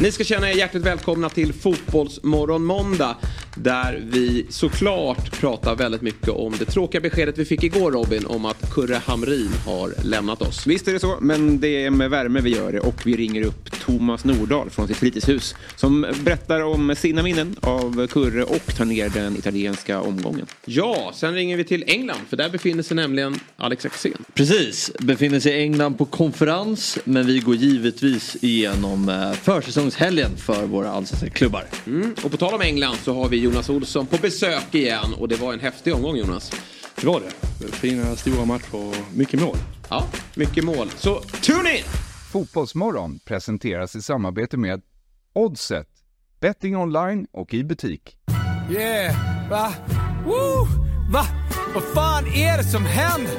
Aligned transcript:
Ni 0.00 0.12
ska 0.12 0.24
känna 0.24 0.50
er 0.50 0.56
hjärtligt 0.56 0.86
välkomna 0.86 1.28
till 1.28 1.52
Fotbollsmorgon 1.52 2.64
måndag. 2.64 3.16
Där 3.56 4.02
vi 4.04 4.46
såklart 4.48 5.40
pratar 5.40 5.76
väldigt 5.76 6.02
mycket 6.02 6.28
om 6.28 6.54
det 6.58 6.64
tråkiga 6.64 7.00
beskedet 7.00 7.38
vi 7.38 7.44
fick 7.44 7.64
igår 7.64 7.92
Robin 7.92 8.26
om 8.26 8.44
att 8.44 8.74
Kurre 8.74 8.94
Hamrin 8.94 9.50
har 9.66 9.92
lämnat 10.04 10.42
oss. 10.42 10.66
Visst 10.66 10.88
är 10.88 10.92
det 10.92 11.00
så, 11.00 11.18
men 11.20 11.60
det 11.60 11.84
är 11.84 11.90
med 11.90 12.10
värme 12.10 12.40
vi 12.40 12.50
gör 12.50 12.72
det 12.72 12.80
och 12.80 13.06
vi 13.06 13.16
ringer 13.16 13.42
upp 13.42 13.70
Thomas 13.80 14.24
Nordahl 14.24 14.70
från 14.70 14.88
sitt 14.88 14.96
fritidshus 14.96 15.54
som 15.76 16.06
berättar 16.24 16.60
om 16.60 16.94
sina 16.96 17.22
minnen 17.22 17.56
av 17.60 18.06
Kurre 18.06 18.44
och 18.44 18.76
tar 18.76 18.84
ner 18.84 19.08
den 19.08 19.36
italienska 19.36 20.00
omgången. 20.00 20.46
Ja, 20.64 21.12
sen 21.14 21.34
ringer 21.34 21.56
vi 21.56 21.64
till 21.64 21.84
England 21.86 22.20
för 22.28 22.36
där 22.36 22.48
befinner 22.48 22.82
sig 22.82 22.96
nämligen 22.96 23.40
Alex 23.56 23.86
Axén. 23.86 24.24
Precis, 24.34 24.92
befinner 24.98 25.40
sig 25.40 25.52
i 25.52 25.62
England 25.62 25.94
på 25.98 26.04
konferens 26.04 26.98
men 27.04 27.26
vi 27.26 27.38
går 27.38 27.54
givetvis 27.54 28.36
igenom 28.40 29.08
eh, 29.08 29.32
försäsongshelgen 29.32 30.36
för 30.36 30.66
våra 30.66 30.90
allsvenska 30.90 31.30
klubbar. 31.30 31.64
Mm. 31.86 32.14
Och 32.22 32.30
på 32.30 32.36
tal 32.36 32.54
om 32.54 32.60
England 32.60 32.96
så 33.04 33.14
har 33.14 33.28
vi 33.28 33.43
Jonas 33.44 33.70
Olsson 33.70 34.06
på 34.06 34.16
besök 34.16 34.74
igen 34.74 35.14
och 35.18 35.28
det 35.28 35.40
var 35.40 35.52
en 35.52 35.60
häftig 35.60 35.94
omgång 35.94 36.16
Jonas. 36.16 36.52
Det 37.00 37.06
var 37.06 37.20
det. 37.20 37.66
Fina 37.72 38.16
stora 38.16 38.44
matcher 38.44 38.74
och 38.74 38.94
mycket 39.14 39.40
mål. 39.40 39.56
Ja, 39.90 40.04
mycket 40.34 40.64
mål. 40.64 40.90
Så 40.96 41.20
tune 41.20 41.76
in! 41.76 41.84
Fotbollsmorgon 42.32 43.18
presenteras 43.24 43.96
i 43.96 44.02
samarbete 44.02 44.56
med 44.56 44.82
Oddset, 45.32 45.88
betting 46.40 46.76
online 46.76 47.26
och 47.32 47.54
i 47.54 47.64
butik. 47.64 48.16
Yeah, 48.70 49.14
va? 49.50 49.74
Woo! 50.26 50.66
Va? 51.12 51.26
Vad 51.74 51.84
fan 51.84 52.26
är 52.26 52.58
det 52.58 52.64
som 52.64 52.86
händer? 52.86 53.34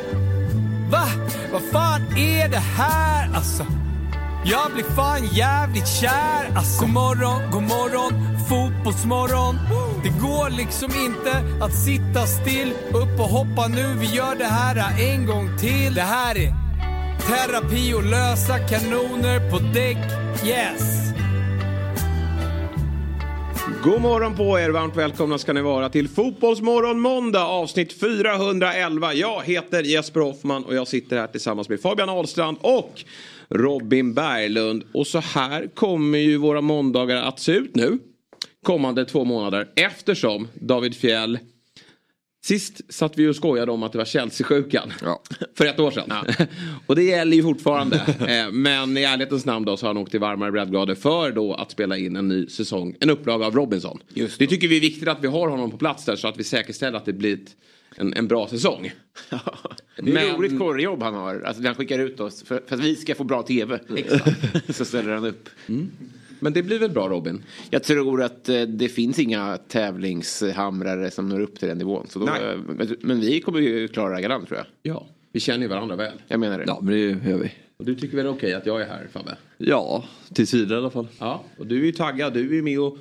Va? 0.91 1.07
Vad 1.51 1.61
fan 1.61 2.01
är 2.17 2.49
det 2.49 2.57
här 2.57 3.33
alltså? 3.33 3.65
Jag 4.47 4.71
blir 4.73 4.83
fan 4.83 5.27
jävligt 5.33 5.87
kär 5.87 6.51
alltså. 6.55 6.81
God 6.81 6.93
morgon, 6.93 7.51
god 7.51 7.63
morgon, 7.63 8.11
fotbollsmorgon. 8.49 9.55
Det 10.03 10.09
går 10.09 10.49
liksom 10.57 10.91
inte 11.05 11.63
att 11.63 11.73
sitta 11.73 12.25
still. 12.25 12.73
Upp 12.89 13.19
och 13.19 13.29
hoppa 13.29 13.67
nu, 13.67 13.95
vi 13.99 14.05
gör 14.05 14.35
det 14.35 14.45
här 14.45 15.01
en 15.01 15.25
gång 15.25 15.57
till. 15.57 15.93
Det 15.93 16.01
här 16.01 16.35
är 16.37 16.53
terapi 17.27 17.93
och 17.93 18.03
lösa 18.03 18.59
kanoner 18.59 19.51
på 19.51 19.59
däck. 19.59 19.97
Yes! 20.45 21.05
God 23.83 24.01
morgon 24.01 24.35
på 24.35 24.59
er, 24.59 24.69
varmt 24.69 24.95
välkomna 24.95 25.37
ska 25.37 25.53
ni 25.53 25.61
vara 25.61 25.89
till 25.89 26.09
Fotbollsmorgon 26.09 26.99
måndag 26.99 27.45
avsnitt 27.45 27.99
411. 27.99 29.13
Jag 29.13 29.43
heter 29.43 29.83
Jesper 29.83 30.19
Hoffman 30.19 30.63
och 30.63 30.75
jag 30.75 30.87
sitter 30.87 31.17
här 31.17 31.27
tillsammans 31.27 31.69
med 31.69 31.81
Fabian 31.81 32.09
Ahlstrand 32.09 32.57
och 32.61 33.03
Robin 33.49 34.13
Berglund. 34.13 34.83
Och 34.93 35.07
så 35.07 35.19
här 35.19 35.67
kommer 35.75 36.17
ju 36.17 36.37
våra 36.37 36.61
måndagar 36.61 37.15
att 37.15 37.39
se 37.39 37.51
ut 37.51 37.75
nu. 37.75 37.99
Kommande 38.63 39.05
två 39.05 39.23
månader 39.25 39.67
eftersom 39.75 40.47
David 40.53 40.95
Fjell 40.95 41.39
Sist 42.45 42.93
satt 42.93 43.17
vi 43.17 43.27
och 43.27 43.35
skojade 43.35 43.71
om 43.71 43.83
att 43.83 43.91
det 43.91 43.97
var 43.97 44.05
Chelsea-sjukan. 44.05 44.93
Ja. 45.01 45.21
För 45.57 45.65
ett 45.65 45.79
år 45.79 45.91
sedan. 45.91 46.13
och 46.85 46.95
det 46.95 47.03
gäller 47.03 47.37
ju 47.37 47.43
fortfarande. 47.43 47.95
Eh, 48.27 48.51
Men 48.51 48.97
i 48.97 49.03
ärlighetens 49.03 49.45
namn 49.45 49.65
då 49.65 49.77
så 49.77 49.85
har 49.85 49.93
han 49.93 49.97
åkt 49.97 50.11
till 50.11 50.19
varmare 50.19 50.51
breddgrader 50.51 50.95
för 50.95 51.31
då 51.31 51.53
att 51.53 51.71
spela 51.71 51.97
in 51.97 52.15
en 52.15 52.27
ny 52.27 52.47
säsong. 52.47 52.95
En 52.99 53.09
upplaga 53.09 53.45
av 53.45 53.55
Robinson. 53.55 53.99
Just 54.13 54.39
det 54.39 54.47
tycker 54.47 54.67
vi 54.67 54.77
är 54.77 54.81
viktigt 54.81 55.07
att 55.07 55.23
vi 55.23 55.27
har 55.27 55.47
honom 55.47 55.71
på 55.71 55.77
plats 55.77 56.05
där 56.05 56.15
så 56.15 56.27
att 56.27 56.39
vi 56.39 56.43
säkerställer 56.43 56.97
att 56.97 57.05
det 57.05 57.13
blir 57.13 57.33
ett, 57.33 57.55
en, 57.95 58.13
en 58.13 58.27
bra 58.27 58.47
säsong. 58.47 58.91
Det 59.97 60.09
är 60.11 60.13
Men- 60.13 60.35
roligt 60.37 60.59
korrjobb 60.59 61.03
han 61.03 61.13
har. 61.13 61.41
Alltså 61.41 61.63
han 61.63 61.75
skickar 61.75 61.99
ut 61.99 62.19
oss 62.19 62.43
för, 62.43 62.61
för 62.67 62.75
att 62.75 62.81
vi 62.83 62.95
ska 62.95 63.15
få 63.15 63.23
bra 63.23 63.43
tv. 63.43 63.79
Så 64.69 64.85
ställer 64.85 65.13
han 65.13 65.25
upp. 65.25 65.49
Men 66.39 66.53
det 66.53 66.63
blir 66.63 66.79
väl 66.79 66.89
bra 66.91 67.09
Robin? 67.09 67.43
Jag 67.69 67.83
tror 67.83 68.23
att 68.23 68.49
eh, 68.49 68.61
det 68.61 68.89
finns 68.89 69.19
inga 69.19 69.57
tävlingshamrare 69.57 71.11
som 71.11 71.29
når 71.29 71.39
upp 71.39 71.59
till 71.59 71.67
den 71.67 71.77
nivån. 71.77 72.07
Så 72.09 72.19
då, 72.19 72.25
Nej. 72.25 72.43
eh, 72.43 72.57
men- 73.01 73.19
vi 73.19 73.41
kommer 73.41 73.59
ju 73.59 73.87
klara 73.87 74.15
det 74.15 74.21
galant 74.21 74.47
tror 74.47 74.57
jag. 74.57 74.93
Ja. 74.95 75.07
Vi 75.31 75.39
känner 75.39 75.61
ju 75.61 75.67
varandra 75.67 75.95
väl. 75.95 76.13
Jag 76.27 76.39
menar 76.39 76.57
det. 76.57 76.63
Ja 76.67 76.79
men 76.81 76.93
det 76.93 77.29
gör 77.29 77.37
vi. 77.37 77.51
Och 77.77 77.85
du 77.85 77.95
tycker 77.95 78.15
väl 78.15 78.25
det 78.25 78.31
är 78.31 78.35
okej 78.35 78.53
att 78.53 78.65
jag 78.65 78.81
är 78.81 78.85
här 78.85 79.07
Fabbe? 79.13 79.37
Ja, 79.57 80.03
tills 80.33 80.53
vidare 80.53 80.73
i 80.77 80.81
alla 80.81 80.89
fall. 80.89 81.07
Ja, 81.19 81.43
och 81.57 81.67
du 81.67 81.81
är 81.81 81.85
ju 81.85 81.91
taggad. 81.91 82.33
Du 82.33 82.49
är 82.49 82.53
ju 82.53 82.61
med 82.61 82.79
och 82.79 82.97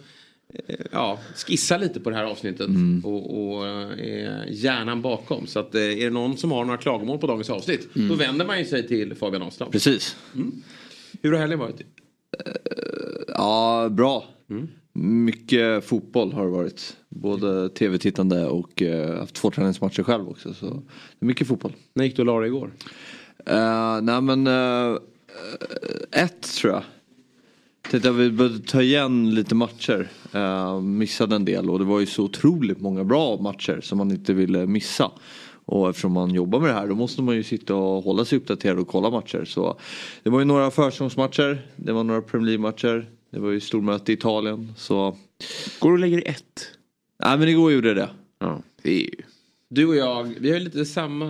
ja, 0.92 1.18
skissar 1.34 1.78
lite 1.78 2.00
på 2.00 2.10
det 2.10 2.16
här 2.16 2.24
avsnittet. 2.24 2.68
Och, 3.04 3.54
och 3.56 3.66
eh, 3.66 3.90
är 3.90 4.46
hjärnan 4.50 5.02
bakom. 5.02 5.46
Så 5.46 5.58
att, 5.58 5.74
eh, 5.74 5.80
är 5.82 6.04
det 6.04 6.10
någon 6.10 6.36
som 6.36 6.52
har 6.52 6.64
några 6.64 6.78
klagomål 6.78 7.18
på 7.18 7.26
dagens 7.26 7.50
avsnitt. 7.50 7.88
Då 7.94 8.14
vänder 8.14 8.46
man 8.46 8.58
ju 8.58 8.64
sig 8.64 8.88
till 8.88 9.14
Fabian 9.14 9.42
Ahlstrand. 9.42 9.72
Precis. 9.72 10.16
Hur 11.22 11.32
har 11.32 11.38
helgen 11.38 11.58
varit? 11.58 11.80
Ja, 13.28 13.88
bra. 13.90 14.24
Mycket 14.92 15.84
fotboll 15.84 16.32
har 16.32 16.44
det 16.44 16.50
varit. 16.50 16.96
Både 17.08 17.68
tv-tittande 17.68 18.46
och 18.46 18.82
uh, 18.82 19.18
haft 19.18 19.34
två 19.34 19.50
träningsmatcher 19.50 20.02
själv 20.02 20.28
också. 20.28 20.54
Så 20.54 20.82
mycket 21.18 21.46
fotboll. 21.48 21.72
När 21.94 22.04
gick 22.04 22.16
du 22.16 22.22
och 22.22 22.26
la 22.26 22.40
dig 22.40 22.48
igår? 22.48 22.70
Uh, 23.50 24.00
nej 24.02 24.20
men 24.20 24.46
uh, 24.46 24.98
ett 26.12 26.42
tror 26.42 26.72
jag. 26.72 26.82
Tänkte 27.90 28.08
jag 28.08 28.12
vi 28.12 28.30
började 28.30 28.58
ta 28.58 28.82
igen 28.82 29.34
lite 29.34 29.54
matcher. 29.54 30.08
Uh, 30.34 30.80
missade 30.80 31.36
en 31.36 31.44
del 31.44 31.70
och 31.70 31.78
det 31.78 31.84
var 31.84 32.00
ju 32.00 32.06
så 32.06 32.24
otroligt 32.24 32.80
många 32.80 33.04
bra 33.04 33.36
matcher 33.36 33.80
som 33.82 33.98
man 33.98 34.10
inte 34.10 34.32
ville 34.32 34.66
missa. 34.66 35.10
Och 35.64 35.90
eftersom 35.90 36.12
man 36.12 36.34
jobbar 36.34 36.60
med 36.60 36.68
det 36.68 36.74
här 36.74 36.88
då 36.88 36.94
måste 36.94 37.22
man 37.22 37.36
ju 37.36 37.42
sitta 37.42 37.74
och 37.74 38.04
hålla 38.04 38.24
sig 38.24 38.38
uppdaterad 38.38 38.78
och 38.78 38.88
kolla 38.88 39.10
matcher. 39.10 39.44
Så 39.44 39.78
det 40.22 40.30
var 40.30 40.38
ju 40.38 40.44
några 40.44 40.70
försäsongsmatcher, 40.70 41.66
det 41.76 41.92
var 41.92 42.04
några 42.04 42.22
Premier 42.22 42.46
League-matcher. 42.46 43.06
Det 43.30 43.40
var 43.40 43.50
ju 43.50 43.60
stormöte 43.60 44.12
i 44.12 44.14
Italien. 44.14 44.72
Så... 44.76 45.16
Går 45.78 45.88
du 45.88 45.94
och 45.94 45.98
lägger 45.98 46.28
ett? 46.28 46.68
Nej 47.24 47.38
men 47.38 47.48
igår 47.48 47.72
gjorde 47.72 47.88
jag 47.88 47.96
det. 47.96 48.10
Ja, 48.38 48.62
det 48.82 48.90
är 48.90 49.00
ju... 49.00 49.10
Du 49.74 49.86
och 49.86 49.96
jag, 49.96 50.34
vi 50.40 50.50
har 50.50 50.58
ju 50.58 50.64
lite 50.64 50.84
samma 50.84 51.26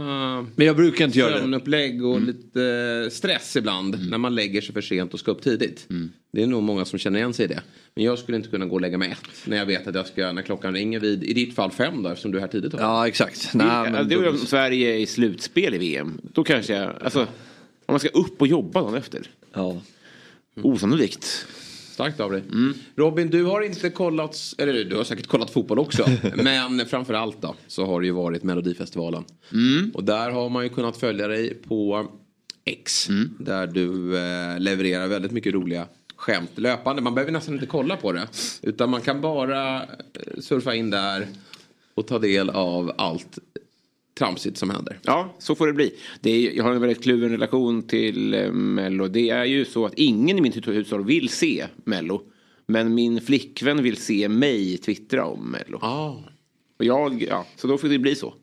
Men 0.57 0.67
jag 0.67 0.77
brukar 0.77 1.05
inte 1.05 1.19
göra 1.19 1.35
det. 1.35 1.39
sömnupplägg 1.39 2.05
och 2.05 2.21
lite 2.21 3.09
stress 3.13 3.57
ibland. 3.57 4.11
När 4.11 4.19
man 4.19 4.35
lägger 4.35 4.61
sig 4.61 4.75
för 4.75 4.81
sent 4.81 5.15
och 5.15 5.21
ska 5.21 5.31
upp 5.31 5.43
tidigt. 5.43 5.89
Det 6.33 6.43
är 6.43 6.47
nog 6.47 6.63
många 6.63 6.85
som 6.85 6.99
känner 6.99 7.19
igen 7.19 7.35
sig 7.35 7.45
i 7.45 7.49
det. 7.49 7.61
Men 7.95 8.05
jag 8.05 8.19
skulle 8.19 8.37
inte 8.37 8.49
kunna 8.49 8.67
gå 8.67 8.75
och 8.75 8.81
lägga 8.81 8.99
mig 8.99 9.11
ett. 9.11 9.47
När 9.47 9.57
jag 9.57 9.67
vet 9.67 9.87
att 9.87 9.95
jag 9.95 10.07
ska, 10.07 10.33
när 10.33 10.43
klockan 10.43 10.75
ringer 10.75 11.01
vid, 11.01 11.25
i 11.25 11.33
ditt 11.33 11.55
fall 11.55 11.71
fem 11.71 12.03
då 12.03 12.09
eftersom 12.09 12.31
du 12.33 12.39
är 12.39 12.41
här 12.43 12.49
tidigt. 12.49 12.73
Då. 12.73 12.79
Ja 12.81 13.09
exakt. 13.09 13.53
det, 13.53 13.59
Nej, 13.59 13.91
men 13.91 14.09
det 14.09 14.15
är 14.15 14.29
om 14.29 14.39
Sverige 14.39 14.95
är 14.95 14.99
i 14.99 15.07
slutspel 15.07 15.75
i 15.75 15.79
VM. 15.79 16.21
Då 16.23 16.45
kanske 16.45 16.75
jag... 16.75 17.03
Alltså, 17.03 17.21
om 17.21 17.93
man 17.93 18.01
ska 18.01 18.09
upp 18.09 18.41
och 18.41 18.47
jobba 18.47 18.81
dagen 18.81 18.95
efter. 18.95 19.31
ja. 19.55 19.81
Osannolikt. 20.63 21.47
Starkt 21.95 22.21
av 22.21 22.31
dig. 22.31 22.43
Robin, 22.97 23.31
du 23.31 23.45
har 23.45 23.61
inte 23.63 23.91
kollat, 23.91 24.55
eller 24.59 24.85
du 24.85 24.97
har 24.97 25.05
säkert 25.05 25.27
kollat 25.27 25.51
fotboll 25.51 25.79
också. 25.79 26.07
men 26.35 26.87
framförallt 26.87 27.43
då 27.43 27.55
så 27.67 27.87
har 27.87 28.01
det 28.01 28.07
ju 28.07 28.13
varit 28.13 28.43
Melodifestivalen. 28.43 29.25
Och 29.95 30.05
där 30.05 30.31
har 30.31 30.49
man 30.49 30.63
ju 30.63 30.69
kunnat 30.69 30.97
följa 30.97 31.29
dig 31.29 31.55
på 31.55 32.09
X. 32.65 33.09
Där 33.39 33.67
du 33.67 34.17
eh, 34.17 34.61
levererar 34.61 35.07
väldigt 35.07 35.33
mycket 35.33 35.55
roliga 35.55 35.87
skämt 36.17 36.51
löpande. 36.55 37.03
Man 37.03 37.15
behöver 37.15 37.33
nästan 37.33 37.55
inte 37.55 37.67
kolla 37.67 37.97
på 37.97 38.13
det. 38.13 38.29
Utan 38.63 38.91
man 38.91 39.01
kan 39.01 39.21
bara 39.21 39.83
eh, 39.83 39.87
surfa 40.41 40.75
in 40.75 40.91
där 40.91 41.27
och 41.95 42.07
ta 42.07 42.19
del 42.19 42.51
av 42.51 42.93
allt 42.99 43.39
tramsigt 44.19 44.59
som 44.59 44.71
händer. 44.71 44.99
Ja, 45.03 45.35
så 45.39 45.55
får 45.55 45.67
det 45.67 45.73
bli. 45.73 45.95
Det 46.21 46.31
är, 46.31 46.53
jag 46.53 46.65
har 46.65 46.75
en 46.75 46.81
väldigt 46.81 47.03
kluven 47.03 47.31
relation 47.31 47.83
till 47.83 48.35
eh, 48.35 48.53
Mello. 48.53 49.09
Det 49.09 49.31
är 49.31 49.45
ju 49.45 49.65
så 49.65 49.87
att 49.87 49.95
ingen 49.95 50.39
i 50.39 50.41
mitt 50.41 50.69
hushåll 50.69 51.05
vill 51.05 51.29
se 51.29 51.67
Mello. 51.85 52.23
Men 52.67 52.95
min 52.95 53.21
flickvän 53.21 53.83
vill 53.83 53.97
se 53.97 54.29
mig 54.29 54.77
twittra 54.77 55.25
om 55.27 55.51
Mello. 55.51 55.79
Ah. 55.83 56.17
Och 56.79 56.85
jag, 56.85 57.23
ja, 57.29 57.47
så 57.57 57.67
då 57.67 57.79
får 57.79 57.89
det 57.89 57.99
bli 57.99 58.15
så. 58.15 58.35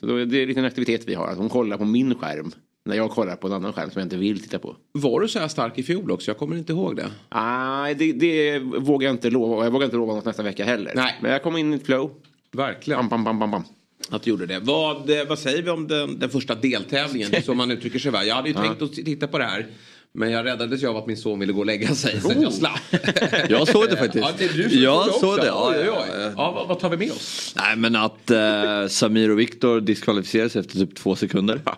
Så 0.00 0.06
då, 0.06 0.24
det 0.24 0.38
är 0.38 0.42
en 0.42 0.48
liten 0.48 0.64
aktivitet 0.64 1.02
vi 1.06 1.14
har. 1.14 1.28
Att 1.28 1.38
hon 1.38 1.48
kollar 1.48 1.76
på 1.76 1.84
min 1.84 2.14
skärm. 2.14 2.52
När 2.84 2.96
jag 2.96 3.10
kollar 3.10 3.36
på 3.36 3.46
en 3.46 3.52
annan 3.52 3.72
skärm 3.72 3.90
som 3.90 4.00
jag 4.00 4.06
inte 4.06 4.16
vill 4.16 4.42
titta 4.42 4.58
på. 4.58 4.76
Var 4.92 5.20
du 5.20 5.28
så 5.28 5.38
här 5.38 5.48
stark 5.48 5.78
i 5.78 5.82
fjol 5.82 6.10
också? 6.10 6.30
Jag 6.30 6.38
kommer 6.38 6.56
inte 6.56 6.72
ihåg 6.72 6.96
det. 6.96 7.10
Nej, 7.34 7.94
det, 7.94 8.12
det 8.12 8.58
vågar 8.58 9.08
jag 9.08 9.14
inte 9.14 9.30
lova. 9.30 9.56
Och 9.56 9.64
Jag 9.64 9.70
vågar 9.70 9.84
inte 9.84 9.96
lova 9.96 10.14
något 10.14 10.24
nästa 10.24 10.42
vecka 10.42 10.64
heller. 10.64 10.92
Nej. 10.94 11.18
Men 11.22 11.30
jag 11.32 11.42
kom 11.42 11.56
in 11.56 11.72
i 11.72 11.76
ett 11.76 11.86
flow. 11.86 12.10
Verkligen. 12.52 13.08
Bam, 13.08 13.08
bam, 13.08 13.24
bam, 13.24 13.38
bam, 13.38 13.50
bam. 13.50 13.64
Att 14.08 14.22
du 14.22 14.30
gjorde 14.30 14.46
det. 14.46 14.58
Vad, 14.58 15.10
eh, 15.10 15.24
vad 15.28 15.38
säger 15.38 15.62
vi 15.62 15.70
om 15.70 15.88
den, 15.88 16.18
den 16.18 16.30
första 16.30 16.54
deltävlingen? 16.54 17.42
Som 17.42 17.56
man 17.56 17.70
uttrycker 17.70 17.98
sig 17.98 18.10
va? 18.10 18.24
Jag 18.24 18.34
hade 18.34 18.48
ju 18.48 18.54
tänkt 18.54 18.82
att 18.82 18.92
titta 18.92 19.26
på 19.26 19.38
det 19.38 19.44
här. 19.44 19.66
Men 20.12 20.30
jag 20.30 20.44
räddades 20.44 20.82
ju 20.82 20.86
av 20.86 20.96
att 20.96 21.06
min 21.06 21.16
son 21.16 21.38
ville 21.38 21.52
gå 21.52 21.60
och 21.60 21.66
lägga 21.66 21.94
sig. 21.94 22.20
Så 22.20 22.32
jag 22.42 22.52
slapp. 22.52 22.80
Jag 23.48 23.68
såg 23.68 23.88
det 23.90 23.96
faktiskt. 23.96 24.24
Ja, 24.24 24.32
det 24.38 24.68
du 24.68 24.82
Jag 24.82 25.14
såg 25.14 25.36
det, 25.36 25.46
ja, 25.46 25.74
ja, 25.76 25.84
ja. 25.84 26.32
Ja, 26.36 26.52
vad, 26.52 26.68
vad 26.68 26.80
tar 26.80 26.90
vi 26.90 26.96
med 26.96 27.12
oss? 27.12 27.54
Nej 27.56 27.76
men 27.76 27.96
att 27.96 28.30
eh, 28.30 28.86
Samir 28.88 29.30
och 29.30 29.38
Viktor 29.38 29.80
diskvalificeras 29.80 30.56
efter 30.56 30.78
typ 30.78 30.94
två 30.94 31.16
sekunder. 31.16 31.60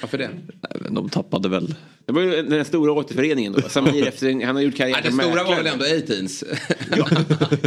Varför 0.00 0.18
det? 0.18 0.30
De 0.90 1.08
tappade 1.08 1.48
väl. 1.48 1.74
Det 2.06 2.12
var 2.12 2.22
ju 2.22 2.42
den 2.42 2.64
stora 2.64 2.92
återföreningen 2.92 3.52
då. 3.52 3.60
Samir 3.68 4.06
efter, 4.08 4.44
han 4.46 4.56
har 4.56 4.62
gjort 4.62 4.76
karriär 4.76 4.92
Nej, 5.02 5.10
det 5.16 5.22
stora 5.22 5.44
var 5.44 5.56
väl 5.56 5.66
ändå 5.66 5.84
A-Teens? 5.84 6.44
Ja, 6.96 7.06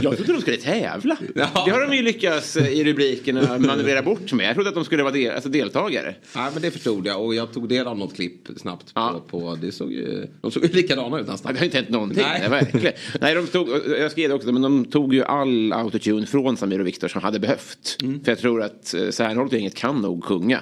jag 0.02 0.18
trodde 0.18 0.34
de 0.34 0.42
skulle 0.42 0.58
tävla. 0.58 1.18
Det 1.36 1.42
har 1.72 1.88
de 1.90 1.96
ju 1.96 2.02
lyckats 2.02 2.56
eh, 2.58 2.68
i 2.68 2.84
rubrikerna 2.84 3.42
manövrera 3.60 4.02
bort 4.02 4.34
med. 4.34 4.48
Jag 4.48 4.54
trodde 4.56 4.70
att 4.70 4.76
de 4.76 4.86
skulle 4.86 5.04
vara 5.04 5.14
del, 5.14 5.34
alltså 5.36 5.50
deltagare. 5.50 6.16
Nej 6.36 6.50
men 6.54 6.62
det 6.62 6.72
förstod 6.72 7.08
jag 7.08 7.26
och 7.26 7.36
jag 7.36 7.54
tog 7.54 7.70
del 7.70 7.88
av 7.88 7.98
något 7.98 8.16
klipp 8.16 8.48
snabbt 8.58 8.92
Ja. 8.96 9.24
på, 9.30 9.40
på 9.40 9.58
det 9.62 9.72
såg 9.72 9.92
ju, 9.92 10.28
de 10.42 10.52
såg 10.52 10.64
ju 10.66 10.70
likadana 10.70 11.20
ut 11.20 11.24
Ja, 11.28 11.32
nästan. 11.32 11.54
Det 11.54 11.60
har 11.60 11.66
inte 11.66 11.78
hänt 11.78 11.90
någonting. 11.90 12.24
Nej. 12.24 12.40
Nej. 12.40 12.50
verkligen. 12.50 12.94
Nej, 13.22 13.36
de 13.36 13.48
tog, 13.48 13.70
jag 14.00 14.12
skrev 14.12 14.30
det 14.30 14.36
också, 14.36 14.52
men 14.52 14.62
de 14.62 14.86
tog 14.86 15.14
ju 15.14 15.24
all 15.24 15.74
autotune 15.74 16.26
från 16.26 16.58
Samir 16.58 16.80
och 16.80 16.88
Viktor 16.88 17.08
som 17.08 17.22
hade 17.22 17.40
behövt. 17.40 17.98
För 18.24 18.32
jag 18.32 18.40
tror 18.40 18.62
att 18.64 18.94
eh, 18.94 19.10
Särnholt-gänget 19.10 19.76
kan 19.76 20.02
nog 20.02 20.24
sjunga. 20.24 20.62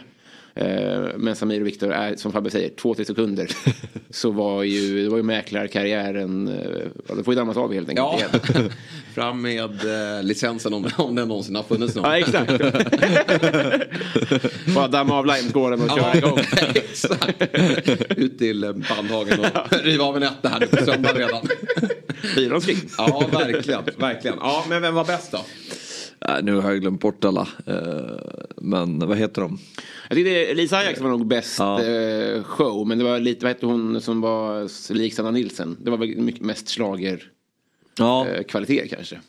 Eh, 0.58 1.08
Men 1.18 1.36
Samir 1.36 1.62
och 1.62 1.68
Viktor 1.68 1.92
är, 1.92 2.16
som 2.16 2.32
Fabbe 2.32 2.50
säger, 2.50 2.70
två, 2.70 2.94
tre 2.96 3.06
sekunder. 3.06 3.48
Så 4.10 4.32
var 4.32 4.64
ju, 4.64 5.04
det 5.04 5.10
var 5.10 5.18
ju 5.18 5.24
mäklarkarriären, 5.24 6.48
eh, 6.48 7.16
det 7.18 7.24
får 7.24 7.34
ju 7.34 7.40
dammas 7.40 7.58
av 7.58 7.74
helt 7.74 7.90
enkelt. 7.90 8.32
Ja, 8.54 8.62
fram 9.16 9.42
med 9.42 9.64
eh, 10.18 10.24
licensen 10.24 10.74
om, 10.74 10.88
om 10.98 11.16
den 11.16 11.28
någonsin 11.28 11.56
har 11.56 11.64
funnits 11.64 11.96
någon. 11.96 12.06
Ja, 12.06 12.18
exakt. 12.18 12.52
Bara 14.76 14.88
damma 14.88 15.18
av 15.18 15.26
limeskålen 15.26 15.82
och 15.82 15.90
köra 16.00 16.16
igång. 16.16 16.40
exakt. 16.74 17.42
Ut 18.18 18.40
till 18.40 18.62
Bandhagen 18.90 19.40
och 19.40 19.46
riva 19.84 20.04
av 20.06 20.18
en 20.18 20.24
etta 20.24 20.50
här 20.50 20.60
nu 20.60 20.68
på 20.68 20.86
söndag 20.86 21.14
redan. 21.14 21.48
Fyraårsring. 22.36 22.78
Ja, 22.98 23.24
verkligen. 23.32 23.82
verkligen. 23.98 24.38
Ja, 24.42 24.66
men 24.70 24.82
vem 24.82 24.96
var 24.96 25.06
bäst 25.06 25.32
då? 25.32 25.40
Nej, 26.28 26.44
nu 26.44 26.56
har 26.56 26.72
jag 26.72 26.82
glömt 26.82 27.02
bort 27.02 27.26
alla. 27.26 27.48
Eh, 27.66 27.76
Men 28.58 29.00
vad 29.00 29.18
heter 29.18 29.42
de? 29.42 29.60
Jag 30.10 30.18
tyckte 30.18 30.54
Lisa 30.54 30.78
Ajax 30.78 31.02
var 31.02 31.10
nog 31.10 31.28
bäst 31.28 31.60
Ja. 31.60 31.84
eh, 31.84 32.44
show. 32.44 32.88
Men 32.88 32.98
det 32.98 33.04
var 33.04 33.20
lite, 33.20 33.46
vad 33.46 33.54
hette 33.54 33.66
hon 33.66 34.02
som 34.02 34.22
var 34.22 34.94
lik 34.94 35.14
Sanna 35.14 35.32
Nilsen? 35.32 35.78
Det 35.82 35.92
var 35.92 35.98
väl 35.98 36.18
mycket 36.18 36.42
mest 36.42 36.68
slager 36.68 37.24
Ja, 37.98 38.28
eh, 38.28 38.44
kvaliteter 38.44 38.88
kanske. 38.96 39.20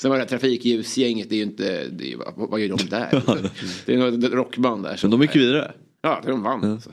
Sen 0.00 0.10
var 0.10 0.16
det 0.18 0.22
här 0.22 0.28
trafikljusgänget, 0.28 1.28
det 1.30 1.34
är 1.34 1.36
ju 1.36 1.42
inte, 1.42 1.88
det 1.88 2.12
är, 2.12 2.16
vad, 2.36 2.60
gör 2.60 2.68
de 2.76 2.84
där? 2.90 3.22
det 3.86 3.94
är 3.94 3.98
något 3.98 4.32
rockband 4.32 4.82
där. 4.84 4.98
men 5.02 5.10
de 5.10 5.22
gick 5.22 5.36
vidare. 5.36 5.72
ja, 6.02 6.22
de 6.26 6.42
vann. 6.42 6.64
alltså. 6.64 6.90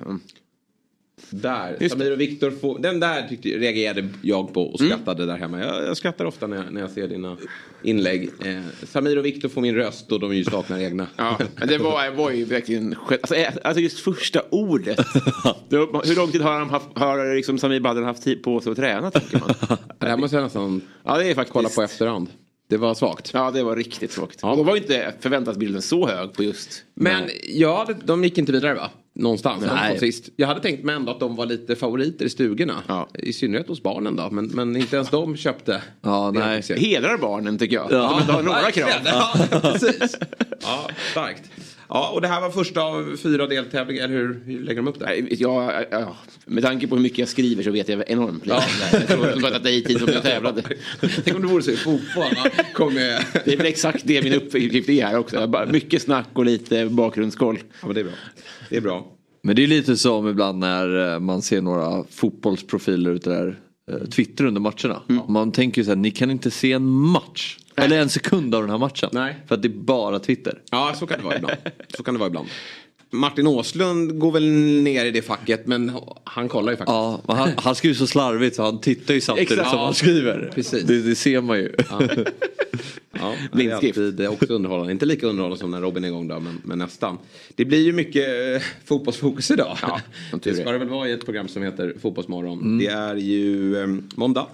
Mm. 1.32 1.42
Där, 1.42 1.78
Just 1.80 1.92
Samir 1.94 2.12
och 2.12 2.22
Viktor 2.22 2.52
får, 2.52 2.80
den 2.80 3.00
där 3.00 3.28
tyckte, 3.28 3.50
reagerade 3.50 4.10
jag 4.22 4.54
på 4.54 4.64
och 4.64 4.80
skrattade 4.80 5.26
där 5.26 5.38
hemma. 5.38 5.60
Jag, 5.60 5.84
jag 5.84 5.98
skrattar 5.98 6.26
ofta 6.26 6.48
när 6.48 6.58
jag, 6.58 6.74
när 6.74 6.82
jag 6.82 6.92
ser 6.92 7.08
dina 7.08 7.38
inlägg. 7.84 8.30
Eh, 8.46 8.62
Samir 8.84 9.18
och 9.18 9.26
Viktor 9.26 9.50
får 9.50 9.62
min 9.62 9.76
röst 9.76 10.12
och 10.12 10.20
de 10.20 10.36
ju 10.36 10.44
saknar 10.44 10.80
egna. 10.80 11.08
Ja, 11.16 11.40
men 11.56 11.68
det 11.68 11.78
var, 11.78 12.12
var 12.12 12.32
ju 12.32 12.46
verkligen. 12.46 12.96
Alltså, 13.10 13.36
eh, 13.36 13.54
alltså 13.64 13.82
just 13.82 14.00
första 14.00 14.42
ordet. 14.50 15.00
Hur 15.70 16.16
lång 16.16 16.32
tid 16.32 16.42
har, 16.42 16.60
han 16.60 16.70
haft, 16.70 16.88
har 16.96 17.36
liksom 17.36 17.58
Samir 17.58 17.80
Badran 17.80 18.04
haft 18.04 18.24
tid 18.24 18.44
på 18.44 18.62
sig 18.62 18.72
att 18.72 18.78
träna 18.78 19.12
tänker 19.12 19.40
man? 19.40 19.78
Det 20.00 20.08
här 20.08 20.18
måste 20.18 20.36
jag 20.36 20.44
nästan 20.44 20.82
Ja, 21.04 21.18
det 21.18 21.30
är 21.30 21.36
faktiskt. 21.36 21.54
kolla 21.54 21.70
på 21.70 21.82
efterhand. 21.82 22.30
Det 22.70 22.78
var 22.78 22.94
svagt. 22.94 23.32
Ja, 23.34 23.52
det 23.52 23.64
var 23.64 23.76
riktigt 23.76 24.12
svagt. 24.12 24.40
Ja. 24.42 24.52
Och 24.52 24.58
då 24.58 24.64
var 24.64 24.76
inte 24.76 25.14
förväntansbilden 25.20 25.82
så 25.82 26.08
hög 26.08 26.34
på 26.34 26.44
just... 26.44 26.84
Men 26.96 27.30
ja, 27.44 27.88
de 28.04 28.24
gick 28.24 28.38
inte 28.38 28.52
vidare 28.52 28.74
va? 28.74 28.92
Någonstans. 29.16 29.64
De 29.64 29.76
Nej. 29.76 30.00
sist. 30.00 30.30
Jag 30.36 30.48
hade 30.48 30.60
tänkt 30.60 30.84
mig 30.84 30.96
ändå 30.96 31.12
att 31.12 31.20
de 31.20 31.36
var 31.36 31.46
lite 31.46 31.76
favoriter 31.76 32.26
i 32.26 32.30
stugorna. 32.30 32.84
Ja. 32.88 33.08
I 33.14 33.34
synnerhet 33.34 33.68
hos 33.68 33.84
barnen 33.84 34.16
då. 34.16 34.30
Men, 34.32 34.46
men 34.46 34.76
inte 34.76 34.96
ens 34.96 35.10
de 35.10 35.38
köpte. 35.38 35.82
Ja, 36.02 36.32
nej. 36.32 36.64
Hedrar 36.78 37.18
barnen 37.18 37.58
tycker 37.58 37.76
jag. 37.76 37.92
Ja. 37.92 38.20
Inte 38.22 38.34
har 38.34 38.44
några 38.44 38.72
krav. 38.72 38.90
Ja, 39.06 39.34
precis. 39.62 40.18
Ja, 40.62 40.88
starkt. 41.12 41.44
Ja, 41.90 42.12
och 42.14 42.22
det 42.22 42.28
här 42.28 42.42
var 42.42 42.50
första 42.50 42.82
av 42.82 43.18
fyra 43.18 43.48
deltävlingar. 43.48 44.04
Eller 44.04 44.16
hur, 44.16 44.42
hur 44.46 44.60
lägger 44.64 44.82
de 44.82 44.88
upp 44.88 45.00
det? 45.00 45.06
Nej, 45.06 45.28
Ja, 45.40 45.84
ja, 45.92 46.16
med 46.46 46.64
tanke 46.64 46.88
på 46.88 46.96
hur 46.96 47.04
mycket 47.04 47.18
jag 47.20 47.28
skriver 47.28 47.64
så 47.64 47.72
vet 47.72 47.90
jag 47.90 48.04
enormt 48.08 48.46
lite. 48.46 48.64
Jag 48.92 49.08
tror 49.08 49.56
att 49.56 49.64
det 49.64 49.72
är 49.72 49.74
i 49.78 49.82
tid 49.82 50.00
som 50.00 50.10
jag 50.14 50.24
tävlade. 50.24 50.64
Tänk 51.24 51.36
om 51.36 51.42
det 51.42 51.48
vore 51.48 51.64
så 51.64 51.72
i 51.72 51.76
fotboll. 51.76 52.34
va? 52.44 52.50
Kom 52.74 52.94
med. 52.94 53.26
Det 53.46 53.54
är 53.54 53.58
väl 53.58 53.66
exakt 53.66 54.04
det 54.08 54.24
min 54.24 54.34
uppgift 54.34 54.90
är 54.90 55.06
här 55.06 55.18
också. 55.18 55.48
Bara 55.48 55.66
Mycket 55.66 56.02
snack 56.02 56.28
och 56.34 56.46
lite 56.46 56.86
bakgrundskoll. 56.86 57.60
Ja, 57.82 57.88
men 57.88 57.96
det 57.96 58.02
är 58.02 58.06
bra. 58.06 58.14
Det 58.70 58.78
är 58.78 58.82
bra. 58.82 59.08
Men 59.44 59.56
det 59.56 59.64
är 59.64 59.68
lite 59.68 59.98
som 59.98 60.28
ibland 60.28 60.60
när 60.60 61.14
eh, 61.14 61.20
man 61.20 61.42
ser 61.42 61.62
några 61.62 62.04
fotbollsprofiler 62.10 63.12
ute 63.12 63.30
där 63.30 63.60
eh, 63.92 63.98
Twitter 64.08 64.46
under 64.46 64.62
matcherna. 64.62 65.02
Man 65.28 65.52
tänker 65.52 65.82
ju 65.82 65.86
så 65.86 65.92
här, 65.92 65.96
ni 65.96 66.12
kan 66.12 66.32
inte 66.32 66.52
se 66.52 66.72
en 66.72 66.86
match. 66.92 67.58
Eller 67.76 68.00
en 68.00 68.10
sekund 68.10 68.56
av 68.56 68.62
den 68.62 68.70
här 68.70 68.78
matchen. 68.78 69.10
Nej. 69.14 69.36
För 69.48 69.56
att 69.56 69.62
det 69.62 69.68
är 69.68 69.70
bara 69.70 70.20
Twitter. 70.20 70.62
Ja, 70.72 70.94
så 71.00 71.08
kan 71.08 71.18
det 71.20 71.24
vara 71.26 71.36
ibland. 71.36 71.56
Så 71.98 72.04
kan 72.04 72.14
det 72.14 72.20
vara 72.20 72.28
ibland. 72.28 72.48
Martin 73.10 73.48
Åslund 73.48 74.20
går 74.20 74.32
väl 74.32 74.50
ner 74.84 75.06
i 75.06 75.12
det 75.12 75.22
facket, 75.22 75.68
men 75.68 75.92
han 76.24 76.50
kollar 76.50 76.72
ju 76.72 76.78
faktiskt. 76.78 76.94
Ja, 76.94 77.22
han, 77.28 77.50
han 77.58 77.76
skriver 77.76 77.96
så 77.96 78.08
slarvigt 78.08 78.56
så 78.56 78.64
han 78.64 78.82
tittar 78.82 79.14
ju 79.14 79.22
samtidigt 79.22 79.52
Exakt. 79.52 79.70
som 79.70 79.80
Ja, 79.80 79.86
han 79.86 79.94
skriver. 79.94 80.52
precis. 80.56 80.84
Det, 80.84 81.02
det 81.02 81.16
ser 81.16 81.42
man 81.42 81.58
ju. 81.58 81.76
Ja, 81.90 82.00
det 82.00 83.20
är 83.20 83.50
Blindskrift. 83.52 83.98
alltid 83.98 84.20
eh, 84.20 84.32
också 84.32 84.54
underhållande. 84.54 84.92
Inte 84.92 85.06
lika 85.06 85.28
underhållande 85.28 85.60
som 85.60 85.72
när 85.72 85.82
Robin 85.82 86.04
är 86.04 86.08
igång 86.08 86.28
då, 86.28 86.40
men, 86.40 86.62
men 86.64 86.78
nästan. 86.80 87.18
Det 87.56 87.66
blir 87.66 87.82
ju 87.86 87.94
mycket 87.94 88.28
eh, 88.56 88.68
fotbollsfokus 88.86 89.52
idag. 89.52 89.78
Ja, 89.82 90.00
det 90.44 90.50
är. 90.50 90.54
ska 90.54 90.72
det 90.72 90.78
väl 90.78 90.90
vara 90.90 91.10
i 91.10 91.12
ett 91.12 91.26
program 91.26 91.48
som 91.48 91.64
heter 91.64 91.94
Fotbollsmorgon. 92.02 92.78
Det 92.78 92.88
är 92.88 93.16
ju 93.16 93.78
eh, 93.82 93.88
måndag. 94.16 94.48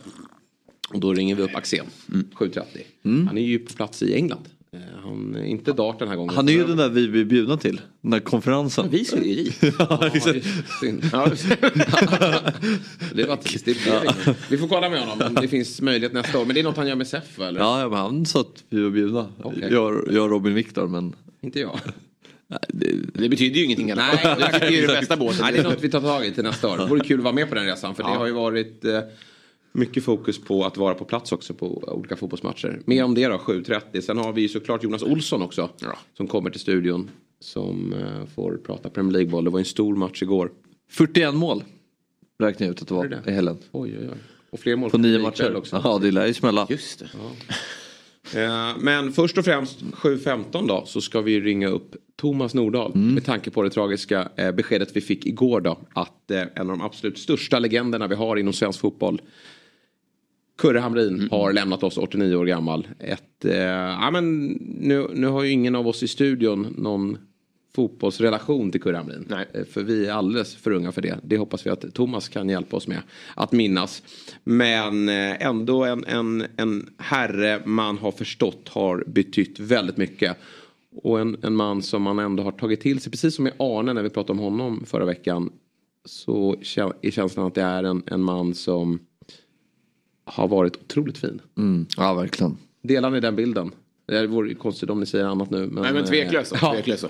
Och 0.94 1.00
då 1.00 1.14
ringer 1.14 1.36
vi 1.36 1.42
upp 1.44 1.56
Axén, 1.56 1.86
7.30. 2.08 3.28
Han 3.28 3.38
är 3.38 3.42
ju 3.42 3.60
på 3.60 3.74
plats 3.74 4.04
i 4.04 4.16
England. 4.16 4.50
Eh, 4.74 4.80
Han 5.04 5.36
är 5.36 5.44
inte 5.46 5.74
dart 5.74 6.00
den 6.00 6.08
här 6.08 6.16
gången. 6.16 6.36
Han 6.36 6.50
är 6.50 6.54
ju 6.54 6.66
den 6.68 6.78
där 6.78 6.90
vi 6.90 7.08
blir 7.08 7.26
bjudna 7.26 7.58
till. 7.58 7.82
Den 8.02 8.12
där 8.12 8.20
konferensen. 8.20 8.88
Vi 8.92 9.06
skulle 9.06 9.26
ju 9.26 9.36
dit. 9.36 9.58
Ja, 9.62 9.72
Ja, 9.90 10.08
exakt. 10.14 10.46
det. 10.82 11.10
Ja, 11.12 11.32
Det 13.14 13.24
var 13.24 13.36
trist. 13.36 13.66
Det 13.66 13.72
inget. 13.72 14.38
Vi 14.52 14.58
får 14.58 14.68
kolla 14.68 14.90
med 14.90 15.00
honom 15.08 15.28
om 15.28 15.36
det 15.42 15.48
finns 15.48 15.82
möjlighet 15.82 16.14
nästa 16.14 16.40
år. 16.40 16.46
Men 16.46 16.54
det 16.54 16.62
är 16.62 16.64
något 16.64 16.78
han 16.78 16.88
gör 16.88 16.96
med 16.96 17.08
SEF 17.08 17.40
eller? 17.40 17.60
Ja, 17.60 17.80
ja, 17.82 17.90
men 17.90 17.98
han 18.00 18.26
sa 18.26 18.40
att 18.42 18.64
vi 18.70 18.82
var 18.82 18.90
bjudna. 18.90 19.28
Okej. 19.44 19.68
Jag, 19.72 20.08
jag 20.12 20.32
Robin 20.32 20.54
Viktor 20.54 20.88
men... 20.88 21.16
Inte 21.42 21.60
jag. 21.60 21.80
Det, 22.68 22.92
det 23.14 23.30
betyder 23.30 23.58
ju 23.60 23.66
ingenting. 23.66 23.88
Nej, 23.96 24.20
Det 24.24 24.66
är 24.66 24.72
ju 24.72 24.88
den 24.88 24.96
bästa 25.00 25.18
båten. 25.18 25.38
Nej, 25.42 25.54
det 25.54 25.60
är 25.60 25.64
något 25.64 25.84
vi 25.84 25.90
tar 25.90 26.02
tag 26.02 26.26
i 26.26 26.32
till 26.34 26.44
nästa 26.44 26.70
år. 26.70 26.78
Det 26.78 26.86
vore 26.86 27.00
kul 27.04 27.20
att 27.20 27.24
vara 27.24 27.34
med 27.34 27.50
på 27.50 27.56
den 27.56 27.66
resan. 27.66 27.96
För 27.96 28.04
det 28.04 28.10
har 28.10 28.26
ju 28.26 28.34
varit 28.34 28.86
eh, 28.86 29.00
mycket 29.71 30.04
fokus 30.04 30.42
på 30.42 30.66
att 30.66 30.77
vara 30.77 30.94
på 30.94 31.06
plats 31.06 31.31
också 31.31 31.54
på 31.54 31.83
olika 31.88 32.16
fotbollsmatcher. 32.16 32.81
Mer 32.86 33.04
om 33.04 33.16
det 33.16 33.27
då, 33.27 33.38
7.30. 33.38 34.01
Sen 34.01 34.18
har 34.18 34.33
vi 34.33 34.42
ju 34.42 34.48
såklart 34.48 34.83
Jonas 34.83 35.04
Olsson 35.04 35.42
också. 35.42 35.69
Som 36.18 36.27
kommer 36.27 36.50
till 36.50 36.60
studion. 36.60 37.10
Som 37.39 37.94
eh, 37.94 38.25
får 38.36 38.57
prata 38.66 38.89
Premier 38.89 39.13
League-boll. 39.13 39.44
Det 39.44 39.50
var 39.50 39.60
en 39.60 39.66
stor 39.66 39.95
match 39.95 40.21
igår. 40.21 40.51
41 40.92 41.33
mål 41.33 41.63
räknar 42.44 42.68
jag 42.68 42.71
ut 42.74 42.81
att 42.81 42.88
det 42.88 42.94
var 42.94 43.07
det 43.07 43.21
i 43.27 43.31
helgen. 43.31 43.57
Oj, 43.71 43.95
oj, 44.00 44.07
oj. 44.12 44.18
Och 44.50 44.60
fler 44.60 44.75
mål 44.75 44.89
På 44.89 44.98
nio 44.98 45.19
matcher. 45.19 45.56
också. 45.56 45.81
Ja, 45.83 46.00
det 46.01 46.12
lär 46.12 46.27
ju 46.27 46.33
smälla. 46.33 46.68
Just 46.69 47.00
det. 47.00 47.10
Eh, 48.36 48.77
Men 48.80 49.12
först 49.12 49.38
och 49.38 49.45
främst 49.45 49.81
7.15 49.81 50.68
då 50.68 50.83
så 50.86 51.01
ska 51.01 51.21
vi 51.21 51.39
ringa 51.42 51.68
upp 51.68 51.95
Thomas 52.16 52.54
Nordahl. 52.54 52.95
Med 52.95 53.25
tanke 53.25 53.51
på 53.51 53.63
det 53.63 53.69
tragiska 53.69 54.30
eh, 54.36 54.51
beskedet 54.51 54.89
vi 54.95 55.01
fick 55.01 55.25
igår 55.25 55.62
då. 55.62 55.80
Att 55.94 56.31
en 56.31 56.50
av 56.71 56.77
de 56.77 56.81
absolut 56.81 57.18
största 57.18 57.60
legenderna 57.60 58.07
vi 58.07 58.16
har 58.16 58.38
inom 58.38 58.54
svensk 58.54 58.80
fotboll. 58.80 59.21
Kurre 60.59 60.80
Hamrin 60.80 61.28
har 61.31 61.54
lämnat 61.54 61.83
oss 61.83 61.97
89 61.97 62.35
år 62.35 62.45
gammal. 62.45 62.87
Ett, 62.99 63.45
eh, 63.45 63.56
ja, 63.56 64.11
men 64.11 64.47
nu, 64.80 65.07
nu 65.13 65.28
har 65.28 65.44
ju 65.44 65.51
ingen 65.51 65.75
av 65.75 65.87
oss 65.87 66.04
i 66.04 66.07
studion 66.07 66.75
någon 66.78 67.18
fotbollsrelation 67.75 68.71
till 68.71 68.81
Kurre 68.81 68.97
Hamrin. 68.97 69.25
Nej. 69.30 69.45
Eh, 69.54 69.63
För 69.63 69.83
vi 69.83 70.06
är 70.06 70.13
alldeles 70.13 70.56
för 70.56 70.71
unga 70.71 70.92
för 70.92 71.01
det. 71.01 71.19
Det 71.23 71.37
hoppas 71.37 71.66
vi 71.66 71.69
att 71.69 71.94
Thomas 71.94 72.30
kan 72.30 72.49
hjälpa 72.49 72.78
oss 72.78 72.87
med 72.87 73.01
att 73.35 73.51
minnas. 73.51 74.04
Men 74.44 75.09
eh, 75.09 75.45
ändå 75.45 75.83
en, 75.83 76.06
en, 76.07 76.45
en 76.57 76.89
herre 76.97 77.61
man 77.66 77.97
har 77.97 78.11
förstått 78.11 78.69
har 78.69 79.04
betytt 79.07 79.59
väldigt 79.59 79.97
mycket. 79.97 80.37
Och 80.95 81.19
en, 81.19 81.37
en 81.42 81.56
man 81.56 81.81
som 81.81 82.01
man 82.01 82.19
ändå 82.19 82.44
har 82.44 82.51
tagit 82.51 82.81
till 82.81 82.99
sig. 83.01 83.11
Precis 83.11 83.35
som 83.35 83.47
i 83.47 83.51
Arne 83.59 83.94
när 83.94 84.04
vi 84.04 84.09
pratade 84.09 84.31
om 84.31 84.39
honom 84.39 84.85
förra 84.85 85.06
veckan. 85.06 85.49
Så 86.06 86.56
är 87.01 87.11
känslan 87.11 87.47
att 87.47 87.56
det 87.56 87.61
är 87.61 87.83
en, 87.83 88.04
en 88.06 88.21
man 88.21 88.54
som 88.54 88.99
har 90.31 90.48
varit 90.48 90.76
otroligt 90.78 91.18
fin. 91.18 91.42
Mm. 91.57 91.86
Ja, 91.98 92.14
verkligen. 92.14 92.57
Delar 92.81 93.09
ni 93.09 93.19
den 93.19 93.36
bilden? 93.36 93.71
Det 94.06 94.28
vore 94.28 94.54
konstigt 94.54 94.90
om 94.90 95.00
ni 95.00 95.06
säger 95.06 95.26
annat 95.26 95.50
nu. 95.50 95.57
Men, 95.68 95.83
Nej 95.83 95.94
men 95.94 96.06
tveklöst. 96.06 96.52
eh, 96.54 96.59
så, 96.59 96.66
ja. 96.66 96.74
tveklöst 96.74 97.02
så. 97.02 97.07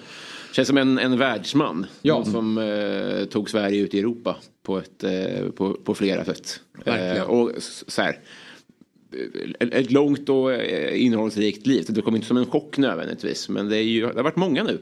Känns 0.54 0.68
som 0.68 0.78
en, 0.78 1.00
en 1.00 1.18
världsman. 1.18 1.86
Ja. 2.02 2.14
Någon 2.16 2.26
som 2.26 2.58
eh, 2.58 3.26
tog 3.26 3.50
Sverige 3.50 3.82
ut 3.82 3.94
i 3.94 4.00
Europa 4.00 4.38
på, 4.64 4.78
ett, 4.80 5.04
eh, 5.04 5.50
på, 5.56 5.74
på 5.74 5.96
flera 5.96 6.26
sätt. 6.26 6.60
Verkligen. 6.86 7.18
Eh, 7.18 7.24
och 7.24 7.52
så 7.88 8.02
här. 8.02 8.20
eh, 9.60 9.68
Ett, 9.80 9.92
långt 9.92 10.30
och 10.30 10.54
eh, 10.54 11.04
innehållsrikt 11.06 11.68
liv. 11.68 11.86
Det 11.90 12.02
kommer 12.02 12.18
inte 12.18 12.28
som 12.28 12.38
en 12.38 12.46
chock 12.46 12.78
nödvändigtvis. 12.78 13.50
Men 13.50 13.70
det, 13.70 13.78
är 13.78 13.82
ju, 13.84 14.02
det 14.02 14.16
har 14.16 14.24
varit 14.24 14.36
många 14.36 14.64
nu. 14.64 14.80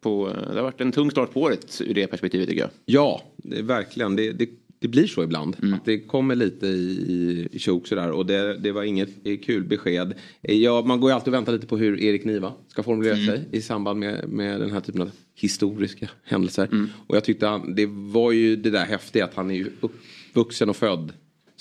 På, 0.00 0.28
eh, 0.28 0.34
det 0.50 0.54
har 0.56 0.62
varit 0.62 0.80
en 0.80 0.92
tung 0.92 1.10
start 1.10 1.32
på 1.32 1.40
året 1.40 1.80
ur 1.84 1.94
det 1.94 2.06
perspektivet 2.06 2.48
tycker 2.48 2.60
jag. 2.62 2.70
Ja, 2.84 3.22
det 3.36 3.58
är 3.58 3.62
verkligen. 3.62 4.16
Det, 4.16 4.32
det 4.32 4.48
det 4.82 4.88
blir 4.88 5.06
så 5.06 5.22
ibland. 5.24 5.56
Mm. 5.62 5.74
Att 5.74 5.84
det 5.84 6.00
kommer 6.00 6.34
lite 6.34 6.66
i, 6.66 7.48
i, 7.52 7.58
tjok 7.58 7.86
sådär 7.86 8.10
och 8.10 8.26
det, 8.26 8.58
det 8.58 8.72
var 8.72 8.82
inget 8.82 9.10
kul 9.44 9.64
besked. 9.64 10.14
Eh, 10.42 10.56
Ja, 10.56 10.82
man 10.86 11.00
går 11.00 11.10
ju 11.10 11.14
alltid 11.14 11.28
och 11.28 11.34
väntar 11.34 11.52
lite 11.52 11.66
på 11.66 11.76
hur 11.76 12.00
Erik 12.00 12.24
Niva 12.24 12.52
ska 12.68 12.82
formulera 12.82 13.14
Mm. 13.14 13.26
sig 13.26 13.48
i 13.52 13.60
samband 13.62 14.00
med, 14.00 14.28
med 14.28 14.60
den 14.60 14.70
här 14.70 14.80
typen 14.80 15.02
av 15.02 15.10
historiska 15.34 16.10
händelser. 16.24 16.68
Mm. 16.72 16.88
Och 17.06 17.16
jag 17.16 17.24
tyckte 17.24 17.46
han, 17.46 17.74
det 17.74 17.86
var 17.90 18.32
ju 18.32 18.56
det 18.56 18.70
där 18.70 18.84
häftiga 18.84 19.24
att 19.24 19.34
han 19.34 19.50
är 19.50 19.54
ju 19.54 19.70
uppvuxen 19.80 20.68
och 20.68 20.76
född 20.76 21.12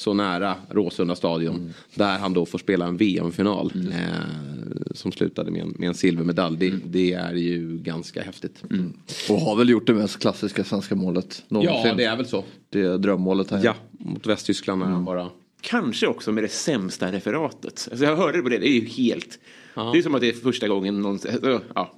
så 0.02 0.14
nära 0.14 0.56
Råsunda 0.70 1.16
stadion. 1.16 1.56
Mm. 1.56 1.70
Där 1.96 2.18
han 2.20 2.34
då 2.34 2.46
får 2.46 2.58
spela 2.60 2.86
en 2.86 2.98
VM-final. 2.98 3.72
Eh, 3.92 4.92
som 4.96 5.12
slutade 5.12 5.52
med 5.52 5.62
en, 5.62 5.76
med 5.78 5.88
en 5.88 5.94
silvermedalj. 5.94 6.58
Det, 6.58 6.68
Mm. 6.68 6.82
det 6.86 7.14
är 7.14 7.34
ju 7.34 7.78
ganska 7.78 8.22
häftigt. 8.22 8.64
Och 9.30 9.36
har 9.42 9.56
väl 9.56 9.70
gjort 9.70 9.88
det 9.88 9.94
mest 9.94 10.20
klassiska 10.20 10.64
svenska 10.64 10.96
målet 10.96 11.44
någonsin. 11.48 11.76
Ja, 11.86 11.94
det 11.94 12.04
är 12.04 12.16
väl 12.18 12.26
så. 12.26 12.44
Det 12.70 12.82
är 12.82 12.98
drömmålet 12.98 13.52
här. 13.52 13.62
Ja, 13.64 13.76
mot 13.92 14.28
Västtyskland 14.28 14.80
när 14.80 14.86
Mm. 14.86 14.96
han 14.96 15.06
bara... 15.06 15.30
Kanske 15.62 16.08
också 16.08 16.32
med 16.32 16.44
det 16.44 16.52
sämsta 16.52 17.12
referatet. 17.12 17.88
Alltså 17.92 18.06
jag 18.06 18.16
hörde 18.16 18.42
på 18.42 18.50
det, 18.50 18.58
det 18.58 18.68
är 18.70 18.74
ju 18.82 18.86
helt... 18.86 19.40
Det 19.94 19.98
är 20.00 20.02
som 20.02 20.16
att 20.16 20.22
det 20.22 20.30
är 20.30 20.34
första 20.34 20.68
gången 20.68 21.02
någonsin... 21.02 21.32
alltså, 21.32 21.62
Ja. 21.76 21.94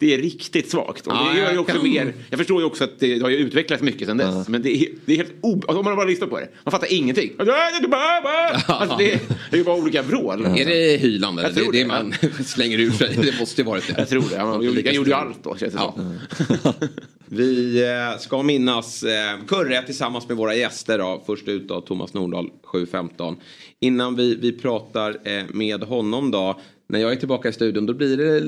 Det 0.00 0.14
är 0.14 0.18
riktigt 0.18 0.70
svagt. 0.70 1.06
Och 1.06 1.12
Ja, 1.12 1.30
det 1.32 1.38
gör 1.40 1.48
ju 1.48 1.54
jag 1.54 1.60
också 1.60 1.74
kan- 1.74 1.90
mer... 1.90 2.12
Jag 2.30 2.38
förstår 2.38 2.60
ju 2.60 2.66
också 2.66 2.84
att 2.84 2.98
det 3.00 3.22
har 3.22 3.28
ju 3.28 3.36
utvecklats 3.36 3.82
mycket 3.82 4.08
sedan 4.08 4.16
dess. 4.16 4.48
Men 4.48 4.62
det 4.62 4.76
är, 4.76 4.88
det 5.04 5.12
är 5.12 5.16
helt 5.16 5.32
o... 5.40 5.52
Alltså, 5.54 5.78
om 5.78 5.84
man 5.84 5.96
bara 5.96 6.06
lyssnar 6.06 6.28
på 6.28 6.38
det. 6.40 6.48
Man 6.64 6.72
fattar 6.72 6.92
ingenting. 6.92 7.32
Alltså, 7.38 8.96
det, 8.98 9.12
är- 9.12 9.20
det 9.50 9.56
är 9.56 9.58
ju 9.58 9.64
bara 9.64 9.76
olika 9.82 10.02
vrål. 10.02 10.44
Är 10.46 10.64
det 10.66 10.96
hylande? 11.00 11.42
Jag 11.42 11.54
Det 11.54 11.60
är 11.60 11.72
det 11.72 11.78
det, 11.78 11.86
man 11.86 12.14
slänger 12.44 12.78
ur 12.78 12.90
sig. 12.90 13.18
Det 13.22 13.38
måste 13.40 13.60
ju 13.60 13.66
varit 13.66 13.86
det. 13.86 13.94
Jag 13.98 14.08
tror 14.08 14.24
det. 14.30 14.38
Han 14.38 14.62
gjorde, 14.62 14.80
jag 14.80 14.94
gjorde 14.94 15.10
ju 15.10 15.14
allt 15.16 15.44
då 15.44 15.56
känns 15.56 15.72
det 15.74 15.78
Ja. 15.80 15.94
som. 15.96 16.78
Vi 17.30 17.82
eh, 17.84 18.18
ska 18.20 18.42
minnas 18.42 19.02
eh, 19.02 19.38
Kurre 19.48 19.82
tillsammans 19.82 20.28
med 20.28 20.36
våra 20.36 20.54
gäster. 20.54 20.98
Då. 20.98 21.22
Först 21.26 21.48
ut 21.48 21.68
då 21.68 21.80
Thomas 21.80 22.14
Nordahl 22.14 22.50
7.15. 22.72 23.36
Innan 23.80 24.16
vi, 24.16 24.34
vi 24.34 24.52
pratar 24.52 25.16
eh, 25.24 25.44
med 25.48 25.82
honom 25.82 26.30
då. 26.30 26.60
När 26.88 26.98
jag 27.00 27.12
är 27.12 27.16
tillbaka 27.16 27.48
i 27.48 27.52
studion 27.52 27.86
då 27.86 27.94
blir 27.94 28.16
det 28.16 28.42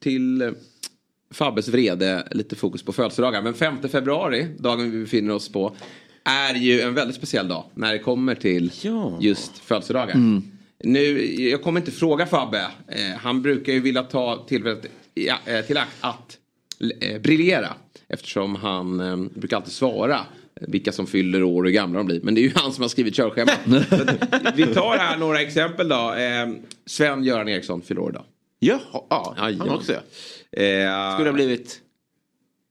till 0.00 0.52
Fabbes 1.30 1.68
vrede 1.68 2.28
lite 2.30 2.56
fokus 2.56 2.82
på 2.82 2.92
födelsedagar. 2.92 3.42
Men 3.42 3.54
5 3.54 3.88
februari, 3.88 4.46
dagen 4.58 4.90
vi 4.90 5.00
befinner 5.00 5.34
oss 5.34 5.48
på, 5.52 5.74
är 6.24 6.54
ju 6.54 6.80
en 6.80 6.94
väldigt 6.94 7.16
speciell 7.16 7.48
dag 7.48 7.64
när 7.74 7.92
det 7.92 7.98
kommer 7.98 8.34
till 8.34 8.70
Ja. 8.82 9.18
just 9.20 9.58
födelsedagar. 9.58 10.16
Nu, 10.84 11.24
jag 11.50 11.62
kommer 11.62 11.80
inte 11.80 11.92
fråga 11.92 12.26
Fabbe. 12.26 12.58
Eh, 12.88 13.16
han 13.20 13.42
brukar 13.42 13.72
ju 13.72 13.80
vilja 13.80 14.02
ta 14.02 14.44
tillfället 14.48 14.86
i- 15.14 15.28
eh, 15.28 15.60
till 15.66 15.76
akt 15.76 15.96
att 16.00 16.38
eh, 17.00 17.20
briljera. 17.20 17.68
Eftersom 18.08 18.54
han 18.54 19.00
eh, 19.00 19.16
brukar 19.34 19.56
alltid 19.56 19.72
svara 19.72 20.20
vilka 20.60 20.92
som 20.92 21.06
fyller 21.06 21.42
år 21.42 21.62
och 21.62 21.68
hur 21.68 21.74
gamla 21.74 21.98
de 21.98 22.06
blir. 22.06 22.20
Men 22.22 22.34
det 22.34 22.40
är 22.40 22.42
ju 22.42 22.52
han 22.54 22.72
som 22.72 22.82
har 22.82 22.88
skrivit 22.88 23.14
körschemat. 23.14 23.58
Vi 24.54 24.66
tar 24.66 24.96
här 24.98 25.16
några 25.18 25.40
exempel 25.40 25.88
då. 25.88 26.14
Eh, 26.14 26.48
Sven-Göran 26.86 27.48
Eriksson 27.48 27.82
fyller 27.82 28.00
år 28.00 28.10
idag. 28.10 28.24
Jaha, 28.60 28.78
ja. 29.10 29.34
Han 29.38 29.68
också 29.70 29.92
ja. 29.92 29.98
Eh, 30.56 31.14
Skulle 31.14 31.28
ha 31.28 31.32
blivit... 31.32 31.80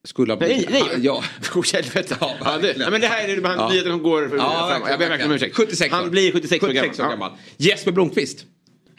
skulle 0.06 0.34
ha 0.34 0.40
Nej, 0.40 0.50
blivit... 0.50 0.70
nej. 0.70 0.82
Ah, 0.82 0.98
ja. 0.98 1.24
Åh, 1.56 1.64
helvete. 1.74 2.18
Ja, 2.22 2.36
Ja, 2.46 2.58
det, 2.62 2.78
nej, 2.78 2.92
men 2.92 3.02
det 3.02 3.08
här 3.08 3.28
är 3.28 3.42
han, 3.44 3.56
Ja. 3.58 3.70
nyheten 3.70 3.92
som 3.92 4.04
går 4.04 4.28
för, 4.30 4.38
Ja, 4.38 4.50
fram. 4.52 4.68
verkligen, 4.70 4.90
Jag 4.92 5.00
ber 5.00 5.10
verkligen 5.10 5.32
om 5.32 5.36
ursäkt. 5.36 5.56
76 5.56 5.94
år. 5.94 5.98
Han 5.98 6.10
blir 6.12 6.32
76, 6.32 6.66
76 6.66 7.00
år 7.00 7.06
Ja. 7.06 7.10
gammal. 7.12 7.32
Jesper 7.58 7.92
Blomqvist. 7.92 8.46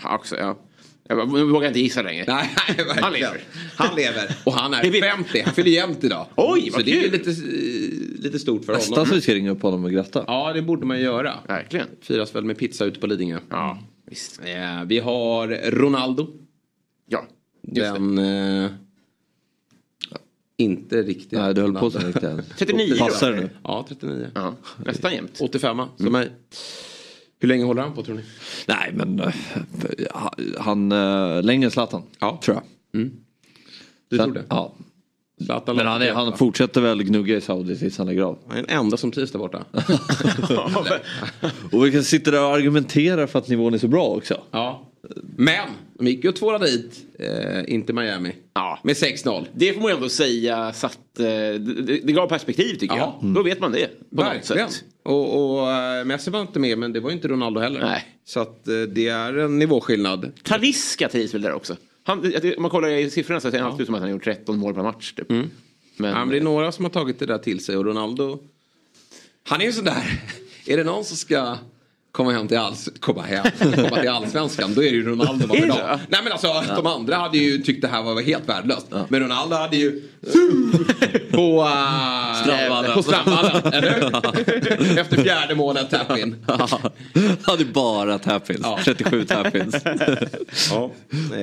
Ja, 0.02 0.14
också, 0.14 0.36
ja. 0.36 0.58
Jag 1.10 1.32
nu 1.32 1.44
vågar 1.44 1.64
jag 1.66 1.70
inte 1.70 1.80
gissa 1.80 2.02
längre. 2.02 2.24
Nej, 2.28 2.50
verkligen. 2.76 3.02
Han 3.04 3.12
lever. 3.12 3.40
Han 3.76 3.96
lever. 3.96 4.36
Och 4.44 4.52
han 4.52 4.74
är 4.74 4.82
Det 4.82 4.90
vet- 4.90 5.04
50. 5.04 5.42
Han 5.44 5.54
fyller 5.54 5.70
jämnt 5.70 6.04
idag. 6.04 6.26
Oj, 6.36 6.66
Så 6.70 6.76
vad 6.76 6.84
det 6.84 6.90
är 6.90 6.94
ju 7.02 7.10
kul. 7.10 7.12
lite, 7.12 7.30
lite 8.22 8.38
stort 8.38 8.64
för 8.64 8.72
Nästan 8.72 8.98
honom. 8.98 9.14
vi 9.14 9.20
ska 9.20 9.34
ringa 9.34 9.50
upp 9.50 9.62
honom 9.62 9.84
och 9.84 9.90
gratta. 9.92 10.24
Ja, 10.26 10.52
det 10.52 10.62
borde 10.62 10.86
man 10.86 11.00
göra. 11.00 11.34
Verkligen. 11.48 11.86
Firas 12.02 12.34
väl 12.34 12.44
med 12.44 12.58
pizza 12.58 12.84
ute 12.84 13.00
på 13.00 13.06
Lidingö. 13.06 13.38
Ja, 13.50 13.78
visst. 14.10 14.40
Eh, 14.44 14.84
vi 14.86 14.98
har 14.98 15.70
Ronaldo. 15.70 16.28
Den... 17.72 18.18
Eh, 18.18 18.70
inte 20.56 21.02
riktigt. 21.02 21.32
Nej, 21.38 21.54
du 21.54 21.60
höll 21.60 21.74
på 21.74 21.90
så 21.90 21.98
Ronaldo. 21.98 22.36
riktigt. 22.36 22.58
39 22.58 22.94
då. 22.98 23.04
Passar 23.04 23.30
det 23.30 23.40
nu? 23.40 23.50
Ja, 23.64 23.84
39. 23.88 24.30
Ja, 24.34 24.54
nästan 24.84 25.12
jämnt. 25.12 25.40
85 25.40 25.82
som 25.96 26.12
mig. 26.12 26.30
Hur 27.40 27.48
länge 27.48 27.64
håller 27.64 27.82
han 27.82 27.94
på 27.94 28.02
tror 28.02 28.14
ni? 28.16 28.22
Nej 28.68 28.92
men 28.94 29.20
eh, 29.20 29.32
han, 30.58 30.92
uh, 30.92 31.42
längre 31.42 31.64
än 31.64 31.70
Zlatan. 31.70 32.02
Ja. 32.18 32.40
Tror 32.42 32.56
jag. 32.56 32.64
Du 34.08 34.16
Sen- 34.16 34.24
tror 34.24 34.34
det? 34.34 34.44
Ja. 34.48 34.72
Zlatan 35.44 35.76
Men 35.76 35.86
han, 35.86 36.02
är, 36.02 36.12
han 36.12 36.36
fortsätter 36.36 36.80
väl 36.80 37.02
gnugga 37.02 37.36
i 37.36 37.40
Saudi 37.40 37.76
tills 37.76 37.98
han 37.98 38.06
lägger 38.06 38.22
av. 38.22 38.38
Han 38.48 38.56
är 38.58 38.62
den 38.62 38.78
enda 38.78 38.96
som 38.96 39.10
trivs 39.12 39.32
där 39.32 39.38
borta. 39.38 39.64
Och 41.72 41.86
vi 41.86 41.92
kan 41.92 42.04
sitta 42.04 42.30
där 42.30 42.44
och 42.44 42.54
argumentera 42.54 43.26
för 43.26 43.38
att 43.38 43.48
nivån 43.48 43.74
är 43.74 43.78
så 43.78 43.88
bra 43.88 44.04
också. 44.04 44.42
ja. 44.50 44.84
Men, 45.36 45.68
de 45.98 46.06
gick 46.06 46.24
ju 46.24 46.28
och 46.30 46.36
tvålade 46.36 46.66
dit, 46.66 47.04
eh, 47.18 47.74
inte 47.74 47.92
Miami. 47.92 48.32
Ja. 48.54 48.78
Med 48.84 48.96
6-0. 48.96 49.46
Det 49.54 49.72
får 49.72 49.80
man 49.80 49.90
ju 49.90 49.94
ändå 49.96 50.08
säga 50.08 50.72
satt, 50.72 50.98
eh, 51.18 51.24
det, 51.24 52.00
det 52.04 52.12
gav 52.12 52.28
perspektiv 52.28 52.74
tycker 52.74 52.96
Ja. 52.96 53.18
jag. 53.22 53.34
Då 53.34 53.42
vet 53.42 53.60
man 53.60 53.72
det. 53.72 53.86
På 54.10 54.16
något 54.16 54.24
Verkligen. 54.26 54.70
sätt. 54.70 54.84
Och, 55.02 55.60
och 55.60 55.72
eh, 55.72 56.04
Messi 56.04 56.30
var 56.30 56.40
inte 56.40 56.58
med 56.58 56.78
men 56.78 56.92
det 56.92 57.00
var 57.00 57.10
ju 57.10 57.16
inte 57.16 57.28
Ronaldo 57.28 57.60
heller. 57.60 57.80
Nej. 57.80 58.04
Så 58.24 58.40
att 58.40 58.68
eh, 58.68 58.74
det 58.80 59.08
är 59.08 59.38
en 59.38 59.58
nivåskillnad. 59.58 60.32
Taliska 60.42 61.08
trivs 61.08 61.34
väl 61.34 61.42
där 61.42 61.52
också. 61.52 61.76
Han, 62.04 62.18
om 62.56 62.62
man 62.62 62.70
kollar 62.70 62.88
i 62.88 63.10
siffrorna 63.10 63.40
så 63.40 63.50
ser 63.50 63.58
det 63.58 63.64
alltid 63.64 63.80
ut 63.80 63.86
som 63.86 63.94
att 63.94 64.00
han 64.00 64.10
gjort 64.10 64.24
13 64.24 64.58
mål 64.58 64.74
per 64.74 64.82
match. 64.82 65.12
Typ. 65.12 65.28
Men, 65.28 65.50
Ja, 65.96 66.18
men 66.18 66.28
det 66.28 66.36
är 66.36 66.40
några 66.40 66.72
som 66.72 66.84
har 66.84 66.90
tagit 66.90 67.18
det 67.18 67.26
där 67.26 67.38
till 67.38 67.64
sig 67.64 67.76
och 67.76 67.84
Ronaldo. 67.84 68.38
Han 69.42 69.60
är 69.60 69.64
ju 69.64 69.72
sådär. 69.72 70.20
Är 70.66 70.76
det 70.76 70.84
någon 70.84 71.04
som 71.04 71.16
ska 71.16 71.56
komma 72.18 72.32
hem 72.32 72.48
till, 72.48 72.58
alls, 72.58 72.88
komma 73.00 73.22
hem, 73.22 73.46
komma 73.58 74.00
till 74.00 74.08
allsvenskan 74.08 74.74
då 74.74 74.82
är 74.82 74.90
det 74.90 74.96
ju 74.96 75.08
Ronaldo 75.08 75.46
varje 75.46 75.66
dag. 75.66 75.98
Nej 76.08 76.20
men 76.22 76.32
alltså 76.32 76.64
de 76.76 76.86
andra 76.86 77.16
hade 77.16 77.38
ju 77.38 77.58
tyckt 77.58 77.82
det 77.82 77.88
här 77.88 78.02
var 78.02 78.22
helt 78.22 78.48
värdelöst. 78.48 78.86
Men 79.08 79.20
Ronaldo 79.20 79.56
hade 79.56 79.76
ju 79.76 80.02
på, 81.30 81.62
uh, 81.62 82.42
Strandvallen. 82.42 82.92
på 82.94 83.02
Strandvallen. 83.02 83.72
Eller? 83.72 84.98
Efter 85.00 85.22
fjärde 85.22 85.54
målet 85.54 85.90
tap-in. 85.90 86.44
Han 86.46 86.68
hade 87.42 87.64
bara 87.64 88.18
tap-ins. 88.18 88.60
Ja. 88.62 88.78
37 88.84 89.24
tap-ins. 89.24 89.74
Ja. 90.70 90.90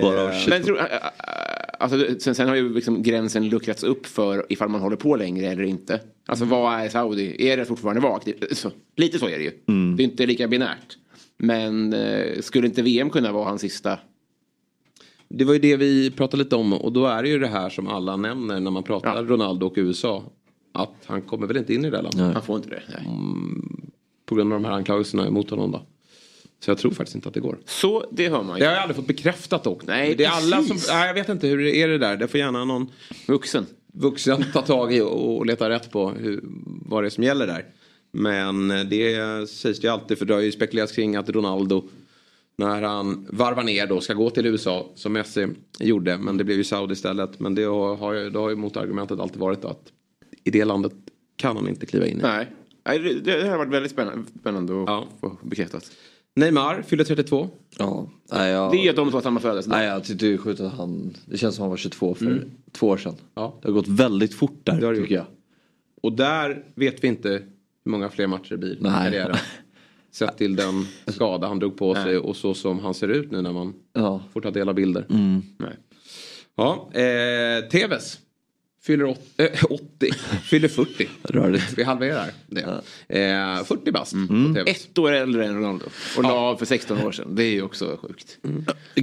Bara 0.01 0.33
Eh, 0.33 0.41
men 0.47 0.63
tror, 0.63 0.77
alltså, 1.79 2.19
sen, 2.19 2.35
sen 2.35 2.47
har 2.47 2.55
ju 2.55 2.73
liksom 2.73 3.03
gränsen 3.03 3.49
luckrats 3.49 3.83
upp 3.83 4.05
för 4.05 4.45
ifall 4.49 4.69
man 4.69 4.81
håller 4.81 4.95
på 4.95 5.15
längre 5.15 5.47
eller 5.47 5.63
inte. 5.63 5.99
Alltså 6.25 6.45
vad 6.45 6.79
är 6.79 6.89
Saudi? 6.89 7.47
Är 7.49 7.57
det 7.57 7.65
fortfarande 7.65 8.01
vagt? 8.01 8.27
Så, 8.51 8.71
lite 8.95 9.19
så 9.19 9.27
är 9.27 9.37
det 9.37 9.43
ju. 9.43 9.51
Det 9.95 10.03
är 10.03 10.05
inte 10.05 10.25
lika 10.25 10.47
binärt. 10.47 10.97
Men 11.37 11.93
eh, 11.93 12.41
skulle 12.41 12.67
inte 12.67 12.81
VM 12.81 13.09
kunna 13.09 13.31
vara 13.31 13.45
hans 13.45 13.61
sista? 13.61 13.99
Det 15.29 15.45
var 15.45 15.53
ju 15.53 15.59
det 15.59 15.75
vi 15.77 16.11
pratade 16.11 16.43
lite 16.43 16.55
om 16.55 16.73
och 16.73 16.91
då 16.93 17.05
är 17.05 17.23
det 17.23 17.29
ju 17.29 17.39
det 17.39 17.47
här 17.47 17.69
som 17.69 17.87
alla 17.87 18.15
nämner 18.17 18.59
när 18.59 18.71
man 18.71 18.83
pratar 18.83 19.15
Ja. 19.15 19.21
Ronaldo 19.21 19.65
och 19.65 19.73
USA. 19.75 20.23
Att 20.71 20.95
han 21.05 21.21
kommer 21.21 21.47
väl 21.47 21.57
inte 21.57 21.73
in 21.73 21.85
i 21.85 21.89
det 21.89 22.01
landet. 22.01 22.33
Han 22.33 22.41
får 22.43 22.55
inte 22.55 22.69
det. 22.69 22.83
Nej. 22.87 23.07
På 24.25 24.35
grund 24.35 24.53
av 24.53 24.61
de 24.61 24.65
här 24.65 24.73
anklagelserna 24.75 25.27
emot 25.27 25.49
honom 25.49 25.71
då. 25.71 25.85
Så 26.59 26.71
jag 26.71 26.77
tror 26.77 26.91
faktiskt 26.91 27.15
inte 27.15 27.27
att 27.27 27.33
det 27.33 27.39
går. 27.39 27.57
Så 27.65 28.05
det 28.11 28.29
hör 28.29 28.43
man 28.43 28.53
Det 28.55 28.59
ju. 28.59 28.65
har 28.65 28.73
jag 28.73 28.81
aldrig 28.81 28.95
fått 28.95 29.07
bekräftat 29.07 29.63
dock. 29.63 29.85
Nej, 29.85 30.15
det 30.15 30.23
är 30.25 30.29
alla 30.29 30.63
som, 30.63 30.77
nej, 30.89 31.07
jag 31.07 31.13
vet 31.13 31.29
inte 31.29 31.47
hur 31.47 31.57
det 31.57 31.75
är 31.75 31.87
det 31.87 31.97
där. 31.97 32.17
Det 32.17 32.27
får 32.27 32.39
gärna 32.39 32.65
någon 32.65 32.91
Vuxen. 33.27 33.65
vuxen 33.93 34.43
ta 34.53 34.61
tag 34.61 34.93
i 34.93 35.01
och, 35.01 35.37
och 35.37 35.45
leta 35.45 35.69
rätt 35.69 35.91
på 35.91 36.09
hur, 36.09 36.39
vad 36.65 37.03
det 37.03 37.07
är 37.07 37.09
som 37.09 37.23
gäller 37.23 37.47
där. 37.47 37.65
Men 38.11 38.67
det 38.67 39.15
sägs 39.49 39.79
det 39.79 39.87
ju 39.87 39.93
alltid 39.93 40.17
för 40.17 40.25
det 40.25 40.33
har 40.33 40.41
ju 40.41 40.51
spekulerats 40.51 40.91
kring 40.93 41.15
att 41.15 41.29
Ronaldo 41.29 41.83
när 42.57 42.81
han 42.81 43.27
varvar 43.29 43.63
ner 43.63 43.87
då 43.87 44.01
ska 44.01 44.13
gå 44.13 44.29
till 44.29 44.45
USA 44.45 44.89
som 44.95 45.13
Messi 45.13 45.47
gjorde. 45.79 46.17
Men 46.17 46.37
det 46.37 46.43
blev 46.43 46.57
ju 46.57 46.63
Saudi 46.63 46.93
istället. 46.93 47.39
Men 47.39 47.55
det 47.55 47.63
har, 47.63 48.13
ju- 48.13 48.29
det 48.29 48.39
har 48.39 48.49
ju 48.49 48.55
motargumentet 48.55 49.19
alltid 49.19 49.39
varit 49.39 49.65
att 49.65 49.81
i 50.43 50.51
det 50.51 50.65
landet 50.65 50.91
kan 51.35 51.55
han 51.57 51.67
inte 51.69 51.85
kliva 51.85 52.05
in 52.07 52.19
i. 52.19 52.21
Nej. 52.21 52.47
Nej, 52.87 52.99
det, 52.99 53.13
det 53.39 53.47
har 53.47 53.57
varit 53.57 53.71
väldigt 53.73 53.91
spännande, 53.91 54.23
spännande 54.39 54.73
att 54.81 54.87
Ja. 54.89 55.07
få 55.21 55.37
bekräftat. 55.43 55.91
Neymar 56.35 56.81
fyller 56.81 57.03
32. 57.03 57.49
Ja. 57.77 58.09
Nej, 58.31 58.51
jag, 58.51 58.71
Det 58.71 58.77
är 58.77 58.89
att 58.89 58.95
de 58.95 59.05
som 59.05 59.13
har 59.13 59.21
samma 59.21 59.39
födelsedag. 59.39 59.77
nej, 59.77 59.87
jag 59.87 60.03
tyckte 60.03 60.25
det 60.25 60.33
är 60.33 60.37
sjukt 60.37 60.59
att 60.61 60.73
han... 60.73 61.13
Det 61.25 61.37
känns 61.37 61.55
som 61.55 61.61
han 61.61 61.69
var 61.69 61.77
22 61.77 62.15
för 62.15 62.43
två 62.71 62.87
år 62.87 62.97
sedan. 62.97 63.15
Ja. 63.35 63.59
Det 63.61 63.67
har 63.67 63.73
gått 63.73 63.87
väldigt 63.87 64.33
fort 64.33 64.59
där 64.63 64.79
Det 64.79 64.85
har 64.85 64.93
det 64.93 64.99
tycker 65.01 65.15
jag. 65.15 65.25
Och 66.01 66.11
där 66.13 66.63
vet 66.75 67.03
vi 67.03 67.07
inte 67.07 67.29
hur 67.85 67.91
många 67.91 68.09
fler 68.09 68.27
matcher 68.27 68.49
det 68.49 68.57
blir 68.57 68.73
i 68.77 68.83
karriären. 68.83 69.35
Sett 70.11 70.37
till 70.37 70.55
den 70.55 70.85
skada 71.07 71.47
han 71.47 71.59
drog 71.59 71.77
på 71.77 71.95
sig 71.95 72.17
och 72.17 72.35
så 72.35 72.53
som 72.53 72.79
han 72.79 72.93
ser 72.93 73.07
ut 73.07 73.31
nu 73.31 73.41
när 73.41 73.53
man 73.53 73.73
Ja. 73.93 74.21
får 74.33 74.41
ta 74.41 74.51
del 74.51 74.69
av 74.69 74.75
bilder. 74.75 75.05
Nej. 75.57 75.77
Ja, 76.55 76.89
eh, 76.93 77.69
TVs 77.69 78.19
fyller 78.85 79.05
åt, 79.05 79.19
äh, 79.37 79.63
80, 79.69 80.11
fyller 80.43 80.67
40. 80.67 81.07
Rörigt. 81.23 81.73
Vi 81.77 81.83
halverar 81.83 82.25
det. 82.47 82.61
Eh, 83.07 83.63
40 83.63 83.91
bast 83.91 84.11
TV. 84.53 84.71
Ett 84.71 84.97
år 84.97 85.11
äldre 85.11 85.45
än 85.45 85.55
Ronaldo. 85.55 85.85
Och 86.17 86.23
la 86.23 86.33
av 86.33 86.57
för 86.57 86.65
16 86.65 87.01
år 87.01 87.11
sedan. 87.11 87.35
Det 87.35 87.43
är 87.43 87.51
ju 87.51 87.61
också 87.61 87.97
sjukt. 88.01 88.37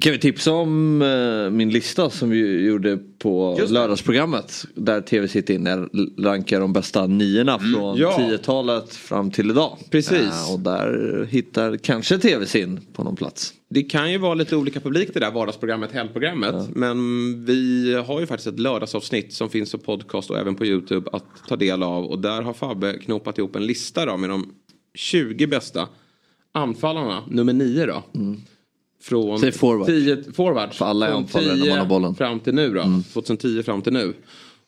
Kan 0.00 0.12
vi 0.12 0.18
tipsa 0.18 0.52
om 0.52 1.02
eh, 1.02 1.50
min 1.50 1.70
lista 1.70 2.10
som 2.10 2.30
vi 2.30 2.66
gjorde 2.66 2.98
på 3.18 3.56
Just 3.58 3.72
lördagsprogrammet. 3.72 4.64
Där 4.74 5.00
TV 5.00 5.28
City 5.28 5.54
inne 5.54 5.76
rankar 6.18 6.60
de 6.60 6.72
bästa 6.72 7.06
niorna 7.06 7.58
från 7.58 7.96
Ja. 7.98 8.16
10-talet 8.18 8.94
fram 8.94 9.30
till 9.30 9.50
idag. 9.50 9.78
Precis. 9.90 10.20
Eh, 10.20 10.52
och 10.52 10.60
där 10.60 11.28
hittar 11.30 11.76
kanske 11.76 12.18
TV 12.18 12.46
sin 12.46 12.80
på 12.92 13.04
någon 13.04 13.16
plats. 13.16 13.54
Det 13.72 13.82
kan 13.82 14.12
ju 14.12 14.18
vara 14.18 14.34
lite 14.34 14.56
olika 14.56 14.80
publik 14.80 15.14
det 15.14 15.20
där 15.20 15.30
vardagsprogrammet, 15.30 15.92
helgprogrammet. 15.92 16.54
Men 16.74 16.98
vi 17.44 17.94
har 18.06 18.20
ju 18.20 18.26
faktiskt 18.26 18.46
ett 18.46 18.58
lördagsavsnitt 18.58 19.32
som 19.32 19.50
finns 19.50 19.72
på 19.72 19.78
podcast 19.78 20.30
och 20.30 20.38
även 20.38 20.54
på 20.54 20.66
YouTube 20.66 21.10
att 21.12 21.24
ta 21.48 21.56
del 21.56 21.82
av. 21.82 22.04
Och 22.04 22.18
där 22.18 22.42
har 22.42 22.52
Fabbe 22.52 22.98
knopat 22.98 23.38
ihop 23.38 23.56
en 23.56 23.66
lista 23.66 24.06
då 24.06 24.16
med 24.16 24.30
de 24.30 24.54
20 24.94 25.46
bästa 25.46 25.88
anfallarna, 26.52 27.22
nummer 27.30 27.52
9 27.52 27.86
då. 27.86 28.02
Från 29.02 29.38
Säg 29.38 29.52
forward. 29.52 29.86
10, 29.86 30.22
forward. 30.32 30.72
För 30.72 30.84
alla 30.84 31.08
är 31.08 31.12
anfallare 31.12 31.56
när 31.56 31.68
man 31.68 31.78
har 31.78 31.86
bollen. 31.86 32.14
fram 32.14 32.40
till 32.40 32.54
nu 32.54 32.74
då. 32.74 32.82
2010 33.12 33.62
fram 33.62 33.82
till 33.82 33.92
nu. 33.92 34.14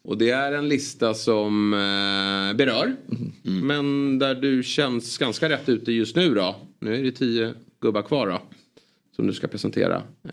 Och 0.04 0.18
det 0.18 0.30
är 0.30 0.52
en 0.52 0.68
lista 0.68 1.14
som 1.14 1.75
eh, 1.75 2.56
berör. 2.56 2.96
Men 3.42 4.18
där 4.18 4.34
du 4.34 4.62
känns 4.62 5.18
ganska 5.18 5.49
rätt 5.49 5.68
ute 5.68 5.92
just 5.92 6.16
nu 6.16 6.34
då. 6.34 6.56
Nu 6.80 6.96
är 6.99 7.02
det 7.02 7.12
10 7.12 7.54
gubbar 7.80 8.02
kvar 8.02 8.26
då. 8.26 8.42
Som 9.16 9.26
du 9.26 9.33
ska 9.33 9.47
presentera. 9.47 10.02
Eh, 10.25 10.30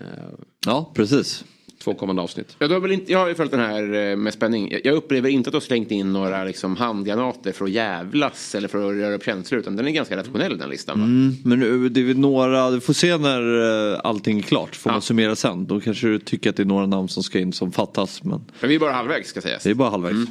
Ja, 0.65 0.91
precis. 0.95 1.43
två 1.83 1.93
kommande 1.93 2.21
avsnitt. 2.21 2.55
Ja, 2.59 2.67
du 2.67 2.73
har 2.73 2.81
väl 2.81 2.91
inte, 2.91 3.11
jag 3.11 3.19
har 3.19 3.27
ju 3.27 3.35
följt 3.35 3.51
den 3.51 3.59
här 3.59 3.93
eh, 4.11 4.15
med 4.15 4.33
spänning. 4.33 4.71
Jag- 4.71 4.81
Jag 4.85 4.95
upplever 4.95 5.29
inte 5.29 5.47
att 5.47 5.51
du 5.51 5.55
har 5.55 5.61
slängt 5.61 5.91
in 5.91 6.13
några 6.13 6.43
liksom, 6.43 6.75
handgranater 6.75 7.51
för 7.51 7.65
att 7.65 7.71
jävlas 7.71 8.55
eller 8.55 8.67
för 8.67 8.77
att 8.89 8.95
röra 8.97 9.15
upp 9.15 9.23
känslor. 9.25 9.59
Utan 9.59 9.75
den 9.75 9.87
är 9.87 9.91
ganska 9.91 10.17
rationell 10.17 10.57
den 10.57 10.69
listan. 10.69 10.99
Va? 10.99 11.05
Mm, 11.05 11.35
men 11.43 11.59
nu, 11.59 11.89
det 11.89 11.99
är 12.01 12.05
väl 12.05 12.17
några, 12.19 12.71
du 12.71 12.79
får 12.79 12.93
se 12.93 13.17
när 13.17 13.91
eh, 13.93 13.99
allting 14.03 14.37
är 14.37 14.41
klart. 14.43 14.75
Får 14.75 14.89
Ja. 14.89 14.93
man 14.93 15.01
summera 15.01 15.35
sen. 15.35 15.65
Då 15.65 15.79
kanske 15.79 16.07
du 16.07 16.19
tycker 16.19 16.49
att 16.49 16.55
det 16.55 16.63
är 16.63 16.67
några 16.67 16.85
namn 16.85 17.07
som 17.09 17.23
ska 17.23 17.39
in 17.39 17.53
som 17.53 17.71
fattas. 17.71 18.23
Men 18.23 18.41
Men 18.59 18.69
vi 18.69 18.75
är 18.75 18.79
bara 18.79 18.91
halvvägs 18.91 19.29
ska 19.29 19.41
sägas. 19.41 19.63
det 19.63 19.69
är 19.69 19.73
bara 19.73 19.89
halvvägs. 19.89 20.29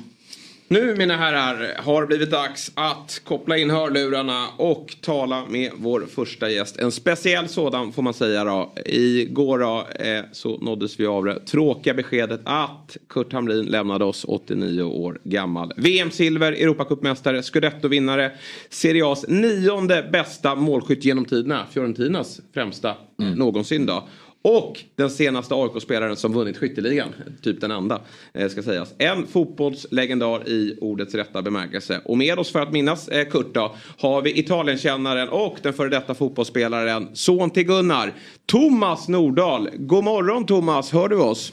Nu 0.72 0.96
mina 0.96 1.16
herrar 1.16 1.72
har 1.78 2.06
blivit 2.06 2.30
dags 2.30 2.72
att 2.74 3.20
koppla 3.24 3.56
in 3.56 3.70
hörlurarna 3.70 4.48
och 4.56 4.96
tala 5.00 5.46
med 5.46 5.70
vår 5.76 6.00
första 6.00 6.50
gäst. 6.50 6.76
En 6.76 6.92
speciell 6.92 7.48
sådan 7.48 7.92
får 7.92 8.02
man 8.02 8.14
säga 8.14 8.44
då. 8.44 8.72
Igår 8.86 9.58
då, 9.58 9.86
eh, 10.04 10.24
så 10.32 10.58
nåddes 10.58 11.00
vi 11.00 11.06
av 11.06 11.24
det 11.24 11.40
tråkiga 11.46 11.94
beskedet 11.94 12.40
att 12.44 12.96
Kurt 13.08 13.32
Hamrin 13.32 13.66
lämnade 13.66 14.04
oss 14.04 14.24
89 14.28 14.82
år 14.82 15.20
gammal. 15.24 15.72
VM-silver, 15.76 16.52
Europacupmästare, 16.52 17.42
Scudetto-vinnare, 17.42 18.30
Serie 18.68 19.04
A's 19.04 19.24
nionde 19.28 20.08
bästa 20.12 20.54
målskytt 20.54 21.04
genom 21.04 21.24
tiderna. 21.24 21.66
Fiorentinas 21.70 22.40
främsta 22.54 22.88
eh, 22.90 23.26
någonsin 23.36 23.86
då. 23.86 24.08
Och 24.42 24.80
den 24.96 25.10
senaste 25.10 25.54
AIK-spelaren 25.54 26.16
som 26.16 26.32
vunnit 26.32 26.56
skytteligan. 26.56 27.14
Typ 27.42 27.60
den 27.60 27.70
enda, 27.70 28.00
eh, 28.34 28.48
ska 28.48 28.62
sägas. 28.62 28.94
En 28.98 29.26
fotbollslegendar 29.26 30.48
i 30.48 30.78
ordets 30.80 31.14
rätta 31.14 31.42
bemärkelse. 31.42 32.00
Och 32.04 32.18
med 32.18 32.38
oss 32.38 32.52
för 32.52 32.60
att 32.60 32.72
minnas 32.72 33.08
eh, 33.08 33.28
Kurt 33.28 33.54
då, 33.54 33.74
har 33.98 34.22
vi 34.22 34.38
Italienkännaren 34.38 35.28
och 35.28 35.58
den 35.62 35.72
före 35.72 35.88
detta 35.88 36.14
fotbollsspelaren, 36.14 37.08
son 37.12 37.50
till 37.50 37.64
Gunnar, 37.64 38.14
Thomas 38.46 39.08
Nordahl. 39.08 39.70
God 39.76 40.04
morgon 40.04 40.46
Thomas, 40.46 40.92
hör 40.92 41.08
du 41.08 41.16
oss? 41.16 41.52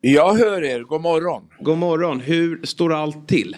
Jag 0.00 0.34
hör 0.34 0.64
er, 0.64 0.80
god 0.80 1.00
morgon. 1.00 1.42
God 1.60 1.78
morgon, 1.78 2.20
hur 2.20 2.66
står 2.66 2.92
allt 2.92 3.28
till? 3.28 3.56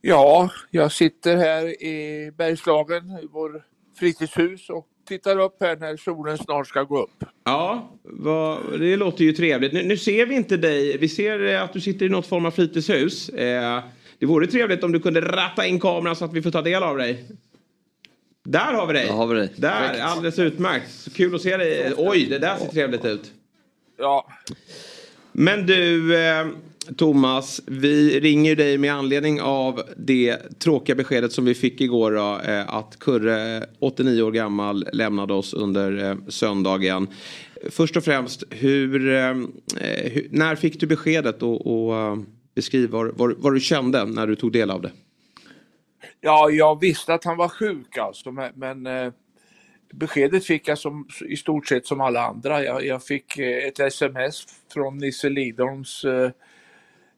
Ja, 0.00 0.50
jag 0.70 0.92
sitter 0.92 1.36
här 1.36 1.82
i 1.82 2.30
Bergslagen, 2.38 3.10
i 3.10 3.28
vår 3.32 3.62
fritidshus 3.98 4.70
och 4.70 4.86
tittar 5.08 5.38
upp 5.38 5.56
här 5.60 5.76
när 5.76 5.96
solen 5.96 6.38
snart 6.38 6.66
ska 6.66 6.82
gå 6.82 7.02
upp. 7.02 7.24
Ja, 7.46 7.90
vad, 8.02 8.80
det 8.80 8.96
låter 8.96 9.24
ju 9.24 9.32
trevligt. 9.32 9.72
Nu, 9.72 9.82
nu 9.82 9.96
ser 9.96 10.26
vi 10.26 10.34
inte 10.34 10.56
dig. 10.56 10.98
Vi 10.98 11.08
ser 11.08 11.46
eh, 11.46 11.62
att 11.62 11.72
du 11.72 11.80
sitter 11.80 12.06
i 12.06 12.08
något 12.08 12.26
form 12.26 12.46
av 12.46 12.50
fritidshus. 12.50 13.28
Eh, 13.28 13.82
det 14.18 14.26
vore 14.26 14.46
trevligt 14.46 14.84
om 14.84 14.92
du 14.92 15.00
kunde 15.00 15.20
ratta 15.20 15.66
in 15.66 15.80
kameran 15.80 16.16
så 16.16 16.24
att 16.24 16.32
vi 16.32 16.42
får 16.42 16.50
ta 16.50 16.62
del 16.62 16.82
av 16.82 16.98
dig. 16.98 17.24
Där 18.44 18.72
har 18.72 18.86
vi 18.86 18.92
dig. 18.92 19.06
Där 19.06 19.12
har 19.12 19.26
vi 19.26 19.34
dig. 19.34 19.52
Där, 19.56 20.00
alldeles 20.00 20.38
utmärkt. 20.38 20.90
Så 20.90 21.10
kul 21.10 21.34
att 21.34 21.42
se 21.42 21.56
dig. 21.56 21.92
Oj, 21.96 22.26
det 22.26 22.38
där 22.38 22.56
ser 22.56 22.68
trevligt 22.68 23.04
ut. 23.04 23.32
Ja, 23.98 24.26
Men 25.32 25.66
du, 25.66 26.16
eh, 26.16 26.46
Thomas, 26.96 27.60
vi 27.66 28.20
ringer 28.20 28.56
dig 28.56 28.78
med 28.78 28.94
anledning 28.94 29.40
av 29.40 29.82
det 29.96 30.58
tråkiga 30.58 30.96
beskedet 30.96 31.32
som 31.32 31.44
vi 31.44 31.54
fick 31.54 31.80
igår 31.80 32.12
då, 32.12 32.50
eh, 32.52 32.74
att 32.74 32.98
Kurre, 32.98 33.66
89 33.78 34.22
år 34.22 34.32
gammal, 34.32 34.88
lämnade 34.92 35.34
oss 35.34 35.54
under 35.54 36.04
eh, 36.04 36.16
söndagen. 36.28 37.08
Först 37.70 37.96
och 37.96 38.04
främst, 38.04 38.44
hur, 38.50 39.14
eh, 39.14 39.34
hur, 39.84 40.28
när 40.30 40.54
fick 40.54 40.80
du 40.80 40.86
beskedet 40.86 41.42
och, 41.42 41.66
och 41.66 42.18
beskriv 42.54 42.90
vad, 42.90 43.16
vad, 43.16 43.34
vad 43.38 43.54
du 43.54 43.60
kände 43.60 44.04
när 44.04 44.26
du 44.26 44.36
tog 44.36 44.52
del 44.52 44.70
av 44.70 44.82
det? 44.82 44.90
ja, 46.20 46.50
jag 46.50 46.80
visste 46.80 47.14
att 47.14 47.24
han 47.24 47.36
var 47.36 47.48
sjuk 47.48 47.98
alltså, 47.98 48.32
men, 48.32 48.52
men 48.54 49.12
beskedet 49.92 50.44
fick 50.44 50.68
jag 50.68 50.78
som, 50.78 51.08
i 51.28 51.36
stort 51.36 51.66
sett 51.66 51.86
som 51.86 52.00
alla 52.00 52.26
andra. 52.26 52.64
Jag, 52.64 52.84
jag 52.84 53.02
fick 53.02 53.38
ett 53.38 53.80
sms 53.80 54.44
från 54.72 54.98
Nisse 54.98 55.28
Lidholms. 55.28 56.04
Eh, 56.04 56.30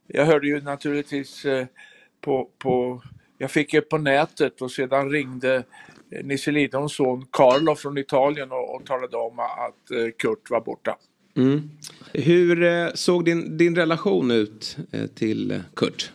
jag 0.09 0.27
hörde 0.27 0.47
ju 0.47 0.61
naturligtvis 0.61 1.45
eh, 1.45 1.67
på, 2.21 2.49
på, 2.59 3.03
jag 3.39 3.51
fick 3.51 3.73
det 3.73 3.81
på 3.81 3.99
nätet 3.99 4.63
och 4.63 4.71
sedan 4.71 5.11
ringde 5.11 5.65
eh, 6.11 6.25
Nisse 6.25 6.51
Lidholms 6.51 6.95
son 6.97 7.27
Carlo 7.31 7.75
från 7.75 7.99
Italien 7.99 8.53
och, 8.53 8.75
och 8.75 8.87
talade 8.87 9.17
om 9.17 9.39
att 9.39 9.91
eh, 9.91 10.11
Kurt 10.19 10.51
var 10.51 10.61
borta. 10.61 10.97
Mm. 11.37 11.71
Hur 12.13 12.91
såg 12.97 13.25
din, 13.25 13.57
din 13.57 13.77
relation 13.77 14.31
ut 14.31 14.77
till 15.15 15.63
Kurt? 15.77 16.13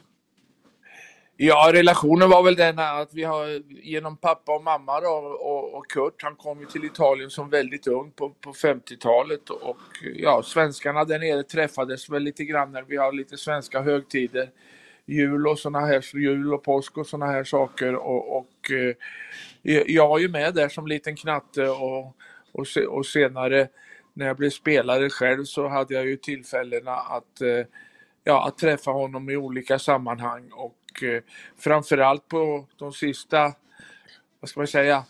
Ja, 1.38 1.72
relationen 1.74 2.30
var 2.30 2.44
väl 2.44 2.56
den 2.56 2.80
att 2.80 3.14
vi 3.14 3.24
har 3.24 3.62
genom 3.84 4.18
pappa 4.18 4.56
och 4.56 4.64
mamma 4.64 5.02
då, 5.02 5.08
och, 5.08 5.74
och 5.74 5.88
Kurt, 5.88 6.24
han 6.24 6.36
kom 6.36 6.60
ju 6.60 6.66
till 6.66 6.86
Italien 6.86 7.30
som 7.30 7.50
väldigt 7.50 7.88
ung 7.88 8.12
på, 8.12 8.30
på 8.30 8.52
50-talet 8.52 9.50
och 9.50 9.78
ja, 10.16 10.44
svenskarna 10.44 11.04
där 11.04 11.20
nere 11.20 11.44
träffades 11.44 12.10
väl 12.10 12.24
lite 12.24 12.44
grann 12.44 12.72
när 12.72 12.82
vi 12.82 12.98
har 12.98 13.12
lite 13.12 13.38
svenska 13.38 13.82
högtider. 13.82 14.50
Jul 15.06 15.48
och 15.48 15.60
såna 15.60 15.80
här, 15.80 16.16
jul 16.16 16.54
och 16.54 16.64
påsk 16.64 16.98
och 16.98 17.08
såna 17.08 17.26
här 17.26 17.44
saker 17.44 17.96
och, 17.96 18.38
och 18.38 18.72
eh, 18.72 19.84
jag 19.88 20.08
var 20.08 20.20
ju 20.20 20.30
med 20.30 20.54
där 20.54 20.70
som 20.70 20.88
liten 20.88 21.16
knatte 21.16 21.70
och, 21.70 22.16
och, 22.52 22.68
se, 22.68 22.86
och 22.86 23.06
senare 23.06 23.68
när 24.14 24.26
jag 24.26 24.38
blev 24.38 24.50
spelare 24.50 25.10
själv 25.10 25.44
så 25.44 25.68
hade 25.68 25.94
jag 25.94 26.06
ju 26.06 26.18
tillfällena 26.18 26.96
att 26.96 27.42
eh, 27.42 27.66
ja, 28.24 28.48
att 28.48 28.58
träffa 28.58 28.92
honom 28.92 29.30
i 29.30 29.38
olika 29.38 29.80
sammanhang 29.80 30.50
och 30.52 30.76
eh, 31.04 31.24
framförallt 31.58 32.28
på 32.28 32.68
de 32.78 32.94
sista, 32.94 33.54
vad 34.40 34.50
ska 34.50 34.60
man 34.60 34.68
säga, 34.68 35.06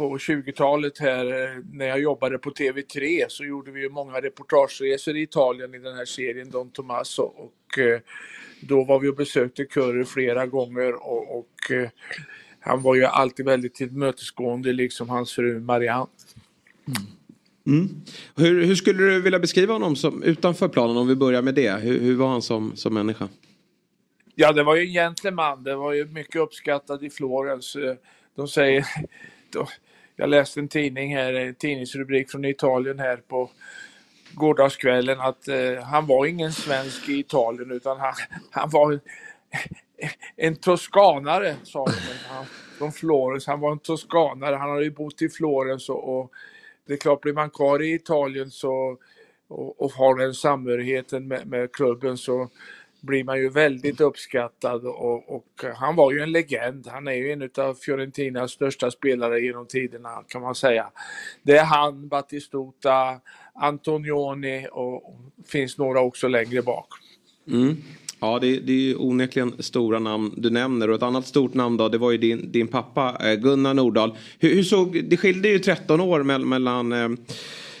på 0.00 0.16
20-talet 0.16 0.98
här 0.98 1.26
eh, 1.26 1.62
när 1.72 1.86
jag 1.86 2.00
jobbade 2.00 2.38
på 2.38 2.50
TV3 2.50 3.24
så 3.28 3.44
gjorde 3.44 3.70
vi 3.70 3.80
ju 3.80 3.88
många 3.88 4.20
reportageresor 4.20 5.16
i 5.16 5.22
Italien 5.22 5.74
i 5.74 5.78
den 5.78 5.96
här 5.96 6.04
serien 6.04 6.50
Don 6.50 6.70
Tommaso 6.70 7.22
och 7.22 7.78
eh, 7.78 8.00
då 8.60 8.84
var 8.84 9.00
vi 9.00 9.08
och 9.08 9.16
besökte 9.16 9.64
Curry 9.64 10.04
flera 10.04 10.46
gånger 10.46 10.94
och, 10.94 11.38
och 11.38 11.70
eh, 11.70 11.88
han 12.60 12.82
var 12.82 12.94
ju 12.94 13.04
alltid 13.04 13.46
väldigt 13.46 13.74
tillmötesgående 13.74 14.72
liksom 14.72 15.08
hans 15.08 15.32
fru 15.32 15.60
Marianne. 15.60 16.10
Mm. 16.86 17.20
Mm. 17.66 17.88
Hur, 18.36 18.64
hur 18.64 18.74
skulle 18.74 19.02
du 19.02 19.20
vilja 19.20 19.38
beskriva 19.38 19.72
honom 19.72 19.96
som, 19.96 20.22
utanför 20.22 20.68
planen 20.68 20.96
om 20.96 21.08
vi 21.08 21.16
börjar 21.16 21.42
med 21.42 21.54
det? 21.54 21.72
Hur, 21.72 22.00
hur 22.00 22.16
var 22.16 22.28
han 22.28 22.42
som, 22.42 22.76
som 22.76 22.94
människa? 22.94 23.28
Ja, 24.40 24.52
det 24.52 24.62
var 24.62 24.76
ju 24.76 24.82
en 24.82 24.92
gentleman. 24.92 25.64
Det 25.64 25.76
var 25.76 25.92
ju 25.92 26.04
mycket 26.04 26.36
uppskattad 26.36 27.04
i 27.04 27.10
Florens. 27.10 27.76
Eh, 27.76 27.94
de 28.34 28.48
säger... 28.48 28.86
Då, 29.50 29.68
jag 30.16 30.28
läste 30.28 30.60
en 30.60 30.68
tidning 30.68 31.16
här, 31.16 31.34
en 31.34 31.54
tidningsrubrik 31.54 32.30
från 32.30 32.44
Italien 32.44 32.98
här 32.98 33.16
på 33.16 33.50
gårdagskvällen 34.34 35.20
att 35.20 35.48
eh, 35.48 35.82
han 35.82 36.06
var 36.06 36.26
ingen 36.26 36.52
svensk 36.52 37.08
i 37.08 37.18
Italien 37.18 37.70
utan 37.70 38.00
han, 38.00 38.14
han 38.50 38.70
var 38.70 38.92
en, 38.92 39.00
en 40.36 40.56
toskanare, 40.56 41.56
sa 41.62 41.84
de. 41.84 41.92
Han, 42.28 42.44
från 42.78 42.92
Florens. 42.92 43.46
Han 43.46 43.60
var 43.60 43.72
en 43.72 43.78
toskanare. 43.78 44.56
Han 44.56 44.70
hade 44.70 44.84
ju 44.84 44.90
bott 44.90 45.22
i 45.22 45.28
Florens 45.28 45.88
och, 45.88 46.18
och 46.18 46.30
det 46.86 46.92
är 46.92 46.98
klart, 46.98 47.20
blir 47.20 47.32
man 47.32 47.50
kvar 47.50 47.82
i 47.82 47.94
Italien 47.94 48.50
så 48.50 48.98
och, 49.48 49.82
och 49.82 49.92
har 49.92 50.18
den 50.18 50.34
samhörigheten 50.34 51.28
med, 51.28 51.46
med 51.46 51.72
klubben 51.72 52.16
så 52.16 52.50
blir 53.02 53.24
man 53.24 53.38
ju 53.38 53.48
väldigt 53.48 54.00
uppskattad 54.00 54.86
och, 54.86 55.36
och 55.36 55.64
han 55.74 55.96
var 55.96 56.12
ju 56.12 56.20
en 56.20 56.32
legend. 56.32 56.86
Han 56.86 57.08
är 57.08 57.12
ju 57.12 57.32
en 57.32 57.50
av 57.58 57.74
Fiorentinas 57.74 58.50
största 58.50 58.90
spelare 58.90 59.40
genom 59.40 59.66
tiderna 59.66 60.24
kan 60.28 60.42
man 60.42 60.54
säga. 60.54 60.86
Det 61.42 61.56
är 61.56 61.64
han, 61.64 62.08
Battistuta, 62.08 63.20
Antonioni 63.54 64.66
och, 64.72 65.16
finns 65.46 65.78
några 65.78 66.00
också 66.00 66.28
längre 66.28 66.62
bak. 66.62 66.86
Mm. 67.48 67.76
Ja, 68.20 68.38
det, 68.38 68.60
det 68.60 68.72
är 68.72 68.76
ju 68.76 68.96
onekligen 68.96 69.62
stora 69.62 69.98
namn 69.98 70.34
du 70.36 70.50
nämner. 70.50 70.88
Och 70.90 70.96
ett 70.96 71.02
annat 71.02 71.26
stort 71.26 71.54
namn 71.54 71.76
då, 71.76 71.88
det 71.88 71.98
var 71.98 72.10
ju 72.10 72.18
din, 72.18 72.52
din 72.52 72.68
pappa 72.68 73.16
eh, 73.20 73.34
Gunnar 73.34 73.74
Nordahl. 73.74 74.16
Hur, 74.38 74.54
hur 74.54 74.62
såg, 74.62 75.04
det 75.04 75.16
skilde 75.16 75.48
ju 75.48 75.58
13 75.58 76.00
år 76.00 76.22
mellan, 76.22 76.48
mellan 76.48 77.16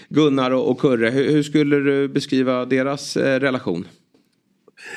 Gunnar 0.08 0.50
och, 0.50 0.70
och 0.70 0.80
Kurre. 0.80 1.10
Hur, 1.10 1.30
hur, 1.30 1.42
skulle 1.42 1.76
du 1.76 2.08
beskriva 2.08 2.64
deras 2.64 3.16
eh, 3.16 3.40
relation? 3.40 3.86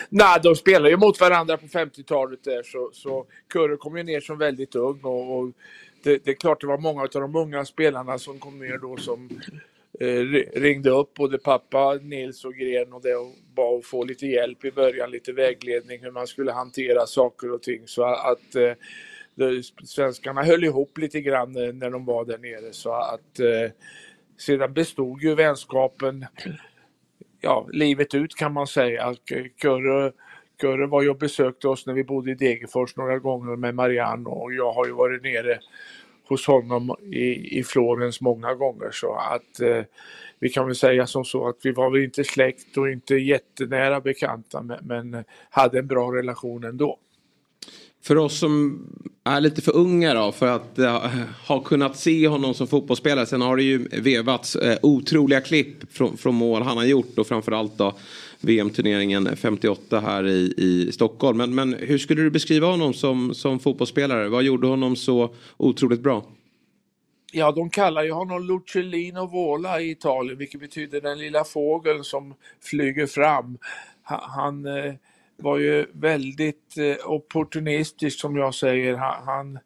Nej, 0.10 0.40
de 0.44 0.56
spelade 0.56 0.90
ju 0.90 0.98
mot 0.98 1.20
varandra 1.20 1.58
på 1.58 1.66
50-talet 1.66 2.44
där 2.44 2.64
så, 2.64 2.90
så 2.94 3.26
Kurre 3.48 3.78
kom 3.78 3.98
ju 3.98 4.04
ner 4.04 4.20
som 4.20 4.38
väldigt 4.38 4.76
ung 4.76 5.00
och, 5.04 5.38
och 5.38 5.52
det, 6.04 6.26
det, 6.26 6.32
är 6.32 6.36
klart 6.36 6.62
det 6.62 6.68
var 6.68 6.78
många 6.78 7.02
av 7.02 7.10
de 7.12 7.36
unga 7.36 7.66
spelarna 7.66 8.18
som 8.18 8.40
kom 8.40 8.60
ner 8.60 8.78
då 8.78 8.98
som 8.98 9.30
eh, 10.00 10.60
ringde 10.60 10.90
upp 10.90 11.14
både 11.14 11.38
pappa 11.38 11.94
Nils 11.94 12.46
och 12.46 12.54
Gren 12.54 12.94
och 12.94 13.02
det 13.02 13.16
och 13.16 13.36
bad 13.56 13.80
att 13.80 13.86
få 13.86 14.04
lite 14.04 14.28
hjälp 14.28 14.66
i 14.66 14.72
början, 14.72 15.12
lite 15.12 15.32
vägledning 15.32 16.04
hur 16.04 16.12
man 16.12 16.28
skulle 16.28 16.52
hantera 16.52 17.06
saker 17.06 17.52
och 17.52 17.62
ting. 17.62 17.82
Så 17.86 18.04
att 18.04 18.56
eh, 18.56 18.72
de, 19.36 19.64
svenskarna 19.84 20.44
höll 20.44 20.64
ihop 20.64 20.98
lite 20.98 21.22
grann 21.22 21.56
eh, 21.56 21.74
när 21.74 21.90
de 21.90 22.06
var 22.06 22.26
där 22.26 22.38
nere. 22.38 22.74
Så 22.74 22.94
att 22.94 23.40
eh, 23.40 23.72
sedan 24.38 24.74
bestod 24.74 25.22
ju 25.22 25.36
vänskapen 25.36 26.26
ja, 27.44 27.68
livet 27.72 28.16
ut 28.16 28.36
kan 28.36 28.54
man 28.54 28.68
säga. 28.68 29.16
Kurre, 29.62 30.12
Kurre 30.60 30.88
var 30.88 31.02
ju 31.02 31.10
och 31.10 31.18
besökte 31.18 31.68
oss 31.68 31.86
när 31.86 31.94
vi 31.94 32.04
bodde 32.04 32.32
i 32.32 32.36
Degerfors 32.36 32.96
några 32.96 33.20
gånger 33.20 33.56
med 33.56 33.76
Marianne 33.76 34.30
och 34.30 34.54
jag 34.54 34.74
har 34.74 34.86
ju 34.86 34.92
varit 34.92 35.24
nere 35.24 35.60
hos 36.28 36.48
honom 36.48 36.96
i, 37.02 37.60
i 37.60 37.64
Florens 37.64 38.22
många 38.22 38.54
gånger 38.54 38.90
så 38.92 39.14
att 39.14 39.60
eh, 39.62 39.84
vi 40.40 40.50
kan 40.50 40.66
väl 40.66 40.76
säga 40.76 41.08
som 41.08 41.26
så 41.26 41.48
att 41.48 41.58
vi 41.64 41.72
var 41.72 41.90
väl 41.90 42.04
inte 42.04 42.24
släkt 42.24 42.78
och 42.78 42.90
inte 42.90 43.16
jättenära 43.16 44.02
bekanta 44.02 44.62
men, 44.62 44.80
men 44.82 45.24
hade 45.50 45.80
en 45.80 45.88
bra 45.88 46.12
relation 46.16 46.64
ändå. 46.64 47.00
För 48.04 48.18
oss 48.18 48.40
som 48.40 48.86
är 49.24 49.42
lite 49.42 49.62
för 49.62 49.76
unga 49.76 50.14
då 50.14 50.32
för 50.32 50.48
att 50.48 50.80
äh, 50.80 51.12
ha 51.48 51.60
kunnat 51.60 51.98
se 51.98 52.28
honom 52.28 52.54
som 52.54 52.68
fotbollsspelare. 52.68 53.26
Sen 53.26 53.42
har 53.42 53.58
det 53.58 53.64
ju 53.64 53.88
vevats 53.92 54.56
äh, 54.56 54.78
otroliga 54.82 55.42
klipp 55.42 55.94
från, 55.94 56.18
från 56.18 56.36
mål 56.36 56.62
han 56.62 56.78
har 56.78 56.86
gjort 56.86 57.18
och 57.18 57.28
framförallt 57.28 57.78
då 57.78 57.94
VM-turneringen 58.40 59.36
58 59.36 60.00
här 60.00 60.28
i, 60.28 60.54
i 60.58 60.92
Stockholm. 60.92 61.38
Men, 61.38 61.56
men 61.56 61.74
hur 61.74 61.98
skulle 61.98 62.22
du 62.22 62.30
beskriva 62.30 62.68
honom 62.68 62.94
som, 62.94 63.34
som 63.34 63.60
fotbollsspelare? 63.60 64.30
Vad 64.30 64.44
gjorde 64.44 64.68
honom 64.68 64.96
så 64.96 65.34
otroligt 65.58 66.02
bra? 66.02 66.26
Ja, 67.32 67.52
de 67.52 67.70
kallar 67.70 68.04
ju 68.04 68.12
honom 68.12 68.48
Lucellino 68.48 69.28
Vola 69.28 69.82
i 69.82 69.92
Italien, 69.92 70.38
vilket 70.38 70.60
betyder 70.60 71.02
den 71.02 71.20
lilla 71.20 71.44
fågeln 71.44 72.04
som 72.04 72.34
flyger 72.62 73.08
fram. 73.08 73.58
Han, 74.04 74.20
han 74.22 74.66
var 75.38 75.58
ju 75.58 75.86
väldigt 75.94 76.78
eh, 76.78 77.10
opportunistisk 77.12 78.20
som 78.20 78.36
jag 78.38 78.56
säger. 78.56 78.96
Han, 78.96 79.24
han, 79.26 79.60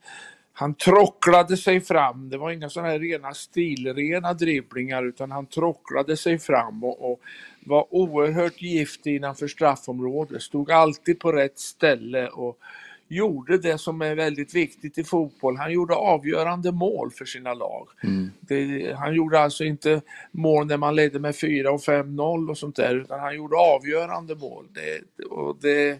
han 0.53 0.73
trocklade 0.73 1.57
sig 1.57 1.81
fram. 1.81 2.29
Det 2.29 2.37
var 2.37 2.51
inga 2.51 2.69
sådana 2.69 2.91
här 2.91 2.99
rena 2.99 3.33
stilrena 3.33 4.33
dribblingar 4.33 5.03
utan 5.03 5.31
han 5.31 5.45
trocklade 5.45 6.17
sig 6.17 6.39
fram 6.39 6.83
och, 6.83 7.11
och 7.11 7.19
var 7.65 7.93
oerhört 7.93 8.61
giftig 8.61 9.15
innanför 9.15 9.47
straffområdet. 9.47 10.41
Stod 10.41 10.71
alltid 10.71 11.19
på 11.19 11.31
rätt 11.31 11.59
ställe 11.59 12.27
och 12.27 12.59
gjorde 13.07 13.57
det 13.57 13.77
som 13.77 14.01
är 14.01 14.15
väldigt 14.15 14.55
viktigt 14.55 14.97
i 14.97 15.03
fotboll. 15.03 15.57
Han 15.57 15.71
gjorde 15.71 15.95
avgörande 15.95 16.71
mål 16.71 17.11
för 17.11 17.25
sina 17.25 17.53
lag. 17.53 17.87
Mm. 18.03 18.31
Det, 18.39 18.93
han 18.93 19.15
gjorde 19.15 19.39
alltså 19.39 19.63
inte 19.63 20.01
mål 20.31 20.67
när 20.67 20.77
man 20.77 20.95
ledde 20.95 21.19
med 21.19 21.35
4 21.35 21.71
och 21.71 21.81
5-0 21.81 22.49
och 22.49 22.57
sånt 22.57 22.75
där 22.75 22.95
utan 22.95 23.19
han 23.19 23.35
gjorde 23.35 23.55
avgörande 23.55 24.35
mål. 24.35 24.65
Det, 24.73 25.25
och 25.25 25.57
det, 25.61 25.99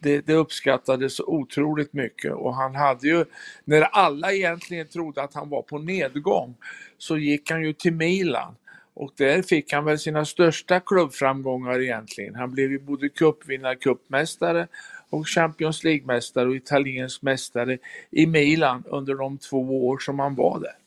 det, 0.00 0.26
det 0.26 0.34
uppskattades 0.34 1.20
otroligt 1.20 1.92
mycket 1.92 2.32
och 2.32 2.54
han 2.54 2.74
hade 2.74 3.08
ju, 3.08 3.24
när 3.64 3.82
alla 3.82 4.32
egentligen 4.32 4.88
trodde 4.88 5.22
att 5.22 5.34
han 5.34 5.48
var 5.48 5.62
på 5.62 5.78
nedgång, 5.78 6.54
så 6.98 7.18
gick 7.18 7.50
han 7.50 7.64
ju 7.64 7.72
till 7.72 7.92
Milan 7.92 8.54
och 8.96 9.12
där 9.16 9.42
fick 9.42 9.72
han 9.72 9.84
väl 9.84 9.98
sina 9.98 10.24
största 10.24 10.80
klubbframgångar 10.80 11.80
egentligen. 11.80 12.34
Han 12.34 12.50
blev 12.50 12.70
ju 12.70 12.78
både 12.78 13.08
cupvinnare, 13.08 13.76
cupmästare 13.76 14.68
och 15.10 15.28
Champions 15.28 15.84
League-mästare 15.84 16.48
och 16.48 16.56
italiensk 16.56 17.22
mästare 17.22 17.78
i 18.10 18.26
Milan 18.26 18.84
under 18.86 19.14
de 19.14 19.38
två 19.38 19.88
år 19.88 19.98
som 19.98 20.18
han 20.18 20.34
var 20.34 20.60
där. 20.60 20.85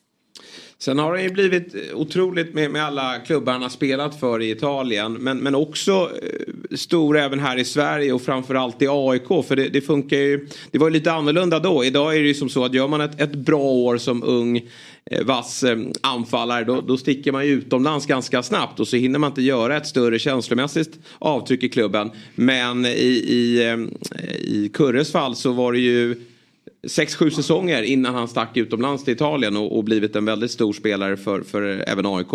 Sen 0.82 0.98
har 0.98 1.14
det 1.14 1.22
ju 1.22 1.30
blivit 1.30 1.74
otroligt 1.94 2.54
med, 2.54 2.70
med 2.70 2.84
alla 2.84 3.18
klubbar 3.18 3.52
han 3.52 3.62
har 3.62 3.68
spelat 3.68 4.20
för 4.20 4.42
i 4.42 4.50
Italien. 4.50 5.12
Men, 5.12 5.38
men 5.38 5.54
också 5.54 6.10
eh, 6.22 6.76
stor 6.76 7.18
även 7.18 7.40
här 7.40 7.56
i 7.56 7.64
Sverige 7.64 8.12
och 8.12 8.22
framförallt 8.22 8.82
i 8.82 8.86
AIK. 8.90 9.46
För 9.48 9.56
det, 9.56 9.68
det 9.68 9.80
funkar 9.80 10.16
ju. 10.16 10.48
Det 10.70 10.78
var 10.78 10.86
ju 10.86 10.92
lite 10.92 11.12
annorlunda 11.12 11.58
då. 11.58 11.84
Idag 11.84 12.16
är 12.16 12.20
det 12.20 12.26
ju 12.26 12.34
som 12.34 12.48
så 12.48 12.64
att 12.64 12.74
gör 12.74 12.88
man 12.88 13.00
ett, 13.00 13.20
ett 13.20 13.34
bra 13.34 13.62
år 13.62 13.96
som 13.96 14.22
ung 14.22 14.56
eh, 15.04 15.24
vass 15.24 15.62
eh, 15.62 15.78
anfallare 16.00 16.64
då, 16.64 16.80
då 16.80 16.96
sticker 16.96 17.32
man 17.32 17.46
ju 17.46 17.52
utomlands 17.52 18.06
ganska 18.06 18.42
snabbt 18.42 18.80
och 18.80 18.88
så 18.88 18.96
hinner 18.96 19.18
man 19.18 19.30
inte 19.30 19.42
göra 19.42 19.76
ett 19.76 19.86
större 19.86 20.18
känslomässigt 20.18 20.98
avtryck 21.18 21.62
i 21.62 21.68
klubben. 21.68 22.10
Men 22.34 22.86
i, 22.86 22.88
i, 23.28 23.68
eh, 23.68 23.78
i 24.38 24.70
Kurres 24.74 25.12
fall 25.12 25.36
så 25.36 25.52
var 25.52 25.72
det 25.72 25.78
ju 25.80 26.16
sex, 26.88 27.14
sju 27.14 27.30
säsonger 27.30 27.82
innan 27.82 28.14
han 28.14 28.28
stack 28.28 28.56
utomlands 28.56 29.04
till 29.04 29.14
Italien 29.14 29.56
och, 29.56 29.76
och 29.76 29.84
blivit 29.84 30.16
en 30.16 30.24
väldigt 30.24 30.50
stor 30.50 30.72
spelare 30.72 31.16
för, 31.16 31.42
för 31.42 31.62
även 31.62 32.06
AIK. 32.06 32.32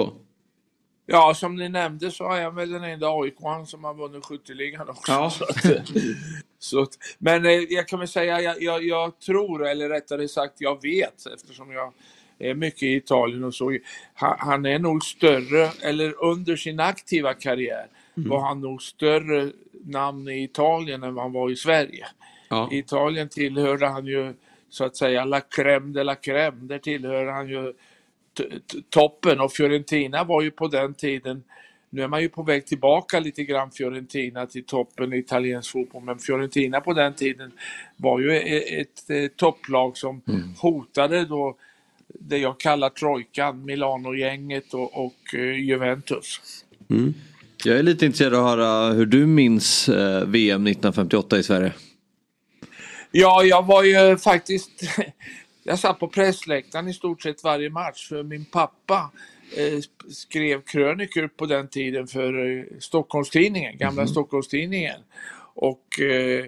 Ja, 1.07 1.33
som 1.35 1.55
ni 1.55 1.69
nämnde 1.69 2.11
så 2.11 2.31
är 2.31 2.43
han 2.43 2.55
väl 2.55 2.71
den 2.71 2.83
enda 2.83 3.07
aik 3.07 3.35
som 3.65 3.83
har 3.83 3.93
vunnit 3.93 4.25
skytteligan 4.25 4.89
också. 4.89 5.11
Ja. 5.11 5.29
Så 5.29 5.43
att, 5.43 5.91
så 6.59 6.81
att, 6.81 6.89
men 7.17 7.45
eh, 7.45 7.51
jag 7.51 7.87
kan 7.87 7.99
väl 7.99 8.07
säga, 8.07 8.41
jag, 8.41 8.61
jag, 8.61 8.83
jag, 8.83 9.19
tror, 9.19 9.67
eller 9.67 9.89
rättare 9.89 10.27
sagt 10.27 10.53
jag 10.57 10.81
vet 10.81 11.25
eftersom 11.33 11.71
jag 11.71 11.93
är 12.39 12.53
mycket 12.55 12.83
i 12.83 12.95
Italien 12.95 13.43
och 13.43 13.55
så. 13.55 13.77
Han, 14.13 14.35
han 14.39 14.65
är 14.65 14.79
nog 14.79 15.03
större, 15.03 15.71
eller 15.81 16.23
under 16.23 16.55
sin 16.55 16.79
aktiva 16.79 17.33
karriär 17.33 17.87
mm. 18.17 18.29
var 18.29 18.47
han 18.47 18.61
nog 18.61 18.81
större 18.81 19.51
namn 19.85 20.27
i 20.27 20.43
Italien 20.43 21.03
än 21.03 21.13
vad 21.13 21.23
han 21.23 21.33
var 21.33 21.49
i 21.49 21.55
Sverige. 21.55 22.05
Ja. 22.55 22.69
I 22.71 22.77
Italien 22.77 23.29
tillhörde 23.29 23.87
han 23.87 24.05
ju 24.05 24.33
så 24.69 24.83
att 24.83 24.97
säga 24.97 25.25
la 25.25 25.39
crème 25.39 25.93
de 25.93 26.03
la 26.03 26.15
crème. 26.15 26.67
Där 26.67 26.79
tillhörde 26.79 27.31
han 27.31 27.49
ju 27.49 27.73
toppen 28.89 29.39
och 29.39 29.51
Fiorentina 29.51 30.23
var 30.23 30.41
ju 30.41 30.51
på 30.51 30.67
den 30.67 30.93
tiden 30.93 31.43
nu 31.89 32.03
är 32.03 32.07
man 32.07 32.21
ju 32.21 32.29
på 32.29 32.43
väg 32.43 32.65
tillbaka 32.65 33.19
lite 33.19 33.43
grann 33.43 33.71
Fiorentina 33.71 34.45
till 34.45 34.63
toppen 34.63 35.13
i 35.13 35.17
italiensk 35.17 35.71
fotboll 35.71 36.03
men 36.03 36.19
Fiorentina 36.19 36.81
på 36.81 36.93
den 36.93 37.13
tiden 37.13 37.51
var 37.97 38.19
ju 38.19 38.37
ett, 38.37 38.87
ett, 38.87 39.09
ett 39.09 39.37
topplag 39.37 39.97
som 39.97 40.21
mm. 40.27 40.53
hotade 40.57 41.25
då 41.25 41.57
det 42.07 42.37
jag 42.37 42.59
kallar 42.59 42.89
trojkan, 42.89 43.65
Milano-gänget 43.65 44.73
och, 44.73 45.05
och 45.05 45.15
uh, 45.33 45.59
Juventus. 45.59 46.39
Mm. 46.89 47.13
Jag 47.65 47.79
är 47.79 47.83
lite 47.83 48.05
intresserad 48.05 48.33
av 48.33 48.45
att 48.45 48.51
höra 48.51 48.93
hur 48.93 49.05
du 49.05 49.25
minns 49.25 49.89
eh, 49.89 50.27
VM 50.27 50.67
1958 50.67 51.39
i 51.39 51.43
Sverige. 51.43 51.73
Ja, 53.17 53.43
jag 53.43 53.65
var 53.65 53.83
ju 53.83 54.17
faktiskt... 54.17 54.71
Jag 55.67 55.79
satt 55.79 55.99
på 55.99 56.07
pressläktaren 56.07 56.87
i 56.87 56.93
stort 56.93 57.21
sett 57.21 57.43
varje 57.43 57.69
match 57.69 58.09
för 58.09 58.23
min 58.23 58.45
pappa 58.45 59.11
eh, 59.57 59.79
skrev 60.09 60.61
krönikor 60.61 61.27
på 61.27 61.45
den 61.45 61.67
tiden 61.67 62.07
för 62.07 62.57
eh, 62.57 62.63
Stockholmstidningen, 62.79 63.77
gamla 63.77 64.01
mm. 64.01 64.07
Stockholmstidningen. 64.07 64.99
Och 65.55 65.99
eh, 65.99 66.45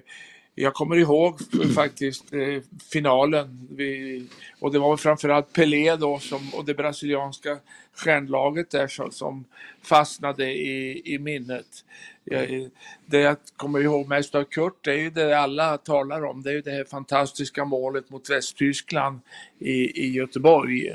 jag 0.55 0.73
kommer 0.73 0.95
ihåg 0.95 1.39
faktiskt 1.75 2.33
eh, 2.33 2.61
finalen 2.91 3.67
vi, 3.71 4.23
och 4.59 4.71
det 4.71 4.79
var 4.79 4.97
framförallt 4.97 5.53
Pelé 5.53 5.95
då 5.95 6.19
som, 6.19 6.53
och 6.53 6.65
det 6.65 6.73
brasilianska 6.73 7.57
stjärnlaget 7.95 8.71
där 8.71 8.87
som, 8.87 9.11
som 9.11 9.45
fastnade 9.81 10.51
i, 10.51 11.01
i 11.13 11.19
minnet. 11.19 11.85
Det 13.05 13.19
jag 13.19 13.37
kommer 13.57 13.79
ihåg 13.79 14.07
mest 14.07 14.35
av 14.35 14.43
Kurt, 14.43 14.85
det 14.85 14.91
är 14.91 14.97
ju 14.97 15.09
det 15.09 15.39
alla 15.39 15.77
talar 15.77 16.25
om, 16.25 16.43
det 16.43 16.49
är 16.49 16.53
ju 16.53 16.61
det 16.61 16.71
här 16.71 16.83
fantastiska 16.83 17.65
målet 17.65 18.09
mot 18.09 18.29
Västtyskland 18.29 19.19
i, 19.59 20.05
i 20.05 20.11
Göteborg 20.11 20.91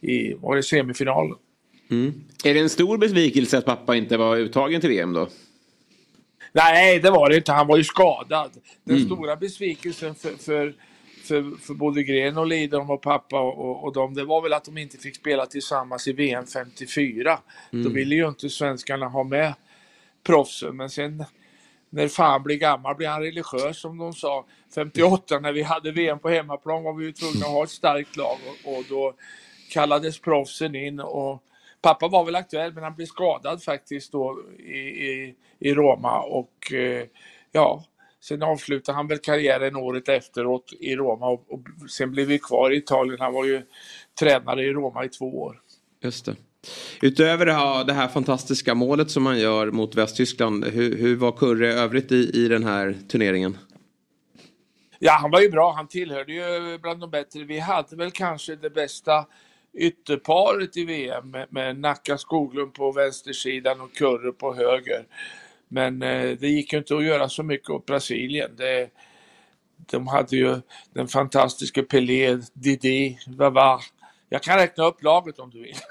i, 0.00 0.34
var 0.34 0.56
det 0.56 0.62
semifinalen. 0.62 1.36
Mm. 1.90 2.24
Är 2.44 2.54
det 2.54 2.60
en 2.60 2.70
stor 2.70 2.98
besvikelse 2.98 3.58
att 3.58 3.64
pappa 3.64 3.96
inte 3.96 4.16
var 4.16 4.36
uttagen 4.36 4.80
till 4.80 4.90
VM 4.90 5.12
då? 5.12 5.28
Nej, 6.52 7.00
det 7.00 7.10
var 7.10 7.30
det 7.30 7.36
inte. 7.36 7.52
Han 7.52 7.66
var 7.66 7.76
ju 7.76 7.84
skadad. 7.84 8.50
Den 8.84 8.96
mm. 8.96 9.08
stora 9.08 9.36
besvikelsen 9.36 10.14
för, 10.14 10.30
för, 10.30 10.74
för, 11.24 11.56
för 11.60 11.74
både 11.74 12.02
Gren 12.02 12.38
och 12.38 12.46
Lidholm 12.46 12.90
och 12.90 13.02
pappa 13.02 13.40
och, 13.40 13.58
och, 13.58 13.84
och 13.84 13.92
dem, 13.92 14.14
det 14.14 14.24
var 14.24 14.42
väl 14.42 14.52
att 14.52 14.64
de 14.64 14.78
inte 14.78 14.98
fick 14.98 15.16
spela 15.16 15.46
tillsammans 15.46 16.08
i 16.08 16.12
VM 16.12 16.46
54. 16.46 17.38
Mm. 17.72 17.84
Då 17.84 17.90
ville 17.90 18.14
ju 18.14 18.28
inte 18.28 18.50
svenskarna 18.50 19.08
ha 19.08 19.24
med 19.24 19.54
proffsen. 20.24 20.76
Men 20.76 20.90
sen 20.90 21.24
när 21.90 22.08
fan 22.08 22.42
blir 22.42 22.56
gammal 22.56 22.96
blir 22.96 23.08
han 23.08 23.22
religiös 23.22 23.80
som 23.80 23.98
de 23.98 24.12
sa. 24.12 24.46
58 24.74 25.38
när 25.38 25.52
vi 25.52 25.62
hade 25.62 25.92
VM 25.92 26.18
på 26.18 26.28
hemmaplan 26.28 26.82
var 26.82 26.94
vi 26.94 27.04
ju 27.04 27.12
tvungna 27.12 27.46
att 27.46 27.52
ha 27.52 27.64
ett 27.64 27.70
starkt 27.70 28.16
lag 28.16 28.38
och, 28.64 28.72
och 28.72 28.84
då 28.88 29.14
kallades 29.70 30.20
proffsen 30.20 30.74
in 30.74 31.00
och 31.00 31.42
pappa 31.82 32.08
var 32.08 32.24
väl 32.24 32.36
aktuell 32.36 32.72
men 32.72 32.84
han 32.84 32.94
blev 32.94 33.06
skadad 33.06 33.62
faktiskt 33.62 34.12
då 34.12 34.40
i, 34.58 34.78
i, 34.78 35.34
i 35.58 35.74
Roma 35.74 36.20
och 36.20 36.72
eh, 36.72 37.06
ja, 37.52 37.84
Sen 38.24 38.42
avslutade 38.42 38.96
han 38.96 39.06
väl 39.06 39.18
karriären 39.18 39.76
året 39.76 40.08
efteråt 40.08 40.72
i 40.80 40.96
Roma 40.96 41.26
och, 41.26 41.52
och 41.52 41.90
sen 41.90 42.10
blev 42.10 42.26
vi 42.26 42.38
kvar 42.38 42.70
i 42.70 42.76
Italien. 42.76 43.20
Han 43.20 43.32
var 43.32 43.44
ju 43.44 43.62
tränare 44.18 44.64
i 44.64 44.72
Roma 44.72 45.04
i 45.04 45.08
två 45.08 45.42
år. 45.42 45.60
Just 46.00 46.24
det. 46.24 46.36
Utöver 47.02 47.46
det 47.46 47.52
här, 47.52 47.84
det 47.84 47.92
här 47.92 48.08
fantastiska 48.08 48.74
målet 48.74 49.10
som 49.10 49.26
han 49.26 49.38
gör 49.38 49.70
mot 49.70 49.94
Västtyskland. 49.94 50.64
Hur, 50.64 50.98
hur 50.98 51.16
var 51.16 51.32
Kurre 51.32 51.72
övrigt 51.72 52.12
i, 52.12 52.30
i 52.34 52.48
den 52.48 52.64
här 52.64 52.96
turneringen? 53.08 53.58
Ja, 54.98 55.12
han 55.20 55.30
var 55.30 55.40
ju 55.40 55.50
bra. 55.50 55.72
Han 55.72 55.88
tillhörde 55.88 56.32
ju 56.32 56.78
bland 56.78 57.00
de 57.00 57.10
bättre. 57.10 57.44
Vi 57.44 57.58
hade 57.58 57.96
väl 57.96 58.10
kanske 58.10 58.56
det 58.56 58.70
bästa 58.70 59.26
ytterparet 59.74 60.76
i 60.76 60.84
VM 60.84 61.30
med, 61.30 61.46
med 61.50 61.78
Nacka 61.78 62.18
Skoglund 62.18 62.74
på 62.74 62.92
vänstersidan 62.92 63.80
och 63.80 63.94
Kurre 63.94 64.32
på 64.32 64.54
höger. 64.54 65.06
Men 65.68 66.02
eh, 66.02 66.30
det 66.38 66.48
gick 66.48 66.72
ju 66.72 66.78
inte 66.78 66.96
att 66.96 67.04
göra 67.04 67.28
så 67.28 67.42
mycket 67.42 67.70
åt 67.70 67.86
Brasilien. 67.86 68.50
Det, 68.56 68.90
de 69.90 70.06
hade 70.06 70.36
ju 70.36 70.60
den 70.92 71.08
fantastiska 71.08 71.82
Pelé, 71.82 72.38
Didi, 72.52 73.18
Vava. 73.26 73.80
Jag 74.34 74.42
kan 74.42 74.58
räkna 74.58 74.84
upp 74.84 75.02
laget 75.02 75.38
om 75.38 75.50
du 75.50 75.62
vill. 75.62 75.76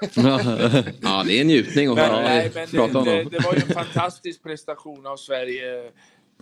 ja, 1.00 1.22
det 1.26 1.36
är 1.36 1.40
en 1.40 1.46
njutning 1.46 1.88
att 1.88 1.98
höra 1.98 2.20
nej, 2.20 2.50
men 2.54 2.68
prata 2.68 2.98
om 2.98 3.04
det, 3.04 3.24
det, 3.24 3.38
var 3.44 3.54
ju 3.54 3.60
en 3.60 3.74
fantastisk 3.74 4.42
prestation 4.42 5.06
av 5.06 5.16
Sverige 5.16 5.84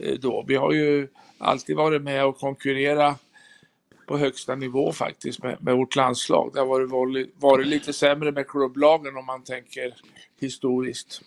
eh, 0.01 0.15
då. 0.21 0.45
Vi 0.49 0.55
har 0.57 0.73
ju 0.73 1.09
alltid 1.38 1.77
varit 1.77 2.03
med 2.03 2.25
och 2.25 2.38
konkurrera 2.38 3.15
på 4.07 4.19
högsta 4.19 4.55
nivå 4.55 4.93
faktiskt 4.93 5.43
med, 5.43 5.57
med 5.61 5.77
vårt 5.77 5.97
landslag. 5.97 6.51
Det 6.55 6.61
har 6.61 6.87
varit, 6.87 7.31
varit 7.41 7.67
lite 7.67 7.93
sämre 7.93 8.33
med 8.33 8.49
klubblagen 8.49 9.17
om 9.17 9.27
man 9.27 9.45
tänker 9.45 9.95
historiskt. 10.41 11.23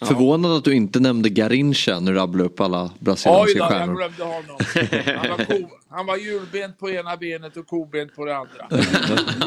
Ja. 0.00 0.06
Förvånad 0.06 0.52
att 0.52 0.64
du 0.64 0.74
inte 0.74 1.00
nämnde 1.00 1.28
Garincha 1.28 2.00
när 2.00 2.12
du 2.12 2.18
rabblade 2.18 2.44
upp 2.44 2.60
alla 2.60 2.90
brasilianska 2.98 3.52
Oj 3.52 3.58
då, 3.58 3.64
stjärnor. 3.64 4.00
jag 4.00 4.12
glömde 4.12 4.34
honom. 4.34 4.56
Han 5.16 5.38
var, 5.38 5.44
ko, 5.44 5.68
han 5.88 6.06
var 6.06 6.16
hjulbent 6.16 6.78
på 6.78 6.90
ena 6.90 7.16
benet 7.16 7.56
och 7.56 7.66
kobent 7.66 8.16
på 8.16 8.24
det 8.24 8.36
andra. 8.36 8.68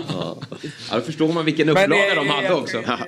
ja. 0.10 0.38
då 0.91 1.02
förstår 1.02 1.34
man 1.34 1.45
vilken 1.45 1.69
upplaga 1.69 1.88
Men, 1.88 2.15
de 2.15 2.28
hade 2.28 2.54
också. 2.54 2.78
Eh, 2.78 2.99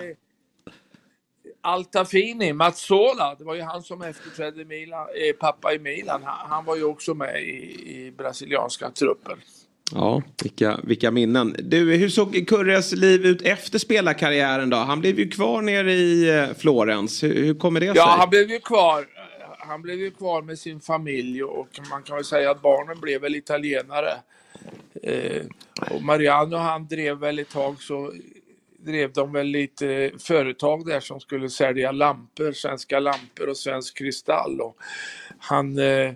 Altafini, 1.62 2.54
Mazzola, 2.54 3.36
det 3.36 3.44
var 3.44 3.56
ju 3.56 3.62
han 3.62 3.84
som 3.84 4.02
efterträdde 4.02 4.66
Milan, 4.66 5.08
eh, 5.08 5.36
pappa 5.40 5.74
i 5.74 5.80
Milan. 5.80 6.24
Han, 6.24 6.50
han, 6.50 6.66
var 6.66 6.76
ju 6.76 6.84
också 6.84 7.14
med 7.14 7.44
i, 7.44 7.98
i 7.98 8.14
brasilianska 8.18 8.90
truppen. 8.90 9.38
Ja, 9.94 10.22
vilka, 10.44 10.80
vilka 10.84 11.12
minnen. 11.12 11.56
Du, 11.60 11.96
hur 11.96 12.10
såg 12.10 12.48
Kurres 12.48 12.92
liv 12.92 13.26
ut 13.26 13.42
efter 13.42 13.80
spelarkarriären 13.80 14.70
då? 14.70 14.78
Han 14.78 15.02
blev 15.02 15.20
ju 15.20 15.30
kvar 15.30 15.62
nere 15.62 15.94
i 15.94 16.40
eh, 16.40 16.54
Florens. 16.58 17.24
Hur, 17.24 17.44
hur 17.44 17.54
kommer 17.54 17.80
det 17.80 17.86
sig? 17.86 17.96
Ja, 17.96 18.16
han 18.20 18.30
blev 18.30 18.50
ju 18.50 18.60
kvar. 18.60 19.06
Han 19.60 19.82
blev 19.82 20.00
ju 20.00 20.12
kvar 20.12 20.42
med 20.42 20.60
sin 20.60 20.80
familj 20.80 21.44
och 21.44 21.68
man 21.90 22.04
kan 22.04 22.16
väl 22.16 22.26
säga 22.26 22.52
att 22.52 22.62
barnen 22.62 23.00
blev 23.00 23.22
väl 23.22 23.36
italienare. 23.36 24.14
Eh, 25.04 25.42
och 25.92 26.02
Mariano 26.02 26.58
han 26.58 26.88
drev 26.88 27.18
väl 27.18 27.40
ett 27.40 27.50
tag 27.50 27.82
så 27.82 28.14
drev 28.86 29.14
de 29.14 29.34
väl 29.34 29.48
lite 29.48 30.12
företag 30.20 30.86
där 30.86 31.00
som 31.00 31.20
skulle 31.20 31.50
sälja 31.50 31.92
lampor, 31.92 32.52
svenska 32.52 33.00
lampor 33.00 33.50
och 33.50 33.58
svensk 33.58 33.98
kristall. 33.98 34.62
Och 34.62 34.78
han 35.40 35.80
eh, 35.80 36.12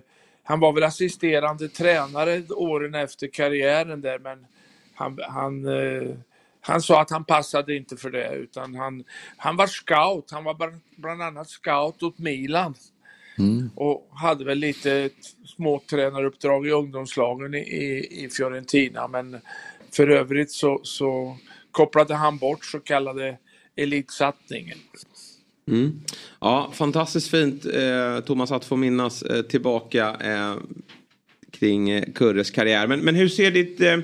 han 0.48 0.60
var 0.60 0.72
väl 0.72 0.82
assisterande 0.82 1.68
tränare 1.68 2.42
åren 2.50 2.94
efter 2.94 3.26
karriären 3.26 4.00
där 4.00 4.18
men 4.18 4.46
han, 4.94 5.18
han, 5.28 5.66
eh, 5.66 6.16
han 6.60 6.82
sa 6.82 7.00
att 7.00 7.10
han 7.10 7.24
passade 7.24 7.76
inte 7.76 7.96
för 7.96 8.10
det 8.10 8.34
utan 8.34 8.74
han, 8.74 9.04
han 9.36 9.56
var 9.56 9.66
scout. 9.66 10.30
Han 10.30 10.44
var 10.44 10.78
bland 10.96 11.22
annat 11.22 11.48
scout 11.48 12.02
åt 12.02 12.18
Milan. 12.18 12.74
Mm. 13.38 13.70
Och 13.74 14.08
hade 14.14 14.44
väl 14.44 14.58
lite 14.58 15.10
små 15.56 15.82
tränaruppdrag 15.90 16.66
i 16.66 16.70
ungdomslagen 16.70 17.54
i, 17.54 17.58
i, 17.58 18.24
i 18.24 18.28
Fiorentina 18.30 19.08
men 19.08 19.40
för 19.92 20.10
övrigt 20.10 20.50
så, 20.50 20.80
så 20.82 21.36
kopplade 21.70 22.14
han 22.14 22.38
bort 22.38 22.64
så 22.64 22.80
kallade 22.80 23.38
elitsatsningen. 23.76 24.78
Mm. 25.68 26.00
Ja, 26.40 26.70
fantastiskt 26.74 27.30
fint 27.30 27.66
eh, 27.66 28.20
Thomas 28.20 28.52
att 28.52 28.64
få 28.64 28.76
minnas 28.76 29.22
eh, 29.22 29.42
tillbaka 29.42 30.16
eh, 30.20 30.54
kring 31.52 31.90
eh, 31.90 32.04
Kurres 32.14 32.50
karriär. 32.50 32.86
Men, 32.86 33.00
men 33.00 33.14
hur 33.14 33.28
ser 33.28 33.50
ditt... 33.50 33.80
Eh, 33.80 33.98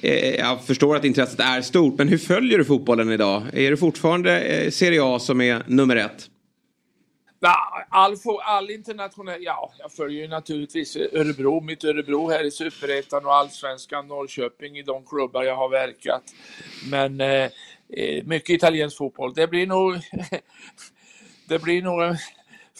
eh, 0.00 0.34
jag 0.34 0.64
förstår 0.64 0.96
att 0.96 1.04
intresset 1.04 1.40
är 1.40 1.62
stort, 1.62 1.98
men 1.98 2.08
hur 2.08 2.18
följer 2.18 2.58
du 2.58 2.64
fotbollen 2.64 3.12
idag? 3.12 3.42
Är 3.52 3.70
det 3.70 3.76
fortfarande 3.76 4.40
eh, 4.40 4.70
Serie 4.70 5.04
A 5.04 5.18
som 5.18 5.40
är 5.40 5.62
nummer 5.66 5.96
ett? 5.96 6.30
All, 7.88 8.16
all 8.44 8.70
internationell, 8.70 9.42
ja, 9.42 9.72
jag 9.78 9.92
följer 9.92 10.22
ju 10.22 10.28
naturligtvis 10.28 10.96
Örebro, 10.96 11.60
mitt 11.60 11.84
Örebro 11.84 12.30
här 12.30 12.44
i 12.44 12.50
Superettan 12.50 13.26
och 13.26 13.34
Allsvenskan, 13.34 14.08
Norrköping 14.08 14.78
i 14.78 14.82
de 14.82 15.04
klubbar 15.04 15.42
jag 15.42 15.56
har 15.56 15.68
verkat. 15.68 16.22
Men 16.90 17.20
eh, 17.20 17.50
mycket 18.24 18.50
italiensk 18.50 18.96
fotboll. 18.96 19.34
Det 19.34 19.46
blir 19.46 19.66
nog, 19.66 19.94
det 21.48 21.58
blir 21.58 21.82
nog 21.82 22.16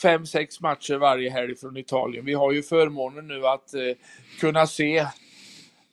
fem, 0.03 0.27
sex 0.27 0.61
matcher 0.61 0.95
varje 0.95 1.31
helg 1.31 1.57
från 1.57 1.77
Italien. 1.77 2.25
Vi 2.25 2.35
har 2.35 2.53
ju 2.53 2.63
förmånen 2.63 3.29
nu 3.29 3.47
att 3.47 3.75
eh, 3.75 3.81
kunna 4.41 4.67
se 4.67 5.07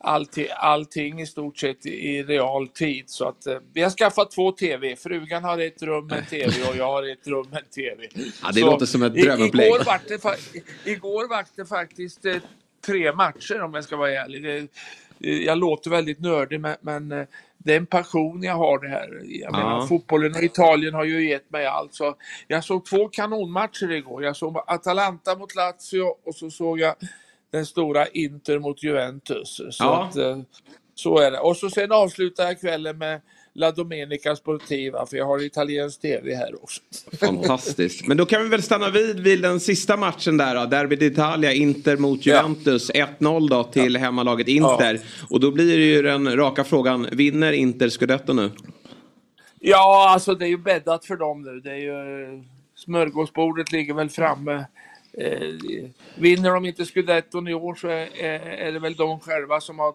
allting, 0.03 0.47
allting 0.57 1.21
i 1.21 1.25
stort 1.25 1.57
sett 1.57 1.85
i 1.85 2.23
real 2.23 2.67
tid. 2.67 3.03
Så 3.07 3.27
att, 3.27 3.47
eh, 3.47 3.57
vi 3.73 3.81
har 3.81 3.89
skaffat 3.89 4.31
två 4.31 4.51
TV. 4.51 4.95
Frugan 4.95 5.43
har 5.43 5.57
ett 5.57 5.83
rum 5.83 6.07
med 6.07 6.29
TV 6.29 6.53
och 6.69 6.77
jag 6.77 6.85
har 6.85 7.11
ett 7.11 7.27
rum 7.27 7.47
med 7.51 7.71
TV. 7.71 8.07
Ja, 8.43 8.51
det 8.53 8.59
så, 8.59 8.65
låter 8.65 8.85
som 8.85 9.03
ett 9.03 9.13
drömupplägg. 9.13 9.67
Igår 9.67 9.83
var 9.85 9.99
det, 10.07 10.91
igår 10.91 11.27
var 11.29 11.45
det 11.55 11.65
faktiskt 11.65 12.25
eh, 12.25 12.35
tre 12.85 13.13
matcher 13.13 13.61
om 13.61 13.73
jag 13.73 13.83
ska 13.83 13.95
vara 13.95 14.11
ärlig. 14.11 14.43
Det, 14.43 14.67
jag 15.17 15.57
låter 15.57 15.89
väldigt 15.89 16.19
nördig 16.19 16.59
men, 16.59 16.75
men 16.81 17.27
det 17.63 17.73
är 17.73 17.77
en 17.77 17.85
passion 17.85 18.43
jag 18.43 18.55
har 18.55 18.79
det 18.79 18.89
här. 18.89 19.21
Jag 19.23 19.51
ja. 19.53 19.57
menar, 19.57 19.87
fotbollen 19.87 20.35
och 20.35 20.43
Italien 20.43 20.93
har 20.93 21.03
ju 21.03 21.29
gett 21.29 21.51
mig 21.51 21.65
allt. 21.65 21.93
Så 21.93 22.15
jag 22.47 22.63
såg 22.63 22.85
två 22.85 23.07
kanonmatcher 23.07 23.91
igår. 23.91 24.23
Jag 24.23 24.35
såg 24.35 24.63
Atalanta 24.67 25.35
mot 25.35 25.55
Lazio 25.55 26.03
och 26.25 26.35
så 26.35 26.49
såg 26.49 26.79
jag 26.79 26.95
den 27.51 27.65
stora 27.65 28.07
Inter 28.07 28.59
mot 28.59 28.83
Juventus. 28.83 29.55
Så, 29.55 29.83
ja. 29.83 30.03
att, 30.03 30.15
eh, 30.15 30.39
så 30.95 31.17
är 31.17 31.31
det. 31.31 31.39
Och 31.39 31.57
så 31.57 31.69
sen 31.69 31.91
avslutar 31.91 32.43
jag 32.43 32.59
kvällen 32.59 32.97
med 32.97 33.21
La 33.55 33.71
Domenica 33.71 34.35
Sportiva 34.35 35.05
för 35.05 35.17
jag 35.17 35.25
har 35.25 35.43
italiensk 35.43 36.01
tv 36.01 36.35
här 36.35 36.63
också. 36.63 36.81
Fantastiskt. 37.19 38.07
Men 38.07 38.17
då 38.17 38.25
kan 38.25 38.43
vi 38.43 38.49
väl 38.49 38.63
stanna 38.63 38.89
vid 38.89 39.19
vid 39.19 39.41
den 39.41 39.59
sista 39.59 39.97
matchen 39.97 40.37
där 40.37 40.55
då. 40.55 40.65
Derby 40.65 40.95
d'Italia, 40.95 41.51
Inter 41.51 41.97
mot 41.97 42.25
Juventus. 42.25 42.91
Ja. 42.93 43.07
1-0 43.19 43.49
då 43.49 43.63
till 43.63 43.93
ja. 43.93 43.99
hemmalaget 43.99 44.47
Inter. 44.47 44.93
Ja. 44.93 45.27
Och 45.29 45.39
då 45.39 45.51
blir 45.51 45.77
det 45.77 45.85
ju 45.85 46.01
den 46.01 46.37
raka 46.37 46.63
frågan, 46.63 47.07
vinner 47.11 47.51
Inter 47.51 47.89
scudetto 47.89 48.33
nu? 48.33 48.51
Ja, 49.59 50.09
alltså 50.09 50.35
det 50.35 50.45
är 50.45 50.49
ju 50.49 50.57
bäddat 50.57 51.05
för 51.05 51.15
dem 51.15 51.41
nu. 51.41 51.59
Det 51.59 51.71
är 51.71 51.75
ju, 51.75 52.43
smörgåsbordet 52.75 53.71
ligger 53.71 53.93
väl 53.93 54.09
framme. 54.09 54.65
Eh, 55.17 55.47
vinner 56.15 56.53
de 56.53 56.65
inte 56.65 56.85
scudetton 56.85 57.47
i 57.47 57.53
år 57.53 57.75
så 57.75 57.87
är, 57.87 58.19
är 58.39 58.71
det 58.71 58.79
väl 58.79 58.95
de 58.95 59.19
själva 59.19 59.61
som 59.61 59.79
har 59.79 59.93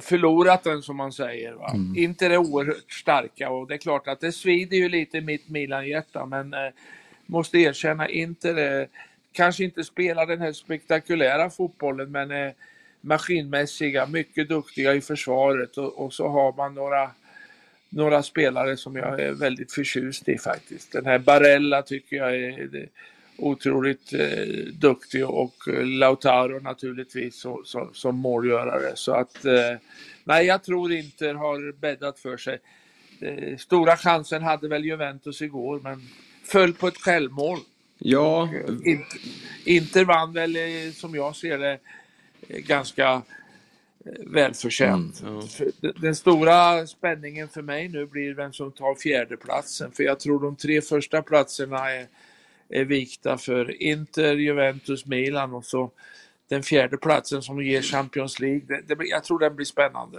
förlorat 0.00 0.64
den 0.64 0.82
som 0.82 0.96
man 0.96 1.12
säger. 1.12 1.52
Va? 1.52 1.70
Mm. 1.74 1.96
Inter 1.96 2.30
är 2.30 2.36
oerhört 2.36 2.92
starka 2.92 3.50
och 3.50 3.68
det 3.68 3.74
är 3.74 3.78
klart 3.78 4.08
att 4.08 4.20
det 4.20 4.32
svider 4.32 4.76
ju 4.76 4.88
lite 4.88 5.18
i 5.18 5.20
mitt 5.20 5.48
Milan-hjärta 5.48 6.26
men 6.26 6.54
eh, 6.54 6.70
måste 7.26 7.58
erkänna 7.58 8.08
Inter 8.08 8.80
eh, 8.80 8.86
kanske 9.32 9.64
inte 9.64 9.84
spelar 9.84 10.26
den 10.26 10.40
här 10.40 10.52
spektakulära 10.52 11.50
fotbollen 11.50 12.12
men 12.12 12.30
är 12.30 12.54
maskinmässiga, 13.00 14.06
mycket 14.06 14.48
duktiga 14.48 14.94
i 14.94 15.00
försvaret 15.00 15.76
och, 15.76 16.04
och 16.04 16.12
så 16.12 16.28
har 16.28 16.52
man 16.52 16.74
några 16.74 17.10
några 17.88 18.22
spelare 18.22 18.76
som 18.76 18.96
jag 18.96 19.20
är 19.20 19.32
väldigt 19.32 19.72
förtjust 19.72 20.28
i 20.28 20.38
faktiskt. 20.38 20.92
Den 20.92 21.06
här 21.06 21.18
Barella 21.18 21.82
tycker 21.82 22.16
jag 22.16 22.36
är 22.36 22.88
otroligt 23.38 24.12
eh, 24.12 24.46
duktig 24.72 25.26
och 25.26 25.68
eh, 25.68 25.86
Lautaro 25.86 26.60
naturligtvis 26.60 27.40
så, 27.40 27.62
så, 27.64 27.90
som 27.92 28.16
målgörare. 28.16 28.92
Så 28.94 29.12
att 29.12 29.44
eh, 29.44 29.76
nej, 30.24 30.46
jag 30.46 30.64
tror 30.64 30.92
Inter 30.92 31.34
har 31.34 31.72
bäddat 31.72 32.18
för 32.18 32.36
sig. 32.36 32.58
Eh, 33.20 33.56
stora 33.56 33.96
chansen 33.96 34.42
hade 34.42 34.68
väl 34.68 34.84
Juventus 34.84 35.42
igår 35.42 35.80
men 35.82 36.02
föll 36.44 36.72
på 36.72 36.88
ett 36.88 36.98
självmål. 36.98 37.58
Ja. 37.98 38.42
Och, 38.42 38.54
eh, 38.54 38.92
Inter, 38.92 39.20
Inter 39.64 40.04
vann 40.04 40.32
väl 40.32 40.56
eh, 40.56 40.92
som 40.92 41.14
jag 41.14 41.36
ser 41.36 41.58
det 41.58 41.78
ganska 42.48 43.22
välförtjänt. 44.26 45.22
Mm, 45.22 45.40
ja. 45.80 45.92
Den 45.96 46.16
stora 46.16 46.86
spänningen 46.86 47.48
för 47.48 47.62
mig 47.62 47.88
nu 47.88 48.06
blir 48.06 48.34
vem 48.34 48.52
som 48.52 48.72
tar 48.72 48.94
fjärdeplatsen 48.94 49.92
för 49.92 50.02
jag 50.02 50.20
tror 50.20 50.40
de 50.40 50.56
tre 50.56 50.80
första 50.80 51.22
platserna 51.22 51.90
är 51.90 52.06
är 52.68 52.84
vikta 52.84 53.38
för 53.38 53.82
Inter, 53.82 54.36
Juventus, 54.36 55.06
Milan 55.06 55.54
och 55.54 55.64
så 55.64 55.90
den 56.48 56.62
fjärde 56.62 56.96
platsen 56.96 57.42
som 57.42 57.62
ger 57.62 57.82
Champions 57.82 58.40
League. 58.40 58.60
Det, 58.68 58.94
det, 58.94 59.04
jag 59.04 59.24
tror 59.24 59.38
den 59.38 59.56
blir 59.56 59.66
spännande. 59.66 60.18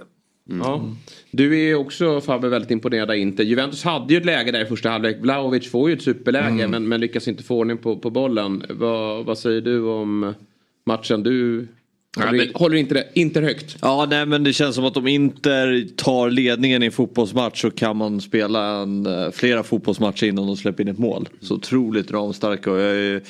Mm. 0.50 0.60
Ja. 0.60 0.96
Du 1.32 1.60
är 1.60 1.76
också 1.76 2.22
Fabbe 2.22 2.50
väldigt 2.50 2.72
imponerad 2.72 3.10
av 3.10 3.16
Inter. 3.16 3.44
Juventus 3.44 3.84
hade 3.84 4.14
ju 4.14 4.20
ett 4.20 4.26
läge 4.26 4.52
där 4.52 4.62
i 4.62 4.66
första 4.66 4.90
halvlek. 4.90 5.18
Vlahovic 5.20 5.72
får 5.72 5.90
ju 5.90 5.96
ett 5.96 6.02
superläge 6.02 6.48
mm. 6.48 6.72
men, 6.72 6.88
men 6.88 7.02
lyckas 7.02 7.28
inte 7.28 7.44
få 7.44 7.58
ordning 7.58 7.78
på, 7.78 7.98
på 7.98 8.10
bollen. 8.10 8.64
Vad, 8.70 9.26
vad 9.26 9.38
säger 9.38 9.62
du 9.62 9.82
om 9.82 10.34
matchen. 10.86 11.24
Du 11.24 11.68
håller, 12.26 12.38
men- 12.38 12.52
håller 12.54 12.78
inte, 12.78 12.94
det, 12.94 13.08
inte 13.14 13.42
högt. 13.42 13.78
Ja, 13.82 14.08
nej 14.10 14.26
men 14.26 14.44
det 14.44 14.54
känns 14.54 14.76
som 14.76 14.86
att 14.86 14.98
om 14.98 15.08
Inter 15.08 15.88
tar 15.96 16.30
ledningen 16.30 16.84
i 16.84 16.86
en 16.86 16.92
fotbollsmatch 16.92 17.62
så 17.62 17.72
kan 17.72 17.98
man 17.98 18.22
spela 18.22 18.82
en, 18.82 19.06
eh, 19.06 19.32
flera 19.32 19.64
fotbollsmatcher 19.64 20.28
innan 20.28 20.48
de 20.48 20.58
släpper 20.58 20.84
in 20.84 20.90
ett 20.90 20.98
mål. 20.98 21.30
Så 21.42 21.56
otroligt 21.56 22.12
ramstarka 22.12 22.72
och 22.72 22.80
jag 22.80 22.96
är 22.96 23.22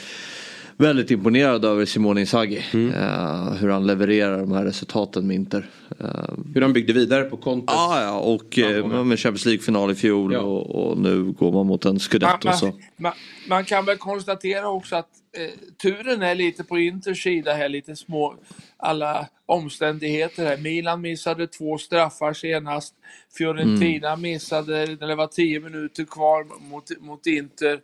väldigt 0.77 1.11
imponerad 1.11 1.65
över 1.65 1.85
Simone 1.85 2.19
Inzaghi. 2.21 2.57
eh, 2.73 3.53
hur 3.53 3.69
han 3.69 3.87
levererar 3.87 4.37
de 4.39 4.51
här 4.51 4.65
resultaten 4.65 5.27
med 5.27 5.35
Inter. 5.35 5.69
Eh, 5.99 6.07
Hur 6.53 6.61
han 6.61 6.73
byggde 6.73 6.93
vidare 6.93 7.23
på 7.23 7.37
kontot. 7.37 7.75
Ja, 7.75 8.01
ja 8.03 8.19
och 8.19 8.59
eh, 8.59 9.03
med 9.05 9.19
Champions 9.19 9.45
League-final 9.45 9.91
i 9.91 9.95
fjol 9.95 10.33
Ja. 10.33 10.39
och, 10.39 10.75
och 10.89 10.97
nu 10.97 11.23
går 11.23 11.51
man 11.51 11.67
mot 11.67 11.85
en 11.85 11.99
scudetto. 11.99 12.51
Så. 12.53 12.65
man, 12.65 12.73
man, 12.97 13.13
man 13.49 13.65
kan 13.65 13.85
väl 13.85 13.97
konstatera 13.97 14.69
också 14.69 14.95
att 14.95 15.09
eh, 15.37 15.49
turen 15.81 16.21
är 16.21 16.35
lite 16.35 16.63
på 16.63 16.77
Inters 16.79 17.23
sida 17.23 17.53
här, 17.53 17.69
lite 17.69 17.95
små 17.95 18.35
alla 18.77 19.27
omständigheter 19.45 20.45
här. 20.45 20.57
Milan 20.57 21.01
missade 21.01 21.47
två 21.47 21.77
straffar 21.77 22.33
senast. 22.33 22.93
Fiorentina 23.37 24.15
missade 24.15 24.97
när 24.99 25.07
det 25.07 25.15
var 25.15 25.27
tio 25.27 25.59
minuter 25.59 26.03
kvar 26.05 26.45
mot, 26.69 26.83
mot 26.99 27.25
Inter. 27.27 27.79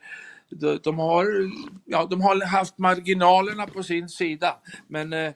De, 0.56 0.80
de, 0.84 1.00
har, 1.00 1.26
ja, 1.86 2.08
de 2.10 2.22
har 2.22 2.46
haft 2.46 2.78
marginalerna 2.78 3.68
på 3.68 3.84
sin 3.84 4.10
sida. 4.10 4.56
Men 4.88 5.14
eh, 5.14 5.32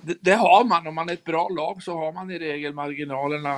det, 0.00 0.16
det 0.20 0.34
har 0.34 0.64
man. 0.64 0.86
Om 0.86 0.94
man 0.94 1.08
är 1.08 1.12
ett 1.12 1.24
bra 1.24 1.48
lag 1.48 1.82
så 1.82 1.92
har 1.92 2.12
man 2.12 2.30
i 2.30 2.38
regel 2.38 2.72
marginalerna 2.72 3.54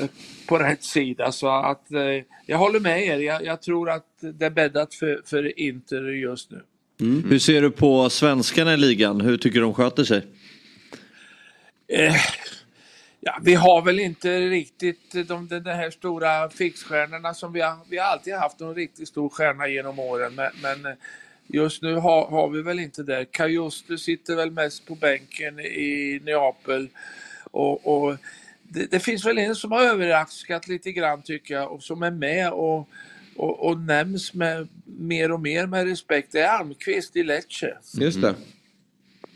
eh, 0.00 0.06
på 0.48 0.58
rätt 0.58 0.84
sida. 0.84 1.32
Så 1.32 1.48
att 1.48 1.92
eh, 1.92 2.00
jag 2.46 2.58
håller 2.58 2.80
med 2.80 3.06
er. 3.06 3.18
Jag, 3.18 3.44
jag 3.44 3.62
tror 3.62 3.90
att 3.90 4.06
det 4.20 4.46
är 4.46 4.50
bäddat 4.50 4.94
för, 4.94 5.22
för 5.24 5.58
Inter 5.58 6.02
just 6.02 6.50
nu. 6.50 6.62
Hur 7.28 7.38
ser 7.38 7.62
du 7.62 7.70
på 7.70 8.10
svenskarna 8.10 8.74
i 8.74 8.76
ligan? 8.76 9.20
Hur 9.20 9.36
tycker 9.36 9.58
du 9.58 9.64
de 9.64 9.74
sköter 9.74 10.04
sig? 10.04 10.26
Eh, 11.88 12.14
ja, 13.24 13.38
vi 13.42 13.54
har 13.54 13.82
väl 13.82 13.98
inte 13.98 14.40
riktigt 14.40 15.12
de, 15.12 15.22
de, 15.48 15.48
de 15.48 15.70
här 15.70 15.90
stora 15.90 16.50
fixstjärnorna 16.50 17.34
som 17.34 17.52
vi 17.52 17.60
har, 17.60 17.76
vi 17.88 17.98
har 17.98 18.06
alltid 18.06 18.34
haft 18.34 18.60
en 18.60 18.74
riktigt 18.74 19.08
stor 19.08 19.28
stjärna 19.28 19.68
genom 19.68 19.98
åren. 19.98 20.34
Men, 20.34 20.50
men 20.62 20.86
eh, 20.86 20.98
just 21.46 21.82
nu 21.82 21.94
har, 21.94 22.26
har 22.26 22.48
vi 22.48 22.62
väl 22.62 22.78
inte 22.78 23.02
det. 23.02 23.24
Kajuste 23.24 23.98
sitter 23.98 24.36
väl 24.36 24.50
mest 24.50 24.86
på 24.86 24.94
bänken 24.94 25.60
i 25.60 26.20
Neapel. 26.24 26.88
Och, 27.50 27.86
och 27.86 28.16
det, 28.62 28.90
det 28.90 29.00
finns 29.00 29.26
väl 29.26 29.38
en 29.38 29.54
som 29.54 29.72
har 29.72 29.82
överraskat 29.82 30.68
lite 30.68 30.92
grann 30.92 31.22
tycker 31.22 31.54
jag 31.54 31.72
och 31.72 31.82
som 31.82 32.02
är 32.02 32.10
med 32.10 32.52
och, 32.52 32.88
och, 33.36 33.66
och 33.66 33.80
nämns 33.80 34.34
med 34.34 34.68
mer 34.84 35.32
och 35.32 35.40
mer 35.40 35.66
med 35.66 35.88
respekt. 35.88 36.32
Det 36.32 36.40
är 36.40 36.48
Almqvist 36.48 37.16
i 37.16 37.22
Lecce. 37.22 37.78
Just 37.94 38.20
det. 38.20 38.34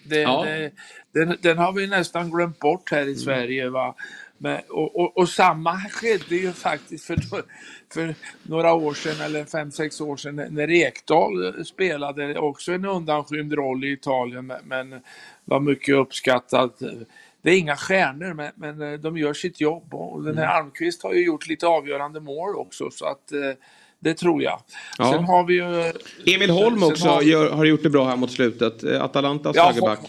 Det, 0.04 0.20
Ja. 0.20 0.44
det, 0.44 0.70
den, 1.18 1.36
den 1.40 1.58
har 1.58 1.72
vi 1.72 1.86
nästan 1.86 2.30
glömt 2.30 2.58
bort 2.58 2.90
här 2.90 3.08
i 3.08 3.14
Sverige. 3.14 3.68
Va? 3.68 3.94
Men, 4.38 4.60
och, 4.68 5.00
och, 5.00 5.16
och 5.16 5.28
samma 5.28 5.76
skedde 5.76 6.36
ju 6.36 6.52
faktiskt 6.52 7.04
för, 7.04 7.18
för 7.92 8.14
några 8.42 8.72
år 8.74 8.94
sedan, 8.94 9.20
eller 9.20 9.44
fem, 9.44 9.70
sex 9.70 10.00
år 10.00 10.16
sedan, 10.16 10.36
när 10.50 10.70
Ekdal 10.70 11.64
spelade 11.64 12.38
också 12.38 12.72
en 12.72 12.84
undanskymd 12.84 13.52
roll 13.52 13.84
i 13.84 13.92
Italien, 13.92 14.52
men, 14.64 15.00
var 15.44 15.60
mycket 15.60 15.94
uppskattad. 15.94 16.70
Det 17.42 17.50
är 17.50 17.58
inga 17.58 17.76
stjärnor, 17.76 18.34
men, 18.34 18.52
men 18.54 19.00
de 19.00 19.18
gör 19.18 19.34
sitt 19.34 19.60
jobb. 19.60 19.94
Och 19.94 20.22
den 20.22 20.38
här 20.38 20.46
Almqvist 20.46 21.02
har 21.02 21.12
ju 21.14 21.24
gjort 21.24 21.46
lite 21.48 21.66
avgörande 21.66 22.20
mål 22.20 22.56
också, 22.56 22.90
så 22.90 23.06
att 23.06 23.32
eh, 23.32 23.38
det 24.00 24.14
tror 24.14 24.42
jag. 24.42 24.60
Ja. 24.98 25.12
Sen 25.12 25.24
har 25.24 25.44
vi 25.44 25.54
ju... 25.54 25.92
Emil 26.34 26.50
Holm 26.50 26.82
också 26.82 27.08
har 27.08 27.20
vi- 27.20 27.30
gör, 27.30 27.50
har 27.50 27.64
gjort 27.64 27.82
det 27.82 27.90
bra 27.90 28.08
här 28.08 28.16
mot 28.16 28.30
slutet. 28.30 28.84
Eh, 28.84 29.04
Atalantas 29.04 29.56
Ja, 29.56 29.66
högerback. 29.66 30.00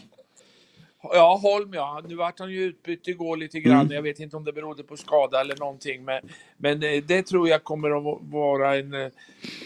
Ja, 1.01 1.39
Holm 1.41 1.73
ja. 1.73 2.01
Nu 2.07 2.15
vart 2.15 2.39
han 2.39 2.51
ju 2.51 2.63
utbytt 2.63 3.07
igår 3.07 3.38
lite 3.38 3.59
grann. 3.59 3.89
Jag 3.91 4.01
vet 4.01 4.19
inte 4.19 4.38
om 4.38 4.43
det 4.43 4.53
berodde 4.53 4.83
på 4.83 4.97
skada 4.97 5.41
eller 5.41 5.57
någonting. 5.57 6.05
Men, 6.05 6.21
men 6.57 6.83
eh, 6.83 7.03
det 7.03 7.23
tror 7.23 7.49
jag 7.49 7.63
kommer 7.63 7.97
att 7.97 8.21
vara 8.21 8.77
en, 8.77 8.93
eh, 8.93 9.12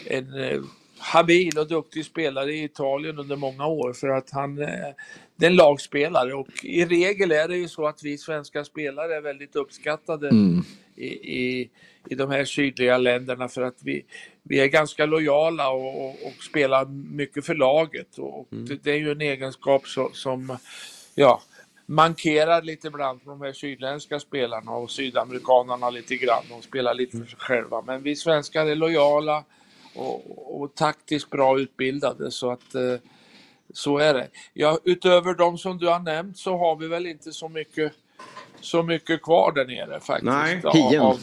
en 0.06 0.34
eh, 0.42 0.60
habil 0.98 1.58
och 1.58 1.68
duktig 1.68 2.04
spelare 2.04 2.52
i 2.52 2.64
Italien 2.64 3.18
under 3.18 3.36
många 3.36 3.66
år. 3.66 3.92
För 3.92 4.08
att 4.08 4.30
han 4.30 4.56
det 5.36 5.46
är 5.46 5.50
en 5.50 5.56
lagspelare 5.56 6.34
och 6.34 6.48
i 6.62 6.84
regel 6.84 7.32
är 7.32 7.48
det 7.48 7.56
ju 7.56 7.68
så 7.68 7.86
att 7.86 8.02
vi 8.02 8.18
svenska 8.18 8.64
spelare 8.64 9.16
är 9.16 9.20
väldigt 9.20 9.56
uppskattade 9.56 10.30
i, 10.96 11.06
i, 11.06 11.70
i 12.10 12.14
de 12.14 12.30
här 12.30 12.44
sydliga 12.44 12.98
länderna 12.98 13.48
för 13.48 13.62
att 13.62 13.78
vi, 13.82 14.04
vi 14.42 14.60
är 14.60 14.66
ganska 14.66 15.06
lojala 15.06 15.70
och, 15.70 16.04
och, 16.04 16.10
och 16.10 16.42
spelar 16.50 16.84
mycket 17.14 17.46
för 17.46 17.54
laget. 17.54 18.18
Och 18.18 18.46
det, 18.50 18.84
det 18.84 18.90
är 18.90 18.98
ju 18.98 19.12
en 19.12 19.20
egenskap 19.20 19.86
så, 19.86 20.10
som 20.12 20.58
ja, 21.14 21.42
mankerar 21.86 22.62
lite 22.62 22.86
ibland 22.86 23.24
på 23.24 23.30
de 23.30 23.40
här 23.40 23.52
sydländska 23.52 24.20
spelarna 24.20 24.70
och 24.70 24.90
sydamerikanerna 24.90 25.90
lite 25.90 26.16
grann. 26.16 26.42
De 26.48 26.62
spelar 26.62 26.94
lite 26.94 27.16
för 27.18 27.24
sig 27.26 27.38
själva. 27.38 27.82
Men 27.86 28.02
vi 28.02 28.16
svenskar 28.16 28.66
är 28.66 28.74
lojala 28.76 29.44
och, 29.94 30.62
och 30.62 30.74
taktiskt 30.74 31.30
bra 31.30 31.58
utbildade 31.58 32.30
så 32.30 32.50
att 32.50 32.74
eh, 32.74 32.82
så 33.74 33.98
är 33.98 34.14
det. 34.14 34.28
Ja, 34.52 34.78
utöver 34.84 35.34
de 35.34 35.58
som 35.58 35.78
du 35.78 35.88
har 35.88 35.98
nämnt 35.98 36.38
så 36.38 36.56
har 36.58 36.76
vi 36.76 36.88
väl 36.88 37.06
inte 37.06 37.32
så 37.32 37.48
mycket 37.48 37.92
så 38.60 38.82
mycket 38.82 39.22
kvar 39.22 39.52
där 39.52 39.64
nere 39.64 40.00
faktiskt. 40.00 40.32
Nej, 40.32 40.62
Hien. 40.72 41.00
av- 41.02 41.20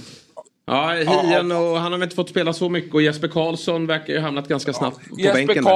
Ja, 0.66 0.92
Hien 0.92 1.52
och 1.52 1.58
han 1.78 1.84
har 1.92 2.00
väl 2.00 2.04
inte 2.04 2.16
fått 2.16 2.30
spela 2.30 2.54
så 2.54 2.70
mycket 2.70 2.94
och 2.94 3.02
Jesper 3.02 3.28
Karlsson 3.28 3.88
verkar 3.88 4.14
ju 4.14 4.20
ha 4.20 4.26
hamnat 4.26 4.48
ganska 4.48 4.74
snabbt 4.74 5.10
på 5.10 5.20
Jesper 5.20 5.34
bänken. 5.46 5.64
där. 5.64 5.72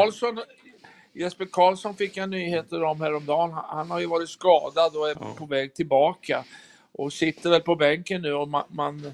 Jesper 1.15 1.45
Karlsson 1.45 1.95
fick 1.95 2.17
jag 2.17 2.29
nyheter 2.29 2.83
om 2.83 3.01
häromdagen. 3.01 3.51
Han, 3.51 3.91
har 3.91 3.99
ju 3.99 4.05
varit 4.05 4.29
skadad 4.29 4.95
och 4.95 5.09
är 5.09 5.35
på 5.35 5.45
väg 5.45 5.73
tillbaka. 5.73 6.43
Och 6.91 7.13
sitter 7.13 7.49
väl 7.49 7.61
på 7.61 7.75
bänken 7.75 8.21
nu 8.21 8.33
och 8.33 8.47
man, 8.47 8.63
man, 8.69 9.13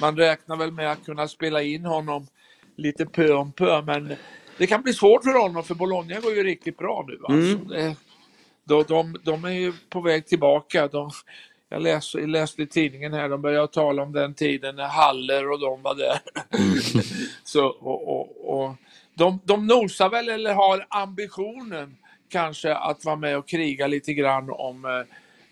man 0.00 0.16
räknar 0.16 0.56
väl 0.56 0.72
med 0.72 0.92
att 0.92 1.04
kunna 1.04 1.28
spela 1.28 1.62
in 1.62 1.84
honom 1.84 2.26
lite 2.76 3.06
pö 3.06 3.32
om 3.32 3.52
pö. 3.52 3.82
Men 3.82 4.16
det 4.58 4.66
kan 4.66 4.82
bli 4.82 4.92
svårt 4.92 5.24
för 5.24 5.42
honom 5.42 5.64
för 5.64 5.74
Bologna 5.74 6.20
går 6.20 6.32
ju 6.32 6.42
riktigt 6.42 6.78
bra 6.78 7.04
nu. 7.08 7.18
Alltså. 7.24 7.58
Det, 7.64 7.96
de, 8.64 8.84
de, 8.88 9.16
de 9.22 9.44
är 9.44 9.50
ju 9.50 9.72
på 9.88 10.00
väg 10.00 10.26
tillbaka. 10.26 10.88
De, 10.88 11.10
jag 11.68 11.82
läste, 11.82 12.18
läste 12.18 12.62
i 12.62 12.66
tidningen 12.66 13.12
här, 13.12 13.28
de 13.28 13.42
började 13.42 13.68
tala 13.68 14.02
om 14.02 14.12
den 14.12 14.34
tiden 14.34 14.76
när 14.76 14.88
Haller 14.88 15.50
och 15.50 15.60
de 15.60 15.82
var 15.82 15.94
där. 15.94 16.18
Så, 17.44 17.66
och, 17.66 18.08
och, 18.08 18.54
och, 18.54 18.74
de, 19.22 19.40
de 19.44 19.66
nosar 19.66 20.10
väl 20.10 20.28
eller 20.28 20.54
har 20.54 20.86
ambitionen 20.88 21.96
kanske 22.28 22.74
att 22.74 23.04
vara 23.04 23.16
med 23.16 23.38
och 23.38 23.48
kriga 23.48 23.86
lite 23.86 24.12
grann 24.12 24.50
om 24.50 24.84
eh, 24.84 24.90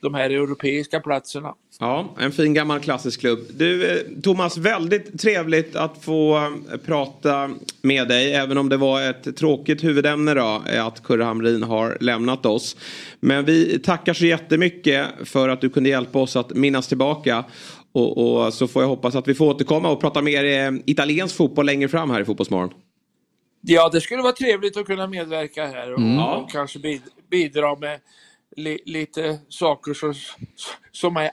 de 0.01 0.15
här 0.15 0.31
europeiska 0.31 1.01
platserna. 1.01 1.55
Ja, 1.81 2.15
en 2.19 2.33
fin 2.33 2.55
gammal 2.55 2.81
klassisk 2.81 3.21
klubb. 3.21 3.39
Du, 3.51 3.91
eh, 3.91 3.99
Thomas, 4.23 4.57
väldigt 4.57 5.21
trevligt 5.21 5.77
att 5.77 6.05
få 6.05 6.37
eh, 6.37 6.77
prata 6.87 7.51
med 7.83 8.09
dig. 8.09 8.35
Även 8.35 8.59
om 8.59 8.69
det 8.69 8.77
var 8.77 9.03
ett 9.03 9.37
tråkigt 9.37 9.85
huvudämne 9.85 10.35
då, 10.35 10.63
att 10.79 11.03
Kurre 11.03 11.25
Hamrin 11.25 11.63
har 11.63 11.97
lämnat 12.01 12.47
oss. 12.47 12.77
Men 13.21 13.45
vi 13.45 13.79
tackar 13.79 14.15
så 14.15 14.27
jättemycket 14.27 15.07
för 15.25 15.49
att 15.49 15.61
du 15.61 15.71
kunde 15.71 15.89
hjälpa 15.89 16.19
oss 16.19 16.37
att 16.37 16.51
minnas 16.51 16.89
tillbaka. 16.89 17.45
Och, 17.93 18.45
och 18.45 18.55
så 18.55 18.69
får 18.69 18.83
jag 18.83 18.89
hoppas 18.89 19.15
att 19.15 19.29
vi 19.29 19.35
får 19.35 19.47
återkomma 19.47 19.91
och 19.91 20.01
prata 20.01 20.23
mer 20.23 20.81
italiensk 20.87 21.37
fotboll 21.37 21.67
längre 21.67 21.89
fram 21.89 22.11
här 22.11 22.21
i 22.21 22.25
Fotbollsmorgon. 22.25 22.71
Ja, 23.61 23.89
det 23.89 24.01
skulle 24.01 24.23
vara 24.23 24.33
trevligt 24.33 24.77
att 24.77 24.87
kunna 24.87 25.07
medverka 25.07 25.67
här 25.67 25.93
och, 25.95 26.39
och 26.43 26.51
kanske 26.51 26.79
bid, 26.79 27.03
bidra 27.31 27.77
med 27.77 28.01
li, 28.57 28.79
lite 28.85 29.39
saker 29.49 29.95
som, 29.95 30.15
som 30.93 31.17
är 31.17 31.31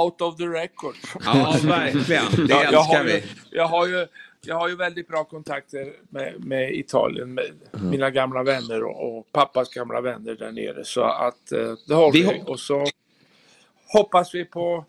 out 0.00 0.20
of 0.20 0.36
the 0.36 0.44
record. 0.44 0.94
Ja, 1.24 1.56
verkligen. 1.64 2.46
Det 2.46 2.52
Ja, 2.54 2.64
jag, 2.72 2.78
har 2.80 2.98
älskar 2.98 3.04
ju, 3.04 3.20
vi. 3.20 3.56
jag, 3.56 3.66
har 3.66 3.86
ju, 3.86 4.06
jag 4.46 4.54
har 4.56 4.68
ju 4.68 4.76
väldigt 4.76 5.08
bra 5.08 5.24
kontakter 5.24 5.92
med, 6.10 6.34
med 6.44 6.74
Italien, 6.74 7.34
med 7.34 7.44
mina 7.82 8.10
gamla 8.10 8.42
vänner 8.42 8.82
och, 8.84 9.18
och 9.18 9.32
pappas 9.32 9.68
gamla 9.74 10.00
vänner 10.00 10.34
där 10.34 10.52
nere. 10.52 10.84
Så 10.84 11.02
att 11.02 11.52
eh, 11.52 11.72
det 11.88 11.94
har 11.94 12.12
Vi 12.12 12.20
vi. 12.22 12.26
hop- 12.26 12.48
Och 12.48 12.60
så 12.60 12.86
hoppas 13.92 14.34
vi 14.34 14.44
på 14.44 14.84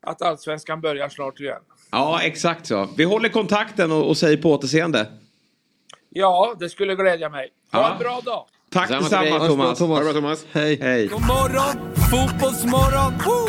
att 0.00 0.22
allsvenskan 0.22 0.80
börjar 0.80 1.08
snart 1.08 1.40
igen. 1.40 1.62
Ja, 1.90 2.20
exakt 2.22 2.66
så. 2.66 2.88
Vi 2.96 3.04
håller 3.04 3.28
kontakten 3.28 3.92
och, 3.92 4.08
och 4.08 4.16
säger 4.16 4.36
på 4.36 4.52
återseende. 4.52 5.06
Ja, 6.18 6.54
det 6.58 6.68
skulle 6.68 6.94
glädja 6.94 7.28
mig. 7.28 7.48
Ha 7.72 7.80
Ja. 7.80 7.92
en 7.92 7.98
bra 7.98 8.20
dag! 8.24 8.44
Tack 8.72 8.88
Samma 8.88 9.00
till 9.00 9.10
detsamma 9.10 9.38
dig. 9.38 9.48
Thomas. 9.48 9.80
Ha 9.80 9.98
det 9.98 10.04
bra 10.04 10.12
Thomas. 10.12 10.46
Hej. 10.52 10.78
Hej. 10.82 11.06
God 11.06 11.26
morgon, 11.26 11.94
fotbollsmorgon! 12.10 13.12
Woo! 13.26 13.48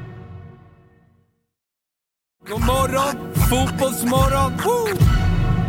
God 2.47 2.59
morgon, 2.59 3.33
fotbollsmorgon! 3.33 4.51
Woo! 4.51 4.97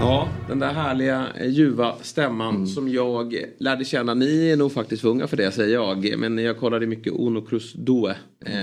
Ja, 0.00 0.28
den 0.48 0.58
där 0.58 0.72
härliga 0.72 1.26
eh, 1.34 1.48
ljuva 1.50 1.94
stämman 2.02 2.66
som 2.66 2.88
jag 2.88 3.36
lärde 3.58 3.84
känna. 3.84 4.14
Ni 4.14 4.48
är 4.48 4.56
nog 4.56 4.72
faktiskt 4.72 5.02
för 5.02 5.08
unga 5.08 5.26
för 5.26 5.36
det 5.36 5.52
säger 5.52 5.74
jag. 5.74 6.18
Men 6.18 6.38
jag 6.38 6.58
kollade 6.58 6.86
mycket 6.86 7.12
Uno 7.12 7.40
Cruz 7.40 7.72
Due. 7.72 8.10
Eh, 8.46 8.56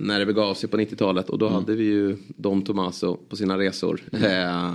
när 0.00 0.18
det 0.18 0.26
begav 0.26 0.54
sig 0.54 0.68
på 0.68 0.76
90-talet. 0.76 1.30
Och 1.30 1.38
då 1.38 1.48
hade 1.48 1.74
vi 1.74 1.84
ju 1.84 2.16
Don 2.28 2.62
Tomaso 2.62 3.16
på 3.16 3.36
sina 3.36 3.58
resor. 3.58 4.00
Eh, 4.12 4.74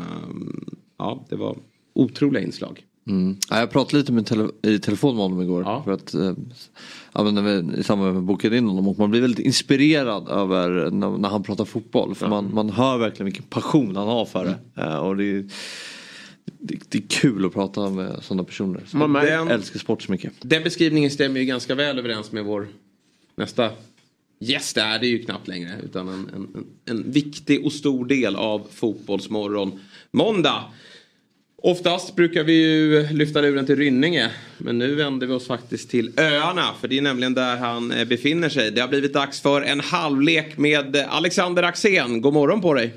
ja, 0.98 1.26
det 1.30 1.36
var 1.36 1.58
otroliga 1.94 2.44
inslag. 2.44 2.86
Mm. 3.08 3.38
Ja, 3.50 3.60
jag 3.60 3.72
pratade 3.72 3.98
lite 3.98 4.12
med 4.12 4.26
tele 4.26 4.50
i 4.62 4.80
telefon 4.80 5.16
med 5.16 5.24
honom 5.24 5.42
igår. 5.42 5.82
För 5.84 5.92
att, 5.92 6.14
eh, 6.14 6.34
ja, 7.14 7.24
men 7.24 7.36
när 7.36 7.42
vi, 7.42 7.80
I 7.80 7.84
samband 7.84 8.12
med 8.12 8.18
att 8.18 8.24
vi 8.24 8.28
bokade 8.28 8.58
in 8.58 8.68
honom. 8.68 8.88
Och 8.88 9.00
man 9.00 9.12
blir 9.12 9.22
väldigt 9.22 9.46
inspirerad 9.46 10.30
över 10.30 10.92
när, 10.92 11.18
när 11.18 11.30
han 11.30 11.44
pratar 11.44 11.66
fotboll. 11.66 12.16
För 12.16 12.28
man, 12.28 12.54
man 12.54 12.70
hör 12.70 12.98
verkligen 12.98 13.26
vilken 13.26 13.44
passion 13.44 13.96
han 13.96 14.08
har 14.08 14.26
för 14.26 14.46
det. 14.46 14.82
Eh, 14.82 14.98
och 14.98 15.18
det, 15.18 15.24
är, 15.24 15.46
det, 16.46 16.76
det 16.90 16.98
är 16.98 17.08
kul 17.08 17.46
att 17.46 17.54
prata 17.54 17.90
med 17.90 18.24
sådana 18.24 18.44
personer. 18.44 18.82
Så 18.88 18.98
Man 18.98 19.28
jag 19.28 19.52
älskar 19.52 19.80
sport 19.80 20.02
så 20.02 20.12
mycket. 20.12 20.34
Den 20.42 20.64
beskrivningen 20.64 21.12
stämmer 21.12 21.40
ju 21.40 21.46
ganska 21.46 21.76
väl 21.76 22.00
överens 22.00 22.32
med 22.32 22.46
vår 22.46 22.68
nästa 23.36 23.70
gäst. 24.40 24.76
Det 24.76 24.82
är 24.82 25.00
det 25.00 25.08
ju 25.08 25.24
knappt 25.24 25.48
längre. 25.48 25.72
Utan 25.84 26.08
en, 26.08 26.30
en, 26.36 26.48
en, 26.56 26.66
en 26.86 27.12
viktig 27.12 27.66
och 27.66 27.74
stor 27.74 28.06
del 28.06 28.36
av 28.36 28.68
Fotbollsmorgon. 28.72 29.80
Måndag. 30.12 30.64
Oftast 31.64 32.16
brukar 32.16 32.44
vi 32.44 32.54
ju 32.54 33.08
lyfta 33.12 33.42
luren 33.42 33.66
till 33.66 33.76
Rynninge. 33.76 34.32
Men 34.58 34.78
nu 34.78 34.96
vänder 34.96 35.28
vi 35.28 35.34
oss 35.34 35.48
faktiskt 35.48 35.90
till 35.90 36.20
öarna. 36.20 36.74
För 36.82 36.88
det 36.88 36.98
är 36.98 37.02
nämligen 37.02 37.34
där 37.34 37.58
han 37.58 37.92
eh, 37.92 38.08
befinner 38.08 38.50
sig. 38.50 38.72
Det 38.72 38.82
har 38.82 38.88
blivit 38.88 39.14
dags 39.14 39.42
för 39.42 39.62
en 39.62 39.80
halvlek 39.80 40.58
med 40.58 40.96
Alexander 40.96 41.64
Axén. 41.64 42.22
God 42.22 42.34
morgon 42.34 42.62
på 42.62 42.74
dig. 42.74 42.94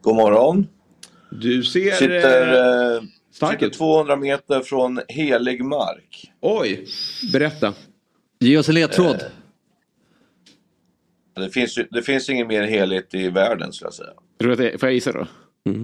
God 0.00 0.16
morgon. 0.16 0.66
Du 1.30 1.62
ser 1.62 1.90
Sitter, 1.92 2.52
eh, 2.52 2.96
eh, 2.96 3.02
stark 3.32 3.52
sitter 3.52 3.66
ut. 3.66 3.72
200 3.72 4.16
meter 4.16 4.60
från 4.60 5.00
helig 5.08 5.64
mark. 5.64 6.32
Oj, 6.40 6.86
berätta. 7.32 7.74
Ge 8.40 8.58
oss 8.58 8.68
en 8.68 8.74
ledtråd. 8.74 9.24
Det 11.36 11.50
finns, 11.50 11.78
det 11.90 12.02
finns 12.02 12.30
inget 12.30 12.46
mer 12.46 12.62
heligt 12.62 13.14
i 13.14 13.28
världen 13.28 13.72
skulle 13.72 13.86
jag 13.86 13.94
säga. 13.94 14.78
Får 14.78 14.88
jag 14.88 14.94
gissa 14.94 15.12
då? 15.12 15.26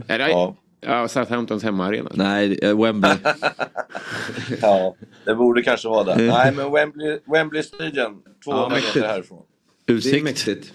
Är 0.07 0.19
det, 0.19 0.29
Ja. 0.29 0.57
Ja. 0.81 1.09
Southamptons 1.09 1.63
hemmaarena. 1.63 2.11
Nej, 2.15 2.59
eh, 2.63 2.81
Wembley. 2.83 3.17
Ja, 4.63 4.95
det 5.25 5.35
borde 5.35 5.63
kanske 5.63 5.89
vara 5.89 6.05
det. 6.05 6.27
Nej, 6.27 6.53
men 6.53 6.73
Wembley, 6.73 7.19
Wembley 7.33 7.63
Stadium, 7.63 8.23
200 8.45 8.69
mäktigt. 8.69 8.95
meter 8.95 9.09
härifrån. 9.09 9.43
Utsikt. 9.87 10.15
Det 10.15 10.21
är 10.21 10.25
mäktigt. 10.25 10.73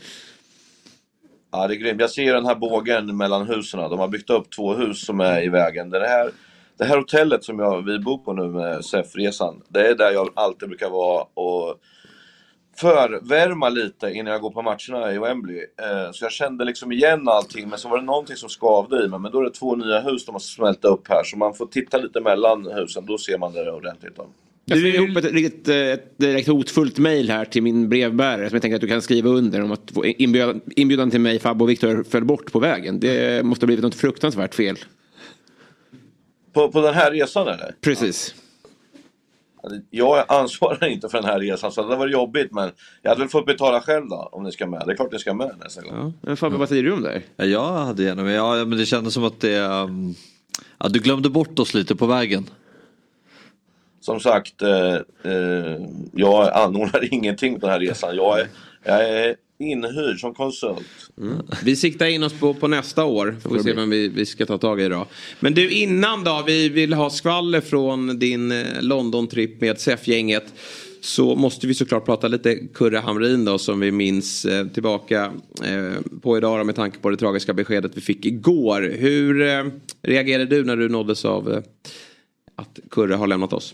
Ja, 1.51 1.68
det 1.68 1.74
är 1.74 1.76
grymt. 1.76 2.01
Jag 2.01 2.10
ser 2.10 2.34
den 2.34 2.45
här 2.45 2.56
bågen 2.56 3.18
mellan 3.18 3.47
husen. 3.47 3.80
De 3.80 3.99
har 3.99 4.08
byggt 4.08 4.30
upp 4.30 4.51
två 4.56 4.74
hus 4.74 5.06
som 5.06 5.20
är 5.20 5.43
i 5.43 5.49
vägen. 5.49 5.89
Det 5.89 6.08
här, 6.08 6.32
det 6.78 6.86
här 6.86 6.97
hotellet 6.97 7.43
som 7.43 7.60
jag, 7.60 7.86
vi 7.86 7.99
bor 7.99 8.18
på 8.18 8.34
nu 8.34 8.43
med 8.47 8.86
SEF-resan, 8.86 9.62
det 9.70 9.88
är 9.88 9.95
där 9.95 10.12
jag 10.12 10.30
alltid 10.34 10.70
brukar 10.70 10.89
vara 10.89 11.26
och 11.34 11.76
förvärma 12.78 13.70
lite 13.70 14.12
innan 14.12 14.34
jag 14.34 14.42
går 14.42 14.52
på 14.52 14.62
matcherna 14.62 15.14
i 15.14 15.20
Wembley. 15.20 15.58
Eh, 15.58 16.12
så 16.12 16.26
jag 16.26 16.32
kände 16.32 16.66
liksom 16.66 16.92
igen 16.92 17.28
allting, 17.28 17.70
men 17.70 17.80
så 17.80 17.90
var 17.90 17.98
det 17.98 18.04
någonting 18.04 18.36
som 18.36 18.50
skavde 18.50 19.06
i 19.06 19.08
mig. 19.08 19.20
Men 19.20 19.32
då 19.32 19.40
är 19.40 19.44
det 19.44 19.52
två 19.52 19.76
nya 19.76 20.00
hus 20.00 20.26
de 20.26 20.32
har 20.36 20.40
smält 20.40 20.86
upp 20.86 21.08
här, 21.10 21.24
så 21.24 21.38
man 21.38 21.54
får 21.54 21.66
titta 21.66 21.98
lite 21.98 22.22
mellan 22.22 22.72
husen. 22.76 23.06
Då 23.06 23.18
ser 23.18 23.38
man 23.38 23.54
det 23.54 23.72
ordentligt. 23.72 24.16
Då. 24.16 24.28
Jag 24.66 24.78
skrev 24.78 24.96
ihop 24.96 25.18
ett, 25.18 25.32
riktigt, 25.32 25.68
eh, 25.68 25.76
ett 25.76 26.18
direkt 26.18 26.48
hotfullt 26.48 26.98
mejl 26.98 27.30
här 27.30 27.46
till 27.46 27.64
min 27.64 27.90
brevbärare 27.90 28.50
som 28.50 28.56
jag 28.56 28.62
tänker 28.62 28.76
att 28.76 28.82
du 28.82 28.88
kan 28.88 29.02
skriva 29.02 29.30
under 29.30 29.64
om 29.64 29.72
att 29.72 29.92
inbjudan, 30.04 30.62
inbjudan 30.76 31.12
till 31.12 31.22
mig, 31.22 31.40
Fabbe 31.40 31.64
och 31.64 31.70
Viktor 31.70 32.04
föll 32.04 32.26
bort 32.26 32.52
på 32.52 32.60
vägen. 32.60 33.00
Det 33.00 33.46
måste 33.46 33.64
ha 33.64 33.68
blivit 33.68 33.84
något 33.84 33.96
fruktansvärt 33.96 34.56
fel. 34.56 34.76
På, 36.54 36.72
på 36.72 36.82
den 36.82 36.94
här 36.94 37.12
resan 37.12 37.48
eller? 37.48 37.76
Precis. 37.82 38.36
Jag 39.89 40.26
ansvarar 40.28 40.88
inte 40.88 41.09
för 41.09 41.18
den 41.18 41.30
här 41.30 41.39
resan, 41.39 41.72
så 41.72 41.89
det 41.89 41.95
var 41.95 42.07
jobbigt. 42.07 42.51
Men 42.51 42.72
jag 43.01 43.09
hade 43.09 43.22
väl 43.22 43.30
fått 43.30 43.45
betala 43.45 43.82
själv 43.82 44.09
då, 44.09 44.30
om 44.32 44.43
ni 44.43 44.51
ska 44.51 44.68
med. 44.68 44.84
Det 44.86 44.91
är 44.91 44.95
klart 44.95 45.11
ni 45.11 45.20
ska 45.20 45.34
med 45.34 45.51
nästa 45.63 45.82
gång. 45.82 46.13
Men 46.22 46.38
Fabbe, 46.38 46.57
vad 46.57 46.70
säger 46.70 46.84
du 46.84 46.91
om 46.91 47.01
det? 47.01 47.22
Ja, 47.36 47.45
jag 47.45 47.72
hade 47.72 48.03
gärna 48.03 48.24
med. 48.24 48.36
Ja, 48.36 48.66
men 48.66 48.78
det 48.78 48.86
kändes 48.86 49.13
som 49.13 49.24
att 49.24 49.39
det... 49.39 49.59
um, 49.59 50.16
Ja, 50.78 50.89
du 50.89 50.99
glömde 50.99 51.30
bort 51.30 51.59
oss 51.59 51.74
lite 51.74 51.95
på 51.95 52.05
vägen. 52.05 52.49
Som 54.01 54.20
sagt, 54.20 54.61
eh, 54.61 54.95
eh, 55.24 55.82
jag 56.13 56.53
anordnar 56.53 57.13
ingenting 57.13 57.59
på 57.59 57.66
den 57.66 57.70
här 57.70 57.80
resan. 57.80 58.16
Jag 58.16 58.39
är, 58.39 58.47
jag 58.84 59.09
är 59.09 59.36
inhyrd 59.60 60.20
som 60.20 60.34
konsult. 60.34 60.88
Vi 61.64 61.76
siktar 61.76 62.06
in 62.06 62.24
oss 62.24 62.34
på, 62.34 62.53
på 62.53 62.68
nästa 62.68 63.06
år. 63.06 63.38
Får 63.41 63.49
vi 63.49 63.64
se 63.64 63.74
vem 63.74 63.89
vi, 63.89 64.08
vi 64.08 64.26
ska 64.26 64.45
ta 64.45 64.58
tag 64.58 64.82
i 64.82 64.89
då. 64.89 65.08
Men 65.39 65.53
du 65.53 65.70
innan 65.70 66.24
då, 66.24 66.43
vi 66.47 66.70
vill 66.70 66.93
ha 66.93 67.10
skvaller 67.10 67.62
från 67.62 68.20
din 68.20 68.51
eh, 68.51 68.82
London-tripp 68.82 69.62
med 69.62 69.80
SEF-gänget. 69.80 70.53
Så 71.01 71.36
måste 71.36 71.68
vi 71.68 71.74
såklart 71.74 72.06
prata 72.06 72.28
lite 72.28 72.56
Kurre 72.56 72.97
Hamrin 72.97 73.45
då 73.45 73.58
som 73.58 73.80
vi 73.80 73.91
minns 73.91 74.45
eh, 74.45 74.68
tillbaka 74.68 75.32
eh, 75.64 76.20
på 76.22 76.38
idag 76.38 76.60
då, 76.60 76.64
med 76.64 76.76
tanke 76.76 76.99
på 76.99 77.10
det 77.10 77.18
tragiska 77.18 77.53
beskedet 77.53 77.91
vi 77.95 78.01
fick 78.01 78.26
igår. 78.26 78.82
Hur 78.82 79.41
eh, 79.41 79.64
reagerade 80.01 80.45
du 80.45 80.64
när 80.64 80.76
du 80.76 80.89
nåddes 80.89 81.26
av 81.26 81.53
eh, 81.53 81.62
att 82.56 82.80
Kurre 82.91 83.14
har 83.14 83.28
lämnat 83.28 83.53
oss? 83.53 83.74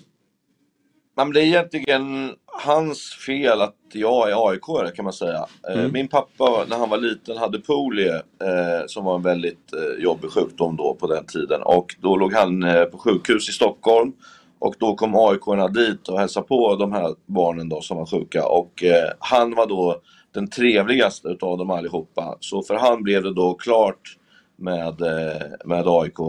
Men 1.25 1.33
det 1.33 1.41
är 1.41 1.45
egentligen 1.45 2.35
hans 2.45 3.13
fel 3.25 3.61
att 3.61 3.75
jag 3.93 4.29
är 4.31 4.49
aik 4.49 4.95
kan 4.95 5.05
man 5.05 5.13
säga. 5.13 5.45
Eh, 5.69 5.79
Mm. 5.81 5.91
Min 5.93 6.07
pappa 6.07 6.65
när 6.69 6.77
han 6.77 6.89
var 6.89 6.97
liten 6.97 7.37
hade 7.37 7.59
polio 7.59 8.13
eh, 8.13 8.85
som 8.87 9.05
var 9.05 9.15
en 9.15 9.21
väldigt 9.21 9.73
eh, 9.73 10.03
jobbig 10.03 10.31
sjukdom 10.31 10.75
då 10.75 10.97
på 10.99 11.07
den 11.07 11.25
tiden. 11.25 11.61
Och 11.61 11.95
då 12.01 12.15
låg 12.15 12.33
han 12.33 12.63
eh, 12.63 12.83
på 12.83 12.97
sjukhus 12.97 13.49
i 13.49 13.51
Stockholm. 13.51 14.13
Och 14.59 14.75
då 14.79 14.95
kom 14.95 15.15
aik 15.15 15.73
dit 15.73 16.07
och 16.07 16.19
hälsade 16.19 16.47
på 16.47 16.75
de 16.75 16.91
här 16.91 17.15
barnen 17.25 17.69
då 17.69 17.81
som 17.81 17.97
var 17.97 18.05
sjuka. 18.05 18.47
Och 18.47 18.83
han 19.19 19.55
var 19.55 19.67
då 19.67 20.01
den 20.33 20.49
trevligaste 20.49 21.27
utav 21.27 21.57
dem 21.57 21.69
allihopa. 21.69 22.37
Så 22.39 22.63
för 22.63 22.75
han 22.75 23.03
blev 23.03 23.23
det 23.23 23.33
då 23.33 23.53
klart 23.53 24.17
med, 24.55 25.01
med 25.65 25.87
AIK. 25.87 26.19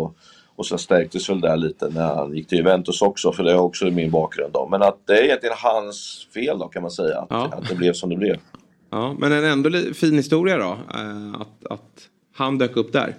Och 0.62 0.66
sen 0.66 0.78
stärktes 0.78 1.30
väl 1.30 1.40
det 1.40 1.56
lite 1.56 1.88
när 1.88 2.14
han 2.14 2.34
gick 2.36 2.48
till 2.48 2.58
Juventus 2.58 3.02
också, 3.02 3.32
för 3.32 3.44
det 3.44 3.50
är 3.52 3.58
också 3.58 3.84
min 3.84 4.10
bakgrund 4.10 4.52
då. 4.52 4.68
Men 4.70 4.82
att 4.82 5.06
det 5.06 5.18
är 5.18 5.24
egentligen 5.24 5.54
hans 5.58 6.26
fel 6.34 6.58
då 6.58 6.68
kan 6.68 6.82
man 6.82 6.90
säga, 6.90 7.18
att, 7.18 7.26
Ja. 7.30 7.44
att 7.52 7.68
det 7.68 7.74
blev 7.74 7.92
som 7.92 8.10
det 8.10 8.16
blev. 8.16 8.36
Ja, 8.90 9.14
men 9.18 9.32
en 9.32 9.44
ändå 9.44 9.70
fin 9.94 10.14
historia 10.14 10.58
då. 10.58 10.70
Eh, 10.94 11.40
att, 11.40 11.72
att 11.72 12.08
han 12.34 12.58
dök 12.58 12.76
upp 12.76 12.92
där. 12.92 13.14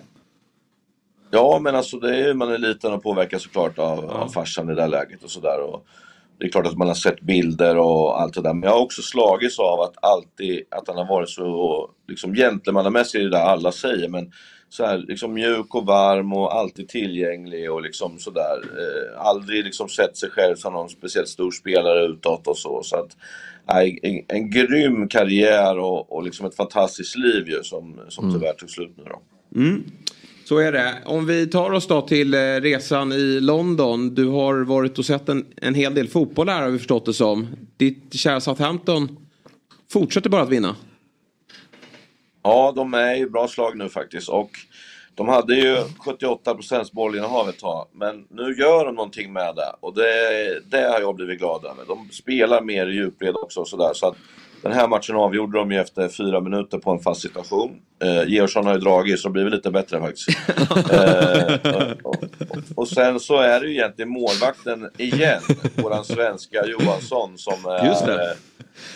Ja, 1.31 1.59
men 1.61 1.75
alltså 1.75 1.97
det 1.99 2.17
är, 2.17 2.33
man 2.33 2.51
är 2.51 2.57
liten 2.57 2.93
och 2.93 3.03
påverkas 3.03 3.43
såklart 3.43 3.79
av, 3.79 4.05
av 4.09 4.27
farsan 4.27 4.65
i 4.69 4.75
det 4.75 4.81
där 4.81 4.87
läget 4.87 5.23
och 5.23 5.31
sådär. 5.31 5.57
Det 6.39 6.45
är 6.45 6.49
klart 6.49 6.67
att 6.67 6.77
man 6.77 6.87
har 6.87 6.95
sett 6.95 7.21
bilder 7.21 7.77
och 7.77 8.21
allt 8.21 8.33
det 8.33 8.41
där. 8.41 8.53
Men 8.53 8.63
jag 8.63 8.71
har 8.71 8.81
också 8.83 9.01
slagits 9.01 9.59
av 9.59 9.81
att 9.81 9.93
alltid, 10.01 10.63
att 10.71 10.87
han 10.87 10.97
har 10.97 11.05
varit 11.07 11.29
så 11.29 11.89
liksom 12.07 12.33
gentlemannamässig 12.33 13.19
i 13.19 13.23
det 13.23 13.29
där 13.29 13.45
alla 13.45 13.71
säger. 13.71 14.09
Men 14.09 14.31
så 14.73 14.85
här, 14.85 14.97
liksom 14.97 15.33
mjuk 15.33 15.75
och 15.75 15.85
varm 15.85 16.33
och 16.33 16.55
alltid 16.55 16.87
tillgänglig 16.87 17.71
och 17.71 17.81
liksom 17.81 18.19
sådär. 18.19 18.61
Eh, 18.63 19.21
aldrig 19.21 19.63
liksom 19.63 19.89
sett 19.89 20.17
sig 20.17 20.29
själv 20.29 20.55
som 20.55 20.73
någon 20.73 20.89
speciellt 20.89 21.27
stor 21.27 21.51
spelare 21.51 22.05
utåt 22.05 22.47
och 22.47 22.57
så. 22.57 22.83
så 22.83 22.95
att, 22.95 23.17
nej, 23.67 23.99
en, 24.01 24.37
en 24.37 24.49
grym 24.49 25.07
karriär 25.07 25.79
och, 25.79 26.13
och 26.13 26.23
liksom 26.23 26.45
ett 26.45 26.55
fantastiskt 26.55 27.17
liv 27.17 27.47
ju 27.47 27.63
som, 27.63 27.99
som 28.09 28.33
tyvärr 28.33 28.53
tog 28.53 28.69
slut 28.69 28.93
nu 28.97 29.03
då. 29.03 29.21
Mm. 29.59 29.83
Så 30.45 30.57
är 30.57 30.71
det. 30.71 30.93
Om 31.05 31.25
vi 31.25 31.47
tar 31.47 31.71
oss 31.71 31.87
då 31.87 32.01
till 32.01 32.33
eh, 32.33 32.37
resan 32.39 33.11
i 33.11 33.39
London. 33.39 34.15
Du 34.15 34.25
har 34.25 34.63
varit 34.63 34.99
och 34.99 35.05
sett 35.05 35.29
en, 35.29 35.45
en 35.57 35.75
hel 35.75 35.93
del 35.93 36.07
fotboll 36.07 36.49
här 36.49 36.61
har 36.61 36.69
vi 36.69 36.77
förstått 36.77 37.05
det 37.05 37.13
som. 37.13 37.47
Ditt 37.77 38.13
kära 38.13 38.39
Southampton 38.39 39.17
fortsätter 39.91 40.29
bara 40.29 40.41
att 40.41 40.49
vinna. 40.49 40.75
Ja, 42.43 42.73
de 42.75 42.93
är 42.93 43.15
i 43.15 43.25
bra 43.25 43.47
slag 43.47 43.77
nu 43.77 43.89
faktiskt. 43.89 44.29
Och 44.29 44.49
de 45.15 45.27
hade 45.27 45.55
ju 45.55 45.75
78% 45.75 46.93
bollinnehav 46.93 47.49
ett 47.49 47.59
tag, 47.59 47.87
men 47.93 48.25
nu 48.29 48.55
gör 48.59 48.85
de 48.85 48.95
någonting 48.95 49.33
med 49.33 49.55
det. 49.55 49.75
Och 49.79 49.93
det, 49.93 50.59
det 50.71 50.81
har 50.91 50.99
jag 50.99 51.15
blivit 51.15 51.39
glad 51.39 51.65
över. 51.65 51.85
De 51.87 52.09
spelar 52.11 52.61
mer 52.61 52.87
i 52.87 52.95
djupled 52.95 53.35
också 53.35 53.59
och 53.59 53.67
sådär. 53.67 53.91
Så 53.93 54.07
att 54.07 54.15
Den 54.61 54.71
här 54.71 54.87
matchen 54.87 55.15
avgjorde 55.15 55.57
de 55.57 55.71
ju 55.71 55.79
efter 55.79 56.09
fyra 56.09 56.39
minuter 56.39 56.77
på 56.77 56.91
en 56.91 56.99
fast 56.99 57.21
situation. 57.21 57.81
Eh, 57.99 58.23
Georgsson 58.27 58.65
har 58.65 58.73
ju 58.73 58.79
dragit 58.79 59.19
så 59.19 59.27
det 59.27 59.31
blir 59.31 59.43
väl 59.43 59.53
lite 59.53 59.71
bättre 59.71 59.99
faktiskt. 59.99 60.29
eh, 60.91 61.91
och, 62.03 62.23
och, 62.75 62.87
sen 62.87 63.19
så 63.19 63.37
är 63.37 63.59
det 63.59 63.67
ju 63.67 63.73
egentligen 63.73 64.09
målvakten 64.09 64.89
igen, 64.97 65.41
våran 65.75 66.05
svenska 66.05 66.65
Johansson 66.65 67.37
som 67.37 67.65
är 67.65 68.07
det. 68.07 68.35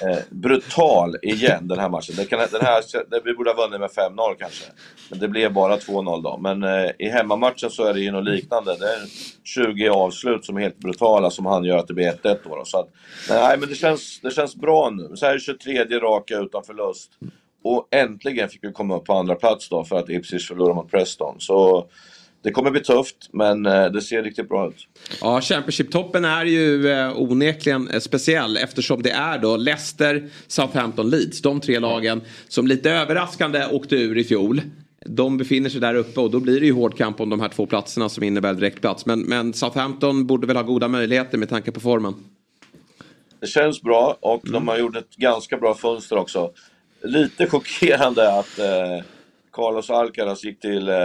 eh, 0.02 0.18
brutal 0.30 1.16
igen 1.22 1.68
den 1.68 1.80
här 1.80 1.90
matchen. 1.90 2.16
Det 2.18 2.26
kan, 2.26 2.40
den 2.40 2.62
här, 2.62 2.84
det, 3.10 3.22
vi 3.26 3.34
borde 3.34 3.50
ha 3.50 3.68
vunnit 3.68 3.80
med 3.80 3.90
5-0 3.90 4.36
kanske. 4.40 4.66
Men 5.10 5.20
det 5.20 5.28
blev 5.28 5.54
bara 5.54 5.78
2-0 5.78 6.24
då. 6.24 6.38
Men 6.38 6.64
eh, 6.64 6.92
i 7.00 7.10
hemmamatchen 7.10 7.70
så 7.70 7.84
är 7.84 7.94
det 7.94 8.00
ju 8.00 8.12
något 8.12 8.26
liknande. 8.26 8.76
Det 8.80 8.86
är 8.86 9.00
20 9.44 9.90
avslut 9.90 10.46
som 10.46 10.58
är 10.58 10.62
helt 10.62 10.78
brutala 10.78 11.30
som 11.30 11.46
han 11.46 11.64
gör 11.64 11.78
att 11.78 11.88
det 11.88 11.94
blir 11.94 12.12
1-1 12.12 12.38
då. 12.44 12.56
då. 12.56 12.66
Så 12.66 12.80
att, 12.80 12.90
nej, 13.30 13.58
men 13.58 13.70
det 13.70 13.76
känns, 13.76 14.20
det 14.24 14.32
känns 14.32 14.56
bra 14.56 14.90
nu. 14.90 15.16
Så 15.16 15.26
här 15.26 15.34
är 15.34 15.38
det 15.38 15.44
23 15.44 16.00
raka 16.00 16.38
utan 16.38 16.64
förlust. 16.64 17.12
Och 17.70 17.88
äntligen 17.92 18.50
fick 18.50 18.64
vi 18.64 18.72
komma 18.72 18.98
upp 18.98 19.06
på 19.06 19.14
andra 19.14 19.36
plats 19.36 19.70
då 19.70 19.84
för 19.84 20.00
att 20.00 20.10
Ipswich 20.10 20.48
förlorade 20.48 20.76
mot 20.76 20.92
Preston. 20.92 21.36
Så 21.40 21.90
det 22.44 22.52
kommer 22.52 22.72
bli 22.72 22.80
tufft, 22.80 23.30
men 23.32 23.66
eh, 23.66 23.86
det 23.86 24.02
ser 24.02 24.24
riktigt 24.24 24.50
bra 24.50 24.68
ut. 24.68 24.88
Ja, 25.22 25.42
Championship-toppen 25.42 26.26
är 26.26 26.46
ju 26.46 26.92
eh, 26.92 27.22
onekligen 27.22 27.88
eh, 27.88 28.00
speciell 28.00 28.58
eftersom 28.58 29.02
det 29.02 29.12
är 29.12 29.38
då 29.40 29.58
Leicester, 29.58 30.30
Southampton, 30.48 31.10
Leeds. 31.10 31.42
De 31.42 31.62
tre 31.62 31.80
lagen 31.80 32.22
som 32.48 32.68
lite 32.68 32.92
överraskande 32.92 33.66
åkte 33.72 33.96
ur 33.96 34.18
i 34.18 34.24
fjol. 34.24 34.62
De 35.06 35.38
befinner 35.38 35.70
sig 35.70 35.82
där 35.82 35.96
uppe 35.96 36.20
och 36.20 36.32
då 36.32 36.40
blir 36.40 36.60
det 36.60 36.66
ju 36.66 36.74
hård 36.74 36.98
kamp 36.98 37.20
om 37.20 37.30
de 37.30 37.40
här 37.40 37.50
två 37.50 37.66
platserna 37.66 38.10
som 38.10 38.24
innebär 38.24 38.54
direktplats. 38.54 39.06
Men, 39.06 39.20
men 39.20 39.54
Southampton 39.54 40.28
borde 40.28 40.48
väl 40.48 40.56
ha 40.56 40.64
goda 40.64 40.88
möjligheter 40.88 41.38
med 41.38 41.50
tanke 41.50 41.72
på 41.72 41.80
formen. 41.80 42.14
Det 43.40 43.48
känns 43.48 43.82
bra 43.82 44.18
och 44.20 44.42
de 44.52 44.68
har 44.68 44.78
gjort 44.78 44.96
ett 44.96 45.16
ganska 45.16 45.58
bra 45.58 45.74
fönster 45.74 46.18
också. 46.18 46.52
Lite 47.02 47.48
chockerande 47.48 48.40
att 48.40 48.60
eh, 48.60 49.06
Carlos 49.52 49.90
Alcaraz 49.90 50.44
gick 50.44 50.60
till 50.60 50.90
eh, 50.90 50.96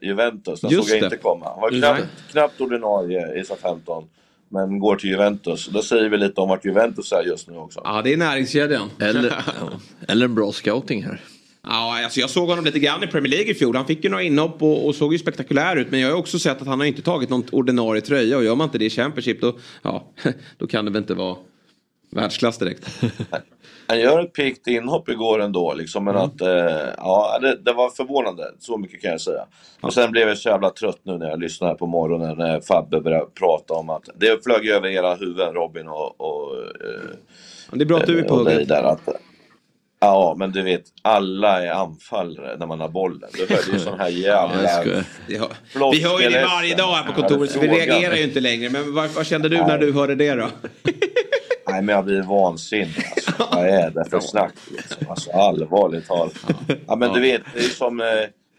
Juventus. 0.00 0.60
Den 0.60 0.70
Just 0.70 0.88
såg 0.88 0.96
jag 0.96 1.02
det. 1.02 1.06
inte 1.06 1.16
komma. 1.16 1.48
Han 1.48 1.60
var 1.60 1.70
knappt, 1.70 2.06
knappt 2.30 2.60
ordinarie 2.60 3.40
i 3.40 3.44
Southampton. 3.44 4.04
Men 4.48 4.78
går 4.78 4.96
till 4.96 5.10
Juventus. 5.10 5.66
Det 5.66 5.82
säger 5.82 6.08
vi 6.08 6.16
lite 6.16 6.40
om 6.40 6.48
vart 6.48 6.64
Juventus 6.64 7.12
är 7.12 7.22
just 7.22 7.48
nu 7.48 7.56
också. 7.56 7.80
Ja, 7.84 8.02
det 8.02 8.12
är 8.12 8.16
näringskedjan. 8.16 8.90
Eller, 9.00 9.28
ja, 9.30 9.70
eller 10.08 10.24
en 10.24 10.34
bra 10.34 10.52
scouting 10.52 11.02
här. 11.02 11.20
Ja, 11.62 12.04
alltså 12.04 12.20
jag 12.20 12.30
såg 12.30 12.48
honom 12.48 12.64
lite 12.64 12.78
grann 12.78 13.02
i 13.02 13.06
Premier 13.06 13.30
League 13.30 13.50
i 13.50 13.54
fjol. 13.54 13.76
Han 13.76 13.86
fick 13.86 14.04
ju 14.04 14.10
några 14.10 14.22
inhopp 14.22 14.62
och, 14.62 14.86
och 14.86 14.94
såg 14.94 15.12
ju 15.12 15.18
spektakulär 15.18 15.76
ut. 15.76 15.90
Men 15.90 16.00
jag 16.00 16.08
har 16.10 16.16
också 16.16 16.38
sett 16.38 16.60
att 16.60 16.66
han 16.66 16.80
har 16.80 16.86
inte 16.86 17.02
tagit 17.02 17.30
någon 17.30 17.44
ordinarie 17.52 18.00
tröja. 18.00 18.36
Och 18.36 18.44
gör 18.44 18.54
man 18.54 18.64
inte 18.64 18.78
det 18.78 18.84
i 18.84 18.90
Championship 18.90 19.40
då, 19.40 19.58
ja, 19.82 20.04
då 20.58 20.66
kan 20.66 20.84
det 20.84 20.90
väl 20.90 21.02
inte 21.02 21.14
vara 21.14 21.36
världsklass 22.10 22.58
direkt. 22.58 23.00
Han 23.86 24.00
gör 24.00 24.20
ett 24.20 24.32
piggt 24.32 24.66
inhopp 24.66 25.08
igår 25.08 25.40
ändå, 25.42 25.74
liksom, 25.74 26.04
men 26.04 26.16
att 26.16 26.40
eh, 26.40 26.48
ja, 26.96 27.38
det, 27.42 27.56
det 27.56 27.72
var 27.72 27.90
förvånande. 27.90 28.44
Så 28.58 28.78
mycket 28.78 29.02
kan 29.02 29.10
jag 29.10 29.20
säga. 29.20 29.46
Och 29.80 29.94
sen 29.94 30.10
blev 30.10 30.28
jag 30.28 30.38
så 30.38 30.48
jävla 30.48 30.70
trött 30.70 31.00
nu 31.02 31.18
när 31.18 31.28
jag 31.28 31.40
lyssnade 31.40 31.74
på 31.74 31.86
morgonen 31.86 32.38
när 32.38 32.60
Fabbe 32.60 33.00
började 33.00 33.26
prata 33.34 33.74
om 33.74 33.90
att 33.90 34.08
det 34.14 34.44
flög 34.44 34.68
över 34.68 34.88
era 34.88 35.14
huvuden 35.14 35.54
Robin 35.54 35.88
och, 35.88 36.20
och 36.20 36.56
eh, 36.56 37.16
Det 37.72 37.84
är 37.84 37.86
bra 37.86 37.98
att 37.98 38.06
du 38.06 38.18
är 38.18 38.22
på 38.22 38.34
och 38.34 38.44
dig 38.44 38.54
hugget. 38.54 38.68
där 38.68 38.82
att, 38.82 39.00
Ja, 40.00 40.34
men 40.38 40.52
du 40.52 40.62
vet, 40.62 40.82
alla 41.02 41.62
är 41.66 41.70
anfallare 41.70 42.56
när 42.58 42.66
man 42.66 42.80
har 42.80 42.88
bollen. 42.88 43.30
Du 43.32 43.46
hör 43.54 43.72
ju 43.72 43.78
sån 43.78 43.98
här 44.00 44.08
jävla... 44.28 44.84
Ja. 45.26 45.50
Vi 45.92 46.02
hör 46.02 46.20
ju 46.20 46.28
det 46.28 46.44
varje 46.44 46.74
dag 46.74 46.92
här 46.92 47.04
på 47.04 47.12
kontoret 47.12 47.50
så 47.50 47.60
vi 47.60 47.68
reagerar 47.68 48.14
ju 48.14 48.22
inte 48.22 48.40
längre. 48.40 48.70
Men 48.70 48.94
vad, 48.94 49.10
vad 49.10 49.26
kände 49.26 49.48
du 49.48 49.56
när 49.56 49.78
du 49.78 49.92
hörde 49.92 50.14
det 50.14 50.34
då? 50.34 50.48
Nej, 51.68 51.82
men 51.82 51.94
jag 51.94 52.04
blir 52.04 52.22
vansinnig. 52.22 53.04
Alltså. 53.16 53.32
Vad 53.52 53.66
är 53.68 53.90
det 53.90 54.04
för 54.10 54.20
snack? 54.20 54.52
Liksom? 54.70 55.06
Alltså, 55.10 55.30
allvarligt 55.32 56.06
talat. 56.06 56.32
Ja, 56.86 56.96
men 56.96 57.12
du 57.12 57.20
vet, 57.20 57.42
det 57.54 57.58
är 57.60 57.62
som 57.62 58.00
eh, 58.00 58.06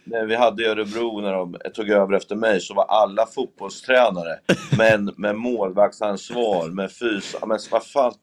när 0.04 0.26
vi 0.26 0.36
hade 0.36 0.64
i 0.64 0.66
Örebro 0.66 1.22
när 1.22 1.34
de 1.34 1.58
tog 1.74 1.90
över 1.90 2.14
efter 2.14 2.36
mig 2.36 2.62
så 2.62 2.74
var 2.74 2.86
alla 2.86 3.26
fotbollstränare 3.26 4.40
men 4.78 5.06
med 5.18 5.36
målvaktsansvar, 5.36 6.68
med 6.68 6.92
fys... 6.92 7.36
Ja, 7.42 7.48
men 7.48 7.60
vad 7.72 7.86
fan. 7.86 8.14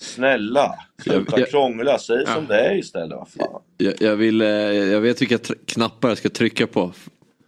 Snälla, 0.00 0.74
sluta 1.02 1.24
Jag- 1.32 1.40
jag- 1.40 1.50
krångla. 1.50 1.98
Säg 1.98 2.26
som 2.26 2.46
det 2.46 2.60
är 2.60 2.74
istället. 2.78 3.18
Vad 3.18 3.28
fan. 3.28 3.62
Jag, 3.76 3.94
jag, 4.00 4.16
vill, 4.16 4.40
eh, 4.42 4.48
jag 4.48 5.00
vet 5.00 5.20
vilka 5.22 5.36
tr- 5.36 5.54
knappar 5.66 6.08
jag 6.08 6.18
ska 6.18 6.28
trycka 6.28 6.66
på 6.66 6.92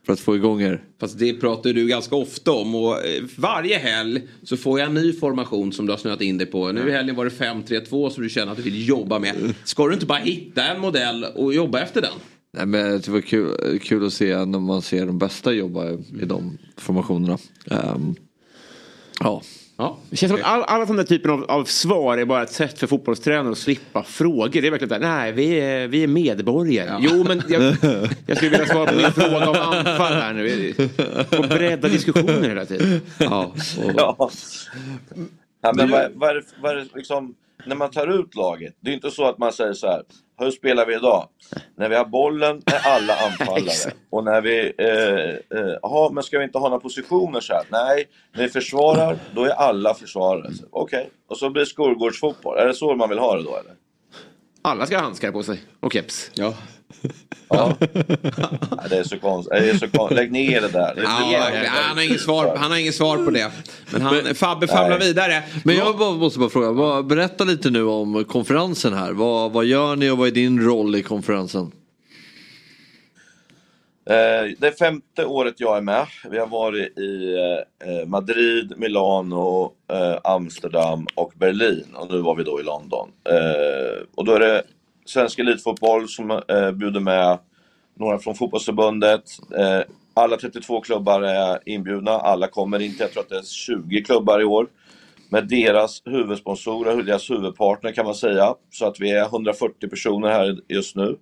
för 0.09 0.13
att 0.13 0.21
få 0.21 0.37
igång 0.37 0.63
er. 0.63 0.83
Fast 1.01 1.19
det 1.19 1.35
pratar 1.35 1.73
du 1.73 1.89
ganska 1.89 2.17
ofta 2.17 2.53
om 2.53 2.75
och 2.75 3.07
eh, 3.07 3.23
varje 3.37 3.79
helg 3.79 4.23
så 4.43 4.57
får 4.57 4.79
jag 4.79 4.89
en 4.89 4.95
ny 4.95 5.13
formation 5.13 5.73
som 5.73 5.87
du 5.87 5.93
har 5.93 5.99
snöat 5.99 6.21
in 6.21 6.39
dig 6.39 6.47
på. 6.47 6.73
Nu 6.73 6.89
i 6.89 6.93
helgen 6.93 7.17
var 7.17 7.25
det 7.25 7.31
5-3-2 7.31 8.11
som 8.11 8.23
du 8.23 8.29
känner 8.29 8.53
att 8.53 8.57
du 8.59 8.63
vill 8.63 8.89
jobba 8.89 9.19
med. 9.19 9.55
Ska 9.65 9.87
du 9.87 9.95
inte 9.95 10.07
bara 10.07 10.19
hitta 10.19 10.65
en 10.65 10.81
modell 10.81 11.25
och 11.25 11.55
jobba 11.55 11.81
efter 11.81 12.03
den? 12.03 12.13
Nej, 12.53 12.67
men 12.67 13.01
det 13.01 13.09
var 13.09 13.21
kul, 13.21 13.79
kul 13.83 14.07
att 14.07 14.13
se 14.13 14.45
när 14.45 14.59
man 14.59 14.83
ser 14.83 15.07
de 15.07 15.19
bästa 15.19 15.53
jobba 15.53 15.91
i, 15.91 16.25
de 16.25 16.59
formationerna. 16.77 17.39
Ehm, 17.71 18.15
ja. 19.21 19.43
Det 20.11 20.17
känns 20.17 20.31
som 20.33 20.41
att 20.41 20.47
all, 20.47 20.63
alla 20.63 20.87
sådana 20.87 21.05
typer 21.05 21.29
av, 21.29 21.45
av 21.45 21.65
svar 21.65 22.19
är 22.19 22.25
bara 22.25 22.43
ett 22.43 22.53
sätt 22.53 22.79
för 22.79 22.87
fotbollstränare 22.87 23.53
att 23.53 23.59
slippa 23.59 24.03
frågor. 24.03 24.61
Det 24.61 24.67
är 24.67 24.71
verkligen 24.71 24.89
såhär, 24.89 25.19
nej 25.19 25.33
vi 25.33 25.61
är, 25.61 25.89
vi 25.89 26.03
är 26.03 26.07
medborgare. 26.07 26.99
Jo 27.01 27.25
men 27.25 27.43
jag, 27.49 27.63
jag 28.27 28.37
skulle 28.37 28.51
vilja 28.51 28.67
svara 28.67 28.87
på 28.87 28.97
min 28.97 29.13
fråga 29.13 29.51
om 29.51 29.57
anfall 29.57 30.13
här 30.13 30.33
nu. 30.33 30.75
Och 31.39 31.49
bredda 31.49 31.89
diskussioner 31.89 32.49
hela 32.49 32.65
tiden. 32.65 33.01
Ja, 33.19 33.53
Ja. 33.97 34.31
Ja, 35.61 35.73
men 35.77 35.91
vad, 35.91 36.11
vad 36.15 36.31
är 36.31 36.35
det, 36.35 36.43
vad 36.63 36.73
är 36.73 36.77
det 36.77 36.87
liksom, 36.95 37.35
när 37.67 37.77
man 37.77 37.91
tar 37.91 38.21
ut 38.21 38.35
laget, 38.35 38.77
det 38.81 38.91
är 38.91 38.95
inte 38.95 39.11
så 39.11 39.25
att 39.25 39.39
man 39.39 39.53
säger 39.53 39.73
så 39.73 39.87
här, 39.87 40.03
hur 40.39 40.51
spelar 40.51 40.87
vi 40.87 40.95
idag? 40.95 41.29
När 41.77 41.89
vi 41.89 41.97
har 41.97 42.05
bollen 42.05 42.63
är 42.67 42.89
alla 42.89 43.15
anfallare. 43.27 43.93
Och 44.11 44.25
när 44.25 44.41
vi, 44.41 44.73
eh, 44.79 45.59
eh, 45.61 45.77
aha, 45.83 46.11
men 46.13 46.23
ska 46.25 46.39
vi 46.39 46.45
inte 46.45 46.59
ha 46.59 46.69
några 46.69 46.81
positioner 46.81 47.41
så 47.41 47.53
här? 47.53 47.63
Nej, 47.69 48.05
när 48.33 48.43
vi 48.43 48.49
försvarar, 48.49 49.19
då 49.35 49.45
är 49.45 49.51
alla 49.51 49.95
försvarare. 49.95 50.51
Okej, 50.71 51.11
och 51.29 51.39
så 51.39 51.51
blir 51.51 51.61
det 51.61 51.67
skolgårdsfotboll. 51.67 52.59
Är 52.59 52.67
det 52.67 52.75
så 52.75 52.95
man 52.95 53.09
vill 53.09 53.19
ha 53.19 53.37
det 53.37 53.43
då 53.43 53.57
eller? 53.57 53.75
Alla 54.63 54.87
ska 54.87 54.97
ha 54.97 55.03
handskar 55.03 55.33
på 55.33 55.43
sig 55.43 55.63
och 55.81 55.93
keps. 55.93 56.31
Ja. 56.35 56.55
Ja. 57.49 57.77
Det 58.91 58.97
är 58.99 59.03
så 59.05 59.19
konstigt. 59.19 59.53
Det 59.59 59.71
är 59.71 59.75
så 59.79 59.89
kon- 59.89 60.15
Lägg 60.15 60.33
ner 60.33 60.61
det 60.61 60.69
där. 60.69 60.95
Det 60.95 61.03
Ja, 61.03 61.09
han, 61.69 61.97
har 61.97 62.05
ingen 62.05 62.19
svar, 62.19 62.57
han 62.57 62.71
har 62.71 62.79
ingen 62.79 62.93
svar 62.93 63.17
på 63.25 63.31
det. 63.31 63.51
Men 63.93 64.03
han, 64.03 64.35
Fabbe 64.35 64.67
famlar 64.67 64.99
vidare. 64.99 65.43
Men 65.65 65.77
jag 65.77 65.99
bara, 65.99 66.13
måste 66.13 66.39
bara 66.39 66.49
fråga, 66.51 66.73
vad, 66.73 67.07
berätta 67.07 67.45
lite 67.45 67.71
nu 67.71 67.83
om 67.83 68.25
konferensen 68.25 68.93
här. 68.95 69.13
Vad, 69.13 69.53
vad 69.53 69.65
gör 69.65 69.97
ni 69.97 70.11
och 70.11 70.19
vad 70.19 70.29
är 70.29 70.33
din 70.33 70.61
roll 70.63 70.95
i 70.97 71.03
konferensen? 71.03 71.73
Eh, 74.11 74.51
Det 74.59 74.67
är 74.67 74.77
femte 74.79 75.25
året 75.25 75.55
jag 75.57 75.77
är 75.77 75.81
med. 75.83 76.07
Vi 76.31 76.39
har 76.39 76.47
varit 76.47 76.99
i 76.99 77.35
eh, 77.85 78.07
Madrid, 78.09 78.73
Milano, 78.77 79.73
eh, 79.93 80.19
Amsterdam 80.25 81.07
och 81.15 81.33
Berlin. 81.37 81.87
Och 81.95 82.11
nu 82.13 82.19
var 82.19 82.35
vi 82.35 82.45
då 82.45 82.61
i 82.61 82.63
London. 82.63 83.09
Och 84.15 84.25
då 84.25 84.33
är 84.33 84.41
det 84.41 84.63
Svensk 85.09 85.39
Elitfotboll 85.39 86.09
som 86.09 86.31
eh, 86.31 86.71
bjuder 86.73 87.01
med 87.01 87.39
några 87.95 88.19
från 88.19 88.35
fotbollsförbundet. 88.35 89.23
Eh, 89.57 89.81
Alla 90.15 90.37
32 90.37 90.81
klubbar 90.81 91.23
är 91.23 91.59
inbjudna. 91.67 92.11
Alla 92.11 92.47
kommer 92.49 92.83
inte. 92.83 93.03
Jag 93.03 93.13
tror 93.13 93.23
att 93.23 93.29
det 93.29 93.39
är 93.39 93.43
20 93.43 94.03
klubbar 94.03 94.41
i 94.41 94.45
år. 94.45 94.67
Med 95.29 95.49
deras 95.49 96.03
huvudsponsorer, 96.05 97.03
deras 97.03 97.31
huvudpartner 97.31 97.93
kan 97.93 98.05
man 98.05 98.15
säga. 98.15 98.55
Så 98.71 98.87
att 98.87 99.01
vi 99.01 99.11
är 99.11 99.25
140 99.25 99.89
personer 99.89 100.29
här 100.29 100.59
just 100.69 100.97
nu. 100.97 101.19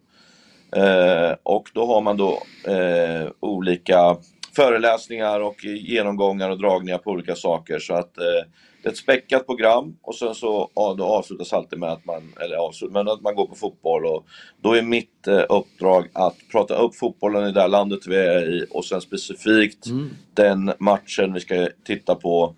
Eh, 0.76 1.34
och 1.42 1.70
då 1.72 1.86
har 1.86 2.00
man 2.00 2.16
då 2.16 2.42
eh, 2.68 3.28
olika 3.40 4.16
föreläsningar 4.56 5.40
och 5.40 5.64
genomgångar 5.64 6.50
och 6.50 6.58
dragningar 6.58 6.98
på 6.98 7.10
olika 7.10 7.34
saker. 7.34 7.78
Så 7.78 7.94
att 7.94 8.18
eh, 8.18 8.50
det 8.86 8.90
är 8.90 8.92
ett 8.92 8.98
späckat 8.98 9.46
program 9.46 9.96
och 10.02 10.14
sen 10.14 10.34
så 10.34 10.70
ja, 10.74 10.94
då 10.98 11.04
avslutas 11.04 11.52
alltid 11.52 11.78
med 11.78 11.92
att 11.92 12.04
man, 12.04 12.32
eller 12.40 12.56
avslut, 12.56 12.92
men 12.92 13.08
att 13.08 13.20
man 13.20 13.34
går 13.34 13.46
på 13.46 13.54
fotboll. 13.54 14.06
Och 14.06 14.26
då 14.62 14.72
är 14.72 14.82
mitt 14.82 15.26
eh, 15.26 15.42
uppdrag 15.48 16.08
att 16.12 16.36
prata 16.52 16.74
upp 16.74 16.96
fotbollen 16.96 17.48
i 17.48 17.52
det 17.52 17.68
landet 17.68 18.06
vi 18.06 18.16
är 18.16 18.54
i 18.54 18.66
och 18.70 18.84
sen 18.84 19.00
specifikt 19.00 19.86
den 20.34 20.72
matchen 20.78 21.32
vi 21.32 21.40
ska 21.40 21.68
titta 21.84 22.14
på. 22.14 22.54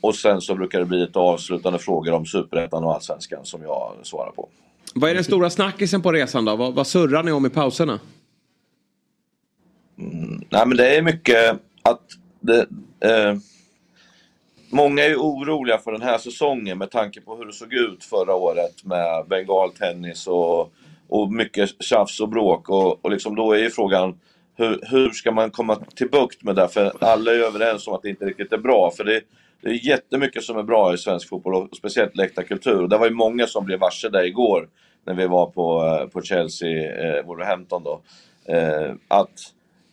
Och 0.00 0.14
sen 0.14 0.40
så 0.40 0.54
brukar 0.54 0.78
det 0.78 0.84
bli 0.84 0.98
lite 0.98 1.18
avslutande 1.18 1.78
frågor 1.78 2.12
om 2.12 2.26
Superettan 2.26 2.84
och 2.84 2.94
Allsvenskan 2.94 3.44
som 3.44 3.62
jag 3.62 3.92
svarar 4.02 4.30
på. 4.30 4.48
Vad 4.94 5.10
är 5.10 5.14
den 5.14 5.24
stora 5.24 5.50
snackisen 5.50 6.02
på 6.02 6.12
resan 6.12 6.44
då? 6.44 6.56
Vad, 6.56 6.74
vad 6.74 6.86
surrar 6.86 7.22
ni 7.22 7.32
om 7.32 7.46
i 7.46 7.50
pauserna? 7.50 8.00
Nej 10.50 10.66
men 10.66 10.76
det 10.76 10.96
är 10.96 11.02
mycket 11.02 11.60
att 11.82 12.02
det, 12.40 12.66
eh, 13.00 13.36
Många 14.74 15.04
är 15.04 15.16
oroliga 15.16 15.78
för 15.78 15.92
den 15.92 16.02
här 16.02 16.18
säsongen 16.18 16.78
med 16.78 16.90
tanke 16.90 17.20
på 17.20 17.36
hur 17.36 17.44
det 17.44 17.52
såg 17.52 17.72
ut 17.72 18.04
förra 18.04 18.34
året 18.34 18.84
med 18.84 19.26
bengaltennis 19.28 20.26
och, 20.26 20.72
och 21.08 21.32
mycket 21.32 21.82
tjafs 21.82 22.20
och 22.20 22.28
bråk. 22.28 22.68
Och, 22.68 23.04
och 23.04 23.10
liksom 23.10 23.34
då 23.34 23.52
är 23.52 23.58
ju 23.58 23.70
frågan 23.70 24.20
hur, 24.56 24.80
hur 24.82 25.10
ska 25.10 25.30
man 25.32 25.50
komma 25.50 25.78
till 25.96 26.10
bukt 26.10 26.42
med 26.42 26.56
det? 26.56 26.68
För 26.68 26.92
alla 27.00 27.30
är 27.30 27.34
ju 27.34 27.44
överens 27.44 27.86
om 27.88 27.94
att 27.94 28.02
det 28.02 28.08
inte 28.08 28.24
riktigt 28.24 28.52
är 28.52 28.58
bra. 28.58 28.90
För 28.90 29.04
det, 29.04 29.20
det 29.60 29.68
är 29.68 29.86
jättemycket 29.86 30.42
som 30.42 30.58
är 30.58 30.62
bra 30.62 30.94
i 30.94 30.98
svensk 30.98 31.28
fotboll 31.28 31.54
och 31.54 31.76
speciellt 31.76 32.16
läktarkultur. 32.16 32.82
Och 32.82 32.88
det 32.88 32.98
var 32.98 33.06
ju 33.06 33.14
många 33.14 33.46
som 33.46 33.64
blev 33.64 33.78
varse 33.78 34.08
det 34.08 34.26
igår 34.26 34.68
när 35.04 35.14
vi 35.14 35.26
var 35.26 35.46
på, 35.46 35.84
eh, 35.84 36.08
på 36.08 36.22
Chelsea, 36.22 37.18
eh, 37.18 37.26
Wolverhampton 37.26 37.82
då. 37.84 38.00
Eh, 38.44 38.92
att 39.08 39.38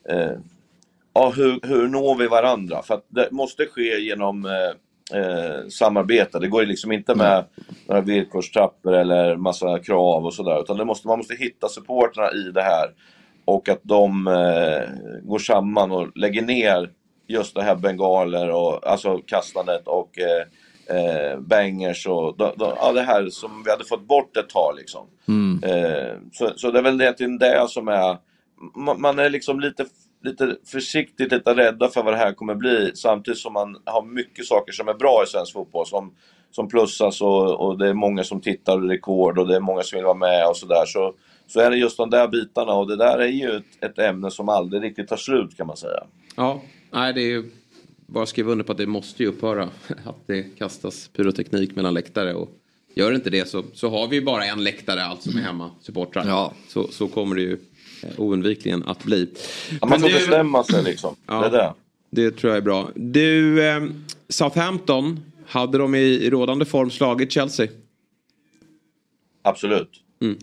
eh, 0.09 0.31
ja, 1.13 1.33
hur, 1.35 1.59
hur 1.63 1.87
når 1.87 2.15
vi 2.15 2.27
varandra? 2.27 2.81
För 2.81 2.93
att 2.93 3.05
det 3.07 3.31
måste 3.31 3.65
ske 3.65 3.99
genom 3.99 4.45
eh, 4.45 5.19
eh, 5.19 5.67
samarbete. 5.69 6.39
Det 6.39 6.47
går 6.47 6.65
liksom 6.65 6.91
inte 6.91 7.15
med 7.15 7.45
några 7.87 8.01
villkorstrappor 8.01 8.93
eller 8.93 9.35
massa 9.35 9.79
krav 9.79 10.25
och 10.25 10.33
sådär. 10.33 10.61
Utan 10.61 10.77
det 10.77 10.85
måste, 10.85 11.07
man 11.07 11.17
måste 11.17 11.35
hitta 11.35 11.69
supporterna 11.69 12.31
i 12.31 12.51
det 12.51 12.61
här. 12.61 12.89
Och 13.45 13.69
att 13.69 13.81
de 13.83 14.27
eh, 14.27 15.19
går 15.23 15.39
samman 15.39 15.91
och 15.91 16.17
lägger 16.17 16.41
ner 16.41 16.89
just 17.27 17.55
det 17.55 17.63
här 17.63 17.75
bengaler 17.75 18.49
och 18.49 18.87
alltså 18.87 19.17
kastandet 19.17 19.87
och 19.87 20.19
eh, 20.19 20.45
eh, 20.97 21.39
bangers 21.39 22.07
och 22.07 22.37
då, 22.37 22.53
då, 22.57 22.73
ja, 22.81 22.91
det 22.91 23.01
här 23.01 23.29
som 23.29 23.63
vi 23.65 23.71
hade 23.71 23.85
fått 23.85 24.07
bort 24.07 24.37
ett 24.37 24.49
tag 24.49 24.75
liksom. 24.77 25.07
Mm. 25.27 25.63
Eh, 25.63 26.13
så, 26.33 26.53
så 26.55 26.71
det 26.71 26.79
är 26.79 26.83
väl 26.83 27.01
egentligen 27.01 27.37
det 27.37 27.65
som 27.69 27.87
är, 27.87 28.17
man, 28.75 29.01
man 29.01 29.19
är 29.19 29.29
liksom 29.29 29.59
lite, 29.59 29.85
lite 30.23 30.55
försiktigt 30.65 31.31
lite 31.31 31.53
rädda 31.53 31.89
för 31.89 32.03
vad 32.03 32.13
det 32.13 32.17
här 32.17 32.33
kommer 32.33 32.55
bli 32.55 32.91
samtidigt 32.95 33.39
som 33.39 33.53
man 33.53 33.77
har 33.85 34.01
mycket 34.01 34.45
saker 34.45 34.71
som 34.71 34.87
är 34.87 34.93
bra 34.93 35.23
i 35.23 35.27
svensk 35.27 35.53
fotboll 35.53 35.87
som, 35.87 36.13
som 36.51 36.67
plussas 36.67 37.21
och, 37.21 37.67
och 37.67 37.77
det 37.77 37.87
är 37.87 37.93
många 37.93 38.23
som 38.23 38.41
tittar 38.41 38.77
och 38.77 38.89
rekord 38.89 39.37
och 39.37 39.47
det 39.47 39.55
är 39.55 39.59
många 39.59 39.83
som 39.83 39.97
vill 39.97 40.05
vara 40.05 40.17
med 40.17 40.47
och 40.47 40.57
sådär. 40.57 40.85
Så, 40.85 41.13
så 41.47 41.59
är 41.59 41.69
det 41.69 41.77
just 41.77 41.97
de 41.97 42.09
där 42.09 42.27
bitarna 42.27 42.73
och 42.73 42.87
det 42.87 42.95
där 42.95 43.19
är 43.19 43.27
ju 43.27 43.55
ett, 43.55 43.83
ett 43.83 43.99
ämne 43.99 44.31
som 44.31 44.49
aldrig 44.49 44.83
riktigt 44.83 45.07
tar 45.07 45.17
slut 45.17 45.57
kan 45.57 45.67
man 45.67 45.77
säga. 45.77 46.03
Ja, 46.35 46.61
nej 46.91 47.13
det 47.13 47.21
är 47.21 47.29
ju 47.29 47.51
bara 48.07 48.23
att 48.23 48.29
skriva 48.29 48.51
under 48.51 48.65
på 48.65 48.71
att 48.71 48.77
det 48.77 48.87
måste 48.87 49.23
ju 49.23 49.29
upphöra. 49.29 49.63
Att 50.05 50.27
det 50.27 50.43
kastas 50.43 51.07
pyroteknik 51.07 51.75
mellan 51.75 51.93
läktare 51.93 52.33
och 52.33 52.49
gör 52.93 53.09
det 53.09 53.15
inte 53.15 53.29
det 53.29 53.49
så, 53.49 53.63
så 53.73 53.89
har 53.89 54.07
vi 54.07 54.15
ju 54.15 54.21
bara 54.21 54.45
en 54.45 54.63
läktare 54.63 55.03
allt 55.03 55.21
som 55.21 55.37
är 55.37 55.41
hemma 55.41 55.71
supportrar. 55.81 56.27
Ja. 56.27 56.53
Så, 56.67 56.87
så 56.87 57.07
kommer 57.07 57.35
det 57.35 57.41
ju 57.41 57.57
oundvikligen 58.17 58.83
att 58.83 59.03
bli. 59.03 59.29
Ja, 59.81 59.87
man 59.87 59.99
får 59.99 60.07
du- 60.07 60.13
bestämma 60.13 60.63
sig 60.63 60.83
liksom. 60.83 61.15
Ja. 61.27 61.39
Det 61.39 61.47
är 61.47 61.51
det. 61.51 61.73
Det 62.11 62.31
tror 62.31 62.51
jag 62.51 62.57
är 62.57 62.61
bra. 62.61 62.89
Du, 62.95 63.63
eh, 63.67 63.83
Southampton, 64.29 65.19
hade 65.47 65.77
de 65.77 65.95
i, 65.95 66.29
rådande 66.29 66.65
form 66.65 66.91
slagit 66.91 67.31
Chelsea? 67.31 67.67
Absolut. 69.41 69.89
Mm. 70.21 70.37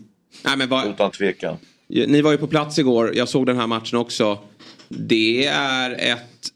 Nej, 0.45 0.57
men 0.57 0.69
vad, 0.69 0.87
Utan 0.87 1.11
tvekan. 1.11 1.57
Ni 1.87 2.21
var 2.21 2.31
ju 2.31 2.37
på 2.37 2.47
plats 2.47 2.79
igår, 2.79 3.15
jag 3.15 3.29
såg 3.29 3.45
den 3.45 3.57
här 3.57 3.67
matchen 3.67 3.97
också. 3.99 4.39
Det 4.87 5.45
är 5.45 5.91
ett 5.91 6.51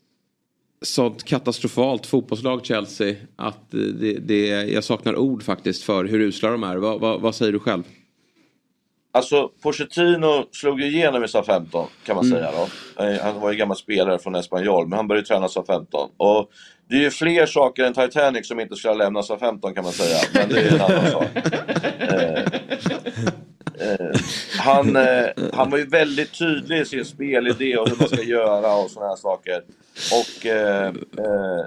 sånt 0.82 1.24
katastrofalt 1.24 2.06
fotbollslag 2.06 2.66
Chelsea 2.66 3.16
att 3.36 3.72
det, 3.72 4.14
det, 4.14 4.48
jag 4.48 4.84
saknar 4.84 5.16
ord 5.16 5.44
faktiskt 5.44 5.84
för 5.84 6.06
hur 6.06 6.20
usla 6.20 6.52
de 6.52 6.64
är. 6.64 6.78
Vad, 6.78 7.00
vad, 7.00 7.22
vad 7.22 7.36
säger 7.36 7.52
du 7.52 7.60
själv? 7.60 7.84
Alltså, 9.14 9.50
Pochettino 9.64 10.46
slog 10.52 10.82
ju 10.82 10.88
igenom 10.88 11.24
i 11.24 11.28
SA-15 11.28 11.86
kan 12.06 12.16
man 12.16 12.26
Mm. 12.26 12.38
säga 12.40 12.52
då. 12.52 13.04
Eh, 13.04 13.22
Han 13.24 13.40
var 13.40 13.52
ju 13.52 13.58
gammal 13.58 13.78
spelare 13.78 14.20
från 14.20 14.36
Espanyol, 14.36 14.88
men 14.88 14.98
han 14.98 15.08
började 15.08 15.28
träna 15.28 15.48
SA-15. 15.48 16.10
Och 16.18 16.50
det 16.90 16.96
är 16.96 17.00
ju 17.00 17.10
fler 17.12 17.46
saker 17.46 17.84
än 17.84 17.94
Titanic 17.94 18.48
som 18.48 18.60
inte 18.60 18.76
skulle 18.76 18.92
ha 18.92 18.98
lämnat 18.98 19.26
SA-15 19.26 19.74
kan 19.74 19.84
man 19.84 19.94
säga, 19.94 20.18
men 20.34 20.50
det 20.50 20.60
är 20.62 20.74
en 20.76 20.82
annan 20.82 21.12
sak. 21.12 21.26
Eh, 22.00 22.44
eh, 23.90 24.12
han, 24.60 24.96
eh, 24.96 25.26
han 25.54 25.70
var 25.70 25.78
ju 25.78 25.86
väldigt 25.86 26.40
tydlig 26.40 26.80
i 26.82 26.86
sin 26.86 27.06
spelidé 27.06 27.78
och 27.78 27.90
hur 27.90 27.96
man 27.96 28.08
ska 28.08 28.22
göra 28.24 28.74
och 28.76 28.92
sådana 28.92 29.10
här 29.10 29.16
saker. 29.18 29.62
Och 30.12 30.46
eh, 30.46 30.94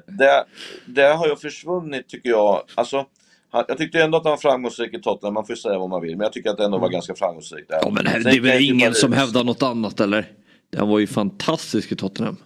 det, 0.06 0.44
det 0.86 1.02
har 1.08 1.28
ju 1.28 1.36
försvunnit 1.36 2.08
tycker 2.08 2.28
jag. 2.30 2.62
Alltså, 2.74 3.06
han, 3.54 3.64
jag 3.68 3.78
tyckte 3.78 4.02
ändå 4.02 4.18
att 4.18 4.24
han 4.24 4.30
var 4.30 4.36
framgångsrik 4.36 4.94
i 4.94 5.00
Tottenham, 5.00 5.34
man 5.34 5.46
får 5.46 5.56
ju 5.56 5.60
säga 5.60 5.78
vad 5.78 5.90
man 5.90 6.02
vill, 6.02 6.16
men 6.16 6.24
jag 6.24 6.32
tycker 6.32 6.50
att 6.50 6.56
det 6.56 6.64
ändå 6.64 6.78
var 6.78 6.88
ganska 6.88 7.14
framgångsrik 7.14 7.68
där. 7.68 7.78
Ja, 7.82 7.90
men 7.90 8.04
det 8.04 8.30
är 8.30 8.40
väl 8.40 8.62
ingen 8.62 8.80
Paris. 8.80 9.00
som 9.00 9.12
hävdar 9.12 9.44
något 9.44 9.62
annat 9.62 10.00
eller? 10.00 10.32
Han 10.76 10.88
var 10.88 10.98
ju 10.98 11.06
fantastisk 11.06 11.92
i 11.92 11.96
Tottenham. 11.96 12.36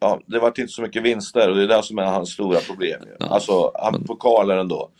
Ja, 0.00 0.20
det 0.26 0.38
vart 0.38 0.58
inte 0.58 0.72
så 0.72 0.82
mycket 0.82 1.02
vinster 1.02 1.50
och 1.50 1.56
det 1.56 1.62
är 1.62 1.68
det 1.68 1.82
som 1.82 1.98
är 1.98 2.04
hans 2.04 2.30
stora 2.30 2.60
problem. 2.60 3.00
ju. 3.06 3.26
Alltså, 3.26 3.72
han, 3.74 4.04
pokaler 4.04 4.56
ändå. 4.56 4.90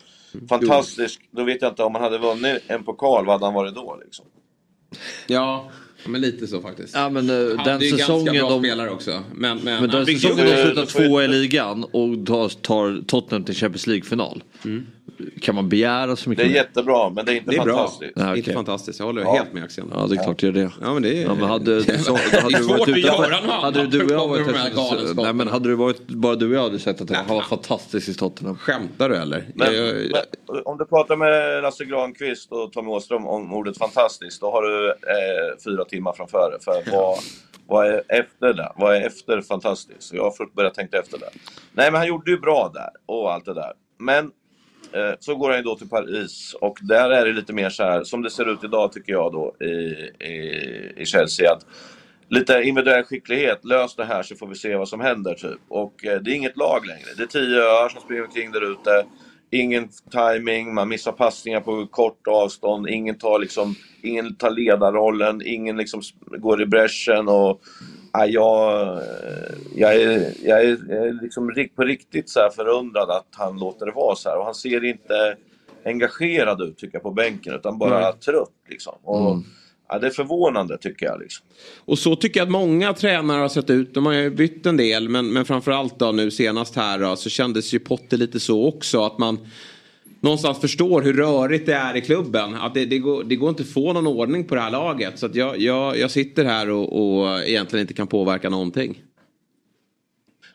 Fantastisk. 0.48 1.20
Då 1.30 1.44
vet 1.44 1.62
jag 1.62 1.72
inte 1.72 1.82
om 1.82 1.94
han 1.94 2.04
hade 2.04 2.18
vunnit 2.18 2.62
en 2.66 2.84
pokal, 2.84 3.26
vad 3.26 3.34
hade 3.34 3.44
han 3.44 3.54
varit 3.54 3.74
då 3.74 3.98
liksom? 4.04 4.26
Ja, 5.26 5.70
men 6.08 6.20
lite 6.20 6.46
så 6.46 6.60
faktiskt. 6.60 6.94
Ja 6.94 7.10
men 7.10 7.28
Han 7.28 7.36
den 7.36 7.48
är 7.48 7.84
ju 7.84 7.88
ganska 7.90 7.96
säsongen 7.96 8.34
bra 8.34 8.50
de... 8.50 8.60
spelare 8.62 8.90
också. 8.90 9.22
Men, 9.34 9.58
men, 9.58 9.80
Men 9.80 9.90
den 9.90 10.06
säsongen 10.06 10.46
de 10.46 10.62
slutar 10.62 10.86
tvåa 10.86 11.24
i 11.24 11.28
ligan 11.28 11.84
och 11.84 12.26
tar, 12.26 12.48
tar 12.48 13.02
Tottenham 13.06 13.44
till 13.44 13.54
Champions 13.54 13.86
League-final. 13.86 14.42
Kan 15.40 15.54
man 15.54 15.68
begära 15.68 16.16
så 16.16 16.30
mycket 16.30 16.44
Det 16.44 16.50
är 16.50 16.54
jättebra, 16.54 17.10
men 17.10 17.24
det 17.24 17.32
är 17.32 17.36
inte 17.36 17.50
Det 17.50 17.56
är 17.56 17.64
bra. 17.64 17.76
fantastiskt. 17.76 18.12
Ja, 18.16 18.24
okej. 18.30 18.38
Inte 18.38 18.52
fantastiskt, 18.52 18.98
jag 18.98 19.06
håller 19.06 19.22
Ja. 19.22 19.32
helt 19.34 19.52
med 19.52 19.64
Axel. 19.64 19.84
Ja 19.94 20.06
det 20.06 20.14
är 20.16 20.24
klart 20.24 20.38
det 20.40 20.46
är 20.48 20.52
det. 20.52 20.70
Ja, 20.82 20.94
men 20.94 21.02
det 21.02 21.18
är... 21.18 21.22
Ja, 21.22 21.34
men 21.34 21.48
hade, 21.48 21.80
du, 21.80 21.98
så, 21.98 22.12
hade 22.16 22.58
du 22.58 22.62
varit 22.62 22.80
att 22.82 22.88
utanför, 22.88 23.30
hade 23.62 23.86
du 23.86 24.04
och 24.04 24.10
jag 24.10 24.28
varit. 24.28 25.16
Nej 25.16 25.32
men 25.32 25.48
hade 25.48 25.68
det 25.68 25.74
varit 25.74 26.06
bara 26.08 26.34
du 26.34 26.48
och 26.48 26.54
jag 26.54 26.62
hade 26.62 26.78
sagt 26.78 27.00
att 27.00 27.10
han 27.10 27.26
var 27.26 27.42
fantastisk 27.42 28.08
i 28.08 28.14
Tottenham. 28.14 28.56
Skämtar 28.58 29.08
du 29.08 29.16
eller? 29.16 29.44
Men, 29.54 29.74
Jag- 29.74 29.86
jag- 29.86 30.12
men 30.52 30.62
om 30.64 30.78
du 30.78 30.84
pratar 30.84 31.16
med 31.16 31.62
Lasse 31.62 31.84
Granqvist 31.84 32.52
och 32.52 32.72
Tommy 32.72 32.88
Åström 32.90 33.26
om 33.26 33.52
ordet 33.52 33.78
fantastiskt, 33.78 34.40
då 34.40 34.50
har 34.50 34.62
du 34.62 34.88
eh, 34.88 34.94
fyra 35.64 35.84
timmar 35.84 36.12
framför 36.12 36.50
dig. 36.50 36.60
För 36.60 36.90
vad, 36.96 37.18
vad 37.66 37.86
är 37.86 38.02
efter 38.08 38.52
det? 38.54 38.72
Vad 38.76 38.96
är 38.96 39.06
efter 39.06 39.40
fantastiskt? 39.40 40.02
Så 40.02 40.16
jag 40.16 40.24
har 40.24 40.30
fått 40.30 40.54
börja 40.54 40.70
tänka 40.70 40.98
efter 40.98 41.18
det. 41.18 41.28
Nej, 41.72 41.90
men 41.90 41.94
han 41.98 42.08
gjorde 42.08 42.30
ju 42.30 42.38
bra 42.38 42.70
där 42.74 42.90
och 43.06 43.32
allt 43.32 43.44
det 43.44 43.54
där. 43.54 43.72
Men 43.98 44.30
Eh, 44.92 45.14
så 45.20 45.34
går 45.34 45.48
han 45.48 45.58
ju 45.58 45.62
då 45.62 45.76
till 45.76 45.88
Paris 45.88 46.56
och 46.60 46.78
där 46.82 47.10
är 47.10 47.26
det 47.26 47.32
lite 47.32 47.52
mer 47.52 47.70
så 47.70 47.82
här, 47.82 48.04
som 48.04 48.22
det 48.22 48.30
ser 48.30 48.52
ut 48.52 48.64
idag 48.64 48.92
tycker 48.92 49.12
jag 49.12 49.32
då 49.32 49.54
i, 49.64 49.68
i, 50.24 50.92
i 50.96 51.06
Chelsea. 51.06 51.52
Att 51.52 51.66
lite 52.28 52.62
individuell 52.62 53.04
skicklighet, 53.04 53.64
lös 53.64 53.96
det 53.96 54.04
här 54.04 54.22
så 54.22 54.36
får 54.36 54.46
vi 54.46 54.54
se 54.54 54.76
vad 54.76 54.88
som 54.88 55.00
händer 55.00 55.34
typ. 55.34 55.60
Och 55.68 56.06
eh, 56.06 56.20
det 56.20 56.30
är 56.30 56.34
inget 56.34 56.56
lag 56.56 56.86
längre. 56.86 57.06
Det 57.16 57.22
är 57.22 57.26
tio 57.26 57.60
öar 57.60 57.88
som 57.88 58.00
springer 58.00 58.24
omkring 58.24 58.52
där 58.52 58.72
ute. 58.72 59.06
Ingen 59.50 59.88
timing, 60.10 60.74
man 60.74 60.88
missar 60.88 61.12
passningar 61.12 61.60
på 61.60 61.86
kort 61.86 62.26
avstånd, 62.26 62.88
ingen 62.88 63.18
tar 63.18 63.38
liksom, 63.38 63.74
ingen 64.02 64.34
tar 64.34 64.50
ledarrollen, 64.50 65.42
ingen 65.44 65.76
liksom 65.76 66.00
går 66.26 66.62
i 66.62 66.66
bräschen 66.66 67.28
och 67.28 67.60
ja, 68.12 68.26
jag, 68.26 68.80
eh, 68.80 68.98
jag 69.74 69.94
är, 69.94 70.32
jag 70.44 70.64
är, 70.64 71.22
liksom 71.22 71.54
på 71.76 71.82
riktigt 71.82 72.30
så 72.30 72.50
förundrad 72.56 73.10
att 73.10 73.26
han 73.30 73.58
låter 73.58 73.86
det 73.86 73.92
vara 73.92 74.16
så 74.16 74.28
här 74.28 74.38
och 74.38 74.44
han 74.44 74.54
ser 74.54 74.84
inte 74.84 75.36
engagerad 75.84 76.62
ut 76.62 76.78
tycker 76.78 76.96
jag 76.96 77.02
på 77.02 77.10
bänken 77.10 77.54
utan 77.54 77.78
bara 77.78 78.00
Nej. 78.00 78.12
trött 78.12 78.54
liksom. 78.68 78.94
Och, 79.02 79.30
Mm. 79.30 79.44
ja, 79.88 79.98
det 79.98 80.06
är 80.06 80.10
förvånande 80.10 80.78
tycker 80.78 81.06
jag 81.06 81.20
liksom. 81.20 81.46
Och 81.84 81.98
så 81.98 82.16
tycker 82.16 82.40
jag 82.40 82.46
att 82.46 82.52
många 82.52 82.94
tränare 82.94 83.40
har 83.40 83.48
sett 83.48 83.70
ut. 83.70 83.94
De 83.94 84.06
har 84.06 84.12
ju 84.12 84.30
bytt 84.30 84.66
en 84.66 84.76
del. 84.76 85.08
Men, 85.08 85.32
men 85.32 85.44
framförallt 85.44 85.98
då 85.98 86.12
nu 86.12 86.30
senast 86.30 86.76
här 86.76 86.98
då, 86.98 87.16
så 87.16 87.30
kändes 87.30 87.74
ju 87.74 87.78
Potter 87.78 88.16
lite 88.16 88.40
så 88.40 88.68
också. 88.68 89.04
Att 89.04 89.18
man 89.18 89.38
någonstans 90.20 90.60
förstår 90.60 91.02
hur 91.02 91.12
rörigt 91.12 91.66
det 91.66 91.74
är 91.74 91.96
i 91.96 92.00
klubben. 92.00 92.54
Att 92.54 92.74
det, 92.74 92.84
det, 92.84 92.98
går, 92.98 93.24
det 93.24 93.36
går 93.36 93.48
inte 93.48 93.62
att 93.62 93.68
få 93.68 93.92
någon 93.92 94.06
ordning 94.06 94.44
på 94.44 94.54
det 94.54 94.60
här 94.60 94.70
laget. 94.70 95.18
Så 95.18 95.26
att 95.26 95.34
jag, 95.34 95.58
jag, 95.58 95.98
jag 95.98 96.10
sitter 96.10 96.44
här 96.44 96.70
och, 96.70 97.20
och 97.20 97.40
egentligen 97.40 97.80
inte 97.80 97.94
kan 97.94 98.06
påverka 98.06 98.50
någonting. 98.50 99.02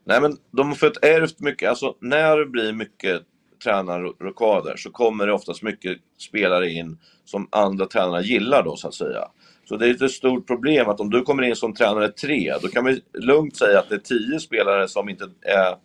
Nej 0.06 0.22
men 0.22 0.38
de 0.52 0.68
har 0.68 0.76
fått 0.76 1.06
ärvt 1.06 1.40
mycket, 1.40 1.70
alltså 1.70 1.96
när 2.00 2.38
det 2.38 2.46
blir 2.46 2.74
mycket 2.74 3.22
tränarrokader 3.64 4.76
så 4.78 4.92
kommer 4.92 5.28
det 5.28 5.34
oftast 5.34 5.64
mycket 5.64 5.98
spelare 6.20 6.72
in 6.72 6.98
som 7.26 7.48
andra 7.52 7.86
tränare 7.86 8.24
gillar 8.24 8.64
då 8.64 8.76
så 8.76 8.88
att 8.88 8.94
säga. 8.94 9.28
Så 9.66 9.78
det 9.78 9.88
är 9.88 10.04
ett 10.06 10.12
stort 10.12 10.48
problem 10.48 10.90
att 10.90 11.00
om 11.00 11.10
du 11.10 11.22
kommer 11.22 11.44
in 11.44 11.56
som 11.56 11.74
tränare 11.74 12.10
tre, 12.10 12.54
då 12.62 12.68
kan 12.68 12.86
vi 12.86 13.02
lugnt 13.14 13.58
säga 13.58 13.80
att 13.80 13.90
det 13.90 13.96
är 13.96 14.00
tio 14.00 14.40
spelare 14.40 14.88
som 14.88 15.10
inte 15.10 15.24
är 15.42 15.76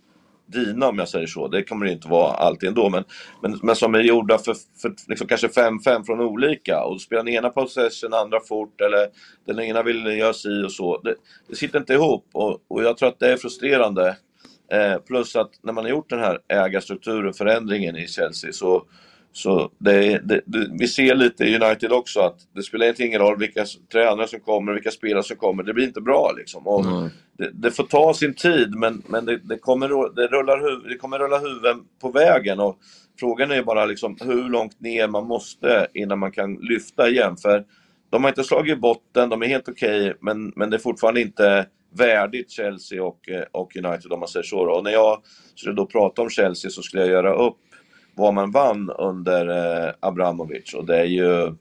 dina 0.48 0.88
om 0.88 0.98
jag 0.98 1.08
säger 1.08 1.26
så. 1.26 1.48
Det 1.48 1.62
kommer 1.62 1.86
det 1.86 1.92
inte 1.92 2.08
vara 2.08 2.32
alltid 2.32 2.68
ändå. 2.68 2.90
Men, 2.90 3.04
men, 3.42 3.58
men 3.62 3.76
som 3.76 3.94
är 3.94 4.00
gjorda 4.00 4.38
för, 4.38 4.56
för 4.82 4.94
liksom 5.08 5.26
kanske 5.26 5.46
5-5 5.46 6.04
från 6.04 6.20
olika. 6.20 6.84
Och 6.84 6.94
då 6.94 6.98
spelar 6.98 7.24
den 7.24 7.34
ena 7.34 7.50
possession, 7.50 8.14
andra 8.14 8.40
fort 8.40 8.80
eller 8.80 9.06
den 9.46 9.60
ena 9.60 9.82
vill 9.82 10.06
göra 10.06 10.32
si 10.32 10.62
och 10.64 10.72
så. 10.72 11.00
Det, 11.00 11.14
det 11.48 11.56
sitter 11.56 11.78
inte 11.78 11.94
ihop 11.94 12.26
och, 12.32 12.58
och 12.68 12.82
jag 12.82 12.96
tror 12.96 13.08
att 13.08 13.18
det 13.18 13.32
är 13.32 13.36
frustrerande. 13.36 14.16
Eh, 14.72 14.98
plus 14.98 15.36
att 15.36 15.50
när 15.62 15.72
man 15.72 15.84
har 15.84 15.90
gjort 15.90 16.10
den 16.10 16.20
här 16.20 16.38
ägarstrukturen, 16.48 17.34
förändringen 17.34 17.96
i 17.96 18.06
Chelsea 18.06 18.52
så 18.52 18.84
så 19.32 19.70
det, 19.78 20.18
det, 20.18 20.40
det, 20.46 20.66
vi 20.78 20.88
ser 20.88 21.14
lite 21.14 21.44
i 21.44 21.56
United 21.56 21.92
också 21.92 22.20
att 22.20 22.36
det 22.54 22.62
spelar 22.62 22.84
egentligen 22.84 23.10
ingen 23.10 23.20
roll 23.20 23.38
vilka 23.38 23.64
tränare 23.92 24.28
som 24.28 24.40
kommer, 24.40 24.72
vilka 24.72 24.90
spelare 24.90 25.22
som 25.22 25.36
kommer. 25.36 25.62
Det 25.62 25.74
blir 25.74 25.86
inte 25.86 26.00
bra 26.00 26.32
liksom. 26.36 26.66
Och 26.66 26.84
det, 27.38 27.50
det 27.52 27.70
får 27.70 27.84
ta 27.84 28.14
sin 28.14 28.34
tid 28.34 28.74
men, 28.74 29.02
men 29.08 29.24
det, 29.24 29.58
kommer, 29.58 30.14
det, 30.14 30.26
rullar 30.26 30.60
huv, 30.60 30.88
det 30.88 30.96
kommer 30.96 31.18
rulla 31.18 31.38
huvuden 31.38 31.80
på 32.00 32.10
vägen. 32.10 32.60
Och 32.60 32.78
frågan 33.20 33.50
är 33.50 33.62
bara 33.62 33.86
liksom 33.86 34.16
hur 34.20 34.48
långt 34.48 34.80
ner 34.80 35.08
man 35.08 35.26
måste 35.26 35.86
innan 35.94 36.18
man 36.18 36.32
kan 36.32 36.54
lyfta 36.54 37.08
igen. 37.08 37.36
För 37.36 37.64
de 38.10 38.24
har 38.24 38.30
inte 38.30 38.44
slagit 38.44 38.80
botten, 38.80 39.28
de 39.28 39.42
är 39.42 39.46
helt 39.46 39.68
okej 39.68 40.14
men, 40.20 40.52
men 40.56 40.70
det 40.70 40.76
är 40.76 40.78
fortfarande 40.78 41.20
inte 41.20 41.66
värdigt 41.98 42.50
Chelsea 42.50 43.04
och, 43.04 43.28
eh, 43.28 43.44
och 43.52 43.76
United 43.76 44.12
om 44.12 44.20
man 44.20 44.28
säger 44.28 44.44
så. 44.44 44.64
Då. 44.66 44.72
Och 44.72 44.84
när 44.84 44.90
jag 44.90 45.22
skulle 45.54 45.74
då 45.74 45.86
prata 45.86 46.22
om 46.22 46.30
Chelsea 46.30 46.70
så 46.70 46.82
skulle 46.82 47.02
jag 47.02 47.12
göra 47.12 47.34
upp 47.34 47.58
vad 48.18 48.34
man 48.34 48.50
vann 48.50 48.90
under 48.90 49.48
eh, 49.86 49.92
Abramovic 50.00 50.74
och 50.74 50.84
det 50.86 50.96
är 50.98 51.04
ju 51.04 51.54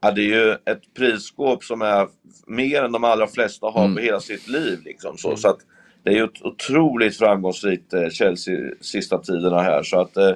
Ja, 0.00 0.10
det 0.10 0.20
är 0.20 0.26
ju 0.44 0.52
ett 0.52 0.94
prisskåp 0.96 1.64
som 1.64 1.82
är 1.82 2.08
mer 2.46 2.82
än 2.82 2.92
de 2.92 3.04
allra 3.04 3.26
flesta 3.26 3.66
har 3.66 3.84
Mm. 3.84 3.94
på 3.96 4.00
hela 4.00 4.20
sitt 4.20 4.48
liv. 4.48 4.78
Liksom, 4.84 5.16
så. 5.18 5.36
så 5.36 5.48
att 5.48 5.58
det 6.02 6.10
är 6.10 6.14
ju 6.14 6.24
ett 6.24 6.42
otroligt 6.42 7.16
framgångsrikt 7.18 7.92
eh, 7.94 8.08
Chelsea 8.08 8.58
sista 8.80 9.18
tiderna 9.18 9.60
här. 9.62 9.82
Så 9.82 10.00
att, 10.00 10.16
eh, 10.16 10.28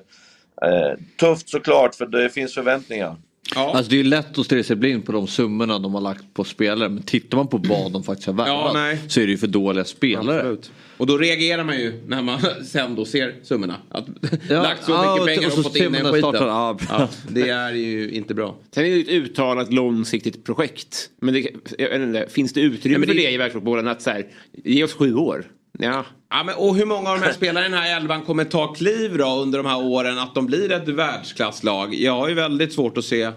eh, 0.63 0.99
tufft 1.21 1.49
såklart, 1.49 1.95
för 1.95 2.07
det 2.07 2.31
finns 2.31 2.55
förväntningar. 2.55 3.17
Alltså 3.57 3.91
det 3.91 3.97
är 3.97 3.99
ju 3.99 4.05
lätt 4.05 4.39
att 4.39 4.47
stirra 4.47 4.63
sig 4.63 4.77
blind 4.77 5.05
på 5.07 5.13
de 5.13 5.27
summorna 5.27 5.79
de 5.79 5.95
har 5.95 6.01
lagt 6.01 6.35
på 6.35 6.45
spelare. 6.45 6.89
Men 6.89 7.03
tittar 7.03 7.37
man 7.37 7.49
på 7.49 7.57
vad 7.59 7.93
de 7.93 8.03
faktiskt 8.03 8.27
har 8.27 8.35
värvat 8.35 8.75
nej. 8.75 8.99
så 9.09 9.21
är 9.21 9.25
det 9.27 9.31
ju 9.33 9.39
för 9.39 9.47
dåliga 9.47 9.85
spelare. 9.85 10.39
Absolut. 10.39 10.71
Och 10.97 11.07
då 11.07 11.19
reagerar 11.19 11.65
man 11.65 11.79
ju 11.79 12.01
när 12.07 12.23
man 12.23 12.39
sen 12.67 12.95
då 12.95 13.05
ser 13.05 13.35
summorna. 13.43 13.77
Att 13.91 14.07
Ja, 14.49 14.63
lagt 14.63 14.85
så 14.85 14.91
ja, 14.93 15.01
mycket 15.03 15.21
och- 15.21 15.27
pengar 15.27 15.53
och 15.53 15.59
och, 15.59 15.65
fått 15.65 15.77
in 15.77 15.93
den 15.93 16.05
skiten. 16.05 16.19
starten, 16.21 16.47
ja. 16.49 16.79
Ja, 16.91 17.09
det 17.29 17.49
är 17.49 17.73
ju 17.73 18.11
inte 18.11 18.35
bra. 18.35 18.57
Sen 18.75 18.85
är 18.85 18.89
det 18.91 18.97
ju 18.97 19.03
ett 19.03 19.09
uttalat 19.09 19.73
långsiktigt 19.73 20.45
projekt. 20.45 21.11
Men 21.21 21.35
det, 21.35 21.41
inte, 21.81 22.27
finns 22.31 22.53
det 22.53 22.61
utrymme 22.61 22.95
Ja, 22.95 22.99
men 22.99 23.09
för 23.09 23.15
det- 23.15 23.23
det 23.23 23.31
i 23.33 23.37
världsfotbollen 23.37 23.89
att 23.89 24.03
så 24.03 24.11
här, 24.11 24.27
ge 24.65 24.85
oss 24.85 24.93
sju 24.93 25.15
år? 25.15 25.45
Ja. 25.79 26.05
Ja, 26.31 26.45
men, 26.45 26.55
och 26.55 26.77
hur 26.77 26.87
många 26.87 27.11
av 27.11 27.19
de 27.19 27.25
här 27.25 27.33
spelarna 27.43 27.67
i 27.67 27.71
den 27.71 27.79
här 27.79 27.97
elvan 27.97 28.23
kommer 28.23 28.45
ta 28.45 28.75
kliv 28.75 29.19
då 29.19 29.43
under 29.43 29.59
de 29.59 29.67
här 29.67 29.85
åren 29.85 30.19
att 30.19 30.35
de 30.35 30.47
blir 30.47 30.73
ett 30.73 30.89
världsklasslag? 30.89 31.95
Jag 31.95 32.13
har 32.13 32.29
ju 32.29 32.35
väldigt 32.35 32.73
svårt 32.73 32.99
att 32.99 33.05
se 33.05 33.33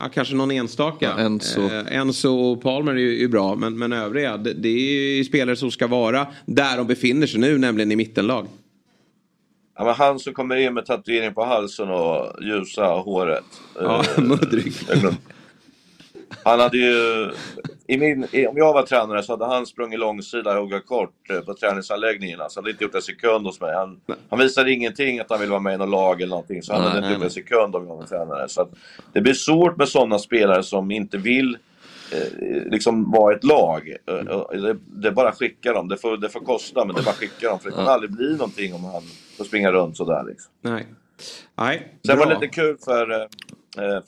Ja, 0.00 0.08
kanske 0.08 0.34
någon 0.34 0.50
enstaka. 0.50 1.14
Ja, 1.16 1.24
Enzo. 1.24 1.60
Eh, 1.60 1.96
Enzo 1.96 2.34
och 2.34 2.62
Palmer 2.62 2.92
är 2.92 2.96
ju 2.96 3.24
är 3.24 3.28
bra, 3.28 3.54
men, 3.54 3.78
men 3.78 3.92
övriga, 3.92 4.36
det, 4.36 4.52
det 4.52 4.68
är 4.68 5.16
ju 5.16 5.24
spelare 5.24 5.56
som 5.56 5.70
ska 5.70 5.86
vara 5.86 6.26
där 6.46 6.76
de 6.76 6.86
befinner 6.86 7.26
sig 7.26 7.40
nu, 7.40 7.58
nämligen 7.58 7.92
i 7.92 7.96
mittenlag. 7.96 8.46
Ja, 9.78 9.84
men 9.84 9.94
han 9.94 10.18
som 10.18 10.34
kommer 10.34 10.56
in 10.56 10.74
med 10.74 10.86
tatuering 10.86 11.34
på 11.34 11.44
halsen 11.44 11.90
och 11.90 12.42
ljusa 12.42 12.84
håret. 12.84 13.44
Ja, 13.80 14.04
Eh, 14.16 14.22
muddrig. 14.22 14.72
Han 16.44 16.60
hade 16.60 16.76
ju... 16.78 17.30
I 17.90 17.98
min, 17.98 18.26
i, 18.32 18.46
om 18.46 18.56
jag 18.56 18.72
var 18.72 18.82
tränare 18.82 19.22
så 19.22 19.32
hade 19.32 19.44
han 19.46 19.66
sprungit 19.66 19.98
långsida 19.98 20.52
och 20.58 20.62
hugga 20.62 20.80
kort 20.80 21.30
eh, 21.30 21.40
på 21.40 21.54
träningsanläggningarna. 21.54 22.48
Så 22.48 22.60
hade 22.60 22.70
inte 22.70 22.84
gjort 22.84 22.94
en 22.94 23.02
sekund 23.02 23.46
hos 23.46 23.60
mig. 23.60 23.74
Han, 23.74 24.00
han 24.30 24.38
visade 24.38 24.72
ingenting 24.72 25.20
att 25.20 25.30
han 25.30 25.40
vill 25.40 25.50
vara 25.50 25.60
med 25.60 25.74
i 25.74 25.78
något 25.78 25.88
lag 25.88 26.20
eller 26.20 26.30
någonting. 26.30 26.62
Så 26.62 26.72
han 26.72 26.82
Nej, 26.82 26.90
hade 26.90 26.98
inte 27.06 27.14
gjort 27.14 27.24
en 27.24 27.30
sekund 27.30 27.76
om 27.76 27.86
jag 27.88 27.96
var 27.96 28.04
tränare. 28.06 28.48
Så 28.48 28.68
det 29.12 29.20
blir 29.20 29.34
svårt 29.34 29.76
med 29.76 29.88
sådana 29.88 30.18
spelare 30.18 30.62
som 30.62 30.90
inte 30.90 31.16
vill 31.18 31.58
eh, 32.12 32.70
liksom 32.70 33.10
vara 33.10 33.34
ett 33.34 33.44
lag. 33.44 33.88
Eh, 34.06 34.60
Det, 34.60 34.76
det 34.86 35.12
bara 35.12 35.32
skickar 35.32 35.74
dem. 35.74 35.88
Det 35.88 35.96
får, 35.96 36.16
det 36.16 36.28
får 36.28 36.40
kosta 36.40 36.84
men 36.84 36.96
det 36.96 37.02
bara 37.02 37.14
skickar 37.14 37.48
dem. 37.48 37.58
För 37.58 37.70
det 37.70 37.76
kommer 37.76 37.90
aldrig 37.90 38.10
bli 38.12 38.32
någonting 38.32 38.74
om 38.74 38.84
han 38.84 39.02
får 39.36 39.44
springa 39.44 39.72
runt 39.72 39.96
sådär. 39.96 40.24
Liksom. 40.28 40.52
Nej. 40.62 40.86
Nej, 41.58 41.94
Sen 42.06 42.18
var 42.18 42.26
det 42.26 42.34
lite 42.34 42.48
kul 42.48 42.76
för 42.84 43.10
eh, 43.10 43.26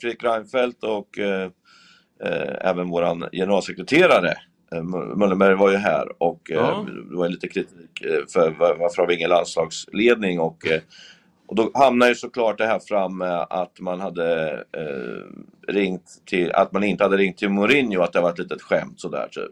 Fredrik 0.01 0.23
Reinfeldt 0.23 0.83
och 0.83 1.19
eh, 1.19 1.49
även 2.61 2.89
våran 2.89 3.25
generalsekreterare 3.31 4.33
eh, 4.75 4.81
Mö- 4.81 5.15
Möllenberg 5.15 5.55
var 5.55 5.71
ju 5.71 5.77
här 5.77 6.23
och 6.23 6.51
eh, 6.51 6.57
Ja. 6.57 6.85
det 7.09 7.15
var 7.15 7.29
lite 7.29 7.47
kritik 7.47 8.01
eh, 8.01 8.25
för 8.33 8.49
var- 8.51 8.75
varför 8.75 9.01
har 9.01 9.07
vi 9.07 9.15
ingen 9.15 9.29
landslagsledning 9.29 10.39
och, 10.39 10.67
eh, 10.67 10.81
och 11.47 11.55
då 11.55 11.71
hamnar 11.73 12.07
ju 12.07 12.15
såklart 12.15 12.57
det 12.57 12.65
här 12.65 12.79
fram 12.79 13.21
att 13.49 13.79
man 13.79 13.99
hade 13.99 14.51
eh, 14.77 15.73
ringt 15.73 16.21
till, 16.25 16.51
att 16.51 16.71
man 16.71 16.83
inte 16.83 17.03
hade 17.03 17.17
ringt 17.17 17.37
till 17.37 17.49
Mourinho 17.49 18.01
att 18.01 18.13
det 18.13 18.21
var 18.21 18.29
ett 18.29 18.39
litet 18.39 18.61
skämt 18.61 18.99
sådär 18.99 19.27
typ. 19.31 19.51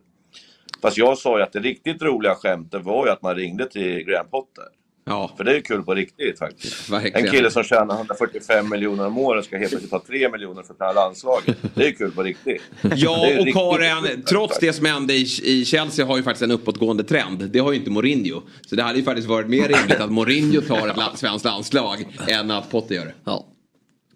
Fast 0.81 0.97
jag 0.97 1.17
sa 1.17 1.37
ju 1.37 1.43
att 1.43 1.53
det 1.53 1.59
riktigt 1.59 2.01
roliga 2.01 2.35
skämtet 2.35 2.83
var 2.83 3.05
ju 3.05 3.11
att 3.11 3.21
man 3.21 3.35
ringde 3.35 3.65
till 3.65 4.03
Graham 4.03 4.27
Potter. 4.29 4.63
Ja. 5.11 5.31
För 5.37 5.43
det 5.43 5.51
är 5.51 5.55
ju 5.55 5.61
kul 5.61 5.83
på 5.83 5.93
riktigt 5.93 6.39
faktiskt. 6.39 6.89
Verkligen. 6.89 7.25
En 7.25 7.31
kille 7.31 7.51
som 7.51 7.63
tjänar 7.63 7.95
145 7.95 8.69
miljoner 8.69 9.07
om 9.07 9.17
året 9.17 9.45
ska 9.45 9.57
helt 9.57 9.69
plötsligt 9.69 9.91
ha 9.91 10.03
3 10.07 10.29
miljoner 10.29 10.63
för 10.63 10.73
att 10.73 10.77
träna 10.77 10.91
landslaget. 10.93 11.57
Det 11.75 11.83
är 11.83 11.87
ju 11.87 11.93
kul 11.93 12.11
på 12.11 12.23
riktigt. 12.23 12.61
Ja, 12.81 13.25
Det 13.25 13.39
och 13.39 13.45
riktigt 13.45 13.53
Karen, 13.53 14.03
kul, 14.03 14.23
trots 14.23 14.53
faktiskt. 14.53 14.61
det 14.61 14.73
som 14.77 14.85
hände 14.85 15.13
i, 15.13 15.25
i 15.43 15.65
Chelsea 15.65 16.05
har 16.05 16.17
ju 16.17 16.23
faktiskt 16.23 16.43
en 16.43 16.51
uppåtgående 16.51 17.03
trend. 17.03 17.49
Det 17.53 17.59
har 17.59 17.71
ju 17.71 17.77
inte 17.77 17.91
Mourinho. 17.91 18.41
Så 18.67 18.75
det 18.75 18.83
hade 18.83 18.97
ju 18.99 19.03
faktiskt 19.03 19.27
varit 19.27 19.47
mer 19.47 19.67
rimligt 19.67 19.99
att 19.99 20.11
Mourinho 20.11 20.61
tar 20.61 20.87
ett 20.87 21.17
svenskt 21.19 21.45
landslag 21.45 21.97
än 22.27 22.51
att 22.51 22.71
Potter 22.71 22.95
gör 22.95 23.05
det. 23.05 23.13
Ja. 23.25 23.47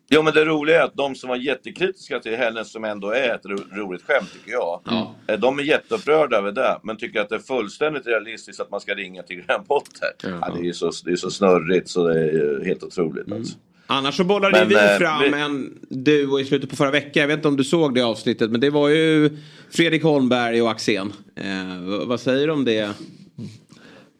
Jo 0.09 0.21
men 0.23 0.33
det 0.33 0.45
roliga 0.45 0.79
är 0.81 0.85
att 0.85 0.95
de 0.95 1.15
som 1.15 1.29
var 1.29 1.35
jättekritiska 1.37 2.19
till 2.19 2.35
henne 2.35 2.65
som 2.65 2.83
ändå 2.83 3.09
är 3.11 3.35
ett 3.35 3.45
ro 3.45 3.57
roligt 3.71 4.01
skämt 4.07 4.33
tycker 4.33 4.51
jag. 4.51 4.81
Ja. 4.85 5.15
eh, 5.27 5.39
De 5.39 5.59
är 5.59 5.63
jätteupprörda 5.63 6.37
över 6.37 6.51
det 6.51 6.79
men 6.83 6.97
tycker 6.97 7.21
att 7.21 7.29
det 7.29 7.35
är 7.35 7.39
fullständigt 7.39 8.07
realistiskt 8.07 8.59
att 8.61 8.71
man 8.71 8.79
ska 8.81 8.93
ringa 8.95 9.23
till 9.23 9.41
Graham 9.41 9.65
Potter. 9.65 10.09
Ja, 10.23 10.51
det 10.55 10.59
är 10.61 10.63
ju 10.63 10.73
så, 10.73 10.91
det 11.05 11.11
är 11.11 11.15
så 11.15 11.29
snurrigt 11.31 11.89
så 11.89 12.07
det 12.07 12.19
är 12.21 12.65
helt 12.65 12.83
otroligt. 12.83 13.31
Alltså. 13.31 13.57
Annars 13.87 14.15
så 14.17 14.23
bollade 14.23 14.59
Men, 14.59 14.69
vi 14.69 14.75
eh, 14.75 14.97
fram 14.97 15.21
vi- 15.21 15.39
en 15.41 15.77
duo 15.89 16.39
i 16.39 16.45
slutet 16.45 16.69
på 16.69 16.75
förra 16.75 16.91
veckan. 16.91 17.21
Jag 17.21 17.27
vet 17.27 17.37
inte 17.37 17.47
om 17.47 17.57
du 17.57 17.63
såg 17.63 17.95
det 17.95 18.01
avsnittet 18.01 18.51
men 18.51 18.61
det 18.61 18.69
var 18.69 18.89
ju 18.89 19.37
Fredrik 19.71 20.03
Holmberg 20.03 20.61
och 20.61 20.71
Axén. 20.71 21.13
Eh, 21.35 22.05
vad 22.05 22.19
säger 22.19 22.47
du 22.47 22.53
om 22.53 22.65
det? 22.65 22.89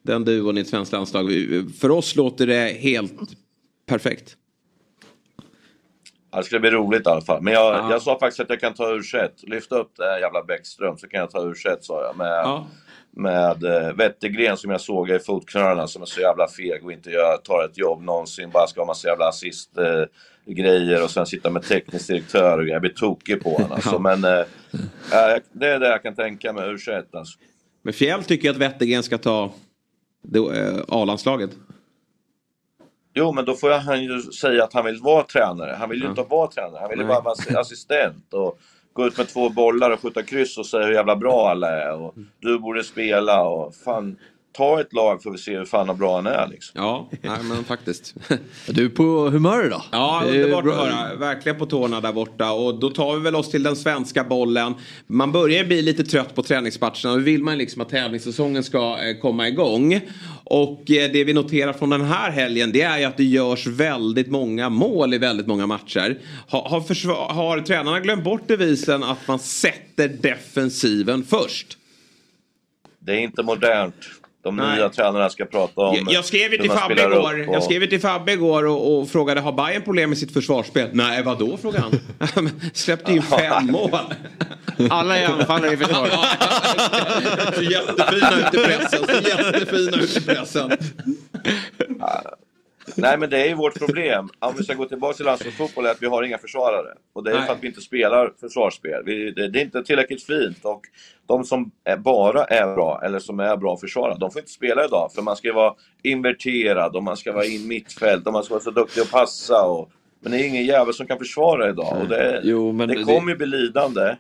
Den 0.04 0.26
duon 0.26 0.58
i 0.58 0.62
ett 0.62 0.68
svenskt 0.68 0.92
landslag. 0.94 1.32
För 1.80 1.92
oss 1.92 2.16
låter 2.16 2.48
det 2.48 2.78
helt 2.80 3.14
perfekt. 3.86 4.36
Ja, 6.36 6.40
det 6.42 6.46
skulle 6.46 6.60
bli 6.62 6.72
roligt 6.72 7.08
i 7.08 7.10
alla 7.10 7.22
fall. 7.22 7.42
Men 7.42 7.54
jag, 7.54 7.76
Ja. 7.76 7.92
jag 7.92 8.02
sa 8.02 8.20
faktiskt 8.20 8.40
att 8.40 8.50
jag 8.50 8.60
kan 8.60 8.74
ta 8.74 8.90
ur 8.92 9.02
set. 9.02 9.34
Lyfta 9.44 9.76
upp 9.76 9.92
det 9.98 10.04
här 10.04 10.20
jävla 10.20 10.44
Bäckström 10.44 10.98
så 10.98 11.08
kan 11.08 11.20
jag 11.20 11.32
ta 11.32 11.42
ur 11.44 11.54
set 11.54 11.84
sa 11.84 12.04
jag. 12.04 12.18
Med, 12.18 12.28
Ja. 12.44 12.68
med 13.12 13.64
uh, 13.64 13.94
Wettergren 13.98 14.58
som 14.58 14.72
jag 14.72 14.82
såg 14.82 15.10
i 15.10 15.20
fotknölarna 15.20 15.88
som 15.88 16.02
är 16.02 16.06
så 16.06 16.22
jävla 16.22 16.48
feg 16.48 16.86
och 16.86 16.92
inte 16.92 17.10
gör, 17.10 17.38
tar 17.38 17.66
ett 17.66 17.78
jobb 17.78 18.02
någonsin. 18.04 18.50
Bara 18.50 18.68
ska 18.68 18.82
ha 18.82 18.86
massa 18.86 19.08
jävla 19.08 19.28
assist 19.28 19.78
eh, 19.78 20.04
grejer 20.54 21.04
och 21.04 21.10
sen 21.12 21.26
sitta 21.26 21.50
med 21.50 21.64
teknisk 21.64 22.08
direktör 22.08 22.58
och. 22.60 22.68
Jag 22.68 22.82
blir 22.82 22.92
tokig 22.94 23.44
på 23.44 23.50
honom. 23.50 23.72
Alltså. 23.72 24.00
Men 24.00 24.24
eh, 24.24 24.32
eh, 24.32 25.38
det 25.52 25.68
är 25.68 25.80
det 25.80 25.88
jag 25.88 26.04
kan 26.04 26.16
tänka 26.16 26.54
mig 26.54 26.70
ur 26.70 26.78
set 26.78 27.16
alltså. 27.16 27.40
Men 27.82 27.94
Fjäll 27.94 28.24
tycker 28.24 28.50
att 28.50 28.58
Wettergren 28.58 29.04
ska 29.04 29.18
ta 29.18 29.44
eh, 30.36 30.80
A-landslaget. 30.88 31.50
Jo, 33.18 33.32
men 33.32 33.46
då 33.46 33.54
får 33.54 33.70
han 33.70 34.04
ju 34.04 34.22
säga 34.22 34.64
att 34.64 34.74
han 34.74 34.86
vill 34.86 35.00
vara 35.02 35.24
tränare. 35.24 35.76
Han 35.80 35.90
vill 35.90 36.00
ju 36.00 36.04
Ja. 36.06 36.10
inte 36.10 36.24
vara 36.24 36.48
tränare. 36.48 36.80
Han 36.82 36.90
vill 36.90 37.00
ju 37.00 37.06
bara 37.06 37.22
vara 37.22 37.34
assi- 37.36 37.58
assistent 37.60 38.34
och 38.34 38.60
gå 38.94 39.08
ut 39.08 39.18
med 39.18 39.28
två 39.28 39.50
bollar 39.50 39.92
och 39.92 40.00
skjuta 40.00 40.24
kryss 40.24 40.58
och 40.58 40.66
säga 40.66 40.86
hur 40.86 40.94
jävla 40.94 41.16
bra 41.16 41.50
alla 41.50 41.72
är. 41.72 41.94
Och 42.02 42.14
du 42.40 42.60
borde 42.60 42.84
spela 42.84 43.44
och 43.44 43.76
fan, 43.76 44.18
ta 44.58 44.82
ett 44.82 44.94
lag 44.94 45.24
får 45.24 45.32
vi 45.32 45.38
se 45.38 45.58
hur 45.58 45.66
fan 45.66 45.98
bra 45.98 46.16
han 46.16 46.28
är 46.28 46.48
liksom. 46.52 46.82
Ja, 46.82 47.10
nej, 47.22 47.38
men 47.44 47.64
faktiskt. 47.64 48.14
Du 48.68 48.86
är 48.86 48.90
på 48.90 49.30
humör 49.30 49.66
idag. 49.66 49.82
Ja, 49.92 50.24
underbart 50.28 50.66
att 50.68 50.76
höra. 50.76 51.16
Verkligen 51.16 51.58
på 51.58 51.66
tårna 51.66 52.02
där 52.02 52.14
borta. 52.14 52.52
Och 52.52 52.80
då 52.80 52.90
tar 52.90 53.16
vi 53.16 53.20
väl 53.24 53.36
oss 53.36 53.52
till 53.52 53.64
den 53.64 53.76
svenska 53.76 54.24
bollen. 54.24 54.74
Man 55.08 55.32
börjar 55.32 55.64
bli 55.66 55.82
lite 55.82 56.04
trött 56.04 56.36
på 56.36 56.44
träningsmatcherna. 56.44 57.16
Då 57.16 57.18
vill 57.18 57.44
man 57.44 57.58
liksom 57.58 57.82
att 57.82 57.90
tävlingssäsongen 57.90 58.64
ska 58.64 58.98
eh, 59.04 59.18
komma 59.22 59.48
igång. 59.48 60.00
Och 60.44 60.92
eh, 60.92 61.12
det 61.12 61.24
vi 61.24 61.34
noterar 61.34 61.74
från 61.74 61.90
den 61.90 62.02
här 62.02 62.32
helgen 62.32 62.72
det 62.72 62.82
är 62.82 62.98
ju 62.98 63.04
att 63.06 63.18
det 63.18 63.24
görs 63.24 63.68
väldigt 63.68 64.28
många 64.28 64.70
mål 64.70 65.14
i 65.14 65.18
väldigt 65.18 65.48
många 65.48 65.68
matcher. 65.68 66.18
Har, 66.48 66.70
har, 66.70 66.82
försvar- 66.82 67.34
har 67.34 67.62
tränarna 67.62 68.00
glömt 68.00 68.24
bort 68.24 68.48
devisen 68.48 69.04
att 69.04 69.28
man 69.28 69.40
sätter 69.40 70.08
defensiven 70.08 71.24
först? 71.24 71.78
Det 73.00 73.12
är 73.12 73.20
inte 73.20 73.44
modernt. 73.44 73.96
De 74.46 74.56
Nej. 74.56 74.76
nya 74.78 74.90
tränarna 74.90 75.30
ska 75.30 75.46
prata 75.46 75.82
om 75.82 75.96
Jag, 75.96 76.14
jag 76.14 76.26
skrev 76.26 76.52
ju 76.52 76.58
till 76.58 76.72
Fabbe 76.72 77.02
igår, 77.04 77.48
och- 77.50 77.56
jag 77.56 77.64
skrev 77.64 77.90
till 77.90 78.02
Fabbe 78.02 78.32
igår 78.34 78.66
och, 78.66 79.00
och 79.00 79.10
frågade 79.10 79.42
har 79.42 79.52
Bayern 79.52 79.82
problem 79.82 80.10
med 80.10 80.18
sitt 80.20 80.34
försvarsspel? 80.34 80.90
Nej, 80.94 81.24
vad 81.24 81.40
då 81.40 81.58
frågade 81.58 81.84
han. 81.84 82.50
Släppte 82.74 83.12
in 83.12 83.22
fem 83.22 83.66
mål. 83.72 83.90
Alla 84.90 85.18
är 85.18 85.28
anfallare 85.28 85.74
i 85.74 85.78
försvar. 85.78 86.10
Så 87.56 87.62
jättefina 87.64 88.32
ut 88.40 88.54
i 88.54 88.58
pressen. 88.58 89.00
Så 89.08 89.30
jättefina 89.30 89.98
ut 89.98 90.18
i 90.18 90.22
pressen. 90.22 90.72
Nej 92.98 93.18
men 93.18 93.30
det 93.30 93.42
är 93.44 93.48
ju 93.48 93.54
vårt 93.56 93.80
problem. 93.80 94.30
Om 94.40 94.54
vi 94.58 94.64
ska 94.64 94.74
gå 94.74 94.86
tillbaka 94.86 95.14
till 95.14 95.26
landslagsfotboll 95.26 95.86
är 95.86 95.92
att 95.92 96.02
vi 96.02 96.08
har 96.08 96.24
inga 96.24 96.38
försvarare. 96.38 96.94
Och 97.14 97.24
det 97.24 97.32
är 97.32 97.36
Nej. 97.36 97.46
för 97.46 97.54
att 97.54 97.64
vi 97.64 97.68
inte 97.68 97.82
spelar 97.82 98.34
försvarsspel. 98.42 99.04
Vi, 99.06 99.32
det, 99.32 99.48
det 99.48 99.60
är 99.60 99.64
inte 99.64 99.84
tillräckligt 99.84 100.24
fint. 100.24 100.66
Och 100.66 100.82
de 101.28 101.44
som 101.44 101.72
är, 101.84 101.98
bara 101.98 102.44
är 102.44 102.76
bra, 102.76 103.02
eller 103.04 103.20
som 103.20 103.40
är 103.40 103.58
bra 103.58 103.78
försvarare, 103.78 104.18
de 104.20 104.32
får 104.32 104.40
inte 104.40 104.52
spela 104.52 104.86
idag. 104.86 105.12
För 105.16 105.22
man 105.22 105.36
ska 105.36 105.48
ju 105.48 105.54
vara 105.54 105.74
inverterad 106.04 106.96
och 106.96 107.04
man 107.04 107.18
ska 107.18 107.32
vara 107.32 107.46
in 107.46 107.68
mittfält 107.68 108.28
och 108.28 108.34
man 108.34 108.44
ska 108.44 108.54
vara 108.54 108.64
så 108.64 108.72
duktig 108.72 109.02
att 109.02 109.12
passa. 109.12 109.62
Och, 109.66 109.90
men 110.20 110.32
det 110.32 110.38
är 110.42 110.48
ingen 110.48 110.66
jävel 110.66 110.94
som 110.94 111.08
kan 111.08 111.18
försvara 111.18 111.70
idag. 111.70 111.98
Och 112.02 112.08
det, 112.08 112.42
Jo, 112.44 112.72
det 112.72 112.86
det- 112.86 113.04
kommer 113.04 113.32
ju 113.32 113.38
bli 113.38 113.48
lidande. 113.48 114.16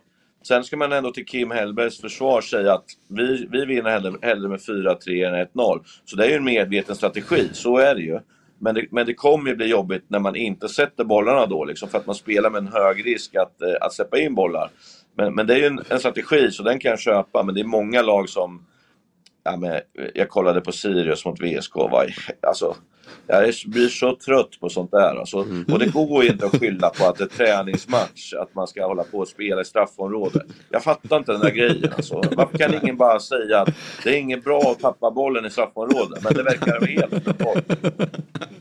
Sen 0.47 0.63
ska 0.63 0.78
man 0.78 0.91
ändå 0.91 1.11
till 1.11 1.26
Kim 1.26 1.51
Hellbergs 1.51 2.01
försvar 2.01 2.41
säga 2.41 2.73
att 2.73 2.86
vi, 3.07 3.47
vi 3.51 3.65
vinner 3.65 3.89
hellre, 3.89 4.13
hellre 4.21 4.49
med 4.49 4.59
4-3 4.59 5.28
än 5.28 5.45
1-0. 5.47 5.84
Så 6.05 6.15
det 6.15 6.26
är 6.26 6.30
ju 6.30 6.36
en 6.36 6.43
medveten 6.43 6.95
strategi, 6.95 7.49
så 7.53 7.78
är 7.78 7.95
det 7.95 8.01
ju. 8.01 8.19
Men 8.59 8.75
det, 8.75 8.85
men 8.91 9.05
det 9.05 9.13
kommer 9.13 9.49
ju 9.49 9.55
bli 9.55 9.65
jobbigt 9.65 10.05
när 10.07 10.19
man 10.19 10.35
inte 10.35 10.69
sätter 10.69 11.03
bollarna 11.03 11.45
då, 11.45 11.65
liksom, 11.65 11.89
för 11.89 11.97
att 11.97 12.05
man 12.05 12.15
spelar 12.15 12.49
med 12.49 12.59
en 12.59 12.73
hög 12.73 13.05
risk 13.05 13.35
att, 13.35 13.61
eh, 13.61 13.73
att 13.81 13.93
släppa 13.93 14.19
in 14.19 14.35
bollar. 14.35 14.69
Men, 15.17 15.35
men 15.35 15.47
det 15.47 15.53
är 15.53 15.57
ju 15.57 15.65
en, 15.65 15.81
en 15.89 15.99
strategi, 15.99 16.51
så 16.51 16.63
den 16.63 16.79
kan 16.79 16.89
jag 16.89 16.99
köpa. 16.99 17.43
Men 17.43 17.55
det 17.55 17.61
är 17.61 17.65
många 17.65 18.01
lag 18.01 18.29
som 18.29 18.65
ja, 19.45 19.57
men, 19.57 19.79
jag 20.13 20.29
kollade 20.29 20.61
på 20.61 20.71
Sirius 20.71 21.25
mot 21.25 21.41
VSK. 21.41 21.75
Var, 21.75 22.13
alltså, 22.47 22.75
jag 23.27 23.43
är- 23.47 23.69
blir 23.69 23.87
så 23.87 24.15
trött 24.15 24.59
på 24.59 24.69
sånt 24.69 24.91
där. 24.91 25.15
Alltså. 25.19 25.37
Och 25.71 25.79
det 25.79 25.93
går 25.93 26.25
inte 26.25 26.45
att 26.45 26.59
skylla 26.59 26.89
på 26.89 27.05
att 27.05 27.17
det 27.17 27.23
är 27.23 27.27
träningsmatch, 27.27 28.33
att 28.33 28.55
man 28.55 28.67
ska 28.67 28.85
hålla 28.87 29.03
på 29.03 29.17
och 29.17 29.27
spela 29.27 29.61
i 29.61 29.65
straffområdet. 29.65 30.43
Jag 30.69 30.83
fattar 30.83 31.17
inte 31.17 31.31
den 31.31 31.41
där 31.41 31.49
grejen. 31.51 31.91
Alltså. 31.95 32.21
Varför 32.31 32.57
kan 32.57 32.73
ingen 32.83 32.97
bara 32.97 33.19
säga 33.19 33.59
att 33.61 33.69
det 34.03 34.09
är 34.09 34.17
inget 34.19 34.43
bra 34.43 34.59
att 34.71 34.79
tappa 34.79 35.11
bollen 35.11 35.45
i 35.45 35.49
straffområdet? 35.49 36.23
Men 36.23 36.33
det 36.33 36.43
verkar 36.43 36.79
vara 36.79 36.85
helt 36.91 37.13
uppenbart. 37.13 37.63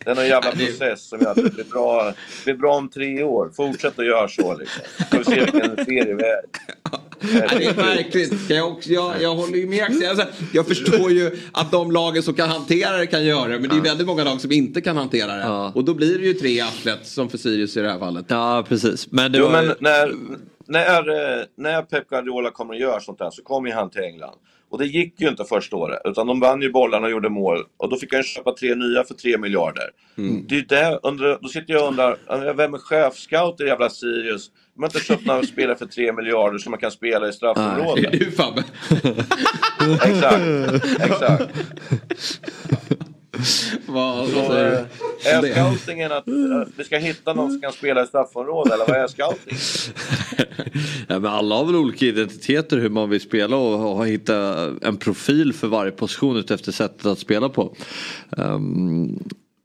Det 0.04 0.10
är 0.10 0.14
någon 0.14 0.26
jävla 0.26 0.50
process 0.50 1.08
som 1.08 1.20
gör 1.20 1.30
att 1.30 1.36
det 1.36 1.54
blir 1.54 1.64
bra, 1.64 2.04
det 2.04 2.14
blir 2.44 2.54
bra 2.54 2.74
om 2.76 2.88
tre 2.88 3.22
år. 3.22 3.50
Fortsätt 3.56 3.98
att 3.98 4.06
göra 4.06 4.28
så. 4.28 4.56
Liksom. 4.58 4.82
Får 5.10 5.18
vi 5.18 5.24
se 5.24 5.40
vilken 5.40 5.84
serie 5.84 6.14
vi 6.14 6.24
är. 6.24 6.40
Ja, 7.32 7.58
det 7.58 7.64
är 7.64 7.76
märkligt. 7.76 8.48
Kan 8.48 8.56
jag, 8.56 8.72
också, 8.72 8.90
jag, 8.90 9.22
jag 9.22 9.34
håller 9.34 9.56
ju 9.56 9.66
med 9.66 9.82
Axel. 9.82 10.08
Alltså, 10.08 10.26
jag 10.52 10.66
förstår 10.66 11.10
ju 11.10 11.30
att 11.52 11.70
de 11.70 11.92
lagen 11.92 12.22
som 12.22 12.34
kan 12.34 12.48
hantera 12.48 12.96
det 12.96 13.06
kan 13.06 13.24
göra 13.24 13.48
det. 13.48 13.58
Men 13.58 13.70
det 13.70 13.76
är 13.76 13.80
väldigt 13.80 14.06
många 14.06 14.24
lag 14.24 14.40
som 14.40 14.52
inte 14.52 14.80
kan 14.80 14.96
hantera 14.96 15.36
det. 15.36 15.72
Och 15.74 15.84
då 15.84 15.94
blir 15.94 16.18
det 16.18 16.26
ju 16.26 16.34
tre 16.34 16.60
atlet 16.60 17.06
som 17.06 17.28
för 17.28 17.38
Sirius 17.38 17.76
i 17.76 17.80
det 17.80 17.90
här 17.90 17.98
fallet. 17.98 18.24
Ja, 18.28 18.64
precis. 18.68 19.12
Men 19.12 19.32
det 19.32 19.38
jo, 19.38 19.44
var 19.44 19.52
men 19.52 19.74
när, 19.80 20.14
när, 20.66 21.46
när 21.62 21.82
Pep 21.82 22.08
Guardiola 22.08 22.50
kommer 22.50 22.74
att 22.74 22.80
göra 22.80 23.00
sånt 23.00 23.20
här 23.20 23.30
så 23.30 23.42
kommer 23.42 23.72
han 23.72 23.90
till 23.90 24.02
England. 24.02 24.36
Och 24.70 24.78
det 24.78 24.86
gick 24.86 25.20
ju 25.20 25.28
inte 25.28 25.44
första 25.44 25.76
året, 25.76 26.00
utan 26.04 26.26
de 26.26 26.40
vann 26.40 26.62
ju 26.62 26.72
bollarna 26.72 27.06
och 27.06 27.10
gjorde 27.10 27.28
mål. 27.28 27.58
Och 27.76 27.90
då 27.90 27.96
fick 27.96 28.14
han 28.14 28.22
köpa 28.22 28.52
tre 28.52 28.74
nya 28.74 29.04
för 29.04 29.14
tre 29.14 29.38
miljarder. 29.38 29.90
Det 30.16 30.54
är 30.54 30.58
ju 30.58 30.64
det, 30.64 31.00
under, 31.02 31.38
då 31.42 31.48
sitter 31.48 31.74
jag 31.74 31.82
och 31.82 31.88
undrar, 31.88 32.54
vem 32.54 32.74
är 32.74 32.78
chefscout 32.78 33.60
i 33.60 33.64
jävla 33.64 33.90
Sirius? 33.90 34.50
De 34.74 34.82
har 34.82 34.88
inte 34.88 35.00
köpt 35.00 35.26
några 35.26 35.42
spelare 35.42 35.76
för 35.76 35.86
tre 35.86 36.12
miljarder 36.12 36.58
som 36.58 36.70
man 36.70 36.80
kan 36.80 36.90
spela 36.90 37.28
i 37.28 37.32
straffområdet. 37.32 38.04
Det 38.12 38.16
är 38.16 38.24
du 38.24 38.30
Fabbe. 38.30 38.64
Exakt, 40.04 40.44
exakt. 41.00 41.52
Vad, 43.86 44.28
säger 44.28 44.72
eh, 44.72 44.86
du? 45.24 45.30
är 45.30 45.38
om 45.38 45.42
det? 45.42 45.54
scoutingen 45.54 46.12
att 46.12 46.28
eh, 46.28 46.34
vi 46.76 46.84
ska 46.84 46.98
hitta 46.98 47.34
någon 47.34 47.50
som 47.50 47.60
kan 47.60 47.72
spela 47.72 48.02
i 48.02 48.06
straffområdet, 48.06 48.72
eller 48.72 48.86
vad 48.86 48.96
är 48.96 49.06
scouting? 49.06 49.56
Ja, 51.08 51.18
men 51.18 51.30
alla 51.30 51.54
har 51.54 51.64
väl 51.64 51.76
olika 51.76 52.06
identiteter 52.06 52.78
hur 52.78 52.88
man 52.88 53.10
vill 53.10 53.20
spela 53.20 53.56
och 53.56 53.78
har 53.78 54.04
hittat 54.06 54.82
en 54.82 54.96
profil 54.96 55.52
för 55.52 55.68
varje 55.68 55.92
position 55.92 56.36
utefter 56.36 56.72
sättet 56.72 57.06
att 57.06 57.18
spela 57.18 57.48
på. 57.48 57.76
Ehm, 58.36 59.18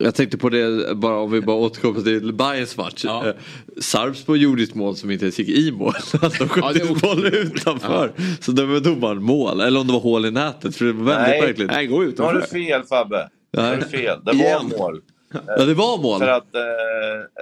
jag 0.03 0.15
tänkte 0.15 0.37
på 0.37 0.49
det, 0.49 0.95
bara 0.95 1.19
om 1.19 1.31
vi 1.31 1.41
bara 1.41 1.55
återkommer 1.55 2.01
till 2.01 2.33
Bayerns 2.33 2.77
match. 2.77 3.05
Ja. 3.05 3.33
Sarpsborg 3.81 4.41
gjorde 4.41 4.63
ett 4.63 4.75
mål 4.75 4.95
som 4.95 5.11
inte 5.11 5.25
ens 5.25 5.39
gick 5.39 5.49
i 5.49 5.71
mål. 5.71 5.93
Alltså, 6.21 6.43
de 6.43 6.49
sköt 6.49 6.75
ut 6.75 7.01
bollen 7.01 7.33
utanför. 7.33 8.11
Så 8.39 8.51
det 8.51 8.65
var 8.65 8.79
domaren 8.79 9.23
mål. 9.23 9.61
Eller 9.61 9.79
om 9.79 9.87
det 9.87 9.93
var 9.93 9.99
hål 9.99 10.25
i 10.25 10.31
nätet. 10.31 10.75
För 10.75 10.85
det 10.85 10.93
var 10.93 11.05
väldigt 11.05 11.41
märkligt. 11.41 11.71
Nej, 11.71 11.87
gå 11.87 11.99
Nu 11.99 12.13
har 12.17 12.33
du 12.33 12.41
fel 12.41 12.83
Fabbe. 12.83 13.29
Nu 13.53 13.61
har 13.61 13.75
du 13.75 13.85
fel. 13.85 14.19
Det 14.25 14.31
var 14.31 14.39
Igen. 14.39 14.71
mål. 14.77 15.01
Ja, 15.47 15.65
det 15.65 15.73
var 15.73 16.01
mål. 16.01 16.19
För 16.19 16.27
att 16.27 16.55
eh, 16.55 16.61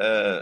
eh, 0.07 0.37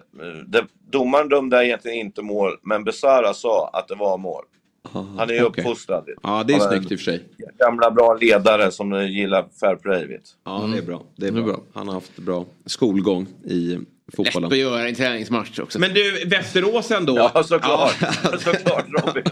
det, 0.48 0.66
domaren 0.92 1.30
dömde 1.30 1.66
egentligen 1.66 1.98
inte 1.98 2.22
mål, 2.22 2.52
men 2.64 2.84
Besara 2.84 3.34
sa 3.34 3.70
att 3.74 3.88
det 3.88 3.96
var 3.96 4.18
mål. 4.18 4.44
Han 4.92 5.30
är 5.30 5.34
ju 5.34 5.44
okej. 5.44 5.64
uppfostrad. 5.64 6.10
Ja, 6.24 6.44
det 6.44 6.54
är 6.54 6.60
snyggt 6.60 6.92
i 6.92 6.96
och 6.96 7.00
för 7.00 7.06
sig. 7.06 7.24
Gamla 7.58 7.92
bra 7.92 8.14
ledare 8.14 8.72
som 8.72 9.08
gillar 9.08 9.46
fair 9.60 9.76
play. 9.76 10.08
Vet. 10.08 10.22
Ja, 10.44 10.70
det 10.74 10.78
är 10.78 10.82
bra. 10.82 11.04
Det 11.16 11.28
är 11.28 11.32
bra. 11.32 11.60
Han 11.74 11.88
har 11.88 11.94
haft 11.94 12.18
bra 12.18 12.46
skolgång 12.66 13.28
i 13.44 13.80
Lätt 14.08 14.16
fotbollen. 14.16 14.52
att 14.52 14.58
göra 14.58 14.88
en 14.90 14.96
träningsmatch 14.96 15.60
också. 15.60 15.80
Men 15.80 15.94
du, 15.94 16.26
Västerås 16.26 16.92
ändå. 16.92 17.32
Ja, 17.34 17.44
såklart. 17.44 17.96
såklart 18.44 18.86
Robin. 18.90 19.24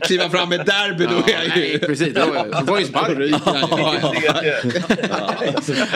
Kliva 0.00 0.30
fram 0.30 0.48
med 0.48 0.58
derby, 0.66 1.04
då 1.04 1.10
är 1.10 1.32
jag 1.32 1.44
ju... 1.44 1.50
nej, 1.50 1.78
precis. 1.78 2.14
Då 2.14 2.66
får 2.66 2.78
ju 2.78 2.84
spark. 2.84 3.18
Ja, 3.46 4.10
ja, 4.24 4.44
ja. 4.44 4.54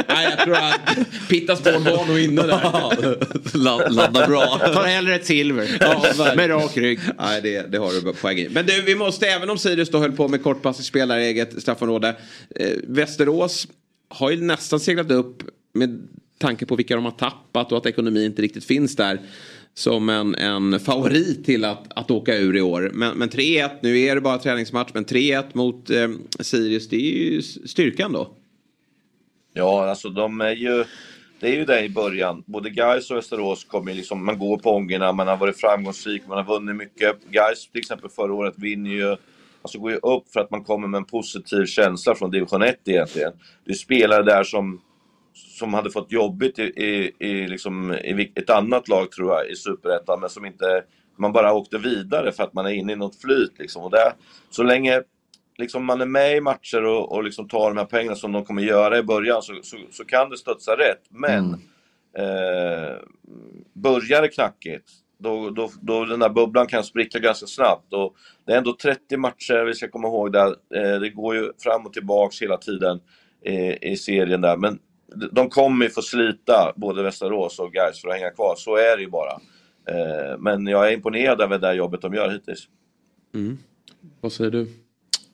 Nej, 0.09 0.25
jag 0.25 0.39
tror 0.39 0.57
att 0.57 1.29
Pittas 1.29 1.59
spår 1.59 1.97
var 1.97 2.07
nog 2.07 2.19
inne 2.21 2.43
där. 2.43 3.89
Landa 3.91 4.27
bra. 4.27 4.59
Tar 4.59 4.85
hellre 4.85 5.15
ett 5.15 5.27
silver. 5.27 5.77
Ja, 5.81 6.33
med 6.37 6.51
rak 6.51 6.77
rygg. 6.77 7.01
Nej, 7.19 7.41
det, 7.43 7.73
det 7.73 7.79
har 7.79 7.93
du 7.93 8.13
poäng 8.13 8.39
i. 8.39 8.49
Men 8.49 8.67
du, 8.67 8.83
vi 8.83 8.95
måste, 8.95 9.27
även 9.27 9.51
om 9.51 9.59
Sirius 9.59 9.91
då 9.91 9.99
höll 9.99 10.13
på 10.13 10.29
med 10.29 10.43
kortpassningsspelare 10.43 11.25
i 11.25 11.27
eget 11.27 11.63
straffområde. 11.63 12.17
Eh, 12.57 12.71
Västerås 12.87 13.69
har 14.09 14.31
ju 14.31 14.41
nästan 14.41 14.81
seglat 14.81 15.11
upp 15.11 15.43
med 15.75 16.09
tanke 16.43 16.67
på 16.67 16.77
vilka 16.77 16.95
de 16.95 17.05
har 17.05 17.13
tappat 17.13 17.73
och 17.73 17.79
att 17.79 17.87
ekonomin 17.87 18.25
inte 18.25 18.43
riktigt 18.43 18.65
finns 18.65 18.97
där. 18.97 19.21
Som 19.75 20.09
en, 20.09 20.35
en 20.35 20.81
favorit 20.81 21.45
till 21.45 21.65
att, 21.65 21.99
att 21.99 22.11
åka 22.11 22.37
ur 22.37 22.57
i 22.57 22.61
år. 22.61 22.91
Men, 22.95 23.19
men 23.19 23.29
3-1, 23.29 23.71
nu 23.83 24.01
är 24.01 24.15
det 24.15 24.21
bara 24.21 24.39
träningsmatch, 24.39 24.91
men 24.95 25.05
3-1 25.05 25.45
mot 25.53 25.91
eh, 25.91 26.09
Sirius, 26.41 26.89
det 26.89 26.97
är 26.97 27.33
ju 27.33 27.43
styrkan 27.43 28.13
då. 28.13 28.35
Ja, 29.55 29.89
alltså 29.91 30.09
de 30.09 30.41
är 30.41 30.57
ju... 30.57 30.85
Det 31.41 31.49
är 31.49 31.55
ju 31.55 31.65
det 31.65 31.85
i 31.85 31.89
början. 31.89 32.43
Både 32.47 32.71
Gais 32.71 33.11
och 33.11 33.17
Västerås 33.17 33.65
kommer 33.65 33.91
ju 33.91 33.97
liksom... 33.97 34.25
Man 34.25 34.39
går 34.39 34.59
på 34.59 34.71
ångorna, 34.71 35.13
man 35.13 35.29
har 35.29 35.37
varit 35.37 35.61
framgångsrik, 35.61 36.23
man 36.27 36.37
har 36.37 36.45
vunnit 36.45 36.77
mycket. 36.77 37.17
Gais 37.31 37.69
till 37.73 37.79
exempel 37.79 38.11
förra 38.11 38.35
året 38.35 38.55
vinner 38.57 38.91
ju... 38.91 39.17
Alltså 39.63 39.79
går 39.79 39.91
ju 39.91 39.97
upp 39.97 40.33
för 40.33 40.41
att 40.41 40.51
man 40.51 40.65
kommer 40.65 40.89
med 40.89 40.99
en 40.99 41.05
positiv 41.05 41.67
känsla 41.67 42.15
från 42.15 42.31
division 42.31 42.63
1 42.63 42.77
egentligen. 42.85 43.33
Det 43.65 43.71
är 43.71 43.75
spelare 43.75 44.23
där 44.23 44.45
som, 44.45 44.81
som 45.33 45.75
hade 45.75 45.91
fått 45.91 46.13
jobbigt 46.13 46.59
i, 46.59 46.63
i, 46.63 47.13
i, 47.19 47.49
liksom, 47.49 47.93
i 47.93 48.33
ett 48.35 48.51
annat 48.51 48.89
lag 48.89 49.11
tror 49.13 49.33
jag, 49.33 49.51
i 49.51 49.57
Superettan, 49.57 50.21
men 50.21 50.31
som 50.31 50.47
inte... 50.47 50.85
Man 51.17 51.33
bara 51.33 51.53
åkte 51.53 51.79
vidare 51.79 52.33
för 52.33 52.45
att 52.45 52.55
man 52.55 52.67
är 52.67 52.71
inne 52.71 52.93
i 52.93 52.97
något 52.97 53.21
flyt 53.21 53.59
liksom. 53.59 53.83
Och 53.83 53.91
det, 53.91 54.13
så 54.51 54.63
länge 54.63 55.03
liksom 55.59 55.85
man 55.85 56.01
är 56.01 56.07
med 56.07 56.37
i 56.37 56.41
matcher 56.41 56.85
och, 56.85 57.13
och 57.13 57.25
liksom 57.25 57.49
tar 57.49 57.69
de 57.69 57.77
här 57.77 57.85
pengarna 57.85 58.17
som 58.17 58.33
de 58.33 58.45
kommer 58.45 58.63
göra 58.63 58.99
i 58.99 59.03
början 59.03 59.43
så, 59.43 59.55
så, 59.63 59.77
så 59.91 60.05
kan 60.05 60.31
det 60.31 60.37
studsa 60.37 60.73
rätt. 60.73 61.03
Men 61.09 61.53
eh, 62.19 62.97
börjar 63.73 64.23
det 64.23 64.29
knackigt, 64.29 64.91
då, 65.19 65.51
då, 65.51 65.71
då 65.81 66.05
den 66.05 66.21
där 66.21 66.29
bubblan 66.29 66.67
kan 66.67 66.85
spricka 66.85 67.19
ganska 67.19 67.47
snabbt. 67.47 67.93
Och 67.93 68.17
det 68.47 68.53
är 68.53 68.59
ändå 68.59 68.77
30 68.83 69.17
matcher, 69.17 69.65
vi 69.65 69.75
ska 69.75 69.89
komma 69.89 70.09
ihåg 70.09 70.33
det. 70.33 70.57
Eh, 70.75 71.01
det 71.01 71.11
går 71.11 71.35
ju 71.35 71.53
fram 71.63 71.87
och 71.87 71.93
tillbaks 71.93 72.43
hela 72.43 72.57
tiden 72.57 73.01
i, 73.45 73.93
i 73.93 73.97
serien 73.97 74.41
där. 74.41 74.57
Men 74.57 74.79
de- 75.33 75.51
kommer 75.51 75.89
få 75.89 76.03
slita, 76.03 76.73
både 76.77 77.03
Västerås 77.03 77.59
och 77.59 77.73
Gais 77.73 78.01
för 78.01 78.09
att 78.09 78.15
hänga 78.15 78.31
kvar. 78.31 78.55
Så 78.59 78.77
är 78.77 78.97
det 78.97 79.03
ju 79.03 79.11
bara. 79.11 79.33
Eh, 79.89 80.39
men 80.39 80.67
jag 80.67 80.89
är 80.89 80.93
imponerad 80.93 81.41
över 81.41 81.59
det 81.59 81.75
jobbet 81.75 82.03
de 82.03 82.15
gör 82.15 82.31
hittills. 82.31 82.69
Vad 84.21 84.33
säger 84.33 84.51
du? 84.51 84.69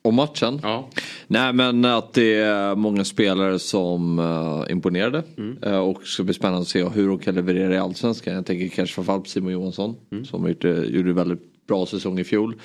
Och 0.01 0.13
matchen? 0.13 0.59
Ja. 0.63 0.89
Nej 1.27 1.53
men 1.53 1.85
att 1.85 2.13
det 2.13 2.35
är 2.35 2.75
många 2.75 3.05
spelare 3.05 3.59
som 3.59 4.19
uh, 4.19 4.71
imponerade. 4.71 5.23
Eh, 5.61 5.77
och 5.79 5.99
det 5.99 6.05
ska 6.05 6.23
bli 6.23 6.33
spännande 6.33 6.61
att 6.61 6.67
se 6.67 6.83
hur 6.83 7.07
de 7.07 7.19
kan 7.19 7.35
leverera 7.35 7.73
i 7.73 7.77
Allsvenskan. 7.77 8.33
Jag 8.33 8.45
tänker 8.45 8.67
kanske 8.75 8.95
framförallt 8.95 9.23
på 9.23 9.29
Simon 9.29 9.51
Johansson. 9.51 9.95
Som 10.25 10.47
gjorde, 10.47 10.85
gjorde 10.85 11.13
väldigt 11.13 11.67
bra 11.67 11.85
säsong 11.85 12.19
i 12.19 12.23
fjol. 12.23 12.55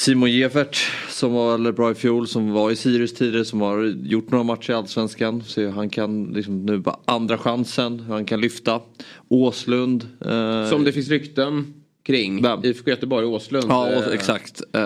Simon 0.00 0.30
Gefert 0.32 0.76
som 1.08 1.32
var 1.32 1.50
väldigt 1.52 1.76
bra 1.76 1.90
i 1.90 1.94
fjol. 1.94 2.26
Som 2.28 2.50
var 2.52 2.70
i 2.70 2.76
Sirius 2.76 3.14
tidigare. 3.14 3.44
Som 3.44 3.60
har 3.60 3.82
gjort 3.84 4.30
några 4.30 4.44
matcher 4.44 4.70
i 4.70 4.74
Allsvenskan. 4.74 5.42
Så 5.46 5.68
han 5.70 5.90
kan 5.90 6.24
liksom 6.24 6.66
nu 6.66 6.80
på 6.82 6.96
andra 7.04 7.38
chansen. 7.38 8.00
Han 8.00 8.24
kan 8.24 8.40
lyfta. 8.40 8.80
Åslund. 9.28 10.08
eh, 10.24 10.68
Som 10.68 10.84
det 10.84 10.92
finns 10.92 11.08
rykten 11.08 11.74
kring. 12.02 12.44
IFK 12.62 12.90
Göteborg, 12.90 13.26
Åslund. 13.26 13.64
Ja, 13.68 13.88
Eh, 13.90 14.08
exakt. 14.12 14.62
Eh, 14.72 14.80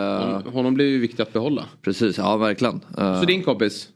hon- 0.45 0.53
Honom 0.53 0.75
blir 0.75 0.87
ju 0.87 0.99
viktigt 0.99 1.21
att 1.21 1.33
behålla. 1.33 1.65
Precis, 1.83 2.19
ja 2.19 2.37
verkligen. 2.37 2.81
Eh, 2.99 3.21
Så 3.21 3.27
din 3.27 3.43
kompis? 3.43 3.89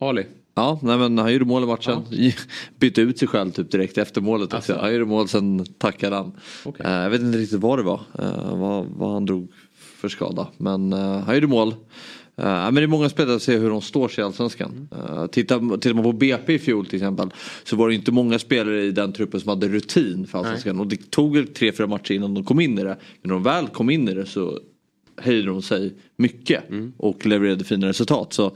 Ali? 0.00 0.26
Ja, 0.54 0.78
nej, 0.82 0.98
men 0.98 1.18
han 1.18 1.32
gjorde 1.32 1.44
mål 1.44 1.62
i 1.62 1.66
matchen. 1.66 2.02
Bytte 2.80 3.00
ut 3.00 3.18
sig 3.18 3.28
själv 3.28 3.50
typ 3.50 3.70
direkt 3.70 3.98
efter 3.98 4.20
målet 4.20 4.54
också. 4.54 4.76
Han 4.80 4.92
gjorde 4.92 5.04
mål 5.04 5.28
sen 5.28 5.66
tackade 5.78 6.16
han. 6.16 6.32
Eh, 6.78 6.90
jag 6.92 7.10
vet 7.10 7.20
inte 7.20 7.38
riktigt 7.38 7.60
vad 7.60 7.78
det 7.78 7.82
var. 7.82 8.00
eh, 8.18 8.56
vad, 8.56 8.86
vad 8.86 9.12
han 9.12 9.24
drog 9.24 9.48
för 9.98 10.08
skada. 10.08 10.48
Men 10.56 10.92
eh, 10.92 11.18
han 11.18 11.34
gjorde 11.34 11.46
mål. 11.46 11.68
Eh, 12.36 12.44
men 12.44 12.74
det 12.74 12.82
är 12.82 12.86
många 12.86 13.08
spelare 13.08 13.36
att 13.36 13.42
se 13.42 13.56
hur 13.56 13.70
de 13.70 13.82
står 13.82 14.08
sig 14.08 14.22
i 14.22 14.24
Allsvenskan. 14.24 14.88
Uh, 14.92 15.26
tittar, 15.26 15.76
tittar 15.76 15.94
man 15.94 16.04
på 16.04 16.12
BP 16.12 16.54
i 16.54 16.58
fjol 16.58 16.86
till 16.86 16.96
exempel. 16.96 17.30
Så 17.64 17.76
var 17.76 17.88
det 17.88 17.94
inte 17.94 18.12
många 18.12 18.38
spelare 18.38 18.82
i 18.82 18.90
den 18.90 19.12
truppen 19.12 19.40
som 19.40 19.48
hade 19.48 19.68
rutin 19.68 20.26
för 20.26 20.38
Allsvenskan. 20.38 20.80
Och 20.80 20.86
det 20.86 21.10
tog 21.10 21.54
tre, 21.54 21.72
fyra 21.72 21.86
matcher 21.86 22.12
innan 22.12 22.34
de 22.34 22.44
kom 22.44 22.60
in 22.60 22.78
i 22.78 22.82
det. 22.82 22.96
Men 23.22 23.28
när 23.28 23.34
de 23.34 23.42
väl 23.42 23.68
kom 23.68 23.90
in 23.90 24.08
i 24.08 24.14
det 24.14 24.26
så 24.26 24.58
höjde 25.20 25.48
de 25.48 25.62
sig 25.62 25.94
mycket 26.16 26.64
och 26.96 27.26
levererade 27.26 27.64
fina 27.64 27.88
resultat. 27.88 28.32
Så 28.32 28.46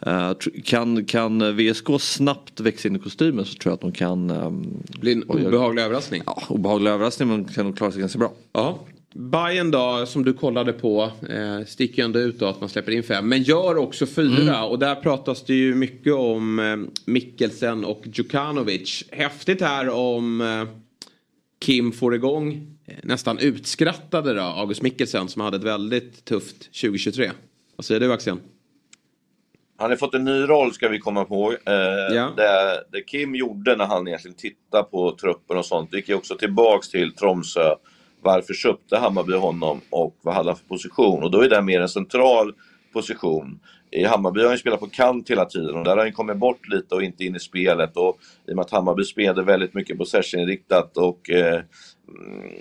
eh, 0.00 0.10
tr- 0.10 0.62
kan, 0.62 1.04
kan 1.04 1.56
VSK 1.56 1.86
snabbt 2.00 2.60
växa 2.60 2.88
in 2.88 2.96
i 2.96 2.98
kostymen 2.98 3.44
så 3.44 3.54
tror 3.54 3.70
jag 3.70 3.74
att 3.74 3.80
de 3.80 3.92
kan... 3.92 4.30
Um, 4.30 4.82
Bli 5.00 5.12
en 5.12 5.22
obehaglig 5.22 5.82
överraskning. 5.82 6.22
Ja, 6.26 6.42
obehaglig 6.48 6.90
överraskning 6.90 7.28
men 7.28 7.44
kan 7.44 7.66
nog 7.66 7.76
klara 7.76 7.92
sig 7.92 8.00
ganska 8.00 8.18
bra. 8.18 8.32
Ja. 8.52 8.78
Bayern 9.14 9.70
då, 9.70 10.06
som 10.06 10.24
du 10.24 10.32
kollade 10.32 10.72
på, 10.72 11.10
eh, 11.28 11.64
sticker 11.66 11.98
ju 11.98 12.04
ändå 12.04 12.18
ut 12.18 12.38
då 12.38 12.46
att 12.46 12.60
man 12.60 12.68
släpper 12.68 12.92
in 12.92 13.02
fem. 13.02 13.28
Men 13.28 13.42
gör 13.42 13.76
också 13.76 14.06
fyra. 14.06 14.56
Mm. 14.56 14.64
Och 14.64 14.78
där 14.78 14.94
pratas 14.94 15.44
det 15.44 15.54
ju 15.54 15.74
mycket 15.74 16.12
om 16.12 16.58
eh, 16.58 16.76
Mikkelsen 17.04 17.84
och 17.84 18.02
Djukanovic. 18.04 19.04
Häftigt 19.10 19.60
här 19.60 19.88
om 19.88 20.40
eh, 20.40 20.64
Kim 21.60 21.92
får 21.92 22.14
igång 22.14 22.76
eh, 22.86 22.94
nästan 23.02 23.38
utskrattade 23.38 24.34
då, 24.34 24.42
August 24.42 24.82
Mikkelsen 24.82 25.28
som 25.28 25.42
hade 25.42 25.56
ett 25.56 25.64
väldigt 25.64 26.24
tufft 26.24 26.58
2023. 26.58 27.30
Vad 27.76 27.84
säger 27.84 28.00
du 28.00 28.12
Axel? 28.12 28.36
han 29.82 29.90
har 29.90 29.96
fått 29.96 30.14
en 30.14 30.24
ny 30.24 30.40
roll 30.48 30.72
ska 30.72 30.88
vi 30.88 30.98
komma 30.98 31.24
på. 31.24 31.52
Eh, 31.52 32.34
det, 32.36 32.84
det 32.92 33.02
Kim 33.06 33.34
gjorde 33.34 33.76
när 33.76 33.86
han 33.86 34.08
egentligen 34.08 34.36
tittade 34.36 34.84
på 34.84 35.16
truppen 35.20 35.56
och 35.56 35.66
sånt, 35.66 35.90
det 35.90 35.96
gick 35.96 36.08
ju 36.08 36.14
också 36.14 36.34
tillbaks 36.34 36.88
till 36.88 37.14
Tromsö. 37.14 37.74
Varför 38.22 38.54
köpte 38.54 38.96
Hammarby 38.98 39.32
honom 39.36 39.80
och 39.90 40.16
vad 40.22 40.34
hade 40.34 40.48
han 40.48 40.56
för 40.56 40.66
position? 40.66 41.22
Och 41.22 41.30
då 41.30 41.40
är 41.40 41.48
det 41.48 41.62
mer 41.62 41.80
en 41.80 41.88
central 41.88 42.52
position. 42.92 43.60
I 43.90 44.04
Hammarby 44.04 44.40
har 44.40 44.48
han 44.48 44.58
spelat 44.58 44.80
på 44.80 44.86
kant 44.86 45.30
hela 45.30 45.44
tiden 45.44 45.74
och 45.76 45.84
där 45.84 45.96
har 45.96 46.02
han 46.02 46.12
kommit 46.12 46.36
bort 46.36 46.68
lite 46.68 46.94
och 46.94 47.02
inte 47.02 47.24
in 47.24 47.36
i 47.36 47.40
spelet. 47.40 47.96
Och 47.96 48.18
I 48.48 48.52
och 48.52 48.56
med 48.56 48.62
att 48.62 48.70
Hammarby 48.70 49.04
spelade 49.04 49.42
väldigt 49.42 49.74
mycket 49.74 49.98
possession-inriktat 49.98 50.96
och 50.96 51.30
eh, 51.30 51.54
mm, 52.08 52.52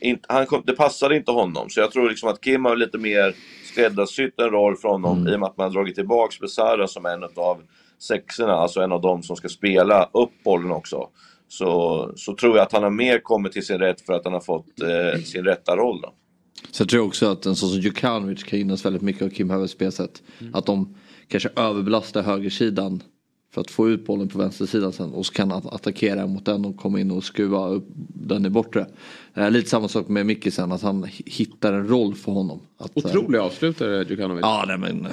inte, 0.00 0.26
han 0.28 0.46
kom, 0.46 0.62
det 0.66 0.72
passade 0.72 1.16
inte 1.16 1.32
honom. 1.32 1.70
Så 1.70 1.80
jag 1.80 1.90
tror 1.90 2.08
liksom 2.08 2.28
att 2.28 2.40
Kim 2.44 2.64
har 2.64 2.76
lite 2.76 2.98
mer 2.98 3.34
skräddarsytt 3.72 4.40
en 4.40 4.50
roll 4.50 4.76
för 4.76 4.88
honom 4.88 5.18
Mm. 5.18 5.32
i 5.32 5.36
och 5.36 5.40
med 5.40 5.48
att 5.48 5.56
man 5.56 5.66
har 5.66 5.72
dragit 5.74 5.94
tillbaks 5.94 6.40
Besara 6.40 6.86
som 6.86 7.06
en 7.06 7.24
av 7.36 7.62
sexorna, 7.98 8.52
alltså 8.52 8.80
en 8.80 8.92
av 8.92 9.00
de 9.00 9.22
som 9.22 9.36
ska 9.36 9.48
spela 9.48 10.08
upp 10.12 10.32
bollen 10.44 10.70
också. 10.72 11.08
Så, 11.58 12.12
så 12.16 12.34
tror 12.34 12.56
jag 12.56 12.62
att 12.62 12.72
han 12.72 12.82
har 12.82 12.90
mer 12.90 13.18
kommit 13.18 13.52
till 13.52 13.66
sin 13.66 13.78
rätt 13.78 14.00
för 14.00 14.12
att 14.12 14.24
han 14.24 14.32
har 14.32 14.40
fått 14.40 14.66
eh, 14.80 15.20
sin 15.22 15.44
rätta 15.44 15.76
roll. 15.76 16.00
Då. 16.02 16.12
Så 16.70 16.82
jag 16.82 16.88
tror 16.88 17.06
också 17.06 17.26
att 17.26 17.46
en 17.46 17.56
sån 17.56 17.68
som 17.68 17.80
Djukanovic 17.80 18.42
kan 18.44 18.58
gynnas 18.58 18.84
väldigt 18.84 19.02
mycket 19.02 19.22
av 19.22 19.28
Kim 19.28 19.50
Hävers 19.50 19.70
spelsätt. 19.70 20.22
Mm. 20.40 20.54
Att 20.54 20.66
de 20.66 20.94
kanske 21.28 21.48
överbelastar 21.56 22.22
högersidan 22.22 23.02
för 23.54 23.60
att 23.60 23.70
få 23.70 23.88
ut 23.90 24.06
bollen 24.06 24.28
på 24.28 24.38
vänstersidan 24.38 24.92
sen 24.92 25.12
och 25.12 25.26
så 25.26 25.32
kan 25.32 25.50
han 25.50 25.62
attackera 25.72 26.26
mot 26.26 26.44
den 26.44 26.64
och 26.64 26.76
komma 26.76 27.00
in 27.00 27.10
och 27.10 27.24
skruva 27.24 27.68
upp 27.68 27.86
den 28.14 28.46
i 28.46 28.50
bortre. 28.50 28.86
Eh, 29.34 29.50
lite 29.50 29.70
samma 29.70 29.88
sak 29.88 30.08
med 30.08 30.26
Mikkisen, 30.26 30.72
att 30.72 30.82
han 30.82 31.04
hi- 31.04 31.22
hittar 31.30 31.72
en 31.72 31.88
roll 31.88 32.14
för 32.14 32.32
honom. 32.32 32.60
Att, 32.78 32.96
eh, 32.96 33.06
Otrolig 33.06 33.38
avslutare 33.38 34.04
Djukanovic. 34.08 34.42
Ja, 34.42 34.64
nej, 34.68 34.78
men 34.78 35.06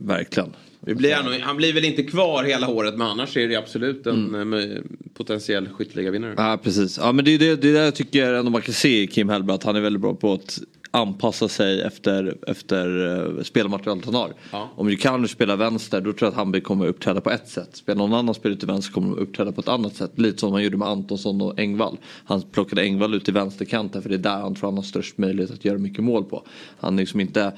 verkligen. 0.00 0.52
Blir 0.80 1.14
han, 1.14 1.40
han 1.42 1.56
blir 1.56 1.72
väl 1.72 1.84
inte 1.84 2.02
kvar 2.02 2.44
hela 2.44 2.68
året 2.68 2.94
men 2.96 3.06
annars 3.06 3.36
är 3.36 3.48
det 3.48 3.56
absolut 3.56 4.06
en 4.06 4.34
Mm. 4.34 4.52
eh, 4.72 4.78
potentiell 5.14 5.68
skytteligavinnare. 5.68 6.34
Ja 6.36 6.58
precis. 6.62 6.98
Ja 6.98 7.12
men 7.12 7.24
det 7.24 7.30
är 7.34 7.38
det, 7.38 7.56
det 7.56 7.68
är 7.68 7.72
det 7.72 7.84
jag 7.84 7.94
tycker 7.94 8.32
ändå 8.32 8.50
man 8.50 8.62
kan 8.62 8.74
se 8.74 9.02
i 9.02 9.06
Kim 9.06 9.28
Hellberg 9.28 9.54
att 9.54 9.64
han 9.64 9.76
är 9.76 9.80
väldigt 9.80 10.02
bra 10.02 10.14
på 10.14 10.32
att 10.32 10.58
anpassa 10.92 11.48
sig 11.48 11.80
efter, 11.82 12.36
efter 12.46 12.88
uh, 13.36 13.42
spelmaterialet 13.42 14.04
han 14.04 14.14
har. 14.14 14.32
Om 14.76 14.90
Djukanovic 14.90 15.30
spelar 15.30 15.56
vänster 15.56 16.00
då 16.00 16.12
tror 16.12 16.16
jag 16.26 16.28
att 16.28 16.34
Hammarby 16.34 16.60
kommer 16.60 16.86
uppträda 16.86 17.20
på 17.20 17.30
ett 17.30 17.48
sätt. 17.48 17.68
Spelar 17.76 17.98
någon 17.98 18.14
annan 18.14 18.34
spel 18.34 18.52
ut 18.52 18.58
till 18.58 18.68
vänster 18.68 18.92
kommer 18.92 19.16
de 19.16 19.22
uppträda 19.22 19.52
på 19.52 19.60
ett 19.60 19.68
annat 19.68 19.94
sätt. 19.94 20.12
Lite 20.18 20.38
som 20.38 20.52
han 20.52 20.62
gjorde 20.62 20.76
med 20.76 20.88
Antonsson 20.88 21.40
och 21.42 21.58
Engvall. 21.58 21.98
Han 22.24 22.42
plockade 22.42 22.82
Engvall 22.82 23.14
ut 23.14 23.24
till 23.24 23.34
vänsterkanten 23.34 24.02
för 24.02 24.08
det 24.08 24.14
är 24.14 24.18
där 24.18 24.38
han 24.40 24.54
tror 24.54 24.68
han 24.68 24.76
har 24.76 24.82
störst 24.82 25.18
möjlighet 25.18 25.50
att 25.50 25.64
göra 25.64 25.78
mycket 25.78 26.04
mål 26.04 26.24
på. 26.24 26.42
Han 26.80 26.94
är 26.94 26.98
liksom 27.02 27.20
inte 27.20 27.52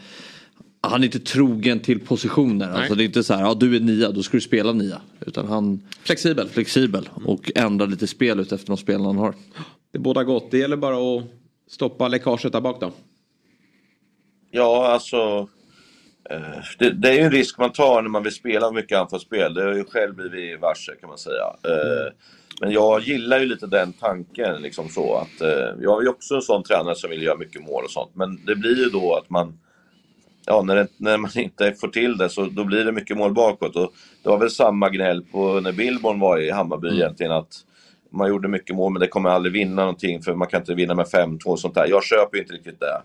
han 0.83 1.01
är 1.01 1.05
inte 1.05 1.19
trogen 1.19 1.81
till 1.81 2.01
positioner. 2.01 2.71
Alltså 2.71 2.95
det 2.95 3.03
är 3.03 3.05
inte 3.05 3.23
så 3.23 3.35
här, 3.35 3.41
ja 3.43 3.55
du 3.55 3.77
är 3.77 3.81
nia, 3.81 4.11
då 4.11 4.23
ska 4.23 4.37
du 4.37 4.41
spela 4.41 4.73
nia. 4.73 5.01
Utan 5.27 5.49
han 5.49 5.83
Flexibel. 6.03 6.49
Flexibel 6.49 7.09
och 7.25 7.51
ändrar 7.55 7.87
lite 7.87 8.07
spel 8.07 8.41
ut 8.41 8.53
efter 8.53 8.67
de 8.67 8.77
spelarna 8.77 9.05
han 9.09 9.19
har. 9.19 9.35
Det 9.93 9.99
är 9.99 10.03
båda 10.03 10.25
gott. 10.25 10.51
Det 10.51 10.59
gäller 10.59 10.77
bara 10.77 11.19
att 11.19 11.25
stoppa 11.69 12.09
läckaget 12.09 12.53
där 12.53 12.61
bak 12.61 12.81
då. 12.81 12.93
Ja, 14.51 14.87
alltså. 14.87 15.49
Eh, 16.31 16.65
det, 16.79 16.91
det 16.91 17.09
är 17.09 17.15
ju 17.15 17.21
en 17.21 17.31
risk 17.31 17.59
man 17.59 17.73
tar 17.73 18.03
när 18.03 18.09
man 18.09 18.23
vill 18.23 18.33
spela 18.33 18.73
mycket 18.73 18.99
anfallsspel. 18.99 19.55
Det 19.55 19.63
har 19.63 19.75
ju 19.75 19.85
själv 19.85 20.15
blivit 20.15 20.61
varse 20.61 20.93
kan 21.01 21.09
man 21.09 21.19
säga. 21.19 21.57
Eh, 21.65 22.13
men 22.61 22.73
jag 22.73 23.01
gillar 23.01 23.39
ju 23.39 23.47
lite 23.47 23.67
den 23.67 23.93
tanken. 23.93 24.63
Liksom 24.63 24.89
så 24.89 25.17
att, 25.17 25.41
eh, 25.41 25.83
jag 25.83 25.99
är 25.99 26.03
ju 26.03 26.09
också 26.09 26.35
en 26.35 26.43
sån 26.43 26.63
tränare 26.63 26.95
som 26.95 27.11
vill 27.11 27.23
göra 27.23 27.39
mycket 27.39 27.63
mål 27.63 27.85
och 27.85 27.91
sånt. 27.91 28.11
Men 28.15 28.45
det 28.47 28.57
blir 28.57 28.77
ju 28.77 28.91
då 28.91 29.15
att 29.15 29.31
man 29.31 29.59
Ja, 30.53 30.63
när, 30.63 30.77
det, 30.77 30.89
när 30.97 31.19
man 31.19 31.31
inte 31.39 31.75
får 31.75 31.89
till 31.89 32.17
det 32.17 32.29
så 32.29 32.45
då 32.45 32.65
blir 32.65 32.85
det 32.85 32.93
mycket 32.93 33.17
mål 33.17 33.35
bakåt. 33.35 33.77
Och 33.77 33.93
det 34.23 34.29
var 34.29 34.39
väl 34.39 34.51
samma 34.51 34.89
gnäll 34.89 35.23
på 35.23 35.61
när 35.61 35.73
Billborn 35.73 36.21
var 36.21 36.39
i 36.39 36.51
Hammarby 36.51 36.89
egentligen. 36.89 37.33
att 37.33 37.55
Man 38.11 38.29
gjorde 38.29 38.49
mycket 38.49 38.77
mål 38.77 38.93
men 38.93 39.01
det 39.01 39.09
kommer 39.09 39.31
aldrig 39.31 39.53
vinna 39.53 39.83
någonting 39.83 40.23
för 40.23 40.35
man 40.35 40.49
kan 40.49 40.61
inte 40.61 40.75
vinna 40.75 40.95
med 40.95 41.07
5-2 41.07 41.45
och 41.45 41.61
sånt 41.61 41.75
där. 41.75 41.87
Jag 41.87 42.05
köper 42.05 42.39
inte 42.39 42.53
riktigt 42.53 42.81
det. 42.81 43.03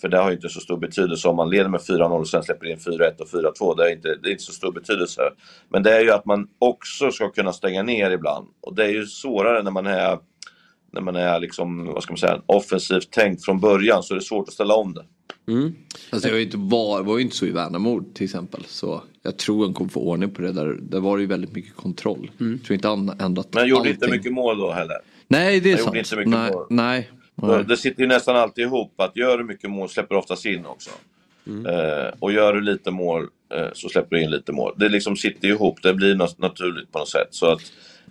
För 0.00 0.08
det 0.08 0.18
har 0.18 0.30
ju 0.30 0.36
inte 0.36 0.48
så 0.48 0.60
stor 0.60 0.76
betydelse 0.76 1.28
om 1.28 1.36
man 1.36 1.50
leder 1.50 1.68
med 1.68 1.80
4-0 1.80 2.20
och 2.20 2.28
sen 2.28 2.42
släpper 2.42 2.66
in 2.66 2.76
4-1 2.76 3.20
och 3.20 3.28
4-2. 3.28 3.76
Det 3.76 3.90
är, 3.90 3.92
inte, 3.92 4.14
det 4.22 4.28
är 4.28 4.32
inte 4.32 4.44
så 4.44 4.52
stor 4.52 4.72
betydelse. 4.72 5.22
Men 5.68 5.82
det 5.82 5.96
är 5.96 6.00
ju 6.00 6.10
att 6.10 6.24
man 6.24 6.48
också 6.58 7.10
ska 7.10 7.28
kunna 7.30 7.52
stänga 7.52 7.82
ner 7.82 8.10
ibland. 8.10 8.48
Och 8.60 8.74
det 8.74 8.84
är 8.84 8.90
ju 8.90 9.06
svårare 9.06 9.62
när 9.62 9.70
man 9.70 9.86
är, 9.86 10.18
när 10.92 11.00
man 11.00 11.16
är 11.16 11.40
liksom, 11.40 11.86
vad 11.86 12.02
ska 12.02 12.12
man 12.12 12.18
säga, 12.18 12.42
offensivt 12.46 13.10
tänkt 13.10 13.44
från 13.44 13.60
början. 13.60 14.02
Så 14.02 14.14
det 14.14 14.18
är 14.18 14.22
svårt 14.22 14.48
att 14.48 14.54
ställa 14.54 14.74
om 14.74 14.94
det. 14.94 15.04
Alltså 16.10 16.28
det 16.28 16.32
var 16.32 16.38
ju 16.38 16.44
inte, 16.44 16.56
var, 16.56 17.02
var 17.02 17.16
ju 17.18 17.22
inte 17.24 17.36
så 17.36 17.46
i 17.46 17.50
Värnamo 17.50 18.02
till 18.14 18.24
exempel. 18.24 18.64
Så 18.66 19.02
jag 19.22 19.36
tror 19.36 19.64
han 19.64 19.74
kommer 19.74 19.90
få 19.90 20.00
ordning 20.00 20.30
på 20.30 20.42
det. 20.42 20.52
Där, 20.52 20.78
där 20.82 21.00
var 21.00 21.16
det 21.16 21.20
ju 21.20 21.26
väldigt 21.26 21.52
mycket 21.52 21.76
kontroll. 21.76 22.30
Jag 22.38 22.58
tror 22.64 22.74
inte 22.74 22.88
han 22.88 23.08
ändrat 23.20 23.48
Men 23.52 23.60
han 23.60 23.68
gjorde 23.68 23.80
allting. 23.80 23.92
inte 23.94 24.08
mycket 24.10 24.32
mål 24.32 24.58
då 24.58 24.70
heller. 24.72 24.96
Nej 25.28 25.60
det 25.60 25.68
är 25.72 25.74
Han 25.76 25.78
sant. 25.84 25.86
gjorde 25.86 25.98
inte 25.98 26.16
mycket 26.16 26.30
nej, 26.30 26.50
mål. 26.52 26.66
nej. 26.70 27.10
Det- 27.34 27.62
Det 27.62 27.76
sitter 27.76 28.00
ju 28.02 28.06
nästan 28.08 28.36
alltid 28.36 28.64
ihop 28.64 29.00
att 29.00 29.16
gör 29.16 29.38
du 29.38 29.44
mycket 29.44 29.70
mål 29.70 29.88
släpper 29.88 30.14
du 30.14 30.18
oftast 30.18 30.46
in 30.46 30.66
också. 30.66 30.90
Eh, 31.68 32.14
och 32.18 32.32
gör 32.32 32.52
du 32.52 32.60
lite 32.60 32.90
mål 32.90 33.22
eh, 33.54 33.66
så 33.72 33.88
släpper 33.88 34.16
du 34.16 34.22
in 34.22 34.30
lite 34.30 34.52
mål. 34.52 34.74
Det 34.76 34.88
liksom 34.88 35.16
sitter 35.16 35.48
ju 35.48 35.54
ihop, 35.54 35.82
det 35.82 35.94
blir 35.94 36.14
något 36.14 36.38
naturligt 36.38 36.92
på 36.92 36.98
något 36.98 37.08
sätt. 37.08 37.28
Så 37.30 37.46
att, 37.46 37.60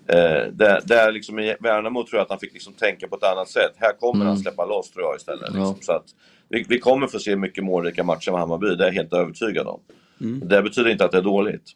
eh, 0.08 0.52
där, 0.54 0.82
där 0.86 1.12
liksom 1.12 1.40
I 1.40 1.56
Värnamo 1.60 2.04
tror 2.04 2.18
jag 2.18 2.24
att 2.24 2.30
han 2.30 2.40
fick 2.40 2.54
liksom 2.54 2.74
tänka 2.74 3.08
på 3.08 3.16
ett 3.16 3.24
annat 3.24 3.50
sätt. 3.50 3.72
Här 3.76 3.94
kommer 4.00 4.16
Mm. 4.16 4.28
han 4.28 4.38
släppa 4.38 4.66
loss 4.66 4.92
tror 4.92 5.06
jag 5.06 5.16
istället. 5.16 5.42
Ja. 5.54 5.58
Liksom. 5.60 5.76
Så 5.82 5.92
att, 5.92 6.06
vi, 6.50 6.66
vi 6.70 6.80
kommer 6.80 7.08
få 7.08 7.20
se 7.20 7.36
mycket 7.36 7.64
målrika 7.64 8.04
matcher 8.04 8.32
med 8.32 8.40
Hammarby, 8.40 8.68
det 8.68 8.84
är 8.84 8.88
jag 8.88 8.94
helt 8.94 9.14
övertygad 9.14 9.68
om. 9.68 9.80
Mm. 10.22 10.48
Det 10.48 10.62
betyder 10.62 10.90
inte 10.90 11.06
att 11.06 11.12
det 11.12 11.18
är 11.18 11.22
dåligt. 11.22 11.74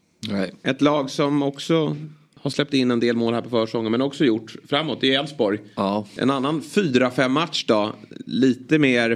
Ett 0.63 0.81
lag 0.81 1.09
som 1.09 1.43
också 1.43 1.95
har 2.41 2.49
släppt 2.49 2.73
in 2.73 2.91
en 2.91 2.99
del 2.99 3.15
mål 3.15 3.33
här 3.33 3.41
på 3.41 3.49
försäsongen 3.49 3.91
men 3.91 4.01
också 4.01 4.25
gjort 4.25 4.55
framåt 4.69 5.01
det 5.01 5.15
är 5.15 5.19
Elfsborg. 5.19 5.59
En 6.17 6.29
annan 6.29 6.61
4-5 6.61 7.27
match 7.27 7.65
då. 7.67 7.93
Lite 8.25 8.79
mer 8.79 9.11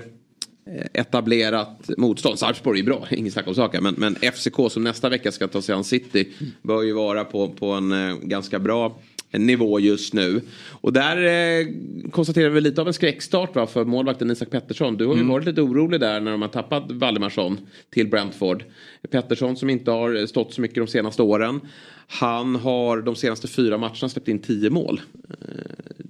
eh, 0.67 1.01
etablerat 1.01 1.89
motstånd. 1.97 2.39
Sarpsborg 2.39 2.79
är 2.79 2.83
bra, 2.83 3.07
inget 3.11 3.33
snack 3.33 3.47
om 3.47 3.55
saken. 3.55 3.83
Men, 3.83 3.95
men 3.97 4.15
FCK 4.15 4.71
som 4.71 4.83
nästa 4.83 5.09
vecka 5.09 5.31
ska 5.31 5.47
ta 5.47 5.61
sig 5.61 5.75
an 5.75 5.83
City 5.83 6.27
bör 6.61 6.83
ju 6.83 6.93
vara 6.93 7.23
på, 7.23 7.49
på 7.49 7.71
en 7.71 7.91
eh, 7.91 8.15
ganska 8.15 8.59
bra 8.59 8.99
nivå 9.37 9.79
just 9.79 10.13
nu. 10.13 10.41
Och 10.81 10.93
där 10.93 11.17
eh, 11.61 11.67
konstaterar 12.11 12.49
vi 12.49 12.61
lite 12.61 12.81
av 12.81 12.87
en 12.87 12.93
skräckstart 12.93 13.55
va, 13.55 13.67
för 13.67 13.85
målvakten 13.85 14.31
Isak 14.31 14.49
Pettersson. 14.49 14.97
Du 14.97 15.05
har 15.05 15.13
ju 15.13 15.19
Mm. 15.19 15.31
varit 15.33 15.45
lite 15.45 15.61
orolig 15.61 15.99
där 15.99 16.19
när 16.21 16.31
de 16.31 16.41
har 16.41 16.49
tappat 16.49 16.91
Valdemarsson 16.91 17.57
till 17.89 18.07
Brentford. 18.09 18.63
Pettersson 19.11 19.55
som 19.57 19.69
inte 19.69 19.91
har 19.91 20.25
stått 20.27 20.53
så 20.53 20.61
mycket 20.61 20.75
de 20.77 20.87
senaste 20.87 21.21
åren. 21.21 21.61
Han 22.07 22.55
har 22.55 23.01
de 23.01 23.15
senaste 23.15 23.47
fyra 23.47 23.77
matcherna 23.77 24.09
släppt 24.09 24.27
in 24.27 24.39
tio 24.39 24.69
mål. 24.69 25.01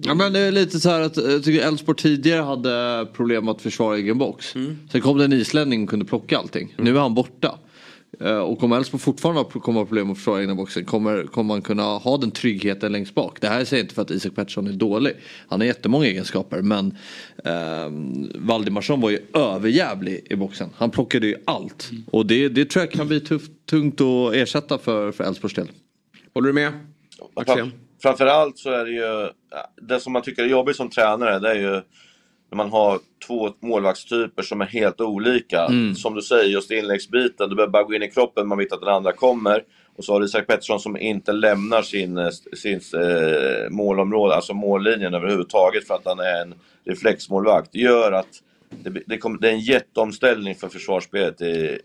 Ja 0.02 0.14
men 0.14 0.32
det 0.32 0.38
är 0.38 0.52
lite 0.52 0.80
så 0.80 0.88
här 0.90 1.00
att 1.00 1.16
jag 1.16 1.44
tycker 1.44 1.66
Elfsborg 1.68 1.98
tidigare 1.98 2.42
hade 2.42 3.06
problem 3.12 3.48
att 3.48 3.62
försvara 3.62 3.96
egen 3.96 4.18
box. 4.18 4.54
Sen 4.92 5.00
kom 5.00 5.18
det 5.18 5.24
en 5.24 5.32
islänning 5.32 5.82
och 5.82 5.88
kunde 5.90 6.04
plocka 6.04 6.38
allting. 6.38 6.74
Nu 6.78 6.96
är 6.96 7.00
han 7.00 7.14
borta. 7.14 7.58
Eh, 8.20 8.38
Och 8.38 8.58
kommer 8.58 8.76
Elfsborg 8.76 9.00
fortfarande 9.00 9.44
kommer 9.44 9.80
ha 9.80 9.86
problem 9.86 10.06
med 10.06 10.12
att 10.12 10.18
försvara 10.18 10.40
egna 10.40 10.54
boxen 10.54 10.84
kommer, 10.84 11.22
kommer 11.22 11.48
man 11.48 11.62
kunna 11.62 11.82
ha 11.82 12.16
den 12.16 12.30
tryggheten 12.30 12.92
längst 12.92 13.14
bak. 13.14 13.40
Det 13.40 13.48
här 13.48 13.64
säger 13.64 13.80
jag 13.80 13.84
inte 13.84 13.94
för 13.94 14.02
att 14.02 14.10
Isak 14.10 14.34
Pettersson 14.34 14.66
är 14.66 14.72
dålig. 14.72 15.12
Han 15.48 15.60
har 15.60 15.66
jättemånga 15.66 16.06
egenskaper 16.06 16.62
men 16.62 16.96
eh, 17.44 17.90
Valdimarsson 18.34 19.00
var 19.00 19.10
ju 19.10 19.18
överjävlig 19.34 20.26
i 20.30 20.36
boxen. 20.36 20.70
Han 20.76 20.90
plockade 20.90 21.26
ju 21.26 21.36
allt. 21.44 21.90
Och 22.10 22.26
det, 22.26 22.48
det 22.48 22.64
tror 22.64 22.84
jag 22.84 22.92
kan 22.92 23.08
bli 23.08 23.20
tufft, 23.20 23.50
tungt 23.70 24.00
att 24.00 24.34
ersätta 24.34 24.78
för, 24.78 25.12
för 25.12 25.24
Elfsborgs 25.24 25.54
del. 25.54 25.68
Håller 26.34 26.46
du 26.46 26.52
med? 26.52 26.72
Fram, 27.46 27.72
framförallt 28.02 28.58
så 28.58 28.70
är 28.70 28.84
det 28.84 28.90
ju, 28.90 29.30
det 29.82 30.00
som 30.00 30.12
man 30.12 30.22
tycker 30.22 30.42
är 30.44 30.48
jobbigt 30.48 30.76
som 30.76 30.90
tränare, 30.90 31.38
det 31.38 31.50
är 31.50 31.54
ju 31.54 31.82
när 32.50 32.56
man 32.56 32.70
har 32.70 32.98
två 33.26 33.50
målvaktstyper 33.60 34.42
som 34.42 34.60
är 34.60 34.66
helt 34.66 35.00
olika. 35.00 35.64
Mm. 35.64 35.94
Som 35.94 36.14
du 36.14 36.22
säger, 36.22 36.44
just 36.44 36.70
inläggsbiten, 36.70 37.48
du 37.48 37.56
behöver 37.56 37.72
bara 37.72 37.82
gå 37.82 37.94
in 37.94 38.02
i 38.02 38.10
kroppen, 38.10 38.48
man 38.48 38.58
vet 38.58 38.72
att 38.72 38.80
den 38.80 38.88
andra 38.88 39.12
kommer. 39.12 39.62
Och 39.96 40.04
så 40.04 40.12
har 40.12 40.20
du 40.20 40.26
Isak 40.26 40.46
Pettersson 40.46 40.80
som 40.80 40.96
inte 40.96 41.32
lämnar 41.32 41.82
sin, 41.82 42.18
eh, 42.18 42.30
sin 42.56 42.80
eh, 42.94 43.70
målområde, 43.70 44.34
alltså 44.34 44.54
mållinjen 44.54 45.14
överhuvudtaget 45.14 45.86
för 45.86 45.94
att 45.94 46.04
han 46.04 46.18
är 46.18 46.42
en 46.42 46.54
reflexmålvakt. 46.84 47.72
Det 47.72 47.78
gör 47.78 48.12
att 48.12 48.42
det, 48.70 49.02
det, 49.06 49.18
kommer, 49.18 49.38
det 49.38 49.48
är 49.48 49.52
en 49.52 49.60
jätteomställning 49.60 50.54
för 50.54 50.68
försvarsspelet 50.68 51.40
i 51.40 51.78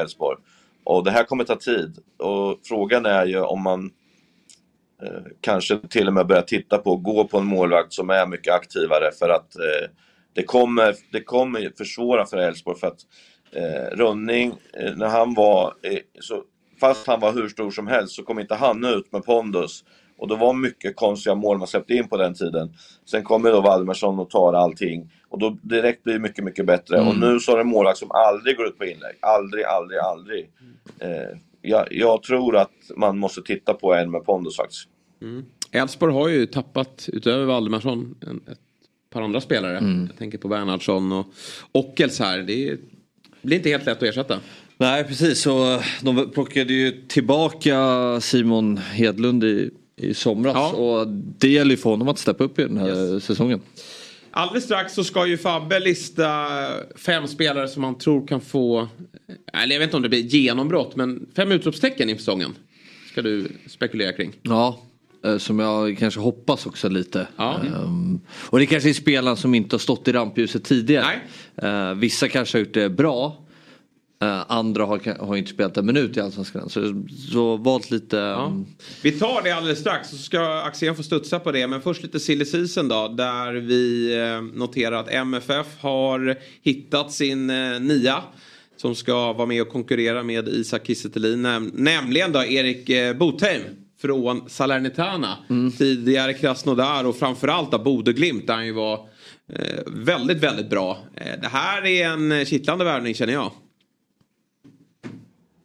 Elfsborg. 0.00 0.38
Och 0.84 1.04
det 1.04 1.10
här 1.10 1.24
kommer 1.24 1.44
ta 1.44 1.56
tid. 1.56 1.98
Och 2.16 2.60
frågan 2.64 3.06
är 3.06 3.26
ju 3.26 3.40
om 3.40 3.62
man 3.62 3.90
kanske 5.40 5.78
till 5.88 6.06
och 6.06 6.14
med 6.14 6.26
börja 6.26 6.42
titta 6.42 6.78
på 6.78 6.92
att 6.92 7.02
gå 7.02 7.24
på 7.24 7.38
en 7.38 7.46
målvakt 7.46 7.92
som 7.92 8.10
är 8.10 8.26
mycket 8.26 8.54
aktivare 8.54 9.10
för 9.18 9.28
att 9.28 9.56
eh, 9.56 9.90
det, 10.34 10.42
kommer, 10.42 10.94
det 11.12 11.20
kommer 11.20 11.72
försvåra 11.78 12.26
för 12.26 12.36
Elfsborg 12.36 12.78
för 12.78 12.86
att 12.86 13.00
eh, 13.52 13.96
Rönning, 13.96 14.54
eh, 14.72 14.96
när 14.96 15.08
han 15.08 15.34
var, 15.34 15.74
eh, 15.82 15.98
så, 16.20 16.42
fast 16.80 17.06
han 17.06 17.20
var 17.20 17.32
hur 17.32 17.48
stor 17.48 17.70
som 17.70 17.86
helst 17.86 18.14
så 18.14 18.22
kom 18.22 18.38
inte 18.38 18.54
han 18.54 18.84
ut 18.84 19.12
med 19.12 19.24
pondus. 19.24 19.84
Och 20.18 20.28
det 20.28 20.36
var 20.36 20.54
mycket 20.54 20.96
konstiga 20.96 21.34
mål 21.34 21.58
man 21.58 21.68
släppte 21.68 21.94
in 21.94 22.08
på 22.08 22.16
den 22.16 22.34
tiden. 22.34 22.72
Sen 23.10 23.24
kommer 23.24 23.50
då 23.50 23.60
Valdemarsson 23.60 24.18
och 24.18 24.30
tar 24.30 24.52
allting. 24.52 25.12
Och 25.28 25.38
då 25.38 25.58
direkt 25.62 26.02
blir 26.02 26.14
det 26.14 26.20
mycket, 26.20 26.44
mycket 26.44 26.66
bättre. 26.66 26.96
Mm. 26.96 27.08
Och 27.08 27.18
nu 27.18 27.40
så 27.40 27.52
har 27.52 27.56
det 27.56 27.62
en 27.62 27.68
målvakt 27.68 27.98
som 27.98 28.10
aldrig 28.10 28.56
går 28.56 28.66
ut 28.66 28.78
på 28.78 28.84
inlägg. 28.84 29.16
Aldrig, 29.20 29.64
aldrig, 29.64 29.98
aldrig. 29.98 30.50
Eh, 30.98 31.38
jag, 31.62 31.86
jag 31.90 32.22
tror 32.22 32.56
att 32.56 32.72
man 32.96 33.18
måste 33.18 33.42
titta 33.42 33.74
på 33.74 33.94
en 33.94 34.10
med 34.10 34.24
pondus 34.24 34.56
faktiskt. 34.56 34.88
Mm. 35.22 35.44
Elfsborg 35.72 36.12
har 36.12 36.28
ju 36.28 36.46
tappat, 36.46 37.08
utöver 37.12 37.44
Valdemarsson, 37.44 38.14
en, 38.20 38.40
ett 38.52 38.58
par 39.10 39.22
andra 39.22 39.40
spelare. 39.40 39.74
Jag 40.08 40.18
tänker 40.18 40.38
på 40.38 40.48
Bernhardsson 40.48 41.12
och 41.12 41.26
Ockels 41.72 42.18
här. 42.18 42.38
Det 42.38 42.68
är, 42.68 42.78
blir 43.42 43.56
inte 43.56 43.68
helt 43.68 43.86
lätt 43.86 43.96
att 43.96 44.02
ersätta. 44.02 44.38
Nej 44.76 45.04
precis 45.04 45.40
så 45.40 45.80
de 46.02 46.30
plockade 46.30 46.72
ju 46.72 47.06
tillbaka 47.06 47.76
Simon 48.20 48.76
Hedlund 48.76 49.44
i, 49.44 49.70
i 49.96 50.14
somras. 50.14 50.72
Och 50.72 51.08
det 51.08 51.48
gäller 51.48 51.70
ju 51.70 51.76
för 51.76 51.90
honom 51.90 52.08
att 52.08 52.18
steppa 52.18 52.44
upp 52.44 52.58
i 52.58 52.62
den 52.62 52.76
här 52.76 53.20
säsongen. 53.20 53.60
Alldeles 54.30 54.64
strax 54.64 54.94
så 54.94 55.04
ska 55.04 55.26
ju 55.26 55.38
Fabbe 55.38 55.80
lista 55.80 56.46
fem 56.96 57.26
spelare 57.26 57.68
som 57.68 57.82
man 57.82 57.98
tror 57.98 58.26
kan 58.26 58.40
få, 58.40 58.88
eller 59.52 59.74
jag 59.74 59.80
vet 59.80 59.86
inte 59.86 59.96
om 59.96 60.02
det 60.02 60.08
blir 60.08 60.20
genombrott, 60.20 60.96
men 60.96 61.26
fem 61.36 61.52
utropstecken 61.52 62.08
inför 62.10 62.20
säsongen. 62.20 62.54
Ska 63.12 63.22
du 63.22 63.48
spekulera 63.66 64.12
kring. 64.12 64.32
Ja, 64.42 64.80
eh, 65.24 65.38
som 65.38 65.58
jag 65.58 65.98
kanske 65.98 66.20
hoppas 66.20 66.66
också 66.66 66.88
lite. 66.88 67.26
Ehm, 67.38 68.20
och 68.30 68.58
det 68.58 68.66
kanske 68.66 68.88
är 68.88 68.92
spelare 68.94 69.36
som 69.36 69.54
inte 69.54 69.74
har 69.74 69.78
stått 69.78 70.08
i 70.08 70.12
rampljuset 70.12 70.64
tidigare. 70.64 71.06
Eh, 71.62 71.94
vissa 71.94 72.28
kanske 72.28 72.58
har 72.58 72.64
gjort 72.64 72.74
det 72.74 72.90
bra. 72.90 73.44
Eh, 74.22 74.44
andra 74.48 74.84
har, 74.84 75.24
har 75.26 75.36
inte 75.36 75.50
spelat 75.50 75.76
en 75.76 75.86
minut 75.86 76.16
i 76.16 76.20
Allsvenskan. 76.20 76.68
Så, 76.70 77.04
så 77.32 77.56
valt 77.56 77.90
lite... 77.90 78.20
ehm, 78.20 78.66
Vi 79.02 79.12
tar 79.12 79.42
det 79.42 79.50
alldeles 79.50 79.78
strax 79.80 80.08
så 80.10 80.16
ska 80.16 80.60
Axén 80.62 80.96
få 80.96 81.02
studsa 81.02 81.38
på 81.38 81.52
det. 81.52 81.66
Men 81.66 81.82
först 81.82 82.02
lite 82.02 82.20
silly 82.20 82.44
season 82.44 82.88
då. 82.88 83.08
Där 83.08 83.52
vi 83.52 84.14
noterar 84.54 84.96
att 85.00 85.08
MFF 85.10 85.66
har 85.80 86.36
hittat 86.62 87.12
sin 87.12 87.46
nia. 87.80 88.22
Som 88.80 88.94
ska 88.94 89.32
vara 89.32 89.46
med 89.46 89.62
och 89.62 89.68
konkurrera 89.68 90.22
med 90.22 90.48
Isak 90.48 90.86
Kiese 90.86 91.08
Thelin. 91.10 91.70
Nämligen 91.74 92.32
då 92.32 92.44
Erik 92.44 92.88
eh, 92.90 93.16
Botheim. 93.16 93.62
Från 94.00 94.48
Salernitana. 94.50 95.38
Tidigare 95.78 96.34
Krasnodar 96.34 97.04
och 97.04 97.16
framförallt 97.16 97.70
då 97.72 97.78
Bodø-Glimt. 97.78 98.46
Där 98.46 98.54
han 98.54 98.66
ju 98.66 98.72
var 98.72 98.94
eh, 99.52 99.82
väldigt, 99.86 100.38
väldigt 100.38 100.70
bra. 100.70 100.98
Eh, 101.14 101.40
det 101.42 101.48
här 101.48 101.86
är 101.86 102.06
en 102.08 102.46
kittlande 102.46 102.84
värvning 102.84 103.14
känner 103.14 103.32
jag. 103.32 103.52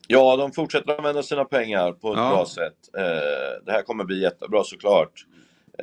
Ja, 0.07 0.36
de 0.38 0.51
fortsätter 0.51 0.97
använda 0.97 1.24
sina 1.24 1.45
pengar 1.45 1.91
på 1.91 2.11
ett 2.13 2.18
Ja. 2.18 2.30
bra 2.30 2.45
sätt. 2.45 2.95
Eh, 2.97 3.66
det 3.66 3.72
här 3.72 3.82
kommer 3.82 4.03
bli 4.03 4.22
jättebra 4.22 4.63
såklart. 4.63 5.26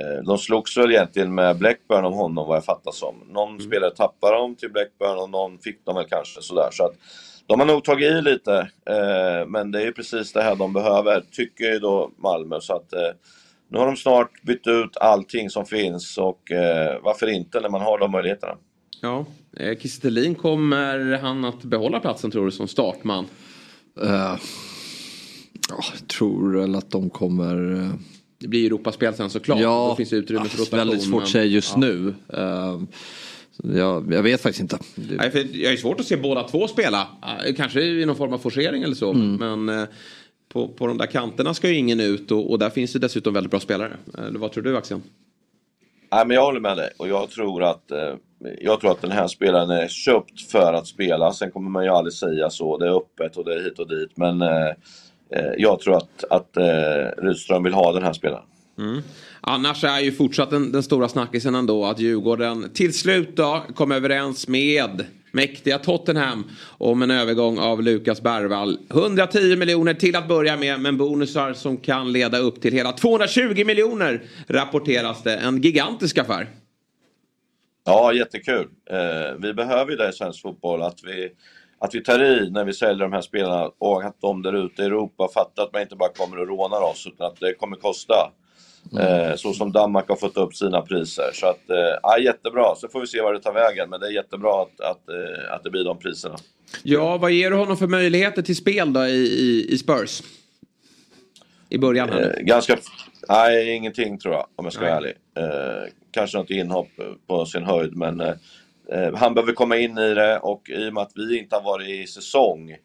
Eh, 0.00 0.24
de 0.26 0.38
slogs 0.38 0.76
väl 0.76 0.90
egentligen 0.90 1.34
med 1.34 1.58
Blackburn 1.58 2.04
om 2.04 2.12
honom 2.12 2.48
vad 2.48 2.56
jag 2.56 2.64
fattar 2.64 2.92
som. 2.92 3.14
Någon 3.28 3.48
Mm. 3.48 3.60
spelare 3.60 3.90
tappade 3.90 4.36
dem 4.36 4.54
till 4.54 4.70
Blackburn 4.72 5.18
och 5.18 5.30
någon 5.30 5.58
fick 5.58 5.84
dem 5.86 5.94
väl 5.94 6.06
kanske 6.08 6.42
sådär. 6.42 6.68
Så 6.72 6.84
att 6.84 6.92
de 7.46 7.60
har 7.60 7.66
nog 7.66 7.84
tagit 7.84 8.12
i 8.12 8.22
lite. 8.22 8.58
Eh, 8.86 9.46
men 9.48 9.70
det 9.70 9.80
är 9.80 9.84
ju 9.84 9.92
precis 9.92 10.32
det 10.32 10.42
här 10.42 10.56
de 10.56 10.72
behöver, 10.72 11.24
tycker 11.30 11.64
ju 11.64 11.78
då 11.78 12.10
Malmö. 12.18 12.60
Så 12.60 12.76
att 12.76 12.92
eh, 12.92 13.00
nu 13.70 13.78
har 13.78 13.86
de 13.86 13.96
snart 13.96 14.42
bytt 14.42 14.66
ut 14.66 14.96
allting 14.96 15.50
som 15.50 15.66
finns 15.66 16.18
och 16.18 16.40
varför 17.02 17.26
inte 17.26 17.60
när 17.60 17.68
man 17.68 17.80
har 17.80 17.98
de 17.98 18.10
möjligheterna. 18.10 18.54
Ja, 19.00 19.24
Kiese 19.80 20.34
kommer 20.34 21.18
han 21.18 21.44
att 21.44 21.62
behålla 21.62 22.00
platsen 22.00 22.30
tror 22.30 22.44
du 22.44 22.50
som 22.50 22.68
startman? 22.68 23.26
Ja, 23.94 24.38
jag 25.68 26.08
tror 26.08 26.60
väl 26.60 26.74
att 26.74 26.90
de 26.90 27.10
kommer... 27.10 27.88
eh, 28.42 28.42
Det 28.42 28.48
blir 28.48 28.66
Europaspel 28.66 29.14
sen 29.14 29.30
såklart. 29.30 29.60
Ja, 29.60 29.86
Då 29.90 29.96
finns 29.96 30.10
det 30.10 30.16
utrymme 30.16 30.44
för 30.44 30.58
rotation. 30.58 30.78
väldigt 30.78 31.02
svårt 31.02 31.22
att 31.22 31.28
säga 31.28 31.44
just 31.44 31.72
ja. 31.74 31.80
nu. 31.80 32.14
Eh, 32.28 32.80
så 33.50 33.62
jag, 33.78 34.12
jag 34.12 34.22
vet 34.22 34.40
faktiskt 34.40 34.60
inte. 34.60 34.78
Det- 34.94 35.16
Nej, 35.16 35.30
för 35.30 35.38
jag 35.52 35.72
är 35.72 35.76
svårt 35.76 36.00
att 36.00 36.06
se 36.06 36.16
båda 36.16 36.42
två 36.48 36.68
spela. 36.68 37.08
Eh, 37.46 37.54
Kanske 37.54 37.80
i 37.82 38.06
någon 38.06 38.16
form 38.16 38.32
av 38.32 38.38
forcering 38.38 38.82
eller 38.82 38.94
så. 38.94 39.10
Mm. 39.12 39.34
Men 39.64 39.80
eh, 39.80 39.88
på, 40.52 40.68
på 40.68 40.86
de 40.86 40.98
där 40.98 41.06
kanterna 41.06 41.54
ska 41.54 41.68
ju 41.68 41.74
ingen 41.76 42.00
ut 42.00 42.30
och, 42.30 42.50
och 42.50 42.58
där 42.58 42.70
finns 42.70 42.92
det 42.92 42.98
dessutom 42.98 43.34
väldigt 43.34 43.50
bra 43.50 43.60
spelare. 43.60 43.96
Eller 44.26 44.38
vad 44.38 44.52
tror 44.52 44.64
du 44.64 44.76
Axel? 44.76 45.00
Nej, 46.12 46.26
men 46.26 46.34
jag 46.34 46.44
håller 46.44 46.60
med 46.60 46.76
dig 46.76 46.90
och 46.96 47.08
jag 47.08 47.30
tror 47.30 47.62
att 47.62 47.90
eh, 47.90 48.14
jag 48.60 48.80
tror 48.80 48.90
att 48.90 49.02
den 49.02 49.10
här 49.10 49.28
spelaren 49.28 49.70
är 49.70 49.88
köpt 49.88 50.40
för 50.50 50.72
att 50.72 50.86
spela. 50.86 51.32
Sen 51.32 51.50
kommer 51.50 51.70
man 51.70 51.84
ju 51.84 51.90
aldrig 51.90 52.12
säga 52.14 52.50
så. 52.50 52.78
Det 52.78 52.86
är 52.86 52.96
öppet 52.96 53.36
och 53.36 53.44
det 53.44 53.54
är 53.54 53.64
hit 53.64 53.78
och 53.78 53.88
dit. 53.88 54.10
Men 54.16 54.42
eh, 54.42 54.48
eh, 54.48 54.74
jag 55.56 55.80
tror 55.80 55.96
att, 55.96 56.24
att 56.30 56.56
eh, 56.56 57.22
Rydström 57.22 57.62
vill 57.62 57.74
ha 57.74 57.92
den 57.92 58.02
här 58.02 58.12
spelaren. 58.12 58.44
Mm. 58.78 59.02
Annars 59.40 59.84
är 59.84 60.00
ju 60.00 60.12
fortsatt 60.12 60.50
den, 60.50 60.72
den 60.72 60.82
stora 60.82 61.08
snackisen 61.08 61.54
ändå 61.54 61.84
att 61.86 61.98
Djurgården 61.98 62.70
till 62.74 62.98
slut 62.98 63.36
då 63.36 63.62
kom 63.74 63.92
överens 63.92 64.48
med 64.48 65.04
mäktiga 65.32 65.78
Tottenham 65.78 66.44
om 66.78 67.02
en 67.02 67.10
övergång 67.10 67.58
av 67.58 67.82
Lukas 67.82 68.22
Bergvall. 68.22 68.78
110 68.90 69.56
miljoner 69.56 69.94
till 69.94 70.16
att 70.16 70.28
börja 70.28 70.56
med 70.56 70.80
men 70.80 70.96
bonusar 70.96 71.52
som 71.52 71.76
kan 71.76 72.12
leda 72.12 72.38
upp 72.38 72.60
till 72.60 72.72
hela 72.72 72.92
220 72.92 73.64
miljoner 73.66 74.22
rapporteras 74.46 75.22
det. 75.22 75.36
En 75.36 75.60
gigantisk 75.60 76.18
affär. 76.18 76.48
Ja, 77.84 78.12
jättekul. 78.12 78.68
Eh, 78.90 79.36
vi 79.38 79.54
behöver 79.54 79.90
ju 79.90 79.96
det 79.96 80.08
i 80.08 80.12
svensk 80.12 80.42
fotboll. 80.42 80.82
Att 80.82 81.04
vi, 81.04 81.32
att 81.82 81.94
vi 81.94 82.00
tar 82.00 82.22
i 82.22 82.50
när 82.50 82.64
vi 82.64 82.72
säljer 82.72 83.02
de 83.02 83.12
här 83.12 83.20
spelarna 83.20 83.70
och 83.78 84.04
att 84.04 84.20
de 84.20 84.42
där 84.42 84.64
ute 84.66 84.82
i 84.82 84.84
Europa 84.84 85.28
fattar 85.34 85.62
att 85.62 85.72
man 85.72 85.82
inte 85.82 85.96
bara 85.96 86.12
kommer 86.12 86.38
och 86.38 86.48
rånar 86.48 86.82
oss 86.82 87.06
utan 87.06 87.26
att 87.26 87.40
det 87.40 87.54
kommer 87.54 87.76
kosta. 87.76 88.32
Eh, 89.00 89.36
så 89.36 89.52
som 89.52 89.72
Danmark 89.72 90.08
har 90.08 90.16
fått 90.16 90.36
upp 90.36 90.54
sina 90.54 90.80
priser. 90.80 91.30
Så 91.34 91.46
att, 91.46 91.70
eh, 91.70 91.98
ja, 92.02 92.18
jättebra. 92.18 92.74
Så 92.76 92.88
får 92.88 93.00
vi 93.00 93.06
se 93.06 93.20
var 93.20 93.32
det 93.32 93.40
tar 93.40 93.52
vägen. 93.52 93.90
Men 93.90 94.00
det 94.00 94.06
är 94.06 94.10
jättebra 94.10 94.62
att, 94.62 94.80
att, 94.80 95.08
eh, 95.08 95.54
att 95.54 95.62
det 95.64 95.70
blir 95.70 95.84
de 95.84 95.98
priserna. 95.98 96.36
Ja, 96.82 97.16
vad 97.16 97.30
ger 97.30 97.50
du 97.50 97.56
honom 97.56 97.76
för 97.76 97.86
möjligheter 97.86 98.42
till 98.42 98.56
spel 98.56 98.92
då 98.92 99.06
i, 99.06 99.16
i, 99.16 99.72
i 99.72 99.78
Spurs? 99.78 100.22
I 101.68 101.78
början 101.78 102.08
här. 102.08 102.36
Eh, 102.38 102.44
ganska... 102.44 102.76
Nej, 103.28 103.76
ingenting 103.76 104.18
tror 104.18 104.34
jag 104.34 104.46
om 104.56 104.64
jag 104.64 104.72
ska 104.72 104.82
Nej. 104.82 104.90
vara 104.90 104.98
ärlig. 104.98 105.14
Eh, 105.36 105.88
kanske 106.10 106.38
något 106.38 106.50
inhopp 106.50 106.88
på 107.26 107.46
sin 107.46 107.64
höjd 107.64 107.96
men 107.96 108.20
eh, 108.20 108.34
han 109.14 109.34
behöver 109.34 109.52
komma 109.52 109.76
in 109.76 109.98
i 109.98 110.14
det 110.14 110.38
och 110.38 110.70
i 110.70 110.88
och 110.88 110.94
med 110.94 111.02
att 111.02 111.12
vi 111.14 111.38
inte 111.38 111.56
har 111.56 111.62
varit 111.62 111.88
i 111.88 112.06
säsong 112.06 112.76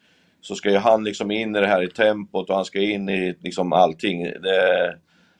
så 0.41 0.55
ska 0.55 0.71
ju 0.71 0.77
han 0.77 1.03
liksom 1.03 1.31
in 1.31 1.55
i 1.55 1.59
det 1.59 1.67
här 1.67 1.83
i 1.83 1.87
tempot 1.87 2.49
och 2.49 2.55
han 2.55 2.65
ska 2.65 2.79
in 2.79 3.09
i 3.09 3.35
liksom 3.39 3.73
allting. 3.73 4.23
Det, 4.23 4.97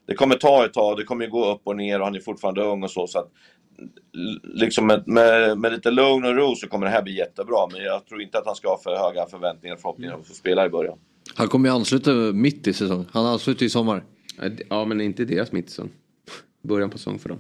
det 0.08 0.14
kommer 0.14 0.36
ta 0.36 0.66
ett 0.66 0.74
tag, 0.74 0.98
det 0.98 1.04
kommer 1.04 1.26
ju 1.26 1.32
gå 1.32 1.52
upp 1.52 1.62
och 1.64 1.76
ner 1.76 2.00
och 2.00 2.06
han 2.06 2.16
är 2.16 2.20
fortfarande 2.20 2.62
ung 2.62 2.84
och 2.84 2.92
så. 2.92 3.08
så 3.08 3.20
att, 3.20 3.32
liksom 4.44 4.88
med, 4.88 5.08
med, 5.08 5.58
med 5.58 5.72
lite 5.72 5.92
lugn 5.92 6.26
och 6.26 6.36
ro 6.36 6.56
så 6.56 6.68
kommer 6.68 6.86
det 6.86 6.92
här 6.92 7.02
bli 7.02 7.18
jättebra 7.18 7.68
men 7.72 7.84
jag 7.84 8.06
tror 8.06 8.22
inte 8.22 8.38
att 8.38 8.46
han 8.46 8.56
ska 8.56 8.70
ha 8.70 8.78
för 8.78 8.96
höga 8.96 9.26
förväntningar 9.26 9.76
och 9.76 9.82
förhoppningar 9.82 10.14
om 10.14 10.22
att 10.22 10.28
få 10.28 10.34
spela 10.34 10.66
i 10.66 10.70
början. 10.70 10.98
Han 11.36 11.48
kommer 11.48 11.70
ju 11.70 11.76
ansluta 11.76 12.12
mitt 12.12 12.68
i 12.68 12.74
säsong. 12.74 13.06
Han 13.12 13.26
ansluter 13.26 13.66
i 13.66 13.70
sommar. 13.70 14.04
Ja, 14.70 14.86
men 14.86 15.02
inte 15.02 15.26
deras 15.26 15.52
mittsäsong. 15.52 15.90
Början 16.62 16.90
på 16.90 16.98
säsong 16.98 17.20
för 17.20 17.30
dem. 17.30 17.40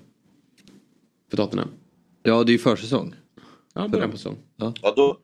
För 1.30 1.38
Tottenham. 1.38 1.70
Ja, 2.28 2.44
det 2.44 2.50
är 2.52 2.54
ju 2.54 2.60
försäsong. 2.60 3.16
Ja, 3.74 3.88
början 3.88 4.12
på 4.12 4.18
säsong. 4.18 4.38
Ja. 4.58 4.74
Ja, 4.82 4.94
då, 4.96 5.18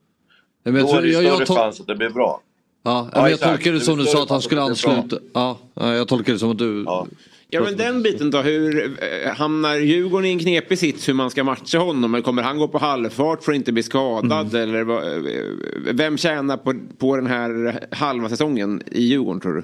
men 0.63 0.75
jag 0.75 0.83
då 0.83 0.87
tror- 0.89 0.99
är 0.99 1.03
det 1.03 1.09
jag- 1.09 1.23
jag 1.23 1.33
större 1.33 1.45
tol- 1.45 1.55
chans 1.55 1.79
att 1.81 1.87
det 1.87 1.95
blir 1.95 2.09
bra. 2.09 2.41
Ja, 2.83 3.09
Ja, 3.13 3.21
men 3.21 3.31
jag 3.31 3.39
tolkar 3.39 3.71
det 3.73 3.79
som 3.79 3.97
du 3.97 4.05
sa 4.05 4.23
att 4.23 4.29
han 4.29 4.41
skulle 4.41 4.61
ansluta. 4.61 5.17
Ja, 5.33 5.57
ja, 5.73 5.93
jag 5.95 6.07
tolkar 6.07 6.33
det 6.33 6.39
som 6.39 6.51
att 6.51 6.57
du... 6.57 6.83
Ja 7.49 7.61
men 7.63 7.77
den 7.77 8.03
biten 8.03 8.31
då, 8.31 8.37
hur 8.41 8.97
eh, 9.25 9.31
hamnar 9.33 9.75
Djurgården 9.75 10.25
i 10.29 10.31
en 10.33 10.39
knepig 10.39 10.79
sits 10.79 11.09
hur 11.09 11.13
man 11.13 11.29
ska 11.31 11.43
matcha 11.43 11.77
honom? 11.77 12.13
Eller 12.13 12.23
kommer 12.23 12.43
han 12.43 12.57
gå 12.57 12.67
på 12.67 12.77
halvfart 12.77 13.43
för 13.43 13.51
att 13.51 13.55
inte 13.55 13.71
bli 13.71 13.83
skadad? 13.83 14.55
Mm. 14.55 14.69
Eller 14.69 14.83
vad, 14.83 15.03
eh, 15.03 15.93
vem 15.93 16.17
tjänar 16.17 16.57
på, 16.57 16.73
på 16.97 17.15
den 17.15 17.27
här 17.27 17.79
halva 17.91 18.29
säsongen 18.29 18.81
i 18.91 19.01
Djurgården 19.03 19.41
tror 19.41 19.53
du? 19.53 19.63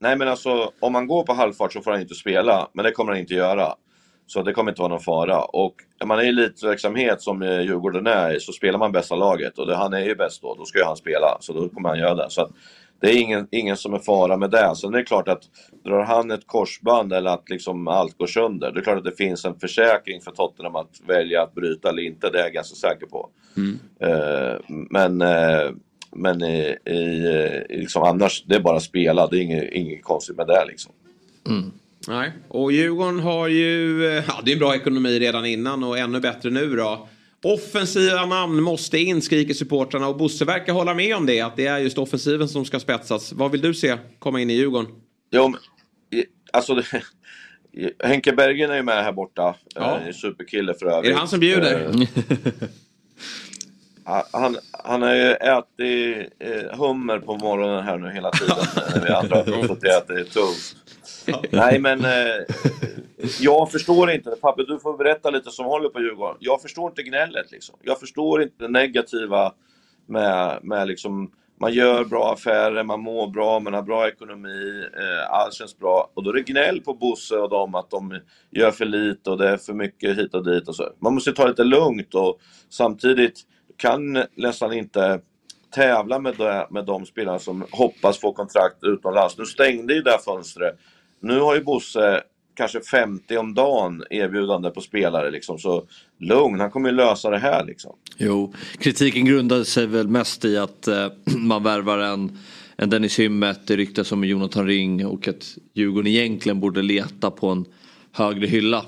Nej 0.00 0.16
men 0.18 0.28
alltså 0.28 0.70
om 0.80 0.92
man 0.92 1.06
går 1.06 1.22
på 1.24 1.32
halvfart 1.34 1.72
så 1.72 1.80
får 1.80 1.90
han 1.90 2.00
inte 2.00 2.14
spela, 2.14 2.68
men 2.74 2.84
det 2.84 2.90
kommer 2.92 3.12
han 3.12 3.20
inte 3.20 3.34
göra. 3.34 3.74
Så 4.26 4.42
det 4.42 4.52
kommer 4.52 4.70
inte 4.70 4.80
vara 4.80 4.92
någon 4.92 5.00
fara. 5.00 5.42
Och 5.42 5.74
är 6.00 6.06
man 6.06 6.18
är 6.18 6.22
i 6.22 6.28
elitverksamhet 6.28 7.22
som 7.22 7.42
eh, 7.42 7.60
Djurgården 7.60 8.06
är 8.06 8.38
så 8.38 8.52
spelar 8.52 8.78
man 8.78 8.92
bästa 8.92 9.16
laget 9.16 9.58
och 9.58 9.66
det, 9.66 9.76
han 9.76 9.94
är 9.94 10.04
ju 10.04 10.14
bäst 10.14 10.42
då, 10.42 10.54
då 10.54 10.64
ska 10.64 10.78
ju 10.78 10.84
han 10.84 10.96
spela. 10.96 11.36
Så 11.40 11.52
då 11.52 11.68
kommer 11.68 11.88
han 11.88 11.98
göra 11.98 12.14
det. 12.14 12.30
Så 12.30 12.42
att 12.42 12.50
det 13.00 13.10
är 13.10 13.20
ingen, 13.20 13.48
ingen 13.50 13.76
som 13.76 13.94
är 13.94 13.98
fara 13.98 14.36
med 14.36 14.50
det. 14.50 14.74
Sen 14.76 14.94
är 14.94 14.98
det 14.98 15.04
klart 15.04 15.28
att 15.28 15.42
drar 15.84 16.04
han 16.04 16.30
ett 16.30 16.46
korsband 16.46 17.12
eller 17.12 17.30
att 17.30 17.48
liksom 17.48 17.88
allt 17.88 18.18
går 18.18 18.26
sönder, 18.26 18.72
det 18.72 18.80
är 18.80 18.82
klart 18.84 18.98
att 18.98 19.04
det 19.04 19.16
finns 19.16 19.44
en 19.44 19.58
försäkring 19.58 20.20
för 20.20 20.30
Tottenham 20.30 20.76
att 20.76 21.00
välja 21.06 21.42
att 21.42 21.54
bryta 21.54 21.88
eller 21.88 22.02
inte, 22.02 22.30
det 22.30 22.38
är 22.38 22.42
jag 22.42 22.52
ganska 22.52 22.76
säker 22.76 23.06
på. 23.06 23.30
Eh, 24.00 24.60
men 24.68 25.22
eh, 25.22 25.70
men 26.16 26.42
i, 26.42 26.76
i, 26.84 27.66
liksom 27.68 28.02
annars, 28.02 28.44
det 28.46 28.54
är 28.54 28.60
bara 28.60 28.76
att 28.76 28.82
spela. 28.82 29.26
Det 29.26 29.38
är 29.38 29.40
inget, 29.40 29.72
inget 29.72 30.04
konstigt 30.04 30.36
med 30.36 30.46
det 30.46 30.64
liksom. 30.68 30.92
Nej, 32.08 32.32
och 32.48 32.72
Djurgården 32.72 33.20
har 33.20 33.48
ju, 33.48 34.06
eh, 34.06 34.24
ja 34.28 34.40
det 34.44 34.52
är 34.52 34.56
bra 34.56 34.74
ekonomi 34.74 35.18
redan 35.18 35.46
innan 35.46 35.84
och 35.84 35.98
ännu 35.98 36.20
bättre 36.20 36.50
nu 36.50 36.76
då. 36.76 37.08
Offensiva 37.42 38.26
namn 38.26 38.62
måste 38.62 38.98
in, 38.98 39.22
skriker 39.22 39.54
supportrarna 39.54 40.08
och 40.08 40.16
Bosse 40.16 40.44
verkar 40.44 40.72
hålla 40.72 40.94
med 40.94 41.16
om 41.16 41.26
det, 41.26 41.40
att 41.40 41.56
det 41.56 41.66
är 41.66 41.78
just 41.78 41.98
offensiven 41.98 42.48
som 42.48 42.64
ska 42.64 42.80
spetsas. 42.80 43.32
Vad 43.32 43.50
vill 43.50 43.60
du 43.60 43.74
se 43.74 43.96
komma 44.18 44.40
in 44.40 44.50
i 44.50 44.54
Djurgården? 44.54 44.90
Jo, 45.30 45.48
men, 45.48 45.60
alltså 46.52 46.74
det, 46.74 46.84
Henke 48.04 48.32
Bergen 48.32 48.70
är 48.70 48.76
ju 48.76 48.82
med 48.82 49.04
här 49.04 49.12
borta. 49.12 49.54
Ja. 49.74 50.00
Eh, 50.06 50.12
superkille 50.12 50.74
för 50.74 50.86
övrigt. 50.86 51.10
Är 51.10 51.14
det 51.14 51.18
han 51.18 51.28
som 51.28 51.40
bjuder? 51.40 51.88
Eh, 51.88 52.68
Han, 54.32 54.56
han 54.84 55.02
har 55.02 55.14
ju 55.14 55.32
ätit 55.32 56.32
eh, 56.38 56.78
hummer 56.78 57.18
på 57.18 57.36
morgonen 57.36 57.84
här 57.84 57.98
nu 57.98 58.10
hela 58.10 58.30
tiden. 58.30 58.56
vi 59.04 59.12
andra 59.12 59.36
har 59.36 59.66
fått 59.66 59.84
äta 59.84 60.12
det 60.12 60.24
tufft. 60.24 60.76
Nej 61.50 61.78
men 61.78 62.04
eh, 62.04 62.44
jag 63.40 63.72
förstår 63.72 64.10
inte, 64.10 64.36
Fabbe 64.42 64.64
du 64.64 64.78
får 64.78 64.98
berätta 64.98 65.30
lite 65.30 65.50
som 65.50 65.66
håller 65.66 65.88
på 65.88 66.00
Djurgården. 66.00 66.36
Jag 66.40 66.62
förstår 66.62 66.90
inte 66.90 67.02
gnället 67.02 67.50
liksom. 67.50 67.78
Jag 67.82 68.00
förstår 68.00 68.42
inte 68.42 68.54
det 68.58 68.68
negativa 68.68 69.52
med, 70.06 70.58
med 70.62 70.88
liksom 70.88 71.30
man 71.60 71.72
gör 71.72 72.04
bra 72.04 72.32
affärer, 72.32 72.84
man 72.84 73.00
mår 73.00 73.28
bra, 73.28 73.60
man 73.60 73.74
har 73.74 73.82
bra 73.82 74.08
ekonomi, 74.08 74.84
eh, 74.96 75.30
allt 75.30 75.54
känns 75.54 75.78
bra. 75.78 76.10
Och 76.14 76.22
då 76.22 76.30
är 76.30 76.34
det 76.34 76.42
gnäll 76.42 76.80
på 76.80 76.94
Bosse 76.94 77.36
och 77.36 77.50
dem 77.50 77.74
att 77.74 77.90
de 77.90 78.20
gör 78.50 78.70
för 78.70 78.84
lite 78.84 79.30
och 79.30 79.38
det 79.38 79.48
är 79.48 79.56
för 79.56 79.72
mycket 79.72 80.18
hit 80.18 80.34
och 80.34 80.44
dit 80.44 80.68
och 80.68 80.76
så. 80.76 80.88
Man 80.98 81.14
måste 81.14 81.32
ta 81.32 81.42
det 81.42 81.48
lite 81.48 81.64
lugnt 81.64 82.14
och 82.14 82.38
samtidigt 82.68 83.40
kan 83.76 84.24
nästan 84.34 84.72
inte 84.72 85.20
tävla 85.74 86.18
med, 86.18 86.36
det, 86.36 86.66
med 86.70 86.84
de 86.84 87.06
spelarna 87.06 87.38
som 87.38 87.66
hoppas 87.70 88.18
få 88.18 88.32
kontrakt 88.32 88.76
utomlands. 88.82 89.38
Nu 89.38 89.44
stängde 89.44 89.94
ju 89.94 90.02
det 90.02 90.10
här 90.10 90.18
fönstret. 90.18 90.78
Nu 91.26 91.40
har 91.40 91.54
ju 91.54 91.64
Bosse 91.64 92.22
kanske 92.56 92.80
50 92.80 93.36
om 93.36 93.54
dagen 93.54 94.04
erbjudande 94.10 94.70
på 94.70 94.80
spelare 94.80 95.30
liksom. 95.30 95.58
Så 95.58 95.84
lugn, 96.18 96.60
han 96.60 96.70
kommer 96.70 96.88
ju 96.88 96.94
lösa 96.94 97.30
det 97.30 97.38
här 97.38 97.64
liksom. 97.64 97.92
Jo, 98.16 98.54
kritiken 98.78 99.24
grundade 99.24 99.64
sig 99.64 99.86
väl 99.86 100.08
mest 100.08 100.44
i 100.44 100.58
att 100.58 100.88
eh, 100.88 101.08
man 101.36 101.62
värvar 101.62 101.98
en, 101.98 102.38
en 102.76 102.90
Dennis 102.90 103.18
Hymmet, 103.18 103.66
det 103.66 103.76
ryktas 103.76 104.12
om 104.12 104.24
Jonathan 104.24 104.66
Ring 104.66 105.06
och 105.06 105.28
att 105.28 105.56
Djurgården 105.74 106.06
egentligen 106.06 106.60
borde 106.60 106.82
leta 106.82 107.30
på 107.30 107.48
en 107.48 107.64
högre 108.12 108.46
hylla. 108.46 108.84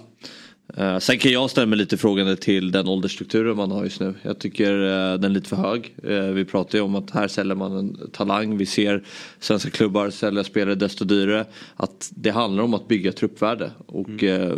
Eh, 0.77 0.99
sen 0.99 1.19
kan 1.19 1.33
jag 1.33 1.51
ställa 1.51 1.67
mig 1.67 1.79
lite 1.79 1.97
frågande 1.97 2.37
till 2.37 2.73
den 2.73 2.89
åldersstrukturen 2.89 3.57
man 3.57 3.71
har 3.71 3.85
just 3.85 4.01
nu. 4.01 4.15
Jag 4.23 4.39
tycker 4.39 4.73
eh, 4.73 5.19
den 5.19 5.25
är 5.25 5.29
lite 5.35 5.49
för 5.49 5.57
hög. 5.57 5.95
Eh, 6.03 6.23
vi 6.23 6.45
pratar 6.45 6.79
ju 6.79 6.85
om 6.85 6.95
att 6.95 7.11
här 7.11 7.29
säljer 7.29 7.55
man 7.55 7.73
en 7.77 8.11
talang. 8.13 8.57
Vi 8.57 8.67
ser 8.67 9.05
svenska 9.41 9.71
klubbar 9.71 10.11
sälja 10.11 10.45
spelare 10.45 10.75
desto 10.75 11.05
dyrare. 11.05 11.47
Att 11.77 12.11
det 12.15 12.31
handlar 12.31 12.65
om 12.65 12.75
att 12.75 12.89
bygga 12.89 13.13
truppvärde. 13.13 13.71
Och, 13.87 14.25
eh, 14.25 14.57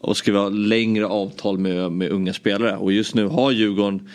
och 0.00 0.16
skriva 0.16 0.48
längre 0.48 1.06
avtal 1.06 1.58
med, 1.58 1.92
med 1.92 2.10
unga 2.10 2.32
spelare. 2.32 2.76
Och 2.76 2.92
just 2.92 3.14
nu 3.14 3.26
har 3.26 3.50
Djurgården 3.50 4.08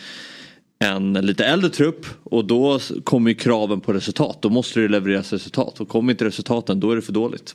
en 0.78 1.12
lite 1.12 1.44
äldre 1.44 1.70
trupp 1.70 2.06
och 2.22 2.44
då 2.44 2.80
kommer 3.04 3.30
ju 3.30 3.34
kraven 3.34 3.80
på 3.80 3.92
resultat. 3.92 4.38
Då 4.42 4.48
måste 4.48 4.80
det 4.80 4.88
levereras 4.88 5.32
resultat 5.32 5.80
och 5.80 5.88
kommer 5.88 6.12
inte 6.12 6.24
resultaten 6.24 6.80
då 6.80 6.90
är 6.90 6.96
det 6.96 7.02
för 7.02 7.12
dåligt. 7.12 7.54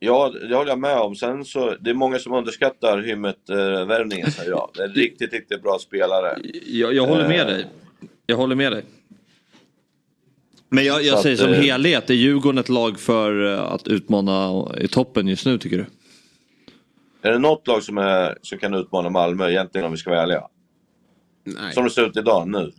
Ja, 0.00 0.32
det 0.48 0.56
håller 0.56 0.70
jag 0.70 0.78
med 0.78 0.98
om. 0.98 1.14
Sen 1.14 1.44
så, 1.44 1.76
det 1.80 1.90
är 1.90 1.94
många 1.94 2.18
som 2.18 2.32
underskattar 2.32 2.98
Hymmet-värvningen 3.02 4.30
säger 4.30 4.50
jag. 4.50 4.70
Det 4.74 4.82
är 4.82 4.86
en 4.88 4.94
riktigt, 4.94 5.32
riktigt 5.32 5.62
bra 5.62 5.78
spelare. 5.78 6.38
Jag, 6.66 6.94
jag 6.94 7.06
håller 7.06 7.28
med 7.28 7.40
Eh, 7.40 7.46
dig. 7.46 7.66
Jag 8.26 8.36
håller 8.36 8.54
med 8.54 8.72
dig. 8.72 8.84
Men 10.68 10.84
jag, 10.84 11.02
jag 11.04 11.18
säger 11.18 11.36
att, 11.36 11.40
som 11.40 11.52
eh, 11.52 11.60
helhet, 11.60 12.10
är 12.10 12.14
Djurgården 12.14 12.58
ett 12.58 12.68
lag 12.68 13.00
för 13.00 13.54
eh, 13.54 13.72
att 13.72 13.88
utmana 13.88 14.68
i 14.80 14.88
toppen 14.88 15.28
just 15.28 15.46
nu 15.46 15.58
tycker 15.58 15.76
du? 15.76 15.86
Är 17.22 17.32
det 17.32 17.38
något 17.38 17.66
lag 17.66 17.82
som, 17.82 17.98
är, 17.98 18.38
som 18.42 18.58
kan 18.58 18.74
utmana 18.74 19.10
Malmö 19.10 19.50
egentligen 19.50 19.84
om 19.84 19.92
vi 19.92 19.98
ska 19.98 20.10
vara 20.10 20.22
ärliga? 20.22 20.42
Nej. 21.44 21.72
Som 21.74 21.84
det 21.84 21.90
ser 21.90 22.06
ut 22.06 22.16
idag 22.16 22.48
nu. 22.48 22.72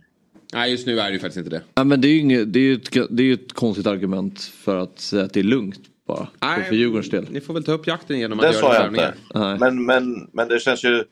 Nej, 0.52 0.70
just 0.70 0.86
nu 0.86 1.00
är 1.00 1.04
det 1.06 1.12
ju 1.12 1.18
faktiskt 1.18 1.38
inte 1.38 1.50
det. 1.50 1.62
Ja, 1.74 1.84
men 1.84 2.00
det 2.00 2.08
är 2.08 2.12
ju 2.12 2.18
inget, 2.18 2.52
det 2.52 2.60
är 2.60 2.72
ett, 2.74 3.08
det 3.10 3.22
är 3.22 3.32
ett 3.34 3.52
konstigt 3.52 3.86
argument 3.86 4.40
för 4.40 4.76
att 4.76 4.98
säga 5.00 5.24
att 5.24 5.32
det 5.32 5.40
är 5.40 5.44
lugnt 5.44 5.80
bara. 6.10 6.28
Nej, 6.40 6.64
för 6.64 6.74
Djurgårdens 6.74 7.10
del. 7.10 7.26
Ni 7.30 7.40
får 7.40 7.54
väl 7.54 7.64
ta 7.64 7.72
upp 7.72 7.86
jakten 7.86 8.18
genom 8.18 8.38
att 8.38 8.46
Det 8.46 8.52
göra 8.52 8.60
sa 8.60 8.74
jag 8.74 8.86
inte. 8.86 9.14
Men, 9.60 9.84
men, 9.84 10.30
men 10.32 10.48
det 10.48 10.60
känns 10.60 10.84
ju... 10.84 11.04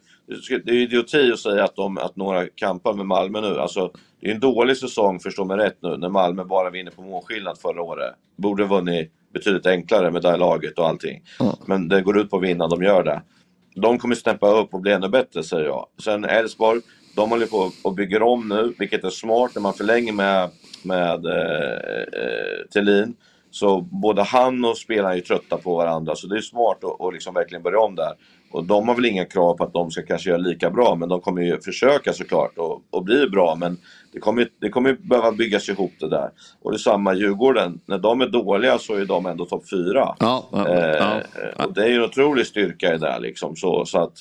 Det 0.64 0.70
är 0.70 0.74
idioti 0.74 1.32
att 1.32 1.38
säga 1.38 1.64
att, 1.64 1.76
de, 1.76 1.98
att 1.98 2.16
några 2.16 2.46
kampar 2.46 2.94
med 2.94 3.06
Malmö 3.06 3.40
nu. 3.40 3.58
Alltså, 3.58 3.92
det 4.20 4.30
är 4.30 4.34
en 4.34 4.40
dålig 4.40 4.76
säsong, 4.76 5.20
förstå 5.20 5.44
mig 5.44 5.56
rätt 5.56 5.78
nu, 5.82 5.96
när 5.96 6.08
Malmö 6.08 6.44
bara 6.44 6.70
vinner 6.70 6.90
på 6.90 7.02
målskillnad 7.02 7.58
förra 7.58 7.82
året. 7.82 8.14
Borde 8.36 8.64
vunnit 8.64 9.12
betydligt 9.32 9.66
enklare 9.66 10.10
med 10.10 10.22
det 10.22 10.30
här 10.30 10.38
laget 10.38 10.78
och 10.78 10.88
allting. 10.88 11.22
Men 11.66 11.88
det 11.88 12.02
går 12.02 12.18
ut 12.18 12.30
på 12.30 12.36
att 12.36 12.42
vinna, 12.42 12.68
de 12.68 12.82
gör 12.82 13.04
det. 13.04 13.22
De 13.74 13.98
kommer 13.98 14.14
steppa 14.14 14.50
upp 14.50 14.74
och 14.74 14.80
bli 14.80 14.92
ännu 14.92 15.08
bättre, 15.08 15.42
säger 15.42 15.64
jag. 15.64 15.86
Sen 16.04 16.24
Elfsborg, 16.24 16.80
de 17.16 17.30
håller 17.30 17.46
på 17.46 17.70
och 17.84 17.94
bygger 17.94 18.22
om 18.22 18.48
nu, 18.48 18.74
vilket 18.78 19.04
är 19.04 19.10
smart 19.10 19.50
när 19.54 19.62
man 19.62 19.74
förlänger 19.74 20.12
med, 20.12 20.50
med 20.82 21.26
eh, 21.26 22.22
eh, 22.22 22.66
Thelin. 22.74 23.16
Så 23.50 23.80
både 23.80 24.22
han 24.22 24.64
och 24.64 24.78
spelarna 24.78 25.14
är 25.16 25.20
trötta 25.20 25.56
på 25.56 25.76
varandra, 25.76 26.16
så 26.16 26.26
det 26.26 26.36
är 26.36 26.40
smart 26.40 26.84
att, 26.84 27.00
att 27.00 27.12
liksom 27.12 27.34
verkligen 27.34 27.62
börja 27.62 27.80
om 27.80 27.94
där. 27.94 28.12
Och 28.50 28.64
de 28.64 28.88
har 28.88 28.94
väl 28.94 29.04
inga 29.04 29.24
krav 29.24 29.54
på 29.56 29.64
att 29.64 29.72
de 29.72 29.90
ska 29.90 30.02
kanske 30.02 30.30
göra 30.30 30.38
lika 30.38 30.70
bra, 30.70 30.94
men 30.94 31.08
de 31.08 31.20
kommer 31.20 31.42
ju 31.42 31.60
försöka 31.60 32.12
såklart 32.12 32.58
och, 32.58 32.82
och 32.90 33.04
bli 33.04 33.28
bra. 33.28 33.54
Men 33.60 33.78
det 34.12 34.18
kommer, 34.18 34.48
det 34.60 34.68
kommer 34.68 34.92
behöva 34.92 35.32
byggas 35.32 35.68
ihop 35.68 35.92
det 36.00 36.08
där. 36.08 36.30
Och 36.62 36.70
det 36.70 36.76
är 36.76 36.78
samma 36.78 37.14
Djurgården, 37.14 37.80
när 37.86 37.98
de 37.98 38.20
är 38.20 38.28
dåliga 38.28 38.78
så 38.78 38.94
är 38.94 39.04
de 39.04 39.26
ändå 39.26 39.44
topp 39.44 39.70
fyra. 39.70 40.14
Ja, 40.18 40.48
ja, 40.52 40.68
ja. 40.68 41.16
eh, 41.16 41.66
Och 41.66 41.72
det 41.74 41.82
är 41.84 41.88
ju 41.88 41.94
en 41.94 42.04
otrolig 42.04 42.46
styrka 42.46 42.88
i 42.88 42.98
det 42.98 43.06
där 43.06 43.20
liksom. 43.20 43.56
Så, 43.56 43.84
så 43.84 43.98
att, 43.98 44.14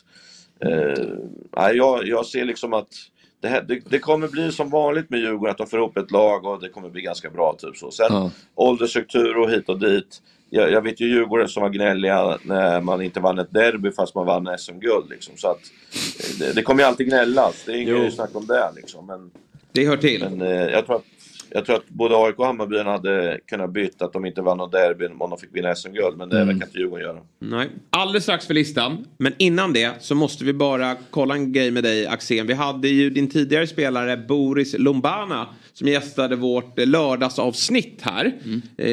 eh, 0.66 1.70
jag, 1.76 2.08
jag 2.08 2.26
ser 2.26 2.46
liksom 2.46 2.74
att 2.74 2.88
det, 3.42 3.48
här, 3.48 3.62
det, 3.62 3.80
det 3.90 4.00
kommer 4.00 4.28
bli 4.28 4.52
som 4.52 4.70
vanligt 4.70 5.10
med 5.10 5.20
Djurgården, 5.20 5.52
att 5.52 5.58
de 5.58 5.68
får 5.68 5.80
ihop 5.80 5.98
ett 5.98 6.12
lag 6.12 6.46
och 6.46 6.62
det 6.62 6.70
kommer 6.70 6.90
bli 6.90 7.02
ganska 7.02 7.30
bra. 7.30 7.56
Typ 7.60 7.78
så. 7.78 7.92
Sen 7.92 8.08
Ja. 8.10 8.32
åldersstruktur 8.56 9.38
och 9.38 9.50
hit 9.52 9.70
och 9.70 9.80
dit. 9.80 10.22
Jag, 10.50 10.72
jag 10.72 10.82
vet 10.82 11.02
ju 11.02 11.06
Djurgården 11.08 11.48
som 11.48 11.64
var 11.64 11.70
gnälliga 11.70 12.38
när 12.44 12.82
man 12.82 13.02
inte 13.02 13.20
vann 13.20 13.40
ett 13.40 13.54
derby 13.54 13.92
fast 13.92 14.16
man 14.16 14.26
vann 14.26 14.58
SM-guld. 14.58 15.10
Liksom. 15.10 15.34
Så 15.38 15.48
att, 15.48 15.60
eh, 16.20 16.40
det, 16.40 16.54
det 16.54 16.62
kommer 16.62 16.82
ju 16.84 16.88
alltid 16.88 17.08
gnällas, 17.08 17.64
det 17.66 17.72
är 17.72 17.76
inget 17.82 18.14
snack 18.14 18.30
om 18.36 18.46
det. 18.48 18.72
Liksom. 18.76 19.06
Men, 19.06 19.32
Det 19.72 19.86
hör 19.88 19.98
till. 19.98 20.24
men 20.30 20.42
eh, 20.42 20.50
jag, 20.68 20.86
tror 20.86 20.96
att, 20.96 21.04
jag 21.50 21.66
tror 21.66 21.76
att 21.76 21.90
både 21.90 22.16
AIK 22.18 22.40
och 22.40 22.46
Hammarby 22.46 22.78
hade 22.80 23.40
kunnat 23.50 23.70
byta 23.74 24.06
att 24.06 24.14
de 24.14 24.26
inte 24.26 24.42
vann 24.42 24.58
något 24.58 24.72
derby 24.72 25.08
om 25.08 25.30
de 25.30 25.38
fick 25.38 25.50
vinna 25.56 25.76
SM-guld. 25.76 26.18
Men 26.18 26.30
det 26.30 26.36
Mm. 26.42 26.48
verkar 26.48 26.66
inte 26.68 26.80
Djurgården 26.80 27.06
göra. 27.06 27.20
Nej. 27.40 27.70
Alldeles 27.90 28.24
strax 28.24 28.48
för 28.48 28.54
listan. 28.54 29.06
Men 29.18 29.34
innan 29.38 29.74
det 29.74 29.92
så 30.00 30.16
måste 30.16 30.46
vi 30.46 30.54
bara 30.54 30.96
kolla 31.10 31.34
en 31.34 31.52
grej 31.54 31.72
med 31.72 31.84
dig 31.84 32.08
Axén. 32.08 32.48
Vi 32.48 32.54
hade 32.54 32.88
ju 32.88 33.10
din 33.10 33.30
tidigare 33.30 33.68
spelare 33.68 34.18
Boris 34.18 34.76
Lombana 34.80 35.48
som 35.78 35.88
gästade 35.88 36.36
vårt 36.36 36.80
eh, 36.80 36.88
lördagsavsnitt 36.88 38.02
här. 38.02 38.34
Eh, 38.78 38.88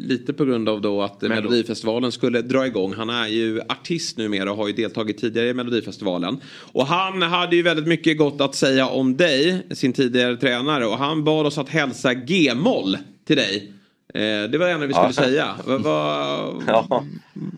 lite 0.00 0.32
på 0.32 0.44
grund 0.44 0.68
av 0.68 0.80
då 0.80 1.02
att 1.02 1.22
Melodifestivalen 1.22 2.12
skulle 2.12 2.42
dra 2.42 2.66
igång. 2.66 2.94
Han 2.94 3.10
är 3.10 3.26
ju 3.26 3.60
artist 3.68 4.18
numera 4.18 4.50
och 4.50 4.56
har 4.56 4.66
ju 4.66 4.72
deltagit 4.72 5.18
tidigare 5.18 5.48
i 5.48 5.54
Melodifestivalen. 5.54 6.40
Och 6.72 6.86
han 6.86 7.22
hade 7.22 7.56
ju 7.56 7.62
väldigt 7.62 7.86
mycket 7.86 8.18
gott 8.18 8.40
att 8.40 8.54
säga 8.54 8.86
om 8.88 9.16
dig, 9.16 9.66
sin 9.70 9.92
tidigare 9.92 10.36
tränare. 10.36 10.86
Och 10.86 10.98
han 10.98 11.24
bad 11.24 11.46
oss 11.46 11.58
att 11.58 11.68
hälsa 11.68 12.14
G-moll 12.14 12.96
till 13.26 13.36
dig. 13.36 13.72
Eh, 14.14 14.20
det 14.20 14.58
var 14.58 14.66
det 14.66 14.72
enda 14.72 14.86
vi 14.86 14.92
skulle 14.94 15.06
Ja. 15.06 15.12
säga. 15.12 15.54
Vad, 15.66 15.80
vad, 15.82 16.62
Ja. 16.66 17.04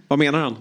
vad 0.08 0.18
menar 0.18 0.38
han? 0.40 0.56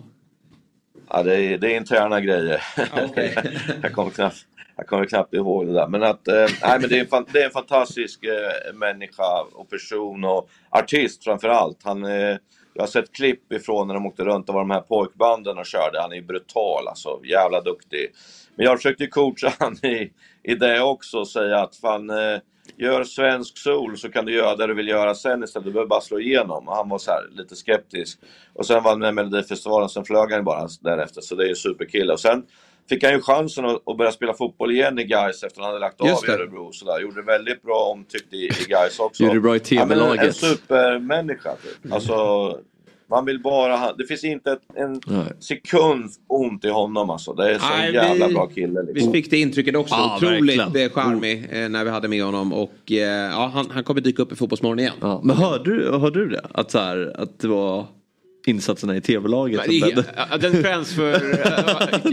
Ja, 1.10 1.24
det 1.24 1.36
är, 1.36 1.58
det 1.58 1.74
är 1.74 1.78
interna 1.78 2.22
grejer. 2.22 2.62
jag, 3.82 3.94
kommer 3.94 4.10
knappt, 4.12 4.46
jag 4.78 4.88
kommer 4.88 5.06
knappt 5.06 5.34
ihåg 5.34 5.68
det 5.68 5.74
där. 5.74 5.88
Men, 5.88 6.04
att, 6.04 6.28
eh, 6.28 6.46
nej, 6.64 6.80
men 6.80 6.90
det, 6.90 6.96
är 6.98 7.00
en, 7.02 7.08
fan- 7.08 7.26
det 7.34 7.40
är 7.42 7.46
en 7.46 7.52
fantastisk 7.52 8.24
eh, 8.24 8.74
människa 8.74 9.42
och 9.54 9.70
person 9.70 10.24
och 10.24 10.50
artist 10.70 11.24
framför 11.24 11.50
allt. 11.50 11.78
Han, 11.84 12.04
eh, 12.06 12.38
jag 12.74 12.82
har 12.82 12.88
sett 12.88 13.12
klipp 13.12 13.52
ifrån 13.52 13.88
när 13.88 13.94
de 13.94 14.06
åkte 14.06 14.24
runt 14.24 14.50
och 14.50 14.56
var 14.56 14.62
de 14.62 14.72
här 14.72 14.82
pojkbanden 14.82 15.58
och 15.58 15.66
körde. 15.66 16.02
Han 16.02 16.14
är 16.14 16.22
brutal 16.22 16.88
alltså, 16.88 17.20
jävla 17.24 17.62
duktig. 17.62 18.12
Men 18.56 18.66
jag 18.66 18.78
försökte 18.78 19.04
ju 19.04 19.10
coacha 19.10 19.54
han 19.60 19.86
i, 19.86 20.12
i 20.44 20.56
det 20.56 20.82
också 20.82 21.18
och 21.20 21.28
säga 21.28 21.58
att 21.60 21.76
fan, 21.76 22.10
eh, 22.10 22.40
gör 22.78 23.04
svensk 23.04 23.58
sol 23.58 23.98
så 23.98 24.10
kan 24.10 24.26
du 24.26 24.34
göra 24.34 24.56
det 24.56 24.68
du 24.68 24.74
vill 24.74 24.88
göra 24.88 25.16
sen 25.16 25.44
istället. 25.44 25.66
Du 25.66 25.72
behöver 25.72 25.90
bara 25.90 26.02
slå 26.02 26.20
igenom. 26.20 26.68
Och 26.68 26.76
han 26.76 26.90
var 26.90 26.98
så 26.98 27.12
här, 27.12 27.22
lite 27.32 27.56
skeptisk. 27.56 28.20
Och 28.54 28.66
sen 28.66 28.84
var 28.84 28.92
han 28.92 29.00
med 29.00 29.10
i 29.10 29.12
Melodifestivalen, 29.12 29.90
sen 29.90 30.06
flög 30.06 30.32
han 30.32 30.44
bara 30.44 30.68
därefter. 30.82 31.22
Så 31.22 31.36
det 31.36 31.44
är 31.44 31.46
ju 31.46 31.50
en 31.50 31.56
superkille. 31.56 32.14
Och 32.14 32.20
sen 32.20 32.44
fick 32.90 33.04
han 33.04 33.14
ju 33.14 33.22
chansen 33.22 33.66
att, 33.66 33.88
att 33.90 33.98
börja 33.98 34.12
spela 34.12 34.34
fotboll 34.34 34.72
igen 34.72 35.00
i 35.00 35.04
Gais 35.04 35.44
efter 35.44 35.48
att 35.48 35.58
han 35.58 35.66
hade 35.66 35.80
lagt 35.80 36.06
Just 36.06 36.24
av 36.24 36.30
i. 36.30 36.32
Örebro. 36.38 36.72
Så 36.72 36.86
där. 36.86 37.00
Gjorde 37.02 37.16
det 37.22 37.26
väldigt 37.26 37.62
bra 37.62 37.92
omtyckt 37.96 38.34
i, 38.34 38.38
i 38.38 38.66
Gais 38.70 39.00
också. 39.00 39.24
Gjorde 39.24 39.36
det 39.36 39.42
bra 39.42 39.56
i 39.56 39.62
Ja, 39.70 39.86
men 39.86 39.98
en, 40.00 40.04
en 40.04 40.10
TV-laget. 40.12 40.36
supermänniska. 40.36 41.52
Typ. 41.84 41.94
Alltså, 41.94 42.16
man 43.10 43.26
vill 43.26 43.40
bara 43.42 43.76
ha, 43.78 43.94
Det 43.94 44.06
finns 44.06 44.24
inte 44.24 44.52
ett, 44.52 44.62
en 44.76 45.02
Nej. 45.08 45.26
sekund 45.40 46.10
ont 46.28 46.66
i 46.66 46.70
honom 46.70 47.10
alltså. 47.10 47.34
Det 47.34 47.52
är 47.56 47.60
så 47.60 47.66
Nej, 47.78 47.88
en 47.88 47.94
jävla 47.94 48.28
vi- 48.28 48.34
bra 48.34 48.48
kille. 48.48 48.82
Vi 48.88 48.94
Liksom. 48.94 49.12
fick 49.14 49.30
det 49.30 49.38
intrycket 49.38 49.76
också. 49.76 49.96
Ja, 49.96 50.16
Otroligt 50.18 50.60
verkligen. 50.60 50.88
eh, 50.88 50.94
charmig 50.94 51.48
eh, 51.52 51.70
när 51.70 51.84
vi 51.84 51.90
hade 51.90 52.08
med 52.08 52.24
honom. 52.24 52.54
Och 52.54 52.92
eh, 52.92 52.98
ja, 53.32 53.52
han, 53.54 53.66
han 53.72 53.84
kommer 53.84 54.02
dyka 54.02 54.22
upp 54.22 54.32
i 54.32 54.36
Fotbollsmorgon 54.36 54.80
igen. 54.80 54.94
Ja, 55.02 55.22
men 55.24 55.36
hörde 55.36 55.76
du, 55.76 55.92
hörde 55.98 56.20
du 56.20 56.30
det? 56.30 56.42
Att, 56.54 56.72
så 56.72 56.80
här, 56.80 57.14
att 57.18 57.40
det 57.40 57.48
var 57.48 57.86
insatserna 58.48 58.96
i 58.96 59.02
tv-laget? 59.02 59.62
Den 60.40 60.56
uh, 60.56 61.14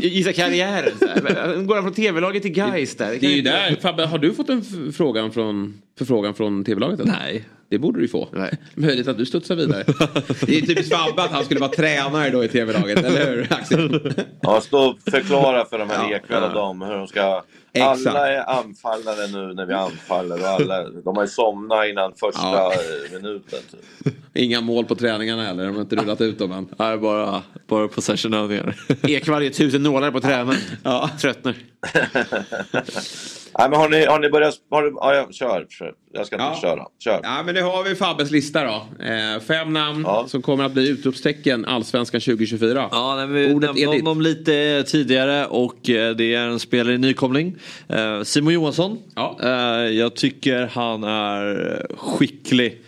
gissa 0.01 0.32
karriären. 0.32 1.66
Går 1.66 1.74
han 1.74 1.85
från 1.85 1.94
tv-laget 1.94 2.43
till 2.43 2.52
Gais 2.52 2.97
där? 2.97 3.16
Det 3.20 3.27
är 3.27 3.31
ju 3.31 3.43
där. 3.43 3.77
Fabbe, 3.82 4.06
har 4.06 4.19
du 4.19 4.35
fått 4.35 4.48
en 4.48 4.93
frågan 4.93 5.32
från 5.32 5.74
förfrågan 5.99 6.35
från 6.35 6.65
tv-laget? 6.65 7.01
eller? 7.01 7.12
Nej. 7.12 7.45
Det 7.69 7.79
borde 7.79 7.99
du 7.99 8.03
ju 8.03 8.09
få. 8.09 8.29
Möjligt 8.75 9.09
att 9.09 9.19
du 9.19 9.27
studsar 9.27 9.57
vidare. 9.57 9.85
Det 10.47 10.59
är 10.59 10.61
typiskt 10.66 10.95
Fabbe 10.97 11.23
att 11.23 11.31
han 11.31 11.45
skulle 11.45 11.61
vara 11.61 11.71
tränare 11.71 12.31
då 12.31 12.45
i 12.45 12.49
tv-laget, 12.49 13.05
eller 13.05 13.31
hur 13.31 13.53
Axel? 13.53 14.12
Ja, 14.41 14.61
stå 14.61 14.79
och 14.91 14.99
förklara 15.11 15.65
för 15.65 15.79
de 15.79 15.91
här 15.91 16.12
Ekwall 16.12 16.43
och 16.43 16.53
dem 16.55 16.83
hur 16.83 16.95
de 16.95 17.07
ska... 17.09 17.43
Exakt. 17.73 18.07
Alla 18.07 18.29
är 18.33 18.59
anfallare 18.59 19.27
nu 19.27 19.55
när 19.55 19.66
vi 19.66 19.75
anfaller 19.75 20.41
och 20.41 20.47
alla, 20.47 20.91
de 20.91 21.16
har 21.16 21.23
ju 21.25 21.29
somnat 21.29 21.87
innan 21.87 22.12
första 22.16 22.43
Ja. 22.43 22.73
minuten. 23.12 23.59
Typ. 24.05 24.15
Inga 24.35 24.61
mål 24.61 24.85
på 24.85 24.95
träningarna 24.95 25.43
heller, 25.45 25.66
de 25.66 25.75
har 25.75 25.83
inte 25.83 25.97
rullat 25.97 26.21
ut 26.21 26.39
dem 26.39 26.53
än. 26.53 26.69
Nej, 26.79 26.99
bara, 26.99 27.43
bara 27.66 27.89
possession-övningar. 27.89 28.77
Ekwall 29.03 29.43
ger 29.43 29.51
tusen 29.51 29.83
nålar 29.83 30.11
på 30.11 30.21
tränaren. 30.21 30.59
Ja. 30.83 31.11
Tröttnar. 31.21 31.55
Nej, 33.59 33.70
men 33.70 33.78
har 33.81 33.89
ni, 33.89 34.05
har 34.06 34.18
ni 34.20 34.28
börjat... 34.31 34.55
Har 34.70 34.93
ja, 35.01 35.14
jag, 35.14 35.35
kör. 35.35 35.66
Jag 36.12 36.26
ska 36.26 36.36
inte 36.36 36.44
Ja. 36.47 36.59
köra. 36.60 36.86
Kör. 37.05 37.20
Ja, 37.22 37.43
men 37.47 37.55
nu 37.55 37.62
har 37.62 37.85
vi 37.85 37.94
Fabbes 37.94 38.31
lista 38.31 38.64
då. 38.64 39.05
Eh, 39.05 39.40
fem 39.40 39.72
namn 39.72 40.06
som 40.26 40.43
kommer 40.43 40.64
att 40.64 40.72
bli 40.72 40.89
utropstecken 40.89 41.64
Allsvenskan 41.64 42.20
2024. 42.20 42.89
Ja, 42.93 43.14
nej, 43.16 43.26
vi 43.26 43.55
Ordet 43.55 43.68
nämnde 43.74 43.93
ditt. 43.97 44.02
honom 44.05 44.20
lite 44.20 44.82
tidigare 44.86 45.47
och 45.47 45.90
eh, 45.90 46.16
det 46.16 46.35
är 46.35 46.47
en 46.47 46.59
spelare 46.60 46.94
i 46.94 46.98
nykomling. 46.98 47.56
Eh, 47.89 48.22
Simon 48.22 48.52
Johansson. 48.52 48.98
Eh, 49.43 49.48
jag 49.93 50.16
tycker 50.16 50.66
han 50.72 51.05
är 51.05 51.86
skicklig 51.98 52.81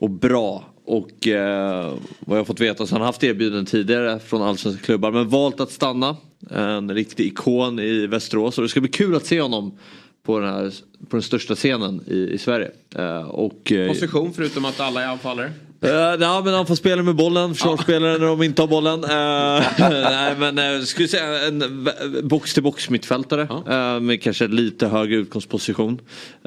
och 0.00 0.10
bra. 0.10 0.64
Och 0.86 1.28
eh, 1.28 1.92
vad 2.20 2.36
jag 2.38 2.40
har 2.40 2.44
fått 2.44 2.60
veta 2.60 2.86
så 2.86 2.94
har 2.94 3.00
han 3.00 3.06
haft 3.06 3.24
erbjudanden 3.24 3.66
tidigare 3.66 4.18
från 4.18 4.42
allsvenska 4.42 4.84
klubbar 4.84 5.10
men 5.10 5.28
valt 5.28 5.60
att 5.60 5.70
stanna. 5.70 6.16
En 6.50 6.94
riktig 6.94 7.26
ikon 7.26 7.78
i 7.78 8.06
Västerås 8.06 8.58
och 8.58 8.62
det 8.62 8.68
ska 8.68 8.80
bli 8.80 8.90
kul 8.90 9.14
att 9.14 9.26
se 9.26 9.40
honom 9.40 9.78
på 10.22 10.38
den, 10.38 10.48
här, 10.48 10.72
på 11.08 11.16
den 11.16 11.22
största 11.22 11.54
scenen 11.54 12.00
i, 12.06 12.28
i 12.32 12.38
Sverige. 12.38 12.70
Eh, 12.96 13.22
och, 13.22 13.72
eh, 13.72 13.88
Position 13.88 14.32
förutom 14.32 14.64
att 14.64 14.80
alla 14.80 15.02
är 15.02 15.06
anfallare. 15.06 15.52
Uh, 15.84 16.18
nej 16.18 16.42
men 16.44 16.76
spela 16.76 17.02
med 17.02 17.14
bollen, 17.14 17.54
försvarsspelare 17.54 18.18
när 18.18 18.26
de 18.26 18.42
inte 18.42 18.62
har 18.62 18.66
bollen. 18.66 19.04
Eh, 19.04 19.66
nej 19.90 20.34
men 20.38 20.58
uh, 20.58 20.84
skulle 20.84 21.08
säga 21.08 21.48
en 21.48 21.88
box 22.22 22.54
till 22.54 22.62
box 22.62 22.90
mittfältare 22.90 23.42
eh, 23.42 24.00
med 24.00 24.22
kanske 24.22 24.46
lite 24.46 24.86
högre 24.86 25.16
utgångsposition. 25.16 26.00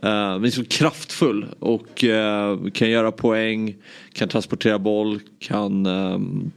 Uh, 0.04 0.40
men 0.40 0.52
så 0.52 0.66
kraftfull 0.66 1.46
och 1.60 2.06
kan 2.74 2.90
göra 2.90 3.12
poäng, 3.12 3.76
kan 4.14 4.30
transportera 4.30 4.80
boll, 4.80 5.20
kan 5.40 5.86
ehm, 5.86 6.52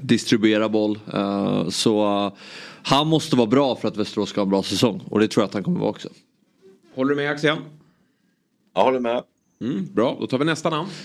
distribuera 0.00 0.68
boll. 0.68 0.98
Eh, 1.12 1.68
så 1.68 2.04
eh, 2.26 2.32
han 2.82 3.06
måste 3.06 3.36
vara 3.36 3.46
bra 3.46 3.76
för 3.76 3.88
att 3.88 3.96
Västerås 3.96 4.28
ska 4.28 4.40
ha 4.40 4.46
en 4.46 4.50
bra 4.50 4.62
säsong 4.62 5.02
och 5.10 5.20
det 5.20 5.28
tror 5.28 5.42
jag 5.42 5.48
att 5.48 5.54
han 5.54 5.62
kommer 5.62 5.80
vara 5.80 5.90
också. 5.90 6.08
Håller 6.94 7.10
du 7.10 7.16
med 7.16 7.30
Axel? 7.30 7.56
Jag 8.74 8.82
håller 8.82 9.00
med. 9.00 9.22
Mm, 9.60 9.94
bra, 9.94 10.16
då 10.20 10.26
tar 10.26 10.38
vi 10.38 10.44
nästa 10.44 10.70
namn. 10.70 10.88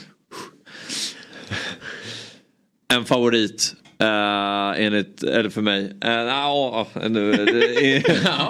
En 2.93 3.05
favorit. 3.05 3.75
Uh, 4.03 4.83
enligt, 4.85 5.23
eller 5.23 5.49
för 5.49 5.61
mig. 5.61 5.83
Uh, 5.83 6.11
ja, 6.11 6.87
nu, 7.09 7.31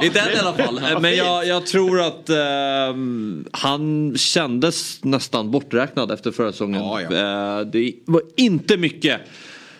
inte 0.01 0.19
än 0.19 0.35
i 0.35 0.39
alla 0.39 0.53
fall. 0.53 0.81
Ja, 0.91 0.99
Men 0.99 1.15
jag, 1.15 1.47
jag 1.47 1.65
tror 1.65 2.01
att 2.01 2.29
ehm, 2.29 3.45
han 3.51 4.13
kändes 4.17 5.03
nästan 5.03 5.51
borträknad 5.51 6.11
efter 6.11 6.31
förra 6.31 6.51
säsongen. 6.51 6.81
Eh, 6.81 7.59
det 7.71 7.93
var 8.05 8.21
inte 8.35 8.77
mycket 8.77 9.21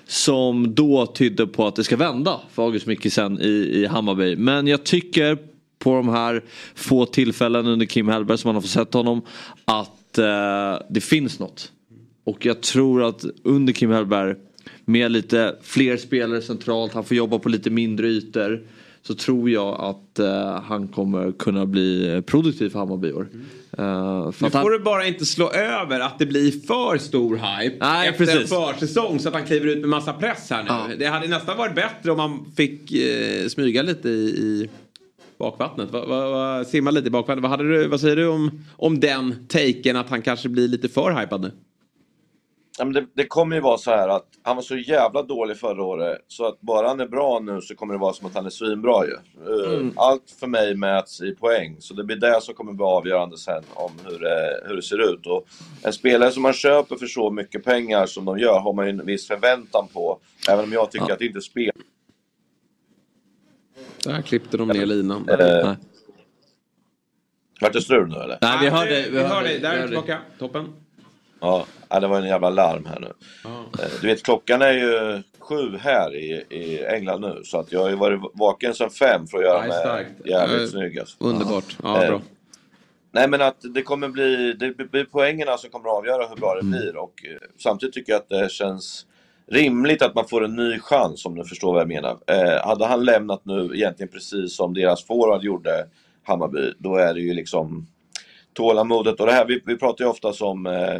som 0.07 0.75
då 0.75 1.05
tydde 1.05 1.47
på 1.47 1.67
att 1.67 1.75
det 1.75 1.83
ska 1.83 1.95
vända 1.95 2.39
för 2.51 2.63
August 2.63 2.85
Mikkelsen 2.85 3.41
i, 3.41 3.71
i 3.73 3.85
Hammarby. 3.85 4.35
Men 4.35 4.67
jag 4.67 4.83
tycker 4.83 5.37
på 5.79 5.95
de 5.95 6.09
här 6.09 6.43
få 6.75 7.05
tillfällen 7.05 7.67
under 7.67 7.85
Kim 7.85 8.07
Hellberg 8.07 8.37
som 8.37 8.47
man 8.47 8.55
har 8.55 8.61
fått 8.61 8.71
sett 8.71 8.93
honom 8.93 9.21
att 9.65 10.17
eh, 10.17 10.85
det 10.89 11.01
finns 11.01 11.39
något. 11.39 11.71
Och 12.23 12.45
jag 12.45 12.61
tror 12.61 13.03
att 13.03 13.25
under 13.43 13.73
Kim 13.73 13.91
Hellberg 13.91 14.35
med 14.85 15.11
lite 15.11 15.55
fler 15.61 15.97
spelare 15.97 16.41
centralt, 16.41 16.93
han 16.93 17.03
får 17.03 17.17
jobba 17.17 17.39
på 17.39 17.49
lite 17.49 17.69
mindre 17.69 18.07
ytor. 18.07 18.67
Så 19.01 19.15
tror 19.15 19.49
jag 19.49 19.81
att 19.81 20.19
eh, 20.19 20.61
han 20.61 20.87
kommer 20.87 21.31
kunna 21.31 21.65
bli 21.65 22.21
produktiv 22.25 22.69
för 22.69 22.79
Hammarby 22.79 23.07
i 23.07 23.13
år. 23.13 23.27
Mm 23.33 23.45
för 23.77 24.41
Nu 24.41 24.47
att 24.47 24.53
han- 24.53 24.63
får 24.63 24.69
du 24.71 24.79
bara 24.79 25.05
inte 25.07 25.25
slå 25.25 25.51
över 25.51 25.99
att 25.99 26.19
det 26.19 26.25
blir 26.25 26.51
för 26.67 26.97
stor 26.97 27.35
hype 27.35 27.75
Nej, 27.79 28.09
efter 28.09 28.25
precis. 28.25 28.51
en 28.51 28.73
försäsong 28.73 29.19
så 29.19 29.27
att 29.27 29.33
han 29.33 29.45
kliver 29.45 29.67
ut 29.67 29.79
med 29.79 29.89
massa 29.89 30.13
press 30.13 30.49
här 30.49 30.87
nu. 30.89 30.95
Det 30.95 31.05
hade 31.05 31.27
nästan 31.27 31.57
varit 31.57 31.75
bättre 31.75 32.11
om 32.11 32.19
han 32.19 32.45
fick 32.57 32.91
eh, 32.93 33.47
smyga 33.47 33.81
lite 33.81 34.09
i, 34.09 34.11
i 34.29 34.69
bakvattnet. 35.39 35.91
Va, 35.91 36.05
va, 36.05 36.29
va, 36.29 36.65
simma 36.65 36.91
lite 36.91 37.07
i 37.07 37.11
bakvattnet. 37.11 37.41
Vad, 37.43 37.51
hade 37.51 37.63
du, 37.69 37.87
vad 37.87 38.01
säger 38.01 38.15
du 38.15 38.27
om, 38.27 38.65
om 38.75 38.99
den 38.99 39.47
taken 39.47 39.95
att 39.95 40.09
han 40.09 40.21
kanske 40.21 40.49
blir 40.49 40.67
lite 40.67 40.89
för 40.89 41.11
hypad 41.21 41.41
nu? 41.41 41.51
Ja, 42.79 42.85
men 42.85 42.93
det, 42.93 43.05
det 43.13 43.25
kommer 43.27 43.55
ju 43.55 43.61
vara 43.61 43.77
så 43.77 43.91
här 43.91 44.09
att 44.09 44.25
han 44.43 44.55
var 44.55 44.63
så 44.63 44.75
jävla 44.77 45.23
dålig 45.23 45.57
förra 45.57 45.83
året 45.83 46.17
så 46.27 46.45
att 46.45 46.61
bara 46.61 46.87
han 46.87 46.99
är 46.99 47.07
bra 47.07 47.39
nu 47.39 47.61
så 47.61 47.75
kommer 47.75 47.93
det 47.93 47.99
vara 47.99 48.13
som 48.13 48.27
att 48.27 48.35
han 48.35 48.45
är 48.45 48.49
svinbra 48.49 49.05
ju. 49.05 49.11
Eh, 49.13 49.73
Mm. 49.77 49.93
Allt 49.95 50.31
för 50.39 50.47
mig 50.47 50.75
mäts 50.75 51.21
i 51.21 51.35
poäng 51.35 51.75
så 51.79 51.93
det 51.93 52.03
blir 52.03 52.15
det 52.15 52.41
som 52.41 52.53
kommer 52.55 52.73
vara 52.73 52.97
avgörande 52.97 53.37
sen 53.37 53.63
om 53.73 53.91
hur 54.05 54.19
det, 54.19 54.63
hur 54.67 54.75
det 54.75 54.81
ser 54.81 55.13
ut. 55.13 55.25
Och 55.27 55.47
en 55.83 55.93
spelare 55.93 56.31
som 56.31 56.43
man 56.43 56.53
köper 56.53 56.95
för 56.95 57.05
så 57.05 57.29
mycket 57.31 57.63
pengar 57.63 58.05
som 58.05 58.25
de 58.25 58.39
gör 58.39 58.59
har 58.59 58.73
man 58.73 58.85
ju 58.85 58.89
en 58.89 59.05
viss 59.05 59.27
förväntan 59.27 59.87
på. 59.93 60.19
Även 60.49 60.63
om 60.65 60.71
jag 60.71 60.91
tycker 60.91 61.13
att 61.13 61.19
det 61.19 61.25
inte 61.25 61.41
spelar. 61.41 61.73
Där 64.03 64.21
klippte 64.21 64.57
de 64.57 64.67
ner 64.67 64.85
linan. 64.85 65.29
Eh, 65.29 65.73
Vart 67.61 67.73
det 67.73 67.81
strul 67.81 68.07
nu 68.09 68.15
eller? 68.15 68.37
Nej, 68.41 68.57
vi 68.61 68.69
hörde- 68.69 68.89
vi, 68.91 69.09
vi 69.09 69.17
hör 69.19 69.27
hörde- 69.27 69.47
dig. 69.47 69.59
Där 69.59 69.69
vi 69.71 69.75
är 69.75 69.75
du 69.75 69.79
hörde. 69.79 69.87
tillbaka. 69.87 70.19
Toppen. 70.39 70.73
Ja, 71.39 71.65
ja, 71.89 71.99
det 71.99 72.07
var 72.07 72.17
en 72.17 72.27
jävla 72.27 72.49
larm 72.49 72.85
här 72.85 72.99
nu. 72.99 73.13
Eh, 73.45 73.89
Du 74.01 74.07
vet, 74.07 74.23
klockan 74.23 74.61
är 74.61 74.71
ju 74.73 75.21
sju 75.39 75.77
här 75.77 76.15
i, 76.15 76.43
i 76.49 76.85
England 76.85 77.21
nu, 77.21 77.41
så 77.43 77.59
att 77.59 77.71
jag 77.71 77.79
har 77.79 77.89
ju 77.89 77.95
varit 77.95 78.19
vaken 78.33 78.73
sedan 78.73 78.89
fem 78.89 79.27
för 79.27 79.37
att 79.37 79.43
göra 79.43 79.67
mig 79.67 80.07
jävligt 80.25 80.61
Eh, 80.61 80.67
snygg. 80.67 80.99
Alltså. 80.99 81.15
underbart. 81.19 81.77
Ja, 81.83 82.03
Eh, 82.03 82.09
bra. 82.09 82.21
Nej, 83.11 83.27
men 83.29 83.41
att 83.41 83.57
det 83.73 83.81
kommer 83.81 84.07
bli, 84.09 84.53
det 84.53 84.91
blir 84.91 85.05
poängerna 85.05 85.57
som 85.57 85.69
kommer 85.69 85.89
att 85.89 85.95
avgöra 85.97 86.27
hur 86.27 86.35
bra 86.35 86.55
det 86.55 86.63
blir 86.63 86.97
och 86.97 87.25
eh, 87.25 87.37
samtidigt 87.59 87.93
tycker 87.95 88.11
jag 88.11 88.19
att 88.19 88.29
det 88.29 88.51
känns 88.51 89.05
rimligt 89.51 90.01
att 90.01 90.15
man 90.15 90.27
får 90.27 90.45
en 90.45 90.55
ny 90.55 90.79
chans 90.79 91.25
om 91.25 91.35
du 91.35 91.45
förstår 91.45 91.71
vad 91.73 91.81
jag 91.81 91.87
menar. 91.87 92.17
Eh, 92.27 92.67
hade 92.67 92.85
han 92.85 93.05
lämnat 93.05 93.45
nu 93.45 93.69
egentligen 93.73 94.11
precis 94.11 94.55
som 94.55 94.73
deras 94.73 95.03
forward 95.05 95.43
gjorde, 95.43 95.87
Hammarby, 96.23 96.73
då 96.79 96.95
är 96.95 97.13
det 97.13 97.19
ju 97.19 97.33
liksom 97.33 97.87
tålamodet 98.53 99.19
och 99.19 99.25
det 99.25 99.31
här, 99.31 99.45
vi, 99.45 99.61
vi 99.65 99.77
pratar 99.77 100.05
ju 100.05 100.09
ofta 100.11 100.45
om 100.45 100.65
eh, 100.65 100.99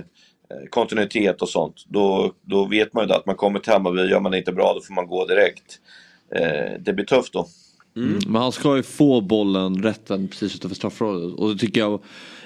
kontinuitet 0.69 1.41
och 1.41 1.49
sånt. 1.49 1.86
Då, 1.88 2.34
då 2.41 2.65
vet 2.65 2.94
man 2.94 3.07
ju 3.07 3.14
att 3.14 3.26
man 3.26 3.36
kommer 3.36 3.60
till 3.60 3.74
Hammarby, 3.74 4.02
gör 4.02 4.19
man 4.19 4.32
det 4.32 4.38
inte 4.38 4.52
bra 4.52 4.74
då 4.74 4.82
får 4.82 4.94
man 4.94 5.07
gå 5.07 5.26
direkt. 5.26 5.80
Eh, 6.36 6.80
det 6.80 6.94
blir 6.94 7.06
tufft 7.06 7.34
då. 7.34 7.48
Mm. 7.95 8.19
Men 8.28 8.41
han 8.41 8.52
ska 8.52 8.76
ju 8.76 8.84
få 8.84 9.22
bollen 9.22 9.84
rätten 9.84 10.28
precis 10.28 10.56
utanför 10.56 10.76
straffområdet. 10.76 11.40
Och 11.40 11.49
det 11.49 11.57
tycker 11.60 11.82
jag 11.82 11.99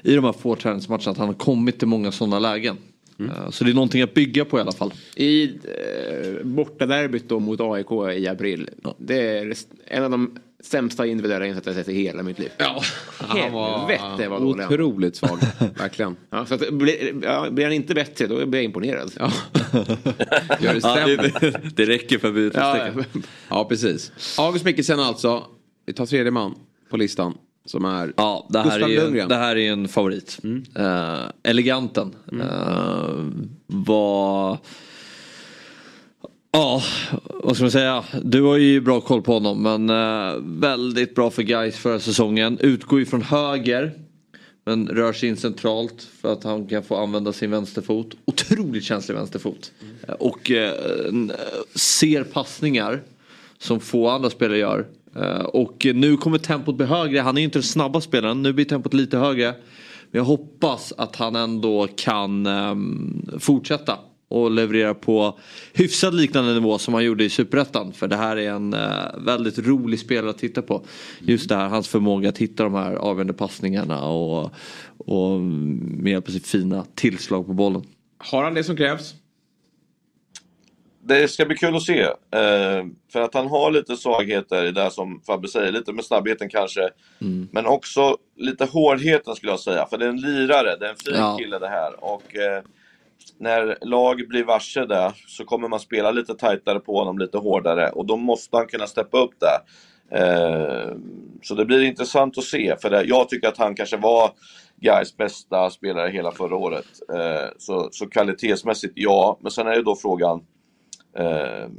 i 0.03 0.15
de 0.15 0.23
här 0.25 0.33
få 0.33 0.55
träningsmatcherna 0.55 1.11
att 1.11 1.17
han 1.17 1.27
har 1.27 1.33
kommit 1.33 1.79
till 1.79 1.87
många 1.87 2.11
sådana 2.11 2.39
lägen. 2.39 2.77
Eh, 3.19 3.49
Så 3.49 3.63
det 3.63 3.71
är 3.71 3.73
någonting 3.73 4.01
att 4.01 4.13
bygga 4.13 4.45
på 4.45 4.57
i 4.57 4.61
alla 4.61 4.71
fall. 4.71 4.93
I 5.15 5.43
eh, 5.43 6.43
bortaderbyt 6.43 7.29
då 7.29 7.39
mot 7.39 7.61
AIK 7.61 7.91
i 8.17 8.27
april. 8.27 8.69
Det 8.97 9.37
är 9.37 9.53
en 9.87 10.03
av 10.03 10.11
de 10.11 10.37
sämsta 10.63 11.05
individuella 11.05 11.45
insatser 11.45 11.71
jag 11.71 11.75
sett 11.75 11.89
i 11.89 11.93
hela 11.93 12.23
mitt 12.23 12.39
liv. 12.39 12.49
Ja, 12.57 12.81
han 13.17 13.51
var 13.51 13.77
Helvete 13.77 14.29
vad 14.29 14.41
dålig 14.41 14.65
otroligt 14.65 15.15
svag. 15.15 15.37
Verkligen. 15.77 16.15
Ja, 16.29 16.45
så 16.45 16.53
att, 16.53 16.73
blir, 16.73 17.23
ja, 17.23 17.49
blir 17.51 17.65
han 17.65 17.73
inte 17.73 17.93
bättre 17.93 18.27
då 18.27 18.45
blir 18.45 18.59
jag 18.59 18.65
imponerad. 18.65 19.11
Ja. 19.19 19.31
Gör 20.59 20.73
det 20.73 20.79
Ja, 20.83 20.95
sämre. 20.95 21.15
det, 21.15 21.61
det 21.75 21.85
räcker 21.85 22.17
för 22.17 22.37
utropstecken. 22.37 23.05
Ja, 23.13 23.21
ja, 23.49 23.65
precis. 23.65 24.11
August 24.37 24.65
Mikkelsen 24.65 24.99
alltså. 24.99 25.43
Vi 25.85 25.93
tar 25.93 26.05
tredje 26.05 26.31
man 26.31 26.55
på 26.89 26.97
listan. 26.97 27.37
Som 27.65 27.85
är 27.85 28.13
Ja, 28.17 28.47
det 28.49 28.59
här, 28.59 28.65
Gustav 28.65 28.91
är, 28.91 28.95
Lundgren. 28.95 29.15
Mm. 29.25 29.29
det 29.29 29.35
här 29.35 29.55
är 29.55 29.71
en 29.71 29.87
favorit. 29.87 30.39
Eh, 30.75 31.19
eleganten. 31.43 32.15
Eh, 32.41 33.25
var... 33.67 34.57
Ja, 36.51 36.83
vad 37.43 37.55
ska 37.55 37.63
man 37.63 37.71
säga? 37.71 38.03
Du 38.23 38.41
har 38.41 38.57
ju 38.57 38.81
bra 38.81 39.01
koll 39.01 39.21
på 39.21 39.33
honom 39.33 39.63
men 39.63 39.89
eh, 39.89 40.35
väldigt 40.41 41.15
bra 41.15 41.29
för 41.31 41.43
Gais 41.43 41.75
förra 41.75 41.99
säsongen. 41.99 42.57
Utgår 42.59 42.99
ju 42.99 43.05
från 43.05 43.21
höger. 43.21 43.91
Men 44.65 44.87
rör 44.87 45.13
sig 45.13 45.29
in 45.29 45.37
centralt 45.37 46.07
för 46.21 46.33
att 46.33 46.43
han 46.43 46.67
kan 46.67 46.83
få 46.83 46.95
använda 46.97 47.33
sin 47.33 47.51
vänsterfot. 47.51 48.07
Otroligt 48.25 48.83
känslig 48.83 49.15
vänsterfot. 49.15 49.71
Mm. 49.81 50.15
Och 50.19 50.51
eh, 50.51 50.73
ser 51.75 52.23
passningar 52.23 53.01
som 53.57 53.79
få 53.79 54.09
andra 54.09 54.29
spelare 54.29 54.57
gör. 54.57 54.87
Eh, 55.15 55.41
Och 55.41 55.87
nu 55.93 56.17
kommer 56.17 56.37
tempot 56.37 56.75
bli 56.75 56.85
högre. 56.85 57.19
Han 57.19 57.37
är 57.37 57.41
ju 57.41 57.45
inte 57.45 57.57
den 57.57 57.63
snabba 57.63 58.01
spelaren. 58.01 58.41
Nu 58.41 58.53
blir 58.53 58.65
tempot 58.65 58.93
lite 58.93 59.17
högre. 59.17 59.53
Men 60.11 60.19
jag 60.19 60.23
hoppas 60.23 60.93
att 60.97 61.15
han 61.15 61.35
ändå 61.35 61.87
kan 61.95 62.45
ehm, 62.45 63.29
fortsätta 63.39 63.97
och 64.31 64.51
leverera 64.51 64.93
på 64.93 65.39
hyfsat 65.73 66.13
liknande 66.13 66.53
nivå 66.53 66.77
som 66.77 66.93
han 66.93 67.03
gjorde 67.03 67.23
i 67.23 67.29
Superettan. 67.29 67.93
För 67.93 68.07
det 68.07 68.15
här 68.15 68.37
är 68.37 68.51
en 68.51 68.73
eh, 68.73 68.89
väldigt 69.17 69.59
rolig 69.59 69.99
spelare 69.99 70.29
att 70.29 70.37
titta 70.37 70.61
på. 70.61 70.85
Just 71.19 71.49
det 71.49 71.55
här, 71.55 71.67
hans 71.69 71.87
förmåga 71.87 72.29
att 72.29 72.37
hitta 72.37 72.63
de 72.63 72.73
här 72.73 72.93
avgörande 72.93 73.33
passningarna 73.33 74.03
och, 74.05 74.51
och 74.97 75.41
med 75.41 76.11
hjälp 76.11 76.27
av 76.27 76.31
sitt 76.31 76.47
fina 76.47 76.85
tillslag 76.95 77.47
på 77.47 77.53
bollen. 77.53 77.83
Har 78.17 78.43
han 78.43 78.53
det 78.53 78.63
som 78.63 78.77
krävs? 78.77 79.13
Det 81.03 81.27
ska 81.27 81.45
bli 81.45 81.55
kul 81.57 81.75
att 81.75 81.81
se. 81.83 82.01
Eh, 82.01 82.85
för 83.13 83.21
att 83.21 83.33
han 83.33 83.47
har 83.47 83.71
lite 83.71 83.97
svagheter 83.97 84.65
i 84.65 84.71
det 84.71 84.91
som 84.91 85.21
Fabbe 85.27 85.47
säger. 85.47 85.71
Lite 85.71 85.93
med 85.93 86.05
snabbheten 86.05 86.49
kanske. 86.49 86.89
Mm. 87.21 87.47
Men 87.51 87.65
också 87.65 88.17
lite 88.37 88.65
hårdheten 88.65 89.35
skulle 89.35 89.51
jag 89.51 89.59
säga. 89.59 89.85
För 89.89 89.97
det 89.97 90.05
är 90.05 90.09
en 90.09 90.21
lirare. 90.21 90.77
Det 90.79 90.85
är 90.85 90.89
en 90.89 90.95
fin 90.95 91.13
Ja. 91.17 91.37
kille 91.39 91.59
det 91.59 91.67
här. 91.67 92.03
Och 92.03 92.35
eh, 92.35 92.63
när 93.41 93.77
lag 93.81 94.27
blir 94.27 94.43
varse 94.43 94.85
det 94.85 95.13
så 95.27 95.45
kommer 95.45 95.67
man 95.67 95.79
spela 95.79 96.11
lite 96.11 96.33
tajtare 96.33 96.79
på 96.79 96.99
honom, 96.99 97.17
lite 97.19 97.37
hårdare. 97.37 97.89
Och 97.89 98.05
då 98.05 98.17
måste 98.17 98.57
han 98.57 98.67
kunna 98.67 98.87
steppa 98.87 99.17
upp 99.17 99.33
det. 99.39 99.61
Eh, 100.17 100.95
så 101.41 101.55
det 101.55 101.65
blir 101.65 101.81
intressant 101.81 102.37
att 102.37 102.43
se. 102.43 102.75
För 102.81 102.89
det, 102.89 103.03
jag 103.03 103.29
tycker 103.29 103.47
att 103.47 103.57
han 103.57 103.75
kanske 103.75 103.97
var 103.97 104.31
Gais 104.81 105.17
bästa 105.17 105.69
spelare 105.69 106.09
hela 106.09 106.31
förra 106.31 106.55
året. 106.55 106.85
Eh, 107.13 107.49
så, 107.57 107.89
så 107.91 108.09
kvalitetsmässigt, 108.09 108.93
ja. 108.95 109.37
Men 109.41 109.51
sen 109.51 109.67
är 109.67 109.75
ju 109.75 109.83
då 109.83 109.95
frågan 109.95 110.41
Eh, 111.17 111.69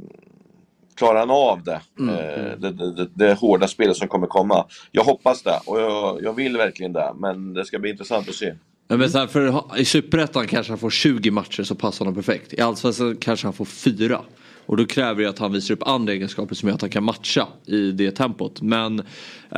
klarar 0.95 1.19
han 1.19 1.31
av 1.31 1.63
det? 1.63 1.81
Mm, 1.99 2.15
det, 2.61 2.71
det, 2.71 2.95
det? 2.95 3.09
Det 3.13 3.33
hårda 3.33 3.67
spelet 3.67 3.97
som 3.97 4.07
kommer 4.07 4.27
komma. 4.27 4.65
Jag 4.91 5.03
hoppas 5.03 5.43
det 5.43 5.59
och 5.65 5.79
jag, 5.81 6.23
jag 6.23 6.33
vill 6.33 6.57
verkligen 6.57 6.93
det. 6.93 7.13
Men 7.15 7.53
det 7.53 7.65
ska 7.65 7.79
bli 7.79 7.89
intressant 7.89 8.29
att 8.29 8.35
se. 8.35 8.53
Ja, 8.93 8.97
men 8.97 9.09
så 9.11 9.17
här, 9.17 9.27
för 9.27 9.63
I 9.77 9.85
Superettan 9.85 10.47
kanske 10.47 10.71
han 10.71 10.79
får 10.79 10.89
20 10.89 11.31
matcher 11.31 11.63
så 11.63 11.75
passar 11.75 12.05
honom 12.05 12.23
perfekt. 12.23 12.53
I 12.53 12.61
Allsvenskan 12.61 13.17
kanske 13.21 13.47
han 13.47 13.53
får 13.53 13.65
4. 13.65 14.21
Och 14.65 14.77
då 14.77 14.85
kräver 14.85 15.23
det 15.23 15.29
att 15.29 15.39
han 15.39 15.51
visar 15.53 15.73
upp 15.73 15.83
andra 15.87 16.13
egenskaper 16.13 16.55
som 16.55 16.69
gör 16.69 16.75
att 16.75 16.81
han 16.81 16.89
kan 16.89 17.03
matcha 17.03 17.47
i 17.65 17.91
det 17.91 18.11
tempot. 18.11 18.61
Men 18.61 18.99
eh, 18.99 19.05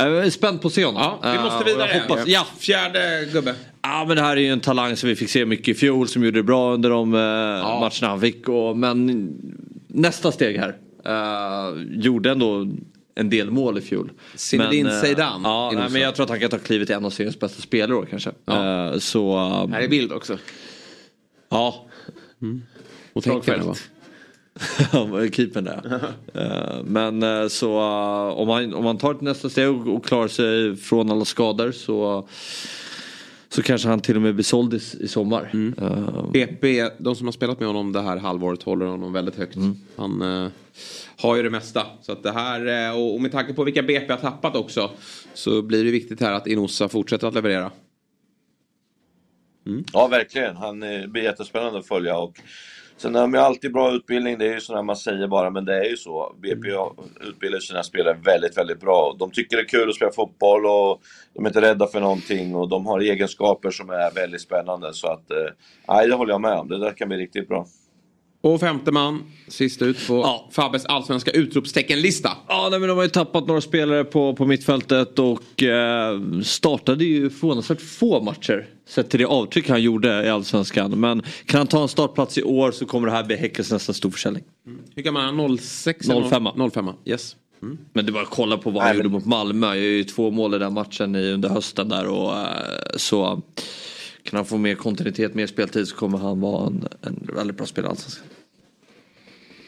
jag 0.07 0.25
är 0.25 0.29
spänd 0.29 0.61
på 0.61 0.67
att 0.67 0.73
se 0.73 0.85
honom. 0.85 1.01
Ja, 1.01 1.19
vi 1.31 1.37
Eh, 1.37 1.43
måste 1.43 1.57
jag 1.69 1.77
vidare. 1.77 2.01
hoppas, 2.07 2.27
ja, 2.27 2.47
Fjärde 2.59 3.27
gubbe. 3.33 3.55
Ja 3.81 4.05
men 4.07 4.15
det 4.17 4.23
här 4.23 4.37
är 4.37 4.41
ju 4.41 4.49
en 4.51 4.59
talang 4.59 4.95
som 4.95 5.09
vi 5.09 5.15
fick 5.15 5.29
se 5.29 5.45
mycket 5.45 5.67
i 5.67 5.73
fjol 5.73 6.07
som 6.07 6.23
gjorde 6.23 6.39
det 6.39 6.43
bra 6.43 6.73
under 6.73 6.89
de 6.89 7.13
eh, 7.13 7.19
matcherna 7.19 8.07
han 8.07 8.21
fick. 8.21 8.49
Och, 8.49 8.77
men 8.77 9.29
nästa 9.87 10.31
steg 10.31 10.57
här. 10.59 10.75
eh, 11.05 11.83
gjorde 12.01 12.31
ändå 12.31 12.67
en 13.15 13.29
del 13.29 13.51
mål 13.51 13.77
i 13.77 13.81
fjol. 13.81 14.11
Zinedine 14.35 14.89
eh, 14.89 15.01
Zidane, 15.01 15.47
Ja, 15.47 15.71
nej, 15.75 15.89
men 15.91 16.01
jag 16.01 16.15
tror 16.15 16.23
att 16.23 16.29
han 16.29 16.39
kan 16.39 16.49
ta 16.49 16.57
klivet 16.57 16.87
till 16.87 16.95
en 16.95 17.05
av 17.05 17.09
seriens 17.09 17.39
bästa 17.39 17.61
spelare 17.61 18.05
kanske. 18.09 18.29
Eh, 18.29 18.97
så... 18.97 19.35
eh, 19.37 19.67
Här 19.73 19.81
är 19.81 19.87
bild 19.87 20.11
också. 20.11 20.37
Ja. 21.49 21.85
Och 23.13 23.23
tänk 23.23 23.47
henne, 23.47 23.63
va? 23.63 23.75
Ja, 24.93 25.27
Keepern 25.33 25.63
där. 25.63 25.99
Eh, 26.33 26.83
Men 26.83 27.23
eh, 27.23 27.47
så 27.47 27.79
om 28.35 28.47
man, 28.47 28.73
om 28.73 28.83
man 28.83 28.97
tar 28.97 29.11
ett 29.11 29.21
nästa 29.21 29.49
steg 29.49 29.69
och, 29.69 29.95
och 29.95 30.05
klarar 30.05 30.27
sig 30.27 30.75
från 30.75 31.11
alla 31.11 31.25
skador 31.25 31.71
så 31.71 32.27
så 33.55 33.63
kanske 33.63 33.87
han 33.87 33.99
till 33.99 34.15
och 34.15 34.21
med 34.21 34.35
blir 34.35 34.43
såld 34.43 34.73
i, 34.73 34.79
i 34.99 35.07
sommar. 35.07 35.49
Eh, 35.77 36.31
BP, 36.31 36.89
de 36.97 37.15
som 37.15 37.27
har 37.27 37.31
spelat 37.31 37.59
med 37.59 37.67
honom 37.67 37.91
det 37.91 38.01
här 38.01 38.17
halvåret 38.17 38.63
håller 38.63 38.85
honom 38.85 39.13
väldigt 39.13 39.35
högt. 39.35 39.57
Han 39.95 40.21
eh, 40.21 40.51
har 41.17 41.35
ju 41.35 41.43
det 41.43 41.49
mesta. 41.49 41.85
Så 42.01 42.11
att 42.11 42.23
det 42.23 42.31
här, 42.31 42.89
eh, 42.89 42.99
och, 42.99 43.21
med 43.21 43.31
tanke 43.31 43.53
på 43.53 43.63
vilka 43.63 43.83
BP 43.83 44.13
har 44.13 44.19
tappat 44.19 44.55
också. 44.55 44.91
Så 45.33 45.61
blir 45.61 45.83
det 45.83 45.91
viktigt 45.91 46.21
här 46.21 46.31
att 46.31 46.47
Inosa 46.47 46.89
fortsätter 46.89 47.27
att 47.27 47.33
leverera. 47.33 47.71
Ja, 49.93 50.07
verkligen. 50.07 50.55
Han 50.55 50.79
blir 51.07 51.23
jättespännande 51.23 51.79
att 51.79 51.87
följa. 51.87 52.17
Och 52.17 52.39
sen 52.97 53.15
har 53.15 53.21
de 53.21 53.33
ju 53.33 53.39
alltid 53.39 53.73
bra 53.73 53.91
utbildning. 53.91 54.37
Det 54.37 54.45
är 54.47 54.53
ju 54.53 54.59
sådär 54.59 54.81
man 54.83 54.95
säger 54.95 55.27
bara, 55.27 55.49
men 55.49 55.65
det 55.65 55.75
är 55.85 55.89
ju 55.89 55.97
så. 55.97 56.35
BP 56.41 56.71
har- 56.71 56.93
utbildar 57.29 57.59
sina 57.59 57.83
spelare 57.83 58.17
väldigt, 58.25 58.57
väldigt 58.57 58.79
bra. 58.79 59.15
De 59.19 59.31
tycker 59.31 59.57
det 59.57 59.63
är 59.63 59.67
kul 59.67 59.89
att 59.89 59.95
spela 59.95 60.11
fotboll 60.11 60.65
och 60.65 61.01
de 61.33 61.45
är 61.45 61.49
inte 61.49 61.61
rädda 61.61 61.87
för 61.87 61.99
någonting. 61.99 62.55
Och 62.55 62.69
de 62.69 62.85
har 62.85 62.99
egenskaper 62.99 63.69
som 63.71 63.89
är 63.89 64.11
väldigt 64.15 64.41
spännande. 64.41 64.93
Så 64.93 65.07
att, 65.07 65.31
eh, 65.31 65.37
nej, 65.87 66.07
det 66.07 66.15
håller 66.15 66.33
jag 66.33 66.41
med 66.41 66.53
om. 66.59 66.67
Det 66.67 66.79
där 66.79 66.91
kan 66.91 67.07
bli 67.07 67.17
riktigt 67.17 67.47
bra. 67.47 67.65
Och 68.45 68.59
femte 68.59 68.91
man, 68.91 69.23
sist 69.47 69.81
ut 69.81 70.07
på 70.07 70.45
Fabbes 70.51 70.85
allsvenska 70.85 71.31
utropsteckenlista. 71.31 72.31
Ja, 72.47 72.67
nej, 72.71 72.79
men 72.79 72.89
de 72.89 72.97
har 72.97 73.03
ju 73.03 73.09
tappat 73.09 73.47
några 73.47 73.61
spelare 73.61 74.03
på, 74.03 74.35
på 74.35 74.45
mittfältet 74.45 75.19
och 75.19 75.63
eh, 75.63 76.19
startade 76.43 77.05
ju 77.05 77.29
förvånansvärt 77.29 77.81
få 77.81 78.21
matcher. 78.21 78.67
Sett 78.87 79.09
till 79.09 79.19
det 79.19 79.25
avtryck 79.25 79.69
han 79.69 79.81
gjorde 79.81 80.25
i 80.25 80.29
Allsvenskan. 80.29 80.99
Men 80.99 81.21
kan 81.45 81.57
han 81.57 81.67
ta 81.67 81.81
en 81.81 81.87
startplats 81.87 82.37
i 82.37 82.43
år 82.43 82.71
så 82.71 82.85
kommer 82.85 83.07
det 83.07 83.13
här 83.13 83.23
bli 83.23 83.35
Häckens 83.35 83.71
nästa 83.71 83.93
storförsäljning. 83.93 84.43
Hur 84.95 85.03
gammal 85.03 85.21
är 85.21 85.47
han? 85.47 85.57
06? 85.57 86.07
05. 86.29 86.71
05, 86.71 86.89
yes. 87.05 87.35
Men 87.93 88.05
det 88.05 88.11
var 88.11 88.21
att 88.21 88.29
kolla 88.29 88.57
på 88.57 88.69
vad 88.69 88.83
han 88.83 88.97
gjorde 88.97 89.09
mot 89.09 89.25
Malmö. 89.25 89.67
Jag 89.67 89.77
ju 89.77 90.03
två 90.03 90.31
mål 90.31 90.55
i 90.55 90.57
den 90.57 90.73
matchen 90.73 91.15
i, 91.15 91.31
under 91.31 91.49
hösten 91.49 91.89
där 91.89 92.07
och 92.07 92.37
eh, 92.37 92.47
så 92.95 93.41
kan 94.23 94.37
han 94.37 94.45
få 94.45 94.57
mer 94.57 94.75
kontinuitet, 94.75 95.35
mer 95.35 95.47
speltid 95.47 95.87
så 95.87 95.95
kommer 95.95 96.17
han 96.17 96.39
vara 96.39 96.67
en, 96.67 96.87
en 97.01 97.29
väldigt 97.35 97.57
bra 97.57 97.65
spelare 97.65 97.89
i 97.89 97.91
Allsvenskan. 97.91 98.27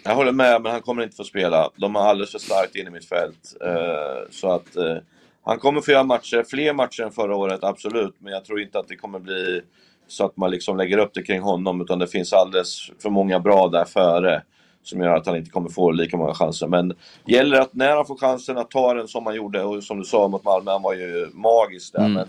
Jag 0.08 0.16
håller 0.16 0.32
med, 0.32 0.62
men 0.62 0.72
han 0.72 0.82
kommer 0.82 1.04
inte 1.04 1.16
få 1.16 1.24
spela. 1.24 1.70
De 1.76 1.96
har 1.96 2.02
alldeles 2.02 2.32
för 2.32 2.40
starkt 2.40 2.76
in 2.76 2.88
i 2.88 2.90
mitt 2.90 3.10
fält. 3.10 3.56
Eh, 3.66 4.32
så 4.32 4.52
att 4.52 4.76
eh, 4.76 4.98
han 5.44 5.60
kommer 5.60 5.82
få 5.82 5.92
göra 5.92 6.04
matcher, 6.04 6.46
fler 6.50 6.74
matcher 6.74 7.04
än 7.04 7.12
förra 7.12 7.36
året, 7.36 7.64
absolut. 7.64 8.16
Men 8.20 8.34
jag 8.34 8.46
tror 8.46 8.62
inte 8.62 8.80
att 8.80 8.88
det 8.88 8.96
kommer 8.96 9.20
bli 9.20 9.62
så 10.08 10.26
att 10.26 10.38
man 10.38 10.52
liksom 10.52 10.78
lägger 10.78 10.98
upp 10.98 11.12
det 11.14 11.24
kring 11.24 11.42
honom. 11.42 11.82
Utan 11.82 12.00
det 12.00 12.08
finns 12.08 12.34
alldeles 12.34 12.92
för 13.02 13.10
många 13.10 13.40
bra 13.40 13.68
där 13.68 13.86
före. 13.86 14.44
Som 14.84 15.02
gör 15.02 15.16
att 15.16 15.28
han 15.28 15.38
inte 15.38 15.50
kommer 15.50 15.70
få 15.70 15.92
lika 15.92 16.18
många 16.18 16.34
chanser. 16.34 16.68
Men 16.68 16.94
gäller 17.26 17.60
att 17.62 17.74
när 17.74 17.96
han 17.96 18.06
får 18.06 18.18
chansen 18.18 18.58
att 18.58 18.72
ta 18.72 18.94
den 18.94 19.08
som 19.08 19.26
han 19.26 19.36
gjorde, 19.36 19.64
och 19.64 19.84
som 19.84 20.00
du 20.00 20.06
sa 20.06 20.28
mot 20.28 20.44
Malmö, 20.44 20.72
han 20.72 20.82
var 20.82 20.94
ju 20.94 21.30
magisk 21.34 21.94
där. 21.94 22.00
Mm. 22.00 22.14
Men 22.14 22.28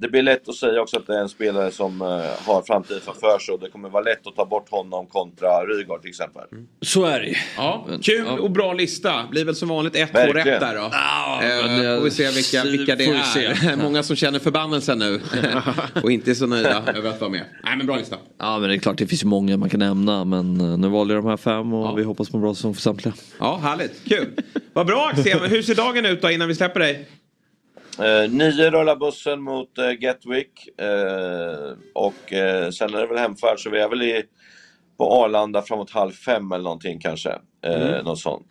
det 0.00 0.08
blir 0.10 0.22
lätt 0.22 0.48
att 0.48 0.54
säga 0.54 0.80
också 0.82 0.96
att 0.96 1.06
det 1.06 1.14
är 1.14 1.20
en 1.20 1.28
spelare 1.28 1.70
som 1.70 2.02
eh, 2.02 2.06
har 2.46 2.62
framtiden 2.66 3.00
framför 3.04 3.38
sig 3.38 3.54
och 3.54 3.60
det 3.60 3.68
kommer 3.70 3.88
vara 3.88 4.02
lätt 4.02 4.26
att 4.26 4.36
ta 4.36 4.46
bort 4.46 4.70
honom 4.70 5.06
kontra 5.06 5.48
Rygaard 5.48 6.00
till 6.02 6.08
exempel. 6.10 6.42
Så 6.82 7.04
är 7.04 7.20
det. 7.20 7.36
Ja, 7.56 7.86
kul 8.02 8.26
och 8.26 8.50
bra 8.50 8.72
lista. 8.72 9.12
Blir 9.30 9.44
väl 9.44 9.54
som 9.54 9.68
vanligt 9.68 9.96
ett, 9.96 10.08
två 10.12 10.18
Verkligen. 10.18 10.46
rätt 10.46 10.60
där 10.60 10.74
då. 10.74 10.84
Eh, 10.84 11.66
men 11.66 11.80
det- 11.82 11.96
får 11.98 12.04
vi 12.04 12.10
se 12.10 12.30
vilka, 12.30 12.64
vilka 12.70 12.96
det 12.96 13.04
är. 13.04 13.54
se. 13.54 13.76
Många 13.82 14.02
som 14.02 14.16
känner 14.16 14.38
förbannelsen 14.38 14.98
nu. 14.98 15.20
och 16.02 16.10
inte 16.12 16.30
är 16.30 16.34
så 16.34 16.46
nöjda 16.46 16.82
över 16.94 17.10
att 17.10 17.20
vara 17.20 17.30
med. 17.30 17.44
Nej 17.64 17.76
men 17.76 17.86
bra 17.86 17.96
lista. 17.96 18.16
Ja 18.38 18.58
men 18.58 18.68
det 18.68 18.74
är 18.74 18.78
klart 18.78 18.98
det 18.98 19.06
finns 19.06 19.24
många 19.24 19.56
man 19.56 19.68
kan 19.70 19.80
nämna 19.80 20.24
men 20.24 20.60
eh, 20.60 20.78
nu 20.78 20.88
valde 20.88 21.14
jag 21.14 21.22
de 21.24 21.28
här 21.30 21.36
fem 21.36 21.72
och 21.72 21.98
vi 21.98 22.02
hoppas 22.02 22.30
på 22.30 22.36
en 22.36 22.40
bra 22.40 22.54
säsong 22.54 22.74
för 22.74 22.80
samtliga. 22.82 23.14
Ja, 23.38 23.56
härligt. 23.62 24.04
Kul. 24.08 24.26
Vad 24.72 24.86
bra 24.86 25.10
Axel. 25.12 25.38
Hur 25.38 25.62
ser 25.62 25.74
dagen 25.74 26.06
ut 26.06 26.22
då 26.22 26.30
innan 26.30 26.48
vi 26.48 26.54
släpper 26.54 26.80
dig? 26.80 27.08
Eh, 27.98 28.30
nio 28.30 28.70
rullar 28.70 28.96
bussen 28.96 29.42
mot 29.42 29.78
eh, 29.78 29.90
Gatwick 29.90 30.68
eh, 30.80 31.76
och 31.94 32.32
eh, 32.32 32.70
sen 32.70 32.94
är 32.94 33.00
det 33.00 33.06
väl 33.06 33.18
hemfärd 33.18 33.60
så 33.60 33.70
vi 33.70 33.78
är 33.80 33.88
väl 33.88 34.02
i, 34.02 34.22
på 34.98 35.12
Arlanda 35.12 35.62
framåt 35.62 35.90
halv 35.90 36.12
fem 36.12 36.52
eller 36.52 36.64
någonting 36.64 37.00
kanske. 37.00 37.30
Eh, 37.30 37.38
Mm. 37.66 38.04
Något 38.04 38.18
sånt. 38.18 38.46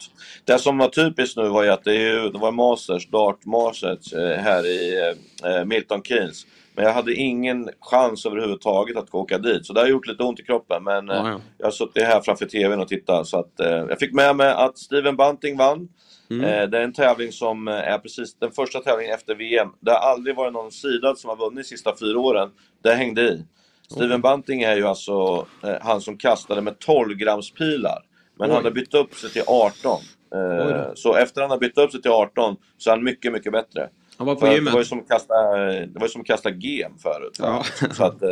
Det 0.45 0.59
som 0.59 0.77
var 0.77 0.87
typiskt 0.89 1.37
nu 1.37 1.47
var 1.47 1.63
ju 1.63 1.69
att 1.69 1.83
det, 1.83 1.91
är 1.95 2.13
ju, 2.23 2.29
det 2.29 2.39
var 2.39 2.51
Masters, 2.51 3.07
Dart 3.09 3.45
Masters 3.45 4.13
eh, 4.13 4.37
här 4.37 4.65
i 4.65 5.13
eh, 5.43 5.65
Milton 5.65 6.03
Keynes. 6.03 6.45
Men 6.75 6.85
jag 6.85 6.93
hade 6.93 7.13
ingen 7.13 7.69
chans 7.79 8.25
överhuvudtaget 8.25 8.97
att 8.97 9.13
åka 9.15 9.37
dit. 9.37 9.65
Så 9.65 9.73
det 9.73 9.79
har 9.79 9.87
gjort 9.87 10.07
lite 10.07 10.23
ont 10.23 10.39
i 10.39 10.43
kroppen. 10.43 10.83
Men 10.83 11.09
eh, 11.09 11.15
Ja, 11.15 11.29
ja. 11.29 11.39
jag 11.57 11.65
har 11.65 11.71
suttit 11.71 12.03
här 12.03 12.21
framför 12.21 12.45
TVn 12.45 12.79
och 12.79 12.87
tittat. 12.87 13.27
Så 13.27 13.39
att, 13.39 13.59
eh, 13.59 13.67
jag 13.67 13.99
fick 13.99 14.13
med 14.13 14.35
mig 14.35 14.51
att 14.51 14.77
Steven 14.77 15.15
Bunting 15.15 15.57
vann. 15.57 15.87
Mm. 16.29 16.43
Eh, 16.45 16.69
det 16.69 16.77
är 16.77 16.81
en 16.81 16.93
tävling 16.93 17.31
som 17.31 17.67
eh, 17.67 17.73
är 17.73 17.97
precis 17.97 18.35
den 18.35 18.51
första 18.51 18.79
tävlingen 18.79 19.13
efter 19.13 19.35
VM. 19.35 19.69
Det 19.79 19.91
har 19.91 19.99
aldrig 19.99 20.35
varit 20.35 20.53
någon 20.53 20.71
sidad 20.71 21.17
som 21.17 21.29
har 21.29 21.37
vunnit 21.37 21.57
de 21.57 21.63
sista 21.63 21.93
fyra 21.99 22.19
åren. 22.19 22.49
Det 22.83 22.93
hängde 22.93 23.21
i. 23.21 23.45
Steven 23.91 24.21
Bunting 24.21 24.61
är 24.61 24.75
ju 24.75 24.87
alltså 24.87 25.47
eh, 25.63 25.75
han 25.81 26.01
som 26.01 26.17
kastade 26.17 26.61
med 26.61 26.79
12 26.79 27.15
grams 27.15 27.51
pilar. 27.51 28.03
Men 28.39 28.49
Oj. 28.49 28.55
han 28.55 28.63
har 28.63 28.71
bytt 28.71 28.93
upp 28.93 29.15
sig 29.15 29.29
till 29.29 29.43
18. 29.47 29.71
Oj 29.91 30.07
Eh, 30.35 30.67
då. 30.67 30.91
så 30.95 31.15
efter 31.15 31.41
han 31.41 31.49
har 31.49 31.57
bytt 31.57 31.77
upp 31.77 31.91
sig 31.91 32.01
till 32.01 32.11
18 32.11 32.55
så 32.77 32.89
är 32.89 32.95
han 32.95 33.03
mycket, 33.03 33.33
mycket 33.33 33.51
bättre. 33.51 33.89
Han 34.17 34.27
var 34.27 34.35
på 34.35 34.47
gymmet. 34.47 34.65
Det 34.65 34.71
var 34.71 34.79
ju 34.79 34.85
som 34.85 34.99
att 34.99 35.09
kasta, 35.09 35.33
det 35.67 35.99
var 35.99 36.07
som 36.07 36.21
att 36.21 36.27
kasta 36.27 36.49
gem 36.49 36.91
förut. 36.97 37.35
Ja. 37.39 37.65
Så 37.91 38.03
att, 38.03 38.21
eh, 38.21 38.29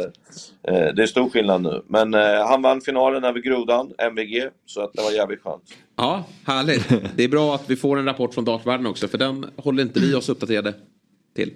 eh, 0.68 0.94
det 0.96 1.04
är 1.04 1.06
stor 1.06 1.30
skillnad 1.30 1.62
nu. 1.62 1.82
Men 1.88 2.14
eh, 2.14 2.48
han 2.48 2.62
vann 2.62 2.82
finalen 2.82 3.24
över 3.24 3.40
Grodan, 3.40 3.92
MVG, 3.98 4.50
så 4.66 4.82
att 4.82 4.94
det 4.94 5.02
var 5.02 5.12
jävligt 5.12 5.42
skönt. 5.42 5.64
Ja, 5.96 6.24
härligt. 6.46 6.90
Det 7.16 7.24
är 7.24 7.28
bra 7.28 7.56
att 7.56 7.70
vi 7.70 7.76
får 7.76 7.98
en 7.98 8.06
rapport 8.06 8.34
från 8.34 8.46
dartvärlden 8.46 8.88
också. 8.88 9.08
För 9.08 9.18
den 9.18 9.46
håller 9.56 9.84
inte 9.84 10.00
vi 10.00 10.16
oss 10.16 10.30
uppdaterade 10.30 10.74
till. 11.36 11.54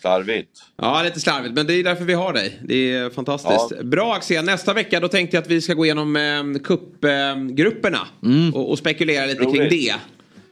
Slarvigt. 0.00 0.50
Ja, 0.76 1.02
lite 1.02 1.20
slarvigt. 1.20 1.54
Men 1.54 1.66
det 1.66 1.74
är 1.74 1.84
därför 1.84 2.04
vi 2.04 2.14
har 2.14 2.32
dig. 2.32 2.58
Det 2.64 2.92
är 2.92 3.10
fantastiskt. 3.10 3.72
Ja. 3.76 3.82
Bra 3.82 4.14
Axel. 4.14 4.44
Nästa 4.44 4.74
vecka 4.74 5.00
då 5.00 5.08
tänkte 5.08 5.36
jag 5.36 5.42
att 5.42 5.50
vi 5.50 5.60
ska 5.60 5.74
gå 5.74 5.84
igenom 5.84 6.16
eh, 6.16 6.60
cupgrupperna. 6.64 8.06
Och, 8.54 8.70
och 8.70 8.78
spekulera 8.78 9.26
lite 9.26 9.44
kring 9.44 9.60
Roligt. 9.60 9.70
det. 9.70 9.94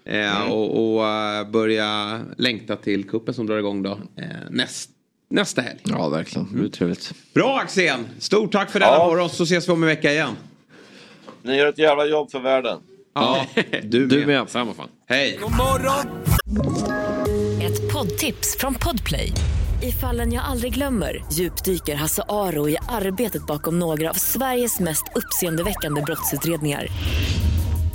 Eh, 0.07 0.51
Och, 0.53 0.95
och 0.97 1.07
eh, 1.09 1.49
börja 1.51 2.21
längta 2.39 2.77
till 2.77 3.09
kuppen 3.09 3.35
som 3.35 3.47
drar 3.47 3.59
igång 3.59 3.83
då. 3.83 3.91
Eh, 3.91 4.25
näst, 4.51 4.91
nästa 5.31 5.63
helg. 5.63 5.79
Ja, 5.85 6.09
verkligen. 6.09 6.49
Det 6.53 6.59
blir 6.59 6.69
trevligt. 6.71 7.13
Bra 7.35 7.59
Axén! 7.59 8.07
Stort 8.19 8.53
tack 8.53 8.71
för 8.71 8.81
denna 8.81 8.93
Ja. 8.93 9.07
morgon 9.07 9.31
så 9.31 9.43
ses 9.43 9.69
vi 9.69 9.73
om 9.73 9.83
en 9.83 9.87
vecka 9.89 10.13
igen. 10.13 10.31
Ni 11.43 11.57
gör 11.57 11.67
ett 11.69 11.79
jävla 11.79 12.05
jobb 12.07 12.31
för 12.31 12.41
världen. 12.41 12.79
Ja, 13.15 13.47
du, 13.83 14.07
Du 14.07 14.27
med. 14.27 14.49
Samma 14.51 14.75
fan. 14.75 14.89
Hej! 15.07 15.39
God 15.43 15.51
morgon! 15.57 16.07
Ett 17.63 17.93
poddtips 17.93 18.57
från 18.59 18.75
Podplay. 18.75 19.33
I 19.83 19.93
fallen 19.93 20.33
jag 20.33 20.45
aldrig 20.45 20.75
glömmer 20.75 21.25
djupdyker 21.33 21.95
Hasse 21.95 22.23
Aro 22.29 22.69
i 22.69 22.77
arbetet 22.89 23.47
bakom 23.47 23.79
några 23.79 24.11
av 24.11 24.15
Sveriges 24.15 24.81
mest 24.81 25.05
uppseendeväckande 25.15 26.03
brottsutredningar. 26.03 26.87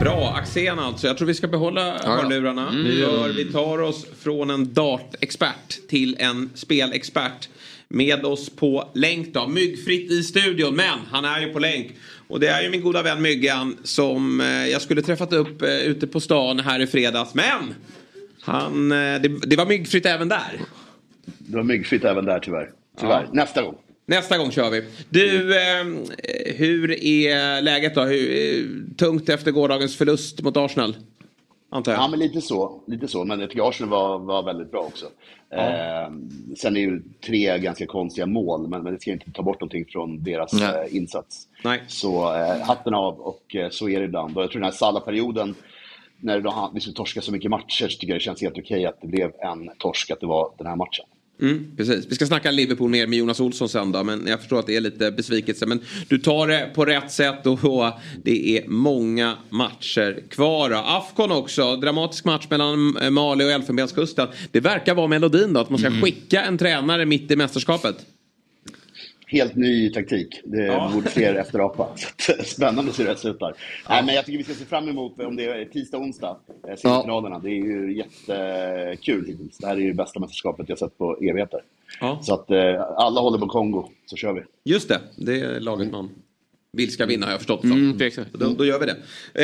Bra, 0.00 0.34
Axén 0.36 0.78
alltså. 0.78 1.06
Jag 1.06 1.16
tror 1.16 1.26
vi 1.26 1.34
ska 1.34 1.48
behålla 1.48 1.98
hörlurarna. 2.04 2.68
Mm. 2.68 2.84
För 2.84 3.32
vi 3.32 3.44
tar 3.44 3.82
oss 3.82 4.06
från 4.20 4.50
en 4.50 4.74
dartexpert 4.74 5.88
till 5.88 6.16
en 6.18 6.50
spelexpert. 6.54 7.48
Med 7.88 8.24
oss 8.24 8.50
på 8.50 8.90
länk 8.94 9.34
då. 9.34 9.48
Myggfritt 9.48 10.10
i 10.10 10.22
studion, 10.22 10.76
men 10.76 10.98
han 11.10 11.24
är 11.24 11.40
ju 11.40 11.52
på 11.52 11.58
länk. 11.58 11.90
Och 12.28 12.40
det 12.40 12.48
är 12.48 12.62
ju 12.62 12.70
min 12.70 12.82
goda 12.82 13.02
vän 13.02 13.22
Myggan 13.22 13.76
som 13.82 14.40
eh, 14.40 14.46
jag 14.46 14.82
skulle 14.82 15.02
träffat 15.02 15.32
upp 15.32 15.62
eh, 15.62 15.78
ute 15.78 16.06
på 16.06 16.20
stan 16.20 16.60
här 16.60 16.80
i 16.80 16.86
fredags. 16.86 17.34
Men! 17.34 17.74
Han, 18.40 18.92
eh, 18.92 18.96
det, 18.96 19.28
det 19.28 19.56
var 19.56 19.66
myggfritt 19.66 20.06
även 20.06 20.28
där. 20.28 20.60
Det 21.24 21.56
var 21.56 21.64
myggfritt 21.64 22.04
även 22.04 22.24
där 22.24 22.38
tyvärr. 22.38 22.70
Tyvärr. 23.00 23.22
Ja. 23.22 23.32
Nästa 23.32 23.62
gång. 23.62 23.76
Nästa 24.10 24.38
gång 24.38 24.50
kör 24.50 24.70
vi. 24.70 24.84
Du, 25.10 25.56
eh, 25.56 25.84
hur 26.56 27.04
är 27.04 27.62
läget 27.62 27.94
då? 27.94 28.02
Hur, 28.02 28.30
eh, 28.30 28.64
tungt 28.96 29.28
efter 29.28 29.50
gårdagens 29.50 29.96
förlust 29.96 30.42
mot 30.42 30.56
Arsenal? 30.56 30.96
Antar 31.70 31.92
jag. 31.92 32.00
Ja, 32.00 32.08
men 32.08 32.18
lite 32.18 32.40
så. 32.40 32.82
Lite 32.86 33.08
så. 33.08 33.24
Men 33.24 33.40
jag 33.40 33.50
tycker 33.50 33.68
Arsenal 33.68 33.90
var, 33.90 34.18
var 34.18 34.42
väldigt 34.42 34.70
bra 34.70 34.80
också. 34.80 35.06
Eh, 35.50 36.12
sen 36.56 36.76
är 36.76 36.80
ju 36.80 37.02
tre 37.26 37.58
ganska 37.58 37.86
konstiga 37.86 38.26
mål, 38.26 38.68
men, 38.68 38.82
men 38.82 38.92
det 38.92 39.00
ska 39.00 39.10
inte 39.10 39.32
ta 39.32 39.42
bort 39.42 39.60
någonting 39.60 39.84
från 39.88 40.22
deras 40.22 40.52
Nej. 40.52 40.86
eh, 40.86 40.96
insats. 40.96 41.48
Nej. 41.64 41.82
Så 41.88 42.34
eh, 42.34 42.60
hatten 42.60 42.94
av 42.94 43.20
och 43.20 43.56
eh, 43.56 43.70
så 43.70 43.88
är 43.88 43.98
det 43.98 44.04
ibland. 44.04 44.36
Och 44.36 44.42
jag 44.42 44.50
tror 44.50 44.60
den 44.60 44.70
här 44.70 44.78
Salah-perioden, 44.78 45.54
när 46.20 46.40
då 46.40 46.50
han, 46.50 46.74
vi 46.74 46.80
skulle 46.80 46.96
torska 46.96 47.20
så 47.20 47.32
mycket 47.32 47.50
matcher, 47.50 47.88
så 47.88 47.98
tycker 47.98 48.08
jag 48.08 48.16
det 48.16 48.24
känns 48.24 48.42
helt 48.42 48.58
okej 48.58 48.86
att 48.86 49.00
det 49.00 49.08
blev 49.08 49.32
en 49.38 49.70
torsk, 49.78 50.10
att 50.10 50.20
det 50.20 50.26
var 50.26 50.52
den 50.58 50.66
här 50.66 50.76
matchen. 50.76 51.04
Mm, 51.40 51.76
precis. 51.76 52.06
Vi 52.08 52.14
ska 52.14 52.26
snacka 52.26 52.50
Liverpool 52.50 52.90
mer 52.90 53.06
med 53.06 53.18
Jonas 53.18 53.40
Olsson 53.40 53.68
sen 53.68 53.92
då, 53.92 54.04
men 54.04 54.26
jag 54.26 54.40
förstår 54.40 54.58
att 54.58 54.66
det 54.66 54.76
är 54.76 54.80
lite 54.80 55.10
besvikelse. 55.10 55.66
Men 55.66 55.80
du 56.08 56.18
tar 56.18 56.46
det 56.46 56.70
på 56.74 56.84
rätt 56.84 57.12
sätt 57.12 57.46
och 57.46 57.58
det 58.24 58.58
är 58.58 58.68
många 58.68 59.36
matcher 59.50 60.22
kvar. 60.30 60.70
Då. 60.70 60.76
Afcon 60.76 61.32
också, 61.32 61.76
dramatisk 61.76 62.24
match 62.24 62.46
mellan 62.50 62.96
Mali 63.10 63.44
och 63.44 63.50
Elfenbenskusten. 63.50 64.28
Det 64.50 64.60
verkar 64.60 64.94
vara 64.94 65.06
melodin 65.06 65.52
då, 65.52 65.60
att 65.60 65.70
man 65.70 65.78
ska 65.78 65.90
skicka 65.90 66.42
en 66.42 66.58
tränare 66.58 67.06
mitt 67.06 67.30
i 67.30 67.36
mästerskapet. 67.36 68.06
Helt 69.30 69.54
ny 69.56 69.90
taktik. 69.92 70.40
Det 70.44 70.64
Ja. 70.66 70.90
borde 70.94 71.08
fler 71.10 71.34
efterapa. 71.40 71.88
Så 71.96 72.32
att, 72.32 72.46
Spännande 72.46 72.92
hur 72.98 73.04
det 73.04 73.16
slutar. 73.16 73.54
Nej, 73.88 74.02
men 74.04 74.14
jag 74.14 74.26
tycker 74.26 74.38
vi 74.38 74.44
ska 74.44 74.54
se 74.54 74.64
fram 74.64 74.88
emot, 74.88 75.20
om 75.20 75.36
det 75.36 75.44
är 75.44 75.64
tisdag, 75.64 75.98
onsdag, 75.98 76.36
eh, 76.68 76.76
semifinalerna. 76.76 77.38
Det 77.38 77.50
är 77.50 77.64
ju 77.64 77.96
jättekul 77.96 79.26
hittills. 79.26 79.58
Det 79.58 79.66
här 79.66 79.76
är 79.76 79.80
ju 79.80 79.88
det 79.88 79.94
bästa 79.96 80.20
mästerskapet 80.20 80.68
jag 80.68 80.78
sett 80.78 80.98
på 80.98 81.16
evigheter. 81.20 81.60
Ja. 82.00 82.18
Så 82.22 82.34
att 82.34 82.50
eh, 82.50 82.80
alla 82.96 83.20
håller 83.20 83.38
på 83.38 83.46
Kongo, 83.46 83.88
så 84.06 84.16
kör 84.16 84.32
vi. 84.32 84.40
Just 84.72 84.88
det, 84.88 85.00
det 85.16 85.40
är 85.40 85.60
laget 85.60 85.90
man 85.92 86.10
vill 86.72 86.92
ska 86.92 87.06
vinna 87.06 87.26
har 87.26 87.30
jag 87.32 87.40
förstått. 87.40 87.64
Mm, 87.64 87.98
Så. 87.98 88.04
exakt. 88.04 88.32
Då, 88.32 88.48
då 88.48 88.64
gör 88.64 88.78
vi 88.80 88.86
det. 88.86 88.96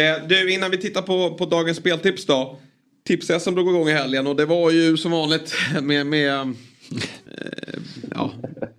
Eh, 0.08 0.26
du, 0.28 0.52
innan 0.54 0.70
vi 0.70 0.76
tittar 0.76 1.02
på, 1.02 1.34
på 1.34 1.44
dagens 1.46 1.76
speltips 1.78 2.26
då. 2.26 2.58
Tips-SM 3.08 3.50
drog 3.54 3.68
igång 3.68 3.88
i 3.88 3.92
helgen 3.92 4.26
och 4.26 4.36
det 4.36 4.44
var 4.46 4.70
ju 4.70 4.96
som 4.96 5.10
vanligt 5.12 5.52
med, 5.82 6.06
med 6.06 6.32
eh, 6.40 6.46
ja, 8.10 8.30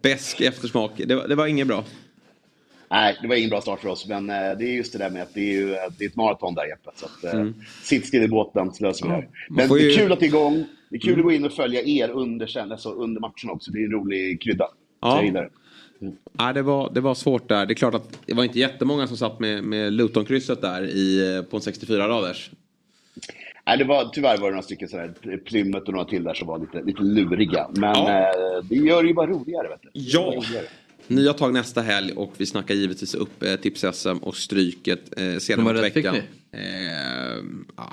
besk 0.01 0.41
eftersmak. 0.41 0.91
Det, 1.05 1.15
var- 1.15 1.27
det 1.27 1.35
var 1.35 1.47
inget 1.47 1.67
bra. 1.67 1.83
Nej, 2.89 3.17
det 3.21 3.27
var 3.27 3.35
ingen 3.35 3.49
bra 3.49 3.61
start 3.61 3.79
för 3.81 3.89
oss, 3.89 4.07
men 4.07 4.29
eh, 4.29 4.35
det 4.35 4.65
är 4.65 4.73
just 4.75 4.93
det 4.93 4.99
där 4.99 5.09
med 5.09 5.21
att 5.21 5.33
det 5.33 5.39
är, 5.39 5.53
ju, 5.53 5.67
det 5.97 6.03
är 6.05 6.09
ett 6.09 6.15
maraton 6.15 6.55
där 6.55 6.65
Jeppe. 6.65 6.89
Så 6.95 7.05
att, 7.05 7.23
eh, 7.33 7.39
Mm. 7.39 7.53
sitt 7.83 8.07
still 8.07 8.23
i 8.23 8.27
båten 8.27 8.73
så 8.73 8.83
löser 8.83 9.05
vi 9.05 9.09
det 9.09 9.15
här. 9.15 9.27
Men 9.49 9.67
får 9.67 9.75
det 9.77 9.83
är 9.83 9.89
ju- 9.89 9.95
kul 9.97 10.11
att 10.11 10.19
det 10.19 10.25
är 10.25 10.27
igång. 10.27 10.65
Det 10.89 10.95
är 10.95 10.99
kul 10.99 11.09
Mm. 11.13 11.19
att 11.19 11.23
gå 11.25 11.31
in 11.31 11.45
och 11.45 11.53
följa 11.53 11.81
er 11.81 12.09
under, 12.09 12.47
sen, 12.47 12.71
alltså 12.71 12.89
under 12.89 13.21
matchen 13.21 13.49
också. 13.49 13.71
Det 13.71 13.79
är 13.79 13.83
en 13.85 13.91
rolig 13.91 14.41
krydda. 14.41 14.65
Så 14.67 14.73
Ja. 15.01 15.15
jag 15.15 15.25
gillar 15.25 15.43
det. 15.43 15.49
Ja, 16.37 16.53
det, 16.53 16.61
var, 16.61 16.91
det 16.93 17.01
var 17.01 17.15
svårt 17.15 17.49
där. 17.49 17.65
Det 17.65 17.73
är 17.73 17.75
klart 17.75 17.93
att 17.95 18.19
det 18.25 18.33
var 18.33 18.43
inte 18.43 18.59
jättemånga 18.59 19.07
som 19.07 19.17
satt 19.17 19.39
med, 19.39 19.63
med 19.63 19.93
Luton-krysset 19.93 20.61
där 20.61 20.83
i, 20.83 21.35
eh, 21.35 21.41
på 21.43 21.57
en 21.57 21.61
64-raders. 21.61 22.51
Nej, 23.67 23.77
det 23.77 23.83
var, 23.83 24.09
tyvärr 24.13 24.37
var 24.37 24.47
det 24.47 24.51
några 24.51 24.61
stycken 24.63 24.87
sådär, 24.87 25.13
Plymouth 25.45 25.87
och 25.87 25.93
några 25.93 26.05
till 26.05 26.23
där 26.23 26.33
som 26.33 26.47
var 26.47 26.59
lite, 26.59 26.81
lite 26.83 27.01
luriga. 27.01 27.67
Men 27.75 27.83
Ja. 27.95 28.09
eh, 28.19 28.63
det 28.69 28.75
gör 28.75 29.01
det 29.03 29.07
ju 29.07 29.13
bara 29.13 29.27
roligare. 29.27 29.67
Vet 29.69 29.81
du. 29.81 29.89
Ja. 29.93 30.19
roligare. 30.21 30.65
Nya 31.07 31.33
tag 31.33 31.53
nästa 31.53 31.81
helg 31.81 32.11
och 32.15 32.33
vi 32.37 32.45
snackar 32.45 32.75
givetvis 32.75 33.15
upp 33.15 33.43
eh, 33.43 33.55
tips-SM 33.55 34.17
och 34.21 34.35
stryket 34.35 35.19
eh, 35.19 35.37
senare 35.37 35.39
Hur 35.47 35.57
många 35.57 35.73
mot 35.73 35.83
rätt 35.83 35.93
fick 35.93 36.05
veckan. 36.05 36.15
ni? 36.51 36.59
Eh, 36.59 37.43
ja, 37.77 37.91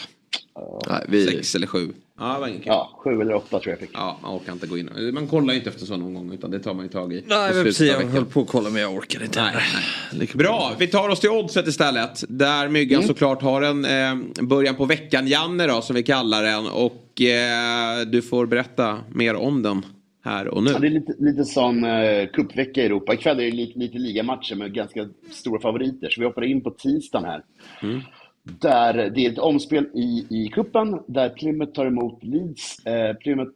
Nej, 0.89 1.05
vi... 1.09 1.27
Sex 1.27 1.55
eller 1.55 1.67
sju. 1.67 1.89
Ja, 2.19 2.35
det 2.35 2.41
var 2.41 2.49
inget 2.49 2.63
kul. 2.63 2.73
Ja, 2.73 3.01
sju 3.05 3.21
eller 3.21 3.35
åtta 3.35 3.59
tror 3.61 3.69
jag 3.71 3.79
fick. 3.79 3.91
Ja, 3.93 4.19
man 4.23 4.37
orkar 4.37 4.53
inte 4.53 4.67
gå 4.67 4.79
in. 4.79 4.91
Man 5.15 5.27
kollar 5.27 5.53
ju 5.53 5.59
inte 5.59 5.71
efter 5.71 5.87
så 5.87 5.97
någon 5.97 6.15
gång 6.15 6.33
utan 6.33 6.51
det 6.51 6.59
tar 6.61 6.75
man 6.75 6.85
ju 6.85 6.89
tag 6.91 7.13
i. 7.13 7.25
Nej, 7.27 7.53
precis. 7.65 7.89
Jag 7.93 8.01
höll 8.07 8.25
på 8.25 8.41
att 8.41 8.49
kolla 8.49 8.71
men 8.71 8.83
jag 8.83 8.95
orkar 8.95 9.23
inte. 9.23 9.43
Nej, 9.43 9.53
nej. 10.15 10.29
Bra, 10.35 10.73
vi 10.79 10.87
tar 10.87 11.09
oss 11.09 11.21
till 11.21 11.31
oddset 11.31 11.67
istället. 11.69 12.25
Där 12.29 12.69
Myggan 12.69 12.99
Mm. 12.99 13.09
såklart 13.09 13.43
har 13.43 13.63
en 13.63 13.85
eh, 13.85 14.45
början 14.45 14.75
på 14.75 14.85
veckan, 14.85 15.27
Janne 15.29 15.67
då 15.67 15.81
som 15.83 15.97
vi 15.97 16.03
kallar 16.03 16.43
den. 16.43 16.67
Och 16.67 17.21
eh, 17.23 18.01
du 18.07 18.23
får 18.23 18.47
berätta 18.47 18.99
mer 19.15 19.35
om 19.35 19.63
den 19.63 19.83
här 20.25 20.49
och 20.49 20.63
nu. 20.63 20.71
Ja, 20.71 20.79
det 20.79 20.87
är 20.87 20.91
lite, 20.91 21.15
lite 21.19 21.45
som 21.45 21.85
eh, 21.85 22.27
cupvecka 22.33 22.83
i 22.83 22.85
Europa. 22.87 23.15
Ikväll 23.15 23.41
är 23.41 23.45
det 23.45 23.51
lite, 23.51 23.79
lite 23.79 23.99
ligamatcher 23.99 24.55
med 24.55 24.75
ganska 24.75 25.09
stora 25.33 25.61
favoriter. 25.61 26.09
Så 26.11 26.21
vi 26.21 26.27
hoppar 26.27 26.45
in 26.45 26.61
på 26.61 26.71
tisdagen 26.71 27.25
här. 27.29 27.43
Mm. 27.83 28.01
Där 28.45 29.11
det 29.11 29.27
är 29.27 29.33
ett 29.33 29.39
omspel 29.39 29.87
i, 29.95 30.27
i 30.31 30.49
kuppen 30.49 31.03
där 31.07 31.29
Plymouth 31.29 31.73
tar 31.73 31.87
emot 31.87 32.25
Leeds. 32.25 32.87
Eh, 32.87 33.17
Plymouth, 33.17 33.53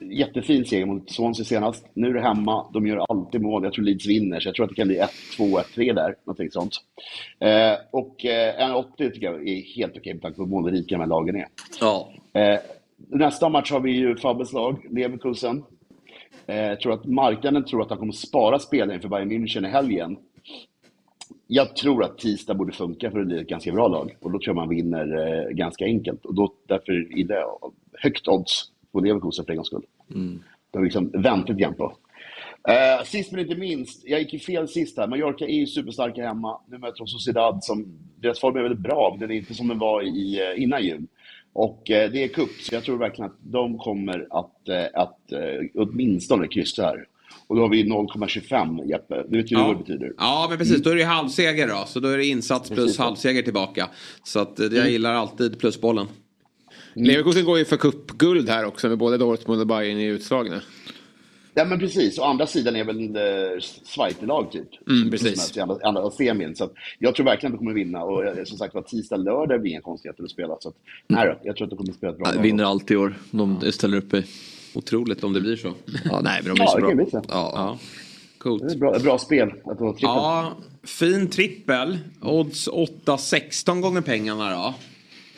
jättefin 0.00 0.64
seger 0.64 0.86
mot 0.86 1.10
Swansea 1.10 1.44
senast. 1.44 1.86
Nu 1.94 2.08
är 2.08 2.14
det 2.14 2.20
hemma. 2.20 2.66
De 2.72 2.86
gör 2.86 2.96
alltid 3.08 3.42
mål. 3.42 3.64
Jag 3.64 3.72
tror 3.72 3.84
Leeds 3.84 4.06
vinner, 4.06 4.40
så 4.40 4.48
jag 4.48 4.54
tror 4.54 4.64
att 4.64 4.70
det 4.70 4.76
kan 4.76 4.88
bli 4.88 5.00
1-2, 5.00 5.08
1-3 5.38 5.94
där. 5.94 6.14
Någonting 6.24 6.50
sånt. 6.50 6.72
Eh, 7.38 7.72
och 7.90 8.24
eh, 8.24 8.70
1,80 8.70 9.12
tycker 9.12 9.26
jag 9.26 9.48
är 9.48 9.76
helt 9.76 9.96
okej 9.96 10.14
med 10.14 10.22
tanke 10.22 10.36
på 10.36 10.42
hur 10.42 10.50
målrika 10.50 10.94
de 10.94 11.00
här 11.00 11.08
lagen 11.08 11.36
är. 11.36 11.46
Ja. 11.80 12.12
Eh, 12.32 12.58
nästa 12.96 13.48
match 13.48 13.72
har 13.72 13.80
vi 13.80 13.90
ju 13.90 14.16
Fabbes 14.16 14.52
lag, 14.52 14.86
Leverkusen. 14.90 15.64
Eh, 16.46 16.78
tror 16.78 16.92
att 16.92 17.04
marknaden 17.04 17.64
tror 17.64 17.82
att 17.82 17.90
han 17.90 17.98
kommer 17.98 18.12
spara 18.12 18.58
spelare 18.58 18.94
inför 18.94 19.08
Bayern 19.08 19.30
München 19.30 19.66
i 19.66 19.70
helgen. 19.70 20.16
Jag 21.46 21.76
tror 21.76 22.04
att 22.04 22.18
tisdag 22.18 22.54
borde 22.54 22.72
funka 22.72 23.10
för 23.10 23.20
att 23.20 23.26
bli 23.26 23.40
ett 23.40 23.48
ganska 23.48 23.72
bra 23.72 23.88
lag. 23.88 24.16
Och 24.20 24.30
då 24.30 24.38
tror 24.38 24.46
jag 24.46 24.56
man 24.56 24.68
vinner 24.68 25.16
eh, 25.16 25.50
ganska 25.50 25.84
enkelt. 25.84 26.24
Och 26.24 26.34
då, 26.34 26.52
därför 26.66 27.18
är 27.18 27.24
det 27.24 27.44
högt 27.92 28.28
odds 28.28 28.70
på 28.92 29.00
Leverkusen 29.00 29.44
för 29.44 29.52
en 29.52 29.56
gångs 29.56 29.66
skull. 29.66 29.86
Det 30.70 30.78
har 30.78 30.82
vi 30.82 30.86
liksom 30.86 31.10
vänt 31.22 31.48
lite 31.48 31.60
grann 31.60 31.74
på. 31.74 31.96
Eh, 32.68 33.04
sist 33.04 33.32
men 33.32 33.40
inte 33.40 33.54
minst, 33.54 34.08
jag 34.08 34.20
gick 34.20 34.32
ju 34.32 34.38
fel 34.38 34.68
sist 34.68 34.98
här. 34.98 35.06
Mallorca 35.06 35.44
är 35.44 35.54
ju 35.54 35.66
superstarka 35.66 36.26
hemma. 36.26 36.60
Nu 36.68 36.78
möter 36.78 36.98
de 36.98 37.06
Sociedad 37.06 37.64
som, 37.64 37.98
deras 38.20 38.40
form 38.40 38.56
är 38.56 38.62
väldigt 38.62 38.80
bra, 38.80 39.10
men 39.10 39.20
den 39.20 39.30
är 39.30 39.34
inte 39.34 39.54
som 39.54 39.68
den 39.68 39.78
var 39.78 40.02
i, 40.02 40.40
eh, 40.40 40.62
innan 40.62 40.84
jul. 40.84 41.06
Och 41.52 41.90
eh, 41.90 42.10
det 42.10 42.24
är 42.24 42.28
cup, 42.28 42.50
så 42.60 42.74
jag 42.74 42.84
tror 42.84 42.98
verkligen 42.98 43.30
att 43.30 43.38
de 43.40 43.78
kommer 43.78 44.26
att, 44.30 44.68
eh, 44.68 44.84
att 44.94 45.32
eh, 45.32 45.66
åtminstone 45.74 46.48
kryssa 46.48 46.82
här. 46.82 47.06
Och 47.46 47.56
då 47.56 47.62
har 47.62 47.68
vi 47.68 47.84
0,25 47.84 48.88
Jeppe, 48.90 49.24
du 49.28 49.36
vet 49.42 49.52
ju 49.52 49.56
vad 49.56 49.70
det 49.70 49.78
betyder. 49.84 50.12
Ja, 50.18 50.46
men 50.48 50.58
precis. 50.58 50.82
Då 50.82 50.90
är 50.90 50.96
det 50.96 51.04
halvseger 51.04 51.68
då. 51.68 51.84
Så 51.86 52.00
då 52.00 52.08
är 52.08 52.16
det 52.18 52.26
insats 52.26 52.68
plus 52.70 52.80
Precis. 52.84 52.98
halvseger 52.98 53.42
tillbaka. 53.42 53.88
Så 54.24 54.38
att 54.40 54.58
eh, 54.60 54.64
jag 54.66 54.74
Mm. 54.76 54.92
gillar 54.92 55.14
alltid 55.14 55.58
plusbollen. 55.58 56.06
Leverkusen 56.94 57.44
går 57.44 57.58
ju 57.58 57.64
för 57.64 57.76
cupguld 57.76 58.48
här 58.48 58.64
också 58.64 58.88
med 58.88 58.98
både 58.98 59.18
Dortmund 59.18 59.60
och 59.60 59.66
Bayern 59.66 59.98
i 59.98 60.04
utslagna. 60.04 60.60
Ja 61.54 61.64
men 61.64 61.78
precis, 61.78 62.18
och 62.18 62.28
andra 62.28 62.46
sidan 62.46 62.76
är 62.76 62.84
väl 62.84 62.98
eh, 63.16 63.60
Schweiz-lag 63.84 64.52
typ. 64.52 64.88
Mm, 64.90 65.10
precis. 65.10 65.56
I 65.56 65.60
andra, 65.60 65.76
andra 65.84 66.10
semin. 66.10 66.56
Så 66.56 66.64
att 66.64 66.72
jag 66.98 67.14
tror 67.14 67.26
verkligen 67.26 67.52
att 67.52 67.58
de 67.58 67.64
kommer 67.66 67.74
vinna. 67.74 68.02
Och 68.02 68.24
eh, 68.24 68.44
som 68.44 68.58
sagt 68.58 68.74
var, 68.74 68.82
tisdag, 68.82 69.16
lördag 69.16 69.60
blir 69.60 69.70
inga 69.72 69.80
konstigheter 69.80 70.24
att 70.24 70.30
spela. 70.30 70.56
Så 70.60 70.68
att, 70.68 70.74
nej 71.08 71.38
jag 71.44 71.56
tror 71.56 71.64
att 71.66 71.70
de 71.70 71.76
kommer 71.76 71.92
spela 71.92 72.12
ett 72.12 72.18
bra 72.18 72.26
Nej, 72.26 72.36
lag. 72.36 72.42
vinner 72.42 72.64
alltid 72.64 72.94
i 72.94 72.96
år. 72.96 73.14
De 73.30 73.72
ställer 73.72 73.96
upp 73.98 74.14
i. 74.14 74.24
Otroligt 74.76 75.24
om 75.24 75.32
det 75.32 75.40
blir 75.40 75.56
så. 75.56 75.74
Ja, 76.04 76.20
nej, 76.20 76.40
men 76.44 76.54
de 76.54 76.62
är 76.62 76.66
så 76.66 76.78
bra. 76.78 77.06
Ja. 77.12 77.22
Ja. 77.28 77.78
Coolt. 78.38 78.68
Det 78.68 78.74
är 78.74 78.78
bra, 78.78 78.98
bra 78.98 79.18
spel 79.18 79.52
att 79.64 79.78
ha 79.78 79.92
trippel. 79.92 79.98
Ja, 80.02 80.56
fin 80.84 81.30
trippel. 81.30 81.98
Odds 82.22 82.68
8-16 82.68 83.80
gånger 83.80 84.00
pengarna 84.00 84.50
då. 84.50 84.74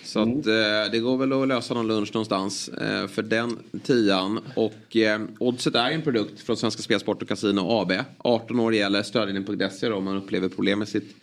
Så 0.04 0.20
att, 0.20 0.28
eh, 0.28 0.92
det 0.92 0.98
går 0.98 1.16
väl 1.16 1.32
att 1.32 1.48
lösa 1.48 1.74
någon 1.74 1.86
lunch 1.86 2.10
någonstans 2.14 2.68
eh, 2.68 3.06
för 3.06 3.22
den 3.22 3.58
tian. 3.82 4.40
Och 4.56 4.96
eh, 4.96 5.20
Oddset 5.38 5.74
är 5.74 5.90
en 5.90 6.02
produkt 6.02 6.40
från 6.40 6.56
Svenska 6.56 6.82
Spelsport 6.82 7.22
och 7.22 7.28
Casino 7.28 7.80
AB. 7.80 7.92
18 8.18 8.60
år 8.60 8.74
gäller, 8.74 9.02
stödlinjen.se 9.02 9.90
om 9.90 10.04
man 10.04 10.16
upplever 10.16 10.48
problem 10.48 10.78
med 10.78 10.88
sitt, 10.88 11.16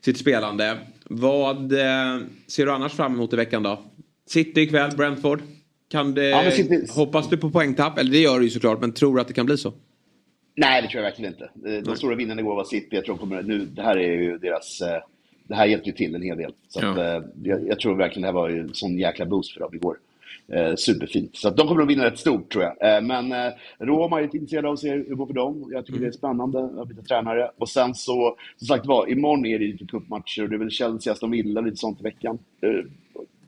sitt 0.00 0.18
spelande. 0.18 0.78
Vad 1.04 1.72
eh, 1.72 2.18
ser 2.46 2.66
du 2.66 2.72
annars 2.72 2.92
fram 2.92 3.14
emot 3.14 3.32
i 3.32 3.36
veckan 3.36 3.62
då? 3.62 3.82
City 4.26 4.60
ikväll, 4.60 4.96
Brentford. 4.96 5.40
Kan 5.90 6.14
det, 6.14 6.28
Ja, 6.28 6.50
City- 6.50 6.86
Hoppas 6.94 7.28
du 7.30 7.36
på 7.36 7.50
poängtapp? 7.50 7.98
Eller 7.98 8.10
det 8.10 8.18
gör 8.18 8.38
du 8.38 8.44
ju 8.44 8.50
såklart, 8.50 8.80
men 8.80 8.92
tror 8.92 9.14
du 9.14 9.20
att 9.20 9.28
det 9.28 9.34
kan 9.34 9.46
bli 9.46 9.56
så? 9.58 9.72
Nej, 10.54 10.82
det 10.82 10.88
tror 10.88 11.02
jag 11.02 11.10
verkligen 11.10 11.32
inte. 11.32 11.50
De, 11.54 11.80
de 11.80 11.96
stora 11.96 12.14
vinnarna 12.14 12.40
igår 12.40 12.54
var 12.56 12.64
City. 12.64 12.88
Jag 12.96 13.04
tror 13.04 13.16
kommer, 13.16 13.42
nu, 13.42 13.58
det 13.64 13.82
här 13.82 13.96
är 13.96 14.12
ju 14.22 14.38
deras... 14.38 14.80
eh, 14.80 15.02
Det 15.48 15.54
här 15.54 15.66
hjälpte 15.66 15.90
ju 15.90 15.96
till 15.96 16.14
en 16.14 16.22
hel 16.22 16.36
del. 16.36 16.52
Så 16.68 16.78
att, 16.86 16.98
eh, 16.98 17.28
jag, 17.42 17.68
jag 17.68 17.78
tror 17.80 17.94
verkligen 17.96 18.22
det 18.22 18.28
här 18.28 18.32
var 18.32 18.48
ju 18.48 18.60
en 18.60 18.74
sån 18.74 18.98
jäkla 18.98 19.26
boost 19.26 19.52
för 19.52 19.60
dem 19.60 19.74
igår. 19.74 19.96
Eh, 20.52 20.74
superfint. 20.74 21.36
Så 21.36 21.50
de 21.50 21.68
kommer 21.68 21.82
att 21.82 21.88
vinna 21.88 22.04
rätt 22.04 22.18
stort 22.18 22.52
tror 22.52 22.64
jag. 22.64 22.96
Eh, 22.96 23.02
men 23.02 23.32
eh, 23.32 23.52
Roma 23.78 24.18
är 24.18 24.22
lite 24.22 24.36
intresserad 24.36 24.66
av 24.66 24.72
att 24.72 24.78
se 24.78 24.90
hur 24.90 25.04
det 25.08 25.14
går 25.14 25.26
för 25.26 25.34
dem. 25.34 25.68
Jag 25.72 25.86
tycker 25.86 26.00
det 26.00 26.06
är 26.06 26.12
spännande 26.12 26.64
att 26.82 26.88
byta 26.88 27.02
tränare. 27.02 27.50
Och 27.58 27.68
sen 27.68 27.94
så, 27.94 28.36
som 28.56 28.66
sagt 28.66 28.86
var, 28.86 29.10
imorgon 29.10 29.46
är 29.46 29.58
det 29.58 29.64
lite 29.66 29.84
cupmatcher 29.84 30.42
och 30.42 30.48
det 30.48 30.56
är 30.56 30.58
väl 30.58 30.70
Chelsea, 30.70 31.12
Aston 31.12 31.30
Villa, 31.30 31.60
lite 31.60 31.76
sånt 31.76 32.00
i 32.00 32.02
veckan. 32.02 32.38
Eh, 32.60 32.84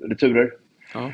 returer. 0.08 0.50
Ja. 0.94 1.12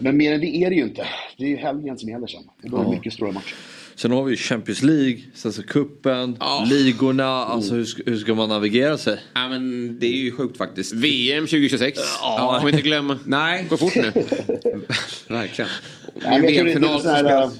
Men 0.00 0.16
mer 0.16 0.32
än 0.32 0.40
det 0.40 0.46
är 0.56 0.70
det 0.70 0.76
ju 0.76 0.82
inte. 0.82 1.06
Det 1.38 1.44
är 1.44 1.48
ju 1.48 1.56
helgen 1.56 1.98
som 1.98 2.08
gäller 2.08 2.26
sen. 2.26 2.42
Då 2.62 2.76
är 2.76 2.80
det 2.80 2.86
Ja. 2.86 2.90
mycket 2.92 3.12
stora 3.12 3.32
matcher. 3.32 3.54
Sen 3.94 4.10
har 4.10 4.24
vi 4.24 4.30
ju 4.30 4.36
Champions 4.36 4.82
League, 4.82 5.18
sen 5.34 5.52
så 5.52 5.62
cupen, 5.62 6.36
ligorna. 6.70 7.24
Alltså 7.26 7.74
hur 7.74 7.84
ska, 7.84 8.02
hur 8.06 8.16
ska 8.16 8.34
man 8.34 8.48
navigera 8.48 8.98
sig? 8.98 9.18
Ja, 9.34 9.48
men 9.48 9.96
det 9.98 10.06
är 10.06 10.16
ju 10.16 10.32
sjukt 10.32 10.56
faktiskt. 10.56 10.92
VM 10.92 11.46
2026. 11.46 11.98
Ja. 12.20 12.58
Får 12.60 12.66
vi 12.66 12.72
inte 12.72 12.82
glömma. 12.88 13.18
Nej. 13.26 13.66
Gå 13.70 13.76
fort 13.76 13.94
nu. 13.94 14.02
Verkligen. 15.28 15.70
Det- 16.14 16.20
det 16.20 16.26
är 16.26 16.40
VM-final 16.64 17.00
som 17.00 17.14
spelas 17.16 17.54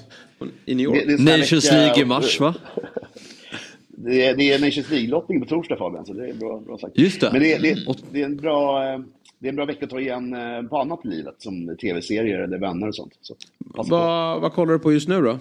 i 0.65 0.75
New 0.75 0.83
York. 0.83 1.03
det- 1.07 1.17
det 1.17 1.37
Nations 1.37 1.71
League 1.71 2.01
i 2.01 2.05
mars 2.05 2.39
va? 2.39 2.55
Det 3.99 4.25
är, 4.25 4.35
det 4.35 4.53
är 4.53 4.59
Nations 4.59 4.89
League-lottning 4.89 5.39
på 5.39 5.45
torsdag 5.45 5.77
Fabian, 5.77 6.05
så 6.05 6.13
det 6.13 6.29
är 6.29 6.33
bra, 6.33 6.59
bra 6.59 6.77
sagt. 6.77 6.97
Just 6.97 7.21
det. 7.21 7.29
Men 7.31 7.41
det, 7.41 7.53
är- 7.53 7.59
det, 7.61 7.69
är- 7.71 7.95
det, 8.11 8.21
är 8.21 8.25
en 8.25 8.37
bra, 8.37 8.83
eh, 8.93 8.99
det 9.39 9.47
är 9.47 9.49
en 9.49 9.55
bra 9.55 9.65
vecka 9.65 9.85
att 9.85 9.91
ta 9.91 9.99
igen 9.99 10.33
eh, 10.33 10.61
på 10.63 10.77
annat 10.77 11.05
i 11.05 11.07
livet, 11.07 11.35
som 11.37 11.77
tv-serier 11.81 12.39
eller 12.39 12.57
vänner 12.57 12.87
och 12.87 12.95
sånt. 12.95 13.13
Så. 13.21 13.35
Vad, 13.59 14.41
vad 14.41 14.53
kollar 14.53 14.73
du 14.73 14.79
på 14.79 14.93
just 14.93 15.07
nu 15.07 15.21
då? 15.21 15.39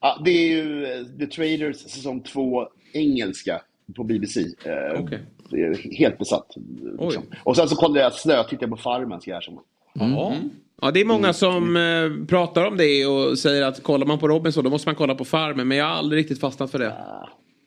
Ja, 0.00 0.22
det 0.24 0.30
är 0.30 0.48
ju 0.48 0.84
eh, 0.84 1.04
The 1.18 1.26
Traders 1.26 1.76
säsong 1.76 2.20
2, 2.20 2.68
engelska, 2.92 3.60
på 3.96 4.04
BBC. 4.04 4.40
Eh, 4.40 5.04
är 5.52 5.96
helt 5.98 6.18
besatt. 6.18 6.56
Liksom. 7.00 7.22
Och 7.42 7.56
sen 7.56 7.68
så 7.68 7.76
kollar 7.76 8.00
jag 8.00 8.12
slötittar 8.12 8.62
jag 8.62 8.70
på 8.70 8.76
Farmen, 8.76 9.20
ska 9.20 9.30
jag 9.30 9.38
erkänna. 9.38 9.60
Ja. 9.92 10.34
Ja, 10.82 10.90
det 10.90 11.00
är 11.00 11.04
många 11.04 11.32
som 11.32 11.76
eh, 11.76 12.26
pratar 12.26 12.66
om 12.66 12.76
det 12.76 13.06
och 13.06 13.38
säger 13.38 13.62
att 13.62 13.82
kollar 13.82 14.06
man 14.06 14.18
på 14.18 14.28
Robinson 14.28 14.64
då 14.64 14.70
måste 14.70 14.88
man 14.88 14.94
kolla 14.94 15.14
på 15.14 15.24
Farmen. 15.24 15.68
Men 15.68 15.78
jag 15.78 15.84
har 15.84 15.92
aldrig 15.92 16.20
riktigt 16.20 16.40
fastnat 16.40 16.70
för 16.70 16.78
det. 16.78 16.94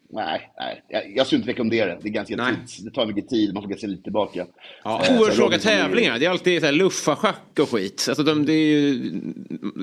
Nej, 0.09 0.51
nej. 0.59 0.83
Jag, 0.89 1.17
jag 1.17 1.25
skulle 1.27 1.39
inte 1.39 1.51
rekommendera 1.51 1.85
det. 1.85 1.99
Det 2.01 2.07
är 2.09 2.11
ganska 2.11 2.45
tids, 2.61 2.77
Det 2.77 2.91
tar 2.91 3.05
mycket 3.05 3.29
tid, 3.29 3.53
man 3.53 3.63
får 3.63 3.75
se 3.77 3.87
lite 3.87 4.03
tillbaka. 4.03 4.45
Ja, 4.83 5.03
Eh, 5.09 5.19
Oerhört 5.19 5.51
är 5.51 5.53
ju- 5.53 5.59
tävlingar. 5.59 6.19
Det 6.19 6.25
är 6.25 6.29
alltid 6.29 6.59
så 6.59 6.65
här 6.65 6.73
luffarschack 6.73 7.59
och 7.59 7.69
skit. 7.69 8.05
Alltså 8.09 8.23
de, 8.23 8.45
det 8.45 8.53
är 8.53 8.65
ju, 8.79 9.11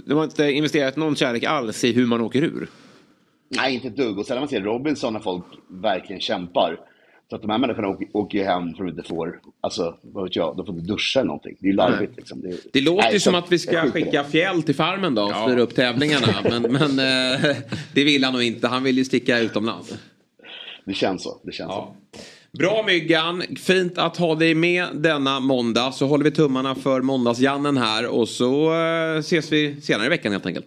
de 0.06 0.14
har 0.14 0.24
inte 0.24 0.44
investerat 0.52 0.96
någon 0.96 1.16
kärlek 1.16 1.44
alls 1.44 1.84
i 1.84 1.92
hur 1.92 2.06
man 2.06 2.20
åker 2.20 2.42
ur. 2.42 2.68
Nej, 3.48 3.74
inte 3.74 3.88
ett 3.88 3.96
dugg. 3.96 4.18
Och 4.18 4.26
sen 4.26 4.34
när 4.34 4.40
man 4.40 4.48
ser 4.48 4.60
Robinson 4.60 5.12
när 5.12 5.20
folk 5.20 5.44
verkligen 5.68 6.20
kämpar. 6.20 6.80
Så 7.30 7.36
att 7.36 7.42
de 7.42 7.50
här 7.50 7.58
människorna 7.58 7.88
åker, 7.88 8.08
åker 8.12 8.38
ju 8.38 8.44
hem 8.44 8.62
för 8.74 8.84
att 8.84 8.90
de 8.90 8.98
inte 8.98 9.08
får, 9.08 9.40
alltså 9.60 9.96
vad 10.02 10.24
vet 10.24 10.36
jag, 10.36 10.56
de 10.56 10.66
får 10.66 10.74
inte 10.74 10.86
duscha 10.92 11.20
eller 11.20 11.26
någonting. 11.26 11.56
Det 11.60 11.66
är 11.66 11.70
ju 11.70 11.76
larvigt 11.76 12.16
liksom. 12.16 12.40
Det, 12.40 12.48
är- 12.48 12.56
Det 12.72 12.80
låter 12.80 13.02
Nej, 13.04 13.12
ju 13.12 13.20
som 13.20 13.34
att 13.34 13.52
vi 13.52 13.58
ska 13.58 13.72
i 13.82 13.86
det. 13.86 13.90
skicka 13.92 14.24
Fjäll 14.24 14.62
till 14.62 14.74
Farmen 14.74 15.14
då 15.14 15.22
och 15.22 15.30
styra 15.48 15.60
upp 15.60 15.74
tävlingarna. 15.74 16.26
Men, 16.44 16.62
men 16.62 16.82
eh, 16.98 17.56
det 17.94 18.04
vill 18.04 18.24
han 18.24 18.32
nog 18.32 18.42
inte. 18.42 18.68
Han 18.68 18.82
vill 18.82 18.98
ju 18.98 19.04
sticka 19.04 19.38
utomlands. 19.38 19.94
Det 20.84 20.94
känns 20.94 21.22
så. 21.22 21.40
Det 21.42 21.52
känns 21.52 21.72
så. 21.72 21.94
Bra 22.58 22.82
Myggan, 22.86 23.42
fint 23.56 23.98
att 23.98 24.16
ha 24.16 24.34
dig 24.34 24.54
med 24.54 24.86
denna 24.94 25.40
måndag. 25.40 25.92
Så 25.92 26.06
håller 26.06 26.24
vi 26.24 26.30
tummarna 26.30 26.74
för 26.74 27.00
måndagsjannen 27.00 27.76
här 27.76 28.06
och 28.06 28.28
så 28.28 28.74
eh, 28.74 29.18
ses 29.18 29.52
vi 29.52 29.80
senare 29.80 30.06
i 30.06 30.08
veckan 30.08 30.32
helt 30.32 30.46
enkelt. 30.46 30.66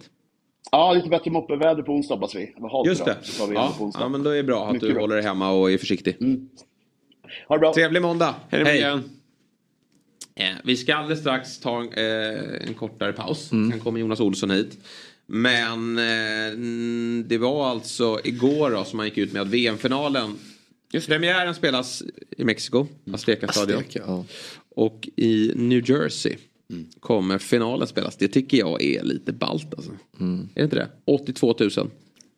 Ja, 0.71 0.93
lite 0.93 1.09
bättre 1.09 1.31
moppeväder 1.31 1.83
på 1.83 1.91
onsdag 1.91 2.15
hoppas 2.15 2.35
vi. 2.35 2.53
Halt 2.71 2.87
Just 2.87 3.05
det. 3.05 3.17
Så 3.23 3.53
Ja, 3.53 3.91
ja, 3.99 4.09
men 4.09 4.23
då 4.23 4.29
är 4.29 4.35
det 4.35 4.43
bra 4.43 4.65
att 4.67 4.73
Mycket 4.73 4.87
du 4.87 4.93
bra. 4.93 5.03
håller 5.03 5.15
dig 5.15 5.23
hemma 5.25 5.51
och 5.51 5.71
är 5.71 5.77
försiktig. 5.77 6.17
Ha 7.47 7.55
det 7.55 7.59
bra. 7.59 7.73
Trevlig 7.73 8.01
måndag. 8.01 8.35
Hej 8.49 8.63
Myggan. 8.63 9.03
Eh, 10.35 10.55
vi 10.63 10.75
ska 10.77 10.95
alldeles 10.95 11.19
strax 11.19 11.59
ta 11.59 11.83
eh, 11.83 12.67
en 12.67 12.73
kortare 12.73 13.13
paus. 13.13 13.51
Mm. 13.51 13.71
Sen 13.71 13.79
kommer 13.79 13.99
Jonas 13.99 14.19
Olsson 14.19 14.51
hit. 14.51 14.77
Men 15.27 15.97
eh, 15.97 16.47
mm, 16.47 17.23
det 17.27 17.37
var 17.37 17.69
alltså 17.69 18.19
igår 18.23 18.71
då 18.71 18.83
som 18.83 18.97
man 18.97 19.05
gick 19.05 19.17
ut 19.17 19.33
med 19.33 19.41
att 19.41 19.47
VM-finalen 19.47 20.35
Premiären 21.07 21.55
spelas 21.55 22.03
i 22.37 22.43
Mexiko. 22.43 22.87
Azteca, 23.73 23.99
ja. 24.07 24.25
Och 24.69 25.09
i 25.15 25.51
New 25.55 25.89
Jersey 25.89 26.35
kommer 26.99 27.37
finalen 27.37 27.87
spelas. 27.87 28.15
Det 28.17 28.27
tycker 28.27 28.57
jag 28.57 28.81
är 28.81 29.03
lite 29.03 29.33
ballt 29.33 29.73
alltså. 29.73 29.91
Är 30.19 30.59
det 30.59 30.63
inte 30.63 30.75
det? 30.75 30.87
82 31.05 31.55
000. 31.59 31.69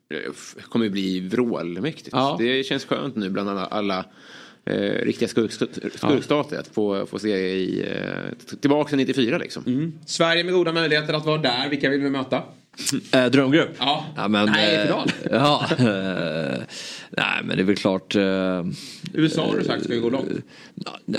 Det 0.07 0.61
kommer 0.69 0.89
bli 0.89 1.19
vrålmäktigt. 1.19 2.09
Ja. 2.11 2.35
Det 2.39 2.63
känns 2.63 2.85
skönt 2.85 3.15
nu 3.15 3.29
bland 3.29 3.49
alla, 3.49 3.65
alla 3.65 4.05
eh, 4.65 5.05
riktiga 5.05 5.27
skurk, 5.27 5.51
skurkstater 5.95 6.59
att 6.59 6.67
få, 6.67 7.05
få 7.05 7.19
se 7.19 7.37
i, 7.37 7.81
eh, 7.81 8.57
tillbaka 8.61 8.89
till 8.89 8.97
94 8.97 9.37
liksom. 9.37 9.93
Sverige 10.05 10.43
med 10.43 10.53
goda 10.53 10.73
möjligheter 10.73 11.13
att 11.13 11.25
vara 11.25 11.41
där. 11.41 11.69
Vilka 11.69 11.89
vill 11.89 12.01
vi 12.01 12.09
möta? 12.09 12.43
Äh, 13.13 13.25
drömgrupp? 13.25 13.69
Ja. 13.79 14.27
men, 14.29 14.45
Nej, 14.45 14.75
eh, 14.75 14.81
final. 14.81 15.11
Ja, 15.31 15.65
eh, 15.71 16.59
nej 17.09 17.43
men 17.43 17.57
det 17.57 17.63
är 17.63 17.63
väl 17.63 17.75
klart. 17.75 18.15
eh, 18.15 18.21
USA 19.13 19.45
har 19.47 19.57
du 19.57 19.63
sagt 19.63 19.83
ska 19.83 19.95
gå 19.95 20.09
långt. 20.09 20.27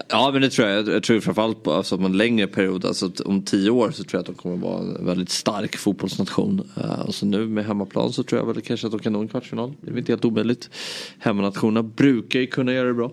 Ja 0.08 0.30
men 0.32 0.42
det 0.42 0.50
tror 0.50 0.68
jag. 0.68 0.88
Jag 0.88 1.02
tror 1.02 1.20
framförallt 1.20 1.62
på 1.62 1.72
alltså, 1.72 1.96
om 1.96 2.04
en 2.04 2.16
längre 2.16 2.46
period. 2.46 2.84
Alltså, 2.84 3.06
att 3.06 3.20
om 3.20 3.42
tio 3.42 3.70
år 3.70 3.90
så 3.90 4.04
tror 4.04 4.18
jag 4.18 4.20
att 4.20 4.26
de 4.26 4.34
kommer 4.34 4.56
vara 4.56 4.78
en 4.80 5.06
väldigt 5.06 5.30
stark 5.30 5.76
fotbollsnation. 5.76 6.70
Eh, 6.76 7.00
och 7.00 7.14
så 7.14 7.26
nu 7.26 7.46
med 7.46 7.64
hemmaplan 7.66 8.12
så 8.12 8.22
tror 8.22 8.40
jag 8.40 8.46
väl 8.46 8.60
kanske 8.62 8.86
att 8.86 8.92
de 8.92 9.00
kan 9.00 9.12
nå 9.12 9.20
en 9.20 9.28
kvartsfinal. 9.28 9.72
Det 9.80 9.86
är 9.86 9.90
väl 9.90 9.98
inte 9.98 10.12
helt 10.12 10.24
omöjligt. 10.24 10.70
Hemmanationerna 11.18 11.82
brukar 11.82 12.40
ju 12.40 12.46
kunna 12.46 12.72
göra 12.72 12.88
det 12.88 12.94
bra. 12.94 13.12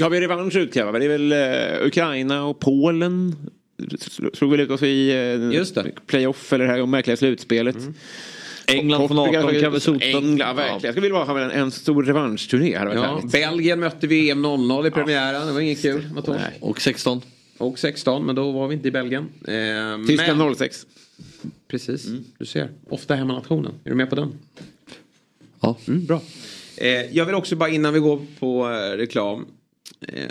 Har 0.00 0.10
vi 0.10 0.20
revansch 0.20 0.56
att 0.56 0.62
utkräva? 0.62 0.98
Det 0.98 1.04
är 1.04 1.18
väl 1.18 1.32
eh, 1.32 1.86
Ukraina 1.86 2.44
och 2.44 2.58
Polen. 2.60 3.36
Sl- 3.88 4.36
Slog 4.36 4.50
väl 4.50 4.60
ut 4.60 4.70
oss 4.70 4.82
i 4.82 5.10
eh, 5.74 5.84
playoff 6.06 6.52
eller 6.52 6.66
det 6.66 6.72
här 6.72 6.86
märkliga 6.86 7.16
slutspelet. 7.16 7.76
England 8.66 9.08
från 9.08 9.16
Portugal 9.16 9.44
18 9.44 9.50
slog 9.50 9.62
kan 9.62 9.72
väl 9.72 9.80
sota. 9.80 10.04
England, 10.04 10.38
ja, 10.38 10.52
verkligen. 10.52 10.80
Jag 10.82 10.94
skulle 10.94 11.06
vilja 11.06 11.18
ha 11.24 11.40
en, 11.40 11.50
en 11.50 11.70
stor 11.70 12.02
revanschturné. 12.04 12.78
Varit 12.78 12.94
Ja. 12.94 13.20
Belgien 13.32 13.80
mötte 13.80 14.06
vi 14.06 14.30
EM 14.30 14.42
00 14.42 14.86
i 14.86 14.90
premiären. 14.90 15.46
Det 15.46 15.52
var 15.52 15.60
inget 15.60 15.82
kul. 15.82 16.04
Och 16.60 16.80
16. 16.80 17.20
Och 17.58 17.78
16, 17.78 18.26
men 18.26 18.34
då 18.34 18.52
var 18.52 18.68
vi 18.68 18.74
inte 18.74 18.88
i 18.88 18.90
Belgien. 18.90 19.28
Eh, 19.48 20.06
Tyskland 20.06 20.38
men- 20.38 20.54
06. 20.54 20.86
Precis, 21.68 22.06
du 22.38 22.46
ser. 22.46 22.68
Ofta 22.88 23.14
hemmanationen. 23.14 23.72
Är 23.84 23.90
du 23.90 23.96
med 23.96 24.10
på 24.10 24.16
den? 24.16 24.32
Ja. 25.60 25.76
Mm, 25.88 26.06
bra. 26.06 26.22
Eh, 26.76 26.88
jag 26.88 27.24
vill 27.26 27.34
också 27.34 27.56
bara 27.56 27.68
innan 27.70 27.94
vi 27.94 28.00
går 28.00 28.20
på 28.38 28.68
eh, 28.70 28.96
reklam. 28.96 29.46
Eh, 30.08 30.24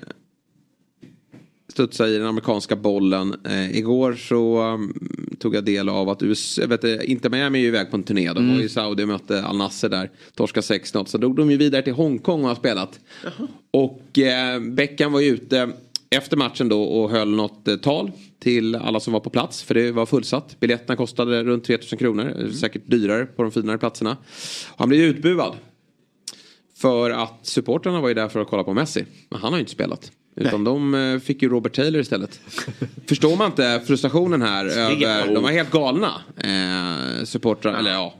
studsa 1.69 2.07
i 2.07 2.17
den 2.17 2.27
amerikanska 2.27 2.75
bollen. 2.75 3.35
Eh, 3.45 3.77
igår 3.77 4.13
så 4.13 4.61
um, 4.61 4.93
tog 5.39 5.55
jag 5.55 5.65
del 5.65 5.89
av 5.89 6.09
att 6.09 6.23
USA, 6.23 6.67
vet 6.67 6.81
du, 6.81 7.03
inte 7.03 7.29
Miami 7.29 7.57
är 7.59 7.61
ju 7.61 7.67
iväg 7.67 7.91
på 7.91 7.97
en 7.97 8.03
turné. 8.03 8.33
De 8.33 8.55
var 8.55 8.61
i 8.63 8.69
Saudi 8.69 9.03
och 9.03 9.07
mötte 9.07 9.43
Al 9.43 9.57
Nasser 9.57 9.89
där. 9.89 10.11
Torska 10.35 10.61
6-0. 10.61 11.05
Så 11.05 11.17
drog 11.17 11.35
de 11.35 11.51
ju 11.51 11.57
vidare 11.57 11.81
till 11.81 11.93
Hongkong 11.93 12.41
och 12.41 12.47
har 12.47 12.55
spelat. 12.55 12.99
Och 13.71 14.19
eh, 14.19 14.59
Beckham 14.59 15.11
var 15.11 15.19
ju 15.19 15.27
ute 15.27 15.69
efter 16.09 16.37
matchen 16.37 16.69
då 16.69 16.83
och 16.83 17.09
höll 17.09 17.29
något 17.29 17.67
eh, 17.67 17.75
tal 17.75 18.11
till 18.39 18.75
alla 18.75 18.99
som 18.99 19.13
var 19.13 19.19
på 19.19 19.29
plats. 19.29 19.63
För 19.63 19.73
det 19.75 19.91
var 19.91 20.05
fullsatt. 20.05 20.59
Biljetterna 20.59 20.95
kostade 20.95 21.43
runt 21.43 21.63
3000 21.63 21.97
kronor. 21.99 22.33
eh, 22.39 22.51
Säkert 22.51 22.87
dyrare 22.87 23.25
på 23.25 23.43
de 23.43 23.51
finare 23.51 23.77
platserna. 23.77 24.11
Och 24.69 24.79
han 24.79 24.89
blev 24.89 25.01
utbuad. 25.01 25.55
För 26.77 27.09
att 27.11 27.39
supportrarna 27.43 28.01
var 28.01 28.07
ju 28.07 28.13
där 28.13 28.27
för 28.27 28.39
att 28.39 28.47
kolla 28.47 28.63
på 28.63 28.73
Messi. 28.73 29.05
Men 29.29 29.39
han 29.39 29.53
har 29.53 29.57
ju 29.57 29.61
inte 29.61 29.71
spelat. 29.71 30.11
Utan 30.39 30.63
de 30.63 30.93
eh, 30.93 31.19
fick 31.19 31.41
ju 31.41 31.49
Robert 31.49 31.73
Taylor 31.75 32.01
istället. 32.01 32.39
Förstår 33.07 33.35
man 33.35 33.45
inte 33.47 33.81
frustrationen 33.87 34.41
här 34.41 34.65
över... 34.65 35.33
De 35.33 35.43
var 35.43 35.51
helt 35.51 35.71
galna. 35.71 36.11
Eh, 36.37 37.23
supportrar, 37.23 37.73
eller 37.73 37.91
ja, 37.91 38.13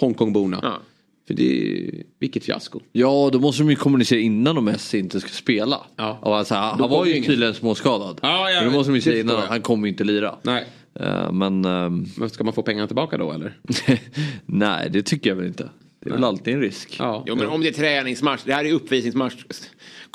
Hongkongborna. 0.00 0.80
För 1.26 1.34
det 1.34 1.90
vilket 2.18 2.44
fiasko. 2.44 2.80
Ja, 2.92 3.30
då 3.32 3.40
måste 3.40 3.62
de 3.62 3.70
ju 3.70 3.76
kommunicera 3.76 4.20
innan 4.20 4.58
om 4.58 4.64
Messi 4.64 4.98
inte 4.98 5.20
ska 5.20 5.28
spela. 5.28 5.80
Ja. 5.96 6.18
Alltså, 6.22 6.54
han 6.54 6.78
kommer 6.78 6.88
var 6.88 7.06
ju 7.06 7.12
ingen. 7.12 7.24
tydligen 7.24 7.54
småskadad. 7.54 8.18
Ja, 8.22 8.50
ja, 8.50 8.60
Men 8.60 8.70
då 8.72 8.78
måste 8.78 8.90
de 8.92 8.94
ju 8.94 9.00
säga 9.00 9.20
innan 9.20 9.42
han 9.48 9.62
kommer 9.62 9.88
inte 9.88 10.04
lira. 10.04 10.34
Nej. 10.42 10.66
Eh, 11.00 11.32
men... 11.32 11.64
ehm, 11.64 12.06
Men 12.16 12.30
ska 12.30 12.44
man 12.44 12.52
få 12.54 12.62
pengarna 12.62 12.86
tillbaka 12.86 13.18
då 13.18 13.32
eller? 13.32 13.58
nej, 14.46 14.90
det 14.90 15.02
tycker 15.02 15.30
jag 15.30 15.36
väl 15.36 15.46
inte. 15.46 15.70
Det 16.00 16.10
är 16.10 16.14
väl 16.14 16.24
alltid 16.24 16.54
en 16.54 16.60
risk. 16.60 16.96
Ja. 16.98 17.24
Jo 17.26 17.36
men 17.36 17.46
om 17.46 17.60
det 17.60 17.68
är 17.68 17.72
träningsmatch, 17.72 18.40
det 18.44 18.52
här 18.52 18.64
är 18.64 18.72
uppvisningsmatch. 18.72 19.34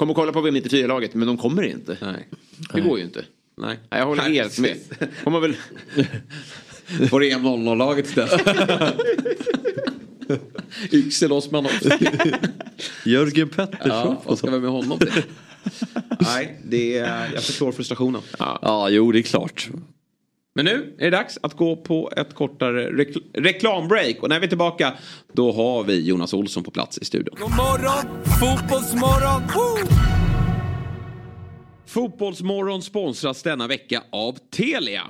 Kom 0.01 0.09
och 0.09 0.15
kolla 0.15 0.31
på 0.31 0.47
VM94-laget 0.47 1.13
men 1.13 1.27
de 1.27 1.37
kommer 1.37 1.63
inte. 1.63 1.97
Nej. 2.01 2.27
Det 2.73 2.81
går 2.81 2.97
ju 2.97 3.03
inte. 3.03 3.25
Nej. 3.57 3.79
Nej, 3.89 3.99
jag 3.99 4.05
håller 4.05 4.23
helt 4.23 4.59
med. 4.59 4.77
Man 5.25 5.41
väl... 5.41 5.55
Får 7.09 7.19
det 7.19 7.29
0-0-laget 7.29 8.05
istället. 8.05 8.41
Yxel 10.91 11.31
Osman 11.31 11.65
också. 11.65 11.89
Jörgen 13.05 13.49
Pettersson. 13.49 13.89
Ja, 13.89 14.21
vad 14.25 14.37
ska 14.37 14.51
vi 14.51 14.59
med 14.59 14.69
honom 14.69 14.99
till? 14.99 15.23
Nej, 16.19 16.59
det 16.63 16.97
är, 16.97 17.33
jag 17.33 17.43
förstår 17.43 17.71
frustrationen. 17.71 18.21
Ja. 18.39 18.59
ja, 18.61 18.89
jo 18.89 19.11
det 19.11 19.19
är 19.19 19.23
klart. 19.23 19.69
Men 20.53 20.65
nu 20.65 20.95
är 20.97 21.11
det 21.11 21.17
dags 21.17 21.37
att 21.43 21.53
gå 21.53 21.75
på 21.75 22.11
ett 22.17 22.33
kortare 22.33 22.91
rekl 22.91 23.19
reklambreak. 23.33 24.23
Och 24.23 24.29
när 24.29 24.39
vi 24.39 24.45
är 24.45 24.49
tillbaka 24.49 24.93
då 25.33 25.51
har 25.51 25.83
vi 25.83 26.01
Jonas 26.07 26.33
Olsson 26.33 26.63
på 26.63 26.71
plats 26.71 26.97
i 26.97 27.05
studion. 27.05 27.35
God 27.39 27.51
morgon, 27.51 28.23
fotbollsmorgon! 28.39 29.41
Woo! 29.55 29.87
Fotbollsmorgon 31.85 32.81
sponsras 32.81 33.43
denna 33.43 33.67
vecka 33.67 34.03
av 34.09 34.37
Telia. 34.49 35.03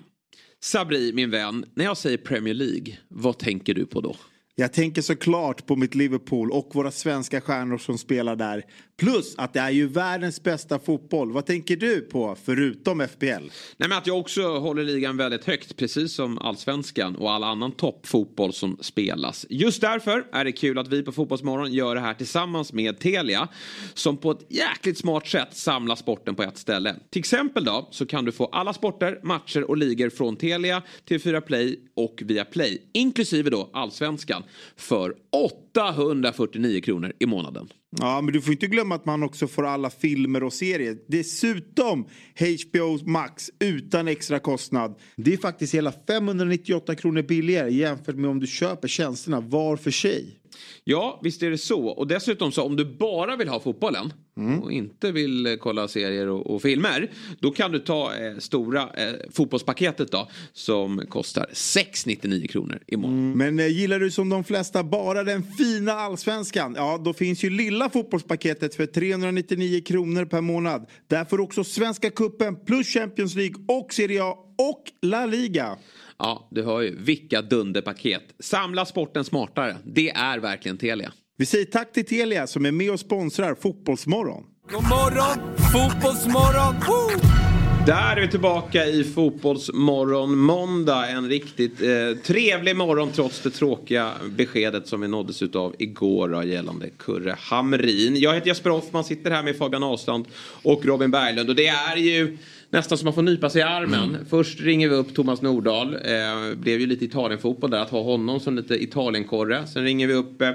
Sabri, 0.64 1.14
min 1.14 1.32
vän, 1.32 1.66
när 1.76 1.86
jag 1.86 1.98
säger 1.98 2.18
Premier 2.18 2.54
League, 2.54 2.98
vad 3.08 3.40
tänker 3.40 3.74
du 3.74 3.86
på 3.86 4.02
då? 4.02 4.16
Jag 4.56 4.74
tänker 4.74 5.02
såklart 5.02 5.66
på 5.66 5.76
mitt 5.76 5.96
Liverpool 5.96 6.52
och 6.52 6.70
våra 6.74 6.92
svenska 6.92 7.42
stjärnor 7.42 7.78
som 7.78 7.98
spelar 7.98 8.36
där. 8.36 8.64
Plus 8.98 9.36
att 9.38 9.54
det 9.54 9.60
är 9.60 9.70
ju 9.70 9.88
världens 9.88 10.44
bästa 10.44 10.80
fotboll. 10.80 11.32
Vad 11.32 11.46
tänker 11.46 11.76
du 11.76 12.02
på 12.02 12.38
förutom 12.44 13.08
FBL? 13.08 13.26
Nej, 13.28 13.90
men 13.90 13.92
att 13.92 14.08
jag 14.08 14.20
också 14.20 14.60
håller 14.60 14.84
ligan 14.84 15.18
väldigt 15.18 15.46
högt, 15.46 15.78
precis 15.78 16.14
som 16.14 16.38
allsvenskan 16.38 17.16
och 17.16 17.32
all 17.32 17.44
annan 17.44 17.72
toppfotboll 17.72 18.54
som 18.54 18.78
spelas. 18.82 19.46
Just 19.50 19.82
därför 19.82 20.26
är 20.32 20.46
det 20.46 20.52
kul 20.52 20.78
att 20.78 20.88
vi 20.88 21.04
på 21.04 21.12
Fotbollsmorgon 21.12 21.74
gör 21.74 21.96
det 21.96 22.02
här 22.02 22.14
tillsammans 22.14 22.74
med 22.74 23.00
Telia 23.00 23.48
som 23.94 24.18
på 24.18 24.32
ett 24.32 24.46
jäkligt 24.50 24.98
smart 24.98 25.28
sätt 25.28 25.50
samlar 25.52 25.96
sporten 25.96 26.36
på 26.36 26.44
ett 26.44 26.58
ställe. 26.58 26.96
Till 27.10 27.20
exempel 27.20 27.66
då 27.66 27.88
så 27.92 28.06
kan 28.06 28.26
du 28.26 28.32
få 28.32 28.46
alla 28.46 28.74
sporter, 28.74 29.20
matcher 29.24 29.64
och 29.64 29.78
ligor 29.78 30.10
från 30.10 30.36
Telia, 30.36 30.82
TV4 31.10 31.42
Play 31.42 31.80
och 31.96 32.24
via 32.26 32.46
Play, 32.46 32.90
inklusive 32.94 33.50
då 33.50 33.70
allsvenskan, 33.74 34.41
för 34.76 35.14
849 35.32 36.82
kronor 36.82 37.14
i 37.20 37.26
månaden. 37.26 37.70
Ja, 38.00 38.22
men 38.22 38.34
du 38.34 38.42
får 38.42 38.52
inte 38.52 38.68
glömma 38.68 38.96
att 38.96 39.06
man 39.06 39.24
också 39.24 39.48
får 39.48 39.66
alla 39.66 39.90
filmer 39.90 40.44
och 40.44 40.54
serier. 40.54 40.98
Dessutom 41.08 42.06
HBO 42.40 43.10
Max 43.10 43.50
utan 43.60 44.08
extra 44.08 44.40
kostnad. 44.40 44.96
Det 45.16 45.34
är 45.34 45.38
faktiskt 45.38 45.74
hela 45.74 45.94
598 46.08 46.96
kronor 46.96 47.22
billigare 47.22 47.74
jämfört 47.74 48.16
med 48.16 48.30
om 48.30 48.40
du 48.40 48.48
köper 48.48 48.88
tjänsterna 48.88 49.40
var 49.40 49.78
för 49.78 49.92
sig. 49.92 50.41
Ja, 50.84 51.20
visst 51.24 51.44
är 51.44 51.50
det 51.50 51.58
så. 51.58 51.88
Och 51.88 52.08
dessutom 52.08 52.52
så 52.52 52.64
om 52.64 52.76
du 52.76 52.86
bara 52.86 53.36
vill 53.36 53.48
ha 53.48 53.60
fotbollen 53.60 54.14
och 54.62 54.72
inte 54.72 55.12
vill 55.12 55.46
eh, 55.46 55.56
kolla 55.56 55.88
serier 55.88 56.28
och, 56.28 56.56
och 56.56 56.62
filmer. 56.62 57.12
Då 57.40 57.52
kan 57.52 57.72
du 57.72 57.80
ta 57.80 58.16
eh, 58.16 58.38
stora 58.38 58.82
eh, 58.82 59.14
fotbollspaketet 59.32 60.12
då 60.12 60.30
som 60.54 61.06
kostar 61.10 61.46
699 61.54 62.48
kronor 62.48 62.80
i 62.88 62.98
månaden. 62.98 63.38
Men 63.38 63.60
eh, 63.60 63.68
gillar 63.68 64.00
du 64.00 64.12
som 64.12 64.30
de 64.30 64.44
flesta 64.44 64.84
bara 64.84 65.24
den 65.24 65.44
fina 65.44 65.92
allsvenskan? 65.92 66.74
Ja, 66.78 67.02
då 67.06 67.14
finns 67.14 67.44
ju 67.44 67.50
lilla 67.50 67.90
fotbollspaketet 67.90 68.76
för 68.76 68.86
399 68.86 69.82
kronor 69.82 70.26
per 70.26 70.42
månad. 70.42 70.90
Där 71.08 71.26
får 71.26 71.38
du 71.38 71.44
också 71.44 71.64
Svenska 71.64 72.10
Cupen 72.10 72.66
plus 72.66 72.88
Champions 72.88 73.36
League 73.36 73.56
och 73.68 73.94
Serie 73.94 74.24
A 74.24 74.36
och 74.58 74.84
La 75.02 75.26
Liga. 75.26 75.78
Ja, 76.24 76.48
du 76.52 76.64
hör 76.64 76.82
ju. 76.82 76.96
Vilka 77.00 77.42
dunderpaket. 77.42 78.24
Samla 78.40 78.86
sporten 78.86 79.24
smartare. 79.24 79.76
Det 79.84 80.10
är 80.10 80.40
verkligen 80.40 80.78
Telia. 80.78 81.14
Vi 81.38 81.46
säger 81.46 81.66
tack 81.66 81.94
till 81.94 82.06
Telia 82.06 82.48
som 82.48 82.66
är 82.66 82.72
med 82.72 82.92
och 82.92 83.00
sponsrar 83.00 83.56
Fotbollsmorgon. 83.56 84.44
God 84.72 84.84
morgon, 84.84 85.56
fotbollsmorgon! 85.74 86.76
Woo! 86.88 87.42
Där 87.86 88.18
är 88.18 88.22
vi 88.22 88.28
tillbaka 88.28 88.86
i 88.86 89.04
Fotbollsmorgon 89.04 90.38
måndag. 90.38 91.10
En 91.10 91.30
riktigt 91.30 91.82
eh, 91.82 92.18
trevlig 92.24 92.76
morgon 92.76 93.12
trots 93.12 93.42
det 93.42 93.50
tråkiga 93.50 94.12
beskedet 94.30 94.88
som 94.88 95.02
vi 95.02 95.08
nåddes 95.08 95.42
av 95.42 95.76
igår 95.80 96.30
då, 96.30 96.44
gällande 96.44 96.90
Kurre 96.90 97.36
Hamrin. 97.40 98.16
Jag 98.16 98.34
heter 98.34 98.48
Jesper 98.48 98.70
Hoffman, 98.70 99.04
sitter 99.04 99.32
här 99.32 99.44
med 99.44 99.58
Fabian 99.58 99.84
Ahlstrand 99.84 100.26
och 100.64 100.86
Robin 100.86 101.12
Berglund. 101.12 101.50
Och 101.50 101.56
det 101.56 101.68
är 101.68 101.96
ju 101.96 102.38
nästan 102.72 102.98
som 102.98 103.06
man 103.06 103.14
får 103.14 103.22
nypa 103.22 103.50
sig 103.50 103.60
i 103.60 103.64
armen. 103.64 104.10
Mm. 104.10 104.26
Först 104.26 104.62
ringer 104.62 104.90
vi 104.90 104.96
upp 104.96 105.16
Thomas 105.16 105.42
Nordahl. 105.42 105.94
Eh, 105.94 106.56
blev 106.56 106.80
ju 106.80 106.88
lite 106.88 107.06
Italienfotboll 107.06 107.72
där, 107.72 107.80
att 107.80 107.90
ha 107.90 108.02
honom 108.02 108.40
som 108.40 108.56
lite 108.56 108.84
Italienkorre. 108.84 109.68
Sen 109.68 109.84
ringer 109.84 110.08
vi 110.08 110.14
upp 110.14 110.42
eh, 110.42 110.52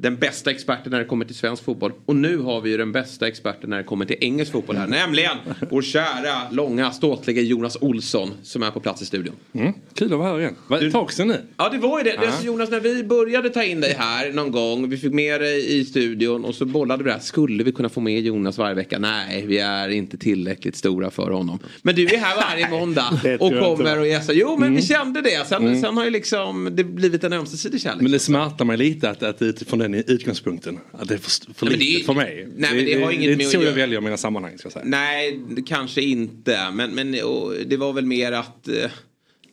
den 0.00 0.16
bästa 0.16 0.50
experten 0.50 0.92
när 0.92 0.98
det 0.98 1.04
kommer 1.04 1.24
till 1.24 1.34
svensk 1.34 1.64
fotboll. 1.64 1.92
Och 2.06 2.16
nu 2.16 2.36
har 2.38 2.60
vi 2.60 2.70
ju 2.70 2.76
den 2.76 2.92
bästa 2.92 3.28
experten 3.28 3.70
när 3.70 3.76
det 3.76 3.82
kommer 3.84 4.04
till 4.04 4.16
engelsk 4.20 4.52
fotboll 4.52 4.76
här. 4.76 4.86
Nämligen 4.86 5.36
vår 5.70 5.82
kära, 5.82 6.50
långa, 6.50 6.90
ståtliga 6.90 7.42
Jonas 7.42 7.76
Olsson 7.80 8.30
som 8.42 8.62
är 8.62 8.70
på 8.70 8.80
plats 8.80 9.02
i 9.02 9.06
studion. 9.06 9.34
Mm, 9.52 9.72
kul 9.94 10.12
att 10.12 10.18
vara 10.18 10.28
här 10.32 10.40
igen. 10.40 10.54
Var 10.68 10.80
det 10.80 10.86
ett 10.86 10.92
tag 10.92 11.12
sedan 11.12 11.28
nu? 11.28 11.40
Ja 11.56 11.68
det 11.68 11.78
var 11.78 11.98
ju 11.98 12.04
det. 12.04 12.14
Ja. 12.14 12.20
det 12.40 12.46
Jonas 12.46 12.70
när 12.70 12.80
vi 12.80 13.04
började 13.04 13.50
ta 13.50 13.62
in 13.64 13.80
dig 13.80 13.94
här 13.98 14.32
någon 14.32 14.50
gång. 14.52 14.88
Vi 14.88 14.96
fick 14.96 15.12
med 15.12 15.40
dig 15.40 15.78
i 15.78 15.84
studion 15.84 16.44
och 16.44 16.54
så 16.54 16.64
bollade 16.64 17.04
vi 17.04 17.08
det 17.10 17.14
här. 17.14 17.20
Skulle 17.22 17.64
vi 17.64 17.72
kunna 17.72 17.88
få 17.88 18.00
med 18.00 18.20
Jonas 18.22 18.58
varje 18.58 18.74
vecka? 18.74 18.98
Nej, 18.98 19.46
vi 19.46 19.58
är 19.58 19.88
inte 19.88 20.18
tillräckligt 20.18 20.76
stora 20.76 21.10
för 21.10 21.30
honom. 21.30 21.58
Men 21.82 21.94
du 21.94 22.04
är 22.06 22.18
här 22.18 22.36
varje 22.50 22.70
måndag 22.80 23.20
Det 23.22 23.36
och 23.38 23.52
kommer 23.52 23.98
och 24.00 24.06
gästar. 24.06 24.34
Jo 24.34 24.50
men 24.56 24.60
vi 24.74 24.78
Mm. 24.78 24.82
kände 24.82 25.22
det. 25.22 25.46
Sen, 25.48 25.62
Mm. 25.66 25.80
sen 25.80 25.96
har 25.96 26.04
ju 26.04 26.10
liksom 26.10 26.68
det 26.76 26.84
blivit 26.84 27.24
en 27.24 27.32
ömsesidig 27.32 27.80
kärlek. 27.80 28.00
Men 28.02 28.12
det 28.12 28.18
smärtar 28.18 28.64
mig 28.64 28.76
lite 28.76 29.10
att, 29.10 29.22
att 29.22 29.42
utifrån 29.42 29.80
den 29.92 30.04
utgångspunkten. 30.06 30.78
Att 30.92 31.08
det 31.08 31.14
är 31.14 31.18
för, 31.18 31.54
för 31.54 31.66
Nej, 31.66 31.76
lite 31.76 31.98
det- 31.98 32.04
för 32.04 32.14
mig. 32.14 32.48
nej, 32.56 32.74
men 32.74 32.84
det 32.84 33.02
har 33.04 33.10
inget 33.10 33.22
det 33.24 33.30
är 33.30 33.32
inte 33.32 33.44
så 33.44 33.56
jag 33.56 33.62
göra- 33.64 33.74
väljer 33.74 34.00
mina 34.00 34.16
sammanhang 34.16 34.58
ska 34.58 34.66
jag 34.66 34.72
säga. 34.72 34.84
Nej, 34.84 35.40
det 35.50 35.62
kanske 35.62 36.02
inte. 36.02 36.70
Men, 36.72 36.90
men 36.94 37.22
och, 37.24 37.52
det 37.66 37.76
var 37.76 37.92
väl 37.92 38.06
mer 38.06 38.32
att 38.32 38.68
eh, 38.68 38.90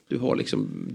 du 0.08 0.18
har 0.18 0.36
liksom 0.36 0.88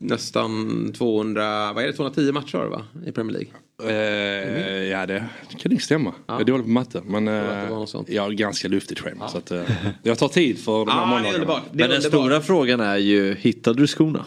nästan 0.00 0.92
200, 0.92 1.72
vad 1.72 1.84
är 1.84 1.86
det, 1.88 1.92
210 1.92 2.32
matcher 2.32 2.58
va? 2.58 2.84
I 3.06 3.12
Premier 3.12 3.32
League. 3.38 3.50
Eh, 3.82 4.84
ja 4.88 5.06
det 5.06 5.24
kan 5.58 5.70
nog 5.72 5.82
stämma. 5.82 6.14
Jag 6.26 6.40
är 6.40 6.44
dålig 6.44 6.64
på 6.64 6.70
matte. 6.70 7.02
Men 7.06 7.24
det 7.24 7.32
eh, 7.32 7.70
var 7.70 7.76
något 7.78 7.90
sånt. 7.90 8.08
jag 8.08 8.22
har 8.22 8.30
ganska 8.30 8.68
luftigt 8.68 9.00
schema. 9.00 9.28
Så 9.28 9.38
att, 9.38 9.50
eh, 9.50 9.62
jag 10.02 10.18
tar 10.18 10.28
tid 10.28 10.58
för 10.58 10.78
de 10.78 10.88
här 10.88 10.96
Ja, 11.00 11.06
det 11.22 11.28
är 11.28 11.38
månaderna. 11.38 11.54
Det 11.54 11.60
Men 11.70 11.78
den 11.78 11.96
underbart. 11.96 12.20
stora 12.20 12.40
frågan 12.40 12.80
är 12.80 12.96
ju, 12.96 13.34
hittade 13.34 13.80
du 13.80 13.86
skorna? 13.86 14.26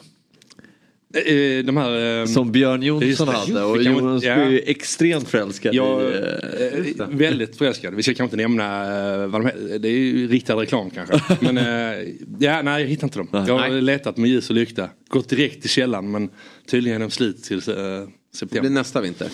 Eh, 1.13 1.65
de 1.65 1.77
här, 1.77 2.19
eh, 2.21 2.25
Som 2.25 2.51
Björn 2.51 2.83
Jonsson 2.83 3.27
hade 3.27 3.63
och 3.63 3.83
Jonas 3.83 4.23
ja. 4.23 4.35
blev 4.35 4.51
ju 4.51 4.59
extremt 4.59 5.27
förälskad 5.29 5.73
Jag 5.73 6.01
i... 6.01 6.05
är 6.05 7.07
väldigt 7.17 7.55
förälskad. 7.57 7.95
Vi 7.95 8.03
ska 8.03 8.13
kanske 8.13 8.35
inte 8.35 8.47
nämna 8.47 8.83
eh, 9.13 9.27
vad 9.27 9.41
de 9.41 9.45
heter. 9.45 9.79
Det 9.79 9.87
är 9.87 9.91
ju 9.91 10.27
riktad 10.27 10.55
reklam 10.55 10.89
kanske. 10.89 11.21
Men 11.39 11.57
eh, 11.57 12.07
ja, 12.39 12.61
nej 12.61 12.81
jag 12.81 12.89
hittar 12.89 13.07
inte 13.07 13.19
dem. 13.19 13.27
Jag 13.31 13.57
har 13.57 13.69
Nej. 13.69 13.81
letat 13.81 14.17
med 14.17 14.29
ljus 14.29 14.49
och 14.49 14.55
lykta. 14.55 14.89
Gått 15.07 15.29
direkt 15.29 15.61
till 15.61 15.69
källan 15.69 16.11
men 16.11 16.29
tydligen 16.71 17.01
är 17.01 17.05
de 17.05 17.11
slut 17.11 17.43
till 17.43 17.57
eh, 17.69 17.75
Det 17.75 18.07
september. 18.37 18.61
blir 18.61 18.69
nästa 18.69 19.01
vinter. 19.01 19.27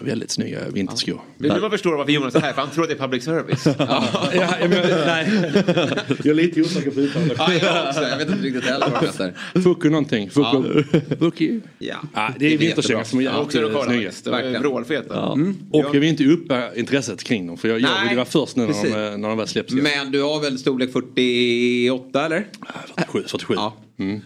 Väldigt 0.00 0.30
snygga 0.30 0.58
vinterskor. 0.68 1.20
Vill 1.38 1.52
du 1.52 1.60
bara 1.60 1.70
förstå 1.70 1.96
varför 1.96 2.12
Jonas 2.12 2.34
är 2.34 2.40
här? 2.40 2.52
För 2.52 2.62
han 2.62 2.70
tror 2.70 2.84
att 2.84 2.90
det 2.90 2.94
är 2.94 2.98
public 2.98 3.24
service. 3.24 3.66
ja, 3.78 4.04
jag, 4.34 4.70
men, 4.70 4.70
nej. 5.06 5.52
jag 6.08 6.26
är 6.26 6.34
lite 6.34 6.60
osäker 6.60 6.90
på 6.90 7.00
uttalet. 7.00 7.32
Ja, 7.38 7.52
jag 7.52 7.88
också. 7.88 8.02
Jag 8.02 8.16
vet 8.18 8.28
inte 8.28 8.42
riktigt 8.42 8.64
heller 8.64 8.90
vad 8.90 9.02
de 9.02 9.06
heter. 9.06 9.34
Fuku 9.60 9.90
någonting. 9.90 10.30
Fuku. 10.30 10.82
Fuku. 11.18 11.60
Ja. 11.78 11.94
Ja, 12.14 12.30
det 12.38 12.46
är 12.46 12.50
Det 12.50 12.56
vinterkängor 12.56 13.04
som 13.04 13.22
jävligt 13.22 13.42
Också 13.42 13.58
är 13.58 14.58
vrålfeta. 14.58 15.14
Ja. 15.14 15.32
Mm. 15.32 15.56
Och 15.72 15.84
jag 15.84 16.00
vill 16.00 16.08
inte 16.08 16.24
uppa 16.24 16.74
intresset 16.74 17.24
kring 17.24 17.46
dem 17.46 17.56
för 17.56 17.68
jag, 17.68 17.80
jag 17.80 18.08
vill 18.08 18.16
vara 18.16 18.26
först 18.26 18.56
nu 18.56 18.66
när 18.66 19.12
de, 19.12 19.20
när 19.20 19.28
de 19.28 19.38
väl 19.38 19.48
släpps. 19.48 19.72
Men 19.72 20.12
du 20.12 20.22
har 20.22 20.40
väl 20.40 20.58
storlek 20.58 20.92
48 20.92 22.26
eller? 22.26 22.46
47. 22.96 23.24
47. 23.28 23.54
Ja. 23.56 23.76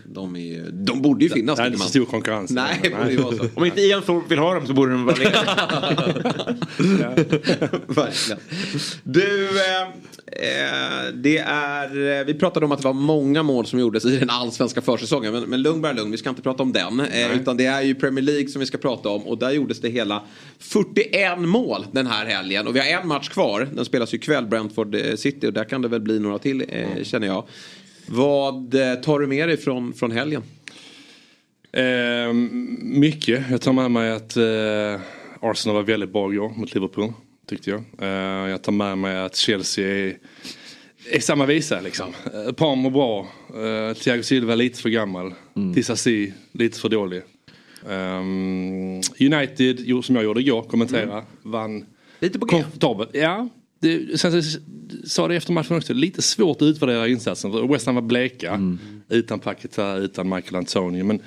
De, 0.05 0.37
är, 0.37 0.71
de 0.71 1.03
borde 1.03 1.25
ju 1.25 1.31
finnas. 1.31 1.57
Det 1.57 1.63
är 1.63 1.67
inte 1.67 1.79
så 1.79 1.89
stor 1.89 2.05
konkurrens. 2.05 2.51
Nej, 2.51 2.81
det 2.83 2.91
borde 2.91 3.11
ju 3.11 3.17
vara 3.17 3.37
så. 3.37 3.45
Om 3.55 3.65
inte 3.65 3.81
Ian 3.81 4.03
vill 4.29 4.39
ha 4.39 4.55
dem 4.55 4.67
så 4.67 4.73
borde 4.73 4.93
de 4.93 5.05
vara 5.05 5.17
lediga. 5.17 5.41
Verkligen. 7.87 8.41
Du, 9.03 9.49
eh, 9.49 9.83
eh, 10.27 11.15
det 11.15 11.39
är, 11.39 12.25
vi 12.25 12.35
pratade 12.35 12.67
om 12.67 12.73
att 12.73 12.79
det 12.79 12.85
var 12.85 12.93
många 12.93 13.43
mål 13.43 13.67
som 13.67 13.79
gjordes 13.81 14.05
i 14.05 14.17
den 14.17 14.31
allsvenska 14.31 14.81
försäsongen. 14.81 15.33
Men, 15.33 15.43
men 15.43 15.63
lugn 15.63 15.83
bara 15.83 15.93
lugn, 15.93 16.11
vi 16.11 16.19
ska 16.19 16.29
inte 16.29 16.43
prata 16.43 16.63
om 16.63 16.73
den. 16.73 17.01
Eh, 17.01 17.37
utan 17.37 17.57
det 17.57 17.67
är 17.67 17.83
ju 17.83 17.95
Premier 17.95 18.25
League 18.25 18.49
som 18.49 18.61
vi 18.61 18.67
ska 18.67 18.79
prata 18.79 19.09
om. 19.09 19.27
Och 19.27 19.39
där 19.39 19.51
gjordes 19.51 19.81
det 19.81 19.89
hela 19.89 20.23
41 20.59 21.39
mål 21.39 21.87
den 21.93 22.07
här 22.07 22.27
helgen. 22.27 22.67
Och 22.67 22.77
vi 22.77 22.81
har 22.81 22.87
en 22.87 23.09
match 23.09 23.29
kvar. 23.29 23.69
Den 23.73 23.85
spelas 23.85 24.15
ju 24.15 24.17
ikväll, 24.17 24.47
Brentford 24.47 24.95
eh, 24.95 25.17
City. 25.17 25.47
Och 25.47 25.53
där 25.53 25.65
kan 25.65 25.83
det 25.83 25.89
väl 25.89 26.01
bli 26.01 26.19
några 26.19 26.39
till, 26.39 26.65
eh, 26.69 27.03
känner 27.03 27.27
jag. 27.27 27.45
Vad 28.13 28.75
eh, 28.75 28.95
tar 28.95 29.19
du 29.19 29.27
med 29.27 29.49
dig 29.49 29.57
från, 29.57 29.93
från 29.93 30.11
helgen? 30.11 30.43
Eh, 31.73 32.33
mycket. 32.83 33.45
Jag 33.51 33.61
tar 33.61 33.73
med 33.73 33.91
mig 33.91 34.13
att 34.13 34.37
eh, 34.37 35.01
Arsenal 35.41 35.77
var 35.77 35.83
väldigt 35.83 36.13
bra 36.13 36.33
igår 36.33 36.53
mot 36.57 36.75
Liverpool. 36.75 37.13
Tyckte 37.47 37.71
jag. 37.71 37.83
Eh, 37.99 38.51
jag 38.51 38.63
tar 38.63 38.73
med 38.73 38.99
mig 38.99 39.17
att 39.17 39.37
Chelsea 39.37 39.89
är, 39.89 40.19
är 41.13 41.21
samma 41.21 41.47
visa 41.47 41.81
liksom. 41.81 42.13
Eh, 42.35 42.53
Palmer 42.53 42.91
bra. 42.91 43.29
Eh, 43.49 43.95
Thiago 43.95 44.23
Silva 44.23 44.55
lite 44.55 44.83
för 44.83 44.89
gammal. 44.89 45.35
Mm. 45.57 45.75
Tissasi 45.75 46.33
lite 46.53 46.81
för 46.81 46.89
dålig. 46.89 47.23
Ehm, 47.91 49.01
United, 49.21 50.05
som 50.05 50.15
jag 50.17 50.25
gjorde 50.25 50.41
igår, 50.41 50.63
kommentera, 50.63 51.25
vann 51.43 51.87
Lite 52.21 52.39
på 52.39 52.47
komfortabelt. 52.47 53.11
Ja, 53.13 53.49
det, 53.81 54.21
sen 54.21 54.43
så 54.43 54.59
sa 55.05 55.29
det 55.29 55.37
efter 55.37 55.53
matchen 55.53 55.77
också, 55.77 55.93
lite 55.95 56.23
svårt 56.23 56.57
att 56.57 56.67
utvärdera 56.67 57.09
insatsen. 57.09 57.69
West 57.69 57.87
Ham 57.87 57.95
var 57.95 58.03
bleka, 58.03 58.61
utan 59.09 59.39
Paketa, 59.41 59.97
utan 59.97 60.29
Michael 60.29 60.57
Antonio. 60.57 61.05
Men 61.05 61.21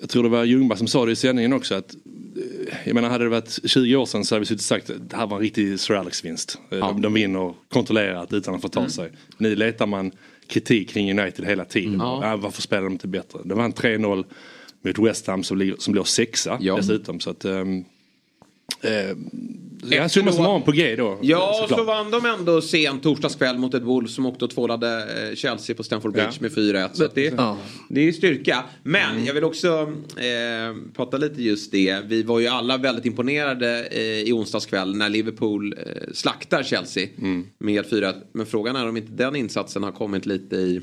jag 0.00 0.08
tror 0.08 0.22
det 0.22 0.28
var 0.28 0.44
Ljungberg 0.44 0.78
som 0.78 0.86
sa 0.86 1.06
det 1.06 1.12
i 1.12 1.16
sändningen 1.16 1.52
också 1.52 1.74
att 1.74 1.94
eh, 1.94 2.76
jag 2.84 2.94
menar 2.94 3.08
hade 3.08 3.24
det 3.24 3.30
varit 3.30 3.58
20 3.70 3.96
år 3.96 4.06
sedan 4.06 4.24
så 4.24 4.34
hade 4.34 4.40
vi 4.40 4.46
suttit 4.46 4.62
sagt 4.64 4.90
att 4.90 5.10
det 5.10 5.16
här 5.16 5.26
var 5.26 5.36
en 5.36 5.42
riktig 5.42 5.80
Sir 5.80 5.94
Alex-vinst. 5.94 6.58
Eh, 6.70 6.78
De, 6.78 7.02
de 7.02 7.14
vinner 7.14 7.54
kontrollerat 7.68 8.32
utan 8.32 8.54
att 8.54 8.62
få 8.62 8.68
ta 8.68 8.88
sig. 8.88 9.10
Nu 9.38 9.56
letar 9.56 9.86
man 9.86 10.10
kritik 10.46 10.88
kring 10.90 11.20
United 11.20 11.44
hela 11.46 11.64
tiden. 11.64 11.96
Ja. 11.98 12.20
Ja, 12.30 12.36
varför 12.36 12.62
spelar 12.62 12.82
de 12.82 12.92
inte 12.92 13.08
bättre? 13.08 13.38
Det 13.44 13.54
var 13.54 13.64
en 13.64 13.72
3-0 13.72 14.24
mot 14.84 14.98
West 14.98 15.26
Ham 15.26 15.42
som, 15.42 15.74
som 15.78 15.94
låg 15.94 16.08
sexa 16.08 16.58
dessutom. 16.76 17.20
Så 17.20 17.30
att, 17.30 17.44
ehm, 17.44 17.84
eh, 18.82 19.16
ja, 19.90 20.08
summa 20.08 20.32
summarum 20.32 20.62
på 20.62 20.72
G 20.72 20.96
då. 20.96 21.18
Ja, 21.22 21.56
såklart. 21.60 21.78
så 21.80 21.84
vann 21.84 22.10
de 22.10 22.26
ändå 22.26 22.60
sent 22.62 23.02
torsdagskväll 23.02 23.58
mot 23.58 23.74
ett 23.74 23.82
Wolves 23.82 24.14
som 24.14 24.26
åkte 24.26 24.44
och 24.44 24.50
tvålade 24.50 24.88
eh, 25.28 25.34
Chelsea 25.36 25.76
på 25.76 25.82
Stamford 25.82 26.12
Bridge 26.12 26.28
Ja. 26.32 26.36
med 26.40 26.52
4-1. 26.52 26.88
Så 26.92 27.08
det, 27.14 27.34
Ja. 27.36 27.56
det 27.88 28.08
är 28.08 28.12
styrka. 28.12 28.64
Men 28.82 29.10
Mm. 29.12 29.24
jag 29.24 29.34
vill 29.34 29.44
också 29.44 29.92
eh, 30.16 30.76
prata 30.96 31.16
lite 31.16 31.42
just 31.42 31.72
det. 31.72 31.98
Vi 32.06 32.22
var 32.22 32.38
ju 32.40 32.46
alla 32.46 32.76
väldigt 32.78 33.06
imponerade 33.06 33.84
eh, 33.90 34.02
i 34.02 34.32
onsdags 34.32 34.66
kväll 34.66 34.96
när 34.96 35.08
Liverpool 35.08 35.72
eh, 35.78 36.12
slaktar 36.14 36.62
Chelsea 36.62 37.08
Mm. 37.18 37.46
med 37.58 37.84
4-1. 37.84 38.14
Men 38.32 38.46
frågan 38.46 38.76
är 38.76 38.88
om 38.88 38.96
inte 38.96 39.12
den 39.12 39.36
insatsen 39.36 39.82
har 39.82 39.92
kommit 39.92 40.26
lite 40.26 40.56
i 40.56 40.80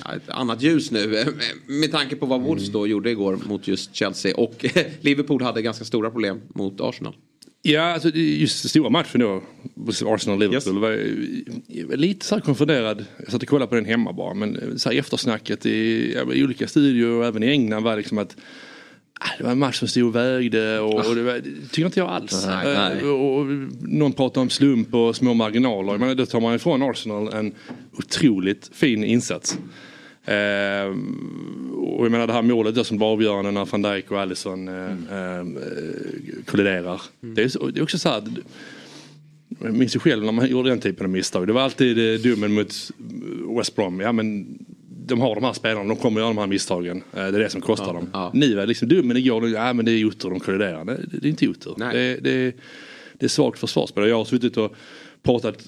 ett 0.00 0.28
annat 0.28 0.62
ljus 0.62 0.90
nu. 0.90 1.24
Med 1.66 1.92
tanke 1.92 2.16
på 2.16 2.26
vad 2.26 2.40
Wolves 2.40 2.62
Mm. 2.68 2.72
då 2.72 2.86
gjorde 2.86 3.10
igår 3.10 3.38
mot 3.46 3.68
just 3.68 3.94
Chelsea. 3.94 4.34
Och 4.36 4.64
Liverpool 5.00 5.42
hade 5.42 5.62
ganska 5.62 5.84
stora 5.84 6.10
problem 6.10 6.40
mot 6.54 6.80
Arsenal. 6.80 7.16
Ja, 7.64 7.82
alltså 7.82 8.08
just 8.14 8.68
stora 8.68 8.90
matchen 8.90 9.20
då. 9.20 9.42
Arsenal-Liverpool. 10.06 11.04
Jag 11.66 11.86
var 11.86 11.96
lite 11.96 12.26
så 12.26 12.34
här 12.34 12.42
konfunderad. 12.42 13.04
Jag 13.18 13.30
satt 13.32 13.42
och 13.42 13.48
kollade 13.48 13.68
på 13.68 13.74
den 13.74 13.84
hemma 13.84 14.12
bara. 14.12 14.34
Men 14.34 14.78
så 14.78 14.88
här 14.90 14.96
eftersnacket 14.96 15.66
i, 15.66 16.12
i 16.34 16.44
olika 16.44 16.68
studior 16.68 17.10
och 17.10 17.24
även 17.26 17.42
i 17.42 17.46
England 17.46 17.82
var 17.82 17.96
liksom 17.96 18.18
att 18.18 18.36
det 19.38 19.44
var 19.44 19.50
en 19.52 19.58
match 19.58 19.78
som 19.78 19.88
stod 19.88 20.04
och 20.04 20.16
vägde 20.16 20.80
och, 20.80 21.08
och 21.08 21.14
det, 21.14 21.22
var, 21.22 21.32
det 21.32 21.68
tycker 21.70 21.86
inte 21.86 22.00
jag 22.00 22.08
alls. 22.08 22.46
Nej, 22.46 22.74
nej. 22.76 22.98
Eh, 22.98 23.08
Och, 23.08 23.38
och, 23.38 23.46
någon 23.80 24.12
pratar 24.12 24.40
om 24.40 24.50
slump 24.50 24.94
och 24.94 25.16
små 25.16 25.34
marginaler. 25.34 25.98
Men 25.98 26.16
då 26.16 26.26
tar 26.26 26.40
man 26.40 26.54
ifrån 26.54 26.82
Arsenal 26.82 27.32
en 27.32 27.54
otroligt 27.92 28.70
fin 28.72 29.04
insats. 29.04 29.58
Eh, 30.24 30.96
och 31.72 32.04
jag 32.04 32.10
menar 32.10 32.26
det 32.26 32.32
här 32.32 32.42
målet 32.42 32.74
då 32.74 32.84
som 32.84 32.98
var 32.98 33.12
avgörande 33.12 33.50
när 33.50 33.64
van 33.64 33.82
Dijk 33.82 34.10
och 34.10 34.20
Alisson 34.20 34.68
eh, 34.68 34.92
eh, 34.92 35.44
kolliderar. 36.46 37.02
Det, 37.20 37.42
är, 37.42 37.72
det 37.72 37.80
är 37.80 37.82
också 37.82 37.98
så 37.98 38.08
här. 38.08 38.22
Jag 39.62 39.74
minns 39.74 39.96
ju 39.96 40.00
själv 40.00 40.24
när 40.24 40.32
man 40.32 40.48
gjorde 40.48 40.68
den 40.68 40.80
typen 40.80 41.06
av 41.06 41.10
misstag. 41.10 41.46
Det 41.46 41.52
var 41.52 41.62
alltid 41.62 42.14
eh, 42.14 42.20
domen 42.20 42.52
mot 42.54 42.90
West 43.58 43.76
Brom. 43.76 44.00
Ja 44.00 44.12
men 44.12 44.58
de 45.06 45.20
har 45.20 45.34
de 45.34 45.44
här 45.44 45.52
spelarna, 45.52 45.88
de 45.88 45.96
kommer 45.96 46.20
göra 46.20 46.28
de 46.30 46.38
här 46.38 46.46
misstagen. 46.46 46.96
Eh, 46.96 47.02
Det 47.12 47.20
är 47.20 47.32
det 47.32 47.50
som 47.50 47.60
kostar 47.60 47.94
dem. 47.94 48.30
Nu 48.34 48.60
är 48.60 48.66
liksom 48.66 48.88
domen 48.88 49.16
igår, 49.16 49.48
ja 49.48 49.72
men 49.72 49.84
det 49.84 49.92
är 49.92 50.04
otur, 50.04 50.30
de 50.30 50.40
kolliderar. 50.40 50.84
Det, 50.84 51.00
det 51.20 51.26
är 51.26 51.30
inte 51.30 51.48
otur. 51.48 51.74
Det, 51.78 52.16
det, 52.20 52.56
det 53.18 53.26
är 53.26 53.28
svagt 53.28 53.58
försvarsspel. 53.58 54.08
Jag 54.08 54.16
har 54.16 54.24
suttit 54.24 54.56
och 54.56 54.74
pratat 55.22 55.58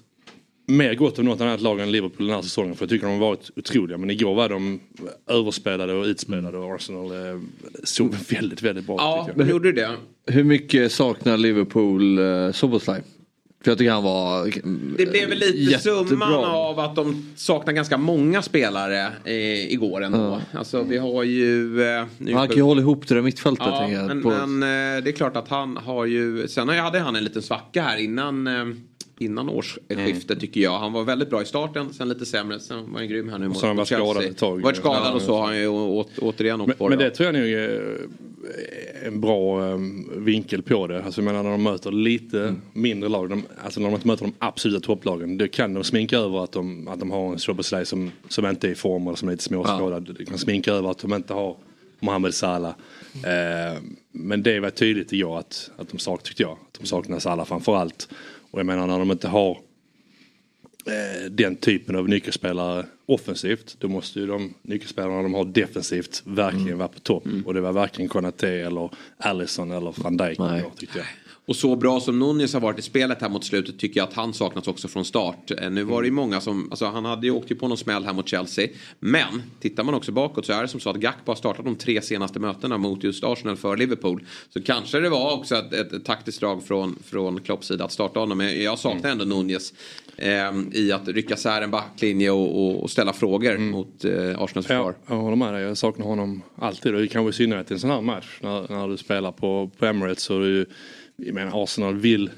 mer 0.66 0.94
gott 0.94 1.18
om 1.18 1.24
något 1.24 1.40
annat 1.40 1.60
lag 1.60 1.80
än 1.80 1.92
Liverpool 1.92 2.26
den 2.26 2.34
här 2.34 2.42
säsongen. 2.42 2.74
För 2.76 2.82
jag 2.84 2.90
tycker 2.90 3.06
de 3.06 3.12
har 3.12 3.20
varit 3.26 3.50
otroliga. 3.56 3.98
Men 3.98 4.10
igår 4.10 4.34
var 4.34 4.48
de 4.48 4.80
överspelade 5.30 5.92
och 5.92 6.04
utspelade 6.04 6.58
och 6.58 6.74
Arsenal 6.74 7.10
eh, 7.10 7.40
såg 7.84 8.14
väldigt, 8.30 8.62
väldigt 8.62 8.86
bra 8.86 8.94
ut. 8.94 9.00
Ja, 9.00 9.28
de 9.44 9.50
gjorde 9.50 9.72
det. 9.72 9.90
Hur 10.26 10.44
mycket 10.44 10.92
saknar 10.92 11.36
Liverpool 11.36 12.18
uh, 12.18 12.52
Soboslaj? 12.52 13.02
För 13.64 13.70
jag 13.70 13.78
tycker 13.78 13.90
han 13.92 14.02
var 14.04 14.44
Det 14.98 15.06
blev 15.06 15.28
väl 15.28 15.38
lite 15.38 15.58
jättebra. 15.58 16.04
summan 16.06 16.32
av 16.44 16.80
att 16.80 16.96
de 16.96 17.26
saknar 17.36 17.72
ganska 17.72 17.96
många 17.98 18.42
spelare 18.42 19.06
eh, 19.24 19.72
igår 19.72 20.04
ändå. 20.04 20.40
Alltså 20.52 20.82
vi 20.82 20.98
har 20.98 21.22
ju... 21.22 21.82
Eh, 21.82 22.04
nu- 22.18 22.34
Han 22.34 22.48
kan 22.48 22.56
ju 22.56 22.62
hålla 22.62 22.80
ihop 22.80 23.08
det 23.08 23.14
där 23.14 23.22
mittfältet. 23.22 23.66
Ja, 23.70 23.88
jag, 23.90 24.06
men, 24.06 24.22
på- 24.22 24.28
men 24.46 24.62
eh, 24.62 25.02
det 25.04 25.10
är 25.10 25.12
klart 25.12 25.36
att 25.36 25.48
han 25.48 25.76
har 25.76 26.04
ju... 26.04 26.48
Sen 26.48 26.68
hade 26.68 26.98
han 26.98 27.16
en 27.16 27.24
liten 27.24 27.42
svacka 27.42 27.82
här 27.82 27.96
innan, 27.98 28.46
eh, 28.46 28.64
innan 29.18 29.48
årsskiftet 29.48 30.30
Mm. 30.30 30.40
tycker 30.40 30.60
jag. 30.60 30.78
Han 30.78 30.92
var 30.92 31.04
väldigt 31.04 31.30
bra 31.30 31.42
i 31.42 31.44
starten, 31.44 31.92
sen 31.92 32.08
lite 32.08 32.26
sämre. 32.26 32.60
Sen 32.60 32.92
var 32.92 32.98
han 32.98 33.08
grym 33.08 33.28
här 33.28 33.38
nu 33.38 33.48
mot 33.48 33.56
så 33.56 33.62
har 33.62 33.68
han 33.68 33.76
varit 33.76 33.88
Chelsea. 33.88 34.12
skadad 34.14 34.30
ett 34.30 34.38
tag. 34.38 34.60
Varit 34.62 34.76
skadad 34.76 35.02
Ja, 35.04 35.12
och 35.12 35.22
så 35.22 35.36
har 35.36 35.46
han 35.46 35.56
ju 35.58 35.66
å, 35.66 36.06
återigen 36.18 36.60
åkt 36.60 36.68
Men, 36.68 36.76
på 36.76 36.88
men 36.88 36.98
det. 36.98 37.04
det 37.04 37.10
tror 37.10 37.26
jag 37.26 37.34
nog 37.34 37.50
är 37.50 37.98
en 39.04 39.20
bra 39.20 39.70
eh, 39.70 39.78
vinkel 40.16 40.62
på 40.62 40.86
det. 40.86 41.04
Alltså 41.04 41.20
jag 41.20 41.24
menar 41.24 41.42
när 41.42 41.50
de 41.50 41.62
möter 41.62 41.92
lite 41.92 42.54
mindre 42.72 43.08
lag, 43.08 43.28
de, 43.28 43.42
alltså 43.64 43.80
när 43.80 43.88
de 43.88 43.94
inte 43.94 44.06
möter 44.06 44.24
de 44.24 44.34
absoluta 44.38 44.86
topplagen, 44.86 45.38
då 45.38 45.48
kan 45.48 45.74
de 45.74 45.84
sminka 45.84 46.18
över 46.18 46.44
att 46.44 46.52
de, 46.52 46.88
att 46.88 47.00
de 47.00 47.10
har 47.10 47.32
en 47.32 47.38
Soboslaj 47.38 47.86
som, 47.86 48.10
som 48.28 48.46
inte 48.46 48.68
är 48.68 48.72
i 48.72 48.74
form 48.74 49.06
eller 49.06 49.16
som 49.16 49.28
är 49.28 49.32
lite 49.32 49.44
småskadad. 49.44 50.14
De 50.18 50.24
kan 50.24 50.38
sminka 50.38 50.72
över 50.72 50.90
att 50.90 50.98
de 50.98 51.14
inte 51.14 51.34
har 51.34 51.56
Mohamed 52.00 52.34
Salah. 52.34 52.74
Eh, 53.14 53.78
men 54.12 54.42
det 54.42 54.60
var 54.60 54.70
tydligt 54.70 55.12
igår 55.12 55.38
att, 55.38 55.70
att 55.76 55.88
de 55.88 55.98
sak, 55.98 56.22
tyckte 56.22 56.42
jag, 56.42 56.52
att 56.52 56.80
de 56.80 56.86
saknar 56.86 57.18
Salah 57.18 57.46
framförallt. 57.46 58.08
Och 58.50 58.58
jag 58.58 58.66
menar 58.66 58.86
när 58.86 58.98
de 58.98 59.10
inte 59.10 59.28
har 59.28 59.58
den 61.30 61.56
typen 61.56 61.96
av 61.96 62.08
nyckelspelare 62.08 62.86
offensivt. 63.06 63.76
Då 63.78 63.88
måste 63.88 64.20
ju 64.20 64.26
de 64.26 64.54
nyckelspelarna 64.62 65.22
de 65.22 65.34
har 65.34 65.44
defensivt 65.44 66.22
verkligen 66.26 66.78
vara 66.78 66.88
på 66.88 67.00
topp. 67.00 67.24
Och 67.44 67.54
det 67.54 67.60
var 67.60 67.72
varken 67.72 68.08
Konate 68.08 68.48
eller 68.48 68.90
Allison 69.16 69.70
eller 69.70 69.94
van 70.02 70.16
Dijk 70.16 70.38
igår, 70.38 70.70
tyckte 70.78 70.98
jag. 70.98 71.06
Och 71.46 71.56
så 71.56 71.76
bra 71.76 72.00
som 72.00 72.18
Nunez 72.18 72.54
har 72.54 72.60
varit 72.60 72.78
i 72.78 72.82
spelet 72.82 73.20
här 73.20 73.28
mot 73.28 73.44
slutet 73.44 73.78
tycker 73.78 74.00
jag 74.00 74.08
att 74.08 74.14
han 74.14 74.34
saknas 74.34 74.68
också 74.68 74.88
från 74.88 75.04
start. 75.04 75.50
Eh, 75.58 75.70
Nu 75.70 75.82
var 75.84 76.02
det 76.02 76.06
ju 76.06 76.12
många 76.12 76.40
som, 76.40 76.68
alltså 76.70 76.86
han 76.86 77.04
hade 77.04 77.26
ju 77.26 77.32
åkt 77.32 77.50
ju 77.50 77.54
på 77.54 77.68
någon 77.68 77.78
smäll 77.78 78.04
här 78.04 78.12
mot 78.12 78.28
Chelsea. 78.28 78.68
Men 79.00 79.42
tittar 79.60 79.84
man 79.84 79.94
också 79.94 80.12
bakåt 80.12 80.46
så 80.46 80.52
är 80.52 80.62
det 80.62 80.68
som 80.68 80.80
så 80.80 80.90
att 80.90 80.96
Gakpo 80.96 81.30
har 81.30 81.36
startat 81.36 81.64
de 81.64 81.76
tre 81.76 82.02
senaste 82.02 82.38
mötena 82.38 82.78
mot 82.78 83.04
just 83.04 83.24
Arsenal 83.24 83.56
för 83.56 83.76
Liverpool. 83.76 84.24
Så 84.50 84.62
kanske 84.62 85.00
det 85.00 85.08
var 85.08 85.34
också 85.34 85.54
ett, 85.56 85.72
ett, 85.72 85.92
ett 85.92 86.04
taktiskt 86.04 86.40
drag 86.40 86.62
från, 86.64 86.98
från 87.04 87.40
Klopps 87.40 87.66
sida 87.66 87.84
att 87.84 87.92
starta 87.92 88.20
honom. 88.20 88.38
Men 88.38 88.62
jag 88.62 88.78
saknar 88.78 89.10
ändå 89.10 89.24
Nunez 89.24 89.74
eh, 90.16 90.32
i 90.72 90.92
att 90.92 91.08
rycka 91.08 91.34
isär 91.34 91.62
en 91.62 91.70
backlinje 91.70 92.30
och, 92.30 92.64
och, 92.64 92.82
och 92.82 92.90
ställa 92.90 93.12
frågor 93.12 93.58
mot 93.58 94.04
eh, 94.04 94.12
Arsenals 94.12 94.66
försvar. 94.66 94.94
Ja, 95.06 95.14
jag 95.14 95.22
håller 95.22 95.36
med 95.36 95.54
dig. 95.54 95.62
Jag 95.62 95.76
saknar 95.76 96.06
honom 96.06 96.42
alltid. 96.56 96.94
Och 96.94 97.10
kanske 97.10 97.30
i 97.30 97.32
synnerhet 97.32 97.70
i 97.70 97.74
en 97.74 97.80
sån 97.80 97.90
här 97.90 98.00
match. 98.00 98.38
När, 98.40 98.72
när 98.72 98.88
du 98.88 98.96
spelar 98.96 99.32
på, 99.32 99.70
på 99.78 99.86
Emirates. 99.86 100.30
Och 100.30 100.40
du, 100.40 100.66
jag 101.16 101.34
menar, 101.34 101.62
Arsenal 101.62 101.96
vill 101.96 102.30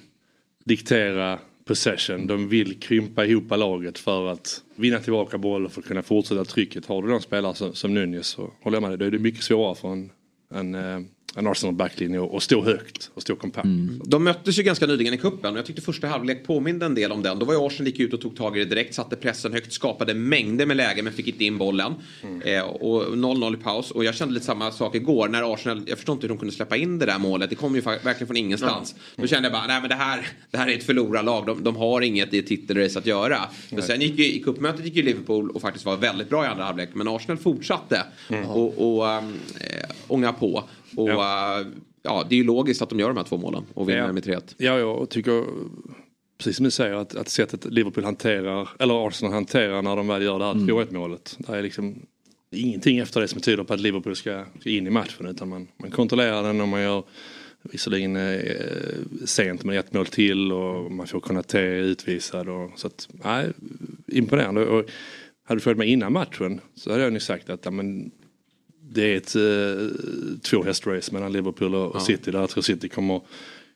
diktera 0.65 1.39
possession. 1.65 2.27
De 2.27 2.49
vill 2.49 2.81
krympa 2.81 3.25
ihop 3.25 3.51
laget 3.51 3.99
för 3.99 4.29
att 4.29 4.63
vinna 4.75 4.99
tillbaka 4.99 5.39
boll 5.39 5.67
och 5.67 5.73
för 5.73 5.81
att 5.81 5.87
kunna 5.87 6.03
fortsätta 6.03 6.45
trycket. 6.45 6.87
Har 6.87 7.03
du 7.03 7.09
de 7.09 7.21
spelare 7.21 7.55
som, 7.55 7.75
som 7.75 7.95
Nunez 7.95 8.27
så 8.27 8.51
håller 8.63 8.77
jag 8.77 8.83
med 8.83 8.91
dig. 8.91 8.99
Då 8.99 9.05
är 9.05 9.11
det 9.11 9.19
mycket 9.19 9.43
svårare 9.43 9.75
för 9.75 9.89
en, 9.89 10.11
en, 10.55 10.75
eh, 10.75 11.01
en 11.37 11.47
Arsenal 11.47 11.75
backlinje 11.75 12.25
att 12.25 12.35
att 12.35 12.43
stå 12.43 12.65
högt 12.65 13.11
och 13.15 13.23
stå 13.23 13.37
kompakt. 13.37 13.69
De 14.05 14.25
möttes 14.25 14.59
ju 14.59 14.63
ganska 14.63 14.87
nyligen 14.87 15.15
i 15.15 15.19
kuppen 15.19 15.53
och 15.53 15.59
jag 15.59 15.67
tyckte 15.67 15.83
första 15.83 16.07
halvlek 16.07 16.47
påminde 16.47 16.87
en 16.87 16.95
del 16.95 17.13
om 17.13 17.23
den. 17.23 17.39
Då 17.39 17.47
var 17.47 17.55
ju 17.55 17.67
Arsenal 17.67 17.87
gick 17.87 18.01
ut 18.01 18.13
och 18.13 18.21
tog 18.21 18.37
tag 18.37 18.57
i 18.57 18.59
det 18.59 18.65
direkt, 18.65 18.95
satte 18.95 19.17
pressen 19.17 19.53
högt, 19.53 19.73
skapade 19.73 20.15
mängder 20.15 20.67
med 20.67 20.77
lägen 20.77 21.05
men 21.05 21.15
fick 21.15 21.29
inte 21.29 21.45
in 21.45 21.59
bollen. 21.59 21.95
Eh, 22.45 22.63
och 22.63 23.03
0-0 23.03 23.55
i 23.55 23.57
paus. 23.57 23.91
Och 23.91 24.05
jag 24.05 24.15
kände 24.15 24.35
lite 24.35 24.47
samma 24.47 24.71
sak 24.71 24.95
igår 24.95 25.29
när 25.29 25.55
Arsenal, 25.55 25.83
jag 25.87 25.99
förstår 25.99 26.13
inte 26.13 26.25
hur 26.25 26.29
de 26.29 26.39
kunde 26.39 26.55
släppa 26.55 26.77
in 26.77 26.99
det 26.99 27.07
där 27.07 27.19
målet. 27.19 27.51
Det 27.51 27.57
kom 27.57 27.75
ju 27.75 27.81
verkligen 27.81 28.27
från 28.27 28.37
ingenstans. 28.37 28.95
Då 29.17 29.27
kände 29.27 29.49
jag 29.49 29.53
bara, 29.53 29.67
nej 29.67 29.81
men 29.81 29.89
det 29.89 29.95
här, 29.95 30.29
det 30.51 30.59
här 30.59 30.69
är 30.69 30.75
ett 30.75 30.85
förlorarlag. 30.85 31.47
De, 31.47 31.65
de 31.65 31.77
har 31.77 32.01
inget 32.01 32.35
i 32.35 32.43
titelrace 32.43 32.99
att 32.99 33.07
göra. 33.07 33.39
Men 33.71 33.83
sen 33.83 34.01
gick 34.01 34.19
ju, 34.19 34.33
i 34.33 34.43
cupmötet 34.43 34.85
gick 34.85 34.97
ju 34.97 35.03
Liverpool 35.03 35.51
och 35.51 35.61
faktiskt 35.61 35.85
var 35.85 35.97
väldigt 35.97 36.29
bra 36.29 36.45
i 36.45 36.47
andra 36.47 36.65
halvlek. 36.65 36.89
Men 36.95 37.09
Arsenal 37.09 37.39
fortsatte 37.39 38.03
och, 38.49 38.99
och 38.99 39.09
ähm, 39.09 39.35
äh, 39.61 39.91
ånga 40.09 40.33
på. 40.33 40.65
Och 40.97 41.11
ja. 41.11 41.65
ja, 42.03 42.27
det 42.29 42.35
är 42.35 42.37
ju 42.37 42.45
logiskt 42.45 42.83
att 42.83 42.89
de 42.89 43.01
gör 43.01 43.09
de 43.09 43.17
här 43.17 43.25
två 43.25 43.37
målen 43.37 43.65
och 43.75 43.89
vinner 43.89 44.01
Ja. 44.01 44.13
med 44.13 44.25
3-1. 44.27 44.55
Ja, 44.57 44.79
jag 44.79 45.11
tycker 45.11 45.45
precis 46.39 46.57
som 46.57 46.65
du 46.65 46.71
säger 46.71 46.95
att, 46.95 47.17
att 47.17 47.29
sättet 47.29 47.65
Liverpool 47.65 48.05
hanterar, 48.05 48.69
eller 48.79 49.07
Arsenal 49.09 49.33
hanterar 49.33 49.83
när 49.83 49.97
de 49.97 50.09
väl 50.09 50.23
gör 50.23 50.39
det 50.39 50.45
här 50.45 50.55
2-1 50.55 50.95
målet. 50.95 51.37
Det 51.39 51.57
är 51.57 51.63
liksom 51.63 52.07
ingenting 52.51 52.99
efter 52.99 53.21
det 53.21 53.29
som 53.29 53.41
tyder 53.41 53.65
på 53.65 53.75
att 53.75 53.81
Liverpool 53.81 54.17
ska 54.17 54.45
ska 54.61 54.71
in 54.71 54.87
i 54.87 54.91
matchen 54.91 55.27
utan 55.27 55.49
man, 55.49 55.69
man 55.77 55.91
kontrollerar 55.91 56.43
den 56.43 56.61
och 56.61 56.69
man 56.69 56.83
gör 56.83 57.05
visserligen 57.63 58.17
eh, 58.17 58.41
sent 59.25 59.65
men 59.65 59.77
ett 59.77 59.93
mål 59.93 60.07
till 60.07 60.53
och 60.53 60.93
man 60.93 61.07
får 61.07 61.21
kunna 61.21 61.43
ta 61.43 61.59
utvisad. 61.59 62.49
Och, 62.49 62.71
så 62.77 62.87
att, 62.87 63.09
nej, 63.25 63.53
imponerande. 64.07 64.67
Och 64.67 64.85
hade 65.45 65.57
du 65.59 65.63
följt 65.63 65.79
med 65.79 65.89
innan 65.89 66.13
matchen 66.13 66.61
så 66.75 66.91
hade 66.91 67.03
jag 67.03 67.13
nu 67.13 67.21
sagt 67.21 67.51
att 67.51 67.65
ja, 67.65 67.71
men, 67.71 68.11
det 68.97 69.13
är 69.13 69.17
ett 69.17 69.37
eh, 69.37 70.39
två 70.43 70.63
hästrace 70.63 71.13
mellan 71.13 71.33
Liverpool 71.33 71.75
och, 71.75 71.97
Ja. 71.97 72.01
City 72.01 72.31
där 72.31 72.41
jag 72.41 72.51
tror 72.51 72.63
City 72.63 72.89
kommer, 72.89 73.21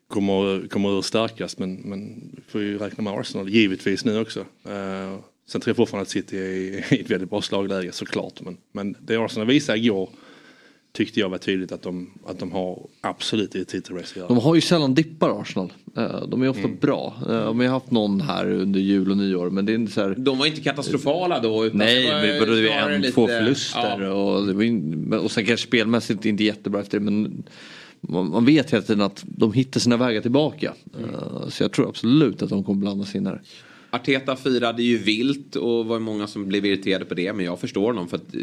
kommer, 0.09 0.69
kommer 0.69 0.99
ur 0.99 1.03
starkast 1.03 1.59
men, 1.59 1.75
men 1.75 2.31
får 2.49 2.61
ju 2.61 2.79
räkna 2.79 3.05
med 3.05 3.13
Arsenal 3.13 3.49
givetvis 3.49 4.05
nu 4.05 4.21
också. 4.21 4.41
Eh, 4.41 5.19
sen 5.49 5.61
tror 5.61 5.71
jag 5.71 5.77
fortfarande 5.77 6.03
att 6.03 6.11
City 6.11 6.39
är 6.39 6.43
i, 6.43 6.85
i 6.91 7.01
ett 7.01 7.11
väldigt 7.11 7.31
bra 7.31 7.43
slagläge 7.43 7.93
såklart 7.93 8.41
men, 8.41 8.57
men 8.73 8.97
det 9.01 9.17
Arsenal 9.17 9.47
visade 9.47 9.79
igår 9.79 10.11
tyckte 10.93 11.21
jag 11.21 11.29
var 11.29 11.39
tydligt 11.39 11.73
att 11.73 11.83
de, 11.83 12.11
att 12.27 12.39
de 12.39 12.53
har 12.53 12.87
absolut 13.01 13.57
i 13.57 13.61
ett 13.61 13.69
titelrace 13.69 14.07
att 14.11 14.17
göra. 14.17 14.29
De 14.29 14.39
har 14.39 14.55
ju 14.55 14.61
sällan 14.61 14.95
dippar 14.95 15.41
Arsenal. 15.41 15.73
Eh, 15.97 16.27
De 16.29 16.43
är 16.43 16.49
ofta 16.49 16.63
Mm. 16.65 16.79
bra. 16.81 17.15
Eh, 17.29 17.45
De 17.45 17.61
har 17.61 17.67
haft 17.67 17.91
någon 17.91 18.21
här 18.21 18.51
under 18.51 18.81
jul 18.81 19.11
och 19.11 19.17
nyår 19.17 19.51
men 19.51 19.67
det 19.67 19.73
är 19.73 19.75
inte 19.75 19.93
så 19.93 20.01
här... 20.01 20.15
De 20.19 20.39
var 20.39 20.47
inte 20.47 20.61
katastrofala 20.61 21.41
då. 21.41 21.65
Utan 21.67 21.79
Nej, 21.79 22.03
det 22.07 22.13
var 22.13 22.47
men 22.47 22.57
det 22.63 22.69
var 22.69 22.91
en, 22.91 23.01
lite- 23.01 23.15
två 23.15 23.27
förluster 23.27 24.01
Ja. 24.01 24.13
och, 24.13 24.47
det 24.47 24.53
var 24.53 24.63
in, 24.63 25.13
och 25.15 25.31
sen 25.31 25.47
kanske 25.47 25.67
spelmässigt 25.67 26.25
inte 26.25 26.45
jättebra 26.45 26.81
efter 26.81 26.99
det 26.99 27.05
men 27.05 27.43
man, 28.01 28.45
vet 28.45 28.73
hela 28.73 28.83
tiden 28.83 29.01
att 29.03 29.25
de 29.27 29.53
hittar 29.53 29.81
sina 29.81 29.97
vägar 29.97 30.21
tillbaka. 30.21 30.73
Eh, 31.01 31.49
Så 31.49 31.63
jag 31.65 31.73
tror 31.73 31.89
absolut 31.89 32.43
att 32.43 32.49
de 32.49 32.65
kommer 32.65 32.81
blanda 32.81 33.05
sig 33.05 33.19
in 33.19 33.27
här. 33.27 33.43
Arteta 33.91 34.37
firade 34.37 34.83
ju 34.83 34.99
vilt 34.99 35.57
och 35.57 35.87
var 35.87 35.99
många 35.99 36.27
som 36.27 36.49
blev 36.49 36.67
irriterade 36.67 37.05
på 37.05 37.15
det. 37.15 37.33
Men 37.33 37.45
jag 37.45 37.61
förstår 37.61 37.83
honom 37.87 38.09
för 38.09 38.17
att, 38.17 38.35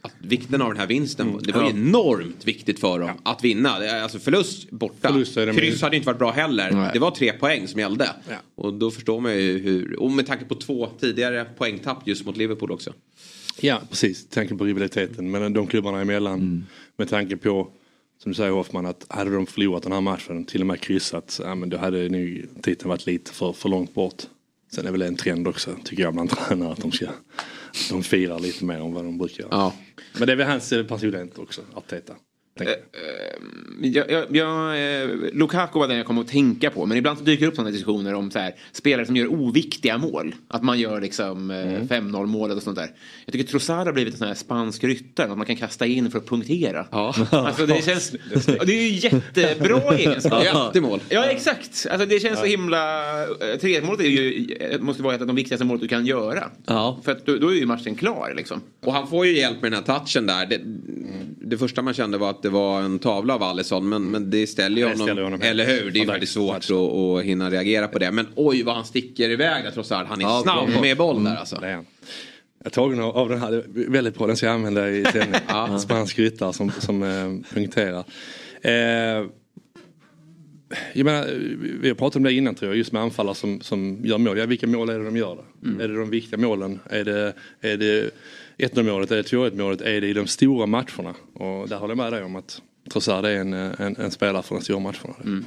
att 0.00 0.12
vikten 0.18 0.62
av 0.62 0.68
den 0.68 0.76
här 0.78 0.86
vinsten. 0.86 1.38
Det 1.42 1.52
var 1.52 1.62
Ja. 1.62 1.70
enormt 1.70 2.46
viktigt 2.48 2.80
för 2.80 2.98
dem 2.98 3.10
att 3.22 3.44
vinna. 3.44 3.70
Alltså 3.70 4.18
förlust 4.18 4.70
borta. 4.70 5.08
Förlust 5.08 5.36
är 5.36 5.46
det 5.46 5.52
med- 5.52 5.62
Kryss 5.62 5.82
hade 5.82 5.96
inte 5.96 6.06
varit 6.06 6.18
bra 6.18 6.30
heller. 6.30 6.70
Nej. 6.72 6.90
Det 6.92 6.98
var 6.98 7.10
tre 7.10 7.32
poäng 7.32 7.68
som 7.68 7.80
gällde. 7.80 8.10
Ja. 8.28 8.34
Och 8.54 8.74
då 8.74 8.90
förstår 8.90 9.20
man 9.20 9.32
ju 9.38 9.58
hur. 9.58 10.00
Och 10.00 10.10
med 10.10 10.26
tanke 10.26 10.44
på 10.44 10.54
två 10.54 10.88
tidigare 11.00 11.44
poängtapp 11.58 12.02
just 12.08 12.26
mot 12.26 12.36
Liverpool 12.36 12.70
också. 12.72 12.92
Ja, 13.60 13.80
precis. 13.90 14.26
Tanken 14.28 14.58
på 14.58 14.64
rivaliteten 14.64 15.30
mellan 15.30 15.52
de 15.52 15.66
klubbarna 15.66 16.00
emellan. 16.00 16.66
Med 16.96 17.08
tanke 17.08 17.36
på, 17.36 17.68
som 18.22 18.32
du 18.32 18.36
säger 18.36 18.50
Hoffman, 18.50 18.86
att 18.86 19.06
hade 19.08 19.30
de 19.34 19.46
förlorat 19.46 19.82
den 19.82 19.92
här 19.92 20.00
matchen, 20.00 20.44
till 20.44 20.60
och 20.60 20.66
med 20.66 20.80
kryssat, 20.80 21.40
ja, 21.44 21.54
men 21.54 21.68
då 21.68 21.76
hade 21.76 22.08
nog 22.08 22.42
titeln 22.62 22.88
varit 22.88 23.06
lite 23.06 23.32
för, 23.32 23.52
för 23.52 23.68
långt 23.68 23.94
bort. 23.94 24.22
Sen 24.74 24.86
är 24.86 24.90
väl 24.92 25.02
en 25.02 25.16
trend 25.16 25.48
också, 25.48 25.76
tycker 25.84 26.02
jag, 26.02 26.12
bland 26.14 26.30
tränare 26.30 26.72
att 26.72 26.80
de 26.80 26.92
ska 26.92 27.06
de 27.90 28.02
firar 28.02 28.38
lite 28.38 28.64
mer 28.64 28.74
än 28.74 28.92
vad 28.92 29.04
de 29.04 29.18
brukar 29.18 29.44
göra. 29.44 29.72
Men 30.18 30.26
det 30.26 30.32
är 30.32 30.36
väl 30.36 30.46
hans 30.46 30.70
personlighet 30.70 31.38
också, 31.38 31.60
Arteta. 31.74 32.14
Tänker 32.64 32.74
jag. 32.74 32.80
Jag, 33.82 34.10
jag, 34.10 34.36
jag, 34.36 35.02
eh, 35.02 35.08
Lukaku 35.32 35.78
var 35.78 35.88
den 35.88 35.96
jag 35.96 36.06
kom 36.06 36.18
att 36.18 36.28
tänka 36.28 36.70
på. 36.70 36.86
Men 36.86 36.96
ibland 36.96 37.18
så 37.18 37.24
dyker 37.24 37.40
det 37.40 37.48
upp 37.48 37.56
sådana 37.56 37.70
diskussioner 37.70 38.14
om 38.14 38.30
så 38.30 38.38
här, 38.38 38.54
spelare 38.72 39.06
som 39.06 39.16
gör 39.16 39.32
oviktiga 39.32 39.98
mål. 39.98 40.34
Att 40.48 40.62
man 40.62 40.78
gör 40.78 41.00
liksom 41.00 41.50
eh, 41.50 41.56
5-0 41.56 42.26
målet 42.26 42.56
och 42.56 42.62
sånt 42.62 42.76
där. 42.76 42.90
Jag 43.24 43.32
tycker 43.32 43.46
Trossard 43.46 43.86
har 43.86 43.92
blivit 43.92 44.14
en 44.14 44.18
sån 44.18 44.28
här 44.28 44.34
spansk 44.34 44.84
ryttare. 44.84 45.30
Att 45.30 45.38
man 45.38 45.46
kan 45.46 45.56
kasta 45.56 45.86
in 45.86 46.10
för 46.10 46.18
att 46.18 46.26
punktera. 46.26 46.86
Alltså 47.30 47.66
det 47.66 47.84
känns... 47.84 48.10
det 48.44 48.72
är 48.72 48.82
ju 48.82 48.88
jättebra 48.88 49.94
egenskap. 49.96 50.44
Jättemål. 50.44 51.00
Ja 51.08 51.24
exakt. 51.24 51.86
Alltså 51.90 52.06
det 52.06 52.20
känns 52.20 52.38
så 52.38 52.46
himla... 52.46 52.80
3 53.60 53.82
målet 53.82 54.00
är 54.00 54.04
ju, 54.04 54.46
eh, 54.60 54.80
måste 54.80 55.02
vara 55.02 55.14
ett 55.14 55.20
av 55.20 55.26
de 55.26 55.36
viktigaste 55.36 55.64
mål 55.64 55.78
du 55.78 55.88
kan 55.88 56.06
göra. 56.06 56.50
För 57.04 57.12
att 57.12 57.26
då, 57.26 57.36
då 57.36 57.48
är 57.48 57.54
ju 57.54 57.66
matchen 57.66 57.94
klar 57.94 58.34
liksom. 58.36 58.60
Och 58.80 58.92
han 58.92 59.08
får 59.08 59.26
ju 59.26 59.36
hjälp 59.38 59.62
med 59.62 59.72
den 59.72 59.84
här 59.86 59.98
touchen 59.98 60.26
där. 60.26 60.46
Det, 60.46 60.60
det 61.50 61.58
första 61.58 61.82
man 61.82 61.94
kände 61.94 62.18
var 62.18 62.30
att 62.30 62.42
det 62.42 62.49
var 62.50 62.80
en 62.82 62.98
tavla 62.98 63.34
av 63.34 63.42
Alisson. 63.42 63.88
Men, 63.88 64.02
men 64.10 64.30
det 64.30 64.46
ställer 64.46 64.76
ju 64.76 64.82
Det 64.82 64.90
honom. 64.90 65.06
ställer 65.06 65.22
honom 65.22 65.42
eller 65.42 65.64
hur? 65.66 65.90
Det 65.90 65.98
är 65.98 66.00
ju 66.00 66.06
väldigt 66.06 66.28
svårt 66.28 66.56
att, 66.56 66.70
att 66.70 67.22
hinna 67.24 67.50
reagera 67.50 67.88
på 67.88 67.98
det. 67.98 68.10
Men 68.12 68.26
oj 68.34 68.62
vad 68.62 68.74
han 68.74 68.84
sticker 68.84 69.30
iväg 69.30 69.64
där 69.64 69.70
trots 69.70 69.92
allt. 69.92 70.08
Han 70.08 70.18
är 70.20 70.24
Ja, 70.24 70.40
snabb 70.42 70.70
bra. 70.70 70.80
med 70.80 70.96
boll 70.96 71.14
där 71.24 71.30
Mm, 71.30 71.40
alltså. 71.40 71.56
det 71.56 71.72
han. 71.72 71.86
Jag 72.58 72.66
är 72.66 72.70
tagen 72.70 73.00
av, 73.00 73.28
den 73.28 73.40
här, 73.40 73.50
det 73.68 73.80
är 73.82 73.90
väldigt 73.90 74.18
bra, 74.18 74.26
den 74.26 74.36
ska 74.36 74.46
jag 74.46 74.54
använda 74.54 74.90
i 74.90 75.04
sändning. 75.04 75.78
Spansk 75.80 76.18
ryttare 76.18 76.52
som, 76.52 76.70
som 76.78 77.02
eh, 77.02 77.54
punkterar. 77.54 78.04
Eh, 78.62 79.26
jag 80.92 81.04
menar, 81.04 81.26
vi 81.80 81.88
har 81.88 81.94
pratat 81.94 82.16
om 82.16 82.22
det 82.22 82.32
innan 82.32 82.54
tror 82.54 82.70
jag, 82.70 82.78
just 82.78 82.92
med 82.92 83.02
anfallare 83.02 83.34
som, 83.34 83.60
som 83.60 83.98
gör 84.04 84.18
mål. 84.18 84.38
Ja, 84.38 84.46
vilka 84.46 84.66
mål 84.66 84.88
är 84.90 84.98
det 84.98 85.04
de 85.04 85.16
gör 85.16 85.36
då? 85.36 85.68
Mm. 85.68 85.80
Är 85.80 85.88
det 85.88 85.96
de 85.98 86.10
viktiga 86.10 86.38
målen? 86.38 86.78
Är 86.90 87.04
det, 87.04 87.32
är 87.60 87.76
det 87.76 88.10
1-0 88.60 88.82
målet? 88.82 89.08
Det 89.08 89.22
2-1 89.22 89.56
målet? 89.56 89.80
Är 89.80 90.00
det 90.00 90.06
i 90.06 90.12
de 90.12 90.26
stora 90.26 90.66
matcherna? 90.66 91.14
Och 91.34 91.68
där 91.68 91.76
håller 91.76 91.90
jag 91.90 91.96
med 91.98 92.12
dig 92.12 92.24
om 92.24 92.36
att 92.36 92.62
Trossard 92.92 93.24
är 93.24 93.36
en, 93.36 93.52
en, 93.52 93.96
en 93.96 94.10
spelare 94.10 94.42
för 94.42 94.54
de 94.54 94.64
stora 94.64 94.78
matcherna. 94.78 95.14
Mm. 95.24 95.44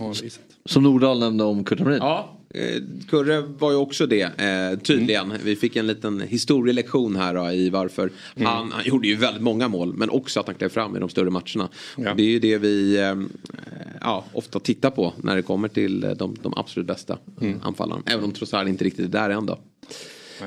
Som 0.66 0.84
Nordahl 0.84 1.20
nämnde 1.20 1.44
om 1.44 1.64
Kurt 1.64 1.80
Hamrin. 1.80 1.98
Ja, 1.98 2.40
eh, 2.50 2.82
Kurre 3.10 3.42
var 3.42 3.72
ju 3.72 3.78
också 3.78 4.08
det 4.08 4.40
eh, 4.40 4.80
tydligen. 4.80 5.34
Vi 5.44 5.56
fick 5.56 5.76
en 5.76 5.88
liten 5.88 6.22
historielektion 6.22 7.16
här 7.16 7.34
då, 7.34 7.52
i 7.52 7.70
varför 7.70 8.12
han, 8.38 8.72
han 8.72 8.86
gjorde 8.86 9.08
ju 9.08 9.16
väldigt 9.16 9.44
många 9.44 9.68
mål 9.68 9.94
men 9.94 10.10
också 10.10 10.40
att 10.40 10.48
han 10.48 10.56
klev 10.56 10.70
fram 10.70 10.96
i 10.96 11.00
de 11.00 11.10
större 11.10 11.30
matcherna. 11.30 11.70
Och 11.96 12.04
det 12.04 12.24
är 12.24 12.30
ju 12.30 12.40
det 12.40 12.58
vi 12.58 13.00
eh, 13.00 13.16
ja, 14.02 14.26
ofta 14.34 14.60
tittar 14.60 14.90
på 14.90 15.14
när 15.18 15.36
det 15.36 15.42
kommer 15.42 15.68
till 15.68 16.04
eh, 16.04 16.12
de, 16.12 16.36
de 16.42 16.54
absolut 16.58 16.88
bästa 16.88 17.18
mm. 17.42 17.60
anfallarna. 17.64 18.02
Även 18.06 18.24
om 18.24 18.32
Trossard 18.32 18.68
inte 18.68 18.84
riktigt 18.84 19.06
är 19.06 19.10
där 19.10 19.30
än 19.30 19.46
då. 19.46 19.60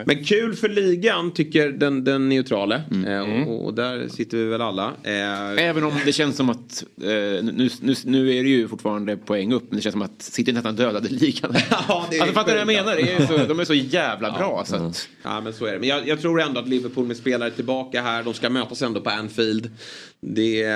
Men 0.06 0.24
kul 0.24 0.54
för 0.54 0.68
ligan 0.68 1.30
tycker 1.34 1.68
den, 1.68 2.04
den 2.04 2.28
neutrale. 2.28 2.82
Eh, 3.06 3.48
och, 3.48 3.64
och 3.64 3.74
där 3.74 4.08
sitter 4.08 4.36
vi 4.36 4.44
väl 4.44 4.60
alla. 4.60 4.92
Eh, 5.02 5.64
Även 5.64 5.84
om 5.84 5.92
det 6.04 6.12
känns 6.12 6.36
som 6.36 6.50
att, 6.50 6.84
eh, 7.00 7.08
nu, 7.08 7.68
nu, 7.80 7.94
nu 8.04 8.36
är 8.36 8.42
det 8.42 8.48
ju 8.48 8.68
fortfarande 8.68 9.16
poäng 9.16 9.52
upp, 9.52 9.64
men 9.68 9.76
det 9.76 9.82
känns 9.82 9.92
som 9.92 10.02
att 10.02 10.22
City 10.22 10.52
nästan 10.52 10.76
dödade 10.76 11.08
ligan. 11.08 11.54
ja, 11.88 12.06
det 12.10 12.16
är 12.16 12.20
alltså 12.20 12.34
fattar 12.34 12.52
du 12.52 12.64
vad 12.64 12.74
jag 12.74 12.84
menar? 12.84 12.96
Det 12.96 13.12
är 13.12 13.26
så, 13.26 13.46
de 13.48 13.60
är 13.60 13.64
så 13.64 13.74
jävla 13.74 14.32
bra. 14.32 14.64
Så 14.66 14.76
att, 14.76 15.08
Ja 15.22 15.40
men 15.40 15.52
så 15.52 15.66
är 15.66 15.72
det. 15.72 15.78
Men 15.78 15.88
jag, 15.88 16.08
jag 16.08 16.20
tror 16.20 16.40
ändå 16.40 16.60
att 16.60 16.68
Liverpool 16.68 17.06
med 17.06 17.16
spelare 17.16 17.50
tillbaka 17.50 18.02
här. 18.02 18.22
De 18.22 18.34
ska 18.34 18.50
mötas 18.50 18.82
ändå 18.82 19.00
på 19.00 19.10
Anfield. 19.10 19.70
Det 20.20 20.66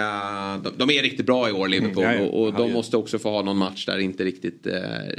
de, 0.63 0.73
de 0.77 0.91
är 0.91 1.03
riktigt 1.03 1.27
bra 1.27 1.49
i 1.49 1.53
år 1.53 1.69
Liverpool. 1.69 2.05
Mm, 2.05 2.17
ja, 2.17 2.23
ja. 2.25 2.31
Och, 2.31 2.47
och 2.47 2.53
de 2.53 2.73
måste 2.73 2.97
också 2.97 3.19
få 3.19 3.31
ha 3.31 3.43
någon 3.43 3.57
match 3.57 3.87
där 3.87 3.97
det 3.97 4.03
inte 4.03 4.25
riktigt 4.25 4.67
eh, 4.67 4.75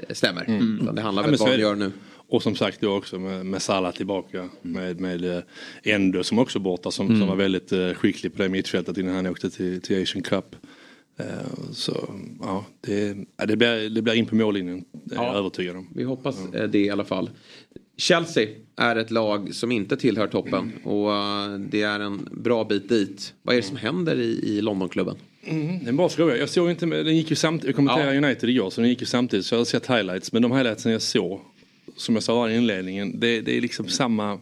stämmer. 0.09 0.45
Mm. 0.47 0.89
Det 0.95 1.01
handlar 1.01 1.23
väl 1.23 1.33
om 1.33 1.37
vad 1.39 1.49
de 1.49 1.55
det. 1.55 1.61
gör 1.61 1.75
nu. 1.75 1.91
Och 2.31 2.43
som 2.43 2.55
sagt 2.55 2.81
då 2.81 2.97
också 2.97 3.19
med, 3.19 3.45
med 3.45 3.61
Salah 3.61 3.93
tillbaka. 3.93 4.49
Med, 4.61 4.99
med 4.99 5.37
eh, 5.37 5.43
Endo 5.83 6.23
som 6.23 6.39
också 6.39 6.59
borta 6.59 6.91
som, 6.91 7.07
Mm. 7.07 7.19
som 7.19 7.27
var 7.27 7.35
väldigt 7.35 7.71
eh, 7.71 7.93
skicklig 7.93 8.35
på 8.35 8.41
det 8.41 8.49
mittfältet 8.49 8.97
innan 8.97 9.15
han 9.15 9.27
åkte 9.27 9.49
till, 9.49 9.81
till 9.81 10.01
Asian 10.03 10.23
Cup. 10.23 10.55
Eh, 11.17 11.25
så 11.71 12.13
ja, 12.41 12.65
det, 12.81 13.17
ja, 13.37 13.45
det, 13.45 13.55
blir, 13.57 13.89
det 13.89 14.01
blir 14.01 14.13
in 14.13 14.25
på 14.25 14.35
mållinjen. 14.35 14.85
Det 14.91 15.15
är 15.15 15.23
jag 15.23 15.35
övertygad 15.35 15.75
om. 15.75 15.87
Vi 15.95 16.03
hoppas 16.03 16.37
det 16.69 16.79
i 16.79 16.89
alla 16.89 17.05
fall. 17.05 17.29
Chelsea 17.97 18.47
är 18.75 18.95
ett 18.95 19.11
lag 19.11 19.55
som 19.55 19.71
inte 19.71 19.97
tillhör 19.97 20.27
toppen. 20.27 20.71
Och 20.83 21.09
det 21.59 21.81
är 21.81 21.99
en 21.99 22.27
bra 22.31 22.63
bit 22.63 22.89
dit. 22.89 23.33
Vad 23.41 23.55
är 23.55 23.61
det 23.61 23.67
som 23.67 23.77
händer 23.77 24.19
i, 24.19 24.41
i 24.43 24.61
Londonklubben? 24.61 25.15
Mm, 25.43 25.79
det 25.79 25.85
är 25.85 25.89
en 25.89 25.97
bra 25.97 26.09
fråga. 26.09 26.37
Jag 26.37 26.49
såg 26.49 26.69
inte, 26.69 26.85
den 26.85 27.17
gick 27.17 27.29
ju 27.29 27.35
samtidigt, 27.35 27.65
jag 27.67 27.75
kommenterade 27.75 28.17
United 28.17 28.49
igår 28.49 28.69
så 28.69 28.81
den 28.81 28.89
gick 28.89 28.99
ju 29.01 29.05
samtidigt 29.05 29.45
så 29.45 29.55
jag 29.55 29.59
har 29.59 29.65
sett 29.65 29.87
highlights. 29.87 30.33
Men 30.33 30.41
de 30.41 30.51
highlightsen 30.51 30.91
jag 30.91 31.01
såg, 31.01 31.41
som 31.95 32.15
jag 32.15 32.23
sa 32.23 32.49
i 32.49 32.55
inledningen, 32.55 33.19
det, 33.19 33.41
det 33.41 33.57
är 33.57 33.61
liksom 33.61 33.87
samma 33.87 34.39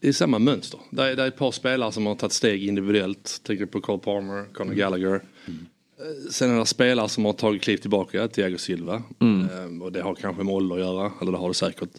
det 0.00 0.08
är 0.08 0.12
samma 0.12 0.38
mönster. 0.38 0.80
Det 0.90 1.02
är, 1.02 1.16
det 1.16 1.22
är 1.22 1.28
ett 1.28 1.36
par 1.36 1.52
spelare 1.52 1.92
som 1.92 2.06
har 2.06 2.14
tagit 2.14 2.32
steg 2.32 2.64
individuellt. 2.64 3.40
Tänker 3.42 3.66
på 3.66 3.80
Cole 3.80 3.98
Palmer, 3.98 4.44
Conor 4.52 4.74
Gallagher. 4.74 5.14
Eh, 5.14 6.30
Sen 6.30 6.50
är 6.50 6.58
det 6.58 6.66
spelare 6.66 7.08
som 7.08 7.24
har 7.24 7.32
tagit 7.32 7.62
kliv 7.62 7.76
tillbaka, 7.76 8.28
Thiago 8.28 8.58
Silva. 8.58 9.02
Mm. 9.20 9.48
Eh, 9.76 9.82
Och 9.82 9.92
det 9.92 10.02
har 10.02 10.14
kanske 10.14 10.42
med 10.42 10.54
ålder 10.54 10.74
att 10.76 10.80
göra, 10.80 11.12
eller 11.22 11.32
det 11.32 11.38
har 11.38 11.48
det 11.48 11.54
säkert. 11.54 11.90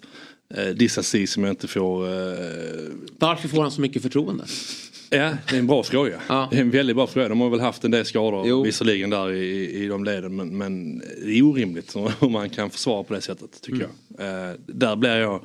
Eh, 0.55 0.67
Dissasi 0.67 1.27
som 1.27 1.43
jag 1.43 1.51
inte 1.51 1.67
får... 1.67 2.05
eh, 2.07 2.89
Varför 3.19 3.47
får 3.47 3.61
han 3.61 3.71
så 3.71 3.81
mycket 3.81 4.01
förtroende? 4.01 4.43
Ja, 5.13 5.37
det 5.49 5.55
är 5.55 5.59
en 5.59 5.67
bra 5.67 5.83
fråga. 5.83 6.21
Det 6.51 6.57
är 6.57 6.61
en 6.61 6.69
väldigt 6.69 6.95
bra 6.95 7.07
fråga. 7.07 7.29
De 7.29 7.41
har 7.41 7.49
väl 7.49 7.59
haft 7.59 7.83
en 7.83 7.91
del 7.91 8.05
skador 8.05 8.63
visserligen 8.63 9.09
där 9.09 9.31
i, 9.31 9.83
i 9.83 9.87
de 9.87 10.03
leden. 10.03 10.35
Men, 10.35 10.57
men 10.57 10.99
det 10.99 11.39
är 11.39 11.41
orimligt 11.41 11.95
hur 11.95 12.29
man 12.29 12.49
kan 12.49 12.69
försvara 12.69 13.03
på 13.03 13.13
det 13.13 13.21
sättet 13.21 13.61
tycker 13.61 13.87
jag. 14.17 14.49
Eh, 14.49 14.55
där 14.65 14.95
blir 14.95 15.15
jag... 15.15 15.41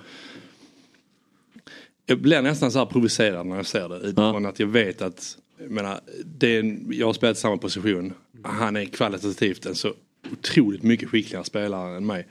Jag 2.06 2.20
blir 2.20 2.42
nästan 2.42 2.72
så 2.72 2.78
här 2.78 2.86
provocerad 2.86 3.46
när 3.46 3.56
jag 3.56 3.66
ser 3.66 3.88
det. 3.88 3.96
Utifrån 3.96 4.46
att 4.46 4.60
jag 4.60 4.66
vet 4.66 5.02
att 5.02 5.38
jag, 5.60 5.70
menar, 5.70 6.00
det 6.24 6.56
är 6.56 6.60
en, 6.60 6.86
jag 6.90 7.06
har 7.06 7.12
spelat 7.12 7.38
samma 7.38 7.56
position. 7.56 8.12
Han 8.42 8.76
är 8.76 8.84
kvalitativt 8.84 9.66
en 9.66 9.74
så 9.74 9.94
otroligt 10.32 10.82
mycket 10.82 11.08
skickligare 11.08 11.44
spelare 11.44 11.96
än 11.96 12.06
mig. 12.06 12.26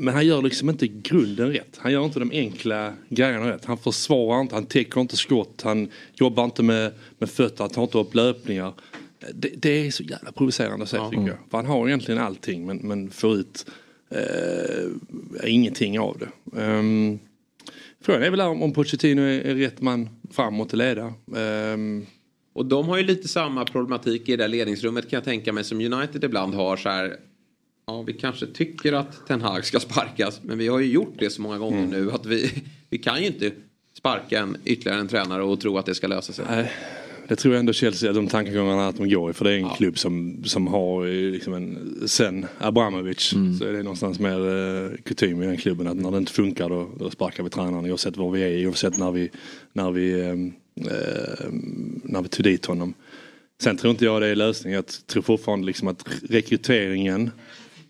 Men 0.00 0.14
han 0.14 0.26
gör 0.26 0.42
liksom 0.42 0.70
inte 0.70 0.86
grunden 0.88 1.52
rätt. 1.52 1.76
Han 1.78 1.92
gör 1.92 2.04
inte 2.04 2.18
de 2.18 2.30
enkla 2.30 2.92
grejerna 3.08 3.52
rätt. 3.52 3.64
Han 3.64 3.78
försvarar 3.78 4.40
inte, 4.40 4.54
han 4.54 4.66
täcker 4.66 5.00
inte 5.00 5.16
skott, 5.16 5.62
han 5.64 5.88
jobbar 6.14 6.44
inte 6.44 6.62
med, 6.62 6.92
med 7.18 7.30
fötter, 7.30 7.64
han 7.64 7.70
tar 7.70 7.82
inte 7.82 7.98
upp 7.98 8.14
löpningar. 8.14 8.72
Det, 9.34 9.48
det 9.56 9.86
är 9.86 9.90
så 9.90 10.02
jävla 10.02 10.32
provocerande 10.32 10.82
att 10.82 10.88
se 10.88 10.96
tycker 11.10 11.26
jag. 11.26 11.36
För 11.50 11.56
han 11.58 11.66
har 11.66 11.86
egentligen 11.88 12.20
allting 12.20 12.66
men, 12.66 12.76
men 12.76 13.10
får 13.10 13.36
ut 13.36 13.66
eh, 14.10 15.50
ingenting 15.52 15.98
av 15.98 16.18
det. 16.18 16.60
Um, 16.62 17.18
frågan 18.00 18.22
är 18.22 18.30
väl 18.30 18.40
om, 18.40 18.62
om 18.62 18.72
Pochettino 18.72 19.22
är, 19.22 19.40
är 19.40 19.54
rätt 19.54 19.80
man 19.80 20.08
framåt 20.30 20.68
att 20.68 20.78
leda. 20.78 21.12
Ehm, 21.36 22.06
Och 22.52 22.66
de 22.66 22.88
har 22.88 22.96
ju 22.96 23.02
lite 23.02 23.28
samma 23.28 23.64
problematik 23.64 24.28
i 24.28 24.36
det 24.36 24.42
där 24.42 24.48
ledningsrummet 24.48 25.10
kan 25.10 25.16
jag 25.16 25.24
tänka 25.24 25.52
mig 25.52 25.64
som 25.64 25.80
United 25.80 26.24
ibland 26.24 26.54
har 26.54 26.76
så 26.76 26.88
här. 26.88 27.16
Ja, 27.88 28.02
vi 28.02 28.12
kanske 28.12 28.46
tycker 28.46 28.92
att 28.92 29.26
Ten 29.26 29.40
Hag 29.40 29.64
ska 29.64 29.80
sparkas. 29.80 30.40
Men 30.42 30.58
vi 30.58 30.68
har 30.68 30.78
ju 30.78 30.92
gjort 30.92 31.14
det 31.18 31.30
så 31.30 31.42
många 31.42 31.58
gånger 31.58 31.86
nu 31.86 32.12
att 32.12 32.26
vi, 32.26 32.50
vi 32.90 32.98
kan 32.98 33.20
ju 33.20 33.26
inte 33.26 33.50
sparka 33.98 34.40
en, 34.40 34.56
ytterligare 34.64 35.00
en 35.00 35.08
tränare 35.08 35.42
och 35.42 35.60
tro 35.60 35.78
att 35.78 35.86
det 35.86 35.94
ska 35.94 36.06
lösa 36.06 36.32
sig. 36.32 36.44
Nej, 36.48 36.72
det 37.28 37.36
tror 37.36 37.54
jag 37.54 37.60
ändå 37.60 37.72
Chelsea, 37.72 38.12
de 38.12 38.26
tankegångarna 38.26 38.88
att 38.88 38.96
de 38.96 39.10
går 39.10 39.30
i. 39.30 39.32
För 39.32 39.44
det 39.44 39.52
är 39.52 39.58
en 39.58 39.70
klubb 39.70 39.98
som, 39.98 40.44
som 40.44 40.66
har 40.66 41.06
eh, 41.06 41.12
liksom 41.12 41.54
en, 41.54 41.94
sen 42.08 42.46
Abramovic 42.58 43.34
så 43.58 43.64
är 43.64 43.72
det 43.72 43.82
någonstans 43.82 44.20
mer 44.20 44.48
eh, 44.48 44.90
kutym 45.04 45.42
i 45.42 45.46
den 45.46 45.56
klubben 45.56 45.86
att 45.86 45.96
när 45.96 46.10
det 46.10 46.18
inte 46.18 46.32
funkar 46.32 46.68
då, 46.68 46.90
då 46.98 47.10
sparkar 47.10 47.42
vi 47.42 47.50
tränaren 47.50 47.90
oavsett 47.90 48.16
var 48.16 48.30
vi 48.30 48.42
är, 48.42 48.66
oavsett 48.66 48.98
när 48.98 49.12
vi, 49.12 49.30
när 49.72 49.90
vi, 49.90 50.20
eh, 50.20 50.28
eh, 50.92 51.50
när 52.02 52.22
vi 52.22 52.28
tog 52.28 52.44
dit 52.44 52.66
honom. 52.66 52.94
Sen 53.62 53.76
tror 53.76 53.90
inte 53.90 54.04
jag 54.04 54.22
det 54.22 54.26
är 54.26 54.34
lösningen. 54.36 54.76
Jag 54.76 55.06
tror 55.06 55.22
fortfarande 55.22 55.66
liksom 55.66 55.88
att 55.88 56.08
rekryteringen 56.28 57.30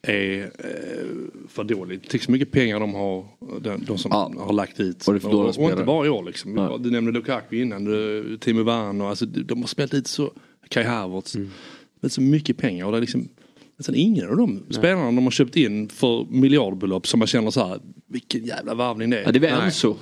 är 0.08 0.42
eh, 0.44 1.48
för 1.48 1.64
dålig. 1.64 2.00
Tänk 2.10 2.22
så 2.22 2.30
mycket 2.30 2.50
pengar 2.50 2.80
de 2.80 2.94
har, 2.94 3.26
de, 3.60 3.84
de 3.84 3.98
som 3.98 4.12
har 4.12 4.52
lagt 4.52 4.80
ut. 4.80 5.08
Och 5.08 5.14
det 5.14 5.24
och, 5.24 5.58
och 5.58 5.70
inte 5.70 5.84
bara 5.84 6.06
i 6.06 6.08
år 6.08 6.22
liksom. 6.22 6.54
Nej. 6.54 6.78
Du 6.80 6.90
nämnde 6.90 7.12
Lukaku 7.12 7.62
innan, 7.62 7.84
du, 7.84 8.38
Timo 8.40 8.62
Werner, 8.62 9.04
alltså, 9.04 9.26
de 9.26 9.60
har 9.60 9.66
spelat 9.66 9.92
lite 9.92 10.10
så, 10.10 10.32
Kai 10.68 10.84
Havertz. 10.84 11.34
Mm. 11.34 11.50
Så 12.08 12.20
mycket 12.20 12.56
pengar 12.56 12.84
och 12.84 12.92
det 12.92 12.98
är 12.98 13.00
liksom 13.00 13.28
Nästan 13.78 13.94
ingen 13.94 14.28
av 14.28 14.36
de 14.36 14.62
spelarna 14.70 15.06
de 15.06 15.24
har 15.24 15.30
köpt 15.30 15.56
in 15.56 15.88
för 15.88 16.26
miljardbelopp 16.30 17.06
som 17.06 17.18
man 17.18 17.26
känner 17.26 17.50
så 17.50 17.66
här, 17.66 17.80
vilken 18.06 18.44
jävla 18.44 18.74
varvning 18.74 19.10
det 19.10 19.18
är. 19.18 19.22
Ja, 19.22 19.32
det 19.32 19.38
är 19.38 19.40
väl 19.40 19.54
Nej. 19.54 19.64
Enzo. 19.64 19.96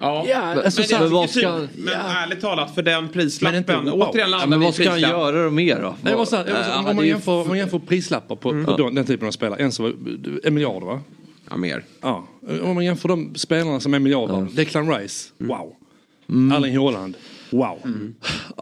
Ja, 0.00 0.24
Ja, 0.28 0.40
men, 0.54 0.58
alltså, 0.64 0.80
men, 0.80 0.88
så 0.88 0.96
här, 0.96 1.02
jag 1.04 1.10
vad 1.10 1.28
tycker 1.28 1.40
ska- 1.48 1.60
typ, 1.60 1.70
men 1.76 1.94
ärligt 1.94 2.40
talat 2.40 2.74
för 2.74 2.82
den 2.82 3.08
prislappen. 3.08 3.64
Men 3.66 3.76
inte- 3.78 3.90
wow. 3.96 4.08
Återigen 4.08 4.30
Ja, 4.30 4.46
men 4.46 4.60
vad 4.60 4.74
ska 4.74 4.90
han 4.90 5.00
göra 5.00 5.44
då 5.44 5.50
mer 5.50 5.80
då? 5.82 5.94
Nej, 6.02 6.16
måste, 6.16 6.36
måste, 6.36 6.52
Äh, 6.52 6.88
om, 6.90 6.96
man 6.96 7.06
jämför, 7.06 7.32
om 7.42 7.48
man 7.48 7.58
jämför 7.58 7.78
prislappar 7.78 8.36
på, 8.36 8.64
på 8.64 8.76
den, 8.76 8.94
den 8.94 9.06
typen 9.06 9.28
av 9.28 9.32
spelare. 9.32 9.60
En 9.62 9.72
som 9.72 9.84
var 9.84 9.92
en 10.44 10.54
miljard 10.54 10.82
va? 10.82 11.00
Ja, 11.50 11.56
mer. 11.56 11.84
Ja. 12.00 12.26
Om 12.62 12.74
man 12.74 12.84
jämför 12.84 13.08
de 13.08 13.34
spelarna 13.34 13.80
som 13.80 13.94
är 13.94 13.98
miljarder. 13.98 14.46
Declan 14.52 14.94
Rice, 14.94 15.28
wow. 15.38 15.72
Mm. 16.30 16.56
Erling 16.56 16.78
Haaland, 16.78 17.14
wow. 17.50 17.78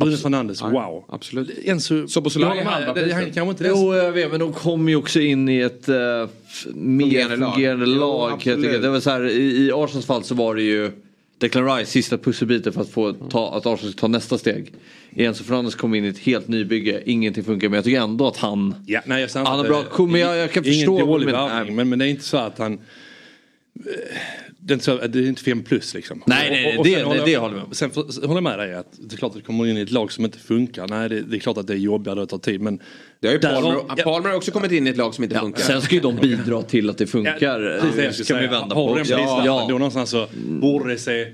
Bruno 0.00 0.16
Fernandes, 0.16 0.62
wow. 0.62 1.04
Absolut. 1.08 1.50
Enzo, 1.64 2.08
Soboslaj 2.08 2.64
halva 2.64 2.92
Det-. 2.94 3.12
Han 3.14 3.24
kanske 3.32 3.50
inte 3.50 3.64
Jo, 3.66 3.94
jag 3.94 4.12
vet, 4.12 4.30
men 4.30 4.40
de 4.40 4.52
kom 4.52 4.88
ju 4.88 4.96
också 4.96 5.20
in 5.20 5.48
i 5.48 5.58
ett 5.60 5.88
uh, 5.88 5.94
mer 5.94 7.04
Fungerande 7.04 7.36
lag. 7.36 7.52
fungerande 7.54 7.86
Jo, 7.86 7.98
lag. 8.00 8.30
jag 8.30 8.40
tycker. 8.40 8.78
Det 8.78 8.88
var 8.90 9.00
så 9.00 9.10
här, 9.10 9.28
i, 9.28 9.66
I 9.66 9.72
Arsenals 9.72 10.06
fall 10.06 10.24
så 10.24 10.34
var 10.34 10.54
det 10.54 10.62
ju 10.62 10.90
Declan 11.38 11.76
Rice 11.76 11.90
sista 11.90 12.18
pusselbiten 12.18 12.72
för 12.72 12.80
att 12.80 12.90
få 12.90 13.12
ta, 13.12 13.54
att 13.56 13.66
Arsenal 13.66 13.92
ska 13.92 14.00
ta 14.00 14.08
nästa 14.08 14.38
steg. 14.38 14.72
Enzo 15.16 15.44
Fernandes 15.44 15.74
kom 15.74 15.94
in 15.94 16.04
i 16.04 16.08
ett 16.08 16.18
helt 16.18 16.48
nybygge, 16.48 17.02
ingenting 17.06 17.44
funkar 17.44 17.68
men 17.68 17.76
jag 17.76 17.84
tycker 17.84 18.00
ändå 18.00 18.26
att 18.26 18.36
han... 18.36 18.74
Ja, 18.86 19.00
nej, 19.06 19.20
jag 19.34 19.44
Han 19.44 19.58
har 19.58 19.64
bra. 19.64 20.06
men 20.06 20.20
jag, 20.20 20.36
jag 20.36 20.52
kan 20.52 20.64
ingen 20.64 20.74
förstå... 20.74 20.98
dålig 20.98 21.26
men- 21.26 21.74
men, 21.76 21.88
men 21.88 21.98
det 21.98 22.06
är 22.06 22.08
inte 22.08 22.24
så 22.24 22.36
att 22.36 22.58
han... 22.58 22.78
Det 24.58 24.72
är 24.72 24.74
inte, 24.74 25.06
det 25.08 25.18
är 25.18 25.26
inte 25.28 25.42
fem 25.42 25.62
plus 25.62 25.94
liksom. 25.94 26.22
Nej, 26.26 26.50
nej, 26.50 26.62
nej, 26.62 26.72
Och- 26.72 26.78
och 26.78 26.84
det- 26.86 27.02
håller 27.02 27.24
det 27.24 27.30
jag- 27.30 27.40
håller 27.40 27.56
jag 27.58 27.68
med. 27.68 27.76
Sen 27.76 27.90
för, 27.90 28.02
håller 28.26 28.34
jag 28.34 28.42
med 28.42 28.58
dig 28.58 28.74
att 28.74 28.86
det 28.98 29.14
är 29.14 29.16
klart 29.18 29.30
att 29.30 29.36
det 29.36 29.42
kommer 29.42 29.66
in 29.66 29.76
i 29.76 29.80
ett 29.80 29.90
lag 29.90 30.12
som 30.12 30.24
inte 30.24 30.38
funkar. 30.38 30.88
Nej, 30.88 31.08
det, 31.08 31.20
det 31.22 31.36
är 31.36 31.40
klart 31.40 31.58
att 31.58 31.66
det 31.66 31.72
är 31.72 31.76
jobbigare 31.78 32.20
och 32.22 32.28
tar 32.28 32.38
tid. 32.38 32.60
Men 32.60 32.80
Det 33.20 33.26
har 33.28 33.34
ju 33.34 33.40
Palmer, 33.40 33.70
har- 33.70 34.02
Palmer 34.02 34.28
har 34.28 34.36
också 34.36 34.50
kommit 34.50 34.72
in 34.72 34.86
i 34.86 34.90
ett 34.90 34.96
lag 34.96 35.14
som 35.14 35.24
inte 35.24 35.38
funkar. 35.38 35.62
Sen 35.62 35.82
ska 35.82 35.94
ju 35.94 36.00
de 36.00 36.16
bidra 36.22 36.62
till 36.62 36.90
att 36.90 36.98
det 36.98 37.06
funkar. 37.06 37.78
Precis 37.80 37.96
det 37.96 38.04
jag 38.04 38.14
ska 38.14 38.34
vi 38.38 38.46
vända 38.46 38.74
Har 38.74 38.88
på. 38.88 38.94
du 38.94 38.94
den 38.94 39.04
prislappen 39.04 39.44
Ja, 39.46 39.52
då 39.60 39.64
ja. 39.74 39.78
någonstans 39.78 40.10
så 40.10 40.26
borde 40.48 40.92
det 40.92 40.98
se 40.98 41.26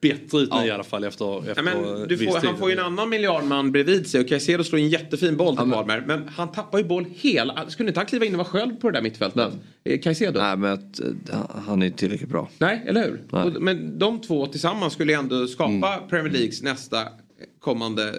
bättre 0.00 0.38
ut 0.38 0.52
nu 0.54 0.66
i 0.66 0.70
alla 0.70 0.84
fall 0.84 1.04
efter, 1.04 1.50
efter 1.50 1.54
Ja, 1.56 1.62
men 1.62 2.08
du 2.08 2.16
viss 2.16 2.28
får, 2.32 2.40
tid. 2.40 2.48
han 2.50 2.58
får 2.58 2.70
ju 2.70 2.76
en 2.78 2.84
annan 2.84 3.08
miljardman 3.08 3.72
bredvid 3.72 4.06
sig 4.06 4.20
och 4.20 4.28
Caicedo 4.28 4.64
slår 4.64 4.78
en 4.78 4.88
jättefin 4.88 5.36
boll 5.36 5.56
till 5.56 5.70
Palmer. 5.70 6.04
Men 6.06 6.28
han 6.28 6.52
tappar 6.52 6.78
ju 6.78 6.84
boll 6.84 7.06
hela... 7.14 7.70
Skulle 7.70 7.88
inte 7.88 8.00
han 8.00 8.06
kliva 8.06 8.24
in 8.24 8.32
och 8.34 8.38
vara 8.38 8.48
sköld 8.48 8.80
på 8.80 8.90
det 8.90 8.96
där 8.98 9.02
mittfältet? 9.02 9.52
Eh, 9.84 10.00
Caicedo? 10.00 10.40
Nej, 10.40 10.56
men 10.56 10.72
att, 10.72 11.00
eh, 11.00 11.38
han 11.66 11.82
är 11.82 11.86
inte 11.86 11.98
tillräckligt 11.98 12.30
bra. 12.30 12.48
Nej, 12.58 12.82
eller 12.86 13.02
hur? 13.04 13.20
Nej. 13.32 13.42
Och, 13.42 13.62
men 13.62 13.98
de 13.98 14.20
två 14.20 14.46
tillsammans 14.46 14.92
skulle 14.92 15.12
ju 15.12 15.18
ändå 15.18 15.46
skapa 15.46 15.96
Premier 16.10 16.32
Leagues 16.32 16.62
nästa 16.62 16.98
kommande 17.60 18.08
eh, 18.08 18.14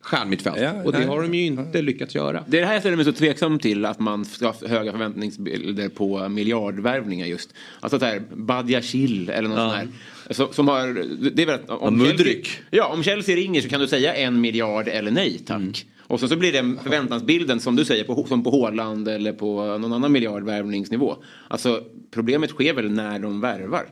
stjärnmittfält. 0.00 0.60
Ja, 0.60 0.72
och 0.84 0.92
det 0.92 0.98
nej. 0.98 1.08
har 1.08 1.22
de 1.22 1.34
ju 1.34 1.44
inte 1.46 1.82
lyckats 1.82 2.14
göra. 2.14 2.44
Det 2.46 2.56
är 2.56 2.60
det 2.60 2.66
här 2.66 2.74
jag 2.74 2.82
ställer 2.82 2.96
mig 2.96 3.04
så 3.04 3.12
tveksam 3.12 3.58
till 3.58 3.84
att 3.84 4.00
man 4.00 4.24
ska 4.24 4.46
ha 4.46 4.54
höga 4.68 4.92
förväntningsbilder 4.92 5.88
på 5.88 6.28
miljardvärvningar 6.28 7.26
just. 7.26 7.54
Alltså 7.80 7.98
så 7.98 8.04
här 8.04 8.22
Badiashil 8.34 9.28
eller 9.30 9.48
något 9.48 9.58
Ja. 9.58 9.64
sånt 9.70 9.76
här. 9.76 9.88
Så, 10.30 10.52
som 10.52 10.68
har, 10.68 11.04
det 11.30 11.42
är 11.42 11.46
väl 11.46 11.54
att 11.54 11.64
Ja, 11.68 11.76
om 11.76 12.06
Chelsea, 12.06 12.34
ja, 12.70 12.86
om 12.86 13.02
Chelsea 13.02 13.36
ringer 13.36 13.60
så 13.60 13.68
kan 13.68 13.80
du 13.80 13.88
säga 13.88 14.14
en 14.14 14.40
miljard 14.40 14.88
eller 14.88 15.10
nej 15.10 15.38
tack. 15.38 15.56
Mm. 15.56 15.72
Och 16.08 16.20
så, 16.20 16.28
så 16.28 16.36
blir 16.36 16.52
det 16.52 16.82
förväntansbilden 16.82 17.60
som 17.60 17.76
du 17.76 17.84
säger 17.84 18.04
på, 18.04 18.26
som 18.28 18.44
på 18.44 18.50
Håland 18.50 19.08
eller 19.08 19.32
på 19.32 19.78
någon 19.78 19.92
annan 19.92 20.12
miljardvärvningsnivå. 20.12 21.16
Alltså 21.48 21.84
problemet 22.10 22.50
sker 22.50 22.74
väl 22.74 22.90
när 22.90 23.18
de 23.18 23.40
värvar. 23.40 23.86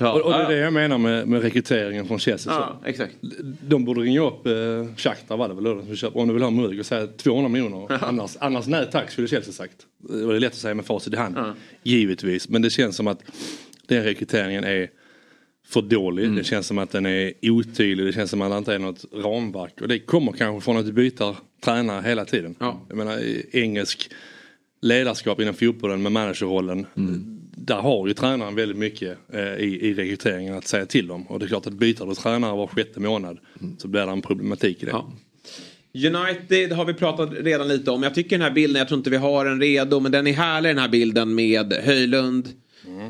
Och, 0.00 0.20
och 0.20 0.32
det 0.32 0.38
är 0.38 0.48
det 0.48 0.56
jag 0.56 0.72
menar 0.72 0.98
med, 0.98 1.28
med 1.28 1.42
rekryteringen 1.42 2.06
från 2.06 2.18
Chelsea. 2.18 2.52
Ja, 2.52 2.80
exakt. 2.84 3.16
De 3.60 3.84
borde 3.84 4.00
ringa 4.00 4.20
upp 4.20 4.46
eh, 4.46 4.52
Shakhtar 4.96 5.36
var 5.36 5.48
det 5.48 5.54
väl 5.54 5.64
då, 5.64 5.82
som 5.86 5.96
köper, 5.96 6.20
om 6.20 6.28
du 6.28 6.34
vill 6.34 6.42
ha 6.42 6.50
Mudryk 6.50 6.80
och 6.80 6.86
säga 6.86 7.06
200 7.06 7.48
miljoner. 7.48 8.04
annars, 8.04 8.36
annars 8.40 8.66
nej 8.66 8.88
tack 8.92 9.10
skulle 9.10 9.28
Chelsea 9.28 9.52
sagt. 9.52 9.76
Det 9.98 10.26
var 10.26 10.34
lätt 10.34 10.52
att 10.52 10.58
säga 10.58 10.74
med 10.74 10.84
facit 10.84 11.12
i 11.12 11.16
hand. 11.16 11.36
Givetvis. 11.82 12.48
Men 12.48 12.62
det 12.62 12.70
känns 12.70 12.96
som 12.96 13.06
att 13.06 13.22
den 13.86 14.04
rekryteringen 14.04 14.64
är 14.64 14.88
för 15.66 15.82
dålig. 15.82 16.32
Det 16.36 16.44
känns 16.44 16.66
som 16.66 16.78
att 16.78 16.90
den 16.90 17.06
är 17.06 17.32
otydlig. 17.42 18.06
Det 18.06 18.12
känns 18.12 18.30
som 18.30 18.42
att 18.42 18.50
det 18.50 18.58
inte 18.58 18.74
är 18.74 18.78
något 18.78 19.04
ramverk. 19.12 19.80
Och 19.80 19.88
det 19.88 19.98
kommer 19.98 20.32
kanske 20.32 20.64
från 20.64 20.76
att 20.76 20.86
du 20.86 20.92
byter 20.92 21.36
tränare 21.64 22.02
hela 22.02 22.24
tiden. 22.24 22.54
Jag 22.88 22.96
menar 22.96 23.20
engelsk 23.52 24.10
ledarskap 24.82 25.40
inom 25.40 25.54
fotbollen 25.54 26.02
med 26.02 26.12
managerrollen. 26.12 26.86
Där 27.56 27.80
har 27.80 28.08
ju 28.08 28.14
tränaren 28.14 28.54
väldigt 28.54 28.78
mycket 28.78 29.18
eh, 29.32 29.54
i, 29.54 29.78
i 29.82 29.94
rekryteringen 29.94 30.54
att 30.54 30.66
säga 30.66 30.86
till 30.86 31.10
om. 31.10 31.22
Och 31.22 31.38
det 31.38 31.44
är 31.44 31.48
klart 31.48 31.66
att 31.66 31.72
byter 31.72 32.06
du 32.06 32.14
tränare 32.14 32.56
var 32.56 32.66
sjätte 32.66 33.00
månad 33.00 33.38
så 33.78 33.88
blir 33.88 34.06
det 34.06 34.12
en 34.12 34.22
problematik 34.22 34.82
i 34.82 34.86
det. 34.86 34.92
United 35.94 36.72
har 36.72 36.84
vi 36.84 36.94
pratat 36.94 37.30
redan 37.32 37.68
lite 37.68 37.90
om. 37.90 38.02
Jag 38.02 38.14
tycker 38.14 38.38
den 38.38 38.42
här 38.42 38.50
bilden, 38.50 38.78
jag 38.78 38.88
tror 38.88 38.98
inte 38.98 39.10
vi 39.10 39.16
har 39.16 39.44
den 39.44 39.60
redo, 39.60 40.00
men 40.00 40.12
den 40.12 40.26
är 40.26 40.32
härlig 40.32 40.70
den 40.70 40.78
här 40.78 40.88
bilden 40.88 41.34
med 41.34 41.72
Höjlund, 41.72 42.48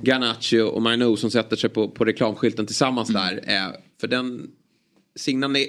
Garnacho 0.03 0.67
och 0.67 0.83
Mainu 0.83 1.17
som 1.17 1.31
sätter 1.31 1.57
sig 1.57 1.71
på, 1.71 1.89
på 1.89 2.05
reklamskylten 2.05 2.67
tillsammans 2.67 3.09
där. 3.09 3.41
Eh, 3.47 3.73
för 4.01 4.09
den 4.09 4.51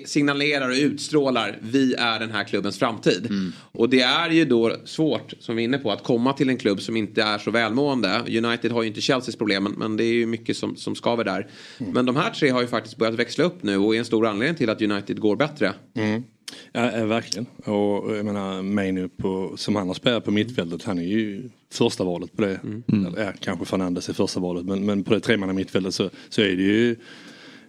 signalerar 0.05 0.69
och 0.69 0.75
utstrålar 0.75 1.57
vi 1.61 1.93
är 1.93 2.19
den 2.19 2.31
här 2.31 2.43
klubbens 2.43 2.79
framtid. 2.79 3.29
Och 3.71 3.89
det 3.89 4.01
är 4.01 4.29
ju 4.29 4.45
då 4.45 4.75
svårt, 4.85 5.33
som 5.39 5.55
vi 5.55 5.61
är 5.61 5.65
inne 5.65 5.77
på, 5.77 5.91
att 5.91 6.03
komma 6.03 6.33
till 6.33 6.49
en 6.49 6.57
klubb 6.57 6.81
som 6.81 6.97
inte 6.97 7.23
är 7.23 7.37
så 7.37 7.51
välmående. 7.51 8.21
United 8.27 8.71
har 8.71 8.81
ju 8.81 8.87
inte 8.87 9.01
Chelseas 9.01 9.35
problem, 9.35 9.75
men- 9.77 9.97
det 9.97 10.03
är 10.03 10.13
ju 10.13 10.25
mycket 10.25 10.57
som, 10.57 10.75
som 10.75 10.95
skaver 10.95 11.23
där. 11.23 11.47
Men 11.77 12.05
de 12.05 12.15
här 12.15 12.31
tre 12.31 12.49
har 12.49 12.61
ju 12.61 12.67
faktiskt 12.67 12.97
börjat 12.97 13.15
växla 13.15 13.43
upp 13.43 13.63
nu 13.63 13.77
och 13.77 13.95
är 13.95 13.99
en 13.99 14.05
stor 14.05 14.25
anledning 14.25 14.57
till 14.57 14.69
att 14.69 14.81
United 14.81 15.19
går 15.19 15.35
bättre. 15.35 15.73
Mm. 15.95 16.23
Ja, 16.71 17.05
verkligen. 17.05 17.45
Och 17.65 18.15
jag 18.17 18.25
menar 18.25 18.61
Mainu 18.61 19.09
på, 19.09 19.53
som 19.57 19.75
han 19.75 19.87
har 19.87 19.93
spelat 19.93 20.25
på 20.25 20.31
mittfältet, 20.31 20.83
han 20.83 20.99
är 20.99 21.03
ju 21.03 21.49
första 21.73 22.03
valet 22.03 22.35
på 22.35 22.41
det. 22.41 22.59
Eller, 22.93 23.23
ja, 23.23 23.31
kanske 23.39 23.65
Fernandes 23.65 24.09
är 24.09 24.13
första 24.13 24.39
valet, 24.39 24.65
men, 24.65 24.85
men 24.85 25.03
på 25.03 25.13
det 25.13 25.19
tremanna 25.19 25.53
mittfältet 25.53 25.93
så, 25.93 26.09
så 26.29 26.41
är 26.41 26.55
det 26.55 26.63
ju 26.63 26.95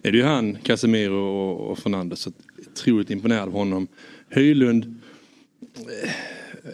är 0.07 0.11
det 0.11 0.17
ju 0.17 0.23
han, 0.23 0.57
Casemiro 0.63 1.15
och, 1.15 1.71
och 1.71 1.79
Fernandes. 1.79 2.19
Så 2.19 2.31
otroligt 2.71 3.09
imponerad 3.09 3.47
av 3.47 3.53
honom. 3.53 3.87
Höjlund, 4.29 5.01
eh, 5.75 6.09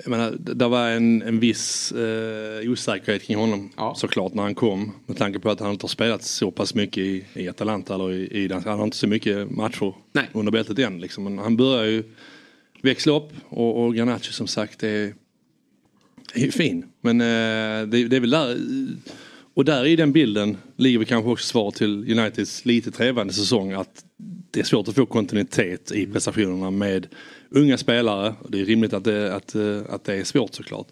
jag 0.04 0.10
menar, 0.10 0.36
det 0.40 0.68
var 0.68 0.90
en, 0.90 1.22
en 1.22 1.40
viss 1.40 1.92
eh, 1.92 2.72
osäkerhet 2.72 3.24
kring 3.24 3.38
honom 3.38 3.72
såklart 3.96 4.34
när 4.34 4.44
han 4.44 4.56
kom. 4.56 4.92
Med 5.06 5.18
tanke 5.18 5.40
på 5.40 5.50
att 5.50 5.60
han 5.60 5.72
inte 5.72 5.84
har 5.84 5.90
spelat 5.90 6.24
så 6.24 6.52
pass 6.52 6.76
mycket 6.76 6.98
i, 6.98 7.26
i 7.34 7.50
Atalanta 7.50 7.96
eller 7.96 8.12
i, 8.12 8.44
i. 8.44 8.54
Han 8.54 8.78
har 8.80 8.84
inte 8.84 8.98
så 8.98 9.08
mycket 9.08 9.52
matcher 9.52 9.94
under 10.34 10.52
bältet 10.52 10.80
än. 10.80 11.02
Liksom. 11.02 11.24
Men 11.24 11.38
han 11.38 11.58
börjar 11.58 11.86
ju 11.86 12.04
växla 12.82 13.14
upp 13.14 13.32
och, 13.50 13.84
och 13.84 13.96
Garnacho 13.96 14.32
som 14.32 14.48
sagt 14.48 14.84
är, 14.84 15.14
är 16.34 16.52
fin. 16.52 16.86
Men 17.02 17.22
eh, 17.22 17.88
det, 17.88 18.08
det 18.08 18.16
är 18.16 18.20
väl 18.20 18.30
där 18.30 18.58
och 19.54 19.66
där 19.66 19.86
i 19.86 19.96
den 19.96 20.12
bilden 20.12 20.58
ligger 20.76 21.00
vi 21.00 21.06
kanske 21.06 21.32
också 21.32 21.48
svar 21.48 21.72
till 21.72 22.12
Uniteds 22.20 22.66
lite 22.66 22.92
trevande 22.92 23.34
säsong 23.34 23.72
att 23.72 24.06
det 24.52 24.60
är 24.60 24.64
svårt 24.64 24.88
att 24.88 24.96
få 24.96 25.06
kontinuitet 25.06 25.92
i 25.92 26.06
prestationerna 26.06 26.72
med 26.72 27.08
unga 27.50 27.78
spelare. 27.78 28.36
Och 28.40 28.52
Det 28.52 28.62
är 28.62 28.66
rimligt 28.66 28.94
att 28.94 29.04
det, 29.04 29.36
att, 29.36 29.56
eh, 29.56 29.82
att 29.90 30.04
det 30.04 30.16
är 30.16 30.24
svårt 30.24 30.56
såklart. 30.56 30.88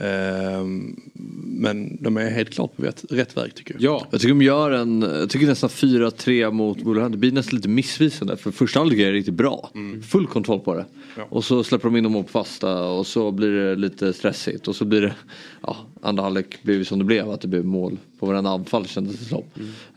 Ehm, 0.00 0.96
Men 1.44 2.02
de 2.02 2.16
är 2.16 2.30
helt 2.30 2.50
klart 2.50 2.76
på 2.76 2.82
rätt, 2.82 3.04
rätt 3.10 3.36
väg 3.36 3.54
tycker 3.54 3.74
jag. 3.74 3.82
Ja. 3.82 4.06
Jag 4.10 4.20
tycker 4.20 4.34
de 4.34 4.42
gör 4.42 4.70
en, 4.70 5.02
jag 5.02 5.30
tycker 5.30 5.46
nästan 5.46 5.70
4-3 5.70 6.50
mot 6.50 6.82
Wolverhampton. 6.82 7.12
Det 7.12 7.18
blir 7.18 7.32
nästan 7.32 7.56
lite 7.56 7.68
missvisande 7.68 8.36
för 8.36 8.50
första 8.50 8.78
halvlek 8.78 9.00
är 9.00 9.06
det 9.06 9.12
riktigt 9.12 9.34
bra. 9.34 9.70
Full 10.02 10.26
kontroll 10.26 10.60
på 10.60 10.74
det. 10.74 10.86
Och 11.30 11.44
så 11.44 11.64
släpper 11.64 11.88
de 11.88 11.96
in 11.96 12.04
dem 12.04 12.24
på 12.24 12.30
fasta 12.30 12.82
och 12.84 13.06
så 13.06 13.30
blir 13.30 13.50
det 13.50 13.76
lite 13.76 14.12
stressigt 14.12 14.68
och 14.68 14.76
så 14.76 14.84
blir 14.84 15.00
det, 15.00 15.14
ja, 15.62 15.76
andra 16.02 16.22
halvlek 16.22 16.62
blev 16.62 16.84
som 16.84 16.98
det 16.98 17.04
blev 17.04 17.30
att 17.30 17.40
det 17.40 17.48
blev 17.48 17.64
mål 17.64 17.98
på 18.18 18.26
varenda 18.26 18.50
anfall 18.50 18.86
kändes 18.86 19.18
det 19.18 19.24
som. 19.24 19.42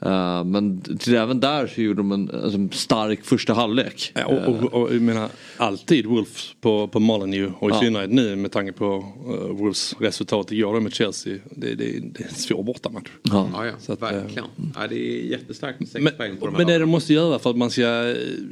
Eh, 0.01 0.43
men 0.43 0.81
till 0.99 1.15
även 1.15 1.39
där 1.39 1.67
så 1.67 1.81
gjorde 1.81 1.99
de 1.99 2.11
en, 2.11 2.29
alltså, 2.43 2.57
en 2.57 2.71
stark 2.71 3.25
första 3.25 3.53
halvlek. 3.53 4.11
Ja, 4.15 4.25
och, 4.25 4.47
och, 4.47 4.73
och 4.73 4.93
jag 4.93 5.01
menar 5.01 5.29
alltid 5.57 6.05
Wolves 6.05 6.55
på, 6.61 6.87
på 6.87 6.99
Molineux 6.99 7.53
och 7.59 7.69
i 7.69 7.73
Ja. 7.73 7.79
synnerhet 7.79 8.11
nu 8.11 8.35
med 8.35 8.51
tanke 8.51 8.71
på 8.71 9.05
uh, 9.27 9.57
Wolves 9.57 9.95
resultat 9.99 10.51
igår 10.51 10.79
med 10.79 10.93
Chelsea. 10.93 11.37
Det, 11.49 11.75
det, 11.75 11.99
det 11.99 12.23
är 12.23 12.27
en 12.27 12.33
svår 12.33 12.63
bortamatch. 12.63 13.09
Ja, 13.23 13.49
ja, 13.53 13.71
Så 13.79 13.93
att, 13.93 14.01
eh, 14.01 14.09
verkligen. 14.11 14.45
Ja, 14.75 14.87
det 14.87 14.95
är 14.95 15.23
jättestarkt 15.31 15.79
med 15.79 15.89
sex 15.89 16.03
Men, 16.03 16.13
poäng 16.17 16.37
på 16.37 16.45
de 16.45 16.51
här 16.51 16.57
men 16.57 16.67
det 16.67 16.79
de 16.79 16.89
måste 16.89 17.13
göra 17.13 17.39
för 17.39 17.49
att 17.49 17.57
man 17.57 17.69
ska, 17.69 17.81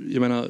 jag 0.10 0.22
menar 0.22 0.48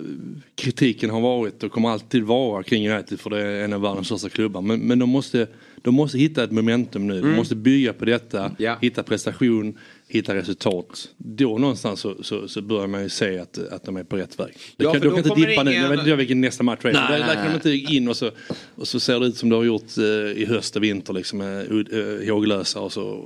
kritiken 0.56 1.10
har 1.10 1.22
varit 1.22 1.64
och 1.64 1.72
kommer 1.72 1.90
alltid 1.90 2.24
vara 2.24 2.64
kring 2.64 2.90
United 2.90 3.20
för 3.20 3.30
det 3.30 3.40
är 3.40 3.64
en 3.64 3.74
av 3.74 3.82
världens 3.82 4.08
största 4.08 4.30
klubbar. 4.30 4.62
Men, 4.62 4.80
men 4.80 5.00
de, 5.00 5.10
måste, 5.10 5.48
de 5.84 5.96
måste 5.96 6.18
hitta 6.18 6.44
ett 6.44 6.52
momentum 6.52 7.08
nu. 7.08 7.14
De 7.14 7.20
Mm. 7.20 7.36
måste 7.36 7.56
bygga 7.56 7.94
på 7.94 8.06
detta, 8.06 8.52
Ja. 8.58 8.78
hitta 8.82 9.04
prestation, 9.04 9.78
hitta 10.08 10.36
resultat. 10.36 11.10
Då 11.18 11.58
någonstans 11.58 12.00
så, 12.00 12.24
så, 12.24 12.48
så 12.48 12.62
börjar 12.62 12.88
man 12.88 13.04
ju 13.04 13.10
se 13.10 13.40
att, 13.40 13.58
att 13.58 13.84
de 13.84 13.98
är 13.98 14.04
på 14.04 14.18
rätt 14.18 14.40
väg. 14.40 14.54
Ja, 14.78 14.92
kan, 14.92 15.02
de 15.02 15.10
kan 15.10 15.18
inte 15.18 15.36
dippa 15.36 15.64
nu, 15.64 15.72
ingen- 15.72 15.84
jag 15.84 15.90
vet 15.90 16.00
inte 16.00 16.16
vilken 16.16 16.42
nästa 16.42 16.64
match 16.64 16.86
är. 16.86 16.94
Där, 16.94 17.20
där 17.20 17.34
kan 17.36 17.46
de 17.48 17.54
inte 17.54 17.94
in 17.96 18.08
och 18.08 18.18
så, 18.18 18.32
och 18.76 18.88
så 18.88 19.00
ser 19.00 19.20
det 19.20 19.26
ut 19.26 19.38
som 19.38 19.50
det 19.50 19.56
har 19.56 19.64
gjort 19.64 19.98
eh, 19.98 20.04
i 20.42 20.46
höst 20.46 20.76
och 20.76 20.84
vinter 20.84 21.14
liksom, 21.14 21.40
med 21.40 21.72
uh, 21.72 22.30
håglösa 22.34 22.80
och 22.80 22.94
så. 22.94 23.24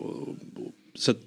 Så 0.96 1.12
att 1.12 1.18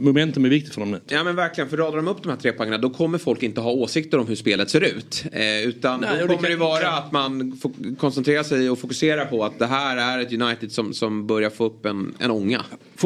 momentum 0.00 0.44
är 0.44 0.48
viktigt 0.48 0.74
för 0.74 0.80
dem 0.80 0.90
nu. 0.90 1.00
Ja 1.08 1.24
men 1.24 1.36
verkligen, 1.36 1.70
för 1.70 1.76
radar 1.76 1.96
de 1.96 2.08
upp 2.08 2.22
de 2.22 2.28
här 2.28 2.36
tre 2.36 2.52
poängerna 2.52 2.78
då 2.78 2.90
kommer 2.90 3.18
folk 3.18 3.42
inte 3.42 3.60
ha 3.60 3.70
åsikter 3.70 4.18
om 4.18 4.26
hur 4.26 4.34
spelet 4.36 4.70
ser 4.70 4.80
ut. 4.80 5.24
Eh, 5.32 5.62
utan 5.62 6.00
Nej, 6.00 6.10
då 6.20 6.26
det 6.26 6.34
kommer 6.34 6.48
det 6.48 6.54
kan- 6.54 6.58
vara 6.66 6.88
att 6.88 7.12
man 7.12 7.60
koncentrerar 7.98 8.42
sig 8.42 8.70
och 8.70 8.78
fokuserar 8.78 9.24
på 9.24 9.44
att 9.44 9.58
det 9.58 9.66
här 9.66 9.96
är 9.96 10.22
ett 10.22 10.32
United 10.32 10.72
som, 10.72 10.94
som 10.94 11.26
börjar 11.26 11.50
få 11.50 11.64
upp 11.64 11.86
en, 11.86 12.14
en 12.18 12.30
ånga. 12.30 12.64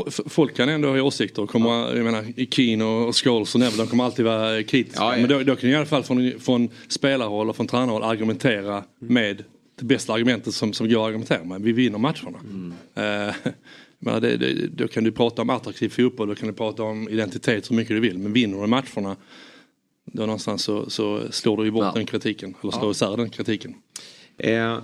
F- 0.09 0.21
Folk 0.27 0.57
kan 0.57 0.69
ändå 0.69 0.89
ha 0.89 1.01
åsikter. 1.03 1.43
och 1.43 1.51
Kommer, 1.51 1.97
jag 1.97 2.05
menar, 2.05 2.47
Keane 2.51 2.85
och 2.85 3.17
Scholes 3.25 3.55
och 3.55 3.61
Neville 3.61 3.83
de 3.83 3.89
kommer 3.89 4.05
alltid 4.05 4.25
vara 4.25 4.63
kritiska. 4.63 5.01
Ja, 5.03 5.13
ja. 5.17 5.21
Men 5.21 5.29
då, 5.31 5.39
då 5.43 5.57
kan 5.57 5.69
du 5.69 5.75
i 5.75 5.77
alla 5.77 5.87
fall 5.87 6.03
från, 6.03 6.33
från 6.41 6.69
spelarhåll 6.89 7.49
och 7.51 7.57
från 7.57 7.67
tränarhåll 7.67 8.03
argumentera 8.03 8.85
med 8.99 9.45
det 9.79 9.85
bästa 9.85 10.13
argumentet 10.13 10.55
som, 10.55 10.73
som 10.73 10.89
går 10.89 11.01
att 11.03 11.07
argumentera 11.09 11.45
med. 11.45 11.63
Vi 11.63 11.73
vinner 11.73 11.99
matcherna. 11.99 12.39
Eh, 13.29 13.35
menar, 14.05 14.21
det, 14.21 14.37
det, 14.37 14.67
då 14.69 14.89
kan 14.89 15.05
du 15.05 15.13
prata 15.13 15.43
om 15.43 15.51
attraktiv 15.51 15.89
fotboll, 15.89 16.29
då 16.29 16.35
kan 16.35 16.49
du 16.49 16.55
prata 16.55 16.83
om 16.83 17.09
identitet 17.09 17.65
så 17.65 17.75
mycket 17.75 17.97
du 17.97 18.01
vill. 18.01 18.19
Men 18.19 18.33
vinner 18.33 18.61
du 18.61 18.67
matcherna 18.67 19.17
då 20.13 20.23
någonstans 20.23 20.63
så, 20.63 20.91
så 20.91 21.23
slår 21.33 21.57
du 21.57 21.65
ju 21.65 21.71
bort 21.71 21.95
den 21.95 22.07
kritiken. 22.07 22.55
Eller 22.63 22.73
slår 22.73 22.85
Ja. 22.85 22.91
isär 22.91 23.17
den 23.17 23.31
kritiken. 23.31 23.75
Eh, 24.39 24.79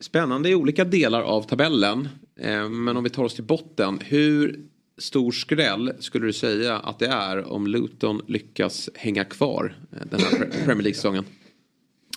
spännande 0.00 0.48
i 0.50 0.54
olika 0.54 0.84
delar 0.84 1.22
av 1.22 1.42
tabellen. 1.42 2.08
Eh, 2.40 2.68
men 2.68 2.96
om 2.96 3.04
vi 3.04 3.10
tar 3.10 3.24
oss 3.24 3.34
till 3.34 3.44
botten. 3.44 3.98
Hur 4.04 4.60
stor 4.98 5.32
skräll 5.32 5.92
skulle 6.00 6.26
du 6.26 6.32
säga 6.32 6.78
att 6.78 6.98
det 6.98 7.06
är 7.06 7.52
om 7.52 7.66
Luton 7.66 8.20
lyckas 8.26 8.90
hänga 8.94 9.24
kvar 9.24 9.76
eh, 9.92 10.06
den 10.10 10.20
här 10.20 10.30
Pre- 10.30 10.64
Premier 10.64 10.82
League-säsongen? 10.82 11.24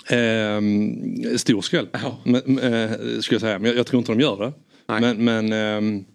Eh, 0.10 1.38
stor 1.38 1.62
skräll, 1.62 1.88
men, 2.24 2.60
eh, 2.60 2.92
skulle 3.20 3.36
jag 3.36 3.42
säga. 3.42 3.60
Men 3.60 3.70
jag, 3.72 3.78
jag 3.80 3.88
tror 3.88 4.00
inte 4.00 4.12
de 4.12 4.20
gör 4.20 4.38
det. 4.38 4.54
Men, 5.00 5.24
men 5.26 5.54
ehm, 5.54 6.06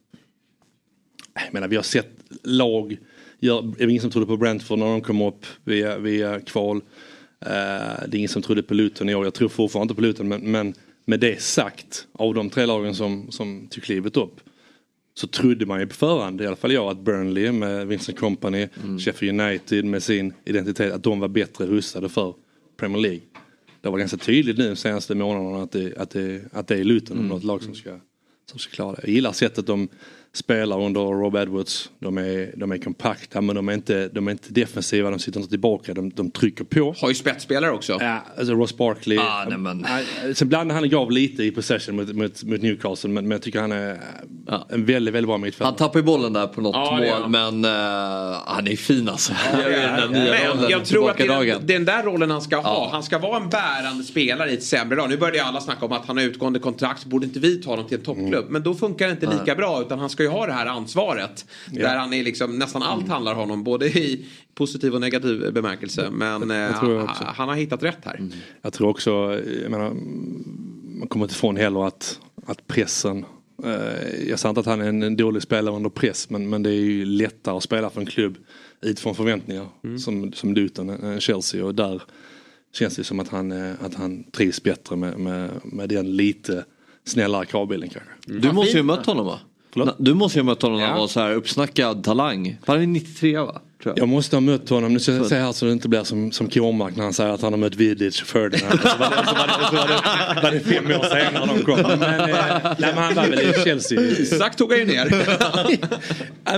jag 1.35 1.55
menar, 1.55 1.69
vi 1.69 1.77
har 1.77 1.83
sett 1.83 2.11
lag, 2.43 2.97
gör, 3.41 3.63
det 3.63 3.85
var 3.85 3.91
ingen 3.91 4.03
som 4.03 4.11
trodde 4.11 4.27
på 4.27 4.37
Brentford 4.37 4.79
när 4.79 4.87
de 4.87 5.01
kom 5.01 5.23
upp 5.23 5.47
via, 5.65 5.99
via 5.99 6.41
kval. 6.41 6.77
Eh, 7.41 7.51
det 8.09 8.13
är 8.13 8.15
ingen 8.15 8.29
som 8.29 8.43
trodde 8.43 8.63
på 8.63 8.75
Luton 8.75 9.09
i 9.09 9.15
år, 9.15 9.25
jag 9.25 9.35
tror 9.35 9.49
fortfarande 9.49 9.85
inte 9.85 9.95
på 9.95 10.01
Luton. 10.01 10.29
Men, 10.29 10.41
men 10.41 10.75
med 11.05 11.21
det 11.21 11.43
sagt, 11.43 12.07
av 12.13 12.35
de 12.35 12.51
tre 12.51 12.67
lagen 12.67 12.95
som, 12.95 13.31
som 13.31 13.67
tog 13.71 13.85
klivet 13.85 14.17
upp 14.17 14.41
så 15.15 15.27
trodde 15.27 15.67
man 15.67 15.81
ju 15.81 15.87
på 15.87 15.95
förhand, 15.95 16.41
i 16.41 16.47
alla 16.47 16.57
fall 16.57 16.73
jag, 16.73 16.91
att 16.91 16.99
Burnley 16.99 17.53
med 17.53 17.87
Vincent 17.87 18.19
Company, 18.19 18.69
Sheffield 18.99 19.41
United 19.41 19.85
med 19.85 20.03
sin 20.03 20.33
identitet, 20.45 20.93
att 20.93 21.03
de 21.03 21.21
var 21.21 21.29
bättre 21.29 21.67
rustade 21.67 22.09
för 22.09 22.35
Premier 22.77 23.03
League. 23.03 23.21
Det 23.81 23.89
var 23.91 23.99
ganska 23.99 24.17
tydligt 24.17 24.59
nu 24.59 24.69
de 24.69 24.77
senaste 24.77 25.15
månaderna 25.15 25.63
att 25.63 25.73
det, 25.73 25.97
att 25.97 26.11
det, 26.11 26.53
att 26.53 26.69
det 26.69 26.77
är 26.77 26.85
Luton, 26.85 27.17
mm. 27.17 27.29
något 27.29 27.45
lag 27.45 27.63
som 27.63 27.75
ska, 27.75 27.99
som 28.51 28.59
ska 28.59 28.75
klara 28.75 28.93
det. 28.95 29.01
Jag 29.03 29.11
gillar 29.11 29.33
sättet 29.33 29.67
de 29.67 29.89
spelar 30.35 30.81
under 30.81 31.01
Rob 31.01 31.37
Edwards. 31.37 31.91
De 31.99 32.19
är, 32.19 32.53
de 32.57 32.73
är 32.73 32.79
kompakta 32.79 33.41
men 33.41 33.57
de 33.57 33.69
är, 33.69 33.73
inte, 33.73 34.09
de 34.09 34.29
är 34.29 34.33
inte 34.33 34.53
defensiva, 34.53 35.11
de 35.11 35.19
sitter 35.19 35.41
inte 35.41 35.51
tillbaka, 35.51 35.95
de, 35.95 36.11
de 36.11 36.31
trycker 36.31 36.65
på. 36.65 36.95
Har 37.01 37.09
ju 37.09 37.15
spetsspelare 37.15 37.71
också. 37.71 37.99
Ja, 38.01 38.25
alltså 38.39 38.55
Ross 38.55 38.77
Barkley. 38.77 39.19
Ah, 39.19 39.45
nej, 39.49 39.59
men. 39.59 39.87
Ja, 39.89 40.35
Sen 40.35 40.49
blandar 40.49 40.75
han 40.75 40.89
gav 40.89 41.11
lite 41.11 41.45
i 41.45 41.51
possession 41.51 41.97
mot, 41.97 42.13
mot, 42.13 42.43
mot 42.43 42.63
Newcastle 42.63 43.11
men, 43.11 43.25
men 43.25 43.31
jag 43.31 43.43
tycker 43.43 43.61
han 43.61 43.73
är 43.73 44.01
en 44.69 44.85
väldigt, 44.85 45.15
väldigt 45.15 45.29
bra 45.29 45.39
mittfältare. 45.39 45.67
Han 45.67 45.77
tappar 45.77 45.99
ju 45.99 46.05
bollen 46.05 46.33
där 46.33 46.47
på 46.47 46.61
något 46.61 46.75
Ja, 46.75 47.21
mål 47.21 47.31
men 47.31 47.65
uh, 47.65 47.71
han 48.47 48.69
är 48.69 48.77
fin 48.77 49.09
alltså. 49.09 49.33
Ja, 49.53 49.71
Jag 49.71 50.13
nya 50.13 50.31
Men 50.31 50.57
rollen, 50.57 50.71
jag 50.71 50.85
tror 50.85 51.11
att 51.11 51.17
det 51.17 51.25
är 51.25 51.45
den, 51.45 51.67
den 51.67 51.85
där 51.85 52.03
rollen 52.03 52.31
han 52.31 52.43
ska 52.43 52.57
ha. 52.57 52.89
Han 52.93 53.03
ska 53.03 53.19
vara 53.19 53.37
en 53.37 53.49
bärande 53.49 54.05
spelare 54.05 54.51
i 54.51 54.55
ett 54.55 54.65
sämre 54.65 54.97
lag. 54.97 55.09
Nu 55.09 55.17
började 55.17 55.45
alla 55.45 55.61
snacka 55.61 55.87
om 55.87 55.93
att 55.93 56.07
han 56.07 56.17
har 56.17 56.25
utgående 56.25 56.59
kontrakt. 56.59 57.03
Så 57.03 57.09
borde 57.09 57.27
inte 57.27 57.39
vi 57.39 57.63
ta 57.63 57.71
honom 57.71 57.87
till 57.87 57.99
en 57.99 58.05
toppklubb? 58.05 58.47
Men 58.49 58.63
då 58.63 58.75
funkar 58.75 59.07
det 59.07 59.13
inte 59.13 59.27
lika 59.27 59.43
Nej. 59.47 59.57
bra. 59.57 59.83
Utan 59.83 59.99
han 59.99 60.11
ska 60.11 60.24
ju 60.25 60.31
ha 60.31 60.47
det 60.47 60.53
här 60.53 60.67
ansvaret. 60.67 61.47
Ja. 61.73 61.89
Där 61.89 61.97
han 61.97 62.13
är 62.13 62.25
liksom, 62.25 62.59
nästan 62.59 62.83
allt 62.83 63.09
handlar 63.09 63.33
om 63.33 63.39
honom. 63.39 63.65
Både 63.65 63.87
i 63.87 64.27
positiv 64.55 64.95
och 64.95 65.01
negativ 65.01 65.53
bemärkelse. 65.53 66.09
Men 66.11 66.51
eh, 66.51 66.57
jag 66.57 66.81
tror 66.81 66.93
jag 66.93 67.07
han, 67.07 67.35
han 67.35 67.49
har 67.49 67.57
hittat 67.57 67.83
rätt 67.83 68.05
här. 68.05 68.29
Jag 68.63 68.73
tror 68.73 68.89
också, 68.89 69.11
jag 69.63 69.71
menar, 69.71 69.91
man 70.99 71.09
kommer 71.09 71.25
inte 71.25 71.35
ifrån 71.35 71.57
heller 71.57 71.87
att, 71.87 72.21
att 72.47 72.67
pressen 72.67 73.25
eh, 73.65 74.29
jag 74.29 74.39
säger 74.39 74.49
inte 74.49 74.61
att 74.61 74.67
han 74.67 74.81
är 74.81 74.89
en, 74.89 75.17
dålig 75.17 75.43
spelare 75.43 75.75
under 75.75 75.91
press 75.91 76.31
men, 76.31 76.49
men 76.49 76.63
det 76.63 76.71
är 76.71 76.81
ju 76.81 77.05
lättare 77.05 77.57
att 77.57 77.63
spela 77.63 77.91
för 77.91 78.01
en 78.01 78.07
klubb 78.07 78.37
utifrån 78.81 79.15
förväntningar 79.15 79.67
som, 79.99 80.33
som 80.33 80.55
Luton 80.55 80.91
än 80.91 81.21
Chelsea 81.21 81.65
och 81.65 81.75
där 81.75 82.03
känns 82.73 82.97
det 82.97 83.05
som 83.05 83.21
att 83.21 83.29
han, 83.29 83.53
eh, 83.53 83.73
att 83.81 83.95
han 83.95 84.25
trivs 84.25 84.63
bättre 84.63 84.97
med, 84.97 85.19
med, 85.19 85.51
med 85.65 85.89
den 85.89 86.17
lite 86.17 86.65
snällare 87.05 87.47
kravbilden 87.47 87.89
kanske. 87.89 88.11
Du 88.41 88.53
måste 88.53 88.73
ju 88.73 88.79
ha 88.79 88.85
mött 88.85 89.07
honom 89.07 89.27
va? 89.27 89.41
Förlåt? 89.75 89.95
Du 89.99 90.15
måste 90.15 90.39
ju 90.39 90.43
ha 90.43 90.47
mött 90.47 90.63
honom 90.63 90.79
när 90.81 90.87
han 90.87 90.99
var 90.99 91.07
så 91.07 91.21
här 91.21 91.35
uppsnackad 91.35 92.05
talang. 92.05 92.57
Han 92.67 92.83
är 92.83 92.87
93 92.87 93.39
va? 93.39 93.61
Tror 93.85 93.95
jag. 93.97 94.03
Jag 94.03 94.09
måste 94.09 94.37
ha 94.37 94.41
mött 94.41 94.69
honom, 94.69 94.93
nu 94.93 95.01
ska 95.01 95.13
jag 95.13 95.27
säga 95.27 95.45
här 95.45 95.53
så 95.53 95.67
det 95.67 95.73
inte 95.73 95.89
blir 95.89 96.05
som, 96.05 96.33
som 96.33 96.49
Kåmark 96.49 96.97
när 96.97 97.05
han 97.05 97.13
säger 97.13 97.31
att 97.31 97.43
han 97.43 97.53
har 97.53 97.59
mött 97.59 97.75
Vidic 97.75 98.21
och 98.23 98.27
Ferdinand. 98.27 98.81
Så 98.81 98.99
var 98.99 99.11
det, 99.11 99.27
så 99.27 99.35
var 99.35 99.47
det, 99.47 99.67
så 99.71 99.77
var 99.77 99.89
det, 100.35 100.43
var 100.43 100.51
det 100.51 100.61
fem 100.61 100.87
år 100.87 101.05
senare 101.05 101.47
de 101.47 101.63
kom. 101.65 101.99
Men, 101.99 102.21
eh, 102.21 102.37
nej, 102.79 102.93
men 102.95 102.95
han 102.95 103.15
var 103.15 103.27
väl 103.27 103.41
i 103.41 103.53
Chelsea. 103.65 104.01
Isak 104.01 104.57
tog 104.57 104.71
han 104.71 104.79
ju 104.81 104.87
ner. 104.87 105.09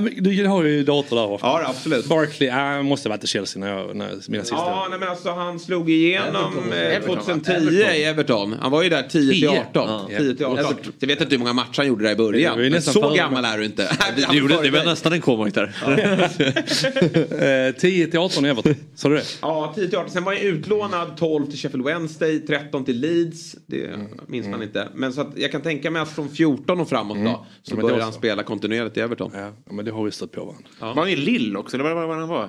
Men 0.01 0.25
du 0.25 0.47
har 0.47 0.65
ju 0.65 0.83
dator 0.83 1.17
där 1.17 1.27
va? 1.27 1.39
Ja 1.43 1.63
absolut. 1.67 2.07
Barkley, 2.07 2.49
äh, 2.49 2.83
måste 2.83 3.09
ha 3.09 3.17
varit 3.17 3.25
i 3.25 3.27
Chelsea 3.27 3.61
när 3.61 3.69
jag, 3.69 3.97
när, 3.97 4.09
mina 4.29 4.43
sista 4.43 4.57
Ja, 4.57 4.87
nej, 4.91 4.99
men 4.99 5.09
alltså 5.09 5.31
han 5.31 5.61
slog 5.61 5.91
igenom 5.91 6.27
Everton. 6.27 6.73
eh, 6.73 6.97
Everton? 6.97 7.41
2010 7.41 7.75
i 7.95 8.05
Everton. 8.05 8.57
Han 8.61 8.71
var 8.71 8.83
ju 8.83 8.89
där 8.89 9.03
10 9.03 9.33
till 9.33 9.49
18. 9.49 9.63
Ja. 9.75 10.19
10 10.19 10.35
till 10.35 10.47
18. 10.47 10.59
Everton. 10.59 10.93
Jag 10.99 11.09
vet 11.09 11.21
inte 11.21 11.35
hur 11.35 11.39
många 11.39 11.53
matcher 11.53 11.77
han 11.77 11.87
gjorde 11.87 12.05
där 12.05 12.13
i 12.13 12.17
början. 12.17 12.71
Men 12.71 12.83
så 12.83 13.11
gammal 13.11 13.45
är 13.45 13.59
du 13.59 13.65
inte. 13.65 13.97
Det, 14.17 14.71
var 14.71 14.85
nästan 14.85 15.13
en 15.13 15.21
Kåmark 15.21 15.55
där. 15.55 15.73
Eh, 17.17 17.75
10 17.75 18.07
till 18.07 18.19
18 18.19 18.45
i 18.47 18.49
Everton, 18.49 18.75
sa 18.95 19.09
du 19.09 19.15
det? 19.15 19.25
Ja, 19.43 19.73
10 19.77 19.89
till 19.89 19.99
18. 19.99 20.11
Sen 20.11 20.25
var 20.25 20.33
han 20.35 20.43
ju 20.43 20.49
utlånad 20.49 21.17
12 21.17 21.47
till 21.47 21.59
Sheffield 21.59 21.85
Wednesday, 21.85 22.39
13 22.39 22.85
till 22.85 23.01
Leeds. 23.01 23.57
Det 23.67 23.91
minns 24.27 24.47
man 24.49 24.63
inte. 24.63 24.89
Men 24.95 25.13
så 25.13 25.21
att 25.21 25.29
jag 25.39 25.53
kan 25.53 25.61
tänka 25.61 25.91
mig 25.91 26.03
att 26.03 26.11
från 26.11 26.29
14 26.29 26.81
och 26.81 26.89
framåt 26.89 27.17
Mm. 27.17 27.33
då. 27.33 27.47
Så 27.63 27.75
Ja, 27.83 27.89
då 27.89 28.01
han 28.01 28.13
spela 28.13 28.43
kontinuerligt 28.43 28.97
i 28.97 29.01
Everton. 29.01 29.31
Ja, 29.35 29.53
men 29.71 29.85
det 29.85 29.91
har 29.91 30.05
vi 30.05 30.11
stött 30.11 30.33
på 30.33 30.41
varandra. 30.45 30.65
Ja. 30.81 30.87
Var 30.87 31.03
han 31.03 31.09
i 31.09 31.17
Lille 31.17 31.59
också? 31.59 31.77
Eller 31.77 31.95
vad 31.95 32.09
var 32.09 32.17
han 32.17 32.29
var? 32.29 32.45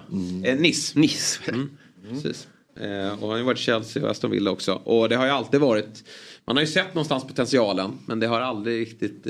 Eh, 0.45 0.55
Nice. 0.55 0.99
Nice. 0.99 1.39
Mm. 1.47 1.69
Precis. 2.09 2.47
Eh, 2.81 3.13
och 3.13 3.19
han 3.19 3.29
har 3.29 3.37
ju 3.37 3.43
varit 3.43 3.59
i 3.59 3.61
Chelsea 3.61 4.03
och 4.03 4.09
Aston 4.11 4.31
Villa 4.31 4.51
också. 4.51 4.73
Och 4.73 5.09
det 5.09 5.15
har 5.15 5.25
ju 5.25 5.31
alltid 5.31 5.59
varit, 5.59 6.03
man 6.47 6.55
har 6.55 6.61
ju 6.61 6.67
sett 6.67 6.93
någonstans 6.93 7.23
potentialen. 7.27 7.91
Men 8.05 8.19
det 8.19 8.27
har 8.27 8.41
aldrig 8.41 8.81
riktigt 8.81 9.27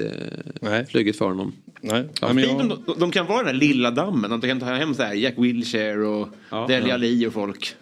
eh, 0.62 0.84
flugit 0.90 1.18
för 1.18 1.26
honom. 1.26 1.54
Nej. 1.82 2.04
Ja, 2.22 2.34
men 2.34 2.50
om 2.50 2.68
de, 2.86 3.00
de 3.00 3.12
kan 3.12 3.26
vara 3.26 3.38
den 3.38 3.46
där 3.46 3.54
lilla 3.68 3.92
dammen. 3.92 4.32
Att 4.34 4.42
de 4.42 4.48
kan 4.48 4.60
ta 4.60 4.66
hem 4.66 4.94
så 4.94 5.04
här 5.04 5.14
Jack 5.14 5.34
Wilshere 5.38 6.06
och 6.06 6.30
Ja. 6.52 6.66
Dele 6.68 6.88
Ja. 6.88 6.94
Alli 6.94 7.28
och 7.28 7.34
folk. 7.34 7.76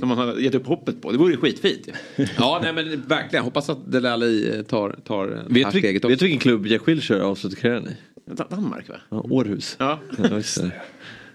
Som 0.00 0.08
man 0.08 0.18
har 0.18 0.34
gett 0.38 0.54
upp 0.54 0.66
hoppet 0.66 1.02
på. 1.02 1.12
Det 1.12 1.18
vore 1.18 1.32
ju 1.32 1.36
skitfint. 1.38 1.88
Ja, 2.38 2.60
nej 2.62 2.72
men 2.72 3.02
verkligen. 3.08 3.44
Hoppas 3.44 3.70
att 3.70 3.92
Dele 3.92 4.10
Alli 4.12 4.56
eh, 4.56 4.62
tar, 4.62 4.96
tar 5.04 5.26
det 5.26 5.36
här 5.36 5.44
Vet, 5.48 5.72
du, 5.72 5.78
steget 5.78 5.94
vet 5.94 6.04
också. 6.04 6.16
du 6.16 6.24
vilken 6.24 6.38
klubb 6.40 6.66
Jack 6.66 6.88
Wilshere 6.88 7.22
avslutar 7.24 7.56
karriären 7.56 7.88
i? 7.88 7.96
Da- 8.34 8.46
Danmark 8.50 8.88
va? 8.88 8.94
Ja, 9.10 9.26
Århus. 9.30 9.76
Ja. 9.78 9.98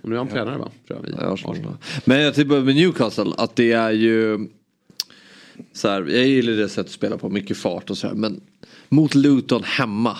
Och 0.01 0.09
nu 0.09 0.15
är 0.15 0.17
han 0.19 0.27
tränare 0.27 0.57
va? 0.57 0.71
Tror 0.87 0.99
jag, 1.03 1.09
i 1.09 1.13
Ja, 1.21 1.33
Arsenal. 1.33 1.57
Men 2.05 2.21
jag 2.21 2.35
tycker 2.35 2.61
med 2.61 2.75
Newcastle 2.75 3.33
att 3.37 3.55
det 3.55 3.71
är 3.71 3.91
ju 3.91 4.47
så 5.73 5.87
här, 5.89 6.01
jag 6.07 6.27
gillar 6.27 6.53
det 6.53 6.69
sättet 6.69 6.85
att 6.85 6.91
spela 6.91 7.17
på, 7.17 7.29
mycket 7.29 7.57
fart 7.57 7.89
och 7.89 7.97
så 7.97 8.07
här, 8.07 8.13
men 8.15 8.41
mot 8.89 9.15
Luton 9.15 9.63
hemma 9.63 10.17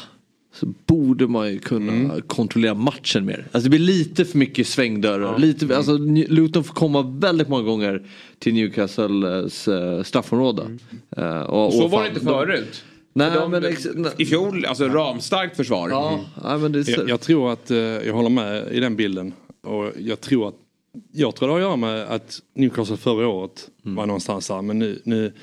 så 0.53 0.65
borde 0.85 1.27
man 1.27 1.51
ju 1.53 1.59
kunna 1.59 2.22
kontrollera 2.27 2.73
matchen 2.73 3.26
mer. 3.26 3.47
Alltså 3.51 3.64
det 3.64 3.69
blir 3.69 3.80
lite 3.80 4.26
för 4.26 4.38
mycket 4.38 4.68
svängdörrar. 4.68 5.38
Lite, 5.38 5.77
alltså, 5.77 5.91
New- 5.97 6.30
Luton 6.30 6.64
får 6.64 6.73
komma 6.73 7.01
väldigt 7.01 7.47
många 7.49 7.64
gånger 7.64 8.05
till 8.39 8.53
Newcastles 8.53 9.68
eh, 9.68 10.03
straffområde. 10.03 10.77
Eh, 11.18 11.39
och, 11.39 11.73
Så 11.73 11.84
och 11.84 11.91
var 11.91 11.99
fan, 11.99 12.03
det 12.14 12.19
inte 12.19 12.26
de- 12.26 12.45
förut. 12.45 12.84
Nej, 13.14 13.31
de, 13.35 13.51
men 13.51 13.65
ex- 13.65 13.88
nej. 13.95 14.11
I 14.18 14.26
fjol, 14.26 14.65
alltså 14.65 14.85
ramstarkt 14.88 15.55
försvar. 15.57 15.89
Ja, 15.89 16.19
nej, 16.43 16.57
men 16.57 16.72
det 16.72 16.80
är 16.80 16.84
så. 16.84 16.91
Jag, 16.91 17.09
jag 17.09 17.22
tror 17.22 17.51
att, 17.53 17.72
eh, 17.72 17.77
jag 17.77 18.14
håller 18.14 18.30
med 18.30 18.68
i 18.72 18.80
den 18.80 18.95
bilden. 18.95 19.34
Och 19.64 19.91
jag 19.99 20.22
tror 20.22 20.47
att, 20.47 20.55
jag 21.11 21.36
tror 21.36 21.48
det 21.48 21.53
har 21.53 21.60
att 21.60 21.65
göra 21.65 21.76
med 21.76 22.02
att 22.02 22.40
Newcastle 22.53 22.98
förra 22.98 23.28
året 23.28 23.69
var 23.82 24.06
någonstans 24.06 24.48
där. 24.48 24.61
Men 24.61 24.80
nu, 24.80 25.02
nu 25.03 25.34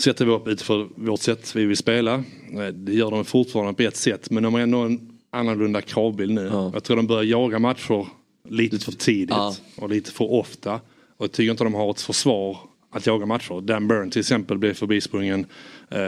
sätter 0.00 0.24
vi 0.24 0.32
upp 0.32 0.48
utifrån 0.48 0.92
vårt 0.96 1.20
sätt 1.20 1.56
vi 1.56 1.64
vill 1.64 1.76
spela. 1.76 2.14
Eh, 2.52 2.66
Det 2.72 2.92
gör 2.92 3.10
de 3.10 3.24
fortfarande 3.24 3.74
på 3.74 3.82
ett 3.82 3.96
sätt. 3.96 4.30
Men 4.30 4.42
de 4.42 4.54
har 4.54 4.60
ändå 4.60 4.78
en 4.78 5.18
annorlunda 5.30 5.80
kravbild 5.80 6.34
nu. 6.34 6.50
Jag 6.74 6.84
tror 6.84 6.96
de 6.96 7.06
börjar 7.06 7.22
jaga 7.22 7.58
matcher 7.58 8.06
lite 8.48 8.78
för 8.78 8.92
tidigt. 8.92 9.30
Ja. 9.30 9.54
Och 9.76 9.88
lite 9.90 10.10
för 10.10 10.32
ofta. 10.32 10.74
Och 11.16 11.24
jag 11.24 11.32
tycker 11.32 11.50
inte 11.50 11.64
de 11.64 11.74
har 11.74 11.90
ett 11.90 12.00
försvar 12.00 12.58
att 12.90 13.06
jaga 13.06 13.26
matcher. 13.26 13.60
Dan 13.60 13.88
Burn 13.88 14.10
till 14.10 14.20
exempel 14.20 14.58
blev 14.58 14.74
förbisprungen. 14.74 15.46
Eh, 15.90 15.98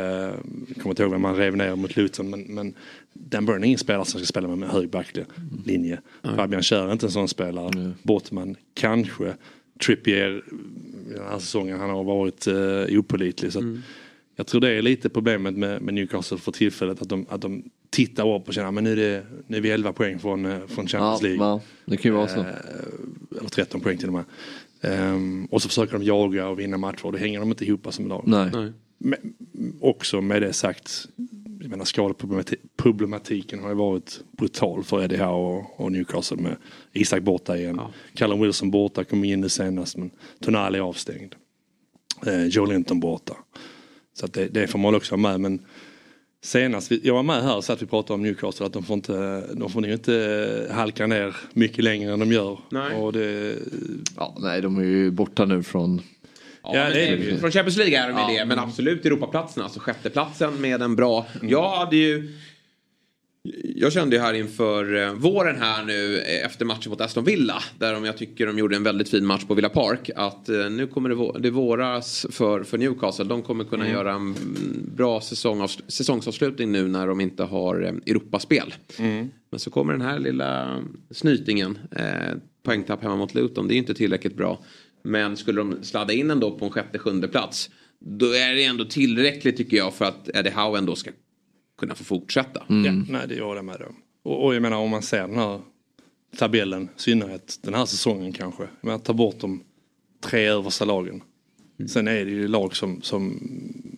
kommer 0.74 0.88
inte 0.90 1.02
ihåg 1.02 1.12
vem 1.12 1.22
man 1.22 1.36
rev 1.36 1.56
ner 1.56 1.76
mot 1.76 1.96
Luton. 1.96 2.30
Men, 2.30 2.40
men 2.42 2.74
Dan 3.12 3.46
Burn 3.46 3.62
är 3.62 3.66
ingen 3.66 3.78
spelare 3.78 4.04
som 4.04 4.20
ska 4.20 4.26
spela 4.26 4.48
med 4.48 4.68
en 4.68 4.74
hög 4.74 4.90
backlinje. 4.90 6.00
Fabian 6.22 6.62
Schär 6.62 6.88
är 6.88 6.92
inte 6.92 7.06
en 7.06 7.12
sån 7.12 7.28
spelare. 7.28 7.92
Bottman 8.02 8.56
kanske. 8.74 9.34
Trippier 9.86 10.44
den 11.14 11.24
här 11.30 11.38
säsongen 11.38 11.80
han 11.80 11.90
har 11.90 12.04
varit 12.04 12.48
uh, 12.48 12.98
opålitlig. 12.98 13.52
Så 13.52 13.58
att 13.58 13.64
Jag 14.36 14.46
tror 14.46 14.60
det 14.60 14.70
är 14.70 14.82
lite 14.82 15.08
problemet 15.08 15.54
med, 15.54 15.82
med 15.82 15.94
Newcastle 15.94 16.38
för 16.38 16.52
tillfället. 16.52 17.02
Att 17.02 17.08
de, 17.08 17.26
att 17.28 17.40
de 17.40 17.62
tittar 17.90 18.34
upp 18.36 18.48
och 18.48 18.54
känner 18.54 18.78
att 18.78 18.84
nu, 18.84 18.92
är 18.92 18.96
det, 18.96 19.26
nu 19.46 19.56
är 19.56 19.60
vi 19.60 19.70
11 19.70 19.92
poäng 19.92 20.18
från, 20.18 20.46
eh, 20.46 20.66
från 20.66 20.86
Champions 20.86 21.22
League. 21.22 21.38
ja, 21.38 21.60
det 21.84 21.96
kan 21.96 22.10
ju 22.10 22.16
vara 22.16 22.28
så. 22.28 22.40
Eh, 22.40 22.46
eller 23.38 23.48
13 23.48 23.80
poäng 23.80 23.98
till 23.98 24.08
och 24.08 24.14
med. 24.14 24.24
Ehm, 24.80 25.44
och 25.44 25.62
så 25.62 25.68
försöker 25.68 25.92
de 25.92 26.04
jaga 26.04 26.48
och 26.48 26.58
vinna 26.58 26.76
matcher 26.76 27.06
och 27.06 27.12
då 27.12 27.18
hänger 27.18 27.40
de 27.40 27.48
inte 27.48 27.64
ihop 27.64 27.86
som 27.90 28.08
lag. 28.08 28.22
Nej. 28.26 28.50
Nej. 28.52 28.72
Men, 28.98 29.18
också 29.80 30.20
med 30.20 30.42
det 30.42 30.52
sagt, 30.52 31.08
jag 31.60 31.70
menar 31.70 31.84
skadeproblematiken 31.84 33.62
har 33.62 33.68
ju 33.68 33.74
varit 33.74 34.20
brutal 34.32 34.84
för 34.84 35.04
Eddie 35.04 35.16
Howe 35.16 35.58
och, 35.58 35.80
och 35.80 35.92
Newcastle 35.92 36.36
med 36.36 36.56
Isak 36.92 37.22
borta 37.22 37.56
igen. 37.56 37.80
Callum 38.14 38.40
Wilson 38.40 38.70
borta, 38.70 39.04
kom 39.04 39.24
in 39.24 39.40
nu 39.40 39.48
senast 39.48 39.96
men 39.96 40.10
Tonali 40.40 40.78
är 40.78 40.82
avstängd. 40.82 41.34
Eh, 42.26 42.44
Joe 42.44 42.66
Linton 42.66 43.00
borta. 43.00 43.36
Så 44.14 44.26
att 44.26 44.32
det, 44.32 44.48
det 44.48 44.66
får 44.66 44.78
man 44.78 44.94
också 44.94 45.12
ha 45.12 45.16
med 45.16 45.40
men 45.40 45.60
Senast 46.42 46.92
vi, 46.92 47.00
jag 47.04 47.14
var 47.14 47.22
med 47.22 47.42
här 47.42 47.60
så 47.60 47.72
att 47.72 47.82
vi 47.82 47.86
pratade 47.86 48.14
om 48.14 48.22
Newcastle 48.22 48.66
att 48.66 48.72
de 48.72 48.82
får 48.82 48.94
inte, 48.94 49.46
de 49.54 49.70
får 49.70 49.86
inte 49.86 50.68
halka 50.70 51.06
ner 51.06 51.36
mycket 51.52 51.84
längre 51.84 52.12
än 52.12 52.18
de 52.18 52.32
gör. 52.32 52.58
Nej. 52.70 52.96
Och 52.96 53.12
det, 53.12 53.56
ja, 54.16 54.36
nej, 54.40 54.60
de 54.60 54.78
är 54.78 54.82
ju 54.82 55.10
borta 55.10 55.44
nu 55.44 55.62
från... 55.62 56.00
Ja, 56.62 56.70
men 56.74 56.92
det 56.92 57.06
ju- 57.06 57.38
Från 57.38 57.50
Champions 57.50 57.76
League 57.76 57.98
är 57.98 58.12
de 58.12 58.32
ju 58.32 58.38
det, 58.38 58.44
men 58.44 58.58
absolut 58.58 59.06
Europaplatsen, 59.06 59.62
alltså 59.62 59.80
sjätteplatsen 59.80 60.60
med 60.60 60.82
en 60.82 60.96
bra... 60.96 61.26
Jag 61.42 61.70
hade 61.70 61.96
ju... 61.96 62.32
Jag 63.76 63.92
kände 63.92 64.16
ju 64.16 64.22
här 64.22 64.34
inför 64.34 64.96
eh, 64.96 65.12
våren 65.12 65.56
här 65.62 65.84
nu 65.84 66.18
eh, 66.18 66.46
efter 66.46 66.64
matchen 66.64 66.90
mot 66.90 67.00
Aston 67.00 67.24
Villa, 67.24 67.62
där 67.78 67.92
de, 67.92 68.04
jag 68.04 68.16
tycker 68.16 68.46
de 68.46 68.58
gjorde 68.58 68.76
en 68.76 68.82
väldigt 68.82 69.08
fin 69.08 69.26
match 69.26 69.44
på 69.44 69.54
Villa 69.54 69.68
Park, 69.68 70.10
att 70.16 70.48
eh, 70.48 70.70
nu 70.70 70.86
kommer 70.86 71.08
det, 71.08 71.14
vå- 71.14 71.38
det 71.40 71.50
våras 71.50 72.26
för, 72.30 72.62
för 72.62 72.78
Newcastle. 72.78 73.24
De 73.24 73.42
kommer 73.42 73.64
kunna 73.64 73.84
Mm. 73.84 73.96
göra 73.96 74.10
en 74.10 74.16
mm, 74.16 74.90
bra 74.96 75.20
säsong, 75.20 75.68
säsongsavslutning 75.88 76.72
nu 76.72 76.88
när 76.88 77.06
de 77.06 77.20
inte 77.20 77.42
har 77.42 77.76
Europaspel. 78.06 78.74
Men 79.50 79.58
så 79.60 79.70
kommer 79.70 79.92
den 79.92 80.02
här 80.02 80.18
lilla 80.18 80.80
snytingen. 81.10 81.78
Eh, 81.96 82.36
poängtapp 82.62 83.02
hemma 83.02 83.16
mot 83.16 83.34
Luton. 83.34 83.68
Det 83.68 83.74
är 83.74 83.76
inte 83.76 83.94
tillräckligt 83.94 84.36
bra. 84.36 84.60
Men 85.02 85.36
skulle 85.36 85.60
de 85.60 85.82
sladda 85.82 86.12
in 86.12 86.30
ändå 86.30 86.58
på 86.58 86.64
en 86.64 86.70
sjätte, 86.70 86.98
sjunde 86.98 87.28
plats. 87.28 87.70
Då 87.98 88.26
är 88.26 88.54
det 88.54 88.64
ändå 88.64 88.84
tillräckligt 88.84 89.56
tycker 89.56 89.76
jag 89.76 89.94
för 89.94 90.04
att 90.04 90.28
Eddie 90.34 90.50
Howe 90.50 90.78
ändå 90.78 90.94
ska 90.96 91.10
kunna 91.78 91.94
få 91.94 92.04
fortsätta. 92.04 92.62
Ja, 92.68 92.92
nej 93.08 93.28
det 93.28 93.34
gör 93.34 93.54
det 93.54 93.62
med 93.62 93.76
då. 93.80 93.86
Och, 94.30 94.44
och 94.44 94.54
jag 94.54 94.62
menar 94.62 94.76
om 94.76 94.90
man 94.90 95.02
ser 95.02 95.28
den 95.28 95.36
här 95.38 95.60
tabellen, 96.36 96.82
i 96.84 96.88
synnerhet 96.96 97.58
den 97.62 97.74
här 97.74 97.86
säsongen 97.86 98.32
kanske. 98.32 98.68
Menar, 98.80 98.98
ta 98.98 99.12
bort 99.12 99.40
de 99.40 99.62
tre 100.20 100.46
översta 100.46 100.84
lagen. 100.84 101.22
Sen 101.88 102.08
är 102.08 102.24
det 102.24 102.30
ju 102.30 102.48
lag 102.48 102.76
som, 102.76 103.02
som 103.02 103.40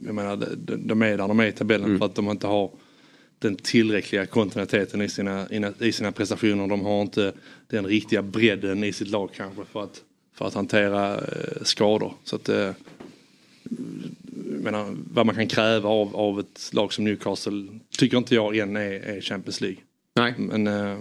jag 0.07 0.15
menar, 0.15 0.37
de, 0.57 0.77
de 0.87 1.03
är 1.03 1.17
där 1.19 1.29
de 1.29 1.41
är 1.41 1.47
i 1.47 1.53
tabellen 1.53 1.99
för 1.99 2.07
att 2.07 2.15
de 2.15 2.29
inte 2.31 2.47
har 2.47 2.71
den 3.39 3.57
tillräckliga 3.57 4.27
kontinuiteten 4.27 5.03
i 5.03 5.09
sina, 5.09 5.49
i- 5.51 5.87
i 5.87 5.93
sina 5.93 6.13
prestationer. 6.13 6.67
De 6.69 6.81
har 6.81 7.03
inte 7.03 7.33
den 7.71 7.87
riktiga 7.87 8.23
bredden 8.23 8.85
i 8.85 8.93
sitt 8.93 9.09
lag 9.09 9.31
kanske 9.37 9.65
för 9.65 9.83
att, 9.85 10.01
för 10.35 10.47
att 10.47 10.55
hantera 10.55 11.15
eh, 11.15 11.63
skador. 11.63 12.15
Så 12.25 12.37
att, 12.37 12.49
eh, 12.49 12.71
menar, 14.63 14.97
vad 15.13 15.27
man 15.27 15.35
kan 15.35 15.49
kräva 15.49 15.89
av, 15.89 16.17
av 16.17 16.41
ett 16.41 16.71
lag 16.73 16.93
som 16.93 17.05
Newcastle 17.05 17.69
tycker 17.99 18.17
inte 18.17 18.35
jag 18.35 18.57
än 18.57 18.77
är, 18.77 18.91
är 18.91 19.21
Champions 19.21 19.61
League. 19.61 19.79
Nej. 20.15 20.35
Men, 20.39 20.67
eh, 20.67 20.99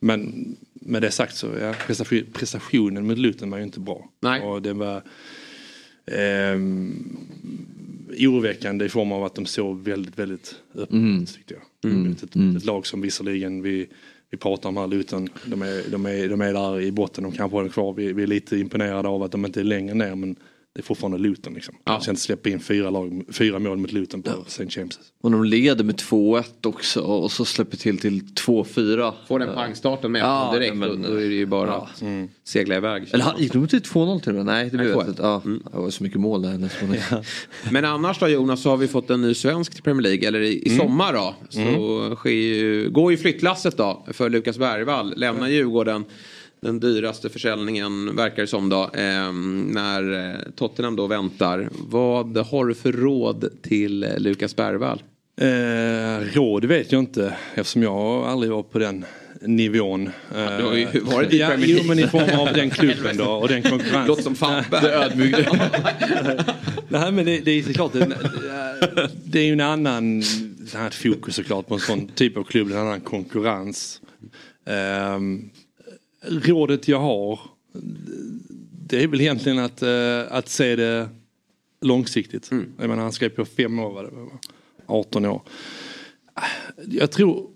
men 0.00 0.46
med 0.72 1.02
det 1.02 1.10
sagt 1.10 1.36
så 1.36 1.46
ja, 1.60 1.74
prestation, 1.86 2.26
prestationen 2.32 3.06
med 3.06 3.18
Luton 3.18 3.50
var 3.50 3.58
ju 3.58 3.64
inte 3.64 3.80
bra. 3.80 4.10
Nej. 4.20 4.40
Och 4.42 4.62
det 4.62 4.72
var 4.72 5.02
ehm, 6.06 7.16
oroväckande 8.18 8.84
i 8.84 8.88
form 8.88 9.12
av 9.12 9.24
att 9.24 9.34
de 9.34 9.46
såg 9.46 9.82
väldigt, 9.82 10.18
väldigt 10.18 10.54
öppet 10.74 10.92
Mm. 10.92 11.26
tyckte 11.26 11.54
jag. 11.54 11.92
Mm. 11.92 12.12
Ett, 12.12 12.22
ett, 12.22 12.56
ett 12.56 12.64
lag 12.64 12.86
som 12.86 13.00
visserligen 13.00 13.62
vi, 13.62 13.88
vi 14.30 14.38
pratar 14.38 14.68
om 14.68 14.76
här 14.76 14.86
Luton, 14.86 15.28
de 15.46 15.62
är, 15.62 15.90
de, 15.90 16.06
är, 16.06 16.28
de 16.28 16.40
är 16.40 16.52
där 16.52 16.80
i 16.80 16.92
botten, 16.92 17.24
de 17.24 17.32
kanske 17.32 17.56
håller 17.56 17.68
kvar. 17.68 17.92
Vi, 17.92 18.12
vi 18.12 18.22
är 18.22 18.26
lite 18.26 18.56
imponerade 18.56 19.08
av 19.08 19.22
att 19.22 19.32
de 19.32 19.44
inte 19.44 19.60
är 19.60 19.64
längre 19.64 19.94
ner 19.94 20.14
men 20.14 20.36
det 20.74 20.80
är 20.80 20.84
fortfarande 20.84 21.18
Luton 21.18 21.54
liksom. 21.54 21.74
De 21.84 22.00
ska 22.00 22.10
inte 22.10 22.22
släppa 22.22 22.48
in 22.48 22.60
fyra, 22.60 22.90
lag, 22.90 23.24
fyra 23.32 23.58
mål 23.58 23.78
mot 23.78 23.92
Luton 23.92 24.22
på 24.22 24.30
St. 24.46 24.66
James. 24.70 24.98
Och 25.22 25.30
de 25.30 25.44
leder 25.44 25.84
med 25.84 25.96
2-1 25.96 26.44
också 26.66 27.00
och 27.00 27.32
så 27.32 27.44
släpper 27.44 27.76
till 27.76 27.98
till 27.98 28.20
2-4. 28.22 29.12
Får 29.28 29.38
den 29.38 29.54
pangstarten 29.54 30.12
med 30.12 30.22
Ja, 30.22 30.50
direkt 30.54 30.76
men- 30.76 31.02
då, 31.02 31.08
då 31.08 31.14
är 31.20 31.28
det 31.28 31.34
ju 31.34 31.46
bara 31.46 31.70
Ja. 31.70 31.88
att 31.94 32.02
segla 32.44 32.76
iväg. 32.76 33.06
Eller 33.12 33.34
gick 33.38 33.52
de 33.52 33.68
till 33.68 33.78
2-0 33.82 34.20
till 34.20 34.28
och 34.30 34.34
med? 34.36 34.46
Nej, 34.46 34.70
det 34.70 34.84
jag 34.84 34.94
2-1. 35.02 35.08
inte. 35.08 35.22
Ja, 35.22 35.42
det 35.72 35.78
var 35.78 35.90
så 35.90 36.02
mycket 36.02 36.20
mål 36.20 36.42
där. 36.42 36.58
nästan. 36.58 36.96
Men 37.72 37.84
annars 37.84 38.18
då 38.18 38.28
Jonas 38.28 38.62
så 38.62 38.70
har 38.70 38.76
vi 38.76 38.88
fått 38.88 39.10
en 39.10 39.22
ny 39.22 39.34
svensk 39.34 39.74
till 39.74 39.82
Premier 39.82 40.02
League. 40.02 40.28
Eller 40.28 40.40
i, 40.40 40.52
i 40.58 40.66
Mm. 40.68 40.78
sommar 40.78 41.12
då. 41.12 41.34
Så 41.50 42.16
sker 42.16 42.30
ju, 42.30 42.90
går 42.90 43.10
ju 43.10 43.16
flyttlasset 43.18 43.76
då 43.76 44.06
för 44.12 44.30
Lukas 44.30 44.58
Bergvall. 44.58 45.14
Lämnar 45.16 45.48
Djurgården. 45.48 46.04
Den 46.60 46.80
dyraste 46.80 47.28
försäljningen 47.28 48.16
verkar 48.16 48.42
det 48.42 48.48
som 48.48 48.68
då. 48.68 48.82
Eh, 48.82 49.32
när 49.66 50.30
eh, 50.30 50.40
Tottenham 50.56 50.96
då 50.96 51.06
väntar. 51.06 51.68
Vad 51.72 52.36
har 52.36 52.66
du 52.66 52.74
för 52.74 52.92
råd 52.92 53.48
till 53.62 54.04
eh, 54.04 54.18
Lukas 54.18 54.56
Bergvall? 54.56 55.02
Eh, 55.40 56.34
råd 56.34 56.64
vet 56.64 56.92
jag 56.92 56.98
inte 56.98 57.34
eftersom 57.54 57.82
jag 57.82 58.24
aldrig 58.26 58.52
var 58.52 58.62
på 58.62 58.78
den 58.78 59.04
nivån. 59.42 60.06
Eh, 60.06 60.56
du 60.58 60.64
har 60.64 60.74
ju 60.74 61.00
varit 61.00 61.32
i 61.32 61.38
ja, 61.38 61.48
Premier 61.48 61.68
Jo 61.68 61.74
League. 61.74 61.88
men 61.88 61.98
i 61.98 62.06
form 62.06 62.40
av 62.40 62.54
den 62.54 62.70
klubben 62.70 63.16
då 63.16 63.24
och 63.24 63.48
den 63.48 63.62
konkurrensen. 63.62 64.06
Låter 64.06 64.22
som 64.22 64.34
Fabbe. 64.34 64.80
Det. 64.80 65.48
Nej 66.88 67.12
men 67.12 67.24
det, 67.24 67.40
det 67.40 67.50
är 67.50 67.62
såklart 67.62 67.94
en, 67.94 68.14
det 69.24 69.38
är 69.38 69.44
ju 69.44 69.52
en 69.52 69.60
annan 69.60 70.22
ett 70.68 70.74
annat 70.74 70.94
fokus 70.94 71.34
såklart 71.34 71.66
på 71.66 71.74
en 71.74 71.80
sån 71.80 72.08
typ 72.08 72.36
av 72.36 72.44
klubb. 72.44 72.70
En 72.70 72.78
annan 72.78 73.00
konkurrens. 73.00 74.00
Ehm, 74.66 75.50
rådet 76.22 76.88
jag 76.88 77.00
har 77.00 77.40
det 78.88 79.02
är 79.02 79.06
väl 79.06 79.20
egentligen 79.20 79.58
att, 79.58 79.82
eh, 79.82 80.20
att 80.28 80.48
se 80.48 80.76
det 80.76 81.08
långsiktigt. 81.80 82.50
Jag 82.50 82.88
menar 82.88 83.02
han 83.02 83.12
skrev 83.12 83.28
på 83.28 83.44
fem 83.44 83.78
år, 83.78 83.92
var 83.92 84.02
det, 84.02 84.10
18 84.86 85.24
år. 85.24 85.42
Jag 86.86 87.10
tror 87.10 87.50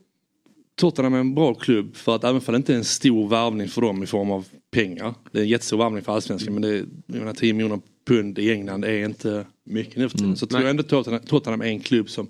Tottenham 0.75 1.15
är 1.15 1.19
en 1.19 1.35
bra 1.35 1.55
klubb 1.55 1.97
för 1.97 2.17
att 2.17 2.25
även 2.25 2.37
om 2.37 2.53
det 2.53 2.57
inte 2.57 2.73
är 2.73 2.77
en 2.77 2.85
stor 2.85 3.29
värvning 3.29 3.69
för 3.69 3.81
dem 3.81 4.03
i 4.03 4.07
form 4.07 4.31
av 4.31 4.49
pengar. 4.71 5.15
Det 5.33 5.39
är 5.39 5.43
en 5.43 5.49
jättestor 5.49 5.79
värvning 5.79 6.03
för 6.03 6.13
allsvenskan 6.13 6.55
men 6.55 6.63
det 6.63 6.77
jag 7.07 7.19
menar, 7.19 7.35
10 7.35 7.53
miljoner 7.53 7.81
pund 8.07 8.39
i 8.39 8.53
England 8.53 8.85
är 8.85 9.05
inte 9.05 9.47
mycket 9.65 9.97
nu 9.97 10.09
för 10.09 10.19
tiden. 10.19 10.37
Så 10.37 10.47
tror 10.47 10.61
jag 10.61 10.71
ändå 10.71 10.83
Tottenham, 10.83 11.23
Tottenham 11.23 11.61
är 11.61 11.67
en 11.67 11.81
klubb 11.81 12.11
som, 12.11 12.29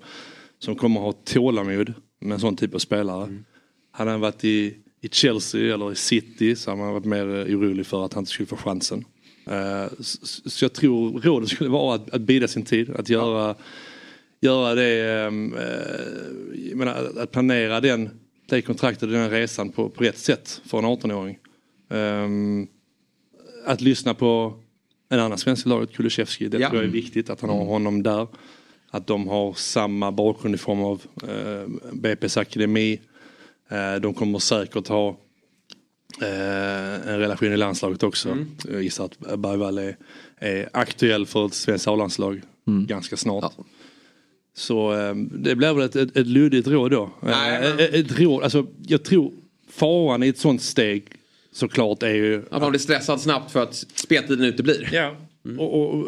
som 0.59 0.75
kommer 0.75 0.99
ha 0.99 1.11
tålamod 1.11 1.93
med 2.19 2.33
en 2.33 2.39
sån 2.39 2.55
typ 2.55 2.75
av 2.75 2.79
spelare. 2.79 3.43
Hade 3.91 4.11
han 4.11 4.19
varit 4.19 4.43
i, 4.43 4.75
i 5.03 5.09
Chelsea 5.11 5.73
eller 5.73 5.91
i 5.91 5.95
City 5.95 6.55
så 6.55 6.71
hade 6.71 6.83
man 6.83 6.93
varit 6.93 7.05
mer 7.05 7.27
eh, 7.49 7.57
orolig 7.57 7.85
för 7.85 8.05
att 8.05 8.13
han 8.13 8.21
inte 8.21 8.31
skulle 8.31 8.47
få 8.47 8.55
chansen. 8.57 9.05
Eh, 9.47 9.85
så, 9.99 10.65
jag 10.65 10.73
tror 10.73 11.21
rådet 11.21 11.49
skulle 11.49 11.69
vara 11.69 11.95
att, 11.95 12.09
att 12.09 12.21
bida 12.21 12.47
sin 12.47 12.63
tid, 12.65 12.89
att 12.89 13.09
göra, 13.09 13.55
göra 14.41 14.75
det, 14.75 15.11
ehm, 15.11 15.53
eh, 15.55 16.69
jag 16.69 16.77
menar, 16.77 17.11
att- 17.19 17.31
planera 17.31 17.81
den, 17.81 18.09
det 18.49 18.61
kontraktet 18.61 19.03
och 19.03 19.09
den 19.09 19.29
resan 19.29 19.69
på, 19.69 19.89
på 19.89 20.03
rätt 20.03 20.17
sätt 20.17 20.61
för 20.65 20.77
en 20.77 20.85
18-åring. 20.85 21.37
Ehm, 21.89 22.67
att 23.65 23.81
lyssna 23.81 24.13
på 24.13 24.53
en 25.09 25.19
annan 25.19 25.37
svensk 25.37 25.65
i 25.65 25.69
laget, 25.69 25.91
Kulusevski, 25.93 26.47
det 26.47 26.57
Ja. 26.59 26.69
tror 26.69 26.81
jag 26.81 26.87
är 26.89 26.93
viktigt 26.93 27.29
att 27.29 27.41
han 27.41 27.49
har 27.49 27.65
honom 27.65 28.03
där. 28.03 28.27
Att 28.89 29.07
de 29.07 29.27
har 29.27 29.53
samma 29.53 30.11
bakgrund 30.11 30.55
i 30.55 30.57
form 30.57 30.81
av 30.83 31.01
BP's 31.91 32.39
akademi. 32.39 32.99
Eh, 33.69 33.95
de 34.01 34.13
kommer 34.13 34.39
säkert 34.39 34.87
ha 34.87 35.09
eh, 36.21 37.09
en 37.09 37.19
relation 37.19 37.53
i 37.53 37.57
landslaget 37.57 38.03
också. 38.03 38.29
Mm. 38.29 38.47
Jag 38.71 38.83
gissar 38.83 39.05
att 39.05 39.39
Bergvall 39.39 39.77
är, 39.77 39.97
är 40.37 40.69
aktuell 40.73 41.25
för 41.25 41.45
ett 41.45 41.53
svenskt 41.53 41.87
A-landslag 41.87 42.41
ganska 42.65 43.17
snart. 43.17 43.53
Så 44.55 44.93
eh, 44.93 45.15
det 45.15 45.55
blir 45.55 45.73
väl 45.73 45.85
ett, 45.85 45.95
ett, 45.95 46.17
ett 46.17 46.27
luddigt 46.27 46.67
råd 46.67 46.91
då. 46.91 47.11
Nej, 47.21 47.67
ett, 47.67 47.93
ett 47.93 48.19
råd, 48.19 48.43
alltså, 48.43 48.67
jag 48.87 49.03
tror 49.03 49.33
faran 49.69 50.23
i 50.23 50.27
ett 50.27 50.37
sånt 50.37 50.61
steg 50.61 51.03
såklart 51.51 52.03
är 52.03 52.13
ju 52.13 52.43
Att 52.51 52.61
man 52.61 52.69
blir 52.69 52.79
stressad 52.79 53.21
snabbt 53.21 53.51
för 53.51 53.63
att 53.63 53.75
speltiden 53.75 54.45
uteblir. 54.45 54.89
Ja. 54.91 55.15
Och, 55.57 55.79
och, 55.79 56.07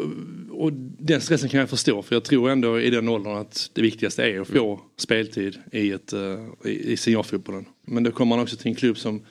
och 0.56 0.72
den 0.98 1.20
stressen 1.20 1.48
kan 1.48 1.60
jag 1.60 1.70
förstå 1.70 2.02
för 2.02 2.16
jag 2.16 2.24
tror 2.24 2.50
ändå 2.50 2.80
i 2.80 2.90
den 2.90 3.08
åldern 3.08 3.36
att 3.36 3.70
det 3.72 3.82
viktigaste 3.82 4.22
är 4.22 4.40
att 4.40 4.48
få 4.48 4.80
speltid 4.96 5.58
i, 5.72 5.90
ett, 5.90 6.12
eh, 6.12 6.46
i, 6.64 6.92
i 6.92 6.96
seniorfotbollen. 6.96 7.64
Men 7.86 8.02
då 8.02 8.10
kommer 8.10 8.36
man 8.36 8.42
också 8.42 8.56
till 8.56 8.66
en 8.66 8.74
klubb 8.74 8.98
som 8.98 9.22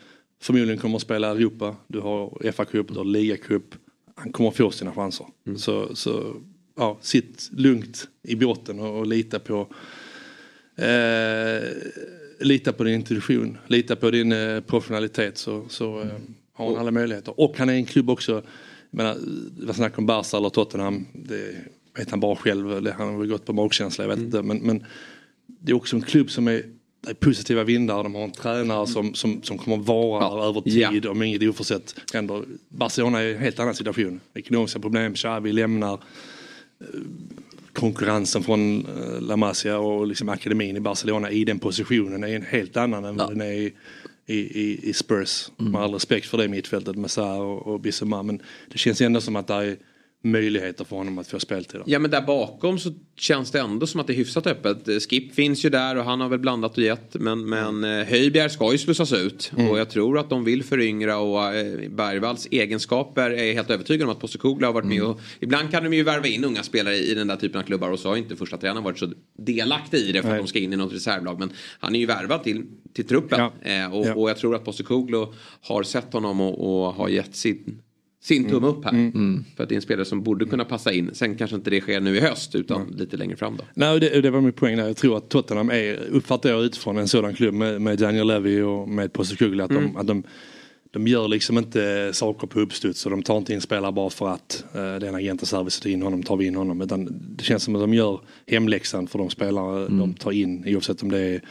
förmodligen 0.41 0.77
kommer 0.77 0.95
att 0.95 1.02
spela 1.02 1.31
Europa. 1.31 1.76
Du 1.88 1.99
har 1.99 2.52
FA-cup, 2.52 2.88
du 2.88 2.97
har 2.97 3.06
ligacup. 3.06 3.76
Han 4.15 4.31
kommer 4.31 4.49
att 4.49 4.56
få 4.57 4.72
sina 4.72 4.91
chanser. 4.91 5.26
Så, 5.57 5.95
så 5.95 6.35
ja, 6.76 6.97
sitt 7.02 7.49
lugnt 7.52 8.07
i 8.23 8.35
båten 8.35 8.80
och, 8.80 8.99
och 8.99 9.07
lita 9.07 9.39
på 9.39 9.68
eh, 10.76 11.64
lita 12.39 12.73
på 12.73 12.84
din 12.84 12.93
intuition, 12.93 13.57
lita 13.68 13.95
på 13.95 14.11
din 14.11 14.31
eh, 14.31 14.61
professionalitet 14.61 15.38
så, 15.38 15.65
så 15.69 16.02
eh, 16.02 16.07
har 16.53 16.68
han 16.68 16.77
alla 16.77 16.91
möjligheter. 16.91 17.39
Och 17.39 17.57
han 17.57 17.69
är 17.69 17.73
en 17.73 17.85
klubb 17.85 18.10
också, 18.10 18.43
menar, 18.97 19.17
det 19.59 19.65
var 19.65 19.73
snack 19.73 19.97
om? 19.97 20.05
Barca 20.05 20.38
eller 20.38 20.49
Tottenham, 20.49 21.05
det 21.13 21.55
vet 21.97 22.11
han 22.11 22.19
bara 22.19 22.35
själv, 22.35 22.91
han 22.97 23.09
har 23.09 23.19
väl 23.19 23.27
gått 23.27 23.45
på 23.45 23.53
magkänsla, 23.53 24.03
jag 24.03 24.09
vet 24.09 24.19
inte. 24.19 24.41
Men, 24.41 24.57
men 24.57 24.85
det 25.47 25.72
är 25.72 25.76
också 25.76 25.95
en 25.95 26.01
klubb 26.01 26.31
som 26.31 26.47
är 26.47 26.63
det 27.05 27.11
är 27.11 27.15
positiva 27.15 27.63
vindar, 27.63 28.03
de 28.03 28.15
har 28.15 28.23
en 28.23 28.31
tränare 28.31 28.88
som, 28.88 29.13
som, 29.13 29.43
som 29.43 29.57
kommer 29.57 29.77
vara 29.77 30.30
där 30.30 30.49
över 30.49 30.61
tid. 30.61 31.05
Om 31.05 31.23
inget 31.23 31.49
oförsett 31.49 31.95
händer. 32.13 32.43
Barcelona 32.69 33.19
är 33.19 33.26
i 33.26 33.34
en 33.34 33.41
helt 33.41 33.59
annan 33.59 33.76
situation. 33.76 34.19
Ekonomiska 34.34 34.80
problem, 34.80 35.13
Xavi 35.13 35.51
lämnar. 35.51 35.93
Eh, 35.93 36.99
konkurrensen 37.73 38.43
från 38.43 38.85
eh, 38.85 39.22
La 39.22 39.38
Masia 39.38 39.77
och 39.77 40.07
liksom 40.07 40.30
akademin 40.30 40.77
i 40.77 40.80
Barcelona 40.80 41.31
i 41.31 41.45
den 41.45 41.59
positionen 41.59 42.23
är 42.23 42.35
en 42.35 42.41
helt 42.41 42.77
annan 42.77 43.05
än 43.05 43.15
vad 43.15 43.30
den 43.30 43.41
är 43.41 43.53
i, 43.53 43.73
i, 44.26 44.38
i, 44.38 44.89
i 44.89 44.93
Spurs. 44.93 45.52
Med 45.57 45.81
all 45.81 45.93
respekt 45.93 46.27
för 46.27 46.38
det 46.38 46.47
mittfältet 46.47 46.95
med 46.95 47.11
Sarr 47.11 47.41
och, 47.41 47.68
och 47.68 47.80
Bissoma 47.80 48.23
men 48.23 48.41
det 48.72 48.77
känns 48.77 49.02
ändå 49.02 49.22
som 49.22 49.35
att 49.35 49.47
det 49.47 49.53
är 49.53 49.77
möjligheter 50.26 50.85
för 50.85 50.95
honom 50.95 51.18
att 51.18 51.27
få 51.27 51.39
speltid. 51.39 51.81
Ja 51.85 51.99
men 51.99 52.11
där 52.11 52.22
bakom 52.22 52.80
så 52.80 52.93
känns 53.18 53.52
det 53.52 53.60
ändå 53.60 53.88
som 53.88 53.99
att 53.99 54.07
det 54.07 54.14
är 54.14 54.18
hyfsat 54.18 54.47
öppet. 54.47 55.03
Skip 55.10 55.35
finns 55.35 55.65
ju 55.65 55.69
där 55.69 55.95
och 55.95 56.03
han 56.06 56.22
har 56.22 56.30
väl 56.30 56.39
blandat 56.39 56.77
och 56.77 56.84
gett. 56.84 57.14
Men, 57.14 57.49
men 57.49 57.84
eh, 57.84 58.06
Höjbjerg 58.06 58.49
ska 58.49 58.72
ju 58.72 58.77
slussas 58.77 59.14
ut. 59.14 59.52
Mm. 59.57 59.72
Och 59.72 59.80
jag 59.80 59.89
tror 59.89 60.19
att 60.19 60.30
de 60.30 60.43
vill 60.43 60.64
föryngra 60.64 61.18
och 61.18 61.56
eh, 61.56 61.89
Bergvalls 61.89 62.47
egenskaper 62.52 63.31
är 63.31 63.53
helt 63.53 63.69
övertygad 63.69 64.07
om 64.07 64.11
att 64.11 64.19
Postecoglou 64.19 64.65
har 64.65 64.73
varit 64.73 64.88
med 64.88 65.03
och 65.03 65.19
ibland 65.39 65.72
kan 65.72 65.84
de 65.84 65.93
ju 65.93 66.03
värva 66.03 66.27
in 66.27 66.43
unga 66.43 66.64
spelare 66.64 66.95
i 66.95 67.14
den 67.14 67.27
där 67.27 67.35
typen 67.35 67.61
av 67.61 67.65
klubbar 67.65 67.91
och 67.91 67.99
så 67.99 68.10
har 68.10 68.15
inte 68.15 68.35
första 68.35 68.57
tränaren 68.57 68.84
varit 68.84 68.99
så 68.99 69.11
delaktig 69.38 69.97
i 69.97 70.11
det 70.11 70.22
för 70.22 70.30
att 70.30 70.34
Nej. 70.34 70.41
de 70.41 70.47
ska 70.47 70.60
in 70.60 70.73
i 70.73 70.76
något 70.76 70.93
reservlag. 70.93 71.39
Men 71.39 71.49
han 71.80 71.95
är 71.95 71.99
ju 71.99 72.06
värvad 72.06 72.43
till, 72.43 72.65
till 72.93 73.07
truppen. 73.07 73.39
Eh, 73.39 73.93
och, 73.93 74.06
Ja. 74.06 74.14
och 74.15 74.30
jag 74.30 74.38
tror 74.38 74.56
att 74.56 74.65
Postecoglou 74.65 75.34
har 75.61 75.84
sett 75.84 76.14
honom 76.14 76.41
och, 76.41 76.85
och 76.85 76.93
har 76.93 77.10
gett 77.10 77.35
sin 77.35 77.81
sin 78.26 78.49
tumme 78.49 78.68
upp 78.68 78.85
här. 78.85 78.91
För 79.56 79.64
att 79.64 79.69
det 79.69 79.73
är 79.73 79.77
en 79.77 79.81
spelare 79.81 80.06
som 80.06 80.23
borde 80.23 80.45
kunna 80.45 80.65
passa 80.65 80.93
in. 80.93 81.10
Sen 81.14 81.35
kanske 81.35 81.56
inte 81.56 81.69
det 81.69 81.81
sker 81.81 81.99
nu 81.99 82.18
i 82.18 82.19
höst 82.19 82.56
utan 82.56 82.88
lite 82.97 83.18
längre 83.18 83.35
fram 83.35 83.57
då. 83.57 83.64
Nej, 83.73 83.99
det, 83.99 84.22
det 84.22 84.30
var 84.30 84.41
min 84.41 84.53
poäng 84.53 84.77
där. 84.77 84.88
Jag 84.88 84.97
tror 84.97 85.18
att 85.18 85.30
Tottenham 85.30 85.69
är, 85.69 85.99
uppfattar 86.11 86.49
jag 86.49 86.64
utifrån 86.64 86.97
en 86.97 87.07
sådan 87.07 87.34
klubb 87.34 87.53
med, 87.53 87.81
med 87.81 87.97
Daniel 87.99 88.27
Levy 88.27 88.61
och 88.61 88.89
med 88.89 89.14
Postecoglou 89.14 89.65
att, 89.65 89.72
Mm. 89.72 89.84
de, 89.84 89.97
att 89.97 90.07
de, 90.07 90.23
de 90.91 91.07
gör 91.07 91.27
liksom 91.27 91.57
inte 91.57 92.10
saker 92.14 92.47
på 92.47 92.60
uppstuds 92.60 93.06
och 93.06 93.11
de 93.11 93.23
tar 93.23 93.38
inte 93.38 93.53
in 93.53 93.61
spelare 93.61 93.91
bara 93.91 94.10
för 94.10 94.27
att 94.27 94.65
uh, 94.76 94.81
det 94.81 94.81
är 94.81 95.03
en 95.06 95.15
agentservice 95.15 95.80
tar 95.80 95.89
in 95.89 96.02
honom, 96.02 96.23
tar 96.23 96.38
vi 96.38 96.45
in 96.45 96.56
honom. 96.56 96.81
Utan 96.81 97.07
det 97.38 97.43
känns 97.43 97.64
som 97.64 97.76
att 97.76 97.81
de 97.81 97.93
gör 97.93 98.19
hemläxan 98.47 99.07
för 99.07 99.19
de 99.19 99.30
spelare 99.30 99.88
de 99.88 100.14
tar 100.14 100.31
in 100.31 100.64
oavsett 100.68 101.03
om 101.03 101.11
det 101.11 101.19
är 101.19 101.41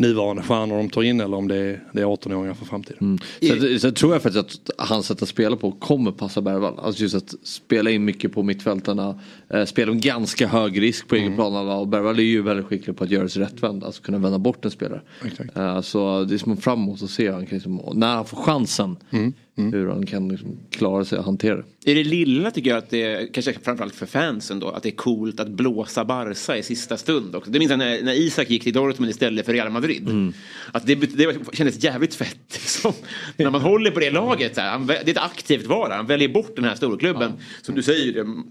nuvarande 0.00 0.42
stjärnor 0.42 0.76
de 0.76 0.90
tar 0.90 1.02
in 1.02 1.20
eller 1.20 1.36
om 1.36 1.48
det 1.48 1.56
är, 1.56 1.82
det 1.92 2.00
är 2.00 2.06
18-åringar 2.06 2.54
för 2.54 2.64
framtiden. 2.64 3.18
Sen, 3.40 3.80
sen 3.80 3.94
tror 3.94 4.12
jag 4.12 4.22
faktiskt 4.22 4.70
att 4.78 4.88
hans 4.88 5.06
sätt 5.06 5.22
att 5.22 5.28
spela 5.28 5.56
på 5.56 5.72
kommer 5.72 6.12
passa 6.12 6.40
Bergvall. 6.40 6.78
Alltså 6.78 7.02
just 7.02 7.14
att 7.14 7.34
spela 7.42 7.90
in 7.90 8.04
mycket 8.04 8.32
på 8.32 8.42
mittfältarna. 8.42 9.20
Eh, 9.54 9.64
spela 9.64 9.92
med 9.92 10.02
ganska 10.02 10.46
hög 10.46 10.82
risk 10.82 11.08
på 11.08 11.16
egen 11.16 11.34
plan. 11.34 11.68
Och 11.68 11.88
Bergvall 11.88 12.18
är 12.18 12.22
ju 12.22 12.42
väldigt 12.42 12.66
skicklig 12.66 12.96
på 12.96 13.04
att 13.04 13.10
göra 13.10 13.28
sig 13.28 13.42
rättvänd. 13.42 13.84
Alltså 13.84 14.02
kunna 14.02 14.18
vända 14.18 14.38
bort 14.38 14.64
en 14.64 14.70
spelare. 14.70 15.00
Eh, 15.54 15.80
så 15.80 16.24
det 16.24 16.34
är 16.34 16.38
som 16.38 16.56
framåt 16.56 17.02
att 17.02 17.10
se 17.10 17.30
han 17.30 17.46
kan 17.46 17.58
liksom, 17.58 17.82
när 17.94 18.14
han 18.14 18.26
får 18.26 18.36
chansen. 18.36 18.96
Hur 19.72 19.88
han 19.88 20.06
kan 20.06 20.28
liksom 20.28 20.58
klara 20.70 21.04
sig 21.04 21.18
och 21.18 21.24
hantera 21.24 21.56
det. 21.56 21.90
I 21.90 21.94
det 21.94 22.04
lilla 22.04 22.50
tycker 22.50 22.70
jag 22.70 22.78
att 22.78 22.90
det 22.90 23.02
är, 23.02 23.32
kanske 23.32 23.52
framförallt 23.62 23.94
för 23.94 24.06
fansen 24.06 24.60
då, 24.60 24.68
att 24.68 24.82
det 24.82 24.88
är 24.88 24.96
coolt 24.96 25.40
att 25.40 25.48
blåsa 25.48 26.04
Barca 26.04 26.56
i 26.56 26.62
sista 26.62 26.96
stund 26.96 27.36
också. 27.36 27.50
Det 27.50 27.58
minns 27.58 27.70
jag 27.70 27.78
när, 27.78 28.02
när 28.02 28.12
Isak 28.12 28.50
gick 28.50 28.62
till 28.62 28.72
Dortmund 28.72 29.10
istället 29.10 29.46
för 29.46 29.52
Real 29.52 29.70
Madrid. 29.70 30.32
Att 30.72 30.86
det, 30.86 30.94
det 30.94 31.36
kändes 31.52 31.84
jävligt 31.84 32.14
fett. 32.14 32.38
Liksom. 32.52 32.92
när 33.36 33.50
man 33.50 33.60
håller 33.60 33.90
på 33.90 34.00
det 34.00 34.10
laget, 34.10 34.54
så 34.54 34.60
här, 34.60 34.70
han, 34.70 34.86
det 34.86 34.94
är 34.94 35.08
ett 35.08 35.18
aktivt 35.18 35.66
val. 35.66 35.90
Han 35.90 36.06
väljer 36.06 36.28
bort 36.28 36.56
den 36.56 36.64
här 36.64 36.74
storklubben. 36.74 37.32
Som 37.62 37.74
du 37.74 37.82
säger, 37.82 38.12
det, 38.12 38.42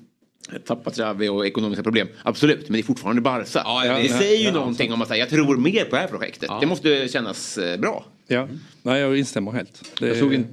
tappat 0.65 0.93
Xavi 0.93 1.29
och 1.29 1.47
ekonomiska 1.47 1.83
problem. 1.83 2.07
Absolut, 2.23 2.61
men 2.69 2.73
det 2.73 2.79
är 2.79 2.83
fortfarande 2.83 3.21
Barca. 3.21 3.61
ja, 3.65 3.83
det 3.83 4.03
ja, 4.03 4.17
säger 4.17 4.37
ju 4.39 4.45
ja, 4.45 4.51
någonting 4.53 4.93
om 4.93 5.01
att 5.01 5.07
säga, 5.07 5.19
jag 5.19 5.29
tror 5.29 5.57
mer 5.57 5.85
på 5.85 5.95
det 5.95 6.01
här 6.01 6.07
projektet. 6.07 6.49
Det 6.61 6.65
måste 6.67 7.07
kännas 7.07 7.57
eh, 7.57 7.79
bra. 7.79 8.05
Ja, 8.27 8.47
Nej, 8.81 9.01
jag 9.01 9.17
instämmer 9.17 9.51
helt. 9.51 9.91
Det, 9.99 10.07
Jag 10.07 10.17
såg, 10.17 10.33
in, 10.33 10.47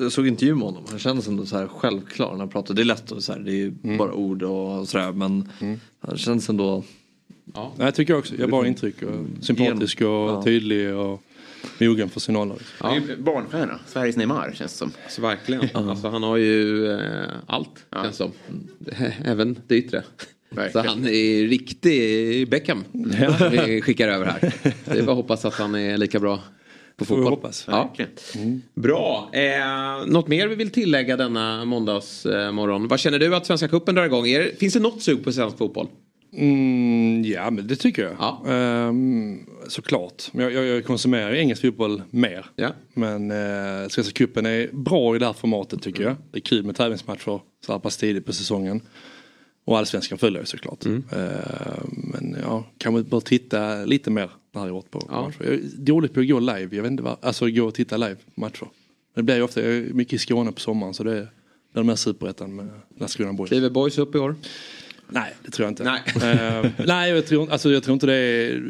jag, 0.00 0.12
såg 0.12 0.26
intervju 0.26 0.54
med 0.54 0.64
honom. 0.64 0.84
Han 0.90 0.98
kändes 0.98 1.28
ändå 1.28 1.46
så 1.46 1.56
här 1.58 1.66
självklar 1.66 2.30
när 2.32 2.38
han 2.38 2.48
pratade. 2.48 2.78
Det 2.78 2.82
är 2.82 2.86
lätt 2.86 3.12
att 3.12 3.22
så 3.22 3.32
här, 3.32 3.40
det 3.40 3.50
är 3.50 3.54
ju 3.54 3.70
bara 3.98 4.12
ord 4.12 4.42
och 4.42 4.88
sådär. 4.88 5.12
Men 5.12 5.48
han 6.00 6.18
känns 6.18 6.48
ändå... 6.48 6.84
Nej, 7.44 7.64
jag 7.78 7.94
tycker 7.94 8.16
också, 8.18 8.34
jag 8.34 8.42
har 8.42 8.48
bra 8.48 8.66
intryck. 8.66 9.02
Och 9.02 9.44
sympatisk 9.44 10.00
och 10.00 10.06
Ja. 10.06 10.42
tydlig 10.44 10.94
och 10.94 11.22
mogen 11.80 12.08
för 12.08 12.20
sin 12.20 12.36
ålder. 12.36 12.58
Han 12.78 12.96
är 12.96 13.00
ju 13.00 13.16
barnstjärna, 13.16 13.78
Sveriges 13.86 14.16
Neymar 14.16 14.52
känns 14.54 14.72
det 14.72 14.78
som. 14.78 14.92
Så 15.08 15.22
verkligen. 15.22 15.68
Alltså, 15.74 16.08
han 16.08 16.22
har 16.22 16.36
ju 16.36 16.86
eh, 16.92 17.28
allt 17.46 17.86
känns 17.92 18.16
som. 18.16 18.32
Även 19.24 19.58
det 19.66 19.76
yttre. 19.76 20.02
Så 20.72 20.78
han 20.78 21.06
är 21.06 21.48
riktig 21.48 22.48
Beckham. 22.50 22.84
Vi 23.50 23.80
skickar 23.82 24.08
över 24.08 24.26
här. 24.26 24.52
Det 24.84 24.98
är 24.98 25.02
bara 25.02 25.12
att 25.12 25.16
hoppas 25.16 25.44
att 25.44 25.54
han 25.54 25.74
är 25.74 25.98
lika 25.98 26.20
bra 26.20 26.40
på 26.96 27.04
fotboll. 27.04 27.32
hoppas. 27.32 27.64
Ja. 27.68 27.94
Bra. 28.74 29.30
Eh, 29.32 30.06
något 30.06 30.28
mer 30.28 30.48
vi 30.48 30.54
vill 30.54 30.70
tillägga 30.70 31.16
denna 31.16 31.64
måndagsmorgon? 31.64 32.88
Vad 32.88 33.00
känner 33.00 33.18
du 33.18 33.36
att 33.36 33.46
Svenska 33.46 33.68
Cupen 33.68 33.94
drar 33.94 34.04
igång? 34.04 34.26
Är, 34.26 34.56
finns 34.58 34.74
det 34.74 34.80
något 34.80 35.02
sug 35.02 35.24
på 35.24 35.32
svensk 35.32 35.58
fotboll? 35.58 35.88
Mm, 36.36 37.22
ja, 37.24 37.50
men 37.50 37.66
det 37.66 37.76
tycker 37.76 38.02
jag. 38.02 38.38
Ehm, 38.48 39.46
såklart. 39.68 40.28
Men 40.32 40.44
jag, 40.44 40.52
jag, 40.52 40.64
jag 40.64 40.84
konsumerar 40.84 41.32
engelsk 41.32 41.62
fotboll 41.62 42.02
mer. 42.10 42.46
Men 42.94 43.30
eh, 43.30 43.88
Svenska 43.88 44.12
cupen 44.12 44.46
är 44.46 44.68
bra 44.72 45.16
i 45.16 45.18
det 45.18 45.26
här 45.26 45.32
formatet 45.32 45.82
tycker 45.82 46.02
jag. 46.02 46.16
Det 46.32 46.38
är 46.38 46.40
kul 46.40 46.64
med 46.64 46.76
tävlingsmatcher 46.76 47.40
så 47.66 47.72
här 47.72 47.78
pass 47.78 47.96
tidigt 47.96 48.26
på 48.26 48.32
säsongen. 48.32 48.80
Och 49.64 49.78
allsvenskan 49.78 50.18
följer 50.18 50.40
jag 50.40 50.48
såklart. 50.48 50.84
Mm. 50.84 51.04
Ehm, 51.12 52.12
men 52.12 52.36
ja, 52.42 52.64
kanske 52.78 53.02
bör 53.02 53.20
titta 53.20 53.84
lite 53.84 54.10
mer 54.10 54.30
det 54.52 54.58
här 54.58 54.70
året 54.70 54.90
på 54.90 55.00
på 55.00 55.22
matcher. 55.22 55.42
Jag 55.44 55.52
är 55.52 55.60
dålig 55.76 56.12
på 56.14 56.20
att 56.20 56.28
gå 56.28 56.40
live. 56.40 56.76
Jag 56.76 56.82
vet 56.82 56.90
inte 56.90 57.02
vad, 57.02 57.16
alltså 57.20 57.50
gå 57.50 57.64
och 57.64 57.74
titta 57.74 57.96
live 57.96 58.16
på 58.34 58.40
matcher. 58.40 58.68
Det 59.14 59.22
blir 59.22 59.36
ju 59.36 59.42
ofta, 59.42 59.62
jag 59.62 59.74
är 59.74 59.82
mycket 59.82 60.12
i 60.12 60.18
Skåne 60.18 60.52
på 60.52 60.60
sommaren 60.60 60.94
så 60.94 61.04
det 61.04 61.18
är 61.18 61.28
det 61.72 61.80
är 61.80 61.84
mer 61.84 61.96
superettan 61.96 62.56
med 62.56 62.68
Landskrona 62.98 63.32
Boys. 63.32 63.48
Kliver 63.48 63.70
Boys 63.70 63.98
upp 63.98 64.14
i 64.14 64.18
år? 64.18 64.36
Nej, 65.12 65.34
det 65.44 65.50
tror 65.50 65.64
jag 65.64 65.70
inte. 65.70 65.84
Nej, 65.84 66.02
Eh, 66.16 66.70
nej 66.86 67.10
jag, 67.10 67.26
tror, 67.26 67.50
alltså, 67.52 67.70
jag 67.70 67.82
tror 67.82 67.94
inte 67.94 68.06
det 68.06 68.14
är... 68.14 68.62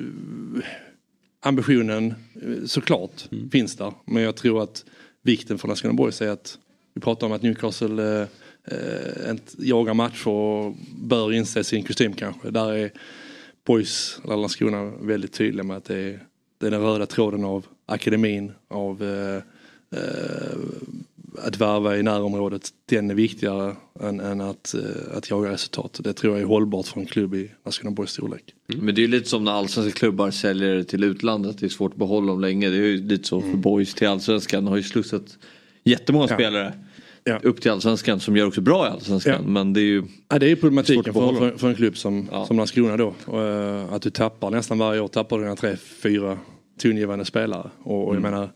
Ambitionen 1.44 2.14
eh, 2.42 2.64
såklart 2.66 3.24
Mm. 3.32 3.50
finns 3.50 3.76
där. 3.76 3.92
Men 4.06 4.22
jag 4.22 4.36
tror 4.36 4.62
att 4.62 4.84
vikten 5.22 5.58
för 5.58 5.68
Landskrona 5.68 5.94
Boys 5.94 6.22
är 6.22 6.28
att 6.28 6.58
vi 6.94 7.00
pratar 7.00 7.26
om 7.26 7.32
att 7.32 7.42
Newcastle 7.42 8.20
eh, 8.20 8.26
eh, 8.64 9.30
inte 9.30 9.52
jagar 9.58 9.94
matcher 9.94 10.28
och 10.28 10.74
bör 11.02 11.32
inse 11.32 11.64
sin 11.64 11.82
kostym 11.84 12.12
kanske. 12.12 12.50
Där 12.50 12.72
är 12.72 12.90
Boys, 13.66 14.20
eller 14.24 14.36
Landskrona, 14.36 14.84
väldigt 15.00 15.32
tydliga 15.32 15.64
med 15.64 15.76
att 15.76 15.84
det 15.84 15.96
är, 15.98 16.20
det 16.58 16.66
är 16.66 16.70
den 16.70 16.80
röda 16.80 17.06
tråden 17.06 17.44
av 17.44 17.66
akademin, 17.86 18.52
av 18.68 19.02
eh, 19.02 19.42
eh, 20.00 20.58
att 21.38 21.60
värva 21.60 21.96
i 21.98 22.02
närområdet, 22.02 22.68
den 22.88 23.10
är 23.10 23.14
viktigare 23.14 23.76
än, 24.00 24.20
än 24.20 24.40
att, 24.40 24.74
eh, 24.74 25.16
att 25.16 25.30
jaga 25.30 25.50
resultat. 25.50 26.00
Det 26.04 26.12
tror 26.12 26.32
jag 26.34 26.42
är 26.42 26.46
hållbart 26.46 26.86
för 26.86 27.00
en 27.00 27.06
klubb 27.06 27.34
i 27.34 27.50
Landskrona 27.64 27.90
Borgs 27.94 28.10
storlek. 28.12 28.42
Men 28.66 28.94
det 28.94 29.00
är 29.00 29.02
ju 29.02 29.08
lite 29.08 29.28
som 29.28 29.44
när 29.44 29.52
allsvenska 29.52 29.98
klubbar 29.98 30.30
säljer 30.30 30.82
till 30.82 31.04
utlandet. 31.04 31.58
Det 31.58 31.66
är 31.66 31.70
svårt 31.70 31.92
att 31.92 31.98
behålla 31.98 32.26
dem 32.32 32.40
länge. 32.40 32.68
Det 32.68 32.76
är 32.76 32.80
ju 32.82 33.02
lite 33.02 33.28
så 33.28 33.40
för 33.40 33.56
boys 33.56 33.94
till 33.94 34.08
allsvenskan. 34.08 34.66
har 34.66 34.76
ju 34.76 34.82
slussat 34.82 35.38
jättemånga 35.84 36.26
Ja. 36.30 36.34
spelare 36.36 36.72
upp 37.42 37.60
till 37.60 37.70
allsvenskan 37.70 38.20
som 38.20 38.36
gör 38.36 38.46
också 38.46 38.60
bra 38.60 38.86
i 38.86 38.90
allsvenskan. 38.90 39.52
Men 39.52 39.72
det 39.72 39.80
är 39.80 39.84
ju 39.84 40.02
Ja, 40.28 40.38
det 40.38 40.50
är 40.50 40.56
problematiken 40.56 41.14
för, 41.14 41.32
för, 41.38 41.56
för 41.58 41.68
en 41.68 41.74
klubb 41.74 41.96
som, 41.96 42.28
som 42.46 42.56
Landskrona 42.56 42.96
då. 42.96 43.14
Och, 43.24 43.42
eh, 43.42 43.92
att 43.92 44.02
du 44.02 44.10
tappar 44.10 44.50
nästan 44.50 44.78
varje 44.78 45.00
år, 45.00 45.08
tappar 45.08 45.38
du 45.38 45.44
dina 45.44 45.56
tre, 45.56 45.76
fyra 45.76 46.38
tongivande 46.82 47.24
spelare. 47.24 47.70
Och, 47.82 48.08
och 48.08 48.14
jag 48.14 48.20
Mm. 48.20 48.30
menar, 48.32 48.50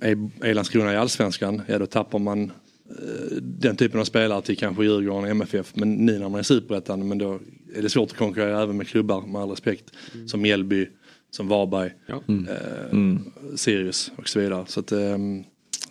är, 0.00 0.54
Landskrona 0.54 0.92
i 0.92 0.96
allsvenskan, 0.96 1.62
ja 1.66 1.78
då 1.78 1.86
tappar 1.86 2.18
man 2.18 2.42
eh, 2.42 3.36
den 3.42 3.76
typen 3.76 4.00
av 4.00 4.04
spelare 4.04 4.42
till 4.42 4.56
kanske 4.56 4.84
Djurgården 4.84 5.24
och 5.24 5.28
MFF. 5.30 5.72
Men 5.76 5.94
nu 5.94 6.18
när 6.18 6.28
man 6.28 6.38
är 6.38 6.42
superettan, 6.42 7.08
men 7.08 7.18
då 7.18 7.40
är 7.74 7.82
det 7.82 7.88
svårt 7.90 8.10
att 8.10 8.16
konkurrera 8.16 8.62
även 8.62 8.76
med 8.76 8.88
klubbar 8.88 9.26
med 9.26 9.42
all 9.42 9.50
respekt. 9.50 9.84
Som 10.26 10.42
Mjällby, 10.42 10.88
som 11.30 11.48
Varberg, 11.48 11.90
Mm. 12.28 12.48
eh, 12.48 12.90
Mm. 12.92 13.18
Sirius 13.56 14.12
och 14.16 14.28
så 14.28 14.40
vidare. 14.40 14.64
Så 14.68 14.80
att 14.80 14.92
ehm, 14.92 15.44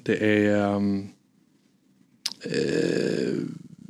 det 0.03 0.25
är 0.45 0.75
ehm, 0.75 1.07
eh, 2.43 3.33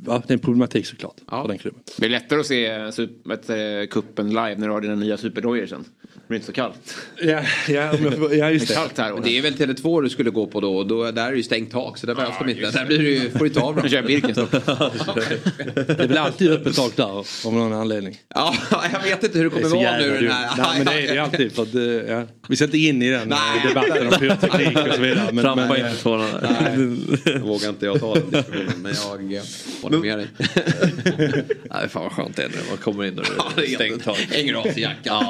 ja, 0.06 0.22
det 0.26 0.30
är 0.30 0.32
en 0.32 0.38
problematik 0.38 0.86
såklart 0.86 1.16
för 1.30 1.48
den 1.48 1.58
klubben. 1.58 1.82
Det 1.98 2.06
är 2.06 2.10
lättare 2.10 2.40
att 2.40 2.46
se 2.46 2.92
super, 2.92 3.86
kuppen 3.86 4.28
live 4.28 4.54
när 4.56 4.66
du 4.66 4.72
har 4.72 4.80
dina 4.80 4.94
nya 4.94 5.16
superdojor 5.16 5.66
sen. 5.66 5.84
blir 6.30 6.36
inte 6.38 6.46
så 6.46 6.52
kallt. 6.52 6.96
Ja, 7.22 7.40
ja, 7.68 7.92
får- 8.18 8.34
ja 8.34 8.50
just 8.50 8.68
Det 8.68 8.74
är 8.74 8.76
det. 8.76 8.94
kallt 8.94 8.98
här. 8.98 9.20
Det 9.24 9.38
är 9.38 9.42
väl 9.42 9.54
Tele2 9.54 10.02
du 10.02 10.10
skulle 10.10 10.30
gå 10.30 10.46
på 10.46 10.60
då 10.60 10.76
och 10.76 10.86
då, 10.86 11.10
där 11.10 11.26
är 11.26 11.30
det 11.30 11.36
ju 11.36 11.42
stängt 11.42 11.70
tak 11.72 11.98
så 11.98 12.06
där 12.06 12.14
behövs 12.14 12.34
de 12.38 12.48
inte. 12.50 12.70
Där 12.70 12.86
blir 12.86 12.98
det 12.98 13.04
ju, 13.04 13.30
får 13.30 13.44
du 13.44 13.48
ta 13.50 13.60
av 13.60 13.76
dem. 13.76 13.88
kör 13.88 14.02
Birkenstock. 14.02 14.50
Det 15.98 16.08
blir 16.08 16.18
alltid 16.18 16.50
öppet 16.52 16.76
tak 16.76 16.96
där 16.96 17.04
av 17.18 17.26
någon 17.44 17.72
anledning. 17.72 18.18
Ja, 18.34 18.54
jag 18.92 19.02
vet 19.02 19.24
inte 19.24 19.38
hur 19.38 19.44
det 19.44 19.50
Det 19.50 19.56
är 19.58 19.62
kommer 19.62 19.68
så 19.68 19.84
vara 19.84 19.98
nu 19.98 20.20
den 20.20 20.30
här. 20.32 20.50
Nej, 20.58 20.66
men 20.76 20.86
det 20.86 20.92
är 20.92 21.06
det 21.12 21.16
är 21.16 21.20
alltid 21.20 21.52
för 21.52 21.62
att, 21.62 21.74
eh, 21.74 21.82
ja. 21.82 22.26
Vi 22.48 22.56
ska 22.56 22.64
inte 22.64 22.78
in 22.78 23.02
i 23.02 23.10
den 23.10 23.28
Nej. 23.28 23.38
eh, 23.62 23.68
debatten 23.68 24.06
om 24.08 24.12
pyroteknik 24.18 24.78
och 24.88 24.94
så 24.94 25.00
vidare. 25.00 25.28
Men, 25.32 25.44
Trampa 25.44 25.66
men, 25.66 25.76
inte. 25.92 26.08
Nej, 26.46 26.98
då 27.40 27.46
vågar 27.46 27.68
inte 27.68 27.86
jag 27.86 28.00
ta 28.00 28.14
den 28.14 28.30
diskussionen 28.30 28.72
men 28.82 28.92
jag 28.94 29.32
eh, 29.34 29.42
håller 29.82 29.98
med 29.98 30.18
dig. 30.18 30.26
Nej, 31.70 31.88
fan 31.88 32.02
vad 32.02 32.12
skönt 32.12 32.36
det 32.36 32.42
är 32.42 32.48
när 32.48 32.56
man 32.68 32.76
kommer 32.78 33.04
in 33.04 33.18
och 33.18 33.24
det 33.56 33.62
är 33.62 33.74
stängt 33.74 34.04
tak. 34.04 34.18
Hänger 34.30 34.54
av 34.54 34.62
sig 34.62 34.80
jackan. 34.82 35.24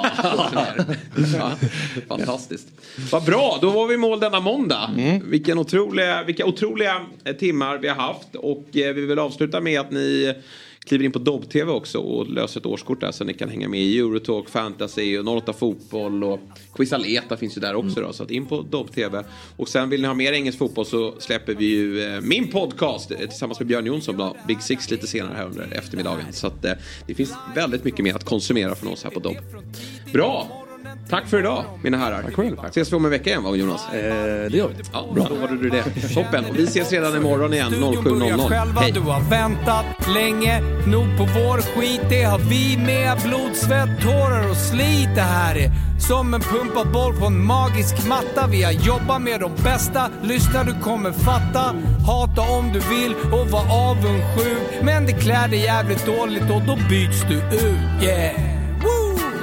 Ja, 1.37 1.53
fantastiskt. 2.09 2.69
Vad 3.12 3.25
bra, 3.25 3.59
då 3.61 3.71
var 3.71 3.87
vi 3.87 3.95
i 3.95 3.97
mål 3.97 4.21
denna 4.21 4.41
måndag. 4.41 4.91
Vilken 5.25 5.59
otroliga, 5.59 6.23
vilka 6.25 6.47
otroliga 6.47 7.07
eh, 7.25 7.37
timmar 7.37 7.79
vi 7.79 7.89
har 7.89 7.97
haft. 7.97 8.35
Och 8.35 8.77
eh, 8.77 8.95
vi 8.95 9.07
vill 9.07 9.19
avsluta 9.19 9.61
med 9.61 9.81
att 9.81 9.91
ni 9.91 10.35
kliver 10.85 11.05
in 11.05 11.12
på 11.12 11.19
Dobb-TV 11.19 11.73
också 11.73 11.99
och 11.99 12.29
löser 12.29 12.61
ett 12.61 12.67
årskort 12.67 13.01
där 13.01 13.12
så 13.12 13.25
ni 13.25 13.35
kan 13.35 13.49
hänga 13.49 13.69
med 13.69 13.81
i 13.81 13.99
Eurotalk, 13.99 14.49
Fantasy 14.49 15.19
och 15.19 15.37
08 15.37 15.53
Fotboll 15.53 16.25
och 16.25 16.41
Quizaleta 16.75 17.37
finns 17.37 17.57
ju 17.57 17.61
där 17.61 17.75
också 17.75 18.01
då. 18.01 18.12
Så 18.12 18.23
att 18.23 18.31
in 18.31 18.47
på 18.47 18.62
Dobb-TV. 18.62 19.25
Och 19.57 19.69
sen 19.69 19.91
vill 19.91 20.01
ni 20.01 20.07
ha 20.07 20.15
mer 20.15 20.33
engelsk 20.33 20.59
fotboll 20.59 20.87
så 20.87 21.15
släpper 21.19 21.55
vi 21.55 21.65
ju 21.65 22.15
eh, 22.15 22.21
min 22.21 22.49
podcast 22.49 23.09
tillsammans 23.09 23.61
med 23.61 23.67
Björn 23.69 23.87
Jonsson 23.87 24.17
då, 24.17 24.37
Big 24.49 24.62
Six 24.62 24.91
lite 24.91 25.07
senare 25.07 25.35
här 25.37 25.47
under 25.47 25.69
eftermiddagen. 25.73 26.33
Så 26.33 26.47
att 26.47 26.62
det 27.07 27.15
finns 27.15 27.33
väldigt 27.55 27.85
mycket 27.85 28.05
mer 28.05 28.15
att 28.15 28.25
konsumera 28.25 28.75
från 28.75 28.93
oss 28.93 29.05
här 29.05 29.11
på 29.11 29.21
Dobb. 29.21 29.37
Bra! 30.12 30.60
Tack 31.11 31.27
för 31.27 31.39
idag 31.39 31.65
mina 31.83 31.97
herrar. 31.97 32.23
Tack 32.23 32.35
själv. 32.35 32.57
Ses 32.69 32.93
vi 32.93 32.97
om 32.97 33.05
en 33.05 33.11
vecka 33.11 33.31
igen 33.31 33.43
va 33.43 33.57
Jonas? 33.57 33.87
Eh, 33.89 34.01
det 34.51 34.57
gör 34.57 34.69
vi. 34.69 34.75
Ja, 34.93 35.07
bra. 35.15 35.27
Då 35.29 35.35
var 35.35 35.49
du 35.49 35.71
det. 35.71 35.83
Toppen. 36.15 36.45
Och 36.45 36.59
vi 36.59 36.65
ses 36.65 36.93
redan 36.93 37.17
imorgon 37.17 37.53
igen 37.53 37.67
Studion 37.71 38.05
börjar 38.05 38.37
07.00. 38.37 38.49
själva, 38.49 38.81
Hej. 38.81 38.93
du 38.93 39.01
har 39.01 39.21
väntat 39.21 39.85
länge 40.15 40.61
nog 40.87 41.07
på 41.19 41.25
vår 41.25 41.59
skit. 41.59 42.01
Det 42.09 42.23
har 42.23 42.39
vi 42.39 42.77
med. 42.77 43.19
Blod, 43.25 43.57
svett, 43.57 44.01
tårar 44.03 44.51
och 44.51 44.57
slit. 44.57 45.09
Det 45.15 45.21
här 45.21 45.57
är 45.57 45.71
som 46.09 46.35
en 46.35 46.41
pumpad 46.41 46.93
boll 46.93 47.15
på 47.17 47.27
en 47.27 47.45
magisk 47.45 48.07
matta. 48.09 48.47
Vi 48.51 48.62
har 48.62 48.73
jobbat 48.73 49.23
med 49.23 49.41
de 49.41 49.51
bästa. 49.65 50.11
Lyssna, 50.23 50.65
du 50.65 50.75
kommer 50.83 51.12
fatta. 51.12 51.75
Hata 52.07 52.41
om 52.41 52.73
du 52.73 52.81
vill 52.81 53.15
och 53.33 53.51
var 53.51 53.91
avundsjuk. 53.91 54.83
Men 54.83 55.07
det 55.07 55.12
klär 55.12 55.49
dig 55.49 55.61
jävligt 55.61 56.07
dåligt 56.07 56.43
och 56.51 56.62
då 56.67 56.79
byts 56.89 57.23
du 57.29 57.35
ut. 57.35 58.03
Yeah! 58.03 58.60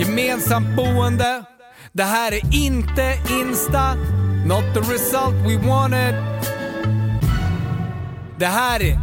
gemensamt 0.00 0.76
boende. 0.76 1.44
Det 1.92 2.02
här 2.02 2.32
är 2.32 2.54
inte 2.54 3.18
Insta, 3.30 3.94
not 4.46 4.74
the 4.74 4.80
result 4.80 5.34
we 5.34 5.68
wanted. 5.68 6.14
Det 8.38 8.46
här 8.46 8.82
är 8.82 8.98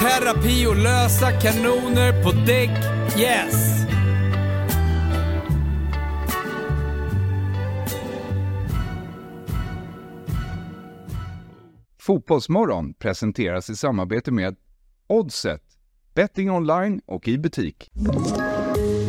terapi 0.00 0.66
och 0.66 0.76
lösa 0.76 1.32
kanoner 1.32 2.22
på 2.22 2.32
däck, 2.32 2.70
yes. 3.18 3.78
Fotbollsmorgon 11.98 12.94
presenteras 12.94 13.70
i 13.70 13.76
samarbete 13.76 14.30
med 14.30 14.56
Oddset, 15.06 15.62
betting 16.14 16.50
online 16.50 17.00
och 17.06 17.28
i 17.28 17.38
butik. 17.38 17.90